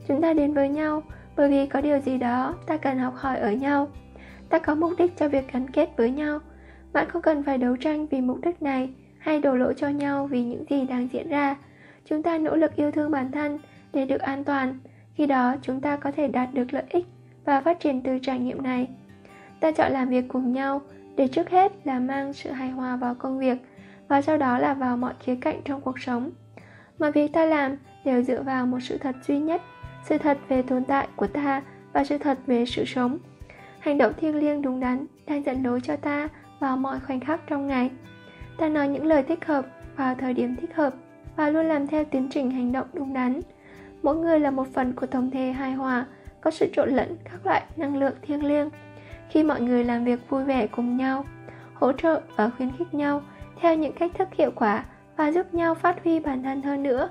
Chúng 0.08 0.22
ta 0.22 0.32
đến 0.32 0.54
với 0.54 0.68
nhau 0.68 1.02
bởi 1.36 1.50
vì 1.50 1.66
có 1.66 1.80
điều 1.80 2.00
gì 2.00 2.18
đó 2.18 2.54
ta 2.66 2.76
cần 2.76 2.98
học 2.98 3.14
hỏi 3.16 3.38
ở 3.38 3.52
nhau 3.52 3.88
ta 4.50 4.58
có 4.58 4.74
mục 4.74 4.92
đích 4.98 5.16
cho 5.16 5.28
việc 5.28 5.52
gắn 5.52 5.70
kết 5.70 5.88
với 5.96 6.10
nhau. 6.10 6.38
Bạn 6.92 7.08
không 7.08 7.22
cần 7.22 7.42
phải 7.42 7.58
đấu 7.58 7.76
tranh 7.76 8.06
vì 8.06 8.20
mục 8.20 8.38
đích 8.42 8.62
này 8.62 8.90
hay 9.18 9.40
đổ 9.40 9.54
lỗi 9.56 9.74
cho 9.76 9.88
nhau 9.88 10.26
vì 10.26 10.44
những 10.44 10.64
gì 10.70 10.84
đang 10.84 11.08
diễn 11.12 11.28
ra. 11.28 11.56
Chúng 12.04 12.22
ta 12.22 12.38
nỗ 12.38 12.56
lực 12.56 12.76
yêu 12.76 12.90
thương 12.90 13.10
bản 13.10 13.32
thân 13.32 13.58
để 13.92 14.06
được 14.06 14.20
an 14.20 14.44
toàn. 14.44 14.78
Khi 15.14 15.26
đó, 15.26 15.54
chúng 15.62 15.80
ta 15.80 15.96
có 15.96 16.10
thể 16.10 16.28
đạt 16.28 16.54
được 16.54 16.72
lợi 16.72 16.84
ích 16.90 17.06
và 17.44 17.60
phát 17.60 17.80
triển 17.80 18.02
từ 18.02 18.18
trải 18.18 18.38
nghiệm 18.38 18.62
này. 18.62 18.88
Ta 19.60 19.72
chọn 19.72 19.92
làm 19.92 20.08
việc 20.08 20.24
cùng 20.28 20.52
nhau 20.52 20.80
để 21.16 21.28
trước 21.28 21.50
hết 21.50 21.72
là 21.84 22.00
mang 22.00 22.32
sự 22.32 22.50
hài 22.50 22.70
hòa 22.70 22.96
vào 22.96 23.14
công 23.14 23.38
việc 23.38 23.58
và 24.08 24.22
sau 24.22 24.38
đó 24.38 24.58
là 24.58 24.74
vào 24.74 24.96
mọi 24.96 25.14
khía 25.20 25.36
cạnh 25.40 25.60
trong 25.64 25.80
cuộc 25.80 25.98
sống. 26.00 26.30
Mọi 26.98 27.12
việc 27.12 27.32
ta 27.32 27.44
làm 27.44 27.76
đều 28.04 28.22
dựa 28.22 28.42
vào 28.42 28.66
một 28.66 28.78
sự 28.80 28.98
thật 28.98 29.16
duy 29.26 29.38
nhất, 29.38 29.62
sự 30.04 30.18
thật 30.18 30.38
về 30.48 30.62
tồn 30.62 30.84
tại 30.84 31.08
của 31.16 31.26
ta 31.26 31.62
và 31.92 32.04
sự 32.04 32.18
thật 32.18 32.38
về 32.46 32.64
sự 32.66 32.84
sống 32.84 33.18
hành 33.80 33.98
động 33.98 34.12
thiêng 34.16 34.36
liêng 34.36 34.62
đúng 34.62 34.80
đắn 34.80 35.06
đang 35.26 35.44
dẫn 35.44 35.62
lối 35.62 35.80
cho 35.80 35.96
ta 35.96 36.28
vào 36.60 36.76
mọi 36.76 37.00
khoảnh 37.00 37.20
khắc 37.20 37.40
trong 37.46 37.66
ngày. 37.66 37.90
Ta 38.58 38.68
nói 38.68 38.88
những 38.88 39.06
lời 39.06 39.22
thích 39.22 39.44
hợp 39.44 39.66
vào 39.96 40.14
thời 40.14 40.34
điểm 40.34 40.56
thích 40.56 40.74
hợp 40.74 40.94
và 41.36 41.50
luôn 41.50 41.66
làm 41.66 41.86
theo 41.86 42.04
tiến 42.04 42.28
trình 42.30 42.50
hành 42.50 42.72
động 42.72 42.86
đúng 42.92 43.14
đắn. 43.14 43.40
Mỗi 44.02 44.16
người 44.16 44.40
là 44.40 44.50
một 44.50 44.66
phần 44.74 44.92
của 44.92 45.06
tổng 45.06 45.30
thể 45.30 45.52
hài 45.52 45.72
hòa, 45.72 46.06
có 46.40 46.50
sự 46.50 46.68
trộn 46.72 46.90
lẫn 46.90 47.16
các 47.24 47.46
loại 47.46 47.62
năng 47.76 47.96
lượng 47.96 48.14
thiêng 48.22 48.44
liêng. 48.44 48.70
Khi 49.30 49.42
mọi 49.42 49.60
người 49.60 49.84
làm 49.84 50.04
việc 50.04 50.28
vui 50.28 50.44
vẻ 50.44 50.66
cùng 50.66 50.96
nhau, 50.96 51.24
hỗ 51.74 51.92
trợ 51.92 52.20
và 52.36 52.50
khuyến 52.56 52.70
khích 52.78 52.94
nhau 52.94 53.22
theo 53.60 53.74
những 53.74 53.92
cách 53.92 54.10
thức 54.18 54.28
hiệu 54.32 54.50
quả 54.54 54.84
và 55.16 55.32
giúp 55.32 55.54
nhau 55.54 55.74
phát 55.74 56.04
huy 56.04 56.20
bản 56.20 56.42
thân 56.42 56.62
hơn 56.62 56.82
nữa. 56.82 57.08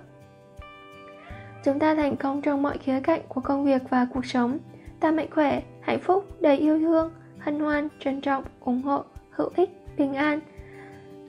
Chúng 1.64 1.80
ta 1.80 1.95
thành 1.95 2.15
công 2.15 2.41
trong 2.41 2.64
mọi 2.64 2.77
khía 2.77 2.99
cạnh 2.99 3.22
của 3.27 3.41
công 3.41 3.65
việc 3.65 3.81
và 3.89 4.07
cuộc 4.14 4.26
sống. 4.26 4.57
Ta 4.99 5.11
mạnh 5.11 5.27
khỏe 5.31 5.61
hạnh 5.88 6.00
phúc, 6.00 6.42
đầy 6.42 6.58
yêu 6.58 6.80
thương, 6.80 7.12
hân 7.40 7.60
hoan, 7.60 7.88
trân 8.00 8.22
trọng, 8.22 8.44
ủng 8.60 8.82
hộ, 8.82 9.04
hữu 9.30 9.50
ích, 9.56 9.70
bình 9.98 10.14
an. 10.14 10.40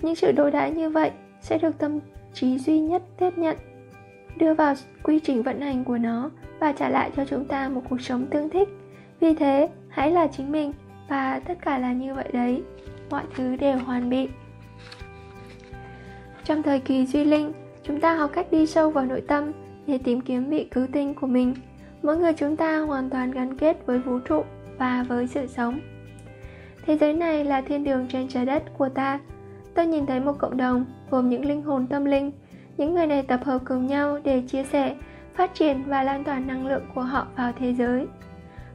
Những 0.02 0.14
sự 0.14 0.32
đối 0.32 0.50
đãi 0.50 0.70
như 0.70 0.90
vậy 0.90 1.10
sẽ 1.40 1.58
được 1.58 1.78
tâm 1.78 1.98
trí 2.32 2.58
duy 2.58 2.80
nhất 2.80 3.02
tiếp 3.18 3.30
nhận, 3.36 3.56
đưa 4.36 4.54
vào 4.54 4.74
quy 5.02 5.20
trình 5.20 5.42
vận 5.42 5.60
hành 5.60 5.84
của 5.84 5.98
nó 5.98 6.30
và 6.58 6.72
trả 6.72 6.88
lại 6.88 7.10
cho 7.16 7.24
chúng 7.24 7.44
ta 7.44 7.68
một 7.68 7.82
cuộc 7.90 8.00
sống 8.00 8.26
tương 8.26 8.50
thích. 8.50 8.68
Vì 9.20 9.34
thế, 9.34 9.68
hãy 9.88 10.10
là 10.10 10.26
chính 10.26 10.52
mình 10.52 10.72
và 11.08 11.40
tất 11.40 11.58
cả 11.62 11.78
là 11.78 11.92
như 11.92 12.14
vậy 12.14 12.28
đấy. 12.32 12.62
Mọi 13.10 13.22
thứ 13.36 13.56
đều 13.56 13.78
hoàn 13.78 14.10
bị. 14.10 14.28
Trong 16.44 16.62
thời 16.62 16.80
kỳ 16.80 17.06
duy 17.06 17.24
linh, 17.24 17.52
chúng 17.82 18.00
ta 18.00 18.14
học 18.14 18.30
cách 18.34 18.46
đi 18.50 18.66
sâu 18.66 18.90
vào 18.90 19.04
nội 19.04 19.20
tâm 19.20 19.52
để 19.86 19.98
tìm 19.98 20.20
kiếm 20.20 20.50
vị 20.50 20.68
cứu 20.70 20.86
tinh 20.92 21.14
của 21.14 21.26
mình 21.26 21.54
mỗi 22.02 22.16
người 22.16 22.32
chúng 22.32 22.56
ta 22.56 22.78
hoàn 22.78 23.10
toàn 23.10 23.30
gắn 23.30 23.56
kết 23.56 23.86
với 23.86 23.98
vũ 23.98 24.18
trụ 24.18 24.42
và 24.78 25.04
với 25.08 25.26
sự 25.26 25.46
sống 25.46 25.80
thế 26.86 26.98
giới 26.98 27.12
này 27.12 27.44
là 27.44 27.60
thiên 27.60 27.84
đường 27.84 28.06
trên 28.08 28.28
trái 28.28 28.46
đất 28.46 28.62
của 28.78 28.88
ta 28.88 29.20
tôi 29.74 29.86
nhìn 29.86 30.06
thấy 30.06 30.20
một 30.20 30.34
cộng 30.38 30.56
đồng 30.56 30.84
gồm 31.10 31.28
những 31.28 31.44
linh 31.44 31.62
hồn 31.62 31.86
tâm 31.86 32.04
linh 32.04 32.32
những 32.76 32.94
người 32.94 33.06
này 33.06 33.22
tập 33.22 33.40
hợp 33.44 33.58
cùng 33.64 33.86
nhau 33.86 34.18
để 34.24 34.42
chia 34.46 34.62
sẻ 34.64 34.96
phát 35.34 35.54
triển 35.54 35.82
và 35.86 36.02
lan 36.02 36.24
tỏa 36.24 36.38
năng 36.38 36.66
lượng 36.66 36.84
của 36.94 37.02
họ 37.02 37.26
vào 37.36 37.52
thế 37.58 37.74
giới 37.74 38.06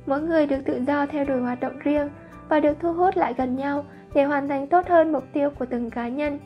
mỗi 0.06 0.22
người 0.22 0.48
được 0.48 0.60
tự 0.66 0.82
do 0.88 1.06
theo 1.06 1.26
đuổi 1.26 1.42
hoạt 1.42 1.60
động 1.60 1.80
riêng 1.80 2.10
và 2.50 2.60
được 2.60 2.78
thu 2.80 2.94
hút 2.94 3.18
lại 3.18 3.34
gần 3.38 3.56
nhau 3.56 3.86
để 4.14 4.24
hoàn 4.24 4.48
thành 4.48 4.68
tốt 4.68 4.88
hơn 4.88 5.12
mục 5.12 5.24
tiêu 5.34 5.50
của 5.50 5.66
từng 5.66 5.90
cá 5.90 6.08
nhân. 6.08 6.40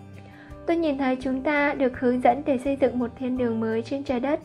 Tôi 0.66 0.78
nhìn 0.78 0.98
thấy 0.98 1.18
chúng 1.20 1.44
ta 1.44 1.74
được 1.74 2.00
hướng 2.00 2.22
dẫn 2.22 2.42
để 2.46 2.58
xây 2.58 2.78
dựng 2.82 3.00
một 3.00 3.12
thiên 3.20 3.38
đường 3.38 3.60
mới 3.60 3.82
trên 3.82 4.04
trái 4.04 4.20
đất. 4.20 4.40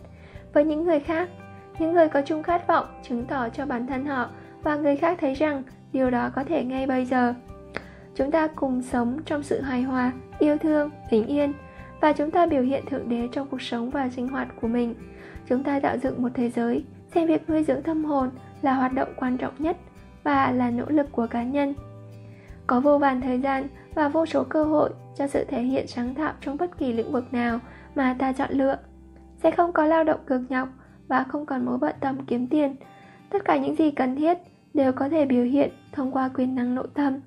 Với 0.53 0.65
những 0.65 0.85
người 0.85 1.01
khác, 1.01 1.29
những 1.79 1.93
người 1.93 2.09
có 2.09 2.23
chung 2.23 2.43
khát 2.43 2.67
vọng 2.67 2.87
chứng 3.03 3.25
tỏ 3.25 3.49
cho 3.49 3.67
bản 3.67 3.87
thân 3.87 4.07
họ 4.07 4.29
và 4.63 4.77
người 4.77 4.97
khác 4.97 5.19
thấy 5.21 5.35
rằng 5.35 5.63
điều 5.93 6.11
đó 6.11 6.31
có 6.35 6.45
thể 6.45 6.65
ngay 6.65 6.87
bây 6.87 7.05
giờ. 7.05 7.35
Chúng 8.15 8.31
ta 8.31 8.47
cùng 8.47 8.83
sống 8.83 9.19
trong 9.25 9.43
sự 9.43 9.61
hài 9.61 9.83
hòa, 9.83 10.13
yêu 10.39 10.59
thương, 10.59 10.91
bình 11.11 11.27
yên 11.27 11.53
và 12.01 12.13
chúng 12.13 12.31
ta 12.31 12.47
biểu 12.47 12.63
hiện 12.63 12.85
thượng 12.87 13.09
đế 13.09 13.29
trong 13.33 13.49
cuộc 13.51 13.63
sống 13.63 13.91
và 13.91 14.09
sinh 14.09 14.29
hoạt 14.29 14.49
của 14.61 14.69
mình. 14.69 14.95
Chúng 15.49 15.63
ta 15.63 15.81
tạo 15.81 15.97
dựng 15.99 16.23
một 16.23 16.29
thế 16.35 16.51
giới, 16.51 16.85
xem 17.15 17.29
việc 17.29 17.51
nuôi 17.51 17.65
dưỡng 17.65 17.83
tâm 17.83 18.05
hồn 18.05 18.31
là 18.63 18.75
hoạt 18.75 18.93
động 18.93 19.09
quan 19.17 19.37
trọng 19.37 19.55
nhất 19.59 19.77
và 20.25 20.53
là 20.53 20.71
nỗ 20.71 20.85
lực 20.89 21.13
của 21.13 21.27
cá 21.27 21.43
nhân. 21.43 21.75
Có 22.67 22.81
vô 22.81 22.99
vàn 22.99 23.21
thời 23.21 23.41
gian 23.41 23.69
và 23.95 24.09
vô 24.09 24.27
số 24.27 24.45
cơ 24.45 24.65
hội 24.65 24.91
cho 25.17 25.27
sự 25.27 25.45
thể 25.45 25.63
hiện 25.63 25.87
sáng 25.87 26.15
tạo 26.15 26.33
trong 26.41 26.57
bất 26.57 26.79
kỳ 26.79 26.93
lĩnh 26.93 27.13
vực 27.13 27.33
nào 27.33 27.59
mà 27.95 28.17
ta 28.19 28.33
chọn 28.33 28.51
lựa. 28.51 28.79
Sẽ 29.43 29.51
không 29.51 29.73
có 29.73 29.87
lao 29.87 30.05
động 30.05 30.21
cực 30.27 30.41
nhọc 30.49 30.69
và 31.09 31.25
không 31.29 31.47
còn 31.47 31.65
mối 31.65 31.79
bận 31.79 31.95
tâm 32.01 32.17
kiếm 32.27 32.47
tiền. 32.47 32.77
Tất 33.31 33.45
cả 33.45 33.57
những 33.57 33.77
gì 33.77 33.91
cần 33.91 34.17
thiết 34.17 34.39
đều 34.75 34.93
có 34.93 35.09
thể 35.09 35.25
biểu 35.25 35.45
hiện 35.45 35.71
thông 35.93 36.13
qua 36.13 36.31
quyền 36.35 36.55
năng 36.55 36.75
nội 36.75 36.87
tâm. 36.95 37.21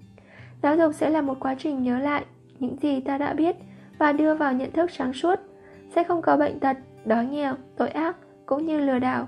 Giáo 0.63 0.77
dục 0.77 0.93
sẽ 0.93 1.09
là 1.09 1.21
một 1.21 1.39
quá 1.39 1.55
trình 1.59 1.83
nhớ 1.83 1.99
lại 1.99 2.25
những 2.59 2.77
gì 2.81 3.01
ta 3.01 3.17
đã 3.17 3.33
biết 3.33 3.55
và 3.99 4.11
đưa 4.11 4.35
vào 4.35 4.53
nhận 4.53 4.71
thức 4.71 4.91
sáng 4.91 5.13
suốt. 5.13 5.39
Sẽ 5.95 6.03
không 6.03 6.21
có 6.21 6.37
bệnh 6.37 6.59
tật, 6.59 6.77
đói 7.05 7.25
nghèo, 7.25 7.55
tội 7.77 7.89
ác 7.89 8.15
cũng 8.45 8.65
như 8.65 8.79
lừa 8.79 8.99
đảo. 8.99 9.27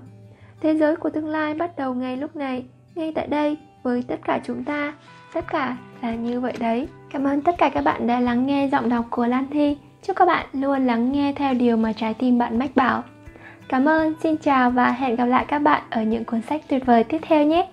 Thế 0.60 0.74
giới 0.74 0.96
của 0.96 1.10
tương 1.10 1.28
lai 1.28 1.54
bắt 1.54 1.76
đầu 1.76 1.94
ngay 1.94 2.16
lúc 2.16 2.36
này, 2.36 2.64
ngay 2.94 3.12
tại 3.14 3.26
đây 3.26 3.56
với 3.82 4.04
tất 4.08 4.20
cả 4.24 4.40
chúng 4.44 4.64
ta. 4.64 4.94
Tất 5.34 5.44
cả 5.50 5.76
là 6.02 6.14
như 6.14 6.40
vậy 6.40 6.52
đấy. 6.60 6.88
Cảm 7.10 7.24
ơn 7.24 7.42
tất 7.42 7.54
cả 7.58 7.68
các 7.68 7.84
bạn 7.84 8.06
đã 8.06 8.20
lắng 8.20 8.46
nghe 8.46 8.68
giọng 8.72 8.88
đọc 8.88 9.04
của 9.10 9.26
Lan 9.26 9.46
Thi. 9.50 9.76
Chúc 10.02 10.16
các 10.16 10.26
bạn 10.26 10.46
luôn 10.52 10.86
lắng 10.86 11.12
nghe 11.12 11.32
theo 11.36 11.54
điều 11.54 11.76
mà 11.76 11.92
trái 11.92 12.14
tim 12.14 12.38
bạn 12.38 12.58
mách 12.58 12.76
bảo. 12.76 13.02
Cảm 13.68 13.88
ơn, 13.88 14.14
xin 14.22 14.36
chào 14.36 14.70
và 14.70 14.90
hẹn 14.90 15.16
gặp 15.16 15.26
lại 15.26 15.44
các 15.48 15.58
bạn 15.58 15.82
ở 15.90 16.02
những 16.02 16.24
cuốn 16.24 16.42
sách 16.42 16.62
tuyệt 16.68 16.86
vời 16.86 17.04
tiếp 17.04 17.18
theo 17.22 17.44
nhé. 17.44 17.68